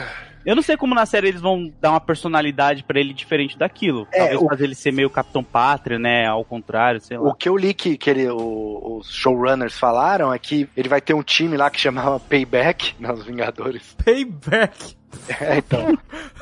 Eu 0.46 0.54
não 0.56 0.62
sei 0.62 0.76
como 0.78 0.94
na 0.94 1.04
série 1.04 1.28
eles 1.28 1.40
vão 1.42 1.70
dar 1.80 1.90
uma 1.90 2.00
personalidade 2.00 2.82
pra 2.82 2.98
ele 2.98 3.12
diferente 3.12 3.58
daquilo. 3.58 4.06
É, 4.12 4.18
Talvez 4.20 4.40
o- 4.40 4.48
fazer 4.48 4.64
ele 4.64 4.74
ser 4.74 4.92
meio 4.92 5.10
Capitão 5.10 5.44
Pátria, 5.44 5.98
né? 5.98 6.26
Ao 6.26 6.42
contrário, 6.44 7.00
sei 7.00 7.18
lá. 7.18 7.28
O 7.28 7.34
que 7.34 7.48
eu 7.48 7.56
li 7.56 7.74
que, 7.74 7.98
que 7.98 8.08
ele, 8.08 8.28
o- 8.30 8.98
os 8.98 9.12
showrunners 9.12 9.78
falaram 9.78 10.32
é 10.32 10.38
que 10.38 10.66
ele 10.76 10.88
vai 10.88 11.00
ter 11.02 11.12
um 11.12 11.22
time 11.22 11.56
lá 11.56 11.68
que 11.68 11.78
chamava 11.80 12.18
Payback, 12.18 12.94
nos 13.00 13.24
Vingadores. 13.24 13.94
Payback. 14.02 14.96
É, 15.40 15.58
então. 15.58 15.96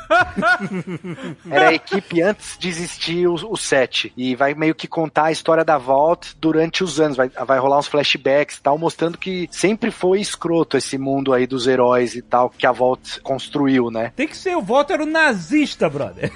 Era 1.51 1.69
a 1.71 1.75
equipe 1.75 2.23
antes 2.23 2.57
de 2.59 2.69
existir 2.69 3.27
o, 3.27 3.35
o 3.35 3.57
set. 3.57 4.13
E 4.17 4.35
vai 4.35 4.55
meio 4.55 4.75
que 4.75 4.87
contar 4.87 5.25
a 5.25 5.33
história 5.33 5.65
da 5.65 5.77
Vault 5.77 6.37
durante 6.41 6.85
os 6.85 7.01
anos. 7.01 7.17
Vai, 7.17 7.29
vai 7.29 7.59
rolar 7.59 7.79
uns 7.79 7.89
flashbacks 7.89 8.57
e 8.57 8.63
tal, 8.63 8.79
mostrando 8.79 9.19
que 9.19 9.49
sempre 9.51 9.91
foi 9.91 10.21
escroto 10.21 10.77
esse 10.77 10.97
mundo 10.97 11.33
aí 11.33 11.47
dos 11.47 11.67
heróis 11.67 12.15
e 12.15 12.23
tal, 12.23 12.51
que 12.51 12.67
a 12.67 12.73
Vault 12.73 13.21
construiu, 13.23 13.91
né? 13.91 14.13
Tem 14.15 14.29
que 14.29 14.37
ser 14.37 14.57
o 14.57 14.63
Walter 14.63 15.01
o 15.01 15.07
nazista, 15.07 15.89
brother. 15.89 16.33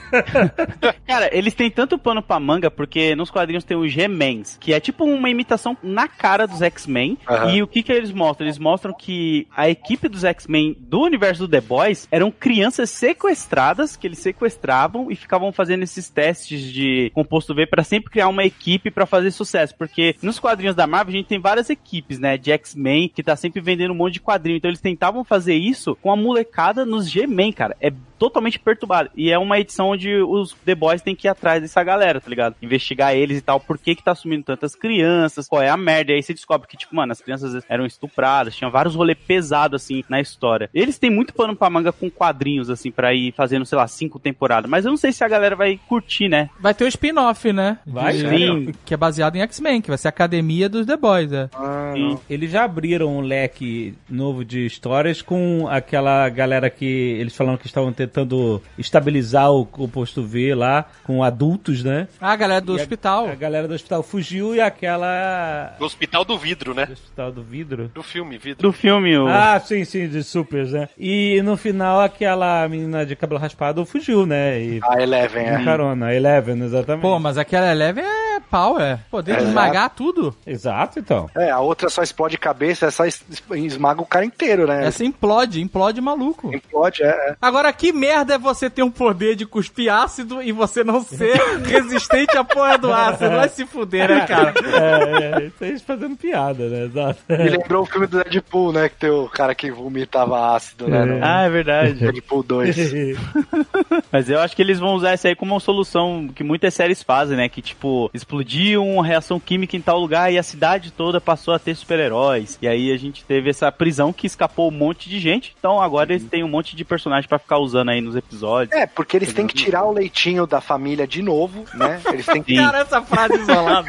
Cara, 1.07 1.31
eles 1.33 1.55
têm 1.55 1.71
tanto 1.71 1.99
pano 1.99 2.23
pra 2.23 2.41
manga 2.41 2.71
porque 2.71 3.15
nos 3.15 3.31
quadrinhos 3.31 3.65
tem 3.65 3.77
os 3.77 3.93
G-Mens, 3.93 4.59
que 4.61 4.73
é 4.73 4.81
tipo 4.81 5.05
uma 5.05 5.31
imitação 5.31 5.77
na 5.83 6.09
cara 6.09 6.47
dos 6.47 6.63
X-Men. 6.63 7.17
Aham. 7.29 7.53
E 7.53 7.63
o 7.63 7.67
que 7.67 7.83
que 7.83 7.93
eles 7.93 8.13
mostram? 8.13 8.47
Eles 8.47 8.59
mostram 8.59 8.93
que 8.93 9.47
a 9.57 9.69
equipe 9.69 10.09
dos 10.09 10.25
X-Men 10.25 10.77
do 10.79 11.01
universo 11.01 11.47
do 11.47 11.51
The 11.51 11.61
Boys 11.61 12.09
eram 12.21 12.31
crianças 12.31 12.91
sequestradas, 12.91 13.97
que 13.97 14.07
eles 14.07 14.19
sequestravam 14.19 15.11
e 15.11 15.17
ficavam 15.17 15.53
fazendo 15.53 15.83
esses 15.83 16.09
testes 16.09 16.61
de 16.61 17.11
composto 17.15 17.55
V 17.55 17.67
pra 17.67 17.83
sempre 17.83 18.11
criar 18.11 18.29
uma 18.29 18.45
equipe 18.45 18.91
pra 18.91 19.07
fazer 19.07 19.31
sucesso. 19.31 19.75
Porque 19.77 20.15
nos 20.23 20.39
quadrinhos 20.39 20.77
da 20.77 20.87
Marvel 20.87 21.15
a 21.15 21.17
gente 21.17 21.29
tem 21.29 21.41
várias 21.41 21.71
equipes, 21.71 22.19
né, 22.19 22.37
de 22.37 22.53
X-Men, 22.53 23.09
que 23.09 23.23
tá 23.23 23.35
sempre 23.37 23.61
vendendo 23.61 23.93
um 23.93 23.97
monte 23.97 24.15
de 24.15 24.21
quadrinho. 24.21 24.59
Então 24.59 24.71
eles 24.71 24.81
tentavam 24.81 25.25
fazer 25.25 25.55
isso 25.55 25.97
com 25.97 26.13
a 26.13 26.17
molecada 26.17 26.85
nos 26.85 27.09
G-Men, 27.09 27.53
cara. 27.53 27.77
É 27.81 27.91
totalmente 28.21 28.59
perturbado. 28.59 29.09
E 29.17 29.33
é 29.33 29.39
uma 29.39 29.59
edição 29.59 29.89
onde 29.89 30.15
os 30.15 30.53
The 30.65 30.75
Boys 30.75 31.01
têm 31.01 31.17
que 31.17 31.27
ir 31.27 31.31
atrás 31.31 31.63
dessa 31.63 31.83
galera, 31.83 32.21
tá 32.21 32.29
ligado? 32.29 32.55
Investigar 32.63 33.15
eles 33.17 33.39
e 33.39 33.41
tal, 33.41 33.59
por 33.59 33.79
que 33.79 33.95
que 33.95 34.05
tá 34.05 34.15
sumindo 34.15 34.45
tantas 34.45 34.75
crianças, 34.77 35.49
qual 35.49 35.63
é 35.63 35.71
a 35.71 35.77
merda. 35.77 36.13
E 36.13 36.17
aí 36.17 36.23
você 36.23 36.35
descobre 36.35 36.69
que, 36.69 36.77
tipo, 36.77 36.95
mano, 36.95 37.11
as 37.13 37.21
crianças 37.23 37.65
eram 37.69 37.87
estupradas, 37.87 38.55
tinha 38.55 38.69
vários 38.69 38.95
rolês 38.95 39.17
pesados, 39.27 39.83
assim, 39.83 40.05
na 40.09 40.21
história. 40.21 40.69
Eles 40.75 40.99
têm 40.99 41.11
muito 41.11 41.33
pano 41.33 41.57
pra 41.57 41.71
manga 41.71 41.93
com 41.93 42.11
quadrinhos, 42.11 42.69
assim, 42.69 42.91
pra 42.91 43.15
ir 43.15 43.33
fazendo, 43.33 43.65
sei 43.65 43.79
lá, 43.79 43.89
cinco 43.89 44.19
temporadas. 44.19 44.71
Mas 44.71 44.85
eu 44.85 44.91
não 44.91 44.99
sei 44.99 45.13
se 45.13 45.25
a 45.25 45.29
galera 45.29 45.57
vai 45.57 45.81
curtir, 45.89 46.29
né? 46.29 46.51
Vai 46.61 46.75
ter 46.75 46.85
o 46.85 46.89
spin-off, 46.89 47.51
né? 47.53 47.79
Vai? 47.87 48.13
De- 48.19 48.29
Sim. 48.29 48.73
Que 48.85 48.93
é 48.93 48.97
baseado 48.99 49.37
em 49.37 49.41
X-Men, 49.41 49.81
que 49.81 49.89
vai 49.89 49.97
ser 49.97 50.09
a 50.09 50.11
Academia 50.11 50.69
dos 50.69 50.85
The 50.85 50.97
Boys, 50.97 51.33
é. 51.33 51.49
Sim. 51.95 52.19
Eles 52.29 52.51
já 52.51 52.65
abriram 52.65 53.17
um 53.17 53.21
leque 53.21 53.95
novo 54.09 54.45
de 54.45 54.67
histórias 54.67 55.23
com 55.23 55.67
aquela 55.69 56.29
galera 56.29 56.69
que 56.69 56.85
eles 56.85 57.35
falaram 57.35 57.57
que 57.57 57.67
estavam 57.67 57.93
tentando 58.11 58.61
estabilizar 58.77 59.51
o 59.53 59.65
composto 59.65 60.23
V 60.23 60.55
lá 60.55 60.85
com 61.05 61.23
adultos, 61.23 61.85
né? 61.85 62.09
Ah, 62.21 62.33
a 62.33 62.37
galera 62.37 62.61
do 62.61 62.73
E 62.77 62.79
a- 62.79 62.83
hospital. 62.83 63.29
A 63.29 63.35
galera 63.35 63.69
do 63.69 63.75
hospital 63.75 64.03
fugiu 64.03 64.55
e 64.55 64.61
aquela 64.61 65.75
No 65.79 65.87
Hospital 65.87 66.25
do 66.25 66.37
Vidro, 66.39 66.75
né? 66.75 66.87
do 66.87 66.93
hospital 66.93 67.33
do 67.33 67.43
vidro. 67.43 67.91
Do 67.95 68.03
filme 68.03 68.39
Vidro. 68.39 68.63
Do 68.63 68.73
filme, 68.73 69.17
o... 69.17 69.27
Ah, 69.29 69.59
sim, 69.61 69.85
sim, 69.85 70.09
de 70.09 70.23
supers, 70.23 70.73
né? 70.73 70.89
E 70.99 71.41
no 71.43 71.57
final 71.57 72.01
aquela 72.01 72.67
menina 72.69 73.05
de 73.07 73.15
cabelo 73.17 73.41
raspado 73.41 73.85
fugiu, 73.85 74.27
né? 74.27 74.61
E 74.61 74.81
A 74.83 75.03
Eleven, 75.03 75.47
é. 75.47 75.65
carona, 75.65 76.07
a 76.07 76.15
Eleven, 76.15 76.63
exatamente. 76.63 77.03
Pô, 77.03 77.19
mas 77.19 77.39
aquela 77.39 77.71
Eleven 77.71 78.05
é 78.05 78.31
é 78.31 78.39
pau, 78.39 78.81
é. 78.81 79.01
Poder 79.11 79.37
de 79.39 79.43
É. 79.43 79.47
esmagar 79.49 79.91
tudo. 79.91 80.33
Exato, 80.47 81.01
então. 81.01 81.29
É, 81.35 81.51
a 81.51 81.59
outra 81.59 81.89
só 81.91 82.01
explode 82.01 82.39
cabeça, 82.39 82.87
essa 82.87 83.05
es- 83.09 83.25
esmaga 83.57 84.01
o 84.01 84.07
cara 84.07 84.25
inteiro, 84.25 84.69
né? 84.69 84.87
Essa 84.87 85.05
implode, 85.05 85.61
implode 85.61 86.01
maluco. 86.01 86.55
Explode, 86.55 87.03
é. 87.03 87.09
é. 87.09 87.37
Agora, 87.43 87.73
que 87.73 87.93
merda 88.01 88.35
é 88.35 88.39
você 88.39 88.71
ter 88.71 88.83
um 88.83 88.91
poder 88.91 89.37
de 89.37 89.45
cuspir 89.45 89.93
ácido 89.93 90.43
e 90.43 90.51
você 90.53 90.83
não 90.83 91.03
ser 91.03 91.37
resistente 91.63 92.35
à 92.37 92.43
porra 92.43 92.79
do 92.79 92.91
ácido? 92.91 93.37
Vai 93.37 93.49
se 93.51 93.67
fuder, 93.67 94.09
né, 94.09 94.27
cara? 94.27 94.55
É, 94.65 95.43
é, 95.43 95.47
isso 95.47 95.63
aí 95.63 95.79
fazendo 95.81 96.17
piada, 96.17 96.69
né? 96.69 96.85
Exato. 96.85 97.21
Me 97.29 97.51
lembrou 97.51 97.83
o 97.83 97.87
filme 97.87 98.07
do 98.07 98.25
Deadpool, 98.25 98.73
né? 98.73 98.89
Que 98.89 98.97
tem 98.97 99.11
o 99.11 99.29
cara 99.29 99.55
que 99.55 99.71
vomitava 99.71 100.55
ácido, 100.57 100.89
né? 100.89 101.05
no 101.05 101.23
Ah, 101.23 101.43
é 101.43 101.51
verdade. 101.51 101.93
Deadpool 101.93 102.43
2. 102.43 102.77
Mas 104.11 104.31
eu 104.31 104.41
acho 104.41 104.57
que 104.57 104.63
eles 104.63 104.79
vão 104.79 104.95
usar 104.95 105.15
isso 105.15 105.27
aí 105.27 105.35
como 105.35 105.53
uma 105.53 105.61
solução 105.61 106.31
que 106.35 106.43
muitas 106.43 106.73
séries 106.73 107.03
fazem, 107.03 107.37
né? 107.37 107.49
Que 107.49 107.61
tipo, 107.61 108.11
explodiu 108.15 108.83
uma 108.83 109.05
reação 109.05 109.39
química 109.39 109.77
em 109.77 109.81
tal 109.81 110.01
lugar 110.01 110.33
e 110.33 110.39
a 110.39 110.43
cidade 110.43 110.91
toda 110.91 111.21
passou 111.21 111.53
a 111.53 111.59
ter 111.59 111.75
super-heróis. 111.75 112.59
E 112.63 112.67
aí 112.67 112.91
a 112.93 112.97
gente 112.97 113.25
teve 113.25 113.51
essa 113.51 113.71
prisão 113.71 114.13
que 114.13 114.27
escapou 114.27 114.69
um 114.69 114.75
monte 114.75 115.09
de 115.09 115.19
gente. 115.19 115.55
Então 115.59 115.81
agora 115.81 116.13
eles 116.13 116.25
têm 116.25 116.43
um 116.43 116.49
monte 116.49 116.75
de 116.75 116.85
personagem 116.85 117.29
pra 117.29 117.39
ficar 117.39 117.59
usando 117.59 117.90
aí 117.91 118.01
nos 118.01 118.17
episódios. 118.17 118.75
É, 118.79 118.87
porque 118.87 119.17
eles 119.17 119.33
têm 119.33 119.47
que 119.47 119.55
tirar 119.55 119.85
o 119.85 119.93
leitinho 119.93 120.47
da 120.47 120.61
família 120.61 121.07
de 121.07 121.23
novo, 121.23 121.65
né? 121.75 122.01
Eles 122.13 122.27
têm 122.27 122.43
que. 122.43 122.57
Cara, 122.57 122.81
essa 122.81 123.03
frase 123.03 123.35
isolada. 123.35 123.89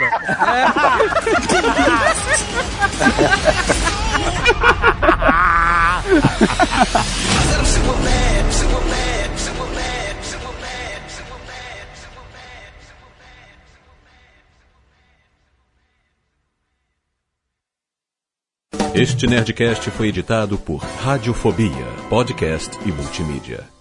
Este 18.93 19.25
Nerdcast 19.25 19.89
foi 19.89 20.09
editado 20.09 20.57
por 20.57 20.83
Radiofobia, 20.83 21.85
podcast 22.09 22.77
e 22.85 22.91
multimídia. 22.91 23.80